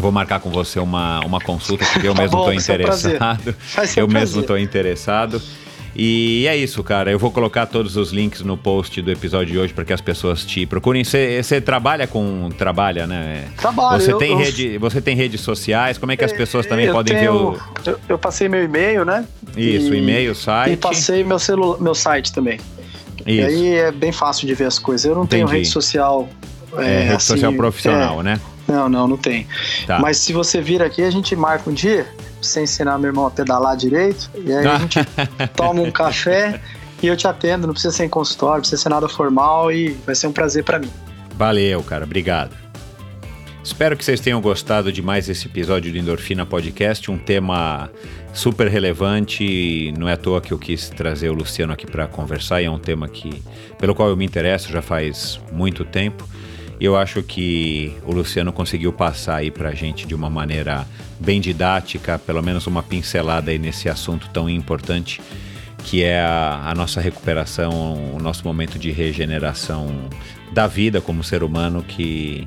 Vou 0.00 0.12
marcar 0.12 0.38
com 0.38 0.48
você 0.48 0.78
uma, 0.78 1.18
uma 1.26 1.40
consulta, 1.40 1.84
porque 1.92 2.06
eu 2.06 2.14
tá 2.14 2.22
mesmo 2.22 2.38
estou 2.38 2.54
interessado. 2.54 3.56
eu 3.96 4.06
mesmo 4.06 4.42
estou 4.42 4.56
interessado. 4.56 5.42
E 5.94 6.46
é 6.48 6.56
isso, 6.56 6.82
cara. 6.82 7.10
Eu 7.10 7.18
vou 7.18 7.30
colocar 7.30 7.66
todos 7.66 7.96
os 7.96 8.12
links 8.12 8.42
no 8.42 8.56
post 8.56 9.00
do 9.02 9.10
episódio 9.10 9.52
de 9.52 9.58
hoje 9.58 9.72
para 9.72 9.84
que 9.84 9.92
as 9.92 10.00
pessoas 10.00 10.44
te 10.44 10.66
procurem. 10.66 11.02
Você 11.04 11.60
trabalha 11.60 12.06
com. 12.06 12.50
Trabalha, 12.56 13.06
né? 13.06 13.48
Trabalho. 13.56 14.00
Você, 14.00 14.12
eu, 14.12 14.18
tem 14.18 14.30
eu... 14.32 14.38
Rede, 14.38 14.78
você 14.78 15.00
tem 15.00 15.16
redes 15.16 15.40
sociais? 15.40 15.98
Como 15.98 16.12
é 16.12 16.16
que 16.16 16.24
as 16.24 16.32
pessoas 16.32 16.66
também 16.66 16.86
eu 16.86 16.94
podem 16.94 17.16
tenho, 17.16 17.32
ver 17.32 17.38
o. 17.38 17.60
Eu, 17.84 18.00
eu, 18.10 18.18
passei 18.18 18.48
meu 18.48 18.64
e-mail, 18.64 19.04
né? 19.04 19.26
Isso, 19.56 19.92
e, 19.94 19.98
e-mail, 19.98 20.34
site. 20.34 20.74
E 20.74 20.76
passei 20.76 21.24
meu, 21.24 21.38
celu, 21.38 21.78
meu 21.80 21.94
site 21.94 22.32
também. 22.32 22.60
Isso. 23.26 23.28
E 23.28 23.42
aí 23.42 23.74
é 23.74 23.92
bem 23.92 24.12
fácil 24.12 24.46
de 24.46 24.54
ver 24.54 24.66
as 24.66 24.78
coisas. 24.78 25.04
Eu 25.04 25.14
não 25.14 25.24
Entendi. 25.24 25.44
tenho 25.44 25.58
rede 25.58 25.68
social. 25.68 26.28
É, 26.76 26.84
é 26.84 27.00
rede 27.00 27.14
assim, 27.14 27.26
social 27.26 27.52
profissional, 27.54 28.20
é, 28.20 28.22
né? 28.22 28.40
Não, 28.66 28.88
não, 28.88 29.08
não 29.08 29.16
tem. 29.16 29.46
Tá. 29.86 29.98
Mas 29.98 30.18
se 30.18 30.32
você 30.32 30.60
vir 30.60 30.82
aqui, 30.82 31.02
a 31.02 31.10
gente 31.10 31.34
marca 31.34 31.70
um 31.70 31.72
dia 31.72 32.06
você 32.40 32.62
ensinar 32.62 32.98
meu 32.98 33.08
irmão 33.08 33.26
a 33.26 33.30
pedalar 33.30 33.76
direito. 33.76 34.30
E 34.34 34.52
aí 34.52 34.66
a 34.66 34.78
gente 34.80 34.98
toma 35.56 35.82
um 35.82 35.90
café 35.90 36.60
e 37.02 37.06
eu 37.06 37.16
te 37.16 37.26
atendo. 37.26 37.66
Não 37.66 37.74
precisa 37.74 37.94
ser 37.94 38.04
em 38.04 38.08
consultório, 38.08 38.56
não 38.56 38.60
precisa 38.60 38.82
ser 38.82 38.88
nada 38.88 39.08
formal 39.08 39.72
e 39.72 39.90
vai 40.06 40.14
ser 40.14 40.26
um 40.26 40.32
prazer 40.32 40.64
para 40.64 40.78
mim. 40.78 40.90
Valeu, 41.36 41.82
cara. 41.82 42.04
Obrigado. 42.04 42.68
Espero 43.62 43.96
que 43.96 44.04
vocês 44.04 44.18
tenham 44.18 44.40
gostado 44.40 44.90
de 44.90 45.02
mais 45.02 45.28
esse 45.28 45.46
episódio 45.46 45.92
do 45.92 45.98
Endorfina 45.98 46.46
Podcast, 46.46 47.10
um 47.10 47.18
tema 47.18 47.90
super 48.32 48.66
relevante. 48.66 49.92
Não 49.98 50.08
é 50.08 50.14
à 50.14 50.16
toa 50.16 50.40
que 50.40 50.52
eu 50.52 50.58
quis 50.58 50.88
trazer 50.88 51.28
o 51.28 51.34
Luciano 51.34 51.72
aqui 51.72 51.86
para 51.86 52.06
conversar, 52.06 52.62
e 52.62 52.64
é 52.64 52.70
um 52.70 52.78
tema 52.78 53.08
que, 53.08 53.42
pelo 53.78 53.94
qual 53.94 54.08
eu 54.08 54.16
me 54.16 54.24
interesso 54.24 54.72
já 54.72 54.80
faz 54.80 55.38
muito 55.52 55.84
tempo. 55.84 56.26
E 56.80 56.84
eu 56.84 56.96
acho 56.96 57.22
que 57.22 57.94
o 58.06 58.12
Luciano 58.12 58.52
conseguiu 58.52 58.92
passar 58.92 59.36
aí 59.36 59.50
pra 59.50 59.74
gente 59.74 60.06
de 60.06 60.14
uma 60.14 60.30
maneira 60.30 60.86
bem 61.20 61.40
didática, 61.40 62.18
pelo 62.18 62.42
menos 62.42 62.66
uma 62.66 62.82
pincelada 62.82 63.50
aí 63.50 63.58
nesse 63.58 63.88
assunto 63.88 64.28
tão 64.32 64.48
importante 64.48 65.20
que 65.84 66.02
é 66.02 66.20
a, 66.20 66.70
a, 66.70 66.74
nossa 66.74 67.00
recuperação, 67.00 68.14
o 68.14 68.18
nosso 68.20 68.44
momento 68.44 68.78
de 68.78 68.90
regeneração 68.90 70.08
da 70.52 70.66
vida 70.66 71.00
como 71.00 71.22
ser 71.22 71.42
humano 71.42 71.82
que, 71.82 72.46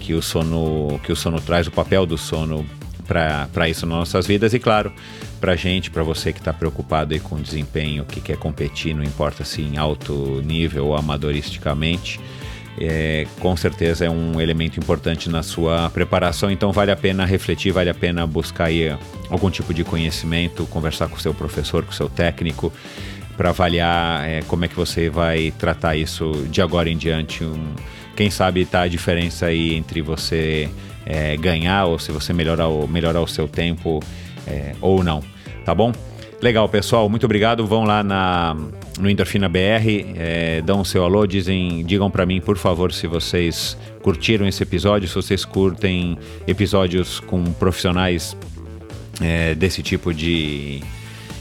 que, 0.00 0.14
o, 0.14 0.22
sono, 0.22 0.98
que 1.04 1.12
o 1.12 1.16
sono 1.16 1.40
traz, 1.40 1.66
o 1.66 1.70
papel 1.70 2.06
do 2.06 2.18
sono 2.18 2.66
para 3.06 3.68
isso 3.68 3.86
nas 3.86 3.98
nossas 3.98 4.26
vidas. 4.26 4.54
E 4.54 4.58
claro, 4.58 4.92
para 5.40 5.54
gente, 5.54 5.90
para 5.90 6.02
você 6.02 6.32
que 6.32 6.38
está 6.38 6.52
preocupado 6.52 7.12
aí 7.14 7.20
com 7.20 7.40
desempenho, 7.40 8.04
que 8.04 8.20
quer 8.20 8.36
competir, 8.36 8.94
não 8.94 9.04
importa 9.04 9.44
se 9.44 9.60
em 9.60 9.76
alto 9.76 10.40
nível 10.44 10.86
ou 10.86 10.96
amadoristicamente, 10.96 12.20
é, 12.80 13.26
com 13.38 13.56
certeza 13.56 14.04
é 14.04 14.10
um 14.10 14.40
elemento 14.40 14.78
importante 14.80 15.28
na 15.28 15.42
sua 15.42 15.90
preparação, 15.90 16.50
então 16.50 16.72
vale 16.72 16.90
a 16.90 16.96
pena 16.96 17.24
refletir, 17.24 17.72
vale 17.72 17.90
a 17.90 17.94
pena 17.94 18.26
buscar 18.26 18.64
aí 18.66 18.96
algum 19.28 19.50
tipo 19.50 19.74
de 19.74 19.84
conhecimento, 19.84 20.66
conversar 20.66 21.08
com 21.08 21.16
o 21.16 21.20
seu 21.20 21.34
professor, 21.34 21.84
com 21.84 21.90
o 21.90 21.94
seu 21.94 22.08
técnico, 22.08 22.72
para 23.36 23.50
avaliar 23.50 24.28
é, 24.28 24.42
como 24.42 24.64
é 24.64 24.68
que 24.68 24.76
você 24.76 25.08
vai 25.08 25.52
tratar 25.58 25.96
isso 25.96 26.46
de 26.50 26.62
agora 26.62 26.88
em 26.88 26.96
diante. 26.96 27.44
Um, 27.44 27.74
quem 28.16 28.30
sabe 28.30 28.64
tá 28.64 28.82
a 28.82 28.88
diferença 28.88 29.46
aí 29.46 29.74
entre 29.74 30.02
você 30.02 30.68
é, 31.04 31.36
ganhar 31.36 31.86
ou 31.86 31.98
se 31.98 32.12
você 32.12 32.32
melhorar 32.32 32.68
o, 32.68 32.86
melhorar 32.86 33.20
o 33.20 33.26
seu 33.26 33.48
tempo 33.48 34.00
é, 34.46 34.74
ou 34.80 35.02
não, 35.02 35.22
tá 35.64 35.74
bom? 35.74 35.92
Legal, 36.40 36.68
pessoal, 36.68 37.08
muito 37.08 37.24
obrigado. 37.24 37.66
Vão 37.66 37.84
lá 37.84 38.02
na, 38.02 38.56
no 38.98 39.08
Endorfina 39.08 39.48
BR, 39.48 40.14
é, 40.16 40.62
dão 40.62 40.80
o 40.80 40.84
seu 40.84 41.04
alô, 41.04 41.26
dizem, 41.26 41.84
digam 41.84 42.10
para 42.10 42.26
mim, 42.26 42.40
por 42.40 42.56
favor, 42.58 42.92
se 42.92 43.06
vocês 43.06 43.76
curtiram 44.02 44.46
esse 44.46 44.62
episódio, 44.62 45.08
se 45.08 45.14
vocês 45.14 45.44
curtem 45.44 46.18
episódios 46.46 47.20
com 47.20 47.42
profissionais 47.54 48.36
é, 49.20 49.54
desse 49.54 49.82
tipo 49.82 50.12
de, 50.12 50.82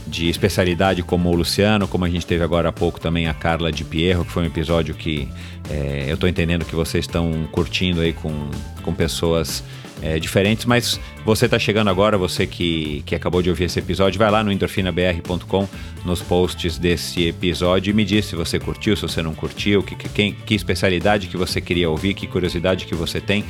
de 0.07 0.29
especialidade 0.29 1.03
como 1.03 1.29
o 1.29 1.35
Luciano, 1.35 1.87
como 1.87 2.05
a 2.05 2.09
gente 2.09 2.25
teve 2.25 2.43
agora 2.43 2.69
há 2.69 2.73
pouco 2.73 2.99
também 2.99 3.27
a 3.27 3.33
Carla 3.33 3.71
de 3.71 3.83
Pierro, 3.83 4.23
que 4.23 4.31
foi 4.31 4.43
um 4.43 4.47
episódio 4.47 4.93
que 4.93 5.27
é, 5.69 6.05
eu 6.07 6.15
estou 6.15 6.29
entendendo 6.29 6.65
que 6.65 6.75
vocês 6.75 7.05
estão 7.05 7.47
curtindo 7.51 8.01
aí 8.01 8.13
com, 8.13 8.49
com 8.81 8.93
pessoas 8.93 9.63
é, 10.01 10.19
diferentes, 10.19 10.65
mas 10.65 10.99
você 11.23 11.45
está 11.45 11.59
chegando 11.59 11.89
agora, 11.89 12.17
você 12.17 12.47
que, 12.47 13.03
que 13.05 13.13
acabou 13.13 13.41
de 13.41 13.49
ouvir 13.49 13.65
esse 13.65 13.79
episódio, 13.79 14.17
vai 14.17 14.31
lá 14.31 14.43
no 14.43 14.51
endorfinabr.com, 14.51 15.67
nos 16.03 16.21
posts 16.21 16.77
desse 16.77 17.27
episódio 17.27 17.91
e 17.91 17.93
me 17.93 18.03
diz 18.03 18.25
se 18.25 18.35
você 18.35 18.59
curtiu, 18.59 18.95
se 18.95 19.03
você 19.03 19.21
não 19.21 19.33
curtiu, 19.33 19.83
que, 19.83 19.95
que, 19.95 20.31
que 20.31 20.55
especialidade 20.55 21.27
que 21.27 21.37
você 21.37 21.61
queria 21.61 21.89
ouvir, 21.89 22.13
que 22.13 22.25
curiosidade 22.25 22.85
que 22.85 22.95
você 22.95 23.21
tem, 23.21 23.45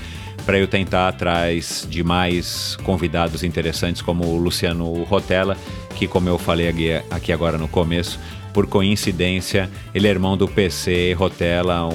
para 0.46 0.58
eu 0.58 0.68
tentar 0.68 1.08
atrás 1.08 1.88
de 1.90 2.04
mais 2.04 2.76
convidados 2.84 3.44
interessantes 3.44 4.02
como 4.02 4.26
o 4.26 4.38
Luciano 4.38 5.04
Rotella, 5.04 5.56
que 5.96 6.08
como 6.08 6.28
eu 6.28 6.38
falei 6.38 6.68
aqui 7.10 7.32
agora 7.32 7.58
no 7.58 7.68
começo, 7.68 8.20
por 8.54 8.68
coincidência, 8.68 9.70
ele 9.94 10.08
é 10.08 10.12
irmão 10.12 10.36
do 10.36 10.48
PC 10.48 11.14
Rotella, 11.14 11.88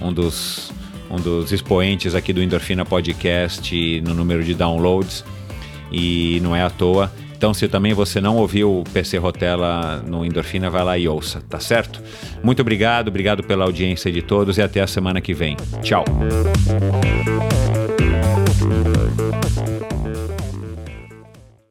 um 0.00 0.12
dos 0.12 0.72
um 1.10 1.16
dos 1.16 1.52
expoentes 1.52 2.14
aqui 2.14 2.32
do 2.32 2.42
Endorfina 2.42 2.84
Podcast 2.84 4.00
no 4.02 4.14
número 4.14 4.42
de 4.42 4.54
downloads 4.54 5.24
e 5.90 6.40
não 6.42 6.54
é 6.54 6.62
à 6.62 6.70
toa. 6.70 7.12
Então, 7.36 7.52
se 7.52 7.68
também 7.68 7.92
você 7.92 8.18
não 8.18 8.36
ouviu 8.36 8.80
o 8.80 8.84
PC 8.84 9.18
Rotella 9.18 10.02
no 10.06 10.24
Endorfina, 10.24 10.70
vai 10.70 10.82
lá 10.82 10.96
e 10.96 11.06
ouça, 11.06 11.42
tá 11.42 11.60
certo? 11.60 12.02
Muito 12.42 12.60
obrigado, 12.62 13.08
obrigado 13.08 13.42
pela 13.42 13.64
audiência 13.64 14.10
de 14.10 14.22
todos 14.22 14.56
e 14.56 14.62
até 14.62 14.80
a 14.80 14.86
semana 14.86 15.20
que 15.20 15.34
vem. 15.34 15.54
Tchau! 15.82 16.04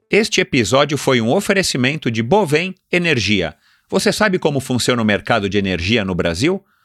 Este 0.10 0.40
episódio 0.40 0.98
foi 1.00 1.20
um 1.20 1.34
oferecimento 1.34 2.12
de 2.12 2.22
Bovem 2.22 2.76
Energia. 2.92 3.56
Você 3.90 4.14
sabe 4.14 4.38
como 4.38 4.60
funciona 4.60 5.02
o 5.02 5.06
mercado 5.06 5.50
de 5.50 5.58
energia 5.58 6.06
no 6.06 6.14
Brasil? 6.14 6.64